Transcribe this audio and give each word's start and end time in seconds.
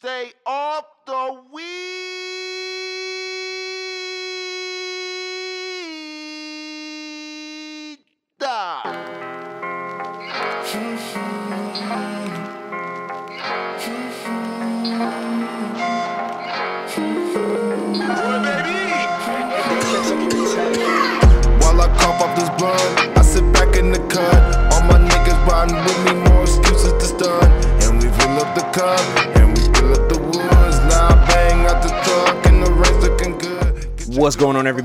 Stay 0.00 0.32
off 0.46 0.86
the 1.06 1.42
weed. 1.52 1.69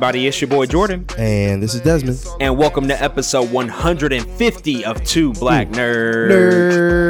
Everybody? 0.06 0.28
It's 0.28 0.40
your 0.40 0.50
boy 0.50 0.68
Jordan, 0.68 1.04
And 1.18 1.64
this 1.64 1.74
is 1.74 1.82
Desmond. 1.82 2.24
and 2.40 2.56
welcome 2.60 2.88
to 2.90 3.02
episode 3.04 3.50
150 3.52 4.86
of 4.86 5.04
Two 5.04 5.34
Black 5.34 5.70
Nerds. 5.70 6.30
Nerd. 6.30 7.05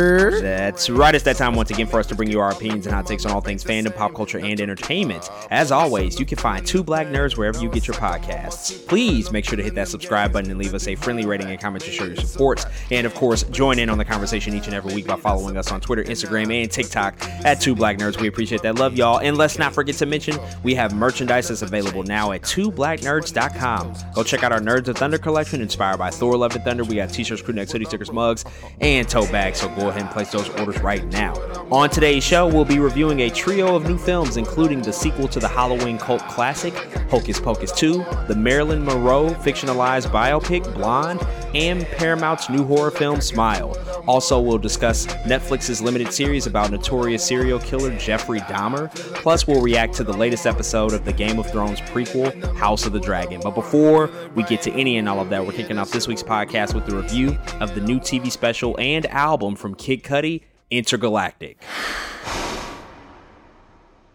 That's 0.75 0.89
right. 0.89 1.15
It's 1.15 1.23
that 1.23 1.37
time 1.37 1.55
once 1.55 1.71
again 1.71 1.87
for 1.87 2.01
us 2.01 2.07
to 2.07 2.15
bring 2.15 2.29
you 2.29 2.41
our 2.41 2.51
opinions 2.51 2.85
and 2.85 2.93
hot 2.93 3.05
takes 3.07 3.25
on 3.25 3.31
all 3.31 3.39
things 3.39 3.63
fandom, 3.63 3.95
pop 3.95 4.13
culture, 4.13 4.39
and 4.39 4.59
entertainment. 4.59 5.29
As 5.49 5.71
always, 5.71 6.19
you 6.19 6.25
can 6.25 6.37
find 6.37 6.67
Two 6.67 6.83
Black 6.83 7.07
Nerds 7.07 7.37
wherever 7.37 7.57
you 7.59 7.69
get 7.69 7.87
your 7.87 7.95
podcasts. 7.95 8.85
Please 8.85 9.31
make 9.31 9.45
sure 9.45 9.55
to 9.55 9.63
hit 9.63 9.73
that 9.75 9.87
subscribe 9.87 10.33
button 10.33 10.51
and 10.51 10.59
leave 10.59 10.73
us 10.73 10.89
a 10.89 10.95
friendly 10.95 11.25
rating 11.25 11.49
and 11.49 11.57
comment 11.61 11.81
to 11.85 11.91
show 11.91 12.03
your 12.03 12.17
support. 12.17 12.65
And 12.91 13.07
of 13.07 13.15
course, 13.15 13.43
join 13.43 13.79
in 13.79 13.89
on 13.89 13.97
the 13.97 14.03
conversation 14.03 14.53
each 14.53 14.65
and 14.65 14.73
every 14.73 14.93
week 14.93 15.07
by 15.07 15.15
following 15.15 15.55
us 15.55 15.71
on 15.71 15.79
Twitter, 15.79 16.03
Instagram, 16.03 16.53
and 16.53 16.69
TikTok 16.69 17.23
at 17.45 17.61
Two 17.61 17.73
Black 17.73 17.97
Nerds. 17.97 18.19
We 18.19 18.27
appreciate 18.27 18.61
that. 18.63 18.75
Love 18.75 18.97
y'all. 18.97 19.21
And 19.21 19.37
let's 19.37 19.57
not 19.57 19.73
forget 19.73 19.95
to 19.95 20.05
mention 20.05 20.37
we 20.61 20.75
have 20.75 20.93
merchandise 20.93 21.47
that's 21.47 21.61
available 21.61 22.03
now 22.03 22.33
at 22.33 22.41
twoblacknerds.com. 22.41 23.93
Go 24.13 24.23
check 24.23 24.43
out 24.43 24.51
our 24.51 24.59
Nerds 24.59 24.89
of 24.89 24.97
Thunder 24.97 25.19
collection 25.19 25.61
inspired 25.61 25.99
by 25.99 26.09
Thor 26.09 26.35
Love 26.35 26.53
and 26.53 26.65
Thunder. 26.65 26.83
We 26.83 26.95
got 26.95 27.13
t-shirts, 27.13 27.41
crew 27.41 27.53
necks, 27.53 27.71
hoodie 27.71 27.85
stickers, 27.85 28.11
mugs, 28.11 28.43
and 28.81 29.07
tote 29.07 29.31
bags. 29.31 29.61
So 29.61 29.69
go 29.69 29.87
ahead 29.87 30.01
and 30.01 30.11
place 30.11 30.33
those 30.33 30.49
orders 30.49 30.64
right 30.73 31.05
now. 31.05 31.33
On 31.71 31.89
today's 31.89 32.23
show, 32.23 32.47
we'll 32.47 32.65
be 32.65 32.79
reviewing 32.79 33.21
a 33.21 33.29
trio 33.29 33.75
of 33.75 33.87
new 33.87 33.97
films, 33.97 34.37
including 34.37 34.81
the 34.81 34.93
sequel 34.93 35.27
to 35.29 35.39
the 35.39 35.47
Halloween 35.47 35.97
cult 35.97 36.21
classic, 36.27 36.73
Hocus 37.09 37.39
Pocus 37.39 37.71
2, 37.71 38.05
the 38.27 38.35
Marilyn 38.35 38.85
Monroe 38.85 39.29
fictionalized 39.29 40.07
biopic, 40.11 40.63
Blonde, 40.75 41.21
and 41.55 41.85
Paramount's 41.85 42.49
new 42.49 42.63
horror 42.63 42.91
film, 42.91 43.21
Smile. 43.21 43.75
Also, 44.07 44.39
we'll 44.39 44.59
discuss 44.59 45.07
Netflix's 45.25 45.81
limited 45.81 46.13
series 46.13 46.45
about 46.45 46.69
notorious 46.69 47.25
serial 47.25 47.59
killer 47.59 47.95
Jeffrey 47.97 48.39
Dahmer. 48.41 48.93
Plus, 49.15 49.47
we'll 49.47 49.61
react 49.61 49.95
to 49.95 50.03
the 50.03 50.13
latest 50.13 50.45
episode 50.45 50.93
of 50.93 51.05
the 51.05 51.13
Game 51.13 51.39
of 51.39 51.49
Thrones 51.49 51.81
prequel, 51.81 52.55
House 52.55 52.85
of 52.85 52.93
the 52.93 52.99
Dragon. 52.99 53.41
But 53.41 53.55
before 53.55 54.11
we 54.35 54.43
get 54.43 54.61
to 54.63 54.71
any 54.73 54.97
and 54.97 55.09
all 55.09 55.19
of 55.19 55.29
that, 55.29 55.43
we're 55.45 55.53
kicking 55.53 55.77
off 55.79 55.91
this 55.91 56.07
week's 56.07 56.23
podcast 56.23 56.75
with 56.75 56.85
the 56.85 56.95
review 56.95 57.37
of 57.59 57.73
the 57.73 57.81
new 57.81 57.99
TV 57.99 58.31
special 58.31 58.79
and 58.79 59.05
album 59.07 59.55
from 59.55 59.73
Kid 59.73 60.03
Cudi, 60.03 60.41
Entergalactic. 60.71 61.57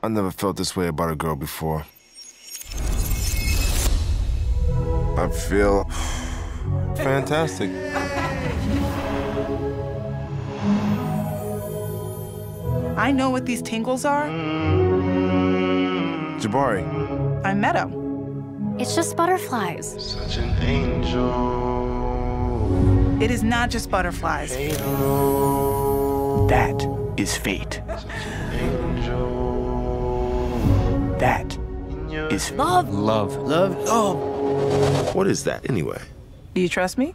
I 0.03 0.09
never 0.09 0.31
felt 0.33 0.57
this 0.57 0.75
way 0.75 0.89
about 0.89 1.11
a 1.11 1.15
girl 1.15 1.37
before. 1.37 1.85
I 5.17 5.29
feel 5.49 5.85
fantastic. 6.97 7.71
I 12.97 13.13
know 13.13 13.31
what 13.31 13.47
these 13.47 13.63
tingles 13.63 14.05
are. 14.05 14.29
Jabari, 16.41 16.85
I 17.45 17.55
met 17.55 17.77
him. 17.77 18.77
It's 18.81 18.95
just 18.97 19.17
butterflies. 19.17 19.95
Such 19.99 20.39
an 20.39 20.51
angel. 20.63 21.61
It 23.23 23.31
is 23.31 23.43
not 23.43 23.71
just 23.71 23.91
butterflies. 23.91 24.57
That 26.51 26.85
is 27.17 27.37
fate. 27.37 27.81
That 31.21 31.57
is 32.33 32.51
love. 32.51 32.93
Love. 32.93 33.37
Love. 33.37 33.77
Oh. 33.87 35.13
what 35.13 35.29
is 35.29 35.45
that 35.45 35.71
anyway? 35.71 36.03
Do 36.55 36.61
you 36.61 36.69
trust 36.69 36.99
me? 36.99 37.15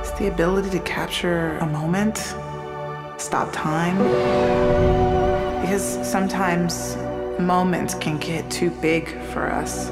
It's 0.00 0.12
the 0.12 0.28
ability 0.32 0.70
to 0.70 0.80
capture 0.80 1.58
a 1.58 1.66
moment, 1.66 2.16
stop 3.18 3.52
time. 3.52 3.98
Because 5.60 5.98
sometimes 6.10 6.96
moments 7.38 7.92
can 7.92 8.16
get 8.16 8.50
too 8.50 8.70
big 8.70 9.20
for 9.24 9.52
us. 9.52 9.90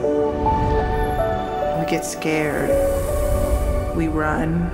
We 1.79 1.91
get 1.91 2.07
scared. 2.07 3.18
We 3.99 4.07
run. 4.07 4.71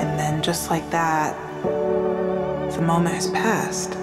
And 0.00 0.18
then, 0.18 0.42
just 0.42 0.70
like 0.70 0.90
that, 0.90 1.36
the 1.62 2.82
moment 2.82 3.14
has 3.14 3.30
passed. 3.30 3.94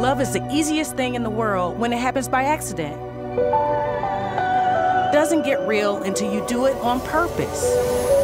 Love 0.00 0.20
is 0.20 0.32
the 0.32 0.48
easiest 0.52 0.96
thing 0.96 1.16
in 1.16 1.24
the 1.24 1.30
world 1.30 1.80
when 1.80 1.92
it 1.92 1.98
happens 1.98 2.28
by 2.28 2.44
accident. 2.44 2.94
Doesn't 5.12 5.42
get 5.42 5.66
real 5.66 6.04
until 6.04 6.32
you 6.32 6.46
do 6.46 6.66
it 6.66 6.76
on 6.76 7.00
purpose. 7.00 8.19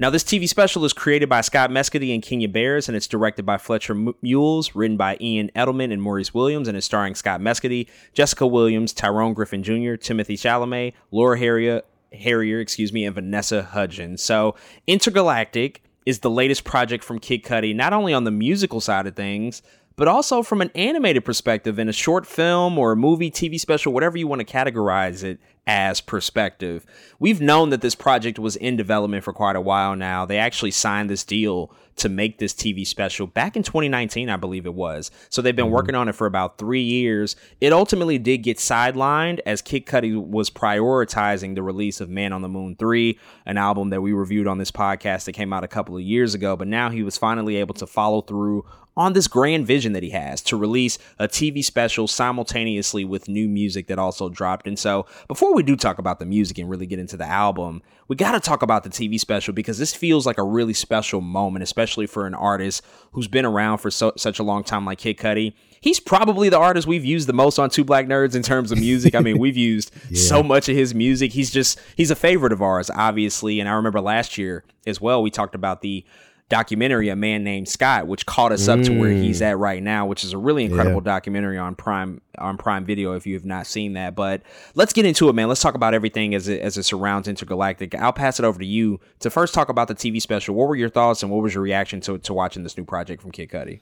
Now, 0.00 0.10
this 0.10 0.22
TV 0.22 0.48
special 0.48 0.84
is 0.84 0.92
created 0.92 1.28
by 1.28 1.40
Scott 1.40 1.70
Mescudi 1.70 2.14
and 2.14 2.22
Kenya 2.22 2.48
Barris, 2.48 2.86
and 2.88 2.96
it's 2.96 3.08
directed 3.08 3.44
by 3.44 3.58
Fletcher 3.58 3.96
Moules, 3.96 4.76
written 4.76 4.96
by 4.96 5.16
Ian 5.20 5.50
Edelman 5.56 5.92
and 5.92 6.00
Maurice 6.00 6.32
Williams, 6.32 6.68
and 6.68 6.76
is 6.76 6.84
starring 6.84 7.16
Scott 7.16 7.40
Mescudi, 7.40 7.88
Jessica 8.12 8.46
Williams, 8.46 8.92
Tyrone 8.92 9.34
Griffin 9.34 9.64
Jr., 9.64 9.96
Timothy 9.96 10.36
Chalamet, 10.36 10.92
Laura 11.10 11.36
Harrier, 11.36 11.82
Harrier, 12.12 12.60
excuse 12.60 12.92
me, 12.92 13.04
and 13.06 13.14
Vanessa 13.16 13.64
Hudgens. 13.64 14.22
So, 14.22 14.54
Entergalactic 14.86 15.78
is 16.06 16.20
the 16.20 16.30
latest 16.30 16.62
project 16.62 17.02
from 17.02 17.18
Kid 17.18 17.42
Cudi, 17.42 17.74
not 17.74 17.92
only 17.92 18.14
on 18.14 18.22
the 18.22 18.30
musical 18.30 18.80
side 18.80 19.08
of 19.08 19.16
things, 19.16 19.62
but 19.96 20.06
also 20.06 20.44
from 20.44 20.60
an 20.60 20.70
animated 20.76 21.24
perspective 21.24 21.76
in 21.80 21.88
a 21.88 21.92
short 21.92 22.24
film 22.24 22.78
or 22.78 22.92
a 22.92 22.96
movie, 22.96 23.32
TV 23.32 23.58
special, 23.58 23.92
whatever 23.92 24.16
you 24.16 24.28
want 24.28 24.38
to 24.38 24.46
categorize 24.46 25.24
it 25.24 25.40
as 25.68 26.00
perspective. 26.00 26.86
We've 27.18 27.42
known 27.42 27.68
that 27.70 27.82
this 27.82 27.94
project 27.94 28.38
was 28.38 28.56
in 28.56 28.76
development 28.76 29.22
for 29.22 29.34
quite 29.34 29.54
a 29.54 29.60
while 29.60 29.94
now. 29.94 30.24
They 30.24 30.38
actually 30.38 30.70
signed 30.70 31.10
this 31.10 31.24
deal 31.24 31.70
to 31.96 32.08
make 32.08 32.38
this 32.38 32.54
TV 32.54 32.86
special 32.86 33.26
back 33.26 33.56
in 33.56 33.62
2019, 33.62 34.30
I 34.30 34.36
believe 34.36 34.64
it 34.64 34.74
was. 34.74 35.10
So 35.28 35.42
they've 35.42 35.54
been 35.54 35.66
mm-hmm. 35.66 35.74
working 35.74 35.94
on 35.94 36.08
it 36.08 36.14
for 36.14 36.26
about 36.26 36.56
three 36.56 36.82
years. 36.82 37.36
It 37.60 37.72
ultimately 37.72 38.18
did 38.18 38.38
get 38.38 38.56
sidelined 38.56 39.40
as 39.44 39.60
Kid 39.60 39.84
Cudi 39.84 40.16
was 40.16 40.48
prioritizing 40.48 41.54
the 41.54 41.62
release 41.62 42.00
of 42.00 42.08
Man 42.08 42.32
on 42.32 42.40
the 42.40 42.48
Moon 42.48 42.74
3, 42.76 43.18
an 43.44 43.58
album 43.58 43.90
that 43.90 44.00
we 44.00 44.12
reviewed 44.12 44.46
on 44.46 44.58
this 44.58 44.70
podcast 44.70 45.26
that 45.26 45.32
came 45.32 45.52
out 45.52 45.64
a 45.64 45.68
couple 45.68 45.96
of 45.96 46.02
years 46.02 46.34
ago. 46.34 46.56
But 46.56 46.68
now 46.68 46.88
he 46.88 47.02
was 47.02 47.18
finally 47.18 47.56
able 47.56 47.74
to 47.74 47.86
follow 47.86 48.22
through 48.22 48.64
on 48.98 49.12
this 49.12 49.28
grand 49.28 49.64
vision 49.64 49.92
that 49.92 50.02
he 50.02 50.10
has 50.10 50.42
to 50.42 50.56
release 50.56 50.98
a 51.20 51.28
TV 51.28 51.64
special 51.64 52.08
simultaneously 52.08 53.04
with 53.04 53.28
new 53.28 53.48
music 53.48 53.86
that 53.86 53.98
also 53.98 54.28
dropped. 54.28 54.66
And 54.66 54.76
so, 54.76 55.06
before 55.28 55.54
we 55.54 55.62
do 55.62 55.76
talk 55.76 55.98
about 55.98 56.18
the 56.18 56.26
music 56.26 56.58
and 56.58 56.68
really 56.68 56.84
get 56.84 56.98
into 56.98 57.16
the 57.16 57.24
album, 57.24 57.80
we 58.08 58.16
got 58.16 58.32
to 58.32 58.40
talk 58.40 58.62
about 58.62 58.82
the 58.82 58.90
TV 58.90 59.18
special 59.20 59.54
because 59.54 59.78
this 59.78 59.94
feels 59.94 60.26
like 60.26 60.36
a 60.36 60.42
really 60.42 60.74
special 60.74 61.20
moment, 61.20 61.62
especially 61.62 62.08
for 62.08 62.26
an 62.26 62.34
artist 62.34 62.84
who's 63.12 63.28
been 63.28 63.44
around 63.44 63.78
for 63.78 63.90
so, 63.90 64.12
such 64.16 64.40
a 64.40 64.42
long 64.42 64.64
time 64.64 64.84
like 64.84 64.98
Kid 64.98 65.16
Cudi. 65.16 65.52
He's 65.80 66.00
probably 66.00 66.48
the 66.48 66.58
artist 66.58 66.88
we've 66.88 67.04
used 67.04 67.28
the 67.28 67.32
most 67.32 67.60
on 67.60 67.70
Two 67.70 67.84
Black 67.84 68.06
Nerds 68.06 68.34
in 68.34 68.42
terms 68.42 68.72
of 68.72 68.78
music. 68.80 69.14
I 69.14 69.20
mean, 69.20 69.38
we've 69.38 69.56
used 69.56 69.92
so 70.16 70.42
much 70.42 70.68
of 70.68 70.74
his 70.74 70.92
music. 70.92 71.32
He's 71.32 71.52
just, 71.52 71.78
he's 71.96 72.10
a 72.10 72.16
favorite 72.16 72.52
of 72.52 72.60
ours, 72.60 72.90
obviously. 72.92 73.60
And 73.60 73.68
I 73.68 73.74
remember 73.74 74.00
last 74.00 74.36
year 74.36 74.64
as 74.88 75.00
well, 75.00 75.22
we 75.22 75.30
talked 75.30 75.54
about 75.54 75.82
the 75.82 76.04
documentary, 76.48 77.08
A 77.08 77.16
Man 77.16 77.44
Named 77.44 77.68
Scott, 77.68 78.06
which 78.06 78.24
caught 78.24 78.52
us 78.52 78.68
up 78.68 78.80
to 78.82 78.98
where 78.98 79.10
he's 79.10 79.42
at 79.42 79.58
right 79.58 79.82
now, 79.82 80.06
which 80.06 80.24
is 80.24 80.32
a 80.32 80.38
really 80.38 80.64
incredible 80.64 81.00
documentary 81.00 81.58
on 81.58 81.74
Prime 81.74 82.20
on 82.38 82.56
Prime 82.56 82.84
Video 82.84 83.12
if 83.12 83.26
you 83.26 83.34
have 83.34 83.44
not 83.44 83.66
seen 83.66 83.92
that. 83.94 84.14
But 84.14 84.42
let's 84.74 84.92
get 84.92 85.04
into 85.04 85.28
it, 85.28 85.34
man. 85.34 85.48
Let's 85.48 85.60
talk 85.60 85.74
about 85.74 85.92
everything 85.92 86.34
as 86.34 86.48
it, 86.48 86.60
as 86.60 86.78
it 86.78 86.84
surrounds 86.84 87.28
Entergalactic. 87.28 87.94
I'll 87.94 88.12
pass 88.12 88.38
it 88.38 88.44
over 88.44 88.58
to 88.58 88.66
you 88.66 89.00
to 89.20 89.30
first 89.30 89.52
talk 89.52 89.68
about 89.68 89.88
the 89.88 89.94
TV 89.94 90.20
special. 90.22 90.54
What 90.54 90.68
were 90.68 90.76
your 90.76 90.88
thoughts 90.88 91.22
and 91.22 91.30
what 91.30 91.42
was 91.42 91.54
your 91.54 91.62
reaction 91.62 92.00
to 92.02 92.18
to 92.18 92.32
watching 92.32 92.62
this 92.62 92.76
new 92.76 92.84
project 92.84 93.20
from 93.20 93.30
Kid 93.30 93.50
Cudi? 93.50 93.80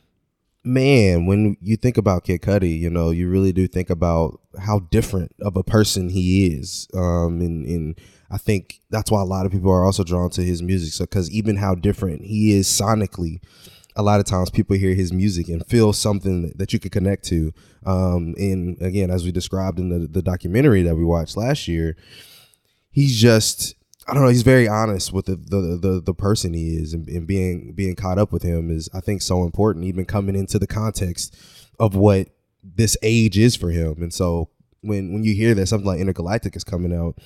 Man, 0.65 1.27
when 1.27 1.57
you 1.61 1.77
think 1.77 1.97
about 1.97 2.25
Kid 2.25 2.43
Cudi, 2.43 2.77
you 2.77 2.91
know, 2.91 3.11
you 3.11 3.29
really 3.29 3.53
do 3.53 3.69
think 3.69 3.89
about 3.89 4.41
how 4.59 4.81
different 4.91 5.31
of 5.41 5.57
a 5.57 5.63
person 5.63 6.09
he 6.09 6.49
is. 6.49 6.89
Um, 6.93 7.41
and, 7.41 7.65
and 7.65 8.01
I 8.31 8.39
think 8.39 8.81
that's 8.91 9.11
why 9.11 9.21
a 9.21 9.27
lot 9.27 9.47
of 9.47 9.53
people 9.53 9.71
are 9.71 9.85
also 9.85 10.05
drawn 10.05 10.31
to 10.31 10.43
his 10.43 10.63
music. 10.63 10.93
So, 10.93 11.05
because 11.05 11.31
even 11.31 11.57
how 11.57 11.75
different 11.75 12.23
he 12.23 12.53
is 12.53 12.69
sonically, 12.69 13.41
a 13.95 14.03
lot 14.03 14.21
of 14.21 14.27
times 14.27 14.51
people 14.51 14.77
hear 14.77 14.95
his 14.95 15.13
music 15.13 15.49
and 15.49 15.67
feel 15.67 15.93
something 15.93 16.53
that 16.57 16.73
you 16.73 16.79
could 16.79 16.93
connect 16.93 17.25
to. 17.27 17.53
Um, 17.85 18.35
and 18.39 18.81
again, 18.83 19.11
as 19.11 19.25
we 19.25 19.33
described 19.33 19.79
in 19.79 19.89
the, 19.89 20.07
the 20.07 20.23
documentary 20.23 20.83
that 20.83 20.97
we 20.97 21.05
watched 21.05 21.37
last 21.37 21.67
year, 21.67 21.97
he's 22.91 23.21
just 23.21 23.75
I 24.09 24.15
don't 24.15 24.23
know. 24.23 24.29
He's 24.29 24.43
very 24.43 24.69
honest 24.69 25.13
with 25.13 25.27
the 25.27 25.37
the 25.37 25.79
the, 25.81 26.01
the 26.01 26.15
person 26.15 26.55
he 26.55 26.77
is, 26.77 26.95
and, 26.95 27.09
and, 27.09 27.27
being 27.27 27.73
being 27.73 27.97
caught 27.97 28.19
up 28.19 28.33
with 28.33 28.43
him 28.43 28.71
is 28.71 28.89
I 28.95 29.01
think 29.01 29.21
so 29.21 29.43
important. 29.43 29.85
Even 29.85 30.05
coming 30.05 30.37
into 30.37 30.61
the 30.61 30.67
context 30.67 31.37
of 31.81 31.97
what 31.97 32.29
this 32.63 32.97
age 33.03 33.37
is 33.37 33.57
for 33.57 33.71
him, 33.71 34.03
and 34.03 34.15
so 34.15 34.51
when 34.81 35.13
when 35.13 35.25
you 35.25 35.35
hear 35.35 35.55
that 35.55 35.67
something 35.67 35.87
like 35.87 35.99
Entergalactic 35.99 36.55
is 36.55 36.63
coming 36.63 36.95
out, 36.95 37.19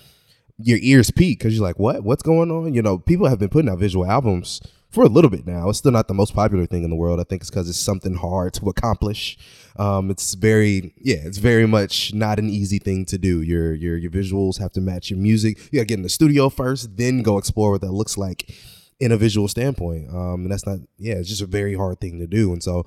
your 0.63 0.79
ears 0.83 1.11
peak 1.11 1.39
because 1.39 1.55
you're 1.55 1.65
like, 1.65 1.79
what? 1.79 2.03
What's 2.05 2.23
going 2.23 2.51
on? 2.51 2.75
You 2.75 2.83
know, 2.83 2.99
people 2.99 3.29
have 3.29 3.39
been 3.39 3.49
putting 3.49 3.71
out 3.71 3.79
visual 3.79 4.07
albums 4.07 4.61
for 4.91 5.05
a 5.05 5.09
little 5.09 5.31
bit 5.31 5.47
now. 5.47 5.69
It's 5.69 5.79
still 5.79 5.93
not 5.93 6.09
the 6.09 6.15
most 6.15 6.35
popular 6.35 6.67
thing 6.67 6.83
in 6.83 6.91
the 6.91 6.97
world. 6.97 7.21
I 7.21 7.25
think 7.25 7.43
it's 7.43 7.51
because 7.51 7.69
it's 7.69 7.79
something 7.79 8.15
hard 8.15 8.55
to 8.55 8.69
accomplish. 8.69 9.39
Um, 9.77 10.11
it's 10.11 10.35
very, 10.35 10.93
yeah, 10.99 11.19
it's 11.25 11.39
very 11.39 11.67
much 11.67 12.13
not 12.13 12.39
an 12.39 12.51
easy 12.51 12.79
thing 12.79 13.05
to 13.07 13.19
do. 13.19 13.41
Your 13.41 13.73
your 13.73 13.97
your 13.97 14.11
visuals 14.11 14.59
have 14.59 14.73
to 14.73 14.81
match 14.81 15.11
your 15.11 15.19
music. 15.19 15.59
You 15.71 15.79
gotta 15.79 15.87
get 15.87 15.99
in 15.99 16.03
the 16.03 16.09
studio 16.09 16.49
first, 16.49 16.97
then 16.97 17.23
go 17.23 17.39
explore 17.39 17.73
what 17.73 17.81
that 17.83 17.93
looks 17.93 18.19
like 18.19 18.53
in 18.99 19.13
a 19.13 19.17
visual 19.17 19.49
standpoint. 19.49 20.09
Um, 20.11 20.43
and 20.43 20.53
that's 20.53 20.67
not, 20.67 20.81
yeah, 20.99 21.15
it's 21.15 21.29
just 21.29 21.41
a 21.41 21.47
very 21.47 21.75
hard 21.75 22.01
thing 22.01 22.19
to 22.19 22.27
do. 22.27 22.53
And 22.53 22.63
so, 22.63 22.85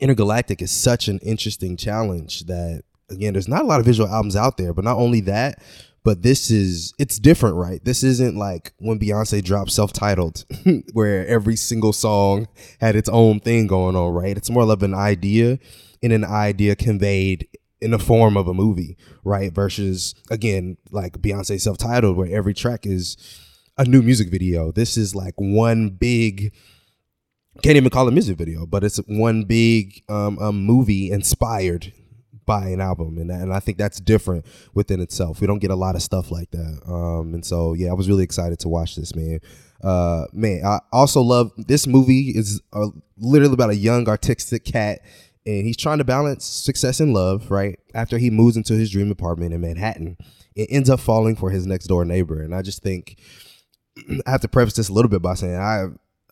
Entergalactic 0.00 0.60
is 0.62 0.72
such 0.72 1.08
an 1.08 1.18
interesting 1.18 1.76
challenge 1.76 2.46
that 2.46 2.82
again, 3.10 3.32
there's 3.32 3.48
not 3.48 3.62
a 3.62 3.66
lot 3.66 3.80
of 3.80 3.86
visual 3.86 4.08
albums 4.08 4.36
out 4.36 4.56
there. 4.56 4.72
But 4.72 4.84
not 4.84 4.96
only 4.96 5.20
that, 5.22 5.62
but 6.02 6.22
this 6.22 6.50
is 6.50 6.94
it's 6.98 7.18
different, 7.18 7.56
right? 7.56 7.84
This 7.84 8.02
isn't 8.02 8.36
like 8.36 8.72
when 8.78 8.98
Beyonce 8.98 9.42
dropped 9.42 9.70
self-titled, 9.70 10.44
where 10.92 11.26
every 11.26 11.56
single 11.56 11.92
song 11.92 12.48
had 12.80 12.96
its 12.96 13.08
own 13.08 13.40
thing 13.40 13.66
going 13.66 13.96
on, 13.96 14.12
right? 14.12 14.36
It's 14.36 14.50
more 14.50 14.70
of 14.70 14.82
an 14.82 14.94
idea 14.94 15.58
and 16.02 16.12
an 16.12 16.24
idea 16.24 16.76
conveyed 16.76 17.48
in 17.80 17.90
the 17.90 17.98
form 17.98 18.36
of 18.36 18.48
a 18.48 18.54
movie, 18.54 18.96
right? 19.24 19.52
Versus 19.52 20.14
again, 20.30 20.76
like 20.90 21.18
Beyonce 21.20 21.60
self-titled, 21.60 22.16
where 22.16 22.30
every 22.34 22.54
track 22.54 22.86
is 22.86 23.16
a 23.76 23.84
new 23.84 24.02
music 24.02 24.30
video. 24.30 24.72
This 24.72 24.96
is 24.96 25.14
like 25.14 25.34
one 25.36 25.90
big 25.90 26.52
can't 27.62 27.76
even 27.76 27.90
call 27.90 28.08
it 28.08 28.12
music 28.12 28.38
video, 28.38 28.64
but 28.64 28.84
it's 28.84 28.98
one 29.06 29.44
big 29.44 30.02
um, 30.08 30.38
um 30.38 30.64
movie 30.64 31.10
inspired 31.10 31.92
by 32.50 32.66
an 32.70 32.80
album, 32.80 33.16
and 33.18 33.30
and 33.30 33.54
I 33.54 33.60
think 33.60 33.78
that's 33.78 34.00
different 34.00 34.44
within 34.74 35.00
itself. 35.00 35.40
We 35.40 35.46
don't 35.46 35.60
get 35.60 35.70
a 35.70 35.76
lot 35.76 35.94
of 35.94 36.02
stuff 36.02 36.32
like 36.32 36.50
that, 36.50 36.80
um, 36.84 37.32
and 37.32 37.44
so 37.44 37.74
yeah, 37.74 37.90
I 37.90 37.92
was 37.92 38.08
really 38.08 38.24
excited 38.24 38.58
to 38.60 38.68
watch 38.68 38.96
this, 38.96 39.14
man. 39.14 39.38
Uh, 39.84 40.24
man, 40.32 40.64
I 40.66 40.80
also 40.90 41.20
love 41.20 41.52
this 41.56 41.86
movie. 41.86 42.30
is 42.30 42.60
literally 43.16 43.54
about 43.54 43.70
a 43.70 43.76
young 43.76 44.08
artistic 44.08 44.64
cat, 44.64 44.98
and 45.46 45.64
he's 45.64 45.76
trying 45.76 45.98
to 45.98 46.04
balance 46.04 46.44
success 46.44 46.98
and 46.98 47.14
love. 47.14 47.52
Right 47.52 47.78
after 47.94 48.18
he 48.18 48.30
moves 48.30 48.56
into 48.56 48.74
his 48.74 48.90
dream 48.90 49.12
apartment 49.12 49.54
in 49.54 49.60
Manhattan, 49.60 50.16
it 50.56 50.66
ends 50.72 50.90
up 50.90 50.98
falling 50.98 51.36
for 51.36 51.50
his 51.50 51.68
next 51.68 51.86
door 51.86 52.04
neighbor, 52.04 52.42
and 52.42 52.52
I 52.52 52.62
just 52.62 52.82
think 52.82 53.16
I 54.26 54.30
have 54.32 54.40
to 54.40 54.48
preface 54.48 54.74
this 54.74 54.88
a 54.88 54.92
little 54.92 55.08
bit 55.08 55.22
by 55.22 55.34
saying 55.34 55.54
I 55.54 55.84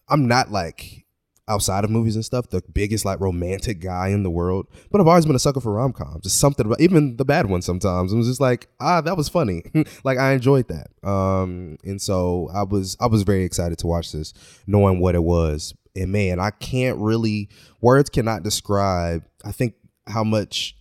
I'm 0.08 0.26
not 0.26 0.50
like 0.50 1.04
outside 1.48 1.84
of 1.84 1.90
movies 1.90 2.14
and 2.14 2.24
stuff, 2.24 2.50
the 2.50 2.62
biggest 2.72 3.04
like 3.04 3.20
romantic 3.20 3.80
guy 3.80 4.08
in 4.08 4.22
the 4.22 4.30
world. 4.30 4.66
But 4.90 5.00
I've 5.00 5.08
always 5.08 5.26
been 5.26 5.34
a 5.34 5.40
sucker 5.40 5.60
for 5.60 5.72
rom 5.72 5.92
coms. 5.92 6.22
Just 6.22 6.38
something 6.38 6.66
about 6.66 6.80
even 6.80 7.16
the 7.16 7.24
bad 7.24 7.46
ones 7.46 7.64
sometimes. 7.64 8.12
It 8.12 8.16
was 8.16 8.28
just 8.28 8.40
like, 8.40 8.68
ah, 8.80 9.00
that 9.00 9.16
was 9.16 9.28
funny. 9.28 9.62
like 10.04 10.18
I 10.18 10.32
enjoyed 10.32 10.68
that. 10.68 10.88
Um, 11.08 11.78
and 11.84 12.00
so 12.00 12.50
I 12.54 12.62
was 12.62 12.96
I 13.00 13.06
was 13.06 13.22
very 13.22 13.44
excited 13.44 13.78
to 13.78 13.86
watch 13.86 14.12
this, 14.12 14.34
knowing 14.66 15.00
what 15.00 15.14
it 15.14 15.24
was. 15.24 15.74
And 15.96 16.12
man, 16.12 16.38
I 16.38 16.50
can't 16.50 16.98
really 16.98 17.48
words 17.80 18.10
cannot 18.10 18.42
describe, 18.42 19.24
I 19.44 19.52
think, 19.52 19.74
how 20.06 20.24
much 20.24 20.76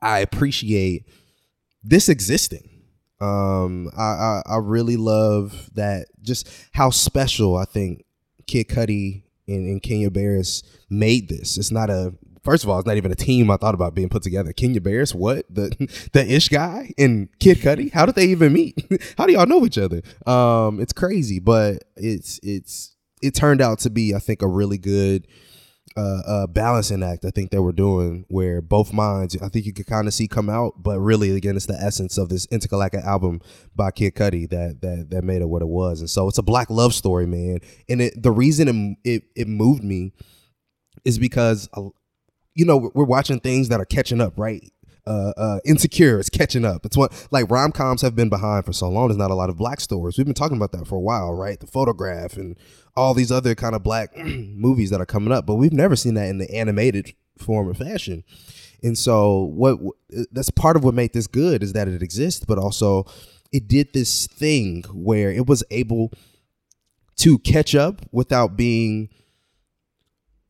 I 0.00 0.20
appreciate 0.20 1.06
this 1.82 2.08
existing. 2.08 2.68
Um, 3.20 3.88
I, 3.96 4.02
I, 4.02 4.42
I 4.46 4.56
really 4.56 4.96
love 4.96 5.70
that 5.74 6.06
just 6.22 6.48
how 6.72 6.90
special 6.90 7.56
I 7.56 7.64
think 7.64 8.04
Kid 8.48 8.68
Cudi 8.68 9.22
and, 9.48 9.66
and 9.66 9.82
Kenya 9.82 10.10
Barris 10.10 10.62
made 10.88 11.28
this. 11.28 11.58
It's 11.58 11.70
not 11.70 11.90
a 11.90 12.14
first 12.42 12.64
of 12.64 12.70
all, 12.70 12.78
it's 12.78 12.86
not 12.86 12.96
even 12.96 13.12
a 13.12 13.16
team 13.16 13.50
I 13.50 13.56
thought 13.56 13.74
about 13.74 13.94
being 13.94 14.08
put 14.08 14.22
together. 14.22 14.52
Kenya 14.52 14.80
Barris, 14.80 15.14
what 15.14 15.46
the 15.48 15.70
the 16.12 16.30
Ish 16.34 16.48
guy 16.48 16.92
and 16.98 17.28
Kid 17.38 17.58
Cudi? 17.58 17.92
How 17.92 18.06
did 18.06 18.14
they 18.14 18.26
even 18.26 18.52
meet? 18.52 18.76
How 19.18 19.26
do 19.26 19.32
y'all 19.32 19.46
know 19.46 19.64
each 19.64 19.78
other? 19.78 20.02
Um, 20.26 20.80
it's 20.80 20.92
crazy, 20.92 21.38
but 21.38 21.84
it's 21.96 22.40
it's 22.42 22.96
it 23.22 23.34
turned 23.34 23.60
out 23.60 23.78
to 23.80 23.90
be, 23.90 24.14
I 24.14 24.18
think, 24.18 24.42
a 24.42 24.48
really 24.48 24.78
good 24.78 25.26
uh, 26.00 26.46
balancing 26.46 27.02
act 27.02 27.24
I 27.24 27.30
think 27.30 27.50
they 27.50 27.58
were 27.58 27.72
doing 27.72 28.24
where 28.28 28.60
both 28.60 28.92
minds 28.92 29.36
I 29.42 29.48
think 29.48 29.66
you 29.66 29.72
could 29.72 29.86
kind 29.86 30.08
of 30.08 30.14
see 30.14 30.28
come 30.28 30.48
out, 30.48 30.82
but 30.82 30.98
really 30.98 31.30
again 31.36 31.56
it's 31.56 31.66
the 31.66 31.74
essence 31.80 32.18
of 32.18 32.28
this 32.28 32.46
Entergalactic 32.48 33.04
album 33.04 33.40
by 33.74 33.90
Kid 33.90 34.14
Cudi 34.14 34.48
that 34.50 34.80
that 34.80 35.10
that 35.10 35.24
made 35.24 35.42
it 35.42 35.48
what 35.48 35.62
it 35.62 35.68
was, 35.68 36.00
and 36.00 36.10
so 36.10 36.28
it's 36.28 36.38
a 36.38 36.42
black 36.42 36.70
love 36.70 36.94
story, 36.94 37.26
man. 37.26 37.58
And 37.88 38.02
it, 38.02 38.22
the 38.22 38.30
reason 38.32 38.96
it, 39.04 39.10
it 39.10 39.22
it 39.36 39.48
moved 39.48 39.84
me 39.84 40.12
is 41.04 41.18
because 41.18 41.68
uh, 41.74 41.82
you 42.54 42.64
know 42.64 42.90
we're 42.94 43.04
watching 43.04 43.40
things 43.40 43.68
that 43.68 43.80
are 43.80 43.84
catching 43.84 44.20
up, 44.20 44.34
right? 44.38 44.71
Uh, 45.06 45.32
uh, 45.36 45.60
Insecure 45.64 46.18
is 46.18 46.28
catching 46.28 46.64
up. 46.64 46.86
It's 46.86 46.96
what 46.96 47.28
like 47.30 47.50
rom 47.50 47.72
coms 47.72 48.02
have 48.02 48.14
been 48.14 48.28
behind 48.28 48.64
for 48.64 48.72
so 48.72 48.88
long. 48.88 49.08
There's 49.08 49.18
not 49.18 49.30
a 49.30 49.34
lot 49.34 49.50
of 49.50 49.56
black 49.56 49.80
stories. 49.80 50.16
We've 50.16 50.26
been 50.26 50.34
talking 50.34 50.56
about 50.56 50.72
that 50.72 50.86
for 50.86 50.96
a 50.96 51.00
while, 51.00 51.32
right? 51.32 51.58
The 51.58 51.66
Photograph 51.66 52.36
and 52.36 52.56
all 52.96 53.14
these 53.14 53.32
other 53.32 53.54
kind 53.54 53.74
of 53.74 53.82
black 53.82 54.16
movies 54.16 54.90
that 54.90 55.00
are 55.00 55.06
coming 55.06 55.32
up, 55.32 55.46
but 55.46 55.56
we've 55.56 55.72
never 55.72 55.96
seen 55.96 56.14
that 56.14 56.28
in 56.28 56.38
the 56.38 56.50
animated 56.54 57.14
form 57.38 57.68
or 57.68 57.74
fashion. 57.74 58.24
And 58.82 58.98
so, 58.98 59.44
what 59.54 59.78
that's 60.30 60.50
part 60.50 60.76
of 60.76 60.84
what 60.84 60.94
made 60.94 61.12
this 61.12 61.26
good 61.26 61.62
is 61.62 61.72
that 61.72 61.88
it 61.88 62.02
exists, 62.02 62.44
but 62.44 62.58
also 62.58 63.06
it 63.52 63.68
did 63.68 63.92
this 63.92 64.26
thing 64.26 64.82
where 64.92 65.30
it 65.30 65.46
was 65.46 65.62
able 65.70 66.12
to 67.16 67.38
catch 67.38 67.74
up 67.74 68.02
without 68.10 68.56
being 68.56 69.08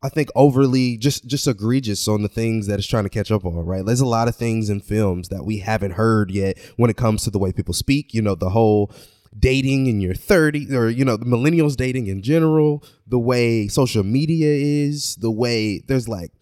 I 0.02 0.08
think 0.08 0.30
overly 0.34 0.96
just 0.96 1.26
just 1.26 1.46
egregious 1.46 2.08
on 2.08 2.22
the 2.22 2.28
things 2.28 2.66
that 2.66 2.78
it's 2.78 2.88
trying 2.88 3.04
to 3.04 3.10
catch 3.10 3.30
up 3.30 3.44
on, 3.44 3.54
right? 3.54 3.84
There's 3.84 4.00
a 4.00 4.06
lot 4.06 4.28
of 4.28 4.34
things 4.34 4.68
in 4.68 4.80
films 4.80 5.28
that 5.28 5.44
we 5.44 5.58
haven't 5.58 5.92
heard 5.92 6.30
yet 6.30 6.58
when 6.76 6.90
it 6.90 6.96
comes 6.96 7.22
to 7.24 7.30
the 7.30 7.38
way 7.38 7.52
people 7.52 7.74
speak, 7.74 8.12
you 8.12 8.22
know, 8.22 8.34
the 8.34 8.50
whole 8.50 8.90
dating 9.38 9.86
in 9.86 10.00
your 10.00 10.14
30s 10.14 10.72
or 10.72 10.88
you 10.88 11.04
know, 11.04 11.16
the 11.16 11.24
millennials 11.24 11.76
dating 11.76 12.08
in 12.08 12.22
general, 12.22 12.82
the 13.06 13.18
way 13.18 13.68
social 13.68 14.02
media 14.02 14.48
is, 14.48 15.16
the 15.16 15.30
way 15.30 15.78
there's 15.86 16.08
like 16.08 16.32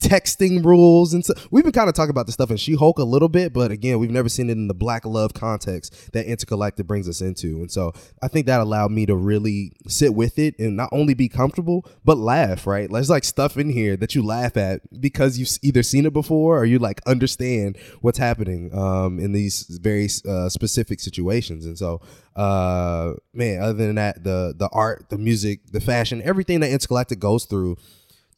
texting 0.00 0.64
rules 0.64 1.12
and 1.12 1.24
so 1.24 1.34
we've 1.50 1.64
been 1.64 1.72
kind 1.72 1.88
of 1.88 1.94
talking 1.94 2.10
about 2.10 2.26
the 2.26 2.32
stuff 2.32 2.52
in 2.52 2.56
She-Hulk 2.56 2.98
a 2.98 3.04
little 3.04 3.28
bit, 3.28 3.52
but 3.52 3.72
again, 3.72 3.98
we've 3.98 4.10
never 4.10 4.28
seen 4.28 4.48
it 4.48 4.52
in 4.52 4.68
the 4.68 4.74
black 4.74 5.04
love 5.04 5.34
context 5.34 6.12
that 6.12 6.26
Entergalactic 6.26 6.86
brings 6.86 7.08
us 7.08 7.20
into. 7.20 7.56
And 7.56 7.70
so 7.70 7.92
I 8.22 8.28
think 8.28 8.46
that 8.46 8.60
allowed 8.60 8.92
me 8.92 9.06
to 9.06 9.16
really 9.16 9.72
sit 9.88 10.14
with 10.14 10.38
it 10.38 10.56
and 10.58 10.76
not 10.76 10.88
only 10.92 11.14
be 11.14 11.28
comfortable, 11.28 11.84
but 12.04 12.16
laugh, 12.16 12.64
right? 12.66 12.88
There's 12.90 13.10
like 13.10 13.24
stuff 13.24 13.56
in 13.56 13.70
here 13.70 13.96
that 13.96 14.14
you 14.14 14.22
laugh 14.22 14.56
at 14.56 14.82
because 15.00 15.36
you've 15.36 15.50
either 15.62 15.82
seen 15.82 16.06
it 16.06 16.12
before 16.12 16.58
or 16.58 16.64
you 16.64 16.78
like 16.78 17.00
understand 17.06 17.76
what's 18.00 18.18
happening 18.18 18.72
um, 18.78 19.18
in 19.18 19.32
these 19.32 19.64
very 19.82 20.08
uh, 20.28 20.48
specific 20.48 21.00
situations. 21.00 21.66
And 21.66 21.76
so 21.76 22.00
uh, 22.36 23.14
man, 23.32 23.60
other 23.60 23.74
than 23.74 23.96
that, 23.96 24.22
the 24.22 24.54
the 24.56 24.68
art, 24.72 25.06
the 25.08 25.18
music, 25.18 25.72
the 25.72 25.80
fashion, 25.80 26.22
everything 26.24 26.60
that 26.60 26.70
Entergalactic 26.70 27.18
goes 27.18 27.46
through 27.46 27.76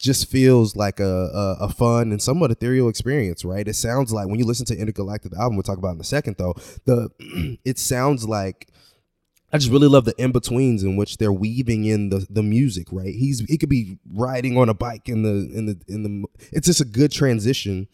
just 0.00 0.30
feels 0.30 0.74
like 0.74 0.98
a, 0.98 1.04
a, 1.04 1.64
a, 1.64 1.68
fun 1.68 2.10
and 2.10 2.22
somewhat 2.22 2.50
ethereal 2.50 2.88
experience, 2.88 3.44
right? 3.44 3.68
It 3.68 3.74
sounds 3.74 4.14
like 4.14 4.28
when 4.28 4.38
you 4.38 4.46
listen 4.46 4.64
to 4.66 4.76
Entergalactic, 4.76 5.30
the 5.30 5.38
album 5.38 5.56
we'll 5.56 5.62
talk 5.62 5.76
about 5.76 5.94
in 5.94 6.00
a 6.00 6.04
second, 6.04 6.36
though, 6.38 6.54
the 6.86 7.10
it 7.66 7.78
sounds 7.78 8.26
like 8.26 8.68
I 9.52 9.58
just 9.58 9.70
really 9.70 9.88
love 9.88 10.06
the 10.06 10.14
in 10.16 10.32
betweens 10.32 10.82
in 10.82 10.96
which 10.96 11.18
they're 11.18 11.32
weaving 11.32 11.84
in 11.84 12.08
the 12.08 12.26
the 12.30 12.42
music, 12.42 12.88
right? 12.90 13.14
He's 13.14 13.40
he 13.40 13.58
could 13.58 13.68
be 13.68 13.98
riding 14.10 14.56
on 14.56 14.70
a 14.70 14.74
bike 14.74 15.06
in 15.08 15.22
the 15.22 15.50
in 15.54 15.66
the 15.66 15.80
in 15.86 16.02
the. 16.02 16.28
It's 16.50 16.66
just 16.66 16.80
a 16.80 16.86
good 16.86 17.12
transition 17.12 17.86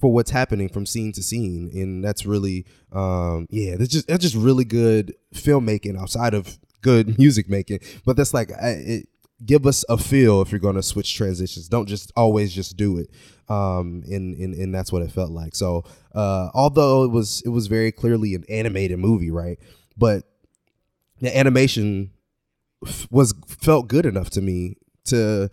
for 0.00 0.12
what's 0.12 0.32
happening 0.32 0.68
from 0.68 0.84
scene 0.84 1.12
to 1.12 1.22
scene, 1.22 1.70
and 1.72 2.04
that's 2.04 2.26
really 2.26 2.66
um 2.90 3.46
yeah, 3.50 3.76
that's 3.76 3.90
just 3.90 4.08
that's 4.08 4.22
just 4.22 4.34
really 4.34 4.64
good 4.64 5.14
filmmaking 5.32 5.96
outside 5.96 6.34
of 6.34 6.58
good 6.80 7.18
music 7.20 7.48
making. 7.48 7.78
But 8.04 8.16
that's 8.16 8.34
like 8.34 8.50
I, 8.50 8.70
it, 8.70 9.08
give 9.44 9.66
us 9.66 9.84
a 9.88 9.96
feel 9.98 10.40
if 10.42 10.50
you're 10.50 10.60
going 10.60 10.76
to 10.76 10.82
switch 10.82 11.14
transitions. 11.16 11.68
Don't 11.68 11.88
just 11.88 12.12
always 12.16 12.52
just 12.52 12.76
do 12.76 12.98
it. 12.98 13.10
Um, 13.48 14.02
and, 14.10 14.34
and, 14.36 14.54
and 14.54 14.74
that's 14.74 14.92
what 14.92 15.02
it 15.02 15.12
felt 15.12 15.30
like. 15.30 15.54
So, 15.54 15.84
uh, 16.14 16.50
although 16.54 17.04
it 17.04 17.10
was, 17.10 17.42
it 17.44 17.50
was 17.50 17.66
very 17.66 17.92
clearly 17.92 18.34
an 18.34 18.44
animated 18.48 18.98
movie, 18.98 19.30
right? 19.30 19.58
But 19.96 20.24
the 21.20 21.36
animation 21.36 22.12
was 23.10 23.34
felt 23.46 23.88
good 23.88 24.06
enough 24.06 24.30
to 24.30 24.40
me 24.40 24.76
to, 25.06 25.50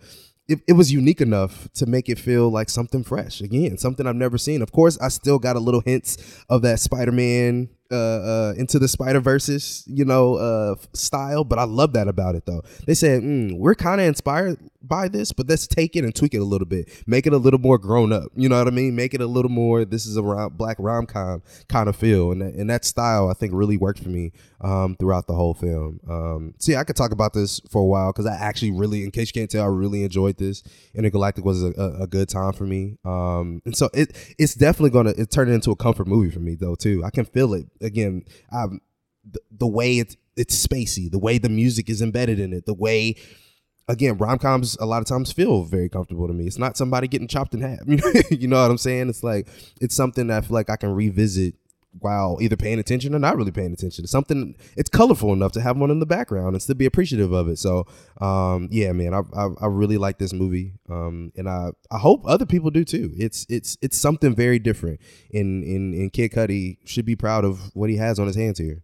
it, 0.48 0.60
it 0.66 0.72
was 0.72 0.92
unique 0.92 1.20
enough 1.20 1.68
to 1.74 1.86
make 1.86 2.08
it 2.08 2.18
feel 2.18 2.50
like 2.50 2.70
something 2.70 3.04
fresh 3.04 3.40
again, 3.40 3.76
something 3.76 4.06
I've 4.06 4.16
never 4.16 4.38
seen. 4.38 4.62
Of 4.62 4.72
course, 4.72 4.98
I 4.98 5.08
still 5.08 5.38
got 5.38 5.56
a 5.56 5.60
little 5.60 5.82
hints 5.84 6.16
of 6.48 6.62
that 6.62 6.80
Spider-Man 6.80 7.68
uh, 7.90 7.94
uh, 7.94 8.54
into 8.56 8.78
the 8.78 8.88
Spider 8.88 9.20
Verses, 9.20 9.84
you 9.86 10.04
know, 10.04 10.34
uh, 10.34 10.74
style. 10.92 11.44
But 11.44 11.58
I 11.58 11.64
love 11.64 11.92
that 11.94 12.08
about 12.08 12.34
it 12.34 12.46
though. 12.46 12.62
They 12.86 12.94
said 12.94 13.22
mm, 13.22 13.58
we're 13.58 13.74
kind 13.74 14.00
of 14.00 14.06
inspired 14.06 14.58
by 14.82 15.08
this, 15.08 15.32
but 15.32 15.48
let's 15.48 15.66
take 15.66 15.96
it 15.96 16.04
and 16.04 16.14
tweak 16.14 16.34
it 16.34 16.38
a 16.38 16.44
little 16.44 16.66
bit, 16.66 16.88
make 17.06 17.26
it 17.26 17.32
a 17.32 17.38
little 17.38 17.60
more 17.60 17.78
grown 17.78 18.12
up. 18.12 18.30
You 18.34 18.48
know 18.48 18.58
what 18.58 18.66
I 18.66 18.70
mean? 18.70 18.96
Make 18.96 19.14
it 19.14 19.20
a 19.20 19.26
little 19.26 19.50
more. 19.50 19.84
This 19.84 20.06
is 20.06 20.16
a 20.16 20.22
rom- 20.22 20.54
black 20.54 20.76
rom 20.78 21.06
com 21.06 21.42
kind 21.68 21.88
of 21.88 21.96
feel, 21.96 22.32
and 22.32 22.42
that, 22.42 22.54
and 22.54 22.70
that 22.70 22.84
style 22.84 23.28
I 23.28 23.34
think 23.34 23.52
really 23.54 23.76
worked 23.76 24.00
for 24.00 24.08
me 24.08 24.32
um, 24.60 24.96
throughout 24.96 25.26
the 25.26 25.34
whole 25.34 25.54
film. 25.54 26.00
Um, 26.08 26.54
see, 26.58 26.76
I 26.76 26.84
could 26.84 26.96
talk 26.96 27.12
about 27.12 27.32
this 27.32 27.60
for 27.70 27.82
a 27.82 27.84
while 27.84 28.12
because 28.12 28.26
I 28.26 28.34
actually 28.34 28.72
really, 28.72 29.04
in 29.04 29.10
case 29.10 29.28
you 29.28 29.40
can't 29.40 29.50
tell, 29.50 29.64
I 29.64 29.68
really 29.68 30.04
enjoyed 30.04 30.38
this. 30.38 30.62
Entergalactic 30.96 31.44
was 31.44 31.62
a, 31.62 31.72
a, 31.76 32.02
a 32.02 32.06
good 32.06 32.28
time 32.28 32.52
for 32.52 32.64
me, 32.64 32.96
um, 33.04 33.62
and 33.64 33.76
so 33.76 33.90
it 33.92 34.16
it's 34.38 34.54
definitely 34.54 34.90
gonna 34.90 35.14
it 35.16 35.30
turned 35.30 35.50
into 35.50 35.70
a 35.70 35.76
comfort 35.76 36.06
movie 36.06 36.30
for 36.30 36.40
me 36.40 36.54
though 36.54 36.74
too. 36.74 37.04
I 37.04 37.10
can 37.10 37.24
feel 37.24 37.54
it 37.54 37.66
again. 37.80 38.24
Um, 38.52 38.80
the, 39.30 39.40
the 39.50 39.66
way 39.66 39.98
it's 39.98 40.16
it's 40.36 40.66
spacey, 40.66 41.10
the 41.10 41.18
way 41.18 41.38
the 41.38 41.48
music 41.48 41.90
is 41.90 42.00
embedded 42.00 42.40
in 42.40 42.52
it, 42.52 42.66
the 42.66 42.74
way 42.74 43.16
again, 43.88 44.16
rom 44.16 44.38
coms 44.38 44.76
a 44.80 44.86
lot 44.86 45.02
of 45.02 45.06
times 45.06 45.32
feel 45.32 45.64
very 45.64 45.88
comfortable 45.88 46.26
to 46.26 46.32
me. 46.32 46.46
It's 46.46 46.58
not 46.58 46.76
somebody 46.76 47.08
getting 47.08 47.28
chopped 47.28 47.54
in 47.54 47.60
half. 47.60 47.80
you 48.30 48.48
know 48.48 48.62
what 48.62 48.70
I'm 48.70 48.78
saying? 48.78 49.08
It's 49.08 49.22
like 49.22 49.48
it's 49.80 49.94
something 49.94 50.28
that 50.28 50.44
I 50.44 50.46
feel 50.46 50.54
like 50.54 50.70
I 50.70 50.76
can 50.76 50.94
revisit 50.94 51.54
while 51.98 52.38
either 52.40 52.56
paying 52.56 52.78
attention 52.78 53.14
or 53.14 53.18
not 53.18 53.36
really 53.36 53.50
paying 53.50 53.72
attention. 53.72 54.04
It's 54.04 54.12
something 54.12 54.54
it's 54.76 54.88
colorful 54.88 55.32
enough 55.32 55.52
to 55.52 55.60
have 55.60 55.76
one 55.76 55.90
in 55.90 55.98
the 55.98 56.06
background 56.06 56.54
and 56.54 56.62
still 56.62 56.76
be 56.76 56.86
appreciative 56.86 57.32
of 57.32 57.48
it. 57.48 57.58
So 57.58 57.86
um, 58.20 58.68
yeah, 58.70 58.92
man, 58.92 59.14
I, 59.14 59.22
I, 59.36 59.48
I 59.62 59.66
really 59.66 59.98
like 59.98 60.18
this 60.18 60.32
movie, 60.32 60.74
um, 60.88 61.32
and 61.36 61.48
I 61.48 61.70
I 61.90 61.98
hope 61.98 62.22
other 62.26 62.46
people 62.46 62.70
do 62.70 62.84
too. 62.84 63.12
It's 63.16 63.46
it's 63.48 63.76
it's 63.82 63.98
something 63.98 64.34
very 64.34 64.58
different. 64.58 65.00
In 65.30 65.62
in 65.62 65.94
in 65.94 66.10
Kid 66.10 66.32
Cudi 66.32 66.78
should 66.84 67.04
be 67.04 67.16
proud 67.16 67.44
of 67.44 67.74
what 67.74 67.90
he 67.90 67.96
has 67.96 68.18
on 68.18 68.26
his 68.26 68.36
hands 68.36 68.58
here 68.58 68.82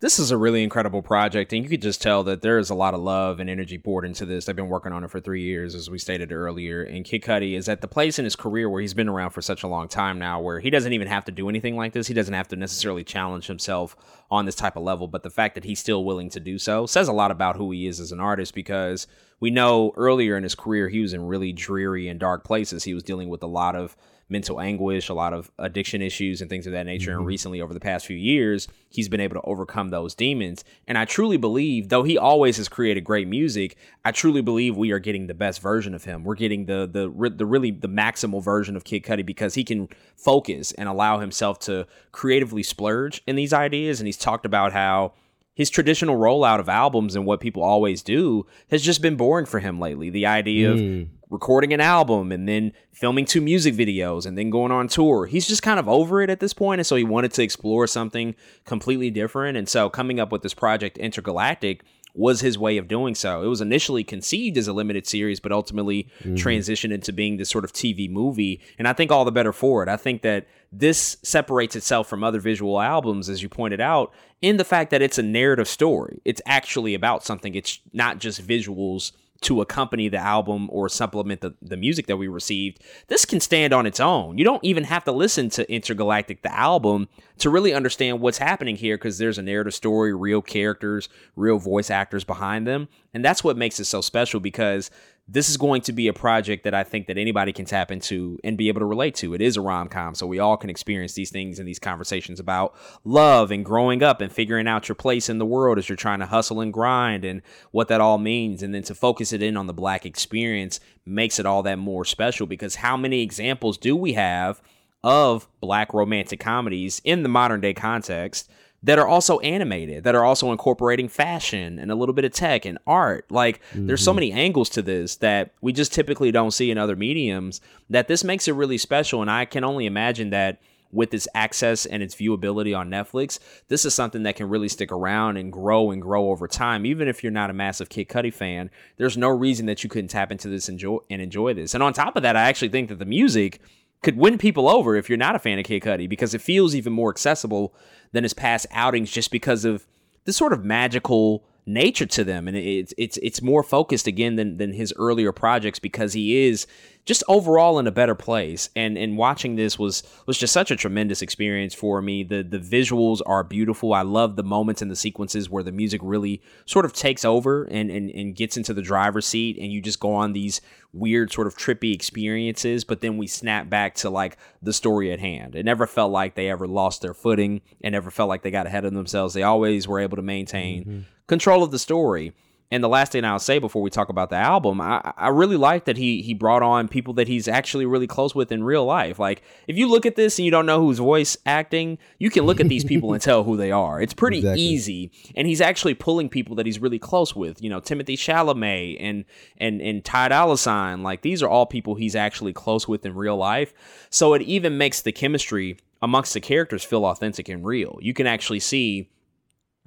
this 0.00 0.18
is 0.18 0.30
a 0.30 0.36
really 0.36 0.62
incredible 0.62 1.02
project, 1.02 1.52
and 1.52 1.62
you 1.62 1.68
could 1.68 1.82
just 1.82 2.00
tell 2.00 2.24
that 2.24 2.40
there 2.40 2.58
is 2.58 2.70
a 2.70 2.74
lot 2.74 2.94
of 2.94 3.00
love 3.00 3.38
and 3.38 3.50
energy 3.50 3.76
poured 3.76 4.06
into 4.06 4.24
this. 4.24 4.46
They've 4.46 4.56
been 4.56 4.70
working 4.70 4.92
on 4.92 5.04
it 5.04 5.10
for 5.10 5.20
three 5.20 5.42
years, 5.42 5.74
as 5.74 5.90
we 5.90 5.98
stated 5.98 6.32
earlier. 6.32 6.82
And 6.82 7.04
Kid 7.04 7.20
Cudi 7.22 7.54
is 7.54 7.68
at 7.68 7.82
the 7.82 7.86
place 7.86 8.18
in 8.18 8.24
his 8.24 8.34
career 8.34 8.70
where 8.70 8.80
he's 8.80 8.94
been 8.94 9.10
around 9.10 9.30
for 9.30 9.42
such 9.42 9.62
a 9.62 9.68
long 9.68 9.88
time 9.88 10.18
now, 10.18 10.40
where 10.40 10.58
he 10.58 10.70
doesn't 10.70 10.94
even 10.94 11.06
have 11.06 11.26
to 11.26 11.32
do 11.32 11.50
anything 11.50 11.76
like 11.76 11.92
this. 11.92 12.06
He 12.06 12.14
doesn't 12.14 12.32
have 12.32 12.48
to 12.48 12.56
necessarily 12.56 13.04
challenge 13.04 13.46
himself 13.46 13.94
on 14.30 14.46
this 14.46 14.54
type 14.54 14.76
of 14.76 14.82
level. 14.82 15.06
But 15.06 15.22
the 15.22 15.28
fact 15.28 15.54
that 15.54 15.64
he's 15.64 15.80
still 15.80 16.02
willing 16.02 16.30
to 16.30 16.40
do 16.40 16.58
so 16.58 16.86
says 16.86 17.08
a 17.08 17.12
lot 17.12 17.30
about 17.30 17.56
who 17.56 17.70
he 17.70 17.86
is 17.86 18.00
as 18.00 18.10
an 18.10 18.20
artist, 18.20 18.54
because 18.54 19.06
we 19.38 19.50
know 19.50 19.92
earlier 19.96 20.34
in 20.34 20.44
his 20.44 20.54
career 20.54 20.88
he 20.88 21.00
was 21.00 21.12
in 21.12 21.26
really 21.26 21.52
dreary 21.52 22.08
and 22.08 22.18
dark 22.18 22.42
places. 22.42 22.84
He 22.84 22.94
was 22.94 23.02
dealing 23.02 23.28
with 23.28 23.42
a 23.42 23.46
lot 23.46 23.76
of 23.76 23.98
mental 24.30 24.60
anguish, 24.60 25.08
a 25.08 25.14
lot 25.14 25.32
of 25.32 25.50
addiction 25.58 26.00
issues, 26.00 26.40
and 26.40 26.48
things 26.48 26.66
of 26.66 26.72
that 26.72 26.86
nature. 26.86 27.10
Mm-hmm. 27.10 27.18
And 27.18 27.26
recently, 27.26 27.60
over 27.60 27.74
the 27.74 27.80
past 27.80 28.06
few 28.06 28.16
years, 28.16 28.68
he's 28.88 29.08
been 29.08 29.20
able 29.20 29.34
to 29.34 29.42
overcome 29.42 29.88
those 29.88 30.14
demons. 30.14 30.64
And 30.86 30.96
I 30.96 31.04
truly 31.04 31.36
believe, 31.36 31.88
though 31.88 32.04
he 32.04 32.16
always 32.16 32.56
has 32.58 32.68
created 32.68 33.02
great 33.02 33.28
music, 33.28 33.76
I 34.04 34.12
truly 34.12 34.40
believe 34.40 34.76
we 34.76 34.92
are 34.92 34.98
getting 34.98 35.26
the 35.26 35.34
best 35.34 35.60
version 35.60 35.94
of 35.94 36.04
him. 36.04 36.24
We're 36.24 36.36
getting 36.36 36.66
the 36.66 36.88
the 36.90 37.30
the 37.30 37.46
really 37.46 37.70
the 37.70 37.88
maximal 37.88 38.42
version 38.42 38.76
of 38.76 38.84
Kid 38.84 39.02
Cudi 39.02 39.26
because 39.26 39.54
he 39.54 39.64
can 39.64 39.88
focus 40.16 40.72
and 40.72 40.88
allow 40.88 41.18
himself 41.18 41.58
to 41.60 41.86
creatively 42.12 42.62
splurge 42.62 43.22
in 43.26 43.36
these 43.36 43.52
ideas. 43.52 44.00
And 44.00 44.06
he's 44.06 44.16
talked 44.16 44.46
about 44.46 44.72
how 44.72 45.12
his 45.54 45.68
traditional 45.68 46.16
rollout 46.16 46.60
of 46.60 46.68
albums 46.68 47.14
and 47.14 47.26
what 47.26 47.40
people 47.40 47.62
always 47.62 48.02
do 48.02 48.46
has 48.70 48.82
just 48.82 49.02
been 49.02 49.16
boring 49.16 49.46
for 49.46 49.58
him 49.58 49.78
lately. 49.78 50.08
The 50.08 50.26
idea 50.26 50.70
mm. 50.70 51.02
of 51.02 51.08
recording 51.30 51.72
an 51.72 51.80
album 51.80 52.32
and 52.32 52.48
then 52.48 52.72
filming 52.92 53.24
two 53.24 53.40
music 53.40 53.74
videos 53.74 54.26
and 54.26 54.36
then 54.36 54.50
going 54.50 54.72
on 54.72 54.88
tour. 54.88 55.26
He's 55.26 55.46
just 55.46 55.62
kind 55.62 55.78
of 55.78 55.88
over 55.88 56.20
it 56.20 56.28
at 56.28 56.40
this 56.40 56.52
point, 56.52 56.80
and 56.80 56.86
so 56.86 56.96
he 56.96 57.04
wanted 57.04 57.32
to 57.34 57.42
explore 57.42 57.86
something 57.86 58.34
completely 58.66 59.10
different. 59.10 59.56
And 59.56 59.68
so 59.68 59.88
coming 59.88 60.20
up 60.20 60.32
with 60.32 60.42
this 60.42 60.54
project 60.54 60.98
Entergalactic 60.98 61.80
was 62.14 62.40
his 62.40 62.58
way 62.58 62.76
of 62.76 62.88
doing 62.88 63.14
so. 63.14 63.42
It 63.42 63.46
was 63.46 63.60
initially 63.60 64.02
conceived 64.02 64.58
as 64.58 64.66
a 64.66 64.72
limited 64.72 65.06
series, 65.06 65.38
but 65.38 65.52
ultimately 65.52 66.08
mm-hmm. 66.20 66.34
transitioned 66.34 66.92
into 66.92 67.12
being 67.12 67.36
this 67.36 67.48
sort 67.48 67.64
of 67.64 67.72
TV 67.72 68.10
movie. 68.10 68.60
And 68.78 68.88
I 68.88 68.92
think 68.92 69.12
all 69.12 69.24
the 69.24 69.30
better 69.30 69.52
for 69.52 69.82
it. 69.82 69.88
I 69.88 69.96
think 69.96 70.22
that 70.22 70.46
this 70.72 71.18
separates 71.22 71.76
itself 71.76 72.08
from 72.08 72.24
other 72.24 72.40
visual 72.40 72.80
albums, 72.80 73.28
as 73.28 73.42
you 73.42 73.48
pointed 73.48 73.80
out, 73.80 74.12
in 74.42 74.56
the 74.56 74.64
fact 74.64 74.90
that 74.90 75.02
it's 75.02 75.18
a 75.18 75.22
narrative 75.22 75.68
story. 75.68 76.20
It's 76.24 76.42
actually 76.46 76.94
about 76.94 77.24
something, 77.24 77.54
it's 77.54 77.78
not 77.92 78.18
just 78.18 78.44
visuals 78.44 79.12
to 79.42 79.62
accompany 79.62 80.08
the 80.08 80.18
album 80.18 80.68
or 80.70 80.88
supplement 80.88 81.40
the, 81.40 81.54
the 81.62 81.76
music 81.76 82.06
that 82.06 82.18
we 82.18 82.28
received, 82.28 82.82
this 83.08 83.24
can 83.24 83.40
stand 83.40 83.72
on 83.72 83.86
its 83.86 83.98
own. 83.98 84.36
You 84.36 84.44
don't 84.44 84.62
even 84.62 84.84
have 84.84 85.04
to 85.04 85.12
listen 85.12 85.48
to 85.50 85.66
Entergalactic, 85.66 86.42
the 86.42 86.52
album, 86.52 87.08
to 87.38 87.48
really 87.48 87.72
understand 87.72 88.20
what's 88.20 88.38
happening 88.38 88.76
here 88.76 88.98
because 88.98 89.16
there's 89.16 89.38
a 89.38 89.42
narrative 89.42 89.74
story, 89.74 90.14
real 90.14 90.42
characters, 90.42 91.08
real 91.36 91.58
voice 91.58 91.90
actors 91.90 92.22
behind 92.22 92.66
them. 92.66 92.88
And 93.14 93.24
that's 93.24 93.42
what 93.42 93.56
makes 93.56 93.80
it 93.80 93.86
so 93.86 94.02
special 94.02 94.40
because 94.40 94.90
this 95.32 95.48
is 95.48 95.56
going 95.56 95.80
to 95.82 95.92
be 95.92 96.08
a 96.08 96.12
project 96.12 96.64
that 96.64 96.74
I 96.74 96.82
think 96.82 97.06
that 97.06 97.16
anybody 97.16 97.52
can 97.52 97.64
tap 97.64 97.92
into 97.92 98.36
and 98.42 98.58
be 98.58 98.66
able 98.66 98.80
to 98.80 98.86
relate 98.86 99.14
to. 99.16 99.32
It 99.32 99.40
is 99.40 99.56
a 99.56 99.60
rom 99.60 99.88
com, 99.88 100.16
so 100.16 100.26
we 100.26 100.40
all 100.40 100.56
can 100.56 100.70
experience 100.70 101.12
these 101.12 101.30
things 101.30 101.60
and 101.60 101.68
these 101.68 101.78
conversations 101.78 102.40
about 102.40 102.74
love 103.04 103.52
and 103.52 103.64
growing 103.64 104.02
up 104.02 104.20
and 104.20 104.32
figuring 104.32 104.66
out 104.66 104.88
your 104.88 104.96
place 104.96 105.28
in 105.28 105.38
the 105.38 105.46
world 105.46 105.78
as 105.78 105.88
you're 105.88 105.94
trying 105.94 106.18
to 106.18 106.26
hustle 106.26 106.60
and 106.60 106.72
grind 106.72 107.24
and 107.24 107.42
what 107.70 107.86
that 107.88 108.00
all 108.00 108.18
means. 108.18 108.60
And 108.60 108.74
then 108.74 108.82
to 108.84 108.94
focus 108.94 109.32
it 109.32 109.40
in 109.40 109.56
on 109.56 109.68
the 109.68 109.72
black 109.72 110.04
experience 110.04 110.80
makes 111.06 111.38
it 111.38 111.46
all 111.46 111.62
that 111.62 111.78
more 111.78 112.04
special 112.04 112.48
because 112.48 112.76
how 112.76 112.96
many 112.96 113.22
examples 113.22 113.78
do 113.78 113.94
we 113.94 114.14
have 114.14 114.60
of 115.04 115.48
black 115.60 115.94
romantic 115.94 116.40
comedies 116.40 117.00
in 117.04 117.22
the 117.22 117.28
modern 117.28 117.60
day 117.60 117.72
context? 117.72 118.50
That 118.82 118.98
are 118.98 119.06
also 119.06 119.38
animated, 119.40 120.04
that 120.04 120.14
are 120.14 120.24
also 120.24 120.52
incorporating 120.52 121.08
fashion 121.08 121.78
and 121.78 121.90
a 121.90 121.94
little 121.94 122.14
bit 122.14 122.24
of 122.24 122.32
tech 122.32 122.64
and 122.64 122.78
art. 122.86 123.26
Like 123.30 123.60
mm-hmm. 123.70 123.86
there's 123.86 124.02
so 124.02 124.10
mm-hmm. 124.12 124.16
many 124.16 124.32
angles 124.32 124.70
to 124.70 124.82
this 124.82 125.16
that 125.16 125.52
we 125.60 125.72
just 125.72 125.92
typically 125.92 126.32
don't 126.32 126.52
see 126.52 126.70
in 126.70 126.78
other 126.78 126.96
mediums 126.96 127.60
that 127.90 128.08
this 128.08 128.24
makes 128.24 128.48
it 128.48 128.52
really 128.52 128.78
special. 128.78 129.20
And 129.20 129.30
I 129.30 129.44
can 129.44 129.64
only 129.64 129.86
imagine 129.86 130.30
that 130.30 130.60
with 130.92 131.14
its 131.14 131.28
access 131.34 131.86
and 131.86 132.02
its 132.02 132.14
viewability 132.14 132.76
on 132.76 132.90
Netflix, 132.90 133.38
this 133.68 133.84
is 133.84 133.94
something 133.94 134.24
that 134.24 134.36
can 134.36 134.48
really 134.48 134.68
stick 134.68 134.90
around 134.90 135.36
and 135.36 135.52
grow 135.52 135.90
and 135.90 136.02
grow 136.02 136.30
over 136.30 136.48
time. 136.48 136.84
Even 136.84 137.06
if 137.06 137.22
you're 137.22 137.30
not 137.30 137.50
a 137.50 137.52
massive 137.52 137.88
Kid 137.88 138.08
Cudi 138.08 138.32
fan, 138.32 138.70
there's 138.96 139.16
no 139.16 139.28
reason 139.28 139.66
that 139.66 139.84
you 139.84 139.90
couldn't 139.90 140.08
tap 140.08 140.32
into 140.32 140.48
this 140.48 140.68
enjoy 140.68 140.98
and 141.08 141.22
enjoy 141.22 141.54
this. 141.54 141.74
And 141.74 141.82
on 141.82 141.92
top 141.92 142.16
of 142.16 142.22
that, 142.22 142.36
I 142.36 142.42
actually 142.42 142.70
think 142.70 142.88
that 142.88 142.98
the 142.98 143.04
music 143.04 143.60
could 144.02 144.16
win 144.16 144.38
people 144.38 144.68
over 144.68 144.96
if 144.96 145.08
you're 145.08 145.18
not 145.18 145.34
a 145.34 145.38
fan 145.38 145.58
of 145.58 145.64
Kid 145.64 145.82
Cudi 145.82 146.08
because 146.08 146.34
it 146.34 146.40
feels 146.40 146.74
even 146.74 146.92
more 146.92 147.10
accessible 147.10 147.74
than 148.12 148.22
his 148.24 148.34
past 148.34 148.66
outings 148.70 149.10
just 149.10 149.30
because 149.30 149.64
of 149.64 149.86
the 150.24 150.32
sort 150.32 150.52
of 150.52 150.64
magical 150.64 151.44
nature 151.66 152.06
to 152.06 152.24
them. 152.24 152.48
And 152.48 152.56
it's 152.56 152.94
it's 152.96 153.18
it's 153.18 153.42
more 153.42 153.62
focused 153.62 154.06
again 154.06 154.36
than 154.36 154.56
than 154.56 154.72
his 154.72 154.92
earlier 154.96 155.32
projects 155.32 155.78
because 155.78 156.12
he 156.12 156.46
is 156.46 156.66
just 157.04 157.22
overall 157.28 157.78
in 157.78 157.86
a 157.86 157.92
better 157.92 158.14
place. 158.14 158.70
And 158.76 158.96
and 158.96 159.16
watching 159.16 159.56
this 159.56 159.78
was 159.78 160.02
was 160.26 160.38
just 160.38 160.52
such 160.52 160.70
a 160.70 160.76
tremendous 160.76 161.22
experience 161.22 161.74
for 161.74 162.00
me. 162.02 162.22
The 162.22 162.42
the 162.42 162.58
visuals 162.58 163.20
are 163.26 163.44
beautiful. 163.44 163.92
I 163.94 164.02
love 164.02 164.36
the 164.36 164.42
moments 164.42 164.82
and 164.82 164.90
the 164.90 164.96
sequences 164.96 165.48
where 165.48 165.62
the 165.62 165.72
music 165.72 166.00
really 166.04 166.42
sort 166.66 166.84
of 166.84 166.92
takes 166.92 167.24
over 167.24 167.64
and 167.64 167.90
and, 167.90 168.10
and 168.10 168.34
gets 168.34 168.56
into 168.56 168.74
the 168.74 168.82
driver's 168.82 169.26
seat 169.26 169.56
and 169.58 169.72
you 169.72 169.80
just 169.80 170.00
go 170.00 170.14
on 170.14 170.32
these 170.32 170.60
weird 170.92 171.32
sort 171.32 171.46
of 171.46 171.56
trippy 171.56 171.94
experiences 171.94 172.82
but 172.82 173.00
then 173.00 173.16
we 173.16 173.24
snap 173.24 173.70
back 173.70 173.94
to 173.94 174.10
like 174.10 174.36
the 174.60 174.72
story 174.72 175.12
at 175.12 175.20
hand. 175.20 175.54
It 175.54 175.64
never 175.64 175.86
felt 175.86 176.10
like 176.10 176.34
they 176.34 176.50
ever 176.50 176.66
lost 176.66 177.02
their 177.02 177.14
footing. 177.14 177.60
And 177.80 177.92
never 177.92 178.10
felt 178.10 178.28
like 178.28 178.42
they 178.42 178.50
got 178.50 178.66
ahead 178.66 178.84
of 178.84 178.92
themselves. 178.92 179.34
They 179.34 179.42
always 179.42 179.86
were 179.86 180.00
able 180.00 180.16
to 180.16 180.22
maintain 180.22 180.82
mm-hmm. 180.82 181.00
control 181.26 181.62
of 181.62 181.70
the 181.70 181.78
story. 181.78 182.32
And 182.72 182.84
the 182.84 182.88
last 182.88 183.12
thing 183.12 183.24
I'll 183.24 183.40
say 183.40 183.58
before 183.58 183.82
we 183.82 183.90
talk 183.90 184.10
about 184.10 184.30
the 184.30 184.36
album, 184.36 184.80
I, 184.80 185.12
I 185.16 185.28
really 185.28 185.56
like 185.56 185.86
that 185.86 185.96
he 185.96 186.22
he 186.22 186.34
brought 186.34 186.62
on 186.62 186.86
people 186.86 187.14
that 187.14 187.26
he's 187.26 187.48
actually 187.48 187.84
really 187.84 188.06
close 188.06 188.32
with 188.32 188.52
in 188.52 188.62
real 188.62 188.84
life. 188.84 189.18
Like 189.18 189.42
if 189.66 189.76
you 189.76 189.88
look 189.88 190.06
at 190.06 190.14
this 190.14 190.38
and 190.38 190.44
you 190.44 190.52
don't 190.52 190.66
know 190.66 190.80
who's 190.80 190.98
voice 190.98 191.36
acting, 191.44 191.98
you 192.18 192.30
can 192.30 192.44
look 192.44 192.60
at 192.60 192.68
these 192.68 192.84
people 192.84 193.12
and 193.12 193.20
tell 193.22 193.42
who 193.42 193.56
they 193.56 193.72
are. 193.72 194.00
It's 194.00 194.14
pretty 194.14 194.38
exactly. 194.38 194.62
easy. 194.62 195.10
And 195.34 195.48
he's 195.48 195.60
actually 195.60 195.94
pulling 195.94 196.28
people 196.28 196.54
that 196.56 196.66
he's 196.66 196.78
really 196.78 197.00
close 197.00 197.34
with. 197.34 197.60
You 197.60 197.70
know, 197.70 197.80
Timothy 197.80 198.16
Chalamet 198.16 198.98
and 199.00 199.24
and 199.58 199.82
and 199.82 200.04
Ty 200.04 200.28
Dolla 200.28 200.56
Sign. 200.56 201.02
Like 201.02 201.22
these 201.22 201.42
are 201.42 201.48
all 201.48 201.66
people 201.66 201.96
he's 201.96 202.14
actually 202.14 202.52
close 202.52 202.86
with 202.86 203.04
in 203.04 203.16
real 203.16 203.36
life. 203.36 203.74
So 204.10 204.34
it 204.34 204.42
even 204.42 204.78
makes 204.78 205.02
the 205.02 205.12
chemistry 205.12 205.76
amongst 206.02 206.34
the 206.34 206.40
characters 206.40 206.84
feel 206.84 207.04
authentic 207.04 207.48
and 207.48 207.64
real. 207.64 207.98
You 208.00 208.14
can 208.14 208.26
actually 208.28 208.60
see 208.60 209.10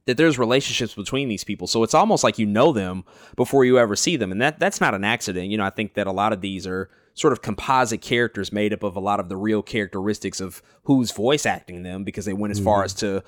that 0.06 0.18
there's 0.18 0.38
relationships 0.38 0.94
between 0.94 1.30
these 1.30 1.44
people. 1.44 1.68
So 1.68 1.84
it's 1.84 1.94
almost 1.94 2.24
like 2.24 2.38
you 2.38 2.46
know 2.46 2.72
them 2.72 3.06
before 3.36 3.64
you 3.64 3.80
ever 3.80 3.96
see 3.96 4.18
them. 4.18 4.32
And 4.32 4.42
that 4.42 4.60
that's 4.60 4.82
not 4.82 4.94
an 4.94 5.04
accident. 5.04 5.50
You 5.50 5.58
know, 5.58 5.66
I 5.66 5.70
think 5.70 5.94
that 5.94 6.08
a 6.08 6.12
lot 6.12 6.34
of 6.34 6.42
these 6.42 6.68
are 6.68 6.90
sort 7.14 7.34
of 7.34 7.42
composite 7.42 8.02
characters 8.02 8.52
made 8.52 8.74
up 8.74 8.84
of 8.84 8.96
a 8.96 9.00
lot 9.00 9.20
of 9.20 9.30
the 9.30 9.38
real 9.38 9.62
characteristics 9.62 10.42
of 10.42 10.62
who's 10.84 11.12
voice 11.12 11.46
acting 11.46 11.84
them 11.84 12.04
because 12.04 12.26
they 12.26 12.34
went 12.34 12.52
as 12.52 12.60
far 12.60 12.80
mm-hmm. 12.80 12.86
as 12.86 12.94
to 12.96 13.24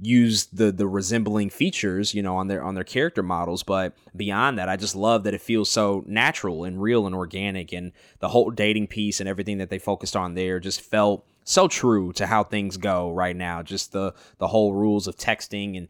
use 0.00 0.46
the 0.46 0.72
the 0.72 0.86
resembling 0.86 1.50
features, 1.50 2.14
you 2.14 2.22
know, 2.22 2.36
on 2.36 2.48
their 2.48 2.62
on 2.62 2.74
their 2.74 2.84
character 2.84 3.22
models, 3.22 3.62
but 3.62 3.94
beyond 4.16 4.58
that, 4.58 4.68
I 4.68 4.76
just 4.76 4.96
love 4.96 5.24
that 5.24 5.34
it 5.34 5.40
feels 5.40 5.70
so 5.70 6.04
natural 6.06 6.64
and 6.64 6.80
real 6.80 7.06
and 7.06 7.14
organic 7.14 7.72
and 7.72 7.92
the 8.18 8.28
whole 8.28 8.50
dating 8.50 8.88
piece 8.88 9.20
and 9.20 9.28
everything 9.28 9.58
that 9.58 9.70
they 9.70 9.78
focused 9.78 10.16
on 10.16 10.34
there 10.34 10.58
just 10.58 10.80
felt 10.80 11.26
so 11.44 11.68
true 11.68 12.12
to 12.14 12.26
how 12.26 12.42
things 12.42 12.76
go 12.76 13.12
right 13.12 13.36
now. 13.36 13.62
Just 13.62 13.92
the 13.92 14.14
the 14.38 14.48
whole 14.48 14.74
rules 14.74 15.06
of 15.06 15.16
texting 15.16 15.76
and 15.76 15.88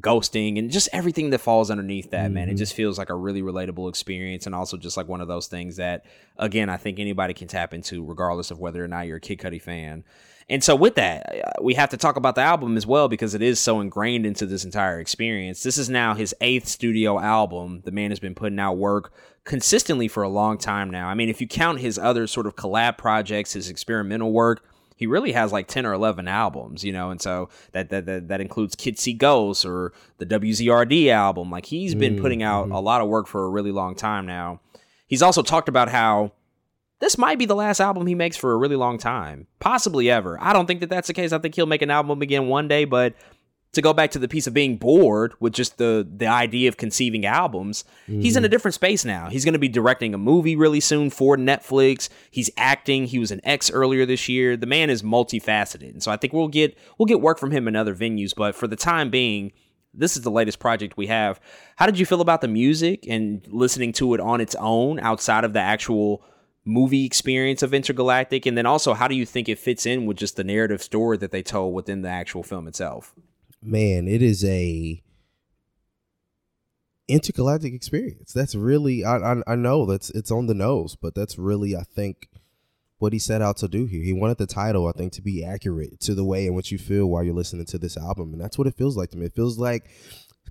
ghosting 0.00 0.58
and 0.58 0.70
just 0.70 0.88
everything 0.92 1.30
that 1.30 1.38
falls 1.38 1.70
underneath 1.70 2.10
that 2.10 2.30
man. 2.30 2.44
It 2.48 2.52
mm-hmm. 2.52 2.58
just 2.58 2.74
feels 2.74 2.98
like 2.98 3.10
a 3.10 3.14
really 3.14 3.42
relatable 3.42 3.90
experience 3.90 4.46
and 4.46 4.54
also 4.54 4.78
just 4.78 4.96
like 4.96 5.06
one 5.06 5.20
of 5.20 5.28
those 5.28 5.48
things 5.48 5.76
that 5.76 6.06
again 6.38 6.70
i 6.70 6.78
think 6.78 6.98
anybody 6.98 7.34
can 7.34 7.46
tap 7.46 7.74
into 7.74 8.02
regardless 8.02 8.50
of 8.50 8.58
whether 8.58 8.82
or 8.82 8.88
not 8.88 9.06
you're 9.06 9.18
a 9.18 9.20
kid 9.20 9.38
cudi 9.38 9.60
fan. 9.60 10.04
And 10.48 10.64
so 10.64 10.74
with 10.74 10.96
that 10.96 11.60
we 11.62 11.74
have 11.74 11.90
to 11.90 11.96
talk 11.98 12.16
about 12.16 12.36
the 12.36 12.40
album 12.40 12.76
as 12.76 12.86
well 12.86 13.08
because 13.08 13.34
it 13.34 13.42
is 13.42 13.60
so 13.60 13.80
ingrained 13.80 14.24
into 14.24 14.46
this 14.46 14.64
entire 14.64 14.98
experience. 14.98 15.62
This 15.62 15.76
is 15.76 15.90
now 15.90 16.14
his 16.14 16.34
eighth 16.40 16.68
studio 16.68 17.20
album. 17.20 17.82
The 17.84 17.92
man 17.92 18.10
has 18.10 18.18
been 18.18 18.34
putting 18.34 18.58
out 18.58 18.78
work 18.78 19.12
consistently 19.44 20.08
for 20.08 20.22
a 20.22 20.28
long 20.28 20.56
time 20.56 20.88
now. 20.88 21.08
I 21.08 21.14
mean 21.14 21.28
if 21.28 21.42
you 21.42 21.46
count 21.46 21.80
his 21.80 21.98
other 21.98 22.26
sort 22.26 22.46
of 22.46 22.56
collab 22.56 22.96
projects 22.96 23.52
his 23.52 23.68
experimental 23.68 24.32
work 24.32 24.64
he 25.02 25.06
really 25.08 25.32
has 25.32 25.50
like 25.50 25.66
10 25.66 25.84
or 25.84 25.92
11 25.94 26.28
albums, 26.28 26.84
you 26.84 26.92
know, 26.92 27.10
and 27.10 27.20
so 27.20 27.48
that 27.72 27.90
that 27.90 28.06
that, 28.06 28.28
that 28.28 28.40
includes 28.40 28.76
Kids 28.76 29.02
See 29.02 29.12
Ghosts 29.12 29.64
or 29.64 29.92
the 30.18 30.26
WZRD 30.26 31.08
album. 31.08 31.50
Like 31.50 31.66
he's 31.66 31.96
been 31.96 32.20
putting 32.20 32.38
mm, 32.38 32.44
out 32.44 32.66
mm-hmm. 32.66 32.74
a 32.74 32.80
lot 32.80 33.00
of 33.00 33.08
work 33.08 33.26
for 33.26 33.44
a 33.44 33.48
really 33.48 33.72
long 33.72 33.96
time 33.96 34.26
now. 34.26 34.60
He's 35.08 35.20
also 35.20 35.42
talked 35.42 35.68
about 35.68 35.88
how 35.88 36.30
this 37.00 37.18
might 37.18 37.36
be 37.36 37.46
the 37.46 37.56
last 37.56 37.80
album 37.80 38.06
he 38.06 38.14
makes 38.14 38.36
for 38.36 38.52
a 38.52 38.56
really 38.56 38.76
long 38.76 38.96
time, 38.96 39.48
possibly 39.58 40.08
ever. 40.08 40.40
I 40.40 40.52
don't 40.52 40.66
think 40.66 40.78
that 40.78 40.88
that's 40.88 41.08
the 41.08 41.14
case. 41.14 41.32
I 41.32 41.38
think 41.38 41.56
he'll 41.56 41.66
make 41.66 41.82
an 41.82 41.90
album 41.90 42.22
again 42.22 42.46
one 42.46 42.68
day, 42.68 42.84
but 42.84 43.14
to 43.72 43.80
go 43.80 43.94
back 43.94 44.10
to 44.10 44.18
the 44.18 44.28
piece 44.28 44.46
of 44.46 44.52
being 44.52 44.76
bored 44.76 45.34
with 45.40 45.54
just 45.54 45.78
the 45.78 46.06
the 46.16 46.26
idea 46.26 46.68
of 46.68 46.76
conceiving 46.76 47.24
albums, 47.24 47.84
he's 48.06 48.36
in 48.36 48.44
a 48.44 48.46
mm-hmm. 48.46 48.50
different 48.50 48.74
space 48.74 49.04
now. 49.04 49.28
He's 49.28 49.44
going 49.44 49.54
to 49.54 49.58
be 49.58 49.68
directing 49.68 50.12
a 50.12 50.18
movie 50.18 50.56
really 50.56 50.80
soon 50.80 51.08
for 51.08 51.36
Netflix. 51.36 52.08
He's 52.30 52.50
acting. 52.56 53.06
He 53.06 53.18
was 53.18 53.30
in 53.30 53.40
X 53.44 53.70
earlier 53.70 54.04
this 54.04 54.28
year. 54.28 54.56
The 54.56 54.66
man 54.66 54.90
is 54.90 55.02
multifaceted, 55.02 55.90
and 55.90 56.02
so 56.02 56.10
I 56.10 56.16
think 56.16 56.32
we'll 56.32 56.48
get 56.48 56.76
we'll 56.98 57.06
get 57.06 57.20
work 57.20 57.38
from 57.38 57.50
him 57.50 57.66
in 57.66 57.74
other 57.74 57.94
venues. 57.94 58.34
But 58.36 58.54
for 58.54 58.66
the 58.66 58.76
time 58.76 59.08
being, 59.08 59.52
this 59.94 60.16
is 60.16 60.22
the 60.22 60.30
latest 60.30 60.58
project 60.58 60.96
we 60.98 61.06
have. 61.06 61.40
How 61.76 61.86
did 61.86 61.98
you 61.98 62.04
feel 62.04 62.20
about 62.20 62.42
the 62.42 62.48
music 62.48 63.06
and 63.08 63.46
listening 63.48 63.92
to 63.94 64.12
it 64.12 64.20
on 64.20 64.40
its 64.42 64.54
own 64.56 65.00
outside 65.00 65.44
of 65.44 65.54
the 65.54 65.60
actual 65.60 66.22
movie 66.66 67.06
experience 67.06 67.62
of 67.62 67.70
Entergalactic? 67.70 68.44
And 68.44 68.56
then 68.56 68.66
also, 68.66 68.92
how 68.92 69.08
do 69.08 69.14
you 69.14 69.24
think 69.24 69.48
it 69.48 69.58
fits 69.58 69.86
in 69.86 70.04
with 70.04 70.18
just 70.18 70.36
the 70.36 70.44
narrative 70.44 70.82
story 70.82 71.16
that 71.16 71.30
they 71.30 71.42
told 71.42 71.74
within 71.74 72.02
the 72.02 72.10
actual 72.10 72.42
film 72.42 72.68
itself? 72.68 73.14
Man, 73.62 74.08
it 74.08 74.22
is 74.22 74.44
a 74.44 75.02
intergalactic 77.08 77.74
experience. 77.74 78.32
That's 78.32 78.54
really 78.54 79.04
I, 79.04 79.16
I 79.16 79.42
I 79.46 79.54
know 79.56 79.86
that's 79.86 80.10
it's 80.10 80.30
on 80.30 80.46
the 80.46 80.54
nose, 80.54 80.96
but 80.96 81.14
that's 81.14 81.38
really 81.38 81.76
I 81.76 81.82
think 81.82 82.28
what 82.98 83.12
he 83.12 83.18
set 83.18 83.42
out 83.42 83.56
to 83.58 83.68
do 83.68 83.86
here. 83.86 84.02
He 84.02 84.12
wanted 84.12 84.38
the 84.38 84.46
title, 84.46 84.86
I 84.86 84.92
think, 84.92 85.12
to 85.14 85.22
be 85.22 85.44
accurate 85.44 85.98
to 86.00 86.14
the 86.14 86.24
way 86.24 86.46
in 86.46 86.54
which 86.54 86.70
you 86.70 86.78
feel 86.78 87.06
while 87.06 87.24
you're 87.24 87.34
listening 87.34 87.66
to 87.66 87.78
this 87.78 87.96
album, 87.96 88.32
and 88.32 88.40
that's 88.40 88.56
what 88.56 88.68
it 88.68 88.76
feels 88.76 88.96
like 88.96 89.10
to 89.10 89.18
me. 89.18 89.26
It 89.26 89.34
feels 89.34 89.58
like 89.58 89.90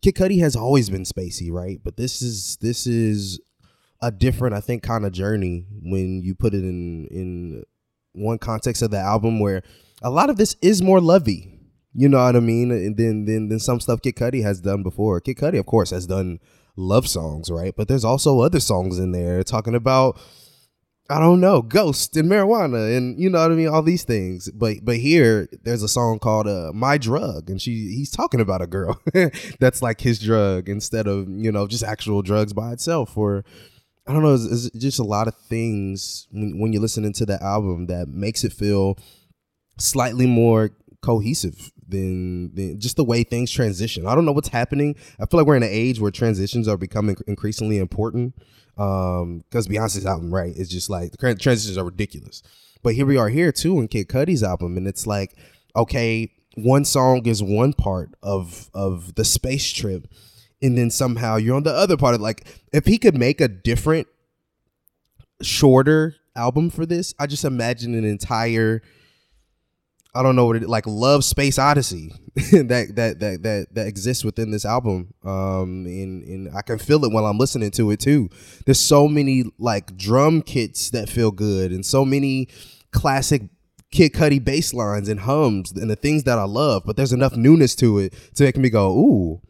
Kid 0.01 0.15
Cudi 0.15 0.39
has 0.39 0.55
always 0.55 0.89
been 0.89 1.03
spacey, 1.03 1.51
right? 1.51 1.79
But 1.83 1.95
this 1.95 2.21
is 2.21 2.57
this 2.57 2.87
is 2.87 3.39
a 4.01 4.11
different, 4.11 4.55
I 4.55 4.61
think, 4.61 4.83
kind 4.83 5.05
of 5.05 5.11
journey 5.11 5.65
when 5.81 6.21
you 6.21 6.35
put 6.35 6.53
it 6.53 6.63
in 6.63 7.07
in 7.07 7.63
one 8.13 8.37
context 8.37 8.81
of 8.81 8.91
the 8.91 8.99
album 8.99 9.39
where 9.39 9.63
a 10.01 10.09
lot 10.09 10.29
of 10.29 10.37
this 10.37 10.55
is 10.61 10.81
more 10.81 10.99
lovey. 10.99 11.57
You 11.93 12.07
know 12.07 12.23
what 12.23 12.35
I 12.35 12.39
mean? 12.39 12.71
And 12.71 12.95
then 12.95 13.25
then 13.25 13.49
then 13.49 13.59
some 13.59 13.79
stuff 13.79 14.01
Kid 14.01 14.15
Cudi 14.15 14.43
has 14.43 14.61
done 14.61 14.83
before. 14.83 15.19
Kid 15.19 15.37
Cudi, 15.37 15.59
of 15.59 15.65
course, 15.65 15.89
has 15.89 16.07
done 16.07 16.39
love 16.75 17.07
songs, 17.07 17.49
right? 17.51 17.73
But 17.75 17.87
there's 17.87 18.05
also 18.05 18.39
other 18.39 18.59
songs 18.59 18.97
in 18.97 19.11
there 19.11 19.43
talking 19.43 19.75
about 19.75 20.19
I 21.09 21.19
don't 21.19 21.41
know, 21.41 21.61
ghost 21.61 22.15
and 22.15 22.31
marijuana 22.31 22.95
and 22.95 23.19
you 23.19 23.29
know 23.29 23.41
what 23.41 23.51
I 23.51 23.55
mean, 23.55 23.67
all 23.67 23.81
these 23.81 24.05
things. 24.05 24.49
But 24.51 24.77
but 24.83 24.95
here 24.97 25.49
there's 25.63 25.83
a 25.83 25.89
song 25.89 26.19
called 26.19 26.47
uh, 26.47 26.71
My 26.73 26.97
Drug 26.97 27.49
and 27.49 27.61
she 27.61 27.71
he's 27.89 28.11
talking 28.11 28.39
about 28.39 28.61
a 28.61 28.67
girl 28.67 28.97
that's 29.59 29.81
like 29.81 29.99
his 29.99 30.19
drug 30.19 30.69
instead 30.69 31.07
of, 31.07 31.27
you 31.27 31.51
know, 31.51 31.67
just 31.67 31.83
actual 31.83 32.21
drugs 32.21 32.53
by 32.53 32.71
itself 32.71 33.17
or 33.17 33.43
I 34.07 34.13
don't 34.13 34.23
know, 34.23 34.33
it's, 34.33 34.67
it's 34.67 34.79
just 34.79 34.99
a 34.99 35.03
lot 35.03 35.27
of 35.27 35.35
things 35.35 36.27
when, 36.31 36.57
when 36.59 36.71
you're 36.71 36.81
listening 36.81 37.13
to 37.13 37.25
the 37.25 37.41
album 37.43 37.87
that 37.87 38.07
makes 38.07 38.45
it 38.45 38.53
feel 38.53 38.97
slightly 39.77 40.27
more 40.27 40.71
cohesive 41.01 41.71
than, 41.91 42.53
than 42.55 42.79
just 42.79 42.95
the 42.95 43.03
way 43.03 43.23
things 43.23 43.51
transition. 43.51 44.07
I 44.07 44.15
don't 44.15 44.25
know 44.25 44.31
what's 44.31 44.47
happening. 44.47 44.95
I 45.19 45.25
feel 45.25 45.39
like 45.39 45.47
we're 45.47 45.57
in 45.57 45.63
an 45.63 45.69
age 45.71 45.99
where 45.99 46.11
transitions 46.11 46.67
are 46.67 46.77
becoming 46.77 47.15
increasingly 47.27 47.77
important. 47.77 48.35
Um, 48.77 49.43
because 49.49 49.67
Beyonce's 49.67 50.05
album, 50.05 50.33
right, 50.33 50.55
is 50.55 50.69
just 50.69 50.89
like 50.89 51.11
the 51.11 51.17
transitions 51.17 51.77
are 51.77 51.83
ridiculous. 51.83 52.41
But 52.81 52.95
here 52.95 53.05
we 53.05 53.17
are 53.17 53.29
here 53.29 53.51
too 53.51 53.79
in 53.79 53.87
Kid 53.87 54.07
Cudi's 54.07 54.43
album, 54.43 54.77
and 54.77 54.87
it's 54.87 55.05
like, 55.05 55.35
okay, 55.75 56.31
one 56.55 56.85
song 56.85 57.25
is 57.27 57.43
one 57.43 57.73
part 57.73 58.09
of 58.23 58.71
of 58.73 59.15
the 59.15 59.25
space 59.25 59.71
trip, 59.71 60.07
and 60.61 60.77
then 60.77 60.89
somehow 60.89 61.35
you're 61.35 61.55
on 61.55 61.63
the 61.63 61.73
other 61.73 61.97
part 61.97 62.15
of 62.15 62.21
like 62.21 62.47
if 62.71 62.85
he 62.85 62.97
could 62.97 63.15
make 63.15 63.41
a 63.41 63.47
different 63.47 64.07
shorter 65.41 66.15
album 66.35 66.69
for 66.69 66.85
this 66.85 67.13
i 67.19 67.25
just 67.25 67.43
imagine 67.43 67.95
an 67.95 68.05
entire 68.05 68.81
i 70.13 70.23
don't 70.23 70.35
know 70.35 70.45
what 70.45 70.55
it 70.57 70.67
like 70.67 70.85
love 70.87 71.23
space 71.23 71.57
odyssey 71.57 72.13
that 72.35 72.93
that 72.95 73.19
that 73.19 73.43
that 73.43 73.67
that 73.71 73.87
exists 73.87 74.23
within 74.23 74.51
this 74.51 74.63
album. 74.63 75.13
Um 75.25 75.85
and 75.85 76.23
and 76.23 76.55
i 76.55 76.61
can 76.61 76.77
feel 76.77 77.03
it 77.03 77.11
while 77.11 77.25
i'm 77.25 77.37
listening 77.37 77.71
to 77.71 77.91
it 77.91 77.99
too. 77.99 78.29
There's 78.65 78.79
so 78.79 79.09
many 79.09 79.45
like 79.57 79.97
drum 79.97 80.41
kits 80.41 80.91
that 80.91 81.09
feel 81.09 81.31
good 81.31 81.71
and 81.71 81.85
so 81.85 82.05
many 82.05 82.47
classic 82.91 83.43
Kid 83.91 84.13
Cudi 84.13 84.43
bass 84.43 84.73
lines 84.73 85.09
and 85.09 85.19
hums 85.19 85.73
and 85.73 85.89
the 85.89 85.97
things 85.97 86.23
that 86.23 86.39
I 86.39 86.45
love, 86.45 86.83
but 86.85 86.95
there's 86.95 87.11
enough 87.11 87.35
newness 87.35 87.75
to 87.75 87.99
it 87.99 88.13
to 88.35 88.43
make 88.45 88.55
me 88.55 88.69
go, 88.69 88.97
ooh, 88.97 89.41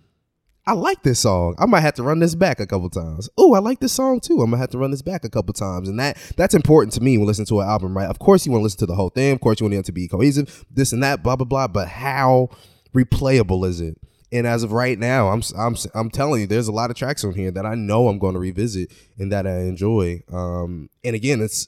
I 0.68 0.74
like 0.74 1.02
this 1.02 1.20
song. 1.20 1.56
I 1.58 1.66
might 1.66 1.82
have 1.82 1.96
to 1.96 2.04
run 2.04 2.20
this 2.20 2.36
back 2.36 2.60
a 2.60 2.68
couple 2.68 2.90
times. 2.90 3.30
Oh, 3.38 3.54
I 3.54 3.60
like 3.60 3.80
this 3.80 3.94
song 3.94 4.20
too. 4.20 4.42
I'm 4.42 4.52
gonna 4.52 4.58
have 4.58 4.70
to 4.72 4.78
run 4.78 4.92
this 4.92 5.02
back 5.02 5.26
a 5.26 5.30
couple 5.30 5.54
times, 5.54 5.90
and 5.90 6.00
that 6.00 6.18
that's 6.38 6.54
important 6.54 6.94
to 6.94 7.02
me 7.02 7.18
when 7.18 7.26
listening 7.26 7.48
to 7.48 7.62
an 7.62 7.68
album, 7.68 7.98
right? 7.98 8.08
Of 8.08 8.20
course, 8.20 8.46
you 8.46 8.52
want 8.52 8.62
to 8.62 8.64
listen 8.64 8.80
to 8.80 8.86
the 8.86 8.96
whole 8.96 9.10
thing. 9.10 9.34
Of 9.34 9.42
course, 9.42 9.60
you 9.60 9.66
want 9.66 9.74
it 9.74 9.86
to 9.86 9.92
be 9.92 10.08
cohesive, 10.08 10.66
this 10.70 10.94
and 10.94 11.02
that, 11.04 11.24
blah 11.24 11.36
blah 11.36 11.46
blah. 11.46 11.68
But 11.68 11.88
how 11.88 12.50
replayable 12.94 13.68
is 13.68 13.82
it? 13.82 13.98
And 14.32 14.46
as 14.46 14.62
of 14.64 14.72
right 14.72 14.98
now, 15.00 15.30
I'm 15.30 15.42
I'm 15.58 15.76
I'm 15.96 16.10
telling 16.12 16.42
you, 16.42 16.48
there's 16.48 16.68
a 16.68 16.74
lot 16.74 16.92
of 16.92 16.96
tracks 16.96 17.24
on 17.24 17.34
here 17.34 17.52
that 17.52 17.66
I 17.66 17.74
know 17.74 18.08
I'm 18.08 18.20
going 18.20 18.34
to 18.34 18.40
revisit 18.40 18.92
and 19.18 19.32
that 19.32 19.48
I 19.48 19.62
enjoy. 19.62 20.22
Um, 20.32 20.90
and 21.04 21.16
again, 21.16 21.42
it's 21.42 21.68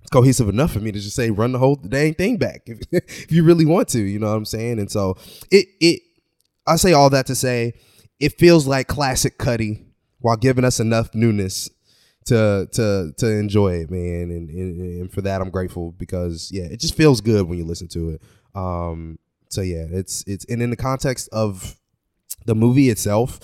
it's 0.00 0.10
cohesive 0.10 0.48
enough 0.48 0.72
for 0.72 0.80
me 0.80 0.92
to 0.92 0.98
just 0.98 1.14
say 1.14 1.30
run 1.30 1.52
the 1.52 1.58
whole 1.58 1.76
dang 1.76 2.14
thing 2.14 2.38
back 2.38 2.62
if, 2.66 2.80
if 2.90 3.30
you 3.30 3.44
really 3.44 3.66
want 3.66 3.88
to. 3.90 4.00
You 4.00 4.18
know 4.18 4.30
what 4.30 4.36
I'm 4.36 4.46
saying? 4.46 4.78
And 4.78 4.90
so 4.90 5.16
it 5.50 5.68
it 5.80 6.00
I 6.66 6.76
say 6.76 6.94
all 6.94 7.10
that 7.10 7.26
to 7.26 7.34
say 7.34 7.74
it 8.20 8.38
feels 8.38 8.66
like 8.66 8.86
classic 8.86 9.38
Cudi 9.38 9.84
while 10.20 10.36
giving 10.36 10.64
us 10.64 10.78
enough 10.78 11.14
newness 11.14 11.70
to 12.26 12.68
to 12.72 13.12
to 13.16 13.26
enjoy 13.26 13.80
it, 13.80 13.90
man. 13.90 14.30
And, 14.30 14.50
and, 14.50 14.80
and 15.00 15.12
for 15.12 15.22
that, 15.22 15.40
I'm 15.40 15.50
grateful 15.50 15.92
because 15.92 16.50
yeah, 16.52 16.64
it 16.64 16.78
just 16.78 16.94
feels 16.94 17.20
good 17.20 17.48
when 17.48 17.58
you 17.58 17.64
listen 17.64 17.88
to 17.88 18.10
it. 18.10 18.22
Um, 18.54 19.18
so 19.48 19.62
yeah, 19.62 19.86
it's 19.90 20.22
it's 20.26 20.44
and 20.44 20.62
in 20.62 20.70
the 20.70 20.76
context 20.76 21.28
of 21.32 21.76
the 22.46 22.54
movie 22.54 22.90
itself, 22.90 23.40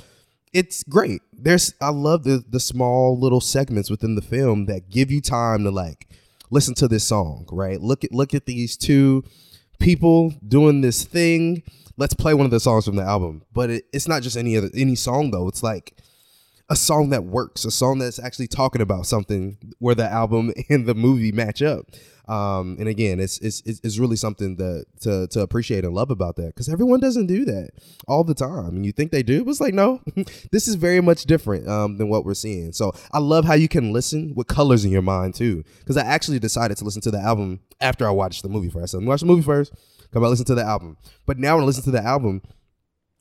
it's 0.52 0.84
great. 0.84 1.22
There's 1.32 1.74
I 1.80 1.88
love 1.88 2.24
the 2.24 2.44
the 2.48 2.60
small 2.60 3.18
little 3.18 3.40
segments 3.40 3.90
within 3.90 4.14
the 4.14 4.22
film 4.22 4.66
that 4.66 4.90
give 4.90 5.10
you 5.10 5.20
time 5.20 5.64
to 5.64 5.70
like 5.70 6.08
listen 6.50 6.74
to 6.76 6.88
this 6.88 7.06
song, 7.06 7.46
right? 7.50 7.80
Look 7.80 8.04
at 8.04 8.12
look 8.12 8.34
at 8.34 8.46
these 8.46 8.76
two 8.76 9.24
people 9.78 10.34
doing 10.46 10.80
this 10.80 11.04
thing. 11.04 11.62
Let's 11.96 12.14
play 12.14 12.35
one 12.35 12.44
of 12.44 12.50
the 12.50 12.61
songs 12.61 12.85
from 12.85 12.96
the 12.96 13.02
album. 13.02 13.42
But 13.52 13.70
it, 13.70 13.85
it's 13.92 14.09
not 14.09 14.22
just 14.22 14.37
any 14.37 14.56
other 14.56 14.70
any 14.74 14.94
song 14.94 15.30
though. 15.30 15.48
It's 15.48 15.62
like 15.62 15.96
a 16.68 16.76
song 16.76 17.11
that 17.11 17.24
works, 17.24 17.64
a 17.64 17.70
song 17.70 17.98
that's 17.98 18.18
actually 18.18 18.48
talking 18.48 18.82
about 18.82 19.06
something 19.06 19.56
where 19.78 19.94
the 19.94 20.11
album 20.11 20.52
and 20.68 20.87
the 20.87 20.94
movie 20.94 21.32
match 21.32 21.62
up. 21.62 21.87
Um, 22.28 22.76
and 22.80 22.88
again, 22.88 23.20
it's, 23.20 23.38
it's 23.38 23.62
it's 23.64 23.98
really 23.98 24.16
something 24.16 24.56
that 24.56 24.87
to 25.02 25.28
to 25.28 25.42
appreciate 25.42 25.85
and 25.85 25.94
love 25.94 26.11
about 26.11 26.35
that 26.37 26.48
because 26.48 26.68
everyone 26.68 26.98
doesn't 26.98 27.26
do 27.26 27.44
that 27.44 27.70
all 28.09 28.24
the 28.24 28.35
time. 28.35 28.74
And 28.74 28.85
you 28.85 28.90
think 28.90 29.12
they 29.12 29.22
do, 29.22 29.44
but 29.44 29.52
it's 29.52 29.61
like 29.61 29.74
no, 29.74 30.00
this 30.50 30.66
is 30.66 30.74
very 30.74 31.00
much 31.00 31.24
different 31.26 31.68
um, 31.68 31.98
than 31.98 32.09
what 32.09 32.24
we're 32.24 32.35
seeing. 32.35 32.72
So 32.72 32.92
I 33.12 33.20
love 33.20 33.44
how 33.44 33.54
you 33.54 33.68
can 33.68 33.92
listen 33.92 34.35
with 34.35 34.48
colors 34.48 34.85
in 34.85 34.90
your 34.90 35.02
mind 35.02 35.37
too. 35.37 35.62
Because 35.78 35.96
I 35.96 36.02
actually 36.04 36.40
decided 36.40 36.76
to 36.78 36.85
listen 36.85 37.02
to 37.02 37.12
the 37.12 37.20
album 37.20 37.61
after 37.80 38.04
I 38.09 38.11
watched 38.11 38.42
the 38.42 38.48
movie 38.48 38.70
first. 38.70 38.90
So 38.90 38.98
watch 38.98 39.20
the 39.20 39.26
movie 39.26 39.42
first, 39.42 39.72
come 40.12 40.24
out 40.24 40.30
listen 40.30 40.46
to 40.46 40.54
the 40.54 40.64
album. 40.64 40.96
But 41.26 41.38
now 41.38 41.56
when 41.56 41.64
I 41.64 41.66
listen 41.66 41.84
to 41.84 41.90
the 41.90 42.02
album, 42.02 42.42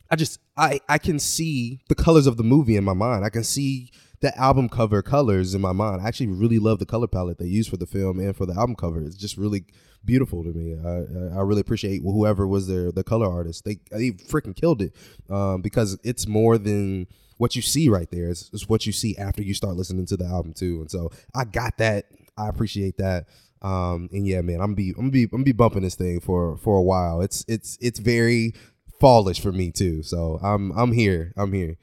I 0.09 0.15
just 0.15 0.39
I 0.57 0.79
I 0.87 0.97
can 0.97 1.19
see 1.19 1.81
the 1.89 1.95
colors 1.95 2.27
of 2.27 2.37
the 2.37 2.43
movie 2.43 2.75
in 2.75 2.83
my 2.83 2.93
mind. 2.93 3.25
I 3.25 3.29
can 3.29 3.43
see 3.43 3.91
the 4.21 4.37
album 4.37 4.69
cover 4.69 5.01
colors 5.01 5.53
in 5.53 5.61
my 5.61 5.71
mind. 5.73 6.01
I 6.01 6.07
actually 6.07 6.27
really 6.27 6.59
love 6.59 6.79
the 6.79 6.85
color 6.85 7.07
palette 7.07 7.37
they 7.37 7.45
used 7.45 7.69
for 7.69 7.77
the 7.77 7.85
film 7.85 8.19
and 8.19 8.35
for 8.35 8.45
the 8.45 8.53
album 8.53 8.75
cover. 8.75 9.01
It's 9.01 9.17
just 9.17 9.37
really 9.37 9.65
beautiful 10.03 10.43
to 10.43 10.49
me. 10.51 10.75
I 10.75 11.37
I 11.37 11.41
really 11.41 11.61
appreciate 11.61 12.01
whoever 12.01 12.47
was 12.47 12.67
their 12.67 12.91
the 12.91 13.03
color 13.03 13.31
artist. 13.31 13.65
They 13.65 13.79
they 13.91 14.11
freaking 14.11 14.55
killed 14.55 14.81
it 14.81 14.95
um, 15.29 15.61
because 15.61 15.97
it's 16.03 16.27
more 16.27 16.57
than 16.57 17.07
what 17.37 17.55
you 17.55 17.61
see 17.61 17.89
right 17.89 18.09
there. 18.11 18.29
It's, 18.29 18.49
it's 18.53 18.69
what 18.69 18.85
you 18.85 18.91
see 18.91 19.17
after 19.17 19.41
you 19.41 19.53
start 19.53 19.75
listening 19.75 20.05
to 20.07 20.17
the 20.17 20.25
album 20.25 20.53
too. 20.53 20.81
And 20.81 20.91
so 20.91 21.11
I 21.33 21.43
got 21.45 21.77
that. 21.79 22.05
I 22.37 22.47
appreciate 22.49 22.97
that. 22.97 23.27
Um, 23.65 24.09
and 24.13 24.27
yeah, 24.27 24.41
man, 24.41 24.61
I'm 24.61 24.75
be 24.75 24.93
I'm 24.95 25.09
be 25.09 25.27
I'm 25.33 25.43
be 25.43 25.51
bumping 25.51 25.81
this 25.81 25.95
thing 25.95 26.19
for 26.19 26.55
for 26.57 26.77
a 26.77 26.83
while. 26.83 27.21
It's 27.21 27.43
it's 27.47 27.79
it's 27.81 27.97
very 27.97 28.53
fallish 28.99 29.39
for 29.39 29.51
me 29.51 29.71
too. 29.71 30.03
So 30.03 30.39
I'm 30.43 30.71
I'm 30.73 30.91
here. 30.91 31.33
I'm 31.35 31.51
here. 31.51 31.77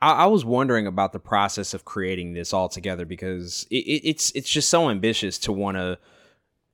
I, 0.00 0.12
I 0.12 0.26
was 0.26 0.44
wondering 0.44 0.86
about 0.86 1.12
the 1.12 1.18
process 1.18 1.74
of 1.74 1.84
creating 1.84 2.34
this 2.34 2.52
all 2.52 2.68
together 2.68 3.04
because 3.04 3.66
it, 3.68 3.78
it, 3.78 4.08
it's 4.08 4.30
it's 4.36 4.48
just 4.48 4.68
so 4.68 4.88
ambitious 4.88 5.38
to 5.38 5.52
want 5.52 5.76
to 5.76 5.98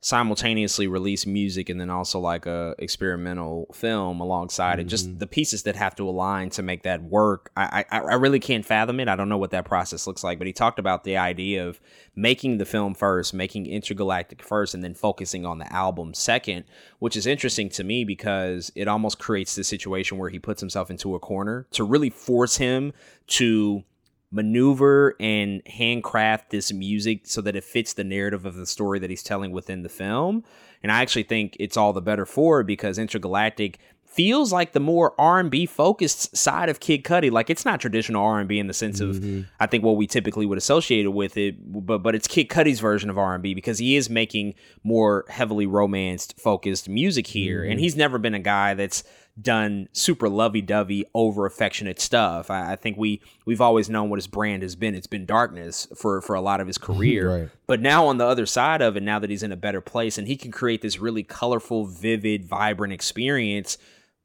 simultaneously 0.06 0.86
release 0.86 1.26
music 1.26 1.68
and 1.68 1.80
then 1.80 1.90
also 1.90 2.20
like 2.20 2.46
a 2.46 2.76
experimental 2.78 3.66
film 3.72 4.20
alongside 4.20 4.78
it. 4.78 4.84
Just 4.84 5.08
mm-hmm. 5.08 5.18
the 5.18 5.26
pieces 5.26 5.64
that 5.64 5.74
have 5.74 5.96
to 5.96 6.08
align 6.08 6.48
to 6.50 6.62
make 6.62 6.84
that 6.84 7.02
work. 7.02 7.50
I, 7.56 7.84
I 7.90 7.98
I 7.98 8.14
really 8.14 8.38
can't 8.38 8.64
fathom 8.64 9.00
it. 9.00 9.08
I 9.08 9.16
don't 9.16 9.28
know 9.28 9.36
what 9.36 9.50
that 9.50 9.64
process 9.64 10.06
looks 10.06 10.22
like. 10.22 10.38
But 10.38 10.46
he 10.46 10.52
talked 10.52 10.78
about 10.78 11.02
the 11.02 11.16
idea 11.16 11.66
of 11.66 11.80
making 12.14 12.58
the 12.58 12.64
film 12.64 12.94
first, 12.94 13.34
making 13.34 13.66
Entergalactic 13.66 14.42
first, 14.42 14.74
and 14.74 14.84
then 14.84 14.94
focusing 14.94 15.44
on 15.44 15.58
the 15.58 15.72
album 15.72 16.14
second, 16.14 16.66
which 17.00 17.16
is 17.16 17.26
interesting 17.26 17.68
to 17.70 17.82
me 17.82 18.04
because 18.04 18.70
it 18.76 18.86
almost 18.86 19.18
creates 19.18 19.56
this 19.56 19.66
situation 19.66 20.18
where 20.18 20.30
he 20.30 20.38
puts 20.38 20.60
himself 20.60 20.88
into 20.88 21.16
a 21.16 21.18
corner 21.18 21.66
to 21.72 21.82
really 21.82 22.10
force 22.10 22.58
him 22.58 22.92
to 23.26 23.82
maneuver 24.30 25.14
and 25.20 25.62
handcraft 25.66 26.50
this 26.50 26.72
music 26.72 27.26
so 27.26 27.40
that 27.40 27.56
it 27.56 27.64
fits 27.64 27.92
the 27.94 28.04
narrative 28.04 28.44
of 28.44 28.54
the 28.54 28.66
story 28.66 28.98
that 28.98 29.10
he's 29.10 29.22
telling 29.22 29.52
within 29.52 29.82
the 29.82 29.88
film. 29.88 30.44
And 30.82 30.92
I 30.92 31.00
actually 31.00 31.22
think 31.22 31.56
it's 31.58 31.76
all 31.76 31.92
the 31.92 32.02
better 32.02 32.26
for 32.26 32.60
it 32.60 32.66
because 32.66 32.98
Entergalactic 32.98 33.76
feels 34.16 34.50
like 34.50 34.72
the 34.72 34.80
more 34.80 35.14
R&B 35.20 35.66
focused 35.66 36.34
side 36.34 36.70
of 36.70 36.80
Kid 36.80 37.04
Cudi. 37.04 37.30
Like 37.30 37.50
it's 37.50 37.64
not 37.64 37.80
traditional 37.80 38.24
R&B 38.24 38.58
in 38.58 38.66
the 38.66 38.72
sense 38.72 39.00
of 39.00 39.16
mm-hmm. 39.16 39.42
I 39.60 39.66
think 39.66 39.84
what 39.84 39.96
we 39.96 40.06
typically 40.06 40.46
would 40.46 40.58
associate 40.58 41.04
it 41.04 41.10
with 41.10 41.36
it, 41.36 41.56
but 41.86 41.98
but 41.98 42.14
it's 42.14 42.26
Kid 42.26 42.48
Cudi's 42.48 42.80
version 42.80 43.10
of 43.10 43.18
R&B 43.18 43.54
because 43.54 43.78
he 43.78 43.94
is 43.94 44.08
making 44.08 44.54
more 44.82 45.26
heavily 45.28 45.66
romanced 45.66 46.40
focused 46.40 46.88
music 46.88 47.26
here 47.26 47.62
and 47.62 47.72
mm-hmm. 47.74 47.80
he's 47.80 47.94
never 47.94 48.18
been 48.18 48.34
a 48.34 48.40
guy 48.40 48.72
that's 48.74 49.04
done 49.40 49.88
super 49.92 50.28
lovey-dovey 50.28 51.04
over 51.14 51.44
affectionate 51.44 52.00
stuff. 52.00 52.50
I, 52.50 52.72
I 52.72 52.76
think 52.76 52.96
we 52.96 53.20
we've 53.44 53.60
always 53.60 53.90
known 53.90 54.08
what 54.08 54.16
his 54.16 54.26
brand 54.26 54.62
has 54.62 54.76
been. 54.76 54.94
It's 54.94 55.06
been 55.06 55.26
darkness 55.26 55.86
for 55.94 56.22
for 56.22 56.34
a 56.34 56.40
lot 56.40 56.60
of 56.60 56.66
his 56.66 56.78
career. 56.88 57.40
Right. 57.40 57.50
but 57.66 57.80
now 57.80 58.06
on 58.06 58.18
the 58.18 58.26
other 58.26 58.46
side 58.46 58.80
of 58.80 58.96
it 58.96 59.02
now 59.02 59.18
that 59.18 59.28
he's 59.30 59.42
in 59.42 59.52
a 59.52 59.56
better 59.56 59.80
place 59.80 60.16
and 60.16 60.26
he 60.26 60.36
can 60.36 60.50
create 60.52 60.80
this 60.82 60.98
really 60.98 61.22
colorful 61.22 61.86
vivid 61.86 62.44
vibrant 62.44 62.92
experience 62.92 63.76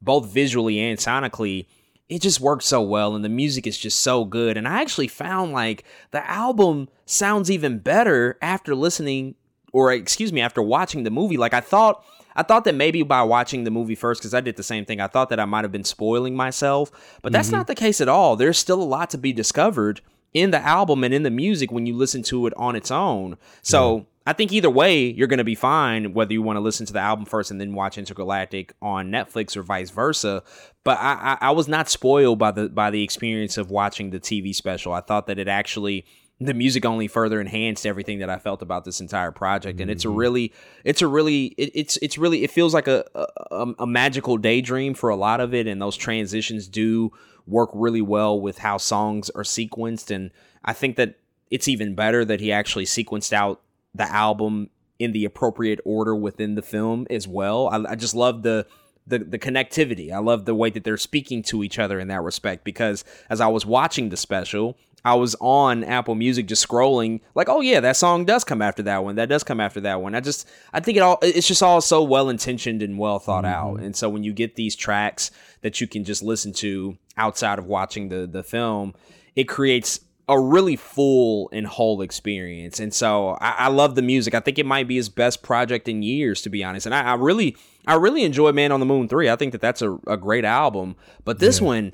both 0.02 0.28
visually 0.28 0.80
and 0.80 0.98
sonically 0.98 1.66
it 2.08 2.22
just 2.22 2.42
works 2.42 2.66
so 2.66 2.82
well 2.82 3.16
and 3.16 3.24
the 3.24 3.30
music 3.30 3.66
is 3.66 3.78
just 3.78 4.00
so 4.02 4.24
good. 4.26 4.56
And 4.58 4.68
i 4.68 4.82
actually 4.82 5.08
found 5.10 5.52
like 5.52 5.84
the 6.12 6.30
album 6.30 6.88
sounds 7.06 7.52
even 7.52 7.80
better 7.80 8.38
after 8.42 8.76
listening 8.76 9.36
or 9.74 9.92
excuse 9.92 10.32
me 10.34 10.42
after 10.42 10.62
watching 10.62 11.04
the 11.04 11.12
movie. 11.12 11.38
Like 11.38 11.54
i 11.54 11.60
thought 11.62 12.06
i 12.36 12.44
thought 12.44 12.64
that 12.64 12.76
maybe 12.76 13.04
by 13.04 13.22
watching 13.22 13.64
the 13.64 13.72
movie 13.72 13.96
first 13.96 14.22
because 14.22 14.34
i 14.34 14.42
did 14.42 14.56
the 14.56 14.64
same 14.64 14.86
thing 14.86 15.00
i 15.00 15.08
thought 15.08 15.30
that 15.30 15.40
i 15.40 15.46
might 15.46 15.64
have 15.64 15.72
been 15.72 15.84
spoiling 15.84 16.36
myself 16.36 16.92
but 17.22 17.32
that's 17.32 17.52
not 17.52 17.62
mm-hmm. 17.62 17.68
the 17.68 17.76
case 17.76 18.02
at 18.02 18.10
all 18.10 18.36
there's 18.36 18.58
still 18.58 18.82
a 18.82 18.84
lot 18.84 19.10
to 19.10 19.18
be 19.18 19.34
discovered 19.34 20.02
in 20.34 20.52
the 20.52 20.60
album 20.60 21.04
and 21.04 21.14
in 21.14 21.24
the 21.24 21.30
music 21.30 21.72
when 21.72 21.86
you 21.86 21.96
listen 21.96 22.24
to 22.24 22.48
it 22.48 22.54
on 22.56 22.76
its 22.76 22.92
own 22.92 23.38
so 23.62 24.06
I 24.26 24.34
think 24.34 24.52
either 24.52 24.70
way, 24.70 25.06
you're 25.06 25.28
going 25.28 25.40
to 25.40 25.44
be 25.44 25.56
fine 25.56 26.14
whether 26.14 26.32
you 26.34 26.44
want 26.44 26.58
to 26.58 26.62
listen 26.62 26.86
to 26.86 26.94
the 26.94 27.00
album 27.00 27.26
first 27.26 27.50
and 27.50 27.60
then 27.60 27.74
watch 27.74 27.98
Entergalactic 27.98 28.72
on 28.82 29.10
Netflix 29.10 29.58
or 29.58 29.64
vice 29.64 29.90
versa. 29.90 30.44
But 30.84 31.00
I, 31.00 31.38
I, 31.42 31.48
I 31.48 31.52
was 31.52 31.68
not 31.68 31.90
spoiled 31.90 32.38
by 32.38 32.52
the 32.52 32.70
by 32.70 32.92
the 32.92 33.04
experience 33.04 33.58
of 33.58 33.72
watching 33.72 34.12
the 34.12 34.20
TV 34.20 34.54
special. 34.54 34.94
I 34.94 35.02
thought 35.02 35.26
that 35.26 35.40
it 35.40 35.48
actually 35.48 36.06
the 36.42 36.56
music 36.56 36.86
only 36.86 37.08
further 37.08 37.40
enhanced 37.40 37.86
everything 37.86 38.20
that 38.20 38.30
I 38.30 38.40
felt 38.40 38.64
about 38.64 38.84
this 38.84 39.00
entire 39.00 39.32
project, 39.32 39.80
and 39.80 39.92
it's 39.92 40.06
a 40.06 40.08
mm-hmm. 40.08 40.18
really, 40.18 40.54
it's 40.84 41.02
a 41.04 41.08
really, 41.08 41.46
it, 41.58 41.72
it's 41.76 41.98
it's 41.98 42.18
really, 42.18 42.44
it 42.44 42.50
feels 42.50 42.74
like 42.74 42.88
a, 42.88 43.06
a 43.52 43.68
a 43.80 43.88
magical 43.88 44.38
daydream 44.38 44.96
for 44.96 45.10
a 45.10 45.16
lot 45.16 45.40
of 45.40 45.54
it, 45.54 45.68
and 45.68 45.80
those 45.80 45.96
transitions 45.96 46.68
do 46.68 47.12
work 47.46 47.70
really 47.74 48.02
well 48.02 48.40
with 48.40 48.58
how 48.58 48.78
songs 48.78 49.30
are 49.32 49.44
sequenced, 49.44 50.10
and 50.14 50.32
I 50.66 50.74
think 50.74 50.96
that 50.96 51.20
it's 51.52 51.68
even 51.68 51.94
better 51.94 52.26
that 52.26 52.40
he 52.40 52.52
actually 52.52 52.86
sequenced 52.86 53.34
out 53.34 53.62
the 53.94 54.10
album 54.12 54.70
in 54.98 55.12
the 55.12 55.26
appropriate 55.26 55.80
order 55.86 56.16
within 56.16 56.56
the 56.56 56.62
film 56.62 57.06
as 57.10 57.28
well. 57.28 57.68
I, 57.68 57.92
I 57.92 57.96
just 57.96 58.16
love 58.16 58.42
the, 58.42 58.66
the 59.06 59.20
the 59.20 59.40
connectivity. 59.40 60.12
I 60.12 60.20
love 60.20 60.46
the 60.46 60.56
way 60.56 60.72
that 60.72 60.84
they're 60.84 60.98
speaking 60.98 61.44
to 61.44 61.64
each 61.64 61.78
other 61.78 62.00
in 62.00 62.08
that 62.08 62.22
respect 62.22 62.64
because 62.64 63.04
as 63.30 63.42
I 63.42 63.48
was 63.48 63.66
watching 63.66 64.10
the 64.10 64.18
special, 64.18 64.78
I 65.04 65.16
was 65.16 65.36
on 65.40 65.84
Apple 65.84 66.16
Music 66.16 66.46
just 66.46 66.68
scrolling 66.68 67.22
like, 67.34 67.50
oh 67.50 67.62
yeah, 67.62 67.80
that 67.80 67.98
song 67.98 68.26
does 68.26 68.44
come 68.44 68.62
after 68.62 68.84
that 68.84 69.04
one. 69.04 69.16
That 69.16 69.30
does 69.30 69.44
come 69.44 69.60
after 69.60 69.82
that 69.82 70.02
one. 70.02 70.14
I 70.14 70.20
just 70.20 70.48
I 70.74 70.80
think 70.80 70.98
it 70.98 71.02
all 71.02 71.18
it's 71.22 71.48
just 71.48 71.64
all 71.64 71.82
so 71.82 72.04
well 72.04 72.30
intentioned 72.30 72.82
and 72.82 73.00
well 73.00 73.20
thought 73.20 73.46
out. 73.46 73.76
Mm-hmm. 73.76 73.86
And 73.86 73.96
so 73.96 74.10
when 74.10 74.24
you 74.24 74.34
get 74.34 74.56
these 74.56 74.76
tracks 74.76 75.32
that 75.62 75.82
you 75.82 75.88
can 75.88 76.04
just 76.04 76.22
listen 76.22 76.54
to 76.54 76.98
outside 77.18 77.58
of 77.58 77.66
watching 77.66 78.10
the 78.10 78.28
the 78.28 78.44
film, 78.44 78.94
it 79.36 79.46
creates 79.46 80.02
a 80.30 80.40
really 80.40 80.78
full 80.78 81.50
and 81.52 81.68
whole 81.68 82.02
experience. 82.02 82.80
And 82.80 82.94
so 82.94 83.38
I, 83.42 83.56
I 83.58 83.68
love 83.68 83.96
the 83.96 84.02
music. 84.02 84.34
I 84.34 84.40
think 84.40 84.60
it 84.60 84.66
might 84.66 84.88
be 84.88 84.96
his 84.96 85.10
best 85.10 85.42
project 85.42 85.90
in 85.90 86.04
years, 86.04 86.42
to 86.44 86.50
be 86.50 86.64
honest. 86.64 86.86
And 86.86 86.96
I, 86.96 87.02
I 87.02 87.14
really, 87.16 87.58
I 87.86 87.96
really 87.96 88.24
enjoy 88.24 88.54
Man 88.54 88.72
on 88.72 88.80
the 88.80 88.86
Moon 88.86 89.10
three. 89.10 89.30
I 89.30 89.36
think 89.36 89.52
that 89.52 89.60
that's 89.60 89.82
a, 89.82 89.98
a 90.08 90.16
great 90.16 90.46
album. 90.46 90.96
But 91.26 91.40
this 91.40 91.60
one, 91.60 91.92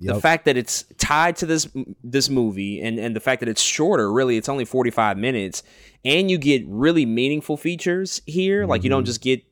the 0.00 0.20
fact 0.20 0.44
that 0.44 0.56
it's 0.56 0.84
tied 0.98 1.36
to 1.36 1.46
this 1.46 1.68
this 2.04 2.28
movie 2.28 2.80
and 2.82 2.98
and 2.98 3.16
the 3.16 3.20
fact 3.20 3.40
that 3.40 3.48
it's 3.48 3.62
shorter, 3.62 4.12
really, 4.12 4.36
it's 4.36 4.48
only 4.48 4.64
forty 4.64 4.90
five 4.90 5.16
minutes, 5.16 5.62
and 6.04 6.30
you 6.30 6.38
get 6.38 6.62
really 6.66 7.06
meaningful 7.06 7.56
features 7.56 8.20
here. 8.26 8.66
Like 8.66 8.84
you 8.84 8.90
don't 8.90 9.04
just 9.04 9.22
get 9.22 9.42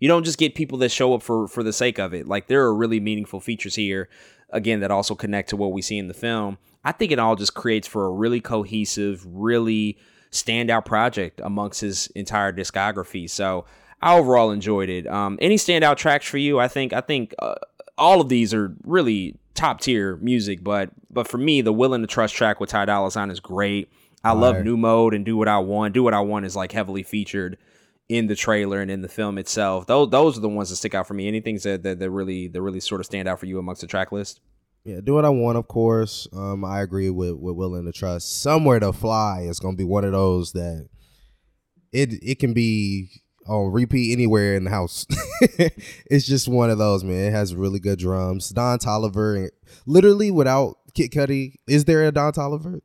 you 0.00 0.08
don't 0.08 0.24
just 0.24 0.38
get 0.38 0.54
people 0.54 0.78
that 0.78 0.90
show 0.90 1.14
up 1.14 1.22
for 1.22 1.46
for 1.46 1.62
the 1.62 1.72
sake 1.72 1.98
of 1.98 2.14
it. 2.14 2.26
Like 2.26 2.46
there 2.46 2.62
are 2.62 2.74
really 2.74 3.00
meaningful 3.00 3.38
features 3.40 3.74
here, 3.74 4.08
again, 4.50 4.80
that 4.80 4.90
also 4.90 5.14
connect 5.14 5.50
to 5.50 5.56
what 5.56 5.72
we 5.72 5.82
see 5.82 5.98
in 5.98 6.08
the 6.08 6.14
film. 6.14 6.58
I 6.84 6.92
think 6.92 7.12
it 7.12 7.18
all 7.18 7.36
just 7.36 7.54
creates 7.54 7.86
for 7.86 8.06
a 8.06 8.10
really 8.10 8.40
cohesive, 8.40 9.24
really 9.26 9.98
standout 10.32 10.86
project 10.86 11.40
amongst 11.44 11.82
his 11.82 12.06
entire 12.16 12.52
discography. 12.52 13.28
So 13.28 13.66
I 14.00 14.16
overall 14.16 14.50
enjoyed 14.50 14.88
it. 14.88 15.06
Um, 15.06 15.38
any 15.40 15.56
standout 15.56 15.96
tracks 15.96 16.26
for 16.26 16.38
you? 16.38 16.58
I 16.58 16.68
think 16.68 16.92
I 16.92 17.02
think 17.02 17.34
uh, 17.38 17.54
all 17.98 18.20
of 18.20 18.28
these 18.28 18.52
are 18.54 18.74
really 18.84 19.38
top 19.54 19.80
tier 19.80 20.16
music, 20.16 20.62
but 20.62 20.90
but 21.10 21.28
for 21.28 21.38
me, 21.38 21.60
the 21.60 21.72
Willing 21.72 22.00
to 22.02 22.06
Trust 22.06 22.34
track 22.34 22.60
with 22.60 22.70
Ty 22.70 22.86
Dolla 22.86 23.10
Sign 23.10 23.30
is 23.30 23.40
great. 23.40 23.90
I 24.24 24.32
love 24.32 24.56
Fire. 24.56 24.64
New 24.64 24.76
Mode 24.76 25.14
and 25.14 25.24
Do 25.24 25.36
What 25.36 25.48
I 25.48 25.58
Want. 25.58 25.94
Do 25.94 26.02
What 26.02 26.14
I 26.14 26.20
Want 26.20 26.46
is 26.46 26.54
like 26.54 26.72
heavily 26.72 27.02
featured 27.02 27.58
in 28.08 28.26
the 28.26 28.36
trailer 28.36 28.80
and 28.80 28.90
in 28.90 29.00
the 29.00 29.08
film 29.08 29.38
itself. 29.38 29.86
Those 29.86 30.10
those 30.10 30.38
are 30.38 30.40
the 30.40 30.48
ones 30.48 30.70
that 30.70 30.76
stick 30.76 30.94
out 30.94 31.06
for 31.06 31.14
me. 31.14 31.28
Anything 31.28 31.58
that 31.64 31.82
that, 31.82 31.98
that 31.98 32.10
really 32.10 32.48
that 32.48 32.62
really 32.62 32.80
sort 32.80 33.00
of 33.00 33.06
stand 33.06 33.28
out 33.28 33.40
for 33.40 33.46
you 33.46 33.58
amongst 33.58 33.80
the 33.80 33.86
track 33.86 34.12
list? 34.12 34.40
Yeah, 34.84 35.00
do 35.02 35.14
what 35.14 35.24
I 35.24 35.28
want, 35.28 35.58
of 35.58 35.68
course. 35.68 36.26
Um, 36.32 36.64
I 36.64 36.80
agree 36.82 37.10
with 37.10 37.36
with 37.36 37.56
willing 37.56 37.84
to 37.84 37.92
trust. 37.92 38.42
Somewhere 38.42 38.80
to 38.80 38.92
fly 38.92 39.42
is 39.42 39.60
gonna 39.60 39.76
be 39.76 39.84
one 39.84 40.04
of 40.04 40.12
those 40.12 40.52
that 40.52 40.88
it 41.92 42.14
it 42.22 42.38
can 42.38 42.52
be 42.52 43.21
on 43.46 43.72
repeat 43.72 44.12
anywhere 44.12 44.54
in 44.54 44.64
the 44.64 44.70
house. 44.70 45.06
it's 46.10 46.26
just 46.26 46.48
one 46.48 46.70
of 46.70 46.78
those, 46.78 47.04
man. 47.04 47.26
It 47.26 47.32
has 47.32 47.54
really 47.54 47.80
good 47.80 47.98
drums. 47.98 48.50
Don 48.50 48.78
Toliver, 48.78 49.48
literally 49.86 50.30
without 50.30 50.78
Kid 50.94 51.10
Cudi, 51.10 51.54
is 51.66 51.84
there 51.84 52.04
a 52.04 52.12
Don 52.12 52.32
Toliver? 52.32 52.80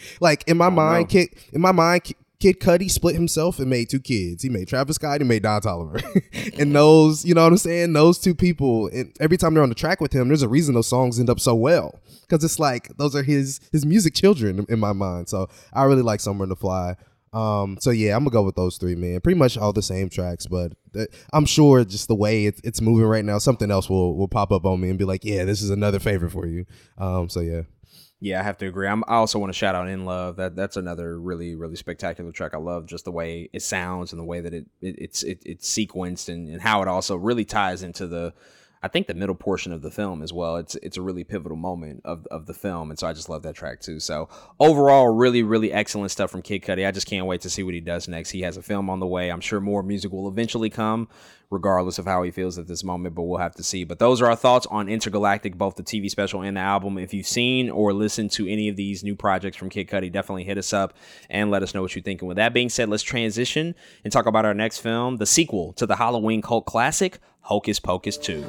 like 0.20 0.44
in 0.46 0.56
my 0.56 0.68
mind, 0.68 1.08
Kid 1.08 1.34
in 1.52 1.60
my 1.60 1.72
mind, 1.72 2.14
Kid- 2.42 2.60
Cudi 2.60 2.90
split 2.90 3.14
himself 3.14 3.58
and 3.58 3.70
made 3.70 3.88
two 3.88 4.00
kids. 4.00 4.42
He 4.42 4.48
made 4.48 4.66
Travis 4.66 4.96
Scott 4.96 5.20
and 5.20 5.28
made 5.28 5.42
Don 5.42 5.60
Toliver. 5.60 6.02
and 6.58 6.74
those, 6.74 7.24
you 7.24 7.34
know 7.34 7.44
what 7.44 7.52
I'm 7.52 7.58
saying? 7.58 7.92
Those 7.92 8.18
two 8.18 8.34
people, 8.34 8.88
and 8.88 9.14
every 9.20 9.36
time 9.36 9.54
they're 9.54 9.62
on 9.62 9.68
the 9.68 9.74
track 9.76 10.00
with 10.00 10.12
him, 10.12 10.28
there's 10.28 10.42
a 10.42 10.48
reason 10.48 10.74
those 10.74 10.88
songs 10.88 11.20
end 11.20 11.30
up 11.30 11.38
so 11.38 11.54
well. 11.54 12.00
Because 12.22 12.42
it's 12.42 12.58
like 12.58 12.96
those 12.96 13.14
are 13.14 13.22
his 13.22 13.60
his 13.70 13.86
music 13.86 14.14
children 14.14 14.66
in 14.68 14.80
my 14.80 14.92
mind. 14.92 15.28
So 15.28 15.48
I 15.72 15.84
really 15.84 16.02
like 16.02 16.20
Somewhere 16.20 16.48
to 16.48 16.56
Fly. 16.56 16.96
Um, 17.32 17.78
so 17.80 17.90
yeah, 17.90 18.14
I'm 18.14 18.24
gonna 18.24 18.30
go 18.30 18.42
with 18.42 18.56
those 18.56 18.76
three, 18.76 18.94
man. 18.94 19.20
Pretty 19.20 19.38
much 19.38 19.56
all 19.56 19.72
the 19.72 19.82
same 19.82 20.10
tracks, 20.10 20.46
but 20.46 20.72
th- 20.92 21.08
I'm 21.32 21.46
sure 21.46 21.84
just 21.84 22.08
the 22.08 22.14
way 22.14 22.44
it's, 22.46 22.60
it's 22.62 22.80
moving 22.80 23.06
right 23.06 23.24
now, 23.24 23.38
something 23.38 23.70
else 23.70 23.88
will 23.88 24.16
will 24.16 24.28
pop 24.28 24.52
up 24.52 24.66
on 24.66 24.80
me 24.80 24.90
and 24.90 24.98
be 24.98 25.04
like, 25.06 25.24
yeah, 25.24 25.44
this 25.44 25.62
is 25.62 25.70
another 25.70 25.98
favorite 25.98 26.30
for 26.32 26.46
you. 26.46 26.66
Um, 26.98 27.28
so 27.30 27.40
yeah, 27.40 27.62
Yeah, 28.20 28.40
I 28.40 28.42
have 28.42 28.58
to 28.58 28.66
agree. 28.66 28.86
I'm, 28.86 29.02
I 29.08 29.14
also 29.14 29.38
want 29.38 29.50
to 29.52 29.58
shout 29.58 29.74
out 29.74 29.88
In 29.88 30.04
Love. 30.04 30.36
That 30.36 30.54
that's 30.54 30.76
another 30.76 31.18
really 31.18 31.54
really 31.54 31.76
spectacular 31.76 32.32
track. 32.32 32.52
I 32.54 32.58
love 32.58 32.86
just 32.86 33.06
the 33.06 33.12
way 33.12 33.48
it 33.52 33.62
sounds 33.62 34.12
and 34.12 34.20
the 34.20 34.24
way 34.24 34.40
that 34.42 34.52
it, 34.52 34.66
it 34.82 34.96
it's 34.98 35.22
it, 35.22 35.42
it's 35.46 35.68
sequenced 35.70 36.28
and, 36.28 36.48
and 36.50 36.60
how 36.60 36.82
it 36.82 36.88
also 36.88 37.16
really 37.16 37.44
ties 37.46 37.82
into 37.82 38.06
the 38.06 38.34
I 38.82 38.88
think 38.88 39.06
the 39.06 39.14
middle 39.14 39.36
portion 39.36 39.72
of 39.72 39.80
the 39.82 39.92
film 39.92 40.22
as 40.22 40.32
well. 40.32 40.56
It's 40.56 40.74
it's 40.76 40.96
a 40.96 41.02
really 41.02 41.22
pivotal 41.22 41.56
moment 41.56 42.02
of, 42.04 42.26
of 42.32 42.46
the 42.46 42.54
film, 42.54 42.90
and 42.90 42.98
so 42.98 43.06
I 43.06 43.12
just 43.12 43.28
love 43.28 43.42
that 43.44 43.54
track 43.54 43.80
too. 43.80 44.00
So 44.00 44.28
overall, 44.58 45.08
really 45.08 45.44
really 45.44 45.72
excellent 45.72 46.10
stuff 46.10 46.30
from 46.30 46.42
Kid 46.42 46.62
Cudi. 46.62 46.86
I 46.86 46.90
just 46.90 47.06
can't 47.06 47.26
wait 47.26 47.42
to 47.42 47.50
see 47.50 47.62
what 47.62 47.74
he 47.74 47.80
does 47.80 48.08
next. 48.08 48.30
He 48.30 48.42
has 48.42 48.56
a 48.56 48.62
film 48.62 48.90
on 48.90 48.98
the 48.98 49.06
way. 49.06 49.30
I'm 49.30 49.40
sure 49.40 49.60
more 49.60 49.84
music 49.84 50.10
will 50.10 50.26
eventually 50.26 50.68
come, 50.68 51.08
regardless 51.48 51.98
of 51.98 52.06
how 52.06 52.24
he 52.24 52.32
feels 52.32 52.58
at 52.58 52.66
this 52.66 52.82
moment. 52.82 53.14
But 53.14 53.22
we'll 53.22 53.38
have 53.38 53.54
to 53.54 53.62
see. 53.62 53.84
But 53.84 54.00
those 54.00 54.20
are 54.20 54.26
our 54.26 54.36
thoughts 54.36 54.66
on 54.66 54.88
Entergalactic, 54.88 55.54
both 55.54 55.76
the 55.76 55.84
TV 55.84 56.10
special 56.10 56.42
and 56.42 56.56
the 56.56 56.62
album. 56.62 56.98
If 56.98 57.14
you've 57.14 57.26
seen 57.26 57.70
or 57.70 57.92
listened 57.92 58.32
to 58.32 58.48
any 58.48 58.68
of 58.68 58.74
these 58.74 59.04
new 59.04 59.14
projects 59.14 59.56
from 59.56 59.68
Kid 59.68 59.88
Cudi, 59.88 60.10
definitely 60.10 60.44
hit 60.44 60.58
us 60.58 60.72
up 60.72 60.94
and 61.30 61.52
let 61.52 61.62
us 61.62 61.72
know 61.72 61.82
what 61.82 61.94
you're 61.94 62.02
thinking. 62.02 62.26
With 62.26 62.36
that 62.36 62.52
being 62.52 62.68
said, 62.68 62.88
let's 62.88 63.04
transition 63.04 63.76
and 64.02 64.12
talk 64.12 64.26
about 64.26 64.44
our 64.44 64.54
next 64.54 64.78
film, 64.78 65.18
the 65.18 65.26
sequel 65.26 65.72
to 65.74 65.86
the 65.86 65.96
Halloween 65.96 66.42
cult 66.42 66.66
classic, 66.66 67.20
Hocus 67.42 67.80
Pocus 67.80 68.16
2. 68.18 68.44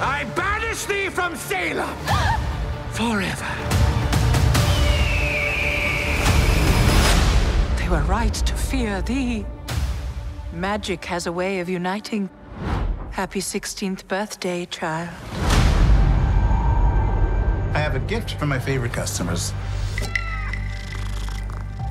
I 0.00 0.24
banish 0.34 0.84
thee 0.86 1.08
from 1.08 1.36
Salem 1.36 1.88
forever. 2.90 3.46
They 7.78 7.88
were 7.88 8.02
right 8.02 8.34
to 8.34 8.54
fear 8.54 9.02
thee. 9.02 9.46
Magic 10.52 11.04
has 11.04 11.28
a 11.28 11.32
way 11.32 11.60
of 11.60 11.68
uniting. 11.68 12.28
Happy 13.12 13.40
16th 13.40 14.08
birthday, 14.08 14.66
child. 14.66 15.10
I 17.72 17.78
have 17.78 17.94
a 17.94 18.00
gift 18.00 18.32
for 18.32 18.46
my 18.46 18.58
favorite 18.58 18.92
customers. 18.92 19.52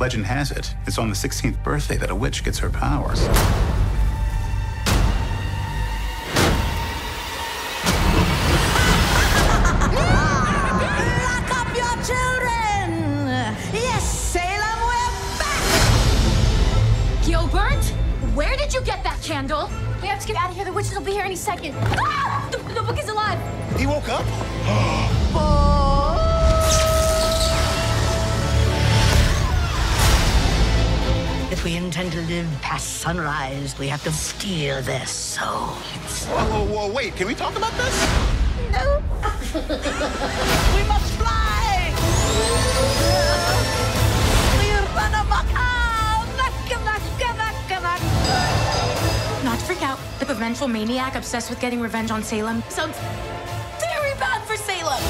Legend 0.01 0.25
has 0.25 0.51
it, 0.51 0.75
it's 0.85 0.97
on 0.97 1.07
the 1.07 1.15
16th 1.15 1.63
birthday 1.63 1.95
that 1.95 2.09
a 2.09 2.15
witch 2.15 2.43
gets 2.43 2.59
her 2.59 2.69
powers. 2.69 3.25
Candle? 19.23 19.69
We 20.01 20.09
have 20.09 20.19
to 20.19 20.27
get 20.27 20.35
out 20.35 20.49
of 20.49 20.55
here. 20.55 20.65
The 20.65 20.73
witches 20.73 20.93
will 20.93 21.01
be 21.01 21.13
here 21.13 21.23
any 21.23 21.37
second. 21.37 21.73
Ah! 21.77 22.45
The, 22.51 22.57
the 22.57 22.83
book 22.83 22.99
is 22.99 23.07
alive. 23.07 23.39
He 23.79 23.87
woke 23.87 24.09
up? 24.09 24.25
If 31.51 31.63
we 31.63 31.75
intend 31.77 32.11
to 32.11 32.21
live 32.23 32.47
past 32.61 32.97
sunrise, 32.97 33.79
we 33.79 33.87
have 33.87 34.03
to 34.03 34.11
steal 34.11 34.81
their 34.81 35.05
souls. 35.05 36.25
Whoa, 36.25 36.45
whoa, 36.45 36.65
whoa, 36.65 36.91
wait, 36.91 37.15
can 37.15 37.27
we 37.27 37.35
talk 37.35 37.55
about 37.55 37.71
this? 37.77 37.95
No! 38.71 38.97
we 40.75 40.83
must 40.89 41.13
fly! 41.13 41.93
We 44.59 44.71
run 44.93 45.13
amok! 45.13 45.62
The 50.27 50.33
vengeful 50.33 50.69
maniac 50.69 51.15
obsessed 51.15 51.49
with 51.49 51.59
getting 51.59 51.81
revenge 51.81 52.09
on 52.09 52.23
Salem 52.23 52.63
sounds 52.69 52.97
very 53.77 54.13
bad 54.17 54.41
for 54.45 54.55
Salem. 54.55 55.03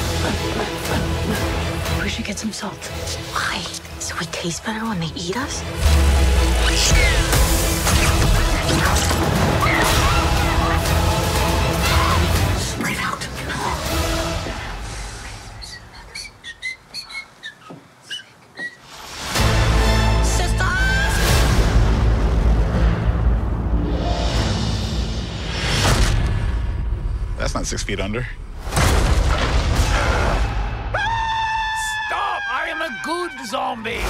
We 2.02 2.10
should 2.10 2.26
get 2.26 2.40
some 2.40 2.52
salt. 2.52 2.74
Why? 3.32 3.62
So 4.00 4.16
we 4.20 4.26
taste 4.26 4.66
better 4.66 4.84
when 4.84 5.00
they 5.00 5.12
eat 5.16 5.38
us? 5.38 5.62
That's 27.54 27.66
not 27.66 27.68
six 27.68 27.84
feet 27.84 28.00
under. 28.00 28.26
Stop! 32.08 32.42
I 32.52 32.66
am 32.70 32.82
a 32.82 33.00
good 33.04 33.32
zombie. 33.46 34.02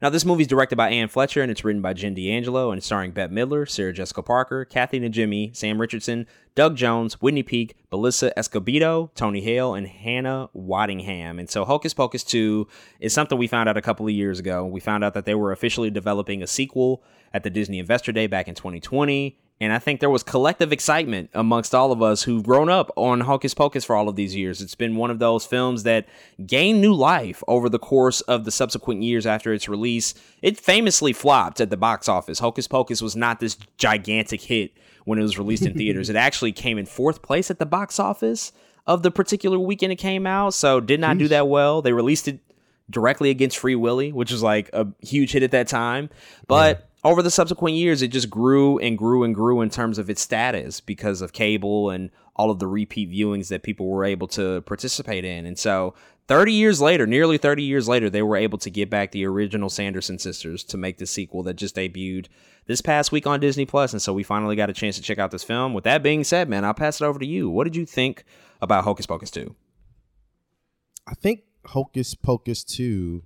Now, 0.00 0.08
this 0.08 0.24
movie 0.24 0.42
is 0.42 0.46
directed 0.46 0.76
by 0.76 0.90
Anne 0.90 1.08
Fletcher 1.08 1.42
and 1.42 1.50
it's 1.50 1.64
written 1.64 1.82
by 1.82 1.94
Jen 1.94 2.14
D'Angelo 2.14 2.70
and 2.70 2.78
it's 2.78 2.86
starring 2.86 3.10
Bette 3.10 3.34
Midler, 3.34 3.68
Sarah 3.68 3.92
Jessica 3.92 4.22
Parker, 4.22 4.64
Kathy 4.64 5.00
Najimy, 5.00 5.56
Sam 5.56 5.80
Richardson, 5.80 6.28
Doug 6.54 6.76
Jones, 6.76 7.20
Whitney 7.20 7.42
Peak, 7.42 7.74
Belissa 7.90 8.32
Escobedo, 8.36 9.12
Tony 9.16 9.40
Hale, 9.40 9.74
and 9.74 9.88
Hannah 9.88 10.48
Waddingham. 10.54 11.40
And 11.40 11.50
so 11.50 11.64
Hocus 11.64 11.92
Pocus 11.92 12.22
2 12.22 12.68
is 13.00 13.12
something 13.12 13.36
we 13.36 13.48
found 13.48 13.68
out 13.68 13.76
a 13.76 13.82
couple 13.82 14.06
of 14.06 14.12
years 14.12 14.38
ago. 14.38 14.64
We 14.64 14.78
found 14.78 15.02
out 15.02 15.14
that 15.14 15.24
they 15.24 15.34
were 15.34 15.50
officially 15.50 15.90
developing 15.90 16.40
a 16.40 16.46
sequel 16.46 17.02
at 17.34 17.42
the 17.42 17.50
Disney 17.50 17.80
Investor 17.80 18.12
Day 18.12 18.28
back 18.28 18.46
in 18.46 18.54
2020. 18.54 19.36
And 19.60 19.74
I 19.74 19.78
think 19.78 20.00
there 20.00 20.08
was 20.08 20.22
collective 20.22 20.72
excitement 20.72 21.28
amongst 21.34 21.74
all 21.74 21.92
of 21.92 22.00
us 22.00 22.22
who've 22.22 22.42
grown 22.42 22.70
up 22.70 22.90
on 22.96 23.20
Hocus 23.20 23.52
Pocus 23.52 23.84
for 23.84 23.94
all 23.94 24.08
of 24.08 24.16
these 24.16 24.34
years. 24.34 24.62
It's 24.62 24.74
been 24.74 24.96
one 24.96 25.10
of 25.10 25.18
those 25.18 25.44
films 25.44 25.82
that 25.82 26.08
gained 26.46 26.80
new 26.80 26.94
life 26.94 27.42
over 27.46 27.68
the 27.68 27.78
course 27.78 28.22
of 28.22 28.46
the 28.46 28.50
subsequent 28.50 29.02
years 29.02 29.26
after 29.26 29.52
its 29.52 29.68
release. 29.68 30.14
It 30.40 30.58
famously 30.58 31.12
flopped 31.12 31.60
at 31.60 31.68
the 31.68 31.76
box 31.76 32.08
office. 32.08 32.38
Hocus 32.38 32.66
Pocus 32.66 33.02
was 33.02 33.14
not 33.14 33.38
this 33.38 33.58
gigantic 33.76 34.40
hit 34.40 34.72
when 35.04 35.18
it 35.18 35.22
was 35.22 35.38
released 35.38 35.66
in 35.66 35.74
theaters. 35.74 36.08
It 36.08 36.16
actually 36.16 36.52
came 36.52 36.78
in 36.78 36.86
fourth 36.86 37.20
place 37.20 37.50
at 37.50 37.58
the 37.58 37.66
box 37.66 38.00
office 38.00 38.52
of 38.86 39.02
the 39.02 39.10
particular 39.10 39.58
weekend 39.58 39.92
it 39.92 39.96
came 39.96 40.26
out, 40.26 40.54
so 40.54 40.80
did 40.80 41.00
not 41.00 41.18
do 41.18 41.28
that 41.28 41.48
well. 41.48 41.82
They 41.82 41.92
released 41.92 42.28
it 42.28 42.40
directly 42.88 43.30
against 43.30 43.58
Free 43.58 43.76
Willy, 43.76 44.10
which 44.10 44.32
was 44.32 44.42
like 44.42 44.70
a 44.72 44.88
huge 45.00 45.32
hit 45.32 45.42
at 45.42 45.50
that 45.52 45.68
time. 45.68 46.10
But 46.48 46.89
over 47.02 47.22
the 47.22 47.30
subsequent 47.30 47.76
years, 47.76 48.02
it 48.02 48.08
just 48.08 48.28
grew 48.28 48.78
and 48.78 48.98
grew 48.98 49.24
and 49.24 49.34
grew 49.34 49.60
in 49.62 49.70
terms 49.70 49.98
of 49.98 50.10
its 50.10 50.20
status 50.20 50.80
because 50.80 51.22
of 51.22 51.32
cable 51.32 51.90
and 51.90 52.10
all 52.36 52.50
of 52.50 52.58
the 52.58 52.66
repeat 52.66 53.10
viewings 53.10 53.48
that 53.48 53.62
people 53.62 53.86
were 53.86 54.04
able 54.04 54.28
to 54.28 54.60
participate 54.62 55.24
in. 55.24 55.46
And 55.46 55.58
so 55.58 55.94
30 56.28 56.52
years 56.52 56.80
later, 56.80 57.06
nearly 57.06 57.38
30 57.38 57.62
years 57.62 57.88
later, 57.88 58.10
they 58.10 58.22
were 58.22 58.36
able 58.36 58.58
to 58.58 58.70
get 58.70 58.90
back 58.90 59.12
the 59.12 59.24
original 59.24 59.70
Sanderson 59.70 60.18
sisters 60.18 60.62
to 60.64 60.76
make 60.76 60.98
the 60.98 61.06
sequel 61.06 61.42
that 61.44 61.54
just 61.54 61.74
debuted 61.74 62.26
this 62.66 62.80
past 62.80 63.12
week 63.12 63.26
on 63.26 63.40
Disney 63.40 63.64
Plus. 63.64 63.92
And 63.92 64.00
so 64.00 64.12
we 64.12 64.22
finally 64.22 64.54
got 64.54 64.70
a 64.70 64.74
chance 64.74 64.96
to 64.96 65.02
check 65.02 65.18
out 65.18 65.30
this 65.30 65.42
film. 65.42 65.74
With 65.74 65.84
that 65.84 66.02
being 66.02 66.22
said, 66.22 66.48
man, 66.48 66.64
I'll 66.64 66.74
pass 66.74 67.00
it 67.00 67.04
over 67.04 67.18
to 67.18 67.26
you. 67.26 67.48
What 67.48 67.64
did 67.64 67.76
you 67.76 67.86
think 67.86 68.24
about 68.60 68.84
Hocus 68.84 69.06
Pocus 69.06 69.30
2? 69.30 69.54
I 71.06 71.14
think 71.14 71.40
Hocus 71.64 72.14
Pocus 72.14 72.62
2 72.62 73.22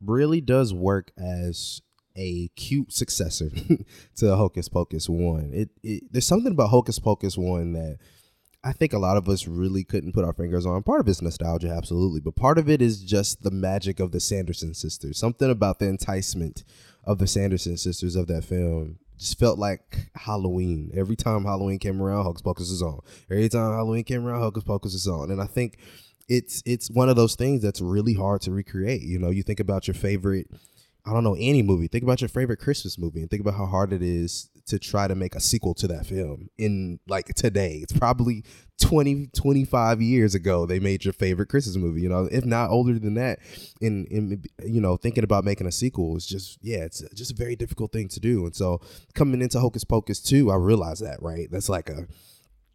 really 0.00 0.40
does 0.40 0.74
work 0.74 1.12
as 1.16 1.80
a 2.16 2.48
cute 2.56 2.92
successor 2.92 3.50
to 4.16 4.36
Hocus 4.36 4.68
Pocus 4.68 5.08
1. 5.08 5.50
It, 5.52 5.70
it 5.82 6.04
there's 6.10 6.26
something 6.26 6.52
about 6.52 6.70
Hocus 6.70 6.98
Pocus 6.98 7.36
1 7.36 7.72
that 7.74 7.98
I 8.64 8.72
think 8.72 8.92
a 8.92 8.98
lot 8.98 9.16
of 9.16 9.28
us 9.28 9.46
really 9.46 9.84
couldn't 9.84 10.12
put 10.12 10.24
our 10.24 10.32
fingers 10.32 10.66
on. 10.66 10.82
Part 10.82 11.00
of 11.00 11.08
it's 11.08 11.22
nostalgia, 11.22 11.68
absolutely, 11.68 12.20
but 12.20 12.34
part 12.34 12.58
of 12.58 12.68
it 12.68 12.82
is 12.82 13.00
just 13.00 13.42
the 13.42 13.50
magic 13.50 14.00
of 14.00 14.10
the 14.10 14.20
Sanderson 14.20 14.74
sisters. 14.74 15.18
Something 15.18 15.50
about 15.50 15.78
the 15.78 15.86
enticement 15.86 16.64
of 17.04 17.18
the 17.18 17.28
Sanderson 17.28 17.76
sisters 17.76 18.16
of 18.16 18.26
that 18.26 18.44
film 18.44 18.98
just 19.18 19.38
felt 19.38 19.58
like 19.58 20.10
Halloween. 20.14 20.90
Every 20.94 21.16
time 21.16 21.44
Halloween 21.44 21.78
came 21.78 22.02
around, 22.02 22.24
Hocus 22.24 22.42
Pocus 22.42 22.70
is 22.70 22.82
on. 22.82 23.00
Every 23.30 23.48
time 23.48 23.72
Halloween 23.72 24.04
came 24.04 24.26
around, 24.26 24.40
Hocus 24.40 24.64
Pocus 24.64 24.94
is 24.94 25.06
on. 25.06 25.30
And 25.30 25.40
I 25.40 25.46
think 25.46 25.78
it's 26.28 26.62
it's 26.66 26.90
one 26.90 27.08
of 27.08 27.16
those 27.16 27.36
things 27.36 27.62
that's 27.62 27.80
really 27.80 28.14
hard 28.14 28.40
to 28.42 28.50
recreate. 28.50 29.02
You 29.02 29.18
know, 29.18 29.30
you 29.30 29.42
think 29.42 29.60
about 29.60 29.86
your 29.86 29.94
favorite 29.94 30.50
I 31.06 31.12
don't 31.12 31.22
know 31.22 31.36
any 31.38 31.62
movie. 31.62 31.86
Think 31.86 32.02
about 32.02 32.20
your 32.20 32.28
favorite 32.28 32.58
Christmas 32.58 32.98
movie 32.98 33.20
and 33.20 33.30
think 33.30 33.40
about 33.40 33.54
how 33.54 33.66
hard 33.66 33.92
it 33.92 34.02
is 34.02 34.50
to 34.66 34.78
try 34.80 35.06
to 35.06 35.14
make 35.14 35.36
a 35.36 35.40
sequel 35.40 35.72
to 35.74 35.86
that 35.86 36.04
film 36.04 36.50
in 36.58 36.98
like 37.06 37.26
today. 37.28 37.78
It's 37.80 37.92
probably 37.92 38.44
20 38.80 39.28
25 39.28 40.02
years 40.02 40.34
ago 40.34 40.66
they 40.66 40.80
made 40.80 41.04
your 41.04 41.12
favorite 41.12 41.48
Christmas 41.48 41.76
movie, 41.76 42.00
you 42.00 42.08
know, 42.08 42.28
if 42.32 42.44
not 42.44 42.70
older 42.70 42.98
than 42.98 43.14
that. 43.14 43.38
In 43.80 44.06
in 44.06 44.42
you 44.64 44.80
know, 44.80 44.96
thinking 44.96 45.22
about 45.22 45.44
making 45.44 45.68
a 45.68 45.72
sequel 45.72 46.16
is 46.16 46.26
just 46.26 46.58
yeah, 46.60 46.78
it's 46.78 47.04
just 47.14 47.30
a 47.30 47.36
very 47.36 47.54
difficult 47.54 47.92
thing 47.92 48.08
to 48.08 48.18
do. 48.18 48.44
And 48.44 48.56
so 48.56 48.80
coming 49.14 49.40
into 49.40 49.60
Hocus 49.60 49.84
Pocus 49.84 50.20
2, 50.20 50.50
I 50.50 50.56
realized 50.56 51.04
that, 51.04 51.22
right? 51.22 51.48
That's 51.50 51.68
like 51.68 51.88
a 51.88 52.08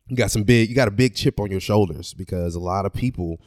you 0.08 0.16
got 0.16 0.32
some 0.32 0.44
big 0.44 0.70
you 0.70 0.76
got 0.76 0.88
a 0.88 0.92
big 0.92 1.16
chip 1.16 1.38
on 1.40 1.52
your 1.52 1.60
shoulders 1.60 2.14
because 2.14 2.56
a 2.56 2.60
lot 2.60 2.86
of 2.86 2.94
people 2.94 3.42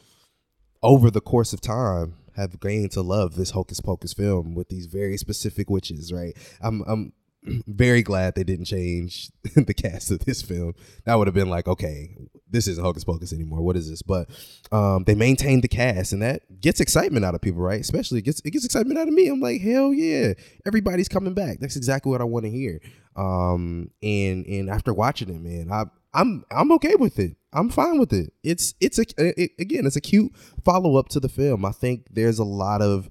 over 0.83 1.11
the 1.11 1.23
course 1.23 1.55
of 1.55 1.63
time 1.63 2.17
have 2.37 2.61
gained 2.61 2.91
to 2.91 3.03
love 3.03 3.35
this 3.35 3.51
hocus 3.51 3.81
pocus 3.81 4.13
film 4.13 4.55
with 4.55 4.69
these 4.69 4.87
very 4.87 5.17
specific 5.17 5.71
witches 5.71 6.13
right 6.13 6.37
i'm 6.63 6.83
i'm 6.87 7.13
very 7.67 8.03
glad 8.03 8.35
they 8.35 8.45
didn't 8.45 8.65
change 8.65 9.31
the 9.55 9.75
cast 9.75 10.11
of 10.11 10.21
this 10.21 10.43
film. 10.43 10.75
That 11.05 11.17
would 11.17 11.27
have 11.27 11.35
been 11.35 11.51
like, 11.51 11.69
okay, 11.69 12.17
this 12.51 12.69
isn't 12.69 12.83
Hocus 12.83 13.05
Pocus 13.05 13.33
anymore. 13.33 13.61
What 13.61 13.77
is 13.77 13.91
this? 13.91 14.03
But 14.03 14.29
um, 14.73 15.05
they 15.05 15.15
maintained 15.15 15.63
the 15.63 15.69
cast, 15.69 16.13
and 16.13 16.23
that 16.23 16.61
gets 16.61 16.81
excitement 16.81 17.25
out 17.25 17.35
of 17.35 17.41
people, 17.41 17.61
right? 17.61 17.81
Especially 17.81 18.19
it 18.19 18.25
gets 18.25 18.41
it 18.45 18.51
gets 18.51 18.65
excitement 18.65 18.99
out 18.99 19.09
of 19.09 19.15
me. 19.15 19.29
I'm 19.29 19.41
like, 19.41 19.61
hell 19.61 19.93
yeah, 19.93 20.35
everybody's 20.67 21.09
coming 21.09 21.35
back. 21.35 21.59
That's 21.61 21.77
exactly 21.77 22.11
what 22.11 22.21
I 22.21 22.25
want 22.25 22.45
to 22.45 22.51
hear. 22.51 22.81
Um, 23.17 23.91
and 24.03 24.47
and 24.47 24.71
after 24.71 24.95
watching 24.95 25.29
it, 25.29 25.41
man, 25.41 25.71
I 25.71 25.85
I'm 26.15 26.45
I'm 26.51 26.73
okay 26.73 26.95
with 26.95 27.19
it. 27.19 27.37
I'm 27.53 27.69
fine 27.69 27.99
with 27.99 28.13
it. 28.13 28.33
It's 28.43 28.75
it's 28.81 28.99
a 28.99 29.05
it, 29.19 29.51
again, 29.59 29.87
it's 29.87 29.97
a 29.97 30.01
cute 30.01 30.33
follow 30.65 30.97
up 30.97 31.09
to 31.11 31.21
the 31.21 31.29
film. 31.29 31.65
I 31.65 31.73
think 31.73 32.07
there's 32.11 32.39
a 32.39 32.45
lot 32.45 32.81
of 32.81 33.11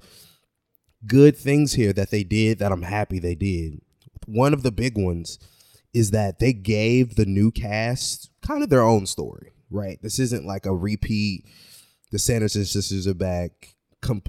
good 1.06 1.36
things 1.38 1.74
here 1.74 1.94
that 1.94 2.12
they 2.12 2.24
did 2.24 2.60
that 2.60 2.72
I'm 2.72 2.82
happy 2.82 3.20
they 3.20 3.36
did. 3.36 3.82
One 4.26 4.54
of 4.54 4.64
the 4.64 4.72
big 4.72 4.98
ones 4.98 5.38
is 5.94 6.12
that 6.12 6.40
they 6.40 6.54
gave 6.54 7.16
the 7.16 7.26
new 7.26 7.52
cast 7.52 8.30
kind 8.42 8.64
of 8.64 8.70
their 8.70 8.82
own 8.84 9.06
story, 9.06 9.52
right? 9.70 10.00
This 10.02 10.18
isn't 10.18 10.46
like 10.46 10.66
a 10.66 10.74
repeat. 10.74 11.46
The 12.12 12.20
Sanderson 12.20 12.66
sisters 12.66 13.08
are 13.08 13.14
back, 13.14 13.76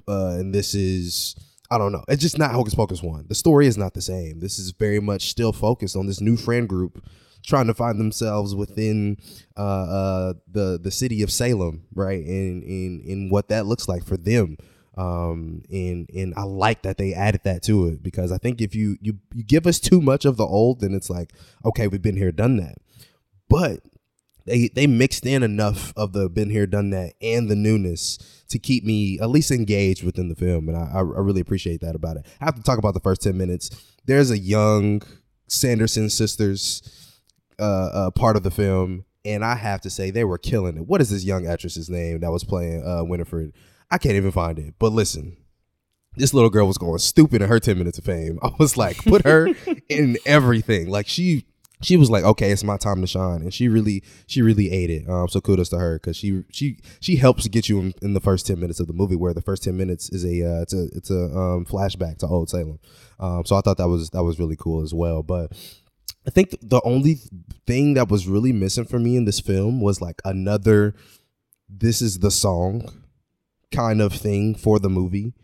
uh, 0.09 0.37
and 0.39 0.55
this 0.55 0.75
is 0.75 1.37
I 1.71 1.79
don't 1.79 1.93
know. 1.93 2.05
It's 2.09 2.23
just 2.23 2.39
not 2.39 2.53
Hocus 2.53 2.75
Pocus 2.75 3.03
one. 3.03 3.27
The 3.29 3.35
story 3.35 3.67
is 3.67 3.79
not 3.79 3.95
the 3.95 4.03
same. 4.03 4.41
This 4.41 4.59
is 4.59 4.73
very 4.73 5.01
much 5.01 5.29
still 5.31 5.53
focused 5.53 5.97
on 5.97 6.07
this 6.07 6.21
new 6.21 6.37
friend 6.37 6.69
group 6.69 7.05
trying 7.45 7.67
to 7.67 7.75
find 7.75 8.01
themselves 8.01 8.55
within 8.55 9.19
uh, 9.57 9.61
uh, 9.61 10.35
the 10.51 10.79
the 10.83 10.91
city 10.91 11.23
of 11.23 11.31
Salem, 11.31 11.85
right? 11.95 12.25
And 12.25 12.63
in 12.63 13.03
in 13.05 13.29
what 13.31 13.49
that 13.49 13.67
looks 13.67 13.89
like 13.89 14.05
for 14.05 14.17
them. 14.17 14.57
Um, 14.97 15.63
and 15.71 16.09
and 16.15 16.35
I 16.37 16.45
like 16.45 16.83
that 16.83 16.99
they 16.99 17.15
added 17.15 17.41
that 17.45 17.63
to 17.65 17.89
it 17.89 18.03
because 18.03 18.31
I 18.31 18.39
think 18.39 18.61
if 18.61 18.75
you 18.75 18.97
you 19.01 19.19
you 19.35 19.43
give 19.43 19.67
us 19.67 19.81
too 19.81 20.01
much 20.01 20.25
of 20.25 20.37
the 20.37 20.47
old, 20.47 20.81
then 20.81 20.95
it's 20.95 21.11
like 21.11 21.33
okay, 21.65 21.89
we've 21.89 22.03
been 22.03 22.17
here, 22.17 22.33
done 22.33 22.57
that. 22.57 22.77
But 23.49 23.81
they 24.47 24.69
they 24.69 24.87
mixed 24.87 25.27
in 25.27 25.43
enough 25.43 25.93
of 25.97 26.13
the 26.13 26.29
been 26.29 26.51
here, 26.51 26.67
done 26.67 26.91
that, 26.91 27.15
and 27.21 27.49
the 27.49 27.57
newness 27.57 28.19
to 28.49 28.59
keep 28.59 28.85
me 28.85 29.19
at 29.21 29.31
least 29.31 29.51
engaged 29.51 30.05
within 30.05 30.29
the 30.29 30.37
film, 30.37 30.69
and 30.69 30.77
I 30.77 30.91
I, 30.95 31.01
really 31.01 31.41
appreciate 31.41 31.81
that 31.81 31.95
about 31.95 32.17
it. 32.17 32.27
I 32.41 32.45
have 32.45 32.55
to 32.55 32.63
talk 32.63 32.79
about 32.79 32.95
the 32.95 33.01
first 33.01 33.23
ten 33.23 33.37
minutes. 33.37 33.71
There's 34.05 34.31
a 34.31 34.39
young 34.39 35.03
Sanderson 35.49 36.11
sisters 36.11 37.04
uh, 37.59 37.91
uh, 37.93 38.11
part 38.11 38.37
of 38.37 38.43
the 38.43 38.51
film, 38.51 39.05
and 39.25 39.45
I 39.45 39.55
have 39.57 39.81
to 39.83 39.91
say 39.91 40.11
they 40.11 40.25
were 40.25 40.39
killing 40.39 40.77
it. 40.77 40.87
What 40.87 41.01
is 41.01 41.11
this 41.11 41.25
young 41.25 41.47
actress's 41.47 41.89
name 41.89 42.21
that 42.21 42.31
was 42.31 42.45
playing 42.45 42.87
uh, 42.87 43.05
Winifred? 43.05 43.53
I 43.91 43.99
can't 43.99 44.17
even 44.17 44.33
find 44.33 44.59
it. 44.59 44.75
But 44.79 44.93
listen, 44.93 45.37
this 46.17 46.35
little 46.35 46.51
girl 46.51 46.67
was 46.67 46.79
going 46.79 46.99
stupid 46.99 47.43
in 47.43 47.49
her 47.49 47.61
10 47.61 47.79
minutes 47.79 47.99
of 47.99 48.05
fame. 48.05 48.39
I 48.43 48.51
was 48.59 48.77
like, 48.77 48.99
put 48.99 49.25
her 49.25 49.49
in 49.89 50.19
everything. 50.27 50.89
Like 50.89 51.09
she 51.09 51.47
she 51.83 51.97
was 51.97 52.11
like, 52.11 52.25
okay, 52.25 52.51
it's 52.51 52.65
my 52.65 52.77
time 52.77 53.01
to 53.03 53.07
shine, 53.07 53.43
and 53.43 53.53
she 53.53 53.69
really, 53.69 54.03
she 54.27 54.41
really 54.43 54.71
ate 54.71 54.91
it. 54.91 55.09
Um, 55.09 55.29
so 55.29 55.41
kudos 55.41 55.69
to 55.71 55.79
her 55.79 55.99
because 55.99 56.17
she, 56.17 56.43
she, 56.51 56.79
she 57.01 57.17
helps 57.17 57.47
get 57.49 57.69
you 57.69 57.79
in, 57.79 57.95
in, 58.01 58.15
the 58.15 58.21
first 58.21 58.47
ten 58.47 58.59
minutes 58.59 58.81
of 58.81 58.87
the 58.87 58.93
movie, 58.93 59.17
where 59.17 59.35
the 59.35 59.43
first 59.43 59.63
ten 59.63 59.77
minutes 59.77 60.09
is 60.11 60.25
a, 60.25 60.43
uh, 60.43 60.63
it's 60.63 60.73
a, 60.73 60.85
it's 60.95 61.11
a 61.11 61.25
um, 61.37 61.67
flashback 61.67 62.19
to 62.19 62.27
old 62.27 62.49
Salem. 62.49 62.79
Um, 63.21 63.45
so 63.45 63.57
I 63.57 63.61
thought 63.61 63.77
that 63.77 63.89
was 63.89 64.11
that 64.11 64.25
was 64.25 64.39
really 64.39 64.57
cool 64.57 64.83
as 64.83 64.95
well. 64.95 65.23
But 65.23 65.53
I 66.27 66.31
think 66.31 66.57
the 66.63 66.81
only 66.85 67.21
thing 67.67 67.95
that 67.95 68.09
was 68.09 68.27
really 68.27 68.53
missing 68.53 68.85
for 68.85 68.99
me 68.99 69.17
in 69.17 69.25
this 69.25 69.41
film 69.41 69.81
was 69.81 70.01
like 70.01 70.23
another 70.25 70.95
this 71.69 72.01
is 72.01 72.21
the 72.21 72.31
song 72.31 73.03
kind 73.73 74.01
of 74.01 74.13
thing 74.13 74.55
for 74.55 74.79
the 74.79 74.89
movie. 74.89 75.35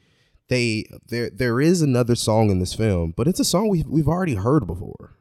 They 0.48 0.84
there 1.08 1.30
there 1.30 1.60
is 1.60 1.82
another 1.82 2.14
song 2.14 2.50
in 2.50 2.58
this 2.58 2.74
film, 2.74 3.12
but 3.16 3.28
it's 3.28 3.40
a 3.40 3.44
song 3.44 3.68
we've 3.68 3.86
we've 3.86 4.08
already 4.08 4.34
heard 4.34 4.66
before. 4.66 5.16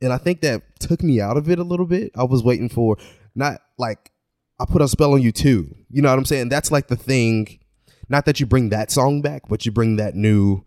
And 0.00 0.12
I 0.12 0.18
think 0.18 0.42
that 0.42 0.62
took 0.78 1.02
me 1.02 1.20
out 1.20 1.36
of 1.36 1.50
it 1.50 1.58
a 1.58 1.64
little 1.64 1.86
bit. 1.86 2.12
I 2.14 2.24
was 2.24 2.42
waiting 2.42 2.68
for 2.68 2.96
not 3.34 3.60
like 3.78 4.12
I 4.60 4.64
put 4.64 4.82
a 4.82 4.88
spell 4.88 5.14
on 5.14 5.22
you 5.22 5.32
too. 5.32 5.74
You 5.90 6.02
know 6.02 6.10
what 6.10 6.18
I'm 6.18 6.24
saying? 6.24 6.50
That's 6.50 6.70
like 6.70 6.88
the 6.88 6.96
thing. 6.96 7.58
Not 8.08 8.24
that 8.26 8.40
you 8.40 8.46
bring 8.46 8.70
that 8.70 8.90
song 8.90 9.20
back, 9.20 9.48
but 9.48 9.66
you 9.66 9.72
bring 9.72 9.96
that 9.96 10.14
new 10.14 10.64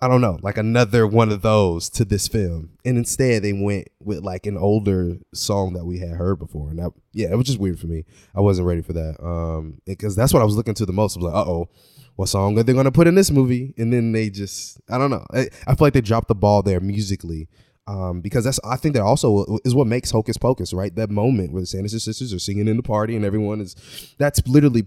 I 0.00 0.08
don't 0.08 0.20
know, 0.20 0.38
like 0.42 0.58
another 0.58 1.06
one 1.06 1.32
of 1.32 1.40
those 1.40 1.88
to 1.90 2.04
this 2.04 2.28
film. 2.28 2.70
And 2.84 2.98
instead 2.98 3.42
they 3.42 3.54
went 3.54 3.88
with 3.98 4.22
like 4.22 4.44
an 4.44 4.58
older 4.58 5.16
song 5.32 5.72
that 5.72 5.86
we 5.86 5.98
had 5.98 6.10
heard 6.10 6.38
before. 6.38 6.68
And 6.68 6.78
that 6.78 6.90
yeah, 7.12 7.28
it 7.30 7.36
was 7.36 7.46
just 7.46 7.58
weird 7.58 7.80
for 7.80 7.86
me. 7.86 8.04
I 8.34 8.40
wasn't 8.40 8.66
ready 8.66 8.82
for 8.82 8.92
that. 8.92 9.22
Um 9.24 9.80
because 9.86 10.14
that's 10.14 10.34
what 10.34 10.42
I 10.42 10.44
was 10.44 10.54
looking 10.54 10.74
to 10.74 10.86
the 10.86 10.92
most. 10.92 11.16
I 11.16 11.20
was 11.20 11.32
like, 11.32 11.46
uh-oh, 11.46 11.70
what 12.16 12.28
song 12.28 12.58
are 12.58 12.62
they 12.62 12.74
gonna 12.74 12.92
put 12.92 13.06
in 13.06 13.14
this 13.14 13.30
movie? 13.30 13.72
And 13.78 13.90
then 13.90 14.12
they 14.12 14.28
just 14.28 14.78
I 14.90 14.98
don't 14.98 15.10
know. 15.10 15.24
I, 15.32 15.48
I 15.66 15.74
feel 15.74 15.86
like 15.86 15.94
they 15.94 16.02
dropped 16.02 16.28
the 16.28 16.34
ball 16.34 16.62
there 16.62 16.80
musically. 16.80 17.48
Um, 17.88 18.20
because 18.20 18.44
that's 18.44 18.60
I 18.64 18.76
think 18.76 18.96
that 18.96 19.02
also 19.02 19.58
is 19.64 19.74
what 19.74 19.86
makes 19.86 20.10
Hocus 20.10 20.36
Pocus, 20.36 20.74
right? 20.74 20.94
That 20.94 21.08
moment 21.08 21.52
where 21.52 21.62
the 21.62 21.66
Sanderson 21.66 22.00
sisters 22.00 22.34
are 22.34 22.38
singing 22.38 22.68
in 22.68 22.76
the 22.76 22.82
party 22.82 23.16
and 23.16 23.24
everyone 23.24 23.60
is 23.60 24.14
that's 24.18 24.46
literally 24.46 24.86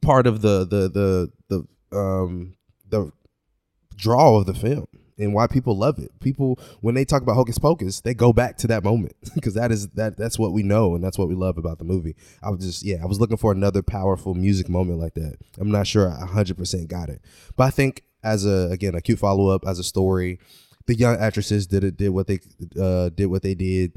part 0.00 0.26
of 0.28 0.42
the 0.42 0.60
the 0.64 0.88
the 1.48 1.66
the 1.90 1.96
um 1.96 2.54
the 2.88 3.10
draw 4.02 4.36
of 4.36 4.46
the 4.46 4.54
film 4.54 4.86
and 5.18 5.32
why 5.32 5.46
people 5.46 5.76
love 5.76 5.98
it. 5.98 6.10
People 6.20 6.58
when 6.80 6.94
they 6.94 7.04
talk 7.04 7.22
about 7.22 7.36
Hocus 7.36 7.58
Pocus, 7.58 8.00
they 8.00 8.14
go 8.14 8.32
back 8.32 8.56
to 8.58 8.66
that 8.66 8.82
moment 8.84 9.14
because 9.34 9.54
that 9.54 9.70
is 9.70 9.88
that 9.90 10.16
that's 10.16 10.38
what 10.38 10.52
we 10.52 10.62
know 10.62 10.94
and 10.94 11.02
that's 11.02 11.16
what 11.16 11.28
we 11.28 11.34
love 11.34 11.56
about 11.56 11.78
the 11.78 11.84
movie. 11.84 12.16
I 12.42 12.50
was 12.50 12.64
just 12.64 12.82
yeah, 12.82 12.98
I 13.02 13.06
was 13.06 13.20
looking 13.20 13.36
for 13.36 13.52
another 13.52 13.82
powerful 13.82 14.34
music 14.34 14.68
moment 14.68 14.98
like 14.98 15.14
that. 15.14 15.36
I'm 15.58 15.70
not 15.70 15.86
sure 15.86 16.10
I 16.10 16.26
100% 16.26 16.88
got 16.88 17.08
it. 17.08 17.22
But 17.56 17.64
I 17.64 17.70
think 17.70 18.02
as 18.24 18.44
a 18.44 18.68
again, 18.70 18.94
a 18.94 19.00
cute 19.00 19.18
follow-up 19.18 19.64
as 19.66 19.78
a 19.78 19.84
story, 19.84 20.38
the 20.86 20.94
young 20.94 21.16
actresses 21.16 21.66
did 21.66 21.84
it 21.84 21.96
did 21.96 22.10
what 22.10 22.26
they 22.26 22.40
uh 22.80 23.10
did 23.10 23.26
what 23.26 23.42
they 23.42 23.54
did. 23.54 23.96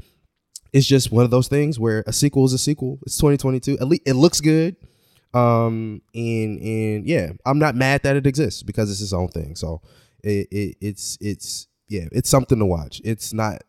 It's 0.72 0.86
just 0.86 1.10
one 1.10 1.24
of 1.24 1.30
those 1.30 1.48
things 1.48 1.78
where 1.78 2.04
a 2.06 2.12
sequel 2.12 2.44
is 2.44 2.52
a 2.52 2.58
sequel. 2.58 2.98
It's 3.06 3.16
2022. 3.16 3.78
At 3.78 3.88
least 3.88 4.02
it 4.04 4.14
looks 4.14 4.40
good. 4.40 4.76
Um 5.34 6.02
and 6.14 6.58
and 6.60 7.06
yeah, 7.06 7.32
I'm 7.44 7.58
not 7.58 7.74
mad 7.74 8.02
that 8.04 8.16
it 8.16 8.26
exists 8.26 8.62
because 8.62 8.90
it's 8.90 9.02
its 9.02 9.12
own 9.12 9.28
thing. 9.28 9.56
So 9.56 9.82
it, 10.22 10.48
it 10.50 10.76
it's 10.80 11.18
it's 11.20 11.68
yeah, 11.88 12.06
it's 12.12 12.30
something 12.30 12.58
to 12.58 12.66
watch. 12.66 13.00
It's 13.04 13.32
not 13.32 13.62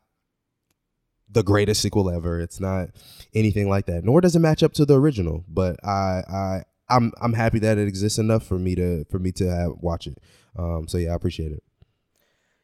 the 1.30 1.43
greatest 1.43 1.82
sequel 1.82 2.10
ever. 2.10 2.39
It's 2.39 2.60
not 2.60 2.89
anything 3.34 3.70
like 3.70 3.86
that. 3.88 4.04
Nor 4.04 4.22
does 4.22 4.36
it 4.36 4.39
match 4.39 4.63
up 4.63 4.74
to 4.74 4.86
the 4.86 5.00
original. 5.00 5.43
But 5.48 5.84
I 5.84 6.24
I 6.30 6.63
I'm 6.89 7.12
I'm 7.22 7.34
happy 7.34 7.60
that 7.60 7.78
it 7.78 7.88
exists 7.88 8.17
enough 8.20 8.43
for 8.43 8.58
me 8.58 8.76
to 8.76 9.06
for 9.06 9.20
me 9.20 9.32
to 9.34 9.46
have, 9.54 9.72
watch 9.80 10.08
it. 10.08 10.20
Um, 10.58 10.88
so 10.88 10.98
yeah, 10.98 11.12
I 11.12 11.15
appreciate 11.15 11.52
it. 11.52 11.63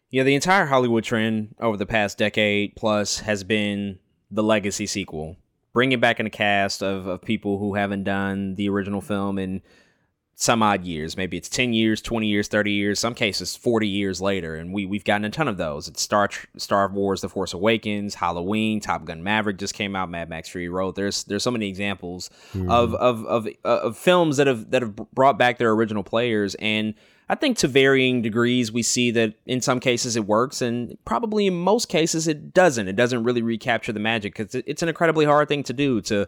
Yeah, 0.10 0.24
the 0.24 0.36
entire 0.36 0.66
Hollywood 0.66 1.04
trend 1.04 1.56
over 1.60 1.76
the 1.76 1.86
past 1.86 2.18
decade 2.18 2.76
plus 2.76 3.20
has 3.20 3.44
been 3.44 4.00
the 4.30 4.44
legacy 4.44 4.86
sequel 4.86 5.38
bringing 5.74 6.00
back 6.00 6.20
in 6.20 6.26
a 6.26 6.30
cast 6.30 6.82
of, 6.82 7.08
of 7.08 7.22
people 7.22 7.58
who 7.58 7.74
haven't 7.74 8.04
done 8.04 8.56
the 8.56 8.70
original 8.70 9.02
film 9.02 9.40
in 9.40 9.62
some 10.36 10.64
odd 10.64 10.84
years. 10.84 11.16
Maybe 11.16 11.38
it's 11.38 11.50
10 11.50 11.74
years, 11.74 12.02
20 12.02 12.28
years, 12.28 12.48
30 12.48 12.72
years, 12.72 13.00
some 13.00 13.14
cases 13.14 13.56
40 13.56 13.88
years 13.88 14.20
later. 14.20 14.56
And 14.56 14.74
we, 14.74 14.86
we've 14.86 15.04
gotten 15.04 15.26
a 15.26 15.30
ton 15.30 15.48
of 15.48 15.58
those. 15.58 15.88
It's 15.88 16.02
Star, 16.02 16.30
Star 16.58 16.90
Wars 16.90 17.22
The 17.22 17.30
Force 17.30 17.54
Awakens, 17.54 18.16
Halloween, 18.16 18.80
Top 18.80 19.06
Gun 19.06 19.22
Maverick 19.24 19.58
just 19.58 19.74
came 19.74 19.96
out, 19.96 20.10
Mad 20.10 20.30
Max 20.30 20.50
Fury 20.50 20.70
Road. 20.70 20.96
There's 20.96 21.24
there's 21.26 21.44
so 21.44 21.52
many 21.52 21.68
examples 21.70 22.30
mm. 22.54 22.70
of, 22.70 22.96
of, 22.96 23.26
of, 23.26 23.48
uh, 23.64 23.68
of 23.68 23.98
films 23.98 24.38
that 24.38 24.48
have, 24.48 24.72
that 24.72 24.82
have 24.82 24.96
brought 24.96 25.38
back 25.38 25.60
their 25.60 25.72
original 25.72 26.04
players. 26.04 26.56
And 26.56 26.96
I 27.30 27.36
think 27.36 27.58
to 27.60 27.68
varying 27.68 28.22
degrees, 28.22 28.72
we 28.72 28.84
see 28.84 29.12
that 29.12 29.34
in 29.46 29.62
some 29.62 29.80
cases 29.80 30.16
it 30.16 30.26
works, 30.26 30.62
and 30.62 30.98
probably 31.06 31.48
in 31.48 31.54
most 31.54 31.88
cases 31.90 32.28
it 32.28 32.54
doesn't. 32.54 32.88
It 32.88 32.96
doesn't 32.96 33.24
really 33.24 33.42
recapture 33.42 33.94
the 33.94 34.00
magic 34.00 34.36
because 34.36 34.56
it's 34.56 34.82
an 34.82 34.90
incredibly 34.90 35.26
hard 35.26 35.48
thing 35.48 35.64
to 35.64 35.74
do 35.74 36.02
to 36.02 36.28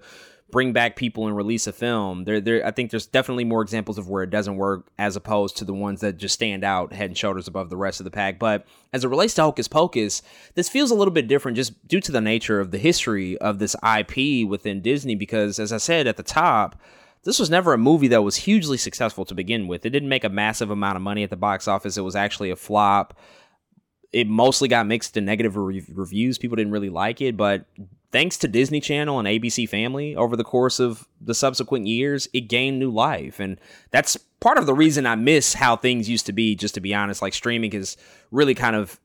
bring 0.51 0.73
back 0.73 0.95
people 0.95 1.27
and 1.27 1.35
release 1.35 1.67
a 1.67 1.73
film. 1.73 2.23
There, 2.23 2.39
there, 2.39 2.65
I 2.65 2.71
think 2.71 2.91
there's 2.91 3.07
definitely 3.07 3.45
more 3.45 3.61
examples 3.61 3.97
of 3.97 4.07
where 4.07 4.23
it 4.23 4.29
doesn't 4.29 4.57
work 4.57 4.87
as 4.97 5.15
opposed 5.15 5.57
to 5.57 5.65
the 5.65 5.73
ones 5.73 6.01
that 6.01 6.17
just 6.17 6.35
stand 6.35 6.63
out 6.63 6.93
head 6.93 7.09
and 7.09 7.17
shoulders 7.17 7.47
above 7.47 7.69
the 7.69 7.77
rest 7.77 7.99
of 7.99 8.03
the 8.03 8.11
pack. 8.11 8.37
But 8.37 8.65
as 8.93 9.03
it 9.03 9.07
relates 9.07 9.33
to 9.35 9.41
Hocus 9.41 9.67
Pocus, 9.67 10.21
this 10.53 10.69
feels 10.69 10.91
a 10.91 10.95
little 10.95 11.13
bit 11.13 11.27
different 11.27 11.57
just 11.57 11.87
due 11.87 11.99
to 11.99 12.11
the 12.11 12.21
nature 12.21 12.59
of 12.59 12.71
the 12.71 12.77
history 12.77 13.37
of 13.39 13.59
this 13.59 13.75
IP 13.83 14.47
within 14.47 14.81
Disney. 14.81 15.15
Because 15.15 15.59
as 15.59 15.73
I 15.73 15.77
said 15.77 16.07
at 16.07 16.17
the 16.17 16.23
top, 16.23 16.79
this 17.25 17.39
was 17.39 17.49
never 17.49 17.73
a 17.73 17.77
movie 17.77 18.07
that 18.09 18.21
was 18.21 18.35
hugely 18.35 18.77
successful 18.77 19.25
to 19.25 19.35
begin 19.35 19.67
with. 19.67 19.85
It 19.85 19.89
didn't 19.89 20.09
make 20.09 20.23
a 20.23 20.29
massive 20.29 20.69
amount 20.69 20.95
of 20.95 21.01
money 21.01 21.23
at 21.23 21.31
the 21.31 21.35
box 21.35 21.67
office. 21.67 21.97
It 21.97 22.01
was 22.01 22.15
actually 22.15 22.51
a 22.51 22.55
flop. 22.55 23.19
It 24.13 24.27
mostly 24.27 24.67
got 24.67 24.87
mixed 24.87 25.17
and 25.17 25.25
negative 25.25 25.57
re- 25.57 25.83
reviews. 25.91 26.37
People 26.37 26.55
didn't 26.55 26.71
really 26.71 26.91
like 26.91 27.21
it, 27.21 27.35
but 27.35 27.65
thanks 28.11 28.37
to 28.37 28.47
Disney 28.47 28.79
Channel 28.79 29.19
and 29.19 29.27
ABC 29.27 29.67
Family 29.67 30.15
over 30.15 30.37
the 30.37 30.43
course 30.43 30.79
of 30.79 31.07
the 31.19 31.33
subsequent 31.33 31.87
years, 31.87 32.29
it 32.31 32.41
gained 32.41 32.79
new 32.79 32.91
life. 32.91 33.39
And 33.39 33.59
that's 33.89 34.15
part 34.39 34.59
of 34.59 34.67
the 34.67 34.75
reason 34.75 35.07
I 35.07 35.15
miss 35.15 35.55
how 35.55 35.75
things 35.75 36.07
used 36.07 36.27
to 36.27 36.31
be, 36.31 36.55
just 36.55 36.75
to 36.75 36.79
be 36.79 36.93
honest. 36.93 37.23
Like 37.23 37.33
streaming 37.33 37.71
has 37.71 37.97
really 38.29 38.53
kind 38.53 38.75
of 38.75 38.99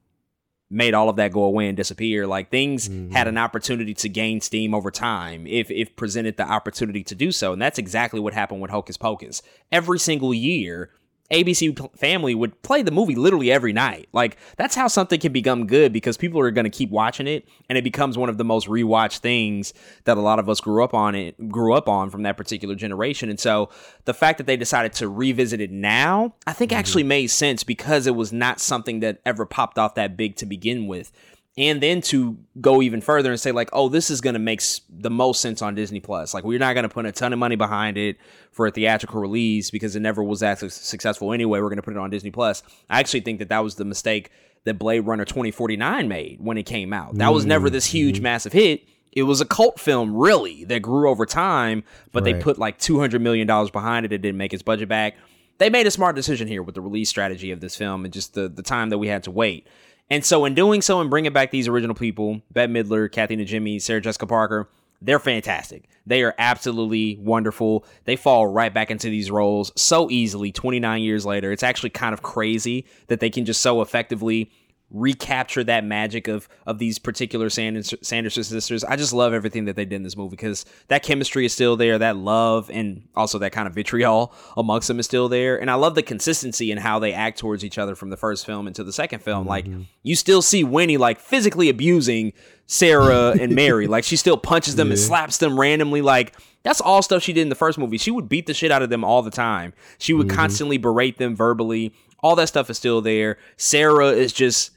made 0.70 0.94
all 0.94 1.08
of 1.08 1.16
that 1.16 1.32
go 1.32 1.42
away 1.42 1.66
and 1.66 1.76
disappear. 1.76 2.26
Like 2.26 2.50
things 2.50 2.88
mm-hmm. 2.88 3.12
had 3.12 3.26
an 3.26 3.36
opportunity 3.36 3.92
to 3.94 4.08
gain 4.08 4.40
steam 4.40 4.74
over 4.74 4.90
time 4.90 5.46
if 5.46 5.70
if 5.70 5.96
presented 5.96 6.36
the 6.36 6.48
opportunity 6.48 7.02
to 7.04 7.14
do 7.14 7.32
so. 7.32 7.52
And 7.52 7.60
that's 7.60 7.78
exactly 7.78 8.20
what 8.20 8.32
happened 8.32 8.60
with 8.60 8.70
Hocus 8.70 8.96
Pocus. 8.96 9.42
Every 9.72 9.98
single 9.98 10.32
year, 10.32 10.90
ABC 11.30 11.96
family 11.96 12.34
would 12.34 12.60
play 12.62 12.82
the 12.82 12.90
movie 12.90 13.14
literally 13.14 13.52
every 13.52 13.72
night. 13.72 14.08
Like 14.12 14.36
that's 14.56 14.74
how 14.74 14.88
something 14.88 15.20
can 15.20 15.32
become 15.32 15.66
good 15.66 15.92
because 15.92 16.16
people 16.16 16.40
are 16.40 16.50
going 16.50 16.64
to 16.64 16.70
keep 16.70 16.90
watching 16.90 17.26
it 17.26 17.48
and 17.68 17.78
it 17.78 17.84
becomes 17.84 18.18
one 18.18 18.28
of 18.28 18.38
the 18.38 18.44
most 18.44 18.68
rewatched 18.68 19.18
things 19.18 19.72
that 20.04 20.16
a 20.16 20.20
lot 20.20 20.38
of 20.38 20.48
us 20.48 20.60
grew 20.60 20.82
up 20.82 20.94
on 20.94 21.14
it 21.14 21.48
grew 21.48 21.74
up 21.74 21.88
on 21.88 22.10
from 22.10 22.22
that 22.22 22.36
particular 22.36 22.74
generation. 22.74 23.30
And 23.30 23.38
so 23.38 23.70
the 24.04 24.14
fact 24.14 24.38
that 24.38 24.46
they 24.46 24.56
decided 24.56 24.92
to 24.94 25.08
revisit 25.08 25.60
it 25.60 25.70
now, 25.70 26.34
I 26.46 26.52
think 26.52 26.72
mm-hmm. 26.72 26.78
actually 26.78 27.04
made 27.04 27.28
sense 27.28 27.64
because 27.64 28.06
it 28.06 28.14
was 28.16 28.32
not 28.32 28.60
something 28.60 29.00
that 29.00 29.20
ever 29.24 29.46
popped 29.46 29.78
off 29.78 29.94
that 29.94 30.16
big 30.16 30.36
to 30.36 30.46
begin 30.46 30.86
with 30.86 31.12
and 31.60 31.82
then 31.82 32.00
to 32.00 32.38
go 32.58 32.80
even 32.80 33.02
further 33.02 33.30
and 33.30 33.38
say 33.38 33.52
like 33.52 33.68
oh 33.74 33.88
this 33.88 34.10
is 34.10 34.20
going 34.20 34.32
to 34.32 34.40
make 34.40 34.62
the 34.88 35.10
most 35.10 35.40
sense 35.40 35.62
on 35.62 35.74
disney 35.74 36.00
plus. 36.00 36.34
Like 36.34 36.42
we're 36.42 36.58
not 36.58 36.72
going 36.72 36.84
to 36.84 36.88
put 36.88 37.06
a 37.06 37.12
ton 37.12 37.32
of 37.32 37.38
money 37.38 37.54
behind 37.54 37.96
it 37.96 38.16
for 38.50 38.66
a 38.66 38.70
theatrical 38.70 39.20
release 39.20 39.70
because 39.70 39.94
it 39.94 40.00
never 40.00 40.24
was 40.24 40.40
that 40.40 40.58
su- 40.58 40.70
successful 40.70 41.32
anyway. 41.32 41.60
We're 41.60 41.68
going 41.68 41.76
to 41.76 41.82
put 41.82 41.94
it 41.94 41.98
on 41.98 42.10
disney 42.10 42.30
plus. 42.30 42.62
I 42.88 42.98
actually 42.98 43.20
think 43.20 43.38
that 43.38 43.50
that 43.50 43.60
was 43.60 43.76
the 43.76 43.84
mistake 43.84 44.30
that 44.64 44.78
blade 44.78 45.00
runner 45.00 45.24
2049 45.24 46.08
made 46.08 46.38
when 46.40 46.56
it 46.58 46.64
came 46.64 46.92
out. 46.92 47.14
That 47.16 47.32
was 47.32 47.46
never 47.46 47.70
this 47.70 47.86
huge 47.86 48.16
mm-hmm. 48.16 48.24
massive 48.24 48.52
hit. 48.52 48.82
It 49.12 49.24
was 49.24 49.40
a 49.40 49.44
cult 49.44 49.78
film 49.78 50.14
really 50.14 50.64
that 50.64 50.80
grew 50.80 51.10
over 51.10 51.26
time 51.26 51.82
but 52.12 52.24
they 52.24 52.34
put 52.34 52.58
like 52.58 52.78
200 52.78 53.20
million 53.20 53.46
dollars 53.46 53.70
behind 53.70 54.06
it. 54.06 54.12
It 54.12 54.22
didn't 54.22 54.38
make 54.38 54.54
its 54.54 54.62
budget 54.62 54.88
back. 54.88 55.16
They 55.58 55.68
made 55.68 55.86
a 55.86 55.90
smart 55.90 56.16
decision 56.16 56.48
here 56.48 56.62
with 56.62 56.74
the 56.74 56.80
release 56.80 57.10
strategy 57.10 57.50
of 57.50 57.60
this 57.60 57.76
film 57.76 58.06
and 58.06 58.14
just 58.14 58.32
the, 58.32 58.48
the 58.48 58.62
time 58.62 58.88
that 58.88 58.96
we 58.96 59.08
had 59.08 59.24
to 59.24 59.30
wait 59.30 59.66
and 60.10 60.24
so, 60.24 60.44
in 60.44 60.54
doing 60.54 60.82
so 60.82 61.00
and 61.00 61.08
bringing 61.08 61.32
back 61.32 61.50
these 61.50 61.68
original 61.68 61.94
people, 61.94 62.42
Bette 62.52 62.72
Midler, 62.72 63.10
Kathy 63.10 63.36
Najimy, 63.36 63.80
Sarah 63.80 64.00
Jessica 64.00 64.26
Parker, 64.26 64.68
they're 65.00 65.18
fantastic. 65.18 65.88
They 66.04 66.22
are 66.22 66.34
absolutely 66.38 67.16
wonderful. 67.20 67.84
They 68.04 68.16
fall 68.16 68.46
right 68.46 68.72
back 68.74 68.90
into 68.90 69.08
these 69.08 69.30
roles 69.30 69.72
so 69.76 70.10
easily 70.10 70.52
29 70.52 71.02
years 71.02 71.24
later. 71.24 71.52
It's 71.52 71.62
actually 71.62 71.90
kind 71.90 72.12
of 72.12 72.22
crazy 72.22 72.86
that 73.06 73.20
they 73.20 73.30
can 73.30 73.44
just 73.44 73.60
so 73.60 73.80
effectively 73.80 74.50
recapture 74.90 75.62
that 75.64 75.84
magic 75.84 76.26
of 76.26 76.48
of 76.66 76.78
these 76.78 76.98
particular 76.98 77.48
Sanders, 77.48 77.94
Sanderson 78.02 78.42
sisters. 78.42 78.82
I 78.82 78.96
just 78.96 79.12
love 79.12 79.32
everything 79.32 79.66
that 79.66 79.76
they 79.76 79.84
did 79.84 79.96
in 79.96 80.02
this 80.02 80.16
movie 80.16 80.30
because 80.30 80.64
that 80.88 81.02
chemistry 81.02 81.44
is 81.44 81.52
still 81.52 81.76
there, 81.76 81.98
that 81.98 82.16
love 82.16 82.70
and 82.70 83.08
also 83.14 83.38
that 83.38 83.52
kind 83.52 83.68
of 83.68 83.74
vitriol 83.74 84.34
amongst 84.56 84.88
them 84.88 84.98
is 84.98 85.06
still 85.06 85.28
there. 85.28 85.60
And 85.60 85.70
I 85.70 85.74
love 85.74 85.94
the 85.94 86.02
consistency 86.02 86.72
in 86.72 86.78
how 86.78 86.98
they 86.98 87.12
act 87.12 87.38
towards 87.38 87.64
each 87.64 87.78
other 87.78 87.94
from 87.94 88.10
the 88.10 88.16
first 88.16 88.44
film 88.44 88.66
into 88.66 88.82
the 88.82 88.92
second 88.92 89.20
film. 89.20 89.46
Like 89.46 89.66
mm-hmm. 89.66 89.82
you 90.02 90.16
still 90.16 90.42
see 90.42 90.64
Winnie 90.64 90.96
like 90.96 91.20
physically 91.20 91.68
abusing 91.68 92.32
Sarah 92.66 93.30
and 93.40 93.54
Mary. 93.54 93.86
Like 93.86 94.04
she 94.04 94.16
still 94.16 94.36
punches 94.36 94.76
them 94.76 94.90
and 94.90 94.98
slaps 94.98 95.38
them 95.38 95.58
randomly. 95.58 96.02
Like 96.02 96.34
that's 96.62 96.80
all 96.80 97.02
stuff 97.02 97.22
she 97.22 97.32
did 97.32 97.42
in 97.42 97.48
the 97.48 97.54
first 97.54 97.78
movie. 97.78 97.98
She 97.98 98.10
would 98.10 98.28
beat 98.28 98.46
the 98.46 98.54
shit 98.54 98.72
out 98.72 98.82
of 98.82 98.90
them 98.90 99.04
all 99.04 99.22
the 99.22 99.30
time. 99.30 99.72
She 99.98 100.12
would 100.12 100.26
mm-hmm. 100.26 100.36
constantly 100.36 100.78
berate 100.78 101.18
them 101.18 101.36
verbally. 101.36 101.94
All 102.22 102.36
that 102.36 102.48
stuff 102.48 102.68
is 102.68 102.76
still 102.76 103.00
there. 103.00 103.38
Sarah 103.56 104.08
is 104.08 104.32
just 104.32 104.72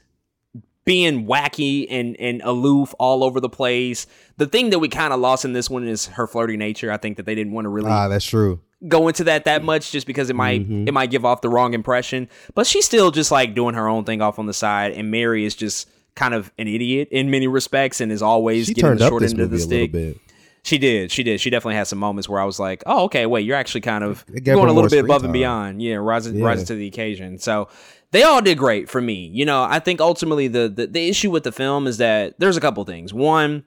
being 0.84 1.26
wacky 1.26 1.86
and 1.90 2.16
and 2.20 2.42
aloof 2.42 2.94
all 2.98 3.24
over 3.24 3.40
the 3.40 3.48
place. 3.48 4.06
The 4.36 4.46
thing 4.46 4.70
that 4.70 4.78
we 4.80 4.88
kind 4.88 5.12
of 5.12 5.20
lost 5.20 5.44
in 5.44 5.52
this 5.52 5.70
one 5.70 5.86
is 5.86 6.06
her 6.06 6.26
flirty 6.26 6.56
nature. 6.56 6.90
I 6.92 6.96
think 6.96 7.16
that 7.16 7.26
they 7.26 7.34
didn't 7.34 7.52
want 7.52 7.64
to 7.64 7.68
really 7.70 7.90
Ah, 7.90 8.08
that's 8.08 8.24
true. 8.26 8.60
go 8.86 9.08
into 9.08 9.24
that 9.24 9.44
that 9.46 9.64
much 9.64 9.92
just 9.92 10.06
because 10.06 10.28
it 10.30 10.36
might 10.36 10.62
Mm-hmm. 10.62 10.88
it 10.88 10.92
might 10.94 11.10
give 11.10 11.24
off 11.24 11.40
the 11.40 11.48
wrong 11.48 11.72
impression. 11.74 12.28
But 12.54 12.66
she's 12.66 12.84
still 12.84 13.10
just 13.10 13.30
like 13.30 13.54
doing 13.54 13.74
her 13.74 13.88
own 13.88 14.04
thing 14.04 14.20
off 14.20 14.38
on 14.38 14.46
the 14.46 14.52
side, 14.54 14.92
and 14.92 15.10
Mary 15.10 15.44
is 15.44 15.54
just 15.54 15.88
kind 16.14 16.34
of 16.34 16.52
an 16.58 16.68
idiot 16.68 17.08
in 17.10 17.30
many 17.30 17.46
respects 17.48 18.00
and 18.00 18.12
is 18.12 18.22
always 18.22 18.66
She 18.66 18.74
getting 18.74 18.98
the 18.98 19.08
short 19.08 19.22
this 19.22 19.32
end 19.32 19.40
of 19.40 19.50
the 19.50 19.56
movie 19.56 19.64
a 19.64 19.66
little 19.66 19.84
stick. 19.86 19.92
bit. 19.92 20.20
She 20.62 20.78
did. 20.78 21.10
She 21.10 21.22
did. 21.22 21.40
She 21.40 21.50
definitely 21.50 21.74
had 21.74 21.86
some 21.88 21.98
moments 21.98 22.26
where 22.28 22.40
I 22.40 22.44
was 22.44 22.58
like, 22.58 22.82
"Oh, 22.86 23.04
okay, 23.04 23.26
wait, 23.26 23.44
you're 23.44 23.56
actually 23.56 23.82
kind 23.82 24.02
of 24.04 24.24
going 24.44 24.68
a 24.68 24.72
little 24.72 24.88
bit 24.88 25.04
above 25.04 25.24
and 25.24 25.32
beyond." 25.32 25.82
Yeah, 25.82 25.96
rising 25.96 26.36
Yeah. 26.36 26.46
rising 26.46 26.66
to 26.66 26.74
the 26.74 26.86
occasion. 26.86 27.38
So 27.38 27.68
they 28.14 28.22
all 28.22 28.40
did 28.40 28.56
great 28.56 28.88
for 28.88 29.00
me. 29.00 29.28
You 29.32 29.44
know, 29.44 29.64
I 29.64 29.80
think 29.80 30.00
ultimately 30.00 30.46
the, 30.46 30.68
the 30.68 30.86
the 30.86 31.08
issue 31.08 31.32
with 31.32 31.42
the 31.42 31.50
film 31.50 31.88
is 31.88 31.98
that 31.98 32.38
there's 32.38 32.56
a 32.56 32.60
couple 32.60 32.84
things. 32.84 33.12
One, 33.12 33.64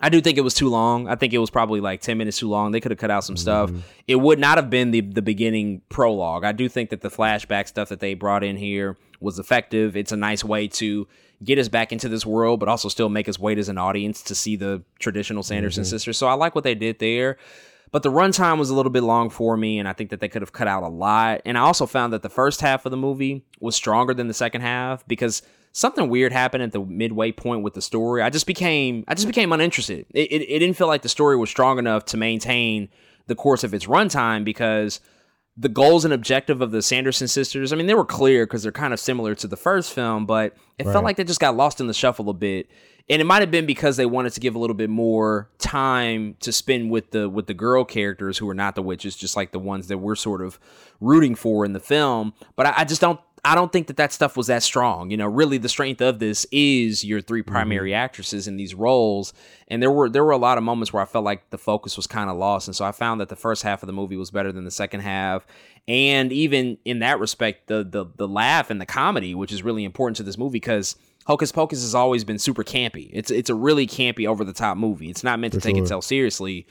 I 0.00 0.08
do 0.08 0.22
think 0.22 0.38
it 0.38 0.40
was 0.40 0.54
too 0.54 0.70
long. 0.70 1.08
I 1.08 1.14
think 1.14 1.34
it 1.34 1.38
was 1.38 1.50
probably 1.50 1.82
like 1.82 2.00
10 2.00 2.16
minutes 2.16 2.38
too 2.38 2.48
long. 2.48 2.72
They 2.72 2.80
could 2.80 2.90
have 2.90 2.98
cut 2.98 3.10
out 3.10 3.24
some 3.24 3.36
stuff. 3.36 3.68
Mm-hmm. 3.68 3.80
It 4.08 4.16
would 4.16 4.38
not 4.38 4.56
have 4.56 4.70
been 4.70 4.92
the 4.92 5.02
the 5.02 5.20
beginning 5.20 5.82
prologue. 5.90 6.42
I 6.42 6.52
do 6.52 6.70
think 6.70 6.88
that 6.88 7.02
the 7.02 7.10
flashback 7.10 7.68
stuff 7.68 7.90
that 7.90 8.00
they 8.00 8.14
brought 8.14 8.42
in 8.42 8.56
here 8.56 8.96
was 9.20 9.38
effective. 9.38 9.94
It's 9.94 10.12
a 10.12 10.16
nice 10.16 10.42
way 10.42 10.68
to 10.68 11.06
get 11.44 11.58
us 11.58 11.68
back 11.68 11.92
into 11.92 12.08
this 12.08 12.24
world, 12.24 12.60
but 12.60 12.70
also 12.70 12.88
still 12.88 13.10
make 13.10 13.28
us 13.28 13.38
wait 13.38 13.58
as 13.58 13.68
an 13.68 13.76
audience 13.76 14.22
to 14.22 14.34
see 14.34 14.56
the 14.56 14.82
traditional 14.98 15.42
Sanderson 15.42 15.82
mm-hmm. 15.82 15.90
sisters. 15.90 16.16
So 16.16 16.28
I 16.28 16.32
like 16.32 16.54
what 16.54 16.64
they 16.64 16.74
did 16.74 16.98
there. 16.98 17.36
But 17.96 18.02
the 18.02 18.10
runtime 18.12 18.58
was 18.58 18.68
a 18.68 18.74
little 18.74 18.92
bit 18.92 19.04
long 19.04 19.30
for 19.30 19.56
me, 19.56 19.78
and 19.78 19.88
I 19.88 19.94
think 19.94 20.10
that 20.10 20.20
they 20.20 20.28
could 20.28 20.42
have 20.42 20.52
cut 20.52 20.68
out 20.68 20.82
a 20.82 20.88
lot. 20.88 21.40
And 21.46 21.56
I 21.56 21.62
also 21.62 21.86
found 21.86 22.12
that 22.12 22.20
the 22.20 22.28
first 22.28 22.60
half 22.60 22.84
of 22.84 22.90
the 22.90 22.96
movie 22.98 23.46
was 23.58 23.74
stronger 23.74 24.12
than 24.12 24.28
the 24.28 24.34
second 24.34 24.60
half 24.60 25.08
because 25.08 25.40
something 25.72 26.10
weird 26.10 26.30
happened 26.30 26.62
at 26.62 26.72
the 26.72 26.80
midway 26.84 27.32
point 27.32 27.62
with 27.62 27.72
the 27.72 27.80
story. 27.80 28.20
I 28.20 28.28
just 28.28 28.46
became 28.46 29.02
I 29.08 29.14
just 29.14 29.26
became 29.26 29.50
uninterested. 29.50 30.04
It, 30.12 30.30
it, 30.30 30.42
it 30.42 30.58
didn't 30.58 30.76
feel 30.76 30.88
like 30.88 31.00
the 31.00 31.08
story 31.08 31.38
was 31.38 31.48
strong 31.48 31.78
enough 31.78 32.04
to 32.06 32.18
maintain 32.18 32.90
the 33.28 33.34
course 33.34 33.64
of 33.64 33.72
its 33.72 33.86
runtime 33.86 34.44
because 34.44 35.00
the 35.56 35.70
goals 35.70 36.04
and 36.04 36.12
objective 36.12 36.60
of 36.60 36.72
the 36.72 36.82
Sanderson 36.82 37.28
sisters, 37.28 37.72
I 37.72 37.76
mean, 37.76 37.86
they 37.86 37.94
were 37.94 38.04
clear 38.04 38.44
because 38.44 38.62
they're 38.62 38.72
kind 38.72 38.92
of 38.92 39.00
similar 39.00 39.34
to 39.36 39.46
the 39.46 39.56
first 39.56 39.90
film, 39.94 40.26
but 40.26 40.54
it 40.78 40.84
Right. 40.84 40.92
felt 40.92 41.02
like 41.06 41.16
they 41.16 41.24
just 41.24 41.40
got 41.40 41.56
lost 41.56 41.80
in 41.80 41.86
the 41.86 41.94
shuffle 41.94 42.28
a 42.28 42.34
bit. 42.34 42.68
And 43.08 43.22
it 43.22 43.24
might 43.24 43.40
have 43.40 43.52
been 43.52 43.66
because 43.66 43.96
they 43.96 44.06
wanted 44.06 44.32
to 44.32 44.40
give 44.40 44.56
a 44.56 44.58
little 44.58 44.74
bit 44.74 44.90
more 44.90 45.48
time 45.58 46.36
to 46.40 46.50
spend 46.50 46.90
with 46.90 47.12
the 47.12 47.28
with 47.28 47.46
the 47.46 47.54
girl 47.54 47.84
characters 47.84 48.38
who 48.38 48.48
are 48.48 48.54
not 48.54 48.74
the 48.74 48.82
witches, 48.82 49.14
just 49.14 49.36
like 49.36 49.52
the 49.52 49.60
ones 49.60 49.86
that 49.88 49.98
we're 49.98 50.16
sort 50.16 50.42
of 50.42 50.58
rooting 51.00 51.34
for 51.36 51.64
in 51.64 51.72
the 51.72 51.80
film. 51.80 52.34
But 52.56 52.66
I, 52.66 52.74
I 52.78 52.84
just 52.84 53.00
don't 53.00 53.20
I 53.46 53.54
don't 53.54 53.72
think 53.72 53.86
that 53.86 53.96
that 53.98 54.12
stuff 54.12 54.36
was 54.36 54.48
that 54.48 54.64
strong. 54.64 55.10
You 55.10 55.16
know, 55.16 55.26
really 55.28 55.56
the 55.56 55.68
strength 55.68 56.00
of 56.00 56.18
this 56.18 56.46
is 56.50 57.04
your 57.04 57.20
three 57.20 57.42
mm-hmm. 57.42 57.52
primary 57.52 57.94
actresses 57.94 58.48
in 58.48 58.56
these 58.56 58.74
roles, 58.74 59.32
and 59.68 59.80
there 59.80 59.90
were 59.90 60.08
there 60.08 60.24
were 60.24 60.32
a 60.32 60.36
lot 60.36 60.58
of 60.58 60.64
moments 60.64 60.92
where 60.92 61.00
I 61.00 61.06
felt 61.06 61.24
like 61.24 61.50
the 61.50 61.58
focus 61.58 61.96
was 61.96 62.08
kind 62.08 62.28
of 62.28 62.36
lost, 62.36 62.66
and 62.66 62.74
so 62.74 62.84
I 62.84 62.90
found 62.90 63.20
that 63.20 63.28
the 63.28 63.36
first 63.36 63.62
half 63.62 63.84
of 63.84 63.86
the 63.86 63.92
movie 63.92 64.16
was 64.16 64.32
better 64.32 64.50
than 64.50 64.64
the 64.64 64.70
second 64.72 65.00
half, 65.00 65.46
and 65.86 66.32
even 66.32 66.78
in 66.84 66.98
that 66.98 67.20
respect, 67.20 67.68
the 67.68 67.84
the 67.84 68.06
the 68.16 68.26
laugh 68.26 68.68
and 68.68 68.80
the 68.80 68.86
comedy, 68.86 69.32
which 69.32 69.52
is 69.52 69.62
really 69.62 69.84
important 69.84 70.16
to 70.16 70.22
this 70.24 70.36
movie 70.36 70.56
because. 70.56 70.96
Hocus 71.26 71.50
Pocus 71.52 71.82
has 71.82 71.94
always 71.94 72.24
been 72.24 72.38
super 72.38 72.62
campy. 72.64 73.10
It's 73.12 73.30
it's 73.30 73.50
a 73.50 73.54
really 73.54 73.86
campy, 73.86 74.26
over 74.26 74.44
the 74.44 74.52
top 74.52 74.76
movie. 74.76 75.10
It's 75.10 75.24
not 75.24 75.38
meant 75.40 75.52
to 75.54 75.60
For 75.60 75.64
take 75.64 75.76
sure. 75.76 75.82
itself 75.82 76.04
seriously. 76.04 76.66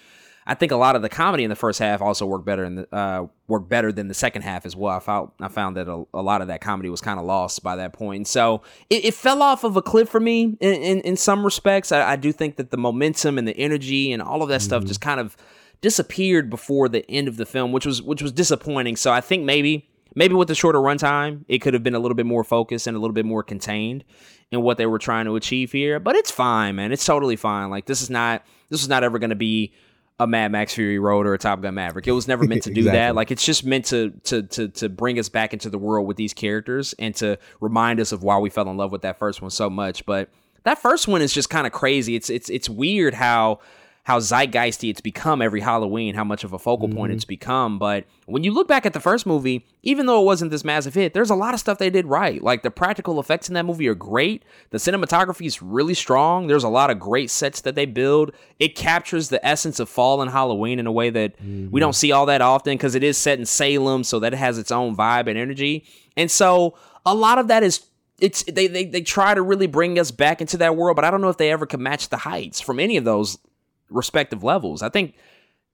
I 0.48 0.54
think 0.54 0.72
a 0.72 0.76
lot 0.76 0.96
of 0.96 1.02
the 1.02 1.10
comedy 1.10 1.44
in 1.44 1.50
the 1.50 1.56
first 1.56 1.80
half 1.80 2.02
also 2.02 2.26
worked 2.26 2.46
better 2.46 2.64
in 2.64 2.76
the 2.76 2.96
uh, 2.96 3.26
worked 3.48 3.68
better 3.68 3.92
than 3.92 4.08
the 4.08 4.14
second 4.14 4.44
half 4.44 4.66
as 4.66 4.76
well. 4.76 4.96
I 4.96 5.00
found 5.00 5.32
I 5.42 5.48
found 5.48 5.76
that 5.76 5.88
a, 5.88 6.06
a 6.14 6.22
lot 6.22 6.42
of 6.42 6.48
that 6.48 6.62
comedy 6.62 6.90
was 6.90 7.02
kind 7.02 7.20
of 7.20 7.26
lost 7.26 7.64
by 7.64 7.76
that 7.78 7.94
point. 7.94 8.18
And 8.18 8.28
so 8.28 8.62
it, 8.90 9.06
it 9.06 9.14
fell 9.16 9.42
off 9.42 9.64
of 9.64 9.76
a 9.76 9.82
cliff 9.82 10.08
for 10.08 10.20
me 10.20 10.56
in, 10.62 10.74
in, 10.74 11.02
in 11.02 11.18
some 11.18 11.44
respects. 11.44 11.92
I, 11.92 12.12
I 12.12 12.16
do 12.16 12.32
think 12.32 12.58
that 12.58 12.70
the 12.70 12.78
momentum 12.78 13.38
and 13.38 13.48
the 13.48 13.58
energy 13.58 14.12
and 14.14 14.22
all 14.22 14.44
of 14.44 14.50
that 14.50 14.62
stuff 14.62 14.86
just 14.86 15.02
kind 15.02 15.20
of 15.20 15.36
disappeared 15.82 16.50
before 16.50 16.90
the 16.90 17.10
end 17.10 17.28
of 17.28 17.38
the 17.38 17.46
film, 17.46 17.72
which 17.72 17.86
was 17.86 18.02
which 18.02 18.22
was 18.22 18.32
disappointing. 18.32 18.96
So 18.96 19.12
I 19.12 19.22
think 19.22 19.44
maybe 19.44 19.90
maybe 20.16 20.34
with 20.34 20.48
the 20.48 20.56
shorter 20.56 20.80
runtime, 20.80 21.46
it 21.48 21.60
could 21.60 21.74
have 21.74 21.84
been 21.84 21.96
a 21.96 22.00
little 22.00 22.16
bit 22.16 22.26
more 22.26 22.44
focused 22.44 22.88
and 22.88 22.96
a 22.98 23.00
little 23.00 23.14
bit 23.14 23.26
more 23.26 23.44
contained 23.44 24.04
in 24.52 24.62
what 24.62 24.78
they 24.78 24.86
were 24.86 25.00
trying 25.00 25.26
to 25.26 25.36
achieve 25.36 25.72
here. 25.72 26.00
But 26.00 26.16
it's 26.16 26.32
fine, 26.32 26.76
man. 26.76 26.92
It's 26.92 27.06
totally 27.06 27.36
fine. 27.36 27.70
Like 27.70 27.86
this 27.86 28.02
is 28.02 28.10
not 28.10 28.44
this 28.70 28.82
is 28.82 28.90
not 28.90 29.04
ever 29.04 29.20
going 29.20 29.30
to 29.30 29.36
be 29.36 29.74
a 30.18 30.26
Mad 30.26 30.50
Max 30.52 30.74
Fury 30.74 30.98
Road 30.98 31.28
or 31.28 31.34
a 31.34 31.38
Top 31.38 31.62
Gun 31.62 31.74
Maverick. 31.74 32.08
It 32.08 32.14
was 32.14 32.28
never 32.28 32.46
meant 32.46 32.64
to 32.64 32.70
do 32.74 32.80
Exactly. 32.82 32.98
that. 33.00 33.16
Like 33.16 33.32
it's 33.32 33.46
just 33.46 33.66
meant 33.66 33.86
to 33.86 34.12
to 34.24 34.44
to 34.44 34.70
to 34.70 34.90
bring 34.90 35.20
us 35.20 35.28
back 35.30 35.52
into 35.54 35.70
the 35.70 35.78
world 35.78 36.08
with 36.08 36.16
these 36.18 36.34
characters 36.34 36.94
and 36.98 37.14
to 37.16 37.38
remind 37.60 38.00
us 38.00 38.12
of 38.12 38.24
why 38.24 38.38
we 38.38 38.50
fell 38.50 38.70
in 38.70 38.78
love 38.78 38.92
with 38.92 39.02
that 39.02 39.20
first 39.20 39.42
one 39.42 39.52
so 39.52 39.70
much. 39.70 40.06
But 40.06 40.30
that 40.64 40.80
first 40.80 41.08
one 41.08 41.22
is 41.22 41.34
just 41.34 41.50
kind 41.50 41.68
of 41.68 41.74
crazy. 41.74 42.16
It's 42.16 42.30
it's 42.30 42.50
it's 42.50 42.70
weird 42.70 43.14
how 43.14 43.60
how 44.06 44.20
zeitgeisty 44.20 44.90
it's 44.92 45.02
become 45.02 45.42
every 45.42 45.62
Halloween, 45.62 46.14
how 46.14 46.24
much 46.24 46.44
of 46.44 46.54
a 46.54 46.60
focal 46.60 46.88
point 46.88 47.10
Mm-hmm. 47.10 47.16
it's 47.16 47.26
become. 47.26 47.80
But 47.80 48.06
when 48.28 48.44
you 48.44 48.52
look 48.54 48.68
back 48.68 48.86
at 48.86 48.94
the 48.94 49.00
first 49.00 49.26
movie, 49.26 49.66
even 49.82 50.06
though 50.06 50.22
it 50.22 50.26
wasn't 50.26 50.52
this 50.52 50.64
massive 50.64 50.94
hit, 50.94 51.14
there's 51.16 51.32
a 51.32 51.36
lot 51.36 51.56
of 51.56 51.60
stuff 51.60 51.80
they 51.80 51.90
did 51.90 52.06
right. 52.06 52.40
Like 52.42 52.62
the 52.62 52.70
practical 52.70 53.20
effects 53.20 53.48
in 53.48 53.56
that 53.56 53.66
movie 53.66 53.88
are 53.88 53.96
great. 53.96 54.44
The 54.70 54.78
cinematography 54.78 55.48
is 55.48 55.60
really 55.62 55.96
strong. 55.96 56.46
There's 56.46 56.64
a 56.64 56.70
lot 56.70 56.92
of 56.92 57.00
great 57.00 57.32
sets 57.32 57.62
that 57.62 57.74
they 57.74 57.88
build. 57.88 58.32
It 58.60 58.76
captures 58.76 59.30
the 59.30 59.44
essence 59.46 59.80
of 59.80 59.90
fall 59.90 60.22
and 60.22 60.30
Halloween 60.30 60.78
in 60.78 60.86
a 60.86 60.92
way 60.92 61.10
that 61.10 61.34
we 61.72 61.80
don't 61.80 61.96
see 61.96 62.12
all 62.12 62.28
that 62.28 62.42
often 62.42 62.76
because 62.76 62.94
it 62.94 63.04
is 63.04 63.18
set 63.18 63.40
in 63.40 63.46
Salem, 63.46 64.04
so 64.04 64.20
that 64.20 64.34
it 64.34 64.38
has 64.38 64.60
its 64.60 64.72
own 64.72 64.96
vibe 64.96 65.28
and 65.28 65.38
energy. 65.38 65.84
And 66.16 66.30
so 66.30 66.78
a 67.08 67.16
lot 67.16 67.40
of 67.40 67.48
that 67.48 67.64
is 67.64 67.86
it's 68.20 68.44
they, 68.44 68.68
they 68.68 68.86
they 68.86 69.02
try 69.02 69.34
to 69.34 69.42
really 69.42 69.68
bring 69.68 69.98
us 69.98 70.12
back 70.12 70.42
into 70.42 70.58
that 70.58 70.76
world, 70.78 70.96
but 70.96 71.04
I 71.06 71.12
don't 71.12 71.22
know 71.22 71.30
if 71.30 71.38
they 71.38 71.52
ever 71.52 71.66
could 71.66 71.80
match 71.82 72.10
the 72.10 72.18
heights 72.18 72.62
from 72.62 72.80
any 72.80 72.98
of 72.98 73.04
those 73.04 73.38
respective 73.90 74.44
levels. 74.44 74.82
I 74.82 74.90
think 74.90 75.16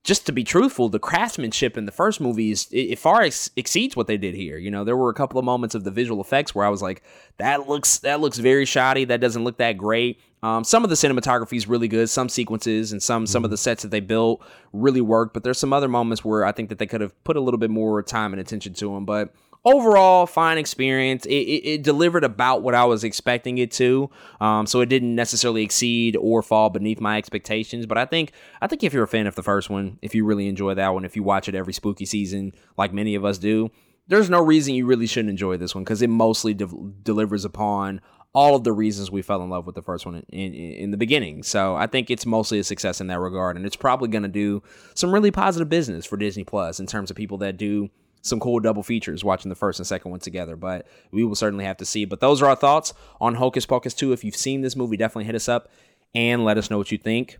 just 0.04 0.26
to 0.26 0.32
be 0.32 0.42
truthful, 0.42 0.88
the 0.88 0.98
craftsmanship 0.98 1.76
in 1.76 1.86
the 1.86 1.92
first 1.92 2.20
movie 2.20 2.50
is 2.50 2.66
it, 2.72 2.98
far 2.98 3.22
ex- 3.22 3.50
exceeds 3.54 3.94
what 3.94 4.08
they 4.08 4.16
did 4.16 4.34
here. 4.34 4.58
You 4.58 4.70
know, 4.70 4.82
there 4.82 4.96
were 4.96 5.10
a 5.10 5.14
couple 5.14 5.38
of 5.38 5.44
moments 5.44 5.74
of 5.74 5.84
the 5.84 5.92
visual 5.92 6.20
effects 6.20 6.54
where 6.54 6.66
I 6.66 6.70
was 6.70 6.82
like, 6.82 7.02
that 7.38 7.68
looks 7.68 7.98
that 7.98 8.20
looks 8.20 8.38
very 8.38 8.64
shoddy. 8.64 9.04
That 9.04 9.20
doesn't 9.20 9.44
look 9.44 9.58
that 9.58 9.78
great. 9.78 10.20
Um, 10.42 10.64
some 10.64 10.82
of 10.82 10.90
the 10.90 10.96
cinematography 10.96 11.56
is 11.56 11.68
really 11.68 11.86
good. 11.86 12.10
Some 12.10 12.28
sequences 12.28 12.90
and 12.90 13.00
some 13.00 13.28
some 13.28 13.44
of 13.44 13.50
the 13.50 13.56
sets 13.56 13.82
that 13.82 13.90
they 13.90 14.00
built 14.00 14.44
really 14.72 15.00
worked. 15.00 15.34
But 15.34 15.44
there's 15.44 15.58
some 15.58 15.72
other 15.72 15.88
moments 15.88 16.24
where 16.24 16.44
I 16.44 16.50
think 16.50 16.68
that 16.70 16.78
they 16.78 16.86
could 16.86 17.00
have 17.00 17.22
put 17.22 17.36
a 17.36 17.40
little 17.40 17.58
bit 17.58 17.70
more 17.70 18.02
time 18.02 18.32
and 18.32 18.40
attention 18.40 18.74
to 18.74 18.92
them. 18.92 19.04
But 19.04 19.32
overall 19.64 20.26
fine 20.26 20.58
experience. 20.58 21.24
It, 21.26 21.34
it, 21.34 21.68
it, 21.68 21.82
delivered 21.82 22.24
about 22.24 22.62
what 22.62 22.74
I 22.74 22.84
was 22.84 23.04
expecting 23.04 23.58
it 23.58 23.70
to. 23.72 24.10
Um, 24.40 24.66
so 24.66 24.80
it 24.80 24.88
didn't 24.88 25.14
necessarily 25.14 25.62
exceed 25.62 26.16
or 26.16 26.42
fall 26.42 26.70
beneath 26.70 27.00
my 27.00 27.18
expectations. 27.18 27.86
But 27.86 27.98
I 27.98 28.04
think 28.04 28.32
I 28.60 28.66
think 28.66 28.82
if 28.82 28.92
you're 28.92 29.04
a 29.04 29.08
fan 29.08 29.26
of 29.26 29.34
the 29.34 29.42
first 29.42 29.70
one, 29.70 29.98
if 30.02 30.14
you 30.14 30.24
really 30.24 30.48
enjoy 30.48 30.74
that 30.74 30.94
one, 30.94 31.04
if 31.04 31.16
you 31.16 31.22
watch 31.22 31.48
it 31.48 31.54
every 31.54 31.72
spooky 31.72 32.06
season 32.06 32.52
like 32.76 32.92
many 32.92 33.14
of 33.14 33.24
us 33.24 33.38
do, 33.38 33.70
there's 34.08 34.30
no 34.30 34.42
reason 34.42 34.74
you 34.74 34.86
really 34.86 35.06
shouldn't 35.06 35.30
enjoy 35.30 35.56
this 35.56 35.74
one 35.74 35.84
because 35.84 36.02
it 36.02 36.10
mostly 36.10 36.54
de- 36.54 36.66
delivers 37.02 37.44
upon 37.44 38.00
all 38.34 38.56
of 38.56 38.64
the 38.64 38.72
reasons 38.72 39.10
we 39.10 39.20
fell 39.20 39.42
in 39.42 39.50
love 39.50 39.66
with 39.66 39.74
the 39.74 39.82
first 39.82 40.06
one 40.06 40.14
in, 40.30 40.54
in, 40.54 40.54
in, 40.54 40.90
the 40.90 40.96
beginning. 40.96 41.42
So 41.42 41.76
I 41.76 41.86
think 41.86 42.10
it's 42.10 42.24
mostly 42.24 42.58
a 42.58 42.64
success 42.64 42.98
in 42.98 43.08
that 43.08 43.18
regard, 43.18 43.56
and 43.56 43.66
it's 43.66 43.76
probably 43.76 44.08
going 44.08 44.22
to 44.22 44.28
do 44.28 44.62
some 44.94 45.12
really 45.12 45.30
positive 45.30 45.68
business 45.68 46.06
for 46.06 46.16
Disney 46.16 46.42
Plus 46.42 46.80
in 46.80 46.86
terms 46.86 47.10
of 47.10 47.16
people 47.16 47.36
that 47.38 47.58
do 47.58 47.90
some 48.22 48.40
cool 48.40 48.60
double 48.60 48.82
features 48.82 49.22
watching 49.22 49.48
the 49.48 49.54
first 49.54 49.78
and 49.78 49.86
second 49.86 50.10
one 50.10 50.20
together. 50.20 50.56
But 50.56 50.86
we 51.10 51.24
will 51.24 51.34
certainly 51.34 51.64
have 51.64 51.76
to 51.78 51.84
see. 51.84 52.04
But 52.04 52.20
those 52.20 52.40
are 52.40 52.46
our 52.46 52.56
thoughts 52.56 52.94
on 53.20 53.34
Hocus 53.34 53.66
Pocus 53.66 53.94
2. 53.94 54.12
If 54.12 54.24
you've 54.24 54.36
seen 54.36 54.62
this 54.62 54.76
movie, 54.76 54.96
definitely 54.96 55.24
hit 55.24 55.34
us 55.34 55.48
up 55.48 55.68
and 56.14 56.44
let 56.44 56.58
us 56.58 56.70
know 56.70 56.78
what 56.78 56.92
you 56.92 56.98
think. 56.98 57.38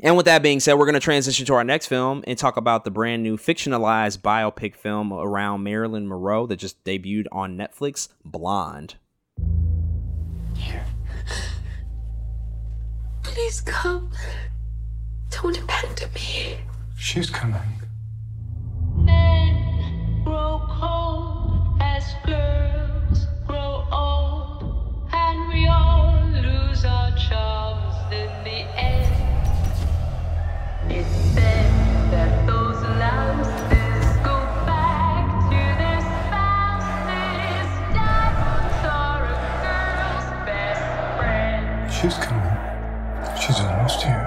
And 0.00 0.16
with 0.16 0.26
that 0.26 0.42
being 0.42 0.58
said, 0.58 0.74
we're 0.74 0.86
going 0.86 0.94
to 0.94 1.00
transition 1.00 1.46
to 1.46 1.54
our 1.54 1.64
next 1.64 1.86
film 1.86 2.24
and 2.26 2.36
talk 2.36 2.56
about 2.56 2.84
the 2.84 2.90
brand 2.90 3.22
new 3.22 3.36
fictionalized 3.36 4.18
biopic 4.18 4.74
film 4.74 5.12
around 5.12 5.62
Marilyn 5.62 6.08
Monroe 6.08 6.46
that 6.46 6.56
just 6.56 6.82
debuted 6.82 7.26
on 7.30 7.56
Netflix, 7.56 8.08
Blonde. 8.24 8.96
Here. 10.56 10.84
Please 13.22 13.60
come. 13.60 14.10
Don't 15.30 15.58
abandon 15.58 16.10
me. 16.14 16.58
She's 16.96 17.30
coming. 17.30 17.60
She's 42.02 42.14
coming. 42.14 42.56
She's 43.40 43.60
almost 43.60 44.02
here. 44.02 44.21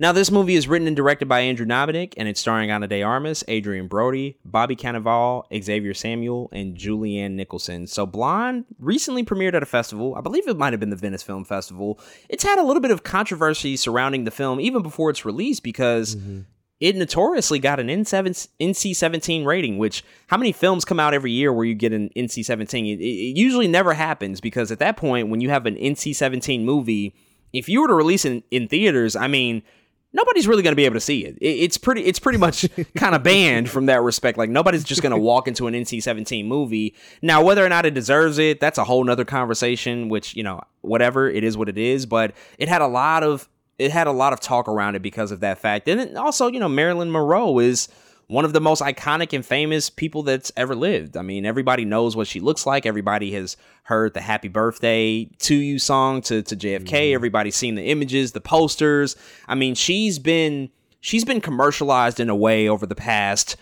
Now, 0.00 0.12
this 0.12 0.30
movie 0.30 0.54
is 0.54 0.68
written 0.68 0.86
and 0.86 0.94
directed 0.94 1.28
by 1.28 1.40
Andrew 1.40 1.66
Dominik, 1.66 2.14
and 2.16 2.28
it's 2.28 2.38
starring 2.40 2.70
Ana 2.70 2.86
de 2.86 3.02
Armas, 3.02 3.42
Adrien 3.48 3.88
Brody, 3.88 4.38
Bobby 4.44 4.76
Cannavale, 4.76 5.42
Xavier 5.60 5.92
Samuel, 5.92 6.48
and 6.52 6.76
Julianne 6.76 7.32
Nicholson. 7.32 7.88
So, 7.88 8.06
Blonde 8.06 8.64
recently 8.78 9.24
premiered 9.24 9.54
at 9.54 9.62
a 9.64 9.66
festival. 9.66 10.14
I 10.14 10.20
believe 10.20 10.46
it 10.46 10.56
might 10.56 10.72
have 10.72 10.78
been 10.78 10.90
the 10.90 10.96
Venice 10.96 11.24
Film 11.24 11.44
Festival. 11.44 11.98
It's 12.28 12.44
had 12.44 12.60
a 12.60 12.62
little 12.62 12.80
bit 12.80 12.92
of 12.92 13.02
controversy 13.02 13.76
surrounding 13.76 14.22
the 14.22 14.30
film 14.30 14.60
even 14.60 14.82
before 14.82 15.10
its 15.10 15.24
release 15.24 15.58
because 15.58 16.14
mm-hmm. 16.14 16.42
it 16.78 16.94
notoriously 16.94 17.58
got 17.58 17.80
an 17.80 17.88
NC 17.88 18.94
17 18.94 19.44
rating, 19.44 19.78
which 19.78 20.04
how 20.28 20.36
many 20.36 20.52
films 20.52 20.84
come 20.84 21.00
out 21.00 21.12
every 21.12 21.32
year 21.32 21.52
where 21.52 21.64
you 21.64 21.74
get 21.74 21.92
an 21.92 22.10
NC 22.14 22.44
17? 22.44 22.86
It, 22.86 23.02
it 23.02 23.36
usually 23.36 23.66
never 23.66 23.94
happens 23.94 24.40
because 24.40 24.70
at 24.70 24.78
that 24.78 24.96
point, 24.96 25.28
when 25.28 25.40
you 25.40 25.50
have 25.50 25.66
an 25.66 25.74
NC 25.74 26.14
17 26.14 26.64
movie, 26.64 27.16
if 27.52 27.68
you 27.68 27.80
were 27.80 27.88
to 27.88 27.94
release 27.94 28.24
it 28.24 28.30
in, 28.30 28.42
in 28.52 28.68
theaters, 28.68 29.16
I 29.16 29.26
mean, 29.26 29.64
nobody's 30.12 30.48
really 30.48 30.62
going 30.62 30.72
to 30.72 30.76
be 30.76 30.84
able 30.84 30.94
to 30.94 31.00
see 31.00 31.24
it. 31.24 31.36
It's 31.40 31.78
pretty 31.78 32.04
it's 32.04 32.18
pretty 32.18 32.38
much 32.38 32.66
kind 32.96 33.14
of 33.14 33.22
banned 33.22 33.68
from 33.68 33.86
that 33.86 34.02
respect. 34.02 34.38
Like 34.38 34.50
nobody's 34.50 34.84
just 34.84 35.02
going 35.02 35.12
to 35.12 35.18
walk 35.18 35.48
into 35.48 35.66
an 35.66 35.74
NC-17 35.74 36.46
movie. 36.46 36.94
Now, 37.22 37.42
whether 37.42 37.64
or 37.64 37.68
not 37.68 37.86
it 37.86 37.94
deserves 37.94 38.38
it, 38.38 38.60
that's 38.60 38.78
a 38.78 38.84
whole 38.84 39.04
nother 39.04 39.24
conversation, 39.24 40.08
which, 40.08 40.34
you 40.36 40.42
know, 40.42 40.60
whatever, 40.80 41.28
it 41.28 41.44
is 41.44 41.56
what 41.56 41.68
it 41.68 41.78
is, 41.78 42.06
but 42.06 42.34
it 42.58 42.68
had 42.68 42.82
a 42.82 42.86
lot 42.86 43.22
of 43.22 43.48
it 43.78 43.92
had 43.92 44.06
a 44.06 44.12
lot 44.12 44.32
of 44.32 44.40
talk 44.40 44.68
around 44.68 44.96
it 44.96 45.02
because 45.02 45.30
of 45.30 45.40
that 45.40 45.58
fact. 45.58 45.88
And 45.88 46.18
also, 46.18 46.48
you 46.48 46.58
know, 46.58 46.68
Marilyn 46.68 47.12
Monroe 47.12 47.58
is 47.60 47.88
one 48.28 48.44
of 48.44 48.52
the 48.52 48.60
most 48.60 48.82
iconic 48.82 49.32
and 49.32 49.44
famous 49.44 49.88
people 49.88 50.22
that's 50.22 50.52
ever 50.54 50.74
lived. 50.74 51.16
I 51.16 51.22
mean, 51.22 51.46
everybody 51.46 51.86
knows 51.86 52.14
what 52.14 52.26
she 52.26 52.40
looks 52.40 52.66
like. 52.66 52.84
Everybody 52.84 53.32
has 53.32 53.56
heard 53.84 54.12
the 54.12 54.20
happy 54.20 54.48
birthday 54.48 55.24
to 55.38 55.54
you 55.54 55.78
song 55.78 56.20
to, 56.22 56.42
to 56.42 56.54
JFK. 56.56 56.84
Mm-hmm. 56.84 57.14
Everybody's 57.14 57.56
seen 57.56 57.74
the 57.74 57.84
images, 57.84 58.32
the 58.32 58.40
posters. 58.42 59.16
I 59.48 59.54
mean, 59.54 59.74
she's 59.74 60.18
been 60.18 60.68
she's 61.00 61.24
been 61.24 61.40
commercialized 61.40 62.20
in 62.20 62.28
a 62.28 62.36
way 62.36 62.68
over 62.68 62.86
the 62.86 62.94
past 62.94 63.56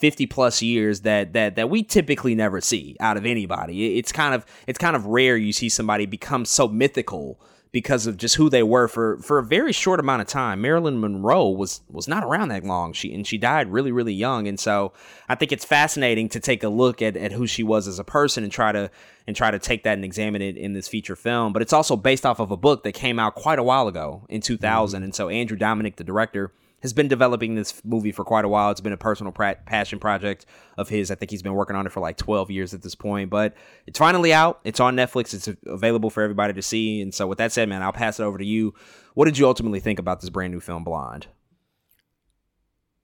50 0.00 0.26
plus 0.26 0.60
years 0.60 1.00
that 1.00 1.32
that 1.32 1.56
that 1.56 1.70
we 1.70 1.82
typically 1.82 2.34
never 2.34 2.60
see 2.60 2.96
out 3.00 3.16
of 3.16 3.24
anybody. 3.24 3.98
It's 3.98 4.12
kind 4.12 4.34
of 4.34 4.44
it's 4.66 4.78
kind 4.78 4.96
of 4.96 5.06
rare 5.06 5.38
you 5.38 5.54
see 5.54 5.70
somebody 5.70 6.04
become 6.04 6.44
so 6.44 6.68
mythical 6.68 7.40
because 7.72 8.06
of 8.06 8.16
just 8.16 8.34
who 8.34 8.50
they 8.50 8.62
were 8.62 8.88
for 8.88 9.18
for 9.18 9.38
a 9.38 9.44
very 9.44 9.72
short 9.72 10.00
amount 10.00 10.22
of 10.22 10.28
time. 10.28 10.60
Marilyn 10.60 11.00
Monroe 11.00 11.50
was 11.50 11.82
was 11.88 12.08
not 12.08 12.24
around 12.24 12.48
that 12.48 12.64
long. 12.64 12.92
She 12.92 13.14
and 13.14 13.26
she 13.26 13.38
died 13.38 13.68
really 13.68 13.92
really 13.92 14.12
young, 14.12 14.48
and 14.48 14.58
so 14.58 14.92
I 15.28 15.34
think 15.34 15.52
it's 15.52 15.64
fascinating 15.64 16.28
to 16.30 16.40
take 16.40 16.62
a 16.62 16.68
look 16.68 17.00
at, 17.00 17.16
at 17.16 17.32
who 17.32 17.46
she 17.46 17.62
was 17.62 17.86
as 17.86 17.98
a 17.98 18.04
person 18.04 18.42
and 18.42 18.52
try 18.52 18.72
to 18.72 18.90
and 19.26 19.36
try 19.36 19.50
to 19.50 19.58
take 19.58 19.84
that 19.84 19.94
and 19.94 20.04
examine 20.04 20.42
it 20.42 20.56
in 20.56 20.72
this 20.72 20.88
feature 20.88 21.16
film. 21.16 21.52
But 21.52 21.62
it's 21.62 21.72
also 21.72 21.96
based 21.96 22.26
off 22.26 22.40
of 22.40 22.50
a 22.50 22.56
book 22.56 22.82
that 22.82 22.92
came 22.92 23.18
out 23.18 23.34
quite 23.34 23.58
a 23.58 23.62
while 23.62 23.86
ago 23.86 24.26
in 24.28 24.40
2000, 24.40 24.98
mm-hmm. 24.98 25.04
and 25.04 25.14
so 25.14 25.28
Andrew 25.28 25.56
Dominik, 25.56 25.96
the 25.96 26.04
director 26.04 26.52
has 26.82 26.92
been 26.92 27.08
developing 27.08 27.54
this 27.54 27.80
movie 27.84 28.12
for 28.12 28.24
quite 28.24 28.44
a 28.44 28.48
while. 28.48 28.70
It's 28.70 28.80
been 28.80 28.92
a 28.92 28.96
personal 28.96 29.32
passion 29.32 29.98
project 29.98 30.46
of 30.78 30.88
his. 30.88 31.10
I 31.10 31.14
think 31.14 31.30
he's 31.30 31.42
been 31.42 31.54
working 31.54 31.76
on 31.76 31.86
it 31.86 31.92
for 31.92 32.00
like 32.00 32.16
12 32.16 32.50
years 32.50 32.74
at 32.74 32.82
this 32.82 32.94
point, 32.94 33.30
but 33.30 33.54
it's 33.86 33.98
finally 33.98 34.32
out. 34.32 34.60
It's 34.64 34.80
on 34.80 34.96
Netflix. 34.96 35.34
It's 35.34 35.48
available 35.66 36.10
for 36.10 36.22
everybody 36.22 36.54
to 36.54 36.62
see. 36.62 37.02
And 37.02 37.14
so, 37.14 37.26
with 37.26 37.38
that 37.38 37.52
said, 37.52 37.68
man, 37.68 37.82
I'll 37.82 37.92
pass 37.92 38.18
it 38.18 38.22
over 38.22 38.38
to 38.38 38.44
you. 38.44 38.74
What 39.14 39.26
did 39.26 39.38
you 39.38 39.46
ultimately 39.46 39.80
think 39.80 39.98
about 39.98 40.20
this 40.20 40.30
brand 40.30 40.52
new 40.52 40.60
film, 40.60 40.84
Blonde? 40.84 41.26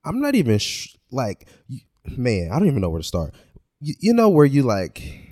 I'm 0.04 0.20
not 0.20 0.34
even 0.34 0.58
sh- 0.58 0.96
like, 1.10 1.48
man, 2.16 2.50
I 2.52 2.58
don't 2.58 2.68
even 2.68 2.80
know 2.80 2.90
where 2.90 3.00
to 3.00 3.06
start. 3.06 3.34
You, 3.80 3.94
you 3.98 4.14
know, 4.14 4.28
where 4.28 4.46
you 4.46 4.62
like, 4.62 5.25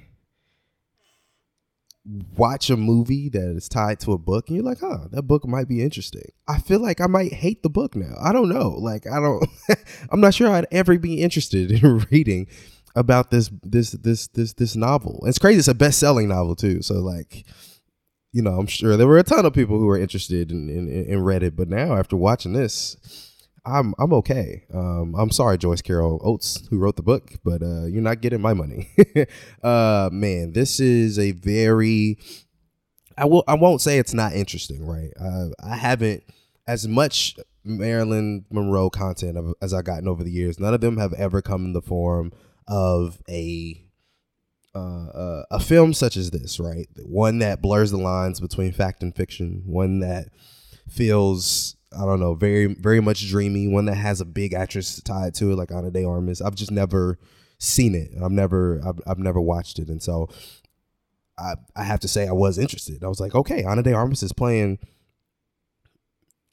watch 2.37 2.69
a 2.69 2.77
movie 2.77 3.29
that 3.31 3.57
is 3.57 3.69
tied 3.69 3.99
to 4.01 4.13
a 4.13 4.19
book 4.19 4.49
and 4.49 4.57
you're 4.57 4.65
like, 4.65 4.81
huh, 4.81 5.09
that 5.11 5.23
book 5.23 5.47
might 5.47 5.69
be 5.69 5.83
interesting. 5.83 6.31
I 6.47 6.59
feel 6.59 6.81
like 6.81 7.01
I 7.01 7.07
might 7.07 7.33
hate 7.33 7.63
the 7.63 7.71
book 7.71 7.97
now. 7.97 8.15
I 8.21 8.33
don't 8.33 8.49
know. 8.49 8.71
Like 8.71 9.07
I 9.07 9.21
don't 9.21 9.45
I'm 10.11 10.21
not 10.21 10.35
sure 10.35 10.49
I'd 10.49 10.67
ever 10.71 10.99
be 10.99 11.23
interested 11.23 11.71
in 11.71 11.99
reading 12.11 12.47
about 12.95 13.31
this 13.31 13.51
this 13.63 13.93
this 13.93 14.29
this 14.29 14.53
this 14.53 14.77
novel. 14.77 15.19
And 15.21 15.31
it's 15.31 15.39
crazy, 15.39 15.59
it's 15.59 15.69
a 15.69 15.75
best 15.75 15.99
selling 15.99 16.29
novel 16.29 16.55
too. 16.55 16.83
So 16.83 16.95
like 16.97 17.45
you 18.33 18.43
know, 18.43 18.59
I'm 18.59 18.67
sure 18.67 18.97
there 18.97 19.07
were 19.07 19.19
a 19.19 19.23
ton 19.23 19.47
of 19.47 19.53
people 19.53 19.79
who 19.79 19.87
were 19.87 19.97
interested 19.97 20.51
in, 20.51 20.69
in, 20.69 20.89
in 20.89 21.23
read 21.23 21.45
it, 21.45 21.55
but 21.55 21.69
now 21.69 21.95
after 21.95 22.17
watching 22.17 22.53
this, 22.53 22.97
I'm 23.67 23.95
I'm 23.99 24.13
okay. 24.15 24.65
Um, 24.73 25.15
I'm 25.17 25.31
sorry, 25.31 25.59
Joyce 25.59 25.83
Carol 25.83 26.21
Oates, 26.23 26.67
who 26.69 26.79
wrote 26.79 26.97
the 26.97 27.03
book, 27.03 27.33
but 27.45 27.63
uh, 27.63 27.87
you're 27.87 28.03
not 28.03 28.21
getting 28.21 28.41
my 28.41 28.53
money. 28.53 28.89
uh, 29.63 30.11
man, 30.13 30.53
this 30.53 30.81
is 30.81 31.19
a 31.19 31.33
very. 31.33 32.19
I 33.17 33.25
will. 33.27 33.45
I 33.49 33.55
won't 33.55 33.81
say 33.81 33.99
it's 33.99 34.15
not 34.15 34.35
interesting, 34.35 34.87
right? 34.87 35.11
Uh, 35.19 35.49
I 35.63 35.77
haven't 35.77 36.25
as 36.67 36.87
much 36.87 37.37
Marilyn 37.65 38.45
Monroe 38.51 38.91
content 38.91 39.39
as 39.63 39.73
I've 39.73 39.85
gotten 39.85 40.09
over 40.09 40.23
the 40.23 40.31
years. 40.31 40.61
None 40.61 40.75
of 40.75 40.81
them 40.81 40.99
have 40.99 41.15
ever 41.15 41.41
come 41.41 41.65
in 41.65 41.73
the 41.73 41.83
form 41.83 42.33
of 42.67 43.23
a 43.29 43.81
uh, 44.75 45.07
uh, 45.07 45.45
a 45.53 45.61
film 45.61 45.95
such 45.95 46.17
as 46.17 46.31
this, 46.33 46.59
right? 46.59 46.89
One 47.05 47.39
that 47.39 47.63
blurs 47.63 47.93
the 47.93 47.97
lines 47.97 48.41
between 48.41 48.73
fact 48.73 49.03
and 49.03 49.15
fiction. 49.15 49.63
One 49.65 50.01
that 50.01 50.29
feels 50.89 51.77
I 51.97 52.05
don't 52.05 52.21
know, 52.21 52.35
very 52.35 52.67
very 52.67 53.01
much 53.01 53.29
dreamy. 53.29 53.69
One 53.69 53.87
that 53.87 53.97
has 53.97 54.21
a 54.21 54.25
big 54.25 54.55
actress 54.55 55.01
tied 55.03 55.35
to 55.35 55.53
it, 55.53 55.57
like 55.57 55.73
Ana 55.73 55.91
de 55.91 56.05
Armas. 56.05 56.43
I've 56.43 56.55
just 56.55 56.71
never 56.71 57.19
seen 57.59 57.95
it. 57.95 58.11
I've 58.23 58.33
never 58.33 58.81
I've, 58.87 59.01
I've 59.07 59.19
never 59.19 59.41
watched 59.41 59.79
it, 59.79 59.89
and 59.89 60.03
so 60.03 60.29
I 61.39 61.55
I 61.77 61.85
have 61.85 62.01
to 62.01 62.09
say 62.09 62.27
I 62.27 62.33
was 62.33 62.59
interested. 62.59 63.03
I 63.05 63.09
was 63.09 63.21
like, 63.21 63.35
okay, 63.35 63.65
Ana 63.65 63.83
de 63.83 63.93
Armas 63.93 64.23
is 64.23 64.33
playing 64.33 64.79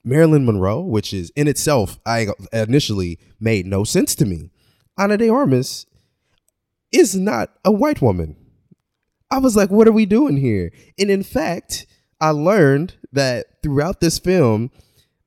Marilyn 0.03 0.45
Monroe, 0.45 0.81
which 0.81 1.13
is 1.13 1.31
in 1.35 1.47
itself 1.47 1.99
I 2.05 2.27
initially 2.53 3.19
made 3.39 3.65
no 3.65 3.83
sense 3.83 4.15
to 4.15 4.25
me. 4.25 4.51
Ana 4.97 5.17
de 5.17 5.29
Armas 5.29 5.85
is 6.91 7.15
not 7.15 7.51
a 7.63 7.71
white 7.71 8.01
woman. 8.01 8.35
I 9.29 9.37
was 9.37 9.55
like, 9.55 9.71
what 9.71 9.87
are 9.87 9.93
we 9.93 10.05
doing 10.05 10.37
here? 10.37 10.71
And 10.99 11.09
in 11.09 11.23
fact, 11.23 11.87
I 12.19 12.31
learned 12.31 12.95
that 13.13 13.61
throughout 13.63 14.01
this 14.01 14.19
film 14.19 14.71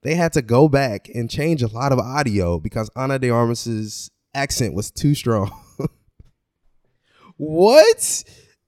they 0.05 0.15
had 0.15 0.35
to 0.35 0.43
go 0.43 0.69
back 0.69 1.09
and 1.13 1.31
change 1.31 1.63
a 1.63 1.67
lot 1.67 1.91
of 1.91 1.99
audio 1.99 2.61
because 2.61 2.91
Ana 2.95 3.19
de 3.19 3.31
Armas's 3.31 4.11
accent 4.35 4.75
was 4.75 4.91
too 4.91 5.15
strong. 5.15 5.51
what? 7.39 8.25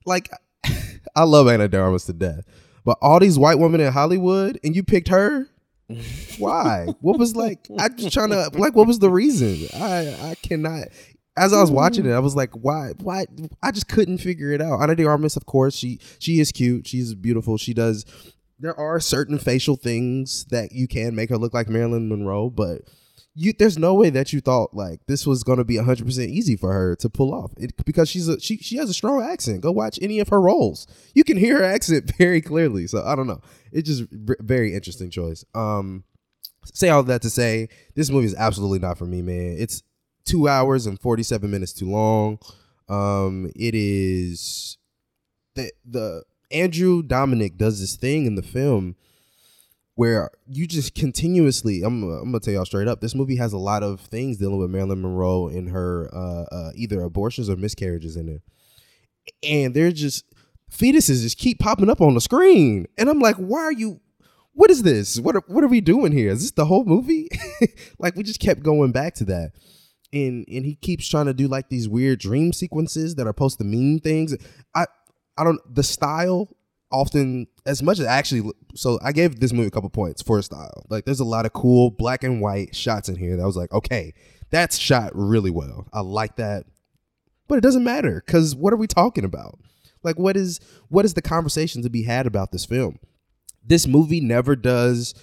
Like, 0.07 0.30
I 1.14 1.24
love 1.24 1.47
Ana 1.47 1.68
de 1.68 1.78
Armas 1.78 2.07
to 2.07 2.14
death, 2.14 2.45
but 2.84 2.97
all 3.03 3.20
these 3.20 3.39
white 3.39 3.59
women 3.59 3.80
in 3.82 3.93
Hollywood, 3.93 4.59
and 4.64 4.74
you 4.74 4.82
picked 4.82 5.09
her. 5.09 5.47
Why? 6.39 6.87
what 7.01 7.18
was 7.18 7.37
like? 7.37 7.68
I 7.78 7.89
just 7.91 8.12
trying 8.12 8.30
to 8.30 8.51
like. 8.55 8.74
What 8.74 8.89
was 8.89 8.99
the 8.99 9.11
reason? 9.11 9.68
I 9.80 10.30
I 10.30 10.34
cannot. 10.43 10.89
As 11.37 11.53
I 11.53 11.61
was 11.61 11.70
watching 11.70 12.07
it, 12.07 12.12
I 12.12 12.18
was 12.18 12.34
like, 12.34 12.51
why? 12.55 12.93
Why? 12.99 13.26
I 13.62 13.70
just 13.70 13.89
couldn't 13.89 14.18
figure 14.18 14.53
it 14.53 14.62
out. 14.62 14.80
Ana 14.80 14.97
de 14.97 15.05
Armas, 15.05 15.37
of 15.37 15.45
course, 15.47 15.76
she 15.76 16.01
she 16.18 16.41
is 16.41 16.51
cute. 16.51 16.89
She's 16.89 17.14
beautiful. 17.14 17.57
She 17.57 17.72
does. 17.72 18.05
There 18.59 18.78
are 18.78 19.00
certain 19.00 19.38
facial 19.38 19.76
things 19.76 20.46
that 20.46 20.72
you 20.72 20.88
can 20.88 21.14
make 21.14 21.30
her 21.30 21.36
look 21.38 21.52
like 21.52 21.68
Marilyn 21.68 22.09
Monroe, 22.09 22.48
but 22.48 22.82
you 23.36 23.52
there's 23.52 23.76
no 23.76 23.94
way 23.94 24.09
that 24.11 24.32
you 24.32 24.40
thought 24.40 24.72
like 24.72 25.07
this 25.07 25.26
was 25.26 25.44
going 25.44 25.59
to 25.59 25.64
be 25.64 25.76
100% 25.76 26.26
easy 26.28 26.57
for 26.57 26.72
her 26.72 26.96
to 26.96 27.11
pull 27.11 27.34
off. 27.34 27.52
It, 27.59 27.74
because 27.84 28.09
she's 28.09 28.28
a 28.28 28.40
she 28.40 28.57
she 28.57 28.78
has 28.78 28.88
a 28.88 28.94
strong 28.94 29.22
accent. 29.22 29.61
Go 29.61 29.70
watch 29.70 29.98
any 30.00 30.20
of 30.20 30.28
her 30.28 30.40
roles. 30.40 30.86
You 31.14 31.22
can 31.22 31.36
hear 31.36 31.59
her 31.59 31.64
accent 31.64 32.12
very 32.18 32.40
clearly 32.40 32.86
so 32.86 33.04
i 33.04 33.14
don't 33.14 33.26
know. 33.26 33.42
It's 33.72 33.88
just 33.88 34.11
v- 34.11 34.34
very 34.40 34.74
interesting 34.74 35.11
choice. 35.11 35.44
Um 35.54 36.04
say 36.64 36.88
all 36.88 37.02
that 37.04 37.22
to 37.22 37.30
say 37.30 37.68
this 37.94 38.11
movie 38.11 38.26
is 38.26 38.34
absolutely 38.34 38.78
not 38.78 38.96
for 38.96 39.04
me 39.04 39.20
man. 39.20 39.57
It's 39.59 39.82
two 40.24 40.48
hours 40.48 40.86
and 40.86 40.98
47 40.98 41.50
minutes 41.50 41.74
too 41.74 41.90
long. 41.90 42.38
Um 42.88 43.50
it 43.54 43.74
is 43.74 44.78
the 45.54 45.70
the 45.84 46.22
andrew 46.51 47.03
dominik 47.03 47.57
does 47.57 47.80
this 47.80 47.97
thing 47.97 48.26
in 48.26 48.34
the 48.34 48.42
film 48.42 48.94
where 49.94 50.30
you 50.47 50.66
just 50.66 50.94
continuously 50.94 51.82
I'm, 51.82 52.03
I'm 52.05 52.26
gonna 52.26 52.40
tell 52.40 52.55
y'all 52.55 52.64
straight 52.64 52.88
up 52.88 53.01
this 53.01 53.14
movie 53.14 53.36
has 53.36 53.53
a 53.53 53.59
lot 53.59 53.82
of 53.82 54.01
things 54.01 54.36
dealing 54.36 54.59
with 54.59 54.70
marilyn 54.70 55.03
monroe 55.03 55.49
and 55.49 55.70
her 55.70 56.11
uh, 56.14 56.55
uh, 56.55 56.70
either 56.74 57.01
abortions 57.03 57.49
or 57.49 57.57
miscarriages 57.57 58.16
in 58.16 58.28
it 58.28 58.42
and 59.42 59.74
they're 59.74 59.92
just 59.92 60.24
fetuses 60.70 61.22
just 61.22 61.38
keep 61.38 61.59
popping 61.59 61.88
up 61.88 62.01
on 62.01 62.14
the 62.14 62.20
screen. 62.20 62.86
And 62.99 63.09
i'm 63.09 63.20
like 63.20 63.36
why 63.36 63.61
are 63.61 63.72
you 63.72 64.01
what 64.57 64.70
is 64.70 64.82
this? 64.82 65.20
What 65.20 65.36
are, 65.36 65.42
what 65.49 65.62
are 65.62 65.68
we 65.68 65.82
doing 65.82 66.12
here? 66.12 66.30
Is 66.30 66.40
this 66.40 66.51
the 66.51 66.64
whole 66.64 66.84
movie? 66.84 67.28
Like 67.99 68.14
we 68.14 68.22
just 68.22 68.40
kept 68.40 68.62
going 68.62 68.92
back 68.92 69.14
to 69.14 69.24
that. 69.24 69.53
And 70.12 70.44
and 70.49 70.64
he 70.66 70.76
keeps 70.76 71.09
trying 71.09 71.26
to 71.26 71.34
do 71.34 71.49
like 71.49 71.70
these 71.70 71.88
weird 71.88 72.18
dream 72.20 72.53
sequences 72.53 73.14
that 73.14 73.26
are 73.26 73.30
supposed 73.30 73.59
to 73.59 73.64
mean 73.64 74.01
things. 74.01 74.36
I 74.74 74.84
i 75.39 75.45
don't 75.45 75.61
the 75.74 75.82
style 75.82 76.49
often 76.93 77.47
as 77.66 77.82
much 77.82 77.99
as 77.99 78.07
actually 78.07 78.51
so 78.74 78.99
i 79.03 79.12
gave 79.12 79.41
this 79.41 79.53
movie 79.53 79.66
a 79.66 79.70
couple 79.70 79.91
points 79.91 80.22
for 80.22 80.41
style. 80.41 80.87
Like 80.89 81.05
there's 81.05 81.20
a 81.20 81.24
lot 81.24 81.47
of 81.47 81.53
cool 81.53 81.91
black 81.91 82.22
and 82.22 82.41
white 82.41 82.74
shots 82.76 83.09
in 83.09 83.16
here 83.16 83.37
that 83.37 83.47
was 83.47 83.57
like 83.57 83.72
okay 83.72 84.14
that's 84.51 84.78
shot 84.78 85.11
really 85.14 85.51
well. 85.51 85.87
I 85.93 86.01
like 86.01 86.37
that. 86.37 86.64
But 87.49 87.59
it 87.59 87.62
doesn't 87.62 87.84
matter 87.84 88.22
because 88.24 88.55
what 88.55 88.72
are 88.72 88.76
we 88.76 88.87
talking 88.87 89.24
about? 89.24 89.59
Like 90.03 90.18
what 90.18 90.37
is 90.37 90.61
what 90.89 91.05
is 91.05 91.14
the 91.14 91.22
conversation 91.22 91.82
to 91.82 91.91
be 91.91 92.03
had 92.03 92.26
about 92.26 92.53
this 92.53 92.64
film? 92.64 92.99
This 93.64 93.87
movie 93.87 94.20
never 94.20 94.55
does 94.55 95.14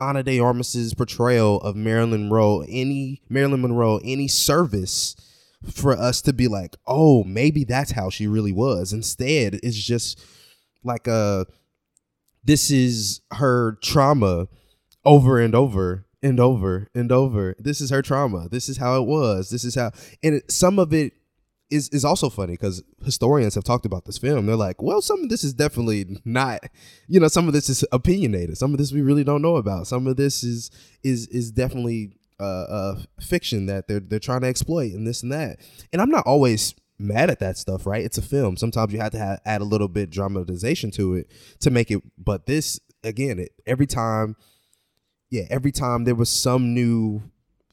Ana 0.00 0.22
de 0.22 0.40
Armas's 0.40 0.94
portrayal 0.94 1.60
of 1.60 1.76
Marilyn 1.76 2.28
Monroe 2.28 2.64
any 2.68 3.22
Marilyn 3.28 3.62
Monroe 3.62 4.00
any 4.04 4.28
service 4.28 5.16
for 5.70 5.92
us 5.92 6.20
to 6.22 6.32
be 6.32 6.48
like, 6.48 6.76
oh, 6.86 7.24
maybe 7.24 7.64
that's 7.64 7.92
how 7.92 8.10
she 8.10 8.26
really 8.26 8.52
was. 8.52 8.92
Instead, 8.92 9.60
it's 9.62 9.76
just 9.76 10.22
like 10.84 11.06
a 11.06 11.46
this 12.44 12.70
is 12.70 13.20
her 13.32 13.78
trauma 13.82 14.48
over 15.04 15.40
and 15.40 15.54
over 15.54 16.06
and 16.22 16.40
over 16.40 16.88
and 16.94 17.12
over. 17.12 17.54
This 17.58 17.80
is 17.80 17.90
her 17.90 18.02
trauma. 18.02 18.48
This 18.48 18.68
is 18.68 18.78
how 18.78 19.00
it 19.00 19.06
was. 19.06 19.50
This 19.50 19.64
is 19.64 19.74
how 19.74 19.92
and 20.22 20.36
it, 20.36 20.50
some 20.50 20.78
of 20.78 20.92
it 20.92 21.12
is 21.70 21.88
is 21.88 22.04
also 22.04 22.28
funny 22.28 22.52
because 22.52 22.82
historians 23.04 23.54
have 23.54 23.64
talked 23.64 23.86
about 23.86 24.04
this 24.04 24.18
film. 24.18 24.46
They're 24.46 24.56
like, 24.56 24.82
well, 24.82 25.00
some 25.00 25.22
of 25.22 25.28
this 25.30 25.42
is 25.42 25.54
definitely 25.54 26.20
not, 26.24 26.60
you 27.08 27.18
know, 27.18 27.28
some 27.28 27.46
of 27.46 27.54
this 27.54 27.68
is 27.68 27.84
opinionated. 27.92 28.58
Some 28.58 28.72
of 28.72 28.78
this 28.78 28.92
we 28.92 29.00
really 29.00 29.24
don't 29.24 29.42
know 29.42 29.56
about. 29.56 29.86
Some 29.86 30.06
of 30.06 30.16
this 30.16 30.44
is 30.44 30.70
is 31.02 31.26
is 31.28 31.50
definitely 31.50 32.18
uh, 32.42 32.66
uh 32.68 33.02
fiction 33.20 33.66
that 33.66 33.88
they're 33.88 34.00
they're 34.00 34.18
trying 34.18 34.40
to 34.42 34.48
exploit 34.48 34.92
and 34.92 35.06
this 35.06 35.22
and 35.22 35.32
that. 35.32 35.60
And 35.92 36.02
I'm 36.02 36.10
not 36.10 36.26
always 36.26 36.74
mad 36.98 37.30
at 37.30 37.40
that 37.40 37.58
stuff, 37.58 37.86
right? 37.86 38.04
It's 38.04 38.18
a 38.18 38.22
film. 38.22 38.56
Sometimes 38.56 38.92
you 38.92 39.00
have 39.00 39.12
to 39.12 39.18
have, 39.18 39.40
add 39.44 39.60
a 39.60 39.64
little 39.64 39.88
bit 39.88 40.10
dramatization 40.10 40.90
to 40.92 41.14
it 41.14 41.30
to 41.60 41.70
make 41.70 41.90
it. 41.90 42.02
But 42.16 42.46
this 42.46 42.80
again, 43.04 43.38
it, 43.38 43.52
every 43.66 43.86
time, 43.86 44.36
yeah, 45.30 45.44
every 45.50 45.72
time 45.72 46.04
there 46.04 46.14
was 46.14 46.30
some 46.30 46.74
new 46.74 47.22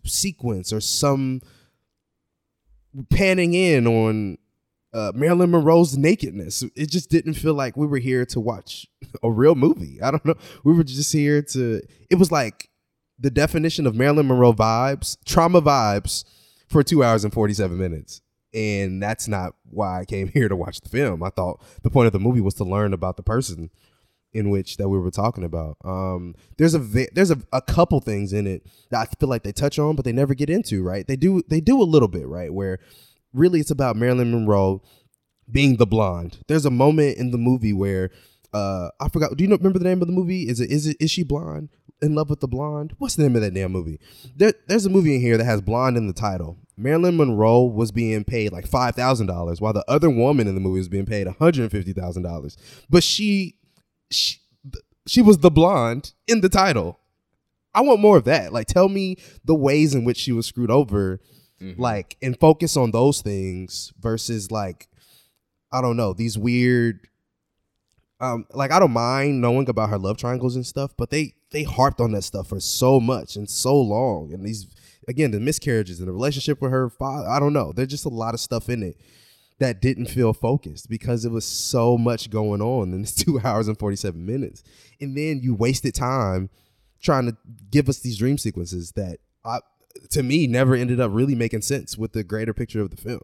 sequence 0.03 0.73
or 0.73 0.81
some 0.81 1.41
panning 3.09 3.53
in 3.53 3.85
on 3.87 4.37
uh, 4.93 5.11
Marilyn 5.13 5.51
Monroe's 5.51 5.97
nakedness. 5.97 6.63
It 6.75 6.89
just 6.89 7.09
didn't 7.09 7.35
feel 7.35 7.53
like 7.53 7.77
we 7.77 7.85
were 7.85 7.99
here 7.99 8.25
to 8.27 8.39
watch 8.39 8.87
a 9.23 9.31
real 9.31 9.55
movie. 9.55 10.01
I 10.01 10.11
don't 10.11 10.25
know. 10.25 10.35
We 10.63 10.73
were 10.73 10.83
just 10.83 11.13
here 11.13 11.41
to. 11.41 11.81
It 12.09 12.15
was 12.15 12.31
like 12.31 12.68
the 13.19 13.29
definition 13.29 13.85
of 13.85 13.95
Marilyn 13.95 14.27
Monroe 14.27 14.53
vibes, 14.53 15.17
trauma 15.25 15.61
vibes, 15.61 16.23
for 16.67 16.83
two 16.83 17.03
hours 17.03 17.23
and 17.23 17.33
forty 17.33 17.53
seven 17.53 17.77
minutes. 17.77 18.21
And 18.53 19.01
that's 19.01 19.27
not 19.27 19.53
why 19.69 19.99
I 20.01 20.05
came 20.05 20.27
here 20.33 20.49
to 20.49 20.55
watch 20.55 20.79
the 20.81 20.89
film. 20.89 21.23
I 21.23 21.29
thought 21.29 21.61
the 21.83 21.89
point 21.89 22.07
of 22.07 22.13
the 22.13 22.19
movie 22.19 22.41
was 22.41 22.55
to 22.55 22.63
learn 22.63 22.93
about 22.93 23.17
the 23.17 23.23
person 23.23 23.69
in 24.31 24.49
which 24.49 24.77
that 24.77 24.89
we 24.89 24.99
were 24.99 25.11
talking 25.11 25.43
about. 25.43 25.77
Um, 25.83 26.35
there's 26.57 26.75
a 26.75 26.79
there's 26.79 27.31
a, 27.31 27.41
a 27.51 27.61
couple 27.61 27.99
things 27.99 28.33
in 28.33 28.47
it 28.47 28.65
that 28.91 28.99
I 28.99 29.05
feel 29.19 29.29
like 29.29 29.43
they 29.43 29.51
touch 29.51 29.79
on, 29.79 29.95
but 29.95 30.05
they 30.05 30.11
never 30.11 30.33
get 30.33 30.49
into. 30.49 30.83
Right? 30.83 31.07
They 31.07 31.15
do 31.15 31.41
they 31.47 31.61
do 31.61 31.81
a 31.81 31.83
little 31.83 32.07
bit 32.07 32.27
right 32.27 32.53
where 32.53 32.79
really 33.33 33.59
it's 33.59 33.71
about 33.71 33.95
Marilyn 33.95 34.31
Monroe 34.31 34.81
being 35.51 35.77
the 35.77 35.87
blonde. 35.87 36.39
There's 36.47 36.65
a 36.65 36.71
moment 36.71 37.17
in 37.17 37.31
the 37.31 37.37
movie 37.37 37.73
where 37.73 38.11
uh, 38.53 38.89
I 38.99 39.09
forgot. 39.09 39.35
Do 39.35 39.43
you 39.43 39.49
know, 39.49 39.57
remember 39.57 39.79
the 39.79 39.85
name 39.85 40.01
of 40.01 40.07
the 40.07 40.13
movie? 40.13 40.49
Is 40.49 40.59
it 40.59 40.71
is 40.71 40.87
it 40.87 40.97
is 40.99 41.11
she 41.11 41.23
blonde? 41.23 41.69
In 42.01 42.15
love 42.15 42.29
with 42.29 42.39
the 42.39 42.47
blonde? 42.47 42.93
What's 42.97 43.15
the 43.15 43.23
name 43.23 43.35
of 43.35 43.41
that 43.41 43.53
damn 43.53 43.73
movie? 43.73 43.99
There, 44.33 44.53
there's 44.67 44.85
a 44.85 44.89
movie 44.89 45.15
in 45.15 45.21
here 45.21 45.35
that 45.35 45.43
has 45.43 45.59
blonde 45.59 45.97
in 45.97 46.07
the 46.07 46.13
title. 46.13 46.57
Marilyn 46.77 47.17
Monroe 47.17 47.63
was 47.63 47.91
being 47.91 48.23
paid 48.23 48.53
like 48.53 48.65
five 48.65 48.95
thousand 48.95 49.27
dollars, 49.27 49.59
while 49.59 49.73
the 49.73 49.83
other 49.89 50.09
woman 50.09 50.47
in 50.47 50.55
the 50.55 50.61
movie 50.61 50.79
was 50.79 50.87
being 50.87 51.05
paid 51.05 51.27
one 51.27 51.35
hundred 51.37 51.63
and 51.63 51.71
fifty 51.71 51.91
thousand 51.91 52.23
dollars. 52.23 52.55
But 52.89 53.03
she 53.03 53.57
she, 54.09 54.37
she 55.05 55.21
was 55.21 55.39
the 55.39 55.51
blonde 55.51 56.13
in 56.25 56.39
the 56.39 56.47
title. 56.47 56.99
I 57.73 57.81
want 57.81 57.99
more 57.99 58.15
of 58.15 58.23
that. 58.23 58.53
Like, 58.53 58.67
tell 58.67 58.87
me 58.87 59.17
the 59.43 59.55
ways 59.55 59.93
in 59.93 60.05
which 60.05 60.17
she 60.17 60.31
was 60.31 60.45
screwed 60.47 60.71
over, 60.71 61.19
mm-hmm. 61.61 61.79
like, 61.81 62.15
and 62.21 62.39
focus 62.39 62.77
on 62.77 62.91
those 62.91 63.21
things 63.21 63.91
versus 63.99 64.51
like, 64.51 64.87
I 65.69 65.81
don't 65.81 65.97
know, 65.97 66.13
these 66.13 66.37
weird. 66.37 67.08
Um, 68.21 68.45
like 68.53 68.71
I 68.71 68.79
don't 68.79 68.91
mind 68.91 69.39
knowing 69.39 69.69
about 69.69 69.89
her 69.89 69.97
love 69.97 70.17
triangles 70.17 70.55
and 70.55 70.65
stuff, 70.65 70.91
but 70.97 71.09
they 71.09 71.35
they 71.51 71.63
harped 71.63 72.01
on 72.01 72.11
that 72.11 72.23
stuff 72.23 72.49
for 72.49 72.59
so 72.59 72.99
much 72.99 73.35
and 73.35 73.49
so 73.49 73.79
long, 73.79 74.33
and 74.33 74.45
these 74.45 74.67
again 75.07 75.31
the 75.31 75.39
miscarriages 75.39 75.99
and 75.99 76.07
the 76.07 76.11
relationship 76.13 76.61
with 76.61 76.71
her 76.71 76.89
father. 76.89 77.27
I 77.27 77.39
don't 77.39 77.53
know. 77.53 77.71
There's 77.71 77.89
just 77.89 78.05
a 78.05 78.09
lot 78.09 78.33
of 78.33 78.39
stuff 78.39 78.69
in 78.69 78.83
it 78.83 78.97
that 79.59 79.81
didn't 79.81 80.07
feel 80.07 80.33
focused 80.33 80.89
because 80.89 81.25
it 81.25 81.31
was 81.31 81.45
so 81.45 81.97
much 81.97 82.29
going 82.29 82.61
on 82.61 82.93
in 82.93 83.01
this 83.01 83.13
two 83.25 83.39
hours 83.43 83.67
and 83.67 83.77
47 83.77 84.25
minutes. 84.25 84.63
And 84.99 85.15
then 85.17 85.41
you 85.41 85.53
wasted 85.53 85.93
time 85.93 86.49
trying 87.01 87.25
to 87.27 87.37
give 87.69 87.87
us 87.87 87.99
these 87.99 88.17
dream 88.17 88.37
sequences 88.37 88.93
that 88.93 89.19
I, 89.45 89.59
to 90.11 90.23
me 90.23 90.47
never 90.47 90.75
ended 90.75 90.99
up 90.99 91.11
really 91.13 91.35
making 91.35 91.61
sense 91.61 91.97
with 91.97 92.13
the 92.13 92.23
greater 92.23 92.53
picture 92.53 92.81
of 92.81 92.91
the 92.91 92.97
film. 92.97 93.21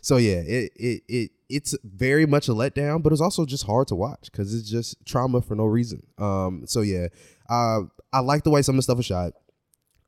So 0.00 0.16
yeah, 0.16 0.40
it 0.46 0.72
it, 0.76 1.02
it 1.08 1.30
it's 1.48 1.76
very 1.84 2.26
much 2.26 2.48
a 2.48 2.52
letdown, 2.52 3.02
but 3.02 3.12
it's 3.12 3.22
also 3.22 3.44
just 3.46 3.64
hard 3.64 3.88
to 3.88 3.94
watch 3.94 4.28
because 4.30 4.54
it's 4.54 4.68
just 4.68 4.96
trauma 5.06 5.40
for 5.40 5.54
no 5.54 5.64
reason. 5.64 6.02
Um, 6.18 6.64
so 6.66 6.80
yeah, 6.80 7.08
uh, 7.48 7.80
I 8.12 8.20
like 8.20 8.44
the 8.44 8.50
way 8.50 8.62
some 8.62 8.74
of 8.74 8.78
the 8.78 8.82
stuff 8.82 8.98
is 8.98 9.06
shot. 9.06 9.32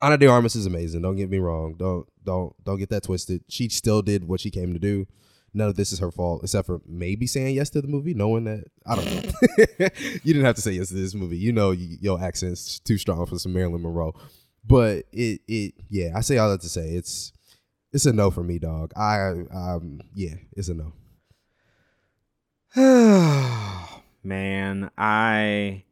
Ana 0.01 0.17
de 0.17 0.27
Armas 0.27 0.55
is 0.55 0.65
amazing. 0.65 1.01
Don't 1.01 1.15
get 1.15 1.29
me 1.29 1.37
wrong. 1.37 1.75
Don't 1.77 2.07
don't 2.23 2.55
don't 2.63 2.79
get 2.79 2.89
that 2.89 3.03
twisted. 3.03 3.43
She 3.49 3.69
still 3.69 4.01
did 4.01 4.27
what 4.27 4.39
she 4.39 4.51
came 4.51 4.73
to 4.73 4.79
do 4.79 5.07
none 5.53 5.67
of 5.67 5.75
this 5.75 5.91
is 5.91 5.99
her 5.99 6.11
fault, 6.11 6.43
except 6.43 6.65
for 6.65 6.81
maybe 6.85 7.27
saying 7.27 7.55
yes 7.55 7.69
to 7.71 7.81
the 7.81 7.87
movie, 7.87 8.13
knowing 8.13 8.45
that 8.45 8.65
I 8.85 8.95
don't 8.95 9.05
know. 9.05 9.31
you 10.23 10.33
didn't 10.33 10.45
have 10.45 10.55
to 10.55 10.61
say 10.61 10.71
yes 10.71 10.89
to 10.89 10.95
this 10.95 11.13
movie. 11.13 11.37
You 11.37 11.51
know 11.51 11.71
you, 11.71 11.97
your 11.99 12.21
accent's 12.21 12.79
too 12.79 12.97
strong 12.97 13.25
for 13.25 13.37
some 13.37 13.53
Marilyn 13.53 13.81
Monroe. 13.81 14.13
But 14.65 15.05
it 15.11 15.41
it 15.47 15.73
yeah, 15.89 16.11
I 16.15 16.21
say 16.21 16.37
all 16.37 16.49
that 16.51 16.61
to 16.61 16.69
say 16.69 16.89
it's 16.89 17.33
it's 17.91 18.05
a 18.05 18.13
no 18.13 18.31
for 18.31 18.43
me, 18.43 18.59
dog. 18.59 18.93
I 18.95 19.31
um 19.51 20.01
yeah, 20.13 20.35
it's 20.53 20.69
a 20.69 20.73
no. 20.73 20.93
Oh 22.75 24.01
man, 24.23 24.91
I 24.97 25.83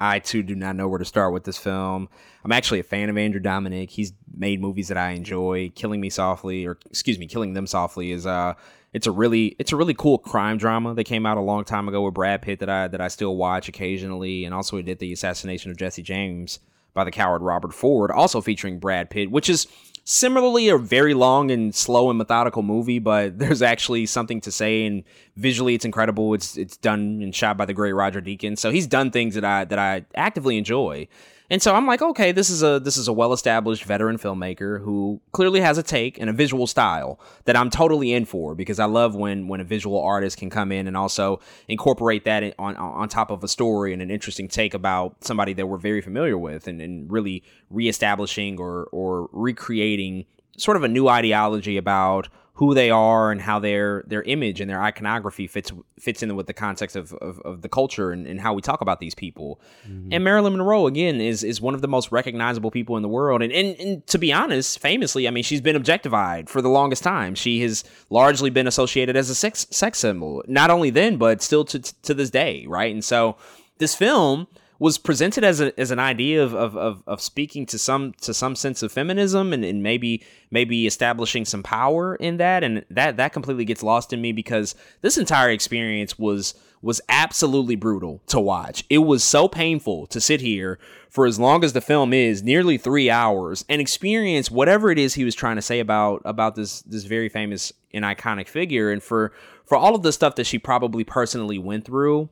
I 0.00 0.18
too 0.18 0.42
do 0.42 0.54
not 0.54 0.76
know 0.76 0.88
where 0.88 0.98
to 0.98 1.04
start 1.04 1.32
with 1.32 1.44
this 1.44 1.58
film. 1.58 2.08
I'm 2.44 2.52
actually 2.52 2.80
a 2.80 2.84
fan 2.84 3.10
of 3.10 3.18
Andrew 3.18 3.40
Dominik. 3.40 3.90
He's 3.90 4.12
made 4.34 4.60
movies 4.60 4.88
that 4.88 4.96
I 4.96 5.10
enjoy. 5.10 5.70
Killing 5.74 6.00
Me 6.00 6.10
Softly, 6.10 6.66
or 6.66 6.78
excuse 6.86 7.18
me, 7.18 7.26
Killing 7.26 7.52
Them 7.52 7.66
Softly 7.66 8.10
is 8.12 8.26
uh 8.26 8.54
it's 8.92 9.06
a 9.06 9.12
really 9.12 9.54
it's 9.58 9.72
a 9.72 9.76
really 9.76 9.94
cool 9.94 10.18
crime 10.18 10.58
drama 10.58 10.94
that 10.94 11.04
came 11.04 11.26
out 11.26 11.38
a 11.38 11.42
long 11.42 11.64
time 11.64 11.86
ago 11.86 12.02
with 12.02 12.14
Brad 12.14 12.42
Pitt 12.42 12.58
that 12.60 12.70
I 12.70 12.88
that 12.88 13.00
I 13.00 13.08
still 13.08 13.36
watch 13.36 13.68
occasionally, 13.68 14.44
and 14.44 14.54
also 14.54 14.76
he 14.76 14.82
did 14.82 14.98
the 14.98 15.12
assassination 15.12 15.70
of 15.70 15.76
Jesse 15.76 16.02
James 16.02 16.58
by 16.92 17.04
the 17.04 17.12
coward 17.12 17.42
Robert 17.42 17.72
Ford, 17.72 18.10
also 18.10 18.40
featuring 18.40 18.80
Brad 18.80 19.10
Pitt, 19.10 19.30
which 19.30 19.48
is 19.48 19.68
similarly 20.04 20.68
a 20.68 20.78
very 20.78 21.14
long 21.14 21.50
and 21.50 21.74
slow 21.74 22.10
and 22.10 22.18
methodical 22.18 22.62
movie, 22.62 22.98
but 22.98 23.38
there's 23.38 23.62
actually 23.62 24.06
something 24.06 24.40
to 24.42 24.52
say 24.52 24.86
and 24.86 25.04
visually 25.36 25.74
it's 25.74 25.84
incredible. 25.84 26.34
It's 26.34 26.56
it's 26.56 26.76
done 26.76 27.20
and 27.22 27.34
shot 27.34 27.56
by 27.56 27.64
the 27.64 27.74
great 27.74 27.92
Roger 27.92 28.20
Deakins. 28.20 28.58
So 28.58 28.70
he's 28.70 28.86
done 28.86 29.10
things 29.10 29.34
that 29.34 29.44
I 29.44 29.64
that 29.64 29.78
I 29.78 30.04
actively 30.14 30.58
enjoy. 30.58 31.08
And 31.50 31.60
so 31.60 31.74
I'm 31.74 31.84
like, 31.84 32.00
okay, 32.00 32.30
this 32.30 32.48
is 32.48 32.62
a 32.62 32.78
this 32.78 32.96
is 32.96 33.08
a 33.08 33.12
well-established 33.12 33.82
veteran 33.82 34.18
filmmaker 34.18 34.80
who 34.82 35.20
clearly 35.32 35.60
has 35.60 35.78
a 35.78 35.82
take 35.82 36.18
and 36.20 36.30
a 36.30 36.32
visual 36.32 36.68
style 36.68 37.18
that 37.44 37.56
I'm 37.56 37.70
totally 37.70 38.12
in 38.12 38.24
for 38.24 38.54
because 38.54 38.78
I 38.78 38.84
love 38.84 39.16
when 39.16 39.48
when 39.48 39.60
a 39.60 39.64
visual 39.64 40.00
artist 40.00 40.38
can 40.38 40.48
come 40.48 40.70
in 40.70 40.86
and 40.86 40.96
also 40.96 41.40
incorporate 41.66 42.24
that 42.24 42.54
on 42.58 42.76
on 42.76 43.08
top 43.08 43.32
of 43.32 43.42
a 43.42 43.48
story 43.48 43.92
and 43.92 44.00
an 44.00 44.12
interesting 44.12 44.46
take 44.46 44.74
about 44.74 45.24
somebody 45.24 45.52
that 45.54 45.66
we're 45.66 45.76
very 45.76 46.00
familiar 46.00 46.38
with 46.38 46.68
and, 46.68 46.80
and 46.80 47.10
really 47.10 47.42
reestablishing 47.68 48.60
or 48.60 48.88
or 48.92 49.28
recreating 49.32 50.26
sort 50.56 50.76
of 50.76 50.84
a 50.84 50.88
new 50.88 51.08
ideology 51.08 51.76
about 51.76 52.28
who 52.60 52.74
they 52.74 52.90
are 52.90 53.32
and 53.32 53.40
how 53.40 53.58
their 53.58 54.04
their 54.06 54.22
image 54.24 54.60
and 54.60 54.68
their 54.68 54.82
iconography 54.82 55.46
fits 55.46 55.72
fits 55.98 56.22
in 56.22 56.36
with 56.36 56.46
the 56.46 56.52
context 56.52 56.94
of, 56.94 57.14
of, 57.14 57.40
of 57.40 57.62
the 57.62 57.70
culture 57.70 58.12
and, 58.12 58.26
and, 58.26 58.38
how 58.38 58.52
we 58.52 58.60
talk 58.60 58.82
about 58.82 59.00
these 59.00 59.14
people. 59.14 59.58
Mm-hmm. 59.88 60.12
And 60.12 60.22
Marilyn 60.22 60.52
Monroe 60.52 60.86
again 60.86 61.22
is 61.22 61.42
is 61.42 61.58
one 61.58 61.74
of 61.74 61.80
the 61.80 61.88
most 61.88 62.12
recognizable 62.12 62.70
people 62.70 62.98
in 62.98 63.02
the 63.02 63.08
world. 63.08 63.40
And, 63.40 63.50
and 63.50 63.80
and 63.80 64.06
to 64.08 64.18
be 64.18 64.30
honest, 64.30 64.78
famously, 64.78 65.26
I 65.26 65.30
mean, 65.30 65.42
she's 65.42 65.62
been 65.62 65.74
objectified 65.74 66.50
for 66.50 66.60
the 66.60 66.68
longest 66.68 67.02
time. 67.02 67.34
She 67.34 67.62
has 67.62 67.82
largely 68.10 68.50
been 68.50 68.66
associated 68.66 69.16
as 69.16 69.30
a 69.30 69.34
sex 69.34 69.66
sex 69.70 69.98
symbol. 69.98 70.44
Not 70.46 70.68
only 70.68 70.90
then, 70.90 71.16
but 71.16 71.40
still 71.40 71.64
to 71.64 71.80
to 71.80 72.12
this 72.12 72.28
day, 72.28 72.66
right? 72.68 72.92
And 72.92 73.02
so 73.02 73.38
this 73.78 73.94
film 73.94 74.48
was 74.80 74.96
presented 74.96 75.44
as 75.44 75.60
a 75.60 75.78
as 75.78 75.92
an 75.92 75.98
idea 76.00 76.42
of, 76.42 76.54
of, 76.54 76.74
of, 76.74 77.02
of, 77.06 77.20
speaking 77.20 77.66
to 77.66 77.78
some 77.78 78.14
to 78.22 78.32
some 78.32 78.56
sense 78.56 78.82
of 78.82 78.90
feminism 78.90 79.52
and, 79.52 79.62
and 79.62 79.82
maybe 79.82 80.24
maybe 80.50 80.86
establishing 80.86 81.44
some 81.44 81.62
power 81.62 82.16
in 82.16 82.38
that 82.38 82.64
and 82.64 82.84
that 82.90 83.18
that 83.18 83.32
completely 83.32 83.66
gets 83.66 83.82
lost 83.82 84.12
in 84.12 84.20
me 84.20 84.32
because 84.32 84.74
this 85.02 85.18
entire 85.18 85.50
experience 85.50 86.18
was 86.18 86.54
was 86.82 86.98
absolutely 87.10 87.76
brutal 87.76 88.22
to 88.26 88.40
watch. 88.40 88.82
It 88.88 88.98
was 88.98 89.22
so 89.22 89.48
painful 89.48 90.06
to 90.06 90.18
sit 90.18 90.40
here 90.40 90.78
for 91.10 91.26
as 91.26 91.38
long 91.38 91.62
as 91.62 91.74
the 91.74 91.82
film 91.82 92.14
is, 92.14 92.42
nearly 92.42 92.78
3 92.78 93.10
hours 93.10 93.66
and 93.68 93.82
experience 93.82 94.50
whatever 94.50 94.90
it 94.90 94.98
is 94.98 95.12
he 95.12 95.24
was 95.24 95.34
trying 95.34 95.56
to 95.56 95.62
say 95.62 95.78
about 95.78 96.22
about 96.24 96.54
this 96.56 96.80
this 96.82 97.04
very 97.04 97.28
famous 97.28 97.70
and 97.92 98.04
iconic 98.06 98.48
figure 98.48 98.90
and 98.90 99.02
for 99.02 99.32
for 99.66 99.76
all 99.76 99.94
of 99.94 100.02
the 100.02 100.12
stuff 100.12 100.36
that 100.36 100.46
she 100.46 100.58
probably 100.58 101.04
personally 101.04 101.58
went 101.58 101.84
through 101.84 102.30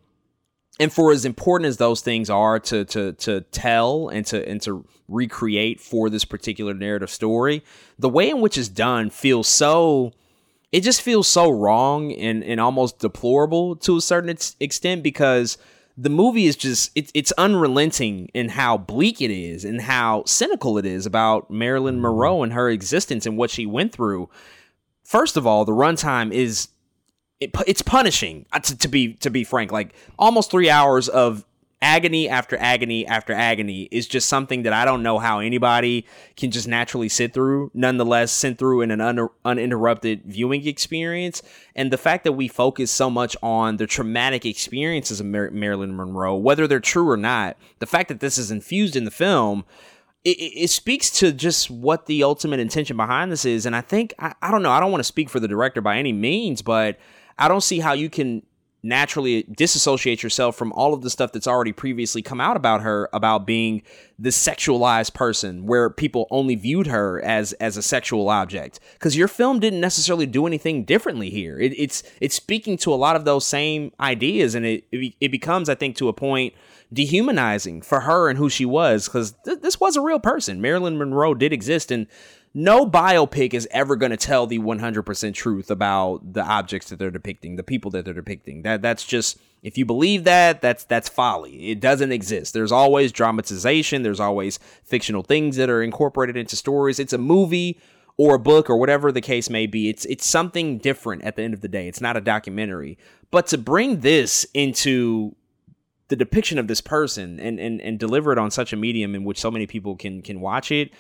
and 0.78 0.92
for 0.92 1.10
as 1.12 1.24
important 1.24 1.68
as 1.68 1.76
those 1.76 2.00
things 2.00 2.30
are 2.30 2.58
to 2.60 2.84
to 2.86 3.12
to 3.14 3.40
tell 3.40 4.08
and 4.08 4.24
to 4.26 4.48
and 4.48 4.60
to 4.62 4.84
recreate 5.08 5.80
for 5.80 6.10
this 6.10 6.24
particular 6.24 6.74
narrative 6.74 7.10
story, 7.10 7.64
the 7.98 8.08
way 8.08 8.30
in 8.30 8.40
which 8.40 8.58
it's 8.58 8.68
done 8.68 9.10
feels 9.10 9.48
so 9.48 10.12
it 10.70 10.82
just 10.82 11.00
feels 11.02 11.26
so 11.26 11.50
wrong 11.50 12.12
and 12.12 12.44
and 12.44 12.60
almost 12.60 12.98
deplorable 12.98 13.76
to 13.76 13.96
a 13.96 14.00
certain 14.00 14.36
extent 14.60 15.02
because 15.02 15.58
the 15.96 16.10
movie 16.10 16.46
is 16.46 16.56
just 16.56 16.92
it, 16.94 17.10
it's 17.12 17.32
unrelenting 17.32 18.30
in 18.32 18.50
how 18.50 18.78
bleak 18.78 19.20
it 19.20 19.32
is 19.32 19.64
and 19.64 19.80
how 19.80 20.22
cynical 20.26 20.78
it 20.78 20.86
is 20.86 21.06
about 21.06 21.50
Marilyn 21.50 21.96
mm-hmm. 21.96 22.02
Monroe 22.02 22.42
and 22.42 22.52
her 22.52 22.70
existence 22.70 23.26
and 23.26 23.36
what 23.36 23.50
she 23.50 23.66
went 23.66 23.92
through. 23.92 24.28
First 25.02 25.36
of 25.36 25.46
all, 25.46 25.64
the 25.64 25.72
runtime 25.72 26.32
is 26.32 26.68
it, 27.41 27.51
it's 27.66 27.82
punishing 27.82 28.47
uh, 28.53 28.59
to, 28.61 28.76
to 28.76 28.89
be 28.89 29.14
to 29.14 29.30
be 29.30 29.45
frank 29.45 29.70
like 29.72 29.95
almost 30.18 30.51
three 30.51 30.70
hours 30.70 31.09
of 31.09 31.45
agony 31.80 32.28
after 32.28 32.57
agony 32.57 33.07
after 33.07 33.32
agony 33.32 33.89
is 33.91 34.07
just 34.07 34.28
something 34.28 34.62
that 34.62 34.72
I 34.72 34.84
don't 34.84 35.03
know 35.03 35.18
how 35.18 35.39
anybody 35.39 36.05
can 36.36 36.51
just 36.51 36.66
naturally 36.66 37.09
sit 37.09 37.32
through, 37.32 37.70
nonetheless, 37.72 38.32
sit 38.32 38.59
through 38.59 38.82
in 38.82 38.91
an 38.91 39.01
un- 39.01 39.28
uninterrupted 39.45 40.24
viewing 40.24 40.66
experience. 40.66 41.43
And 41.76 41.93
the 41.93 41.99
fact 41.99 42.24
that 42.24 42.32
we 42.32 42.49
focus 42.49 42.91
so 42.91 43.09
much 43.09 43.36
on 43.43 43.76
the 43.76 43.86
traumatic 43.86 44.45
experiences 44.45 45.20
of 45.20 45.26
Mar- 45.26 45.51
Marilyn 45.51 45.97
Monroe, 45.97 46.34
whether 46.34 46.66
they're 46.66 46.80
true 46.80 47.09
or 47.09 47.16
not, 47.16 47.57
the 47.78 47.86
fact 47.86 48.09
that 48.09 48.20
this 48.20 48.39
is 48.39 48.51
infused 48.51 48.97
in 48.97 49.05
the 49.05 49.11
film. 49.11 49.64
It, 50.24 50.36
it, 50.64 50.70
speaks 50.70 51.11
to 51.20 51.32
just 51.32 51.70
what 51.70 52.07
the 52.07 52.24
ultimate 52.24 52.59
intention 52.59 52.97
behind 52.97 53.30
this 53.30 53.45
is. 53.45 53.64
And 53.64 53.74
I 53.74 53.80
think, 53.80 54.12
I, 54.18 54.34
I 54.43 54.51
don't 54.51 54.64
know, 54.64 54.72
I 54.72 54.80
don't 54.80 54.91
want 54.91 54.99
to 54.99 55.05
speak 55.05 55.30
for 55.30 55.39
the 55.39 55.47
director 55.47 55.80
by 55.80 55.97
any 55.97 56.12
means, 56.12 56.61
but 56.61 56.99
I 57.39 57.49
don't 57.49 57.62
see 57.62 57.80
how 57.80 57.93
you 57.93 58.11
can 58.11 58.43
naturally 58.82 59.43
disassociate 59.57 60.22
yourself 60.22 60.57
from 60.57 60.72
all 60.72 60.95
of 60.95 61.03
the 61.03 61.11
stuff 61.11 61.32
that's 61.32 61.49
already 61.49 61.72
previously 61.72 62.22
come 62.22 62.41
out 62.41 62.57
about 62.57 62.80
her 62.80 63.09
about 63.12 63.45
being 63.45 63.82
this 64.18 64.36
sexualized 64.36 65.14
person 65.14 65.66
where 65.66 65.91
people 65.91 66.28
only 66.30 66.55
viewed 66.55 66.86
her 66.86 67.20
as 67.22 67.53
as 67.55 67.76
a 67.76 67.82
sexual 67.82 68.28
object. 68.28 68.78
Because 68.95 69.16
your 69.16 69.28
film 69.28 69.59
didn't 69.59 69.80
necessarily 69.80 70.26
do 70.26 70.47
anything 70.47 70.84
differently 70.84 71.28
here. 71.28 71.59
It, 71.59 71.72
it's 71.76 72.03
it's 72.20 72.36
speaking 72.36 72.76
to 72.78 72.95
a 72.95 72.97
lot 72.97 73.16
of 73.16 73.24
those 73.24 73.47
same 73.47 73.93
ideas 74.01 74.55
and 74.55 74.64
it 74.64 74.84
it, 74.93 75.14
it 75.20 75.30
becomes 75.30 75.68
i 75.68 75.74
think 75.74 75.97
to 75.97 76.09
a 76.09 76.12
point 76.12 76.55
dehumanizing 76.93 77.82
for 77.82 78.01
her 78.01 78.28
and 78.28 78.39
who 78.39 78.49
she 78.49 78.64
was 78.64 79.07
because 79.07 79.34
th- 79.45 79.61
this 79.61 79.78
was 79.78 79.97
a 79.97 80.01
real 80.01 80.20
person. 80.20 80.61
Marilyn 80.61 80.97
monroe 80.97 81.34
did 81.34 81.53
exist 81.53 81.91
and 81.91 82.07
no 82.55 82.86
biopic 82.86 83.55
is 83.55 83.68
ever 83.70 83.96
going 83.96 84.11
to 84.11 84.16
tell 84.16 84.46
the 84.46 84.59
100% 84.59 85.34
truth 85.34 85.70
about 85.70 86.32
the 86.32 86.42
objects 86.42 86.88
that 86.88 86.99
they're 86.99 87.11
depicting, 87.11 87.57
the 87.57 87.62
people 87.62 87.90
that 87.92 88.05
they're 88.05 88.14
depicting. 88.14 88.62
That 88.62 88.82
that's 88.82 89.05
just 89.05 89.38
if 89.62 89.76
you 89.76 89.84
believe 89.84 90.24
that, 90.24 90.61
that's 90.61 90.84
that's 90.84 91.09
folly. 91.09 91.70
It 91.70 91.80
doesn't 91.80 92.12
exist. 92.12 92.55
There's 92.55 92.72
always 92.72 93.12
dramatization, 93.12 94.03
there's 94.03 94.20
always 94.20 94.59
fictional 94.84 95.22
things 95.22 95.57
that 95.57 95.70
are 95.70 95.82
incorporated 95.82 96.36
into 96.36 96.57
stories. 96.57 96.99
It's 96.99 97.12
a 97.12 97.18
movie 97.18 97.78
or 98.16 98.34
a 98.34 98.38
book 98.38 98.68
or 98.68 98.76
whatever 98.76 99.12
the 99.12 99.20
case 99.20 99.49
may 99.51 99.66
be. 99.66 99.88
It's 99.88 100.05
it's 100.07 100.26
something 100.26 100.78
different 100.78 101.22
at 101.22 101.36
the 101.36 101.42
end 101.42 101.55
of 101.55 101.61
the 101.61 101.68
day. 101.68 101.88
It's 101.88 102.01
not 102.01 102.16
a 102.16 102.20
documentary. 102.20 102.99
But 103.30 103.46
to 103.49 103.59
bring 103.59 104.01
this 104.01 104.46
into 104.55 105.34
the 106.09 106.16
depiction 106.16 106.59
of 106.59 106.68
this 106.68 106.80
person 106.80 107.38
and, 107.38 107.61
and 107.61 107.80
and 107.80 107.99
deliver 107.99 108.32
it 108.32 108.38
on 108.38 108.51
such 108.51 108.72
a 108.72 108.76
medium 108.76 109.14
in 109.14 109.24
which 109.24 109.38
so 109.38 109.51
many 109.51 109.66
people 109.66 109.96
can 109.96 110.22
can 110.22 110.40
watch 110.40 110.72
it 110.72 110.90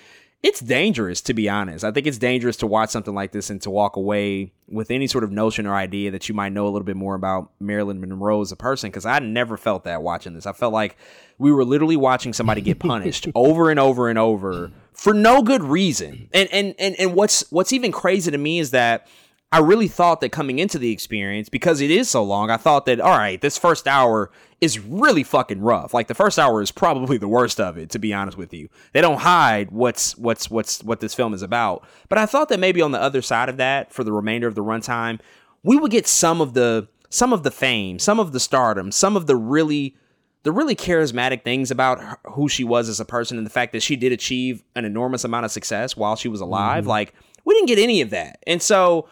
it's 0.42 0.60
dangerous 0.60 1.20
to 1.22 1.34
be 1.34 1.48
honest. 1.48 1.84
I 1.84 1.90
think 1.90 2.06
it's 2.06 2.18
dangerous 2.18 2.56
to 2.58 2.66
watch 2.66 2.90
something 2.90 3.14
like 3.14 3.32
this 3.32 3.50
and 3.50 3.60
to 3.62 3.70
walk 3.70 3.96
away 3.96 4.52
with 4.68 4.90
any 4.90 5.06
sort 5.06 5.24
of 5.24 5.32
notion 5.32 5.66
or 5.66 5.74
idea 5.74 6.10
that 6.12 6.28
you 6.28 6.34
might 6.34 6.52
know 6.52 6.64
a 6.64 6.70
little 6.70 6.84
bit 6.84 6.96
more 6.96 7.14
about 7.14 7.50
Marilyn 7.58 8.00
Monroe 8.00 8.40
as 8.40 8.52
a 8.52 8.56
person 8.56 8.90
because 8.90 9.04
I 9.04 9.18
never 9.18 9.56
felt 9.56 9.84
that 9.84 10.02
watching 10.02 10.34
this. 10.34 10.46
I 10.46 10.52
felt 10.52 10.72
like 10.72 10.96
we 11.38 11.50
were 11.50 11.64
literally 11.64 11.96
watching 11.96 12.32
somebody 12.32 12.60
get 12.60 12.78
punished 12.78 13.26
over 13.34 13.70
and 13.70 13.80
over 13.80 14.08
and 14.08 14.18
over 14.18 14.70
for 14.92 15.12
no 15.12 15.42
good 15.42 15.64
reason. 15.64 16.28
And 16.32 16.48
and 16.52 16.74
and 16.78 16.94
and 17.00 17.14
what's 17.14 17.50
what's 17.50 17.72
even 17.72 17.90
crazy 17.90 18.30
to 18.30 18.38
me 18.38 18.60
is 18.60 18.70
that 18.70 19.08
I 19.50 19.60
really 19.60 19.88
thought 19.88 20.20
that 20.20 20.28
coming 20.28 20.58
into 20.58 20.78
the 20.78 20.92
experience, 20.92 21.48
because 21.48 21.80
it 21.80 21.90
is 21.90 22.10
so 22.10 22.22
long, 22.22 22.50
I 22.50 22.58
thought 22.58 22.84
that, 22.84 23.00
all 23.00 23.16
right, 23.16 23.40
this 23.40 23.56
first 23.56 23.88
hour 23.88 24.30
is 24.60 24.78
really 24.78 25.22
fucking 25.22 25.60
rough. 25.60 25.94
Like 25.94 26.08
the 26.08 26.14
first 26.14 26.38
hour 26.38 26.60
is 26.60 26.72
probably 26.72 27.16
the 27.16 27.28
worst 27.28 27.60
of 27.60 27.78
it, 27.78 27.90
to 27.90 27.98
be 27.98 28.12
honest 28.12 28.36
with 28.36 28.52
you. 28.52 28.68
They 28.92 29.00
don't 29.00 29.20
hide 29.20 29.70
what's 29.70 30.16
what's 30.16 30.50
what's 30.50 30.82
what 30.82 31.00
this 31.00 31.14
film 31.14 31.32
is 31.32 31.42
about. 31.42 31.86
But 32.08 32.18
I 32.18 32.26
thought 32.26 32.48
that 32.48 32.60
maybe 32.60 32.82
on 32.82 32.92
the 32.92 33.00
other 33.00 33.22
side 33.22 33.48
of 33.48 33.56
that, 33.58 33.92
for 33.92 34.02
the 34.02 34.12
remainder 34.12 34.48
of 34.48 34.54
the 34.54 34.64
runtime, 34.64 35.20
we 35.62 35.76
would 35.76 35.90
get 35.90 36.06
some 36.06 36.40
of 36.40 36.54
the 36.54 36.88
some 37.10 37.32
of 37.32 37.42
the 37.42 37.50
fame, 37.50 37.98
some 37.98 38.18
of 38.18 38.32
the 38.32 38.40
stardom, 38.40 38.90
some 38.92 39.16
of 39.16 39.26
the 39.26 39.36
really 39.36 39.96
the 40.42 40.52
really 40.52 40.74
charismatic 40.74 41.42
things 41.42 41.70
about 41.70 42.00
her, 42.00 42.16
who 42.32 42.48
she 42.48 42.64
was 42.64 42.88
as 42.88 43.00
a 43.00 43.04
person 43.04 43.36
and 43.38 43.46
the 43.46 43.50
fact 43.50 43.72
that 43.72 43.82
she 43.82 43.96
did 43.96 44.12
achieve 44.12 44.62
an 44.76 44.84
enormous 44.84 45.24
amount 45.24 45.44
of 45.44 45.50
success 45.50 45.96
while 45.96 46.16
she 46.16 46.28
was 46.28 46.40
alive. 46.40 46.82
Mm-hmm. 46.82 46.90
Like 46.90 47.14
we 47.44 47.54
didn't 47.54 47.68
get 47.68 47.78
any 47.78 48.00
of 48.00 48.10
that. 48.10 48.42
And 48.46 48.60
so 48.60 49.08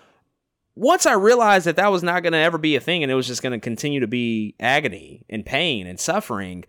once 0.77 1.07
I 1.07 1.15
realized 1.15 1.67
that 1.67 1.77
that 1.77 1.91
was 1.91 2.03
not 2.03 2.23
going 2.23 2.35
to 2.35 2.39
ever 2.39 2.59
be 2.59 2.77
a 2.77 2.81
thing 2.81 3.03
and 3.03 3.11
it 3.11 3.15
was 3.15 3.27
just 3.27 3.43
going 3.43 3.53
to 3.53 3.59
continue 3.59 4.01
to 4.01 4.07
be 4.07 4.55
agony 4.61 5.25
and 5.29 5.45
pain 5.45 5.87
and 5.87 5.99
suffering, 5.99 6.65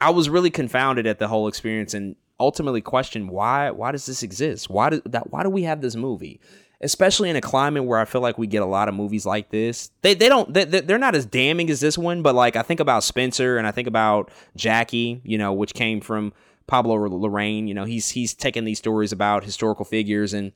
I 0.00 0.10
was 0.10 0.30
really 0.30 0.50
confounded 0.50 1.06
at 1.06 1.18
the 1.18 1.28
whole 1.28 1.46
experience 1.46 1.92
and 1.92 2.16
ultimately 2.40 2.80
questioned 2.80 3.30
why 3.30 3.70
why 3.70 3.92
does 3.92 4.06
this 4.06 4.22
exist? 4.22 4.68
Why 4.68 4.90
do 4.90 5.02
that 5.06 5.30
why 5.30 5.42
do 5.42 5.50
we 5.50 5.62
have 5.64 5.82
this 5.82 5.94
movie? 5.94 6.40
Especially 6.80 7.30
in 7.30 7.36
a 7.36 7.40
climate 7.40 7.84
where 7.84 8.00
I 8.00 8.06
feel 8.06 8.20
like 8.20 8.38
we 8.38 8.46
get 8.46 8.62
a 8.62 8.66
lot 8.66 8.88
of 8.88 8.94
movies 8.94 9.26
like 9.26 9.50
this. 9.50 9.90
They 10.00 10.14
they 10.14 10.28
don't 10.28 10.52
they, 10.52 10.64
they're 10.64 10.98
not 10.98 11.14
as 11.14 11.26
damning 11.26 11.70
as 11.70 11.80
this 11.80 11.98
one, 11.98 12.22
but 12.22 12.34
like 12.34 12.56
I 12.56 12.62
think 12.62 12.80
about 12.80 13.04
Spencer 13.04 13.58
and 13.58 13.66
I 13.66 13.70
think 13.72 13.86
about 13.86 14.30
Jackie, 14.56 15.20
you 15.22 15.36
know, 15.36 15.52
which 15.52 15.74
came 15.74 16.00
from 16.00 16.32
Pablo 16.66 16.96
Larraín, 16.96 17.68
you 17.68 17.74
know, 17.74 17.84
he's 17.84 18.08
he's 18.10 18.32
taking 18.32 18.64
these 18.64 18.78
stories 18.78 19.12
about 19.12 19.44
historical 19.44 19.84
figures 19.84 20.32
and 20.32 20.52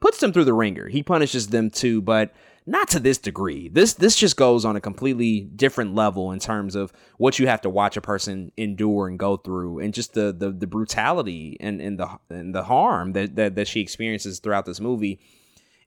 puts 0.00 0.18
them 0.18 0.32
through 0.32 0.44
the 0.44 0.54
ringer. 0.54 0.88
He 0.88 1.02
punishes 1.02 1.48
them 1.48 1.70
too, 1.70 2.00
but 2.00 2.32
not 2.66 2.88
to 2.88 3.00
this 3.00 3.18
degree. 3.18 3.68
This 3.68 3.94
this 3.94 4.16
just 4.16 4.36
goes 4.36 4.64
on 4.64 4.76
a 4.76 4.80
completely 4.80 5.40
different 5.40 5.94
level 5.94 6.32
in 6.32 6.38
terms 6.38 6.74
of 6.74 6.92
what 7.16 7.38
you 7.38 7.46
have 7.46 7.60
to 7.62 7.70
watch 7.70 7.96
a 7.96 8.00
person 8.00 8.52
endure 8.56 9.08
and 9.08 9.18
go 9.18 9.36
through, 9.36 9.80
and 9.80 9.94
just 9.94 10.14
the 10.14 10.32
the, 10.32 10.50
the 10.50 10.66
brutality 10.66 11.56
and, 11.60 11.80
and 11.80 11.98
the 11.98 12.08
and 12.28 12.54
the 12.54 12.64
harm 12.64 13.12
that, 13.12 13.36
that 13.36 13.54
that 13.56 13.68
she 13.68 13.80
experiences 13.80 14.38
throughout 14.38 14.66
this 14.66 14.80
movie. 14.80 15.20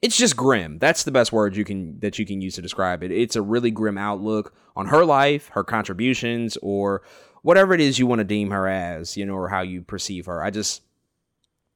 It's 0.01 0.17
just 0.17 0.35
grim. 0.35 0.79
That's 0.79 1.03
the 1.03 1.11
best 1.11 1.31
word 1.31 1.55
you 1.55 1.63
can 1.63 1.99
that 2.01 2.19
you 2.19 2.25
can 2.25 2.41
use 2.41 2.55
to 2.55 2.61
describe 2.61 3.03
it. 3.03 3.11
It's 3.11 3.37
a 3.37 3.41
really 3.41 3.71
grim 3.71 3.97
outlook 3.97 4.53
on 4.75 4.87
her 4.87 5.05
life, 5.05 5.47
her 5.53 5.63
contributions, 5.63 6.57
or 6.61 7.03
whatever 7.43 7.73
it 7.73 7.79
is 7.79 7.99
you 7.99 8.07
want 8.07 8.19
to 8.19 8.25
deem 8.25 8.51
her 8.51 8.67
as, 8.67 9.15
you 9.15 9.25
know, 9.25 9.35
or 9.35 9.49
how 9.49 9.61
you 9.61 9.81
perceive 9.81 10.25
her. 10.25 10.43
I 10.43 10.49
just 10.49 10.81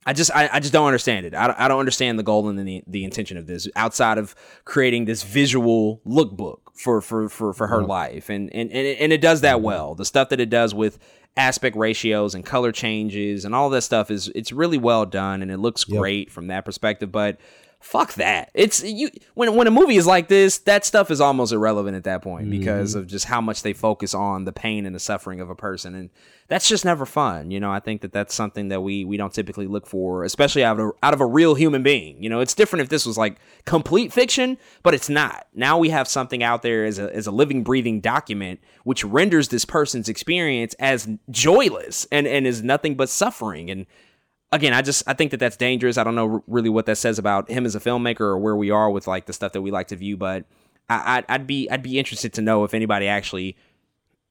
I 0.08 0.14
just 0.14 0.32
I, 0.34 0.50
I 0.54 0.60
just 0.62 0.72
don't 0.72 0.88
understand 0.88 1.26
it. 1.26 1.36
I, 1.36 1.54
I 1.58 1.68
don't 1.68 1.80
understand 1.80 2.18
the 2.18 2.24
goal 2.24 2.48
and 2.48 2.58
the 2.66 2.82
the 2.88 3.04
intention 3.04 3.36
of 3.38 3.46
this 3.46 3.68
outside 3.76 4.18
of 4.18 4.36
creating 4.64 5.04
this 5.04 5.22
visual 5.22 6.02
lookbook 6.08 6.60
for 6.74 7.02
for 7.02 7.28
for, 7.28 7.52
for 7.52 7.68
her 7.68 7.84
life 7.84 8.30
and, 8.30 8.50
and 8.54 8.72
and 8.72 8.88
it, 8.88 9.00
and 9.02 9.12
it 9.12 9.20
does 9.20 9.42
that 9.42 9.62
well. 9.62 9.96
The 9.96 10.06
stuff 10.06 10.30
that 10.30 10.40
it 10.40 10.50
does 10.50 10.74
with 10.74 10.98
aspect 11.36 11.76
ratios 11.76 12.36
and 12.36 12.46
color 12.46 12.72
changes 12.72 13.44
and 13.44 13.54
all 13.54 13.70
that 13.70 13.82
stuff 13.82 14.10
is 14.10 14.30
it's 14.34 14.54
really 14.54 14.78
well 14.78 15.06
done 15.06 15.42
and 15.42 15.52
it 15.52 15.58
looks 15.58 15.84
great 15.84 16.32
from 16.32 16.48
that 16.48 16.64
perspective. 16.64 17.12
But 17.12 17.38
fuck 17.80 18.14
that. 18.16 18.50
It's 18.54 18.84
you 18.84 19.10
when 19.34 19.56
when 19.56 19.68
a 19.68 19.72
movie 19.72 19.98
is 19.98 20.08
like 20.08 20.28
this, 20.28 20.58
that 20.60 20.86
stuff 20.86 21.12
is 21.12 21.22
almost 21.22 21.54
irrelevant 21.54 21.96
at 21.96 22.04
that 22.06 22.22
point 22.22 22.50
because 22.50 22.92
mm-hmm. 22.92 23.00
of 23.00 23.08
just 23.08 23.26
how 23.26 23.42
much 23.42 23.62
they 23.62 23.74
focus 23.74 24.14
on 24.14 24.46
the 24.46 24.52
pain 24.52 24.86
and 24.86 24.96
the 24.96 25.00
suffering 25.00 25.40
of 25.40 25.50
a 25.50 25.56
person, 25.56 25.96
and 25.96 26.10
that's 26.48 26.68
just 26.68 26.86
never 26.86 27.06
fun. 27.06 27.52
You 27.52 27.60
know, 27.60 27.72
I 27.72 27.80
think 27.80 28.02
that 28.02 28.12
that's 28.12 28.34
something 28.34 28.70
that 28.70 28.82
we 28.82 29.06
we 29.06 29.18
don't 29.18 29.34
typically 29.34 29.68
look 29.68 29.86
for, 29.86 30.24
especially 30.24 30.64
out 30.64 30.80
of 30.80 30.88
a, 30.88 30.92
out 31.04 31.14
of 31.14 31.22
a 31.22 31.26
real 31.26 31.56
human 31.56 31.84
being. 31.84 32.22
You 32.22 32.30
know, 32.30 32.40
it's 32.40 32.54
different 32.54 32.82
if 32.82 32.90
this 32.90 33.06
was 33.06 33.18
like 33.18 33.38
complete 33.66 34.12
fiction, 34.12 34.58
but 34.84 34.94
it's 34.94 35.10
not. 35.10 35.48
Now 35.54 35.78
we 35.78 35.90
have 35.90 36.08
something 36.08 36.42
out 36.44 36.62
there 36.64 36.86
as 36.86 37.00
a 37.00 37.14
as 37.16 37.28
a 37.28 37.32
living, 37.32 37.64
breathing 37.64 38.02
document, 38.02 38.60
which 38.84 39.04
renders 39.04 39.50
this 39.50 39.66
person's 39.66 40.10
experience 40.10 40.74
as 40.80 41.08
joyless 41.30 42.08
and 42.12 42.28
and 42.28 42.48
is 42.48 42.64
nothing 42.64 42.96
but 42.96 43.10
suffering 43.10 43.70
and 43.70 43.86
again, 44.52 44.74
I 44.74 44.82
just 44.82 45.04
I 45.08 45.14
think 45.14 45.32
that 45.32 45.40
that's 45.40 45.58
dangerous. 45.58 45.98
I 45.98 46.04
don't 46.04 46.16
know 46.16 46.44
really 46.48 46.70
what 46.70 46.86
that 46.86 46.98
says 46.98 47.20
about 47.20 47.50
him 47.50 47.66
as 47.66 47.76
a 47.76 47.80
filmmaker 47.80 48.22
or 48.22 48.38
where 48.38 48.56
we 48.56 48.72
are 48.72 48.90
with 48.90 49.08
like 49.08 49.26
the 49.26 49.34
stuff 49.34 49.54
that 49.54 49.62
we 49.62 49.72
like 49.72 49.88
to 49.88 49.96
view, 49.96 50.18
but 50.18 50.46
I, 50.90 51.18
I'd, 51.18 51.26
I'd 51.30 51.48
be 51.48 51.70
I'd 51.70 51.84
be 51.84 52.00
interested 52.00 52.34
to 52.34 52.42
know 52.42 52.64
if 52.64 52.74
anybody 52.74 53.08
actually 53.08 53.58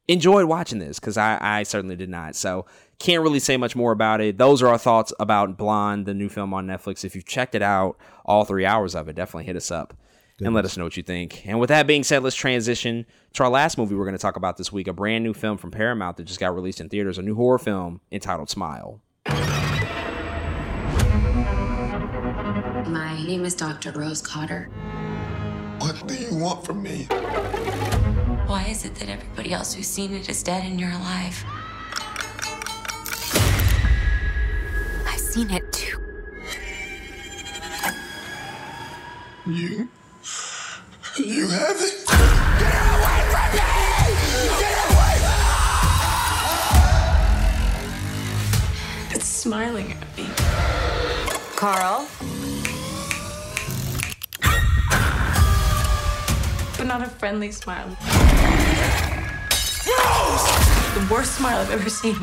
enjoyed 0.08 0.46
watching 0.46 0.78
this 0.78 1.00
because 1.00 1.16
I, 1.16 1.38
I 1.40 1.62
certainly 1.64 1.96
did 1.96 2.08
not. 2.08 2.36
So 2.36 2.66
can't 2.98 3.22
really 3.22 3.40
say 3.40 3.56
much 3.56 3.76
more 3.76 3.92
about 3.92 4.20
it. 4.20 4.38
Those 4.38 4.62
are 4.62 4.68
our 4.68 4.78
thoughts 4.78 5.12
about 5.18 5.56
Blonde, 5.56 6.06
the 6.06 6.14
new 6.14 6.28
film 6.28 6.54
on 6.54 6.66
Netflix. 6.66 7.04
If 7.04 7.14
you've 7.14 7.26
checked 7.26 7.54
it 7.54 7.62
out, 7.62 7.96
all 8.24 8.44
three 8.44 8.64
hours 8.64 8.94
of 8.94 9.08
it, 9.08 9.16
definitely 9.16 9.44
hit 9.44 9.56
us 9.56 9.70
up. 9.70 9.94
And 10.38 10.54
let 10.54 10.66
us 10.66 10.76
know 10.76 10.84
what 10.84 10.98
you 10.98 11.02
think. 11.02 11.46
And 11.46 11.58
with 11.58 11.70
that 11.70 11.86
being 11.86 12.04
said, 12.04 12.22
let's 12.22 12.36
transition 12.36 13.06
to 13.32 13.44
our 13.44 13.48
last 13.48 13.78
movie 13.78 13.94
we're 13.94 14.04
going 14.04 14.16
to 14.16 14.20
talk 14.20 14.36
about 14.36 14.58
this 14.58 14.70
week 14.70 14.86
a 14.86 14.92
brand 14.92 15.24
new 15.24 15.32
film 15.32 15.56
from 15.56 15.70
Paramount 15.70 16.18
that 16.18 16.24
just 16.24 16.38
got 16.38 16.54
released 16.54 16.78
in 16.78 16.90
theaters, 16.90 17.16
a 17.16 17.22
new 17.22 17.34
horror 17.34 17.58
film 17.58 18.02
entitled 18.12 18.50
Smile. 18.50 19.00
Name 23.26 23.44
is 23.44 23.56
Dr. 23.56 23.90
Rose 23.90 24.22
Cotter. 24.22 24.68
What 25.80 26.06
do 26.06 26.14
you 26.14 26.32
want 26.36 26.64
from 26.64 26.80
me? 26.80 27.06
Why 28.46 28.66
is 28.68 28.84
it 28.84 28.94
that 28.96 29.08
everybody 29.08 29.52
else 29.52 29.74
who's 29.74 29.88
seen 29.88 30.14
it 30.14 30.28
is 30.28 30.44
dead 30.44 30.62
and 30.64 30.78
you're 30.78 30.92
alive? 30.92 31.44
I've 35.08 35.18
seen 35.18 35.50
it 35.50 35.72
too. 35.72 35.98
You. 39.44 39.88
You 41.18 41.48
have 41.48 41.76
it? 41.80 42.06
Get 42.06 42.74
away 42.94 43.20
from 43.32 43.50
me! 43.52 43.58
Get 44.60 44.78
away 44.92 45.16
It's 49.16 49.26
smiling 49.26 49.92
at 49.92 50.16
me. 50.16 50.28
Carl? 51.56 52.06
But 56.86 56.98
not 57.00 57.08
a 57.08 57.10
friendly 57.10 57.50
smile. 57.50 57.88
The 60.94 61.08
worst 61.10 61.34
smile 61.34 61.58
I've 61.58 61.72
ever 61.72 61.90
seen. 61.90 62.14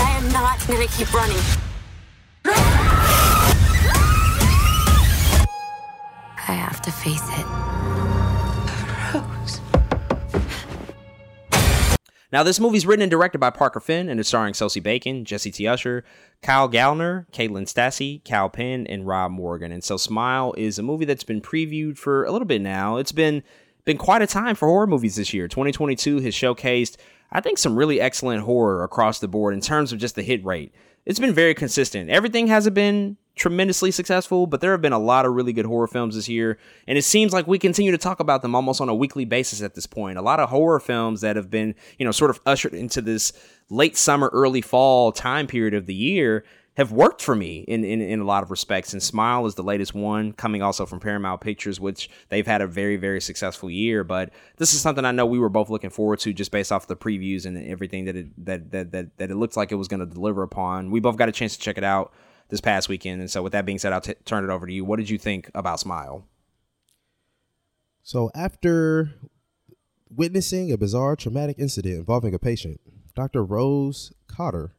I 0.00 0.10
am 0.18 0.32
not 0.32 0.58
gonna 0.66 0.88
keep 0.88 1.14
running. 1.14 1.38
I 6.48 6.54
have 6.54 6.82
to 6.82 6.90
face 6.90 7.28
it. 7.38 8.11
Now, 12.32 12.42
this 12.42 12.58
movie's 12.58 12.86
written 12.86 13.02
and 13.02 13.10
directed 13.10 13.38
by 13.38 13.50
Parker 13.50 13.78
Finn 13.78 14.08
and 14.08 14.18
is 14.18 14.26
starring 14.26 14.54
Sosie 14.54 14.80
Bacon, 14.80 15.26
Jesse 15.26 15.50
T. 15.50 15.68
Usher, 15.68 16.02
Kyle 16.42 16.66
Gallner, 16.66 17.26
Caitlin 17.30 17.66
Stasey, 17.66 18.24
Kal 18.24 18.48
Penn, 18.48 18.86
and 18.86 19.06
Rob 19.06 19.30
Morgan. 19.32 19.70
And 19.70 19.84
so, 19.84 19.98
Smile 19.98 20.54
is 20.56 20.78
a 20.78 20.82
movie 20.82 21.04
that's 21.04 21.24
been 21.24 21.42
previewed 21.42 21.98
for 21.98 22.24
a 22.24 22.32
little 22.32 22.46
bit 22.46 22.62
now. 22.62 22.96
It's 22.96 23.12
been 23.12 23.42
been 23.84 23.98
quite 23.98 24.22
a 24.22 24.26
time 24.26 24.54
for 24.54 24.68
horror 24.68 24.86
movies 24.86 25.16
this 25.16 25.34
year. 25.34 25.48
2022 25.48 26.20
has 26.20 26.34
showcased, 26.34 26.96
I 27.32 27.40
think, 27.40 27.58
some 27.58 27.76
really 27.76 28.00
excellent 28.00 28.44
horror 28.44 28.84
across 28.84 29.18
the 29.18 29.28
board 29.28 29.54
in 29.54 29.60
terms 29.60 29.92
of 29.92 29.98
just 29.98 30.14
the 30.14 30.22
hit 30.22 30.44
rate. 30.44 30.72
It's 31.04 31.18
been 31.18 31.34
very 31.34 31.54
consistent. 31.54 32.08
Everything 32.08 32.46
hasn't 32.46 32.74
been 32.74 33.16
tremendously 33.34 33.90
successful, 33.90 34.46
but 34.46 34.60
there 34.60 34.72
have 34.72 34.82
been 34.82 34.92
a 34.92 34.98
lot 34.98 35.24
of 35.24 35.32
really 35.34 35.52
good 35.52 35.64
horror 35.64 35.86
films 35.86 36.14
this 36.14 36.28
year, 36.28 36.58
and 36.86 36.98
it 36.98 37.02
seems 37.02 37.32
like 37.32 37.46
we 37.46 37.58
continue 37.58 37.90
to 37.90 37.98
talk 37.98 38.20
about 38.20 38.42
them 38.42 38.54
almost 38.54 38.80
on 38.80 38.88
a 38.88 38.94
weekly 38.94 39.24
basis 39.24 39.62
at 39.62 39.74
this 39.74 39.86
point. 39.86 40.18
A 40.18 40.22
lot 40.22 40.40
of 40.40 40.50
horror 40.50 40.80
films 40.80 41.22
that 41.22 41.36
have 41.36 41.50
been, 41.50 41.74
you 41.98 42.04
know, 42.04 42.12
sort 42.12 42.30
of 42.30 42.40
ushered 42.44 42.74
into 42.74 43.00
this 43.00 43.32
late 43.70 43.96
summer, 43.96 44.30
early 44.32 44.60
fall 44.60 45.12
time 45.12 45.46
period 45.46 45.74
of 45.74 45.86
the 45.86 45.94
year 45.94 46.44
have 46.76 46.90
worked 46.90 47.20
for 47.20 47.34
me 47.34 47.60
in, 47.68 47.84
in, 47.84 48.00
in 48.00 48.20
a 48.20 48.24
lot 48.24 48.42
of 48.42 48.50
respects. 48.50 48.94
And 48.94 49.02
Smile 49.02 49.44
is 49.44 49.56
the 49.56 49.62
latest 49.62 49.94
one, 49.94 50.32
coming 50.32 50.62
also 50.62 50.86
from 50.86 51.00
Paramount 51.00 51.42
Pictures, 51.42 51.78
which 51.78 52.08
they've 52.30 52.46
had 52.46 52.62
a 52.62 52.66
very, 52.66 52.96
very 52.96 53.20
successful 53.20 53.70
year. 53.70 54.04
But 54.04 54.30
this 54.56 54.72
is 54.72 54.80
something 54.80 55.04
I 55.04 55.12
know 55.12 55.26
we 55.26 55.38
were 55.38 55.50
both 55.50 55.68
looking 55.68 55.90
forward 55.90 56.20
to 56.20 56.32
just 56.32 56.50
based 56.50 56.72
off 56.72 56.86
the 56.86 56.96
previews 56.96 57.44
and 57.44 57.58
everything 57.68 58.06
that 58.06 58.16
it 58.16 58.46
that 58.46 58.70
that 58.70 58.92
that, 58.92 59.18
that 59.18 59.30
it 59.30 59.36
looked 59.36 59.56
like 59.56 59.70
it 59.70 59.76
was 59.76 59.88
going 59.88 60.00
to 60.00 60.06
deliver 60.06 60.42
upon. 60.42 60.90
We 60.90 61.00
both 61.00 61.16
got 61.16 61.28
a 61.28 61.32
chance 61.32 61.56
to 61.56 61.62
check 61.62 61.76
it 61.76 61.84
out 61.84 62.12
this 62.52 62.60
past 62.60 62.86
weekend. 62.90 63.18
And 63.18 63.30
so 63.30 63.42
with 63.42 63.52
that 63.52 63.64
being 63.64 63.78
said, 63.78 63.94
I'll 63.94 64.02
t- 64.02 64.14
turn 64.26 64.44
it 64.44 64.50
over 64.50 64.66
to 64.66 64.72
you. 64.72 64.84
What 64.84 64.98
did 64.98 65.08
you 65.08 65.16
think 65.16 65.50
about 65.54 65.80
Smile? 65.80 66.28
So 68.02 68.30
after 68.34 69.14
witnessing 70.10 70.70
a 70.70 70.76
bizarre 70.76 71.16
traumatic 71.16 71.58
incident 71.58 71.96
involving 71.96 72.34
a 72.34 72.38
patient, 72.38 72.78
Dr. 73.16 73.42
Rose 73.42 74.12
Cotter, 74.28 74.74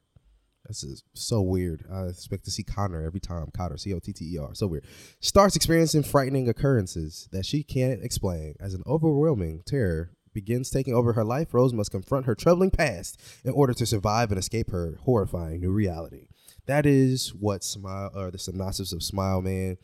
this 0.68 0.84
is 0.84 1.04
so 1.14 1.42
weird. 1.42 1.84
I 1.92 2.04
expect 2.04 2.46
to 2.46 2.52
see 2.52 2.62
Connor 2.64 3.04
every 3.04 3.20
time. 3.20 3.50
Cotter, 3.52 3.78
C 3.78 3.92
O 3.92 4.00
T 4.00 4.14
T 4.14 4.36
E 4.36 4.38
R. 4.38 4.54
So 4.54 4.68
weird. 4.68 4.86
Starts 5.20 5.56
experiencing 5.56 6.04
frightening 6.04 6.48
occurrences 6.48 7.28
that 7.32 7.46
she 7.46 7.64
can't 7.64 8.04
explain. 8.04 8.54
As 8.60 8.76
an 8.76 8.84
overwhelming 8.86 9.64
terror 9.66 10.12
begins 10.32 10.70
taking 10.70 10.94
over 10.94 11.14
her 11.14 11.24
life, 11.24 11.56
Rose 11.56 11.74
must 11.74 11.92
confront 11.92 12.28
her 12.28 12.36
troubling 12.36 12.70
past 12.70 13.20
in 13.44 13.52
order 13.52 13.74
to 13.74 13.86
survive 13.88 14.32
and 14.32 14.38
escape 14.38 14.70
her 14.70 15.00
horrifying 15.02 15.60
new 15.60 15.72
reality. 15.72 16.28
That 16.66 16.86
is 16.86 17.34
what 17.34 17.64
Smile 17.64 18.12
or 18.16 18.32
the 18.32 18.38
synopsis 18.38 18.94
of 18.94 19.04
Smile 19.04 19.42
Man. 19.42 19.78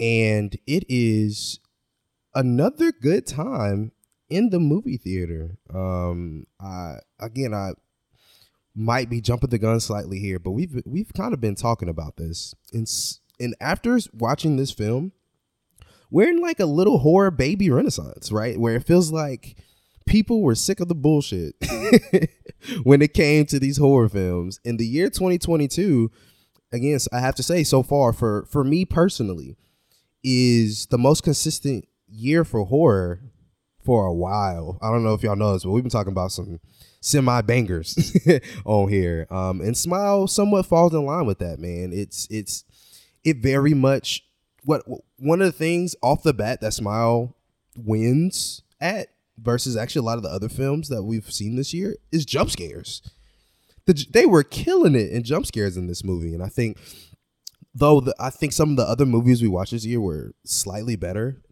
And 0.00 0.56
it 0.66 0.84
is 0.88 1.60
another 2.34 2.90
good 2.90 3.26
time 3.26 3.92
in 4.28 4.50
the 4.50 4.58
movie 4.58 4.96
theater. 4.96 5.56
Um 5.72 6.46
I 6.60 6.96
again 7.20 7.54
I 7.54 7.72
might 8.74 9.08
be 9.08 9.20
jumping 9.20 9.50
the 9.50 9.58
gun 9.58 9.78
slightly 9.80 10.18
here, 10.18 10.38
but 10.38 10.50
we've 10.50 10.82
we've 10.84 11.12
kind 11.14 11.32
of 11.32 11.40
been 11.40 11.54
talking 11.54 11.88
about 11.88 12.16
this. 12.16 12.54
And 12.72 12.88
and 13.38 13.54
after 13.60 13.98
watching 14.12 14.56
this 14.56 14.72
film, 14.72 15.12
we're 16.10 16.28
in 16.28 16.40
like 16.40 16.60
a 16.60 16.66
little 16.66 16.98
horror 16.98 17.30
baby 17.30 17.70
renaissance, 17.70 18.32
right? 18.32 18.58
Where 18.58 18.76
it 18.76 18.86
feels 18.86 19.12
like 19.12 19.56
people 20.06 20.42
were 20.42 20.54
sick 20.54 20.80
of 20.80 20.88
the 20.88 20.94
bullshit 20.94 21.54
when 22.82 23.02
it 23.02 23.14
came 23.14 23.46
to 23.46 23.58
these 23.58 23.76
horror 23.76 24.08
films. 24.08 24.60
In 24.64 24.76
the 24.76 24.86
year 24.86 25.08
2022, 25.08 26.10
again, 26.72 26.98
I 27.12 27.20
have 27.20 27.34
to 27.36 27.42
say 27.42 27.64
so 27.64 27.82
far 27.82 28.12
for 28.12 28.46
for 28.46 28.64
me 28.64 28.84
personally 28.84 29.56
is 30.22 30.86
the 30.86 30.98
most 30.98 31.22
consistent 31.22 31.86
year 32.08 32.44
for 32.44 32.64
horror 32.64 33.20
for 33.84 34.06
a 34.06 34.14
while. 34.14 34.78
I 34.80 34.90
don't 34.90 35.04
know 35.04 35.14
if 35.14 35.22
y'all 35.22 35.36
know 35.36 35.52
this, 35.52 35.64
but 35.64 35.70
we've 35.70 35.84
been 35.84 35.90
talking 35.90 36.12
about 36.12 36.32
some 36.32 36.60
semi 37.00 37.42
bangers 37.42 38.16
on 38.64 38.88
here. 38.88 39.26
Um, 39.30 39.60
and 39.60 39.76
Smile 39.76 40.26
somewhat 40.26 40.66
falls 40.66 40.94
in 40.94 41.04
line 41.04 41.26
with 41.26 41.38
that, 41.38 41.58
man. 41.58 41.90
It's 41.92 42.26
it's 42.30 42.64
it 43.22 43.38
very 43.38 43.74
much 43.74 44.24
what 44.64 44.82
one 45.18 45.42
of 45.42 45.46
the 45.46 45.52
things 45.52 45.94
off 46.02 46.22
the 46.22 46.32
bat 46.32 46.60
that 46.62 46.72
Smile 46.72 47.36
wins 47.76 48.62
at 48.80 49.08
versus 49.38 49.76
actually 49.76 50.00
a 50.00 50.04
lot 50.04 50.16
of 50.16 50.22
the 50.22 50.30
other 50.30 50.48
films 50.48 50.88
that 50.88 51.02
we've 51.02 51.30
seen 51.32 51.56
this 51.56 51.74
year 51.74 51.96
is 52.12 52.24
jump 52.24 52.50
scares. 52.50 53.02
The, 53.86 54.06
they 54.10 54.26
were 54.26 54.42
killing 54.42 54.94
it 54.94 55.10
in 55.10 55.24
jump 55.24 55.46
scares 55.46 55.76
in 55.76 55.86
this 55.86 56.04
movie, 56.04 56.34
and 56.34 56.42
I 56.42 56.48
think 56.48 56.78
though 57.74 58.00
the, 58.00 58.14
I 58.18 58.30
think 58.30 58.52
some 58.52 58.70
of 58.70 58.76
the 58.76 58.84
other 58.84 59.06
movies 59.06 59.42
we 59.42 59.48
watched 59.48 59.72
this 59.72 59.84
year 59.84 60.00
were 60.00 60.32
slightly 60.44 60.96
better. 60.96 61.42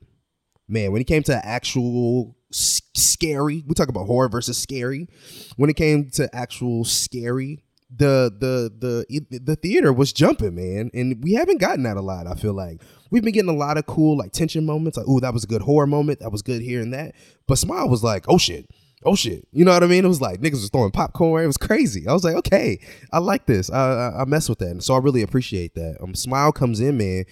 Man, 0.68 0.93
when 0.93 1.03
it 1.03 1.07
came 1.07 1.22
to 1.24 1.47
actual 1.47 2.37
scary, 2.53 3.64
we 3.66 3.74
talk 3.74 3.89
about 3.89 4.07
horror 4.07 4.28
versus 4.28 4.57
scary. 4.57 5.09
When 5.57 5.68
it 5.68 5.76
came 5.76 6.09
to 6.11 6.35
actual 6.35 6.85
scary, 6.85 7.64
the 7.95 8.32
the 8.38 9.05
the 9.11 9.38
the 9.38 9.57
theater 9.57 9.93
was 9.93 10.12
jumping, 10.12 10.55
man, 10.55 10.90
and 10.95 11.22
we 11.22 11.34
haven't 11.34 11.61
gotten 11.61 11.82
that 11.82 11.97
a 11.97 12.01
lot. 12.01 12.26
I 12.26 12.34
feel 12.34 12.55
like 12.55 12.80
we've 13.11 13.22
been 13.22 13.32
getting 13.34 13.51
a 13.51 13.55
lot 13.57 13.76
of 13.76 13.86
cool 13.86 14.16
like 14.16 14.32
tension 14.32 14.64
moments, 14.64 14.97
like 14.97 15.07
oh 15.09 15.20
that 15.20 15.34
was 15.34 15.45
a 15.45 15.47
good 15.49 15.62
horror 15.62 15.86
moment, 15.86 16.20
that 16.20 16.32
was 16.32 16.43
good 16.43 16.62
here 16.62 16.80
and 16.80 16.93
that. 16.95 17.14
But 17.47 17.59
Smile 17.59 17.88
was 17.88 18.03
like, 18.03 18.24
oh 18.28 18.38
shit, 18.38 18.70
oh 19.05 19.14
shit, 19.14 19.47
you 19.53 19.64
know 19.64 19.72
what 19.72 19.82
I 19.82 19.86
mean? 19.86 20.05
It 20.05 20.09
was 20.09 20.20
like 20.20 20.40
niggas 20.40 20.53
was 20.53 20.70
throwing 20.70 20.90
popcorn. 20.90 21.45
It 21.45 21.49
was 21.49 21.59
crazy. 21.59 22.07
I 22.09 22.12
was 22.12 22.24
like, 22.24 22.36
okay, 22.36 22.80
I 23.12 23.18
like 23.18 23.47
this. 23.47 23.70
I 23.70 24.11
I, 24.11 24.22
I 24.22 24.24
mess 24.24 24.49
with 24.49 24.59
that, 24.61 24.70
and 24.70 24.82
so 24.82 24.95
I 24.95 24.99
really 24.99 25.22
appreciate 25.22 25.74
that. 25.74 25.99
Um, 26.01 26.14
Smile 26.14 26.53
comes 26.53 26.80
in, 26.80 26.97
man, 26.97 27.24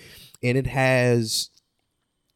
and 0.43 0.59
it 0.59 0.67
has 0.67 1.50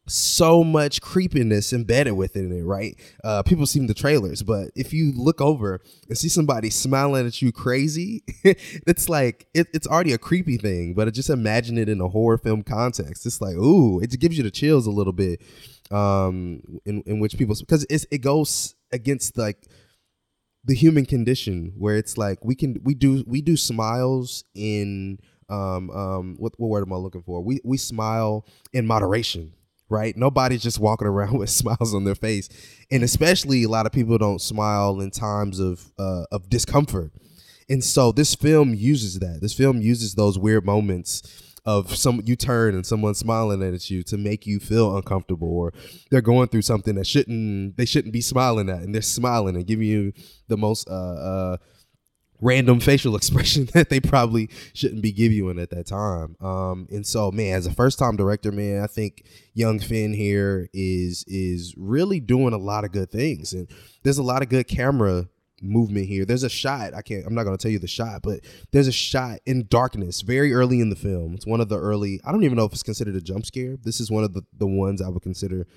so 0.07 0.63
much 0.63 1.01
creepiness 1.01 1.73
embedded 1.73 2.13
within 2.13 2.51
it, 2.51 2.63
right? 2.63 2.95
Uh, 3.23 3.41
people 3.43 3.65
see 3.65 3.85
the 3.85 3.93
trailers, 3.93 4.43
but 4.43 4.69
if 4.75 4.93
you 4.93 5.11
look 5.15 5.41
over 5.41 5.81
and 6.07 6.17
see 6.17 6.29
somebody 6.29 6.69
smiling 6.69 7.25
at 7.25 7.41
you 7.41 7.51
crazy, 7.51 8.23
it's 8.43 9.09
like 9.09 9.47
it, 9.53 9.67
it's 9.73 9.87
already 9.87 10.13
a 10.13 10.17
creepy 10.17 10.57
thing. 10.57 10.93
But 10.93 11.13
just 11.13 11.29
imagine 11.29 11.77
it 11.77 11.89
in 11.89 12.01
a 12.01 12.07
horror 12.07 12.37
film 12.37 12.63
context. 12.63 13.25
It's 13.25 13.41
like, 13.41 13.55
ooh, 13.55 13.99
it 13.99 14.19
gives 14.19 14.37
you 14.37 14.43
the 14.43 14.51
chills 14.51 14.87
a 14.87 14.91
little 14.91 15.13
bit. 15.13 15.41
Um, 15.91 16.79
in 16.85 17.03
in 17.05 17.19
which 17.19 17.37
people 17.37 17.55
because 17.59 17.85
it 17.89 18.21
goes 18.21 18.73
against 18.91 19.37
like 19.37 19.67
the 20.63 20.73
human 20.73 21.05
condition 21.05 21.73
where 21.77 21.95
it's 21.95 22.17
like 22.17 22.43
we 22.43 22.55
can 22.55 22.79
we 22.83 22.95
do 22.95 23.23
we 23.27 23.41
do 23.41 23.55
smiles 23.55 24.43
in 24.55 25.19
um 25.47 25.91
um 25.91 26.35
what 26.39 26.53
what 26.57 26.69
word 26.69 26.87
am 26.87 26.93
I 26.93 26.97
looking 26.97 27.21
for? 27.21 27.41
We 27.41 27.59
we 27.63 27.77
smile 27.77 28.47
in 28.73 28.87
moderation 28.87 29.53
right? 29.89 30.15
Nobody's 30.15 30.63
just 30.63 30.79
walking 30.79 31.07
around 31.07 31.37
with 31.39 31.49
smiles 31.49 31.93
on 31.93 32.03
their 32.03 32.15
face, 32.15 32.49
and 32.91 33.03
especially 33.03 33.63
a 33.63 33.69
lot 33.69 33.85
of 33.85 33.91
people 33.91 34.17
don't 34.17 34.41
smile 34.41 34.99
in 35.01 35.11
times 35.11 35.59
of 35.59 35.91
uh, 35.97 36.25
of 36.31 36.49
discomfort. 36.49 37.11
And 37.67 37.83
so 37.83 38.11
this 38.11 38.35
film 38.35 38.75
uses 38.75 39.19
that. 39.19 39.39
This 39.41 39.53
film 39.53 39.81
uses 39.81 40.13
those 40.13 40.37
weird 40.37 40.65
moments 40.65 41.45
of 41.65 41.95
some 41.95 42.21
you 42.25 42.35
turn 42.35 42.75
and 42.75 42.85
someone 42.85 43.15
smiling 43.15 43.63
at 43.63 43.89
you 43.89 44.03
to 44.03 44.17
make 44.17 44.45
you 44.45 44.59
feel 44.59 44.95
uncomfortable 44.95 45.47
or 45.47 45.73
they're 46.11 46.21
going 46.21 46.47
through 46.47 46.61
something 46.61 46.93
that 46.95 47.07
shouldn't 47.07 47.75
they 47.75 47.85
shouldn't 47.85 48.13
be 48.13 48.21
smiling 48.21 48.69
at 48.69 48.83
and 48.83 48.93
they're 48.93 49.01
smiling 49.01 49.55
and 49.55 49.65
giving 49.65 49.87
you 49.87 50.13
the 50.47 50.57
most 50.57 50.87
uh, 50.87 50.93
uh, 50.93 51.57
random 52.41 52.79
facial 52.79 53.15
expression 53.17 53.67
that 53.73 53.89
they 53.89 53.99
probably 53.99 54.49
shouldn't 54.73 55.01
be 55.01 55.11
giving 55.11 55.59
at 55.59 55.69
that 55.69 55.87
time. 55.87 56.35
Um, 56.39 56.87
and 56.91 57.05
so, 57.05 57.31
man, 57.31 57.55
as 57.55 57.65
a 57.65 57.73
first 57.73 57.99
time 57.99 58.15
director, 58.15 58.51
man, 58.51 58.83
I 58.83 58.87
think 58.87 59.25
young 59.53 59.79
Finn 59.79 60.13
here 60.13 60.69
is 60.73 61.25
is 61.27 61.73
really 61.77 62.19
doing 62.19 62.53
a 62.53 62.57
lot 62.57 62.83
of 62.83 62.91
good 62.91 63.11
things, 63.11 63.53
and 63.53 63.67
there's 64.03 64.17
a 64.17 64.23
lot 64.23 64.41
of 64.41 64.49
good 64.49 64.67
camera 64.67 65.27
movement 65.65 66.07
here. 66.07 66.25
There's 66.25 66.43
a 66.43 66.49
shot. 66.49 66.93
I 66.93 67.01
can't. 67.01 67.25
I'm 67.25 67.33
not 67.33 67.43
to 67.43 67.57
tell 67.57 67.71
you 67.71 67.79
the 67.79 67.87
shot, 67.87 68.21
but 68.21 68.41
there's 68.71 68.87
a 68.87 68.91
shot 68.91 69.39
in 69.45 69.67
darkness 69.69 70.21
very 70.21 70.53
early 70.53 70.79
in 70.79 70.89
the 70.89 70.95
film. 70.95 71.33
It's 71.33 71.45
one 71.45 71.61
of 71.61 71.69
the 71.69 71.79
early. 71.79 72.19
I 72.25 72.31
don't 72.31 72.43
even 72.43 72.57
know 72.57 72.65
if 72.65 72.73
it's 72.73 72.83
considered 72.83 73.15
a 73.15 73.21
jump 73.21 73.45
scare. 73.45 73.77
This 73.81 73.99
is 73.99 74.11
one 74.11 74.23
of 74.23 74.33
the 74.33 74.43
the 74.57 74.67
ones 74.67 75.01
I 75.01 75.09
would 75.09 75.23
consider 75.23 75.67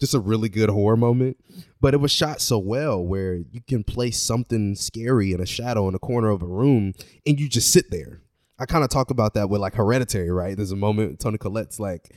just 0.00 0.14
a 0.14 0.20
really 0.20 0.48
good 0.48 0.70
horror 0.70 0.96
moment. 0.96 1.38
But 1.80 1.94
it 1.94 1.98
was 1.98 2.10
shot 2.10 2.40
so 2.40 2.58
well 2.58 3.02
where 3.02 3.36
you 3.36 3.60
can 3.66 3.84
place 3.84 4.20
something 4.20 4.74
scary 4.74 5.32
in 5.32 5.40
a 5.40 5.46
shadow 5.46 5.88
in 5.88 5.94
a 5.94 5.98
corner 5.98 6.30
of 6.30 6.42
a 6.42 6.46
room 6.46 6.94
and 7.26 7.38
you 7.38 7.48
just 7.48 7.72
sit 7.72 7.90
there. 7.90 8.20
I 8.58 8.64
kind 8.64 8.84
of 8.84 8.90
talk 8.90 9.10
about 9.10 9.34
that 9.34 9.50
with 9.50 9.60
like 9.60 9.74
Hereditary, 9.74 10.30
right? 10.30 10.56
There's 10.56 10.72
a 10.72 10.76
moment 10.76 11.20
Toni 11.20 11.38
Collette's 11.38 11.78
like 11.78 12.14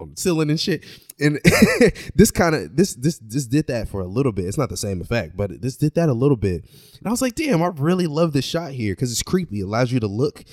on 0.00 0.16
ceiling 0.16 0.50
and 0.50 0.60
shit, 0.60 0.84
and 1.20 1.38
this 2.14 2.30
kind 2.30 2.54
of 2.54 2.76
this 2.76 2.94
this 2.94 3.18
this 3.18 3.46
did 3.46 3.66
that 3.68 3.88
for 3.88 4.00
a 4.00 4.06
little 4.06 4.32
bit. 4.32 4.46
It's 4.46 4.58
not 4.58 4.70
the 4.70 4.76
same 4.76 5.00
effect, 5.00 5.36
but 5.36 5.60
this 5.62 5.76
did 5.76 5.94
that 5.94 6.08
a 6.08 6.14
little 6.14 6.36
bit. 6.36 6.64
And 6.98 7.06
I 7.06 7.10
was 7.10 7.22
like, 7.22 7.34
damn, 7.34 7.62
I 7.62 7.68
really 7.68 8.06
love 8.06 8.32
this 8.32 8.44
shot 8.44 8.72
here 8.72 8.92
because 8.92 9.12
it's 9.12 9.22
creepy. 9.22 9.60
It 9.60 9.64
allows 9.64 9.92
you 9.92 10.00
to 10.00 10.06
look 10.06 10.44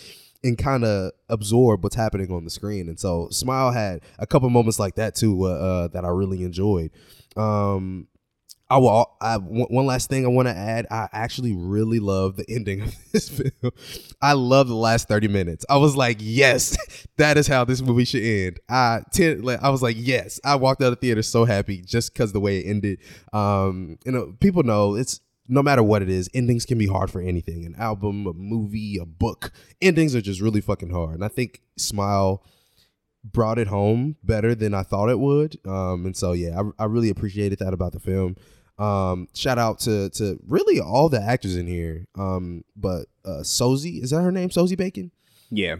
and 0.44 0.58
kind 0.58 0.84
of 0.84 1.12
absorb 1.30 1.84
what's 1.84 1.96
happening 1.96 2.32
on 2.32 2.44
the 2.44 2.50
screen. 2.50 2.90
And 2.90 3.00
so 3.00 3.30
Smile 3.30 3.72
had 3.72 4.02
a 4.18 4.26
couple 4.26 4.50
moments 4.50 4.80
like 4.80 4.96
that 4.96 5.16
too 5.16 5.46
uh, 5.46 5.50
uh, 5.50 5.88
that 5.90 6.04
I 6.06 6.10
really 6.10 6.44
enjoyed. 6.44 6.92
Um, 7.38 8.08
I 8.72 8.78
will. 8.78 9.06
I, 9.20 9.36
one 9.36 9.86
last 9.86 10.10
thing 10.10 10.24
I 10.24 10.30
want 10.30 10.48
to 10.48 10.56
add. 10.56 10.88
I 10.90 11.10
actually 11.12 11.54
really 11.54 12.00
love 12.00 12.38
the 12.38 12.46
ending 12.48 12.84
of 12.84 12.96
this 13.12 13.28
film. 13.28 13.74
I 14.22 14.32
love 14.32 14.70
the 14.70 14.76
last 14.76 15.10
thirty 15.10 15.28
minutes. 15.28 15.66
I 15.70 15.76
was 15.76 15.98
like, 15.98 16.18
yes, 16.22 16.78
that 17.18 17.38
is 17.38 17.48
how 17.48 17.66
this 17.66 17.82
movie 17.82 18.06
should 18.06 18.24
end. 18.24 18.62
I 18.70 19.02
ten, 19.12 19.42
like, 19.42 19.62
I 19.62 19.70
was 19.70 19.82
like, 19.82 19.98
yes. 20.00 20.40
I 20.46 20.56
walked 20.56 20.82
out 20.82 20.86
of 20.86 20.92
the 20.92 21.02
theater 21.02 21.22
so 21.22 21.44
happy 21.44 21.82
just 21.82 22.14
because 22.14 22.32
the 22.32 22.40
way 22.40 22.60
it 22.60 22.70
ended. 22.70 23.00
Um, 23.34 23.98
you 24.06 24.14
know, 24.14 24.38
people 24.40 24.64
know 24.64 24.96
it's 24.96 25.20
no 25.50 25.62
matter 25.62 25.84
what 25.84 26.02
it 26.02 26.10
is, 26.10 26.30
endings 26.34 26.66
can 26.66 26.78
be 26.78 26.88
hard 26.88 27.12
for 27.12 27.20
anything. 27.20 27.66
An 27.66 27.76
album, 27.76 28.26
a 28.26 28.32
movie, 28.32 28.98
a 29.02 29.06
book. 29.06 29.52
Endings 29.82 30.16
are 30.16 30.22
just 30.22 30.40
really 30.40 30.62
fucking 30.62 30.92
hard. 30.92 31.16
And 31.16 31.26
I 31.26 31.28
think 31.28 31.62
Smile 31.78 32.42
brought 33.24 33.60
it 33.60 33.68
home 33.68 34.16
better 34.24 34.56
than 34.56 34.74
I 34.74 34.84
thought 34.84 35.10
it 35.10 35.20
would. 35.20 35.58
Um, 35.68 36.06
and 36.06 36.16
so 36.16 36.32
yeah, 36.32 36.62
I, 36.62 36.84
I 36.84 36.86
really 36.86 37.10
appreciated 37.10 37.60
that 37.60 37.74
about 37.74 37.92
the 37.92 38.00
film. 38.00 38.38
Um, 38.82 39.28
shout 39.36 39.60
out 39.60 39.80
to 39.82 40.10
to 40.12 40.40
really 40.48 40.80
all 40.80 41.08
the 41.08 41.22
actors 41.22 41.56
in 41.56 41.68
here. 41.68 42.08
Um, 42.18 42.64
but 42.76 43.06
uh 43.24 43.44
Sosie, 43.44 44.02
is 44.02 44.10
that 44.10 44.22
her 44.22 44.32
name? 44.32 44.50
Sosie 44.50 44.76
Bacon? 44.76 45.12
Yeah. 45.52 45.76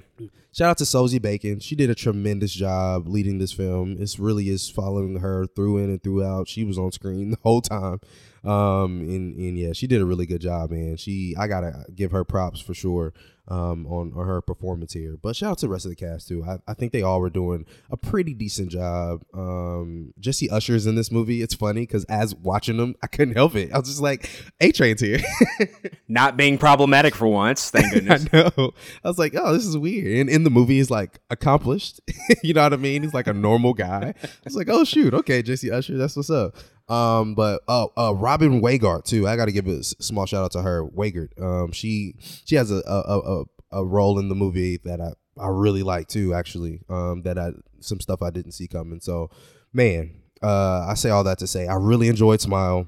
Shout 0.54 0.70
out 0.70 0.78
to 0.80 0.86
Sosie 0.86 1.18
Bacon. 1.18 1.60
She 1.60 1.76
did 1.76 1.90
a 1.90 1.96
tremendous 1.96 2.54
job 2.54 3.08
leading 3.08 3.40
this 3.40 3.54
film. 3.54 3.96
It's 4.00 4.20
really 4.20 4.50
is 4.50 4.70
following 4.70 5.16
her 5.20 5.48
through 5.48 5.78
in 5.78 5.90
and 5.90 6.04
throughout. 6.04 6.50
She 6.50 6.66
was 6.66 6.78
on 6.78 6.92
screen 6.92 7.32
the 7.32 7.38
whole 7.42 7.62
time. 7.62 8.02
Um, 8.44 9.02
and, 9.02 9.36
and 9.36 9.58
yeah, 9.58 9.72
she 9.72 9.88
did 9.88 10.02
a 10.02 10.06
really 10.06 10.26
good 10.26 10.42
job, 10.42 10.72
man. 10.72 10.98
She 10.98 11.36
I 11.40 11.48
gotta 11.48 11.86
give 11.96 12.12
her 12.12 12.24
props 12.24 12.60
for 12.60 12.74
sure 12.74 13.14
um, 13.48 13.86
on, 13.88 14.14
on 14.16 14.28
her 14.28 14.42
performance 14.42 14.94
here. 14.94 15.18
But 15.22 15.36
shout 15.36 15.52
out 15.52 15.58
to 15.60 15.66
the 15.66 15.72
rest 15.72 15.86
of 15.86 15.90
the 15.90 15.96
cast 15.96 16.28
too. 16.28 16.44
I, 16.44 16.60
I 16.68 16.74
think 16.74 16.92
they 16.92 17.02
all 17.02 17.20
were 17.20 17.30
doing 17.30 17.66
a 17.90 17.98
pretty 17.98 18.34
decent 18.34 18.70
job. 18.70 19.24
Um, 19.34 20.14
Jesse 20.20 20.50
Usher's 20.50 20.86
in 20.86 20.96
this 20.96 21.12
movie. 21.12 21.42
It's 21.42 21.54
funny 21.54 21.82
because 21.82 22.06
as 22.06 22.36
watching 22.36 22.78
them, 22.78 22.96
I 23.02 23.08
couldn't 23.08 23.36
help 23.36 23.56
it. 23.56 23.72
I 23.74 23.80
was 23.80 23.90
just 23.90 24.02
like, 24.02 24.30
A 24.62 24.72
Train's 24.72 25.02
here. 25.02 25.20
Not 26.08 26.38
being 26.38 26.58
problematic 26.58 27.16
for 27.16 27.28
once, 27.28 27.72
thank 27.72 27.94
goodness. 27.94 28.28
I 28.32 28.38
know. 28.38 28.72
I 29.04 29.08
was 29.08 29.20
like, 29.20 29.34
oh, 29.36 29.54
this 29.54 29.66
is 29.66 29.78
weird. 29.78 30.20
And 30.20 30.30
in 30.30 30.44
the 30.44 30.50
movie, 30.50 30.76
he's 30.78 30.92
like 30.92 31.20
accomplished. 31.30 32.00
you 32.44 32.54
know 32.54 32.64
what 32.64 32.74
I 32.74 32.78
mean? 32.78 33.04
He's 33.04 33.14
like 33.14 33.28
a 33.28 33.34
normal 33.34 33.74
guy. 33.74 34.14
I 34.24 34.30
was 34.46 34.56
like, 34.56 34.70
oh 34.70 34.84
shoot, 34.84 35.14
okay, 35.14 35.42
Jesse 35.42 35.72
Usher, 35.72 35.98
that's 35.98 36.16
what's 36.16 36.30
up. 36.30 36.56
Um, 36.92 37.36
but 37.36 37.62
uh, 37.70 37.88
uh, 37.98 38.14
Robin 38.14 38.62
Weigert 38.62 39.06
too. 39.06 39.28
I 39.28 39.38
got 39.38 39.46
to 39.46 39.52
give 39.52 39.68
a 39.68 39.82
small 39.84 40.26
shout 40.26 40.44
out 40.44 40.52
to 40.52 40.62
her. 40.62 40.86
Weigert. 40.86 41.30
Um, 41.42 41.72
she 41.72 42.16
she 42.20 42.56
has 42.56 42.70
a 42.70 42.82
a, 42.86 43.20
a 43.20 43.44
a 43.72 43.86
role 43.86 44.20
in 44.20 44.28
the 44.28 44.36
movie 44.36 44.78
that 44.84 45.00
I 45.00 45.14
I 45.42 45.48
really 45.48 45.84
like 45.84 46.08
too. 46.08 46.34
Actually, 46.34 46.82
um, 46.90 47.22
that 47.24 47.40
I 47.40 47.52
some 47.80 48.02
stuff 48.02 48.22
I 48.22 48.30
didn't 48.30 48.52
see 48.52 48.68
coming. 48.68 49.00
So, 49.00 49.30
man, 49.72 50.16
uh, 50.44 50.86
I 50.90 50.96
say 50.96 51.10
all 51.10 51.24
that 51.24 51.40
to 51.40 51.48
say 51.48 51.68
I 51.68 51.76
really 51.76 52.10
enjoyed 52.10 52.42
Smile. 52.42 52.88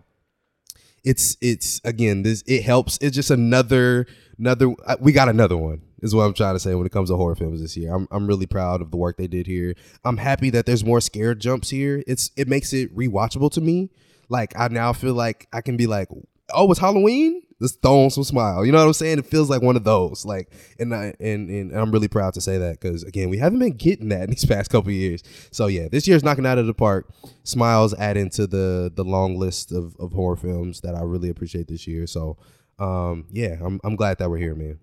It's 1.06 1.38
it's 1.42 1.80
again 1.86 2.24
this 2.24 2.44
it 2.46 2.64
helps. 2.64 2.98
It's 3.02 3.16
just 3.16 3.32
another 3.32 4.06
another. 4.38 4.74
uh, 4.86 4.98
We 5.00 5.14
got 5.14 5.30
another 5.30 5.58
one 5.58 5.82
is 6.04 6.14
what 6.14 6.24
I'm 6.24 6.34
trying 6.34 6.54
to 6.54 6.60
say 6.60 6.76
when 6.76 6.86
it 6.86 6.92
comes 6.92 7.10
to 7.10 7.16
horror 7.16 7.36
films 7.36 7.62
this 7.62 7.76
year. 7.76 7.94
I'm 7.94 8.08
I'm 8.12 8.28
really 8.28 8.46
proud 8.46 8.82
of 8.82 8.92
the 8.92 8.98
work 8.98 9.18
they 9.18 9.28
did 9.28 9.48
here. 9.48 9.74
I'm 10.04 10.18
happy 10.18 10.50
that 10.52 10.66
there's 10.66 10.84
more 10.84 11.02
scared 11.02 11.40
jumps 11.40 11.70
here. 11.70 12.04
It's 12.06 12.30
it 12.36 12.48
makes 12.48 12.74
it 12.74 12.96
rewatchable 12.96 13.52
to 13.54 13.62
me. 13.62 13.90
Like 14.30 14.54
I 14.60 14.68
now 14.68 14.94
feel 14.94 15.14
like 15.14 15.48
I 15.54 15.62
can 15.62 15.78
be 15.78 15.88
like, 15.88 16.10
oh, 16.54 16.70
it's 16.70 16.80
Halloween. 16.80 17.42
Let's 17.60 17.76
throw 17.76 18.04
on 18.04 18.10
some 18.10 18.26
smile. 18.26 18.66
You 18.66 18.74
know 18.74 18.80
what 18.80 18.88
I'm 18.88 18.94
saying? 18.94 19.20
It 19.20 19.26
feels 19.26 19.50
like 19.50 19.62
one 19.62 19.78
of 19.78 19.86
those. 19.86 20.26
Like, 20.26 20.52
and 20.78 20.94
I 20.94 21.14
and 21.22 21.50
and 21.50 21.72
I'm 21.74 21.92
really 21.92 22.10
proud 22.10 22.34
to 22.34 22.42
say 22.42 22.58
that 22.58 22.82
because 22.82 23.04
again, 23.04 23.30
we 23.30 23.38
haven't 23.38 23.60
been 23.60 23.78
getting 23.78 24.10
that 24.10 24.24
in 24.24 24.32
these 24.32 24.46
past 24.54 24.70
couple 24.70 24.90
of 24.90 24.96
years. 24.96 25.24
So 25.52 25.68
yeah, 25.68 25.88
this 25.90 26.06
year's 26.06 26.24
knocking 26.24 26.46
out 26.46 26.58
of 26.58 26.68
the 26.68 26.74
park. 26.74 27.10
Smiles 27.44 27.94
add 27.94 28.18
into 28.18 28.46
the 28.46 28.92
the 28.94 29.06
long 29.06 29.38
list 29.38 29.72
of 29.72 29.96
of 30.00 30.12
horror 30.12 30.36
films 30.36 30.82
that 30.82 30.96
I 30.96 31.02
really 31.04 31.30
appreciate 31.30 31.68
this 31.68 31.88
year. 31.88 32.08
So 32.08 32.38
um 32.78 33.26
yeah, 33.32 33.56
I'm 33.64 33.80
I'm 33.86 33.96
glad 33.96 34.18
that 34.18 34.30
we're 34.30 34.38
here, 34.40 34.56
man. 34.56 34.80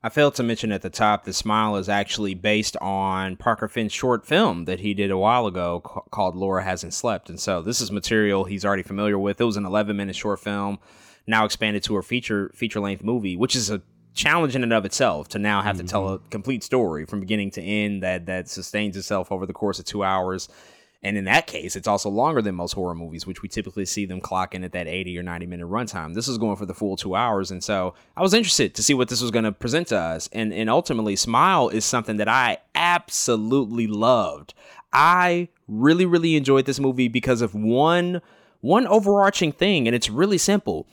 I 0.00 0.10
failed 0.10 0.36
to 0.36 0.44
mention 0.44 0.70
at 0.70 0.82
the 0.82 0.90
top 0.90 1.24
the 1.24 1.32
Smile 1.32 1.74
is 1.76 1.88
actually 1.88 2.34
based 2.34 2.76
on 2.76 3.36
Parker 3.36 3.66
Finn's 3.66 3.92
short 3.92 4.24
film 4.24 4.64
that 4.66 4.80
he 4.80 4.94
did 4.94 5.10
a 5.10 5.18
while 5.18 5.46
ago 5.46 5.80
ca- 5.80 6.02
called 6.10 6.36
Laura 6.36 6.62
Hasn't 6.62 6.94
Slept. 6.94 7.28
And 7.28 7.40
so 7.40 7.62
this 7.62 7.80
is 7.80 7.90
material 7.90 8.44
he's 8.44 8.64
already 8.64 8.84
familiar 8.84 9.18
with. 9.18 9.40
It 9.40 9.44
was 9.44 9.56
an 9.56 9.66
11 9.66 9.96
minute 9.96 10.14
short 10.14 10.38
film, 10.38 10.78
now 11.26 11.44
expanded 11.44 11.82
to 11.84 11.96
a 11.96 12.02
feature 12.02 12.52
feature 12.54 12.78
length 12.78 13.02
movie, 13.02 13.36
which 13.36 13.56
is 13.56 13.70
a 13.70 13.82
challenge 14.14 14.54
in 14.54 14.62
and 14.62 14.72
of 14.72 14.84
itself 14.84 15.28
to 15.28 15.38
now 15.38 15.62
have 15.62 15.76
to 15.78 15.84
tell 15.84 16.04
mm-hmm. 16.04 16.26
a 16.26 16.30
complete 16.30 16.62
story 16.62 17.04
from 17.04 17.20
beginning 17.20 17.50
to 17.52 17.62
end 17.62 18.02
that 18.02 18.26
that 18.26 18.48
sustains 18.48 18.96
itself 18.96 19.32
over 19.32 19.46
the 19.46 19.52
course 19.52 19.80
of 19.80 19.84
two 19.84 20.04
hours. 20.04 20.48
And 21.02 21.16
in 21.16 21.24
that 21.24 21.46
case, 21.46 21.76
it's 21.76 21.86
also 21.86 22.10
longer 22.10 22.42
than 22.42 22.56
most 22.56 22.72
horror 22.72 22.94
movies, 22.94 23.24
which 23.24 23.40
we 23.40 23.48
typically 23.48 23.84
see 23.84 24.04
them 24.04 24.20
clocking 24.20 24.64
at 24.64 24.72
that 24.72 24.88
80 24.88 25.16
or 25.18 25.22
90 25.22 25.46
minute 25.46 25.68
runtime. 25.68 26.14
This 26.14 26.26
is 26.26 26.38
going 26.38 26.56
for 26.56 26.66
the 26.66 26.74
full 26.74 26.96
two 26.96 27.14
hours. 27.14 27.52
And 27.52 27.62
so 27.62 27.94
I 28.16 28.22
was 28.22 28.34
interested 28.34 28.74
to 28.74 28.82
see 28.82 28.94
what 28.94 29.08
this 29.08 29.22
was 29.22 29.30
going 29.30 29.44
to 29.44 29.52
present 29.52 29.88
to 29.88 29.98
us. 29.98 30.28
And, 30.32 30.52
and 30.52 30.68
ultimately, 30.68 31.14
Smile 31.14 31.68
is 31.68 31.84
something 31.84 32.16
that 32.16 32.28
I 32.28 32.58
absolutely 32.74 33.86
loved. 33.86 34.54
I 34.92 35.48
really, 35.68 36.04
really 36.04 36.34
enjoyed 36.34 36.64
this 36.64 36.80
movie 36.80 37.08
because 37.08 37.42
of 37.42 37.54
one 37.54 38.20
one 38.60 38.86
overarching 38.88 39.52
thing, 39.52 39.86
and 39.86 39.94
it's 39.94 40.10
really 40.10 40.38
simple. 40.38 40.88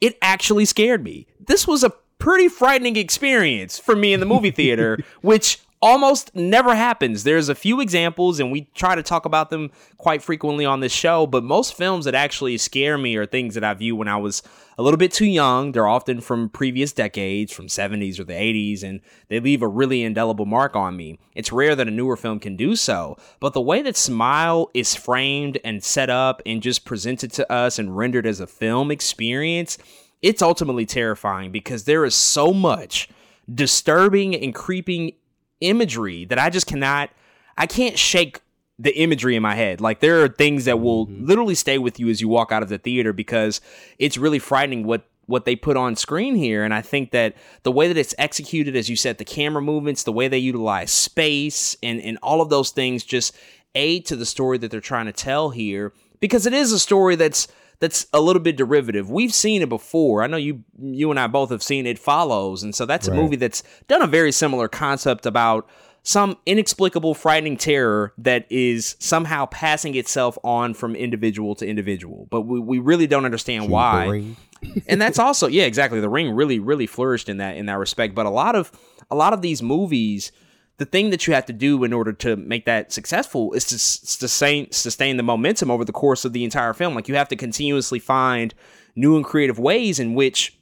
It 0.00 0.16
actually 0.22 0.64
scared 0.64 1.02
me. 1.02 1.26
This 1.40 1.66
was 1.66 1.82
a 1.82 1.90
pretty 2.18 2.48
frightening 2.48 2.96
experience 2.96 3.78
for 3.78 3.96
me 3.96 4.12
in 4.12 4.20
the 4.20 4.26
movie 4.26 4.50
theater, 4.50 4.98
which 5.20 5.58
almost 5.80 6.34
never 6.34 6.74
happens. 6.74 7.24
There's 7.24 7.48
a 7.48 7.54
few 7.54 7.80
examples, 7.80 8.40
and 8.40 8.50
we 8.50 8.62
try 8.74 8.94
to 8.94 9.02
talk 9.02 9.24
about 9.24 9.50
them 9.50 9.70
quite 9.96 10.22
frequently 10.22 10.64
on 10.64 10.80
this 10.80 10.92
show, 10.92 11.26
but 11.26 11.44
most 11.44 11.74
films 11.74 12.04
that 12.04 12.14
actually 12.14 12.58
scare 12.58 12.98
me 12.98 13.16
are 13.16 13.26
things 13.26 13.54
that 13.54 13.64
I 13.64 13.74
view 13.74 13.94
when 13.94 14.08
I 14.08 14.16
was 14.16 14.42
a 14.76 14.82
little 14.82 14.98
bit 14.98 15.12
too 15.12 15.26
young. 15.26 15.72
They're 15.72 15.86
often 15.86 16.20
from 16.20 16.48
previous 16.48 16.92
decades, 16.92 17.52
from 17.52 17.66
70s 17.66 18.18
or 18.18 18.24
the 18.24 18.32
80s, 18.32 18.82
and 18.82 19.00
they 19.28 19.40
leave 19.40 19.62
a 19.62 19.68
really 19.68 20.02
indelible 20.02 20.46
mark 20.46 20.74
on 20.74 20.96
me. 20.96 21.18
It's 21.34 21.52
rare 21.52 21.76
that 21.76 21.88
a 21.88 21.92
newer 21.92 22.16
film 22.16 22.40
can 22.40 22.56
do 22.56 22.74
so, 22.76 23.16
but 23.40 23.52
the 23.52 23.60
way 23.60 23.82
that 23.82 23.96
Smile 23.96 24.70
is 24.74 24.94
framed 24.94 25.58
and 25.64 25.82
set 25.82 26.10
up 26.10 26.42
and 26.44 26.62
just 26.62 26.84
presented 26.84 27.32
to 27.32 27.52
us 27.52 27.78
and 27.78 27.96
rendered 27.96 28.26
as 28.26 28.40
a 28.40 28.46
film 28.46 28.90
experience, 28.90 29.78
it's 30.22 30.42
ultimately 30.42 30.86
terrifying 30.86 31.52
because 31.52 31.84
there 31.84 32.04
is 32.04 32.14
so 32.14 32.52
much 32.52 33.08
disturbing 33.52 34.34
and 34.34 34.54
creeping 34.54 35.12
imagery 35.60 36.24
that 36.26 36.38
I 36.38 36.50
just 36.50 36.66
cannot 36.66 37.10
I 37.56 37.66
can't 37.66 37.98
shake 37.98 38.40
the 38.78 38.96
imagery 38.96 39.34
in 39.34 39.42
my 39.42 39.54
head. 39.54 39.80
Like 39.80 40.00
there 40.00 40.22
are 40.22 40.28
things 40.28 40.66
that 40.66 40.80
will 40.80 41.06
mm-hmm. 41.06 41.26
literally 41.26 41.56
stay 41.56 41.78
with 41.78 41.98
you 41.98 42.08
as 42.08 42.20
you 42.20 42.28
walk 42.28 42.52
out 42.52 42.62
of 42.62 42.68
the 42.68 42.78
theater 42.78 43.12
because 43.12 43.60
it's 43.98 44.16
really 44.16 44.38
frightening 44.38 44.84
what 44.84 45.08
what 45.26 45.44
they 45.44 45.54
put 45.54 45.76
on 45.76 45.94
screen 45.94 46.34
here 46.34 46.64
and 46.64 46.72
I 46.72 46.80
think 46.80 47.10
that 47.10 47.34
the 47.62 47.72
way 47.72 47.86
that 47.88 47.98
it's 47.98 48.14
executed 48.16 48.74
as 48.74 48.88
you 48.88 48.96
said 48.96 49.18
the 49.18 49.24
camera 49.24 49.60
movements, 49.60 50.04
the 50.04 50.12
way 50.12 50.28
they 50.28 50.38
utilize 50.38 50.90
space 50.90 51.76
and 51.82 52.00
and 52.00 52.18
all 52.22 52.40
of 52.40 52.48
those 52.48 52.70
things 52.70 53.04
just 53.04 53.36
aid 53.74 54.06
to 54.06 54.16
the 54.16 54.24
story 54.24 54.58
that 54.58 54.70
they're 54.70 54.80
trying 54.80 55.06
to 55.06 55.12
tell 55.12 55.50
here 55.50 55.92
because 56.20 56.46
it 56.46 56.54
is 56.54 56.72
a 56.72 56.78
story 56.78 57.16
that's 57.16 57.48
that's 57.80 58.06
a 58.12 58.20
little 58.20 58.42
bit 58.42 58.56
derivative. 58.56 59.10
We've 59.10 59.32
seen 59.32 59.62
it 59.62 59.68
before. 59.68 60.22
I 60.22 60.26
know 60.26 60.36
you 60.36 60.64
you 60.80 61.10
and 61.10 61.20
I 61.20 61.26
both 61.26 61.50
have 61.50 61.62
seen 61.62 61.86
it 61.86 61.98
follows, 61.98 62.62
and 62.62 62.74
so 62.74 62.86
that's 62.86 63.08
right. 63.08 63.18
a 63.18 63.20
movie 63.20 63.36
that's 63.36 63.62
done 63.86 64.02
a 64.02 64.06
very 64.06 64.32
similar 64.32 64.68
concept 64.68 65.26
about 65.26 65.68
some 66.02 66.38
inexplicable 66.46 67.14
frightening 67.14 67.56
terror 67.56 68.12
that 68.18 68.46
is 68.50 68.96
somehow 68.98 69.46
passing 69.46 69.94
itself 69.94 70.38
on 70.42 70.72
from 70.72 70.96
individual 70.96 71.54
to 71.54 71.66
individual. 71.66 72.26
But 72.30 72.42
we, 72.42 72.58
we 72.60 72.78
really 72.78 73.06
don't 73.06 73.24
understand 73.24 73.68
why. 73.68 74.34
and 74.86 75.00
that's 75.00 75.18
also 75.18 75.46
yeah, 75.46 75.64
exactly. 75.64 76.00
The 76.00 76.08
ring 76.08 76.30
really, 76.32 76.58
really 76.58 76.86
flourished 76.86 77.28
in 77.28 77.36
that 77.38 77.56
in 77.56 77.66
that 77.66 77.78
respect. 77.78 78.14
But 78.14 78.26
a 78.26 78.30
lot 78.30 78.56
of 78.56 78.72
a 79.10 79.14
lot 79.14 79.32
of 79.32 79.42
these 79.42 79.62
movies 79.62 80.32
the 80.78 80.84
thing 80.84 81.10
that 81.10 81.26
you 81.26 81.34
have 81.34 81.46
to 81.46 81.52
do 81.52 81.84
in 81.84 81.92
order 81.92 82.12
to 82.12 82.36
make 82.36 82.64
that 82.64 82.92
successful 82.92 83.52
is 83.52 83.64
to 83.66 83.78
sustain 83.78 84.70
sustain 84.70 85.16
the 85.16 85.22
momentum 85.22 85.70
over 85.70 85.84
the 85.84 85.92
course 85.92 86.24
of 86.24 86.32
the 86.32 86.44
entire 86.44 86.72
film. 86.72 86.94
Like 86.94 87.08
you 87.08 87.16
have 87.16 87.28
to 87.28 87.36
continuously 87.36 87.98
find 87.98 88.54
new 88.94 89.16
and 89.16 89.24
creative 89.24 89.58
ways 89.58 89.98
in 89.98 90.14
which 90.14 90.56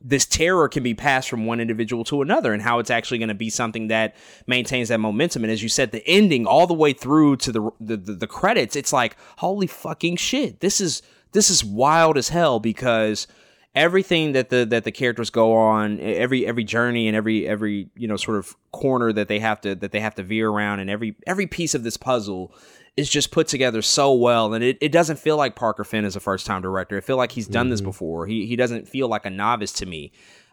this 0.00 0.26
terror 0.26 0.68
can 0.68 0.82
be 0.82 0.94
passed 0.94 1.28
from 1.28 1.46
one 1.46 1.60
individual 1.60 2.04
to 2.04 2.22
another 2.22 2.52
and 2.52 2.62
how 2.62 2.78
it's 2.78 2.90
actually 2.90 3.18
going 3.18 3.28
to 3.28 3.34
be 3.34 3.50
something 3.50 3.88
that 3.88 4.14
maintains 4.46 4.88
that 4.88 5.00
momentum 5.00 5.42
and 5.42 5.52
as 5.52 5.60
you 5.60 5.68
said 5.68 5.90
the 5.90 6.06
ending 6.06 6.46
all 6.46 6.68
the 6.68 6.74
way 6.74 6.92
through 6.92 7.36
to 7.36 7.50
the, 7.50 7.70
the 7.80 7.96
the, 7.96 8.12
the 8.12 8.26
credits 8.28 8.76
it's 8.76 8.92
like 8.92 9.16
holy 9.38 9.66
fucking 9.66 10.14
shit 10.14 10.60
this 10.60 10.80
is 10.80 11.02
this 11.32 11.50
is 11.50 11.64
wild 11.64 12.16
as 12.16 12.28
hell 12.28 12.60
because 12.60 13.26
everything 13.74 14.32
that 14.32 14.50
the 14.50 14.64
that 14.64 14.84
the 14.84 14.92
characters 14.92 15.30
go 15.30 15.54
on 15.54 16.00
every 16.00 16.46
every 16.46 16.64
journey 16.64 17.06
and 17.06 17.16
every 17.16 17.46
every 17.46 17.88
you 17.94 18.08
know 18.08 18.16
sort 18.16 18.38
of 18.38 18.56
corner 18.72 19.12
that 19.12 19.28
they 19.28 19.38
have 19.38 19.60
to 19.60 19.74
that 19.74 19.92
they 19.92 20.00
have 20.00 20.14
to 20.14 20.22
veer 20.22 20.48
around 20.48 20.80
and 20.80 20.90
every 20.90 21.14
every 21.26 21.46
piece 21.46 21.74
of 21.74 21.82
this 21.82 21.96
puzzle 21.96 22.52
is 22.96 23.08
just 23.08 23.30
put 23.30 23.46
together 23.46 23.80
so 23.80 24.12
well 24.12 24.52
and 24.54 24.64
it, 24.64 24.76
it 24.80 24.90
doesn't 24.90 25.18
feel 25.18 25.36
like 25.36 25.54
Parker 25.54 25.84
Finn 25.84 26.04
is 26.04 26.16
a 26.16 26.20
first 26.20 26.46
time 26.46 26.62
director. 26.62 26.96
I 26.96 27.00
feel 27.00 27.16
like 27.16 27.32
he's 27.32 27.46
done 27.46 27.66
mm-hmm. 27.66 27.70
this 27.70 27.80
before. 27.80 28.26
He 28.26 28.46
he 28.46 28.56
doesn't 28.56 28.88
feel 28.88 29.06
like 29.06 29.24
a 29.24 29.30
novice 29.30 29.72
to 29.74 29.86
me. 29.86 30.12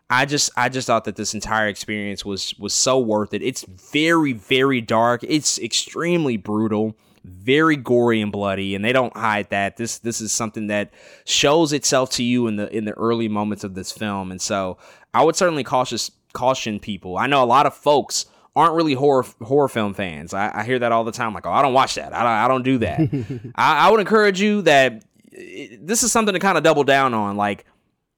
I 0.09 0.25
just 0.25 0.51
I 0.55 0.69
just 0.69 0.85
thought 0.85 1.05
that 1.05 1.15
this 1.15 1.33
entire 1.33 1.67
experience 1.67 2.23
was 2.23 2.53
was 2.59 2.73
so 2.73 2.99
worth 2.99 3.33
it. 3.33 3.41
It's 3.41 3.63
very 3.63 4.33
very 4.33 4.81
dark. 4.81 5.23
It's 5.23 5.57
extremely 5.57 6.37
brutal 6.37 6.95
very 7.25 7.75
gory 7.75 8.21
and 8.21 8.31
bloody, 8.31 8.75
and 8.75 8.83
they 8.83 8.93
don't 8.93 9.15
hide 9.15 9.49
that. 9.49 9.77
This 9.77 9.97
this 9.99 10.21
is 10.21 10.31
something 10.31 10.67
that 10.67 10.91
shows 11.25 11.73
itself 11.73 12.11
to 12.11 12.23
you 12.23 12.47
in 12.47 12.55
the 12.55 12.75
in 12.75 12.85
the 12.85 12.93
early 12.93 13.27
moments 13.27 13.63
of 13.63 13.75
this 13.75 13.91
film, 13.91 14.31
and 14.31 14.41
so 14.41 14.77
I 15.13 15.23
would 15.23 15.35
certainly 15.35 15.63
cautious 15.63 16.11
caution 16.33 16.79
people. 16.79 17.17
I 17.17 17.27
know 17.27 17.43
a 17.43 17.45
lot 17.45 17.65
of 17.65 17.73
folks 17.73 18.25
aren't 18.55 18.75
really 18.75 18.93
horror 18.93 19.25
horror 19.41 19.67
film 19.67 19.93
fans. 19.93 20.33
I, 20.33 20.51
I 20.53 20.63
hear 20.63 20.79
that 20.79 20.91
all 20.91 21.03
the 21.03 21.11
time. 21.11 21.33
Like, 21.33 21.45
oh, 21.45 21.51
I 21.51 21.61
don't 21.61 21.73
watch 21.73 21.95
that. 21.95 22.13
I 22.13 22.19
don't, 22.19 22.31
I 22.31 22.47
don't 22.47 22.63
do 22.63 22.77
that. 22.79 23.51
I, 23.55 23.87
I 23.87 23.91
would 23.91 23.99
encourage 23.99 24.39
you 24.39 24.61
that 24.63 25.03
eh, 25.35 25.77
this 25.79 26.03
is 26.03 26.11
something 26.11 26.33
to 26.33 26.39
kind 26.39 26.57
of 26.57 26.63
double 26.63 26.83
down 26.83 27.13
on. 27.13 27.35
Like, 27.37 27.65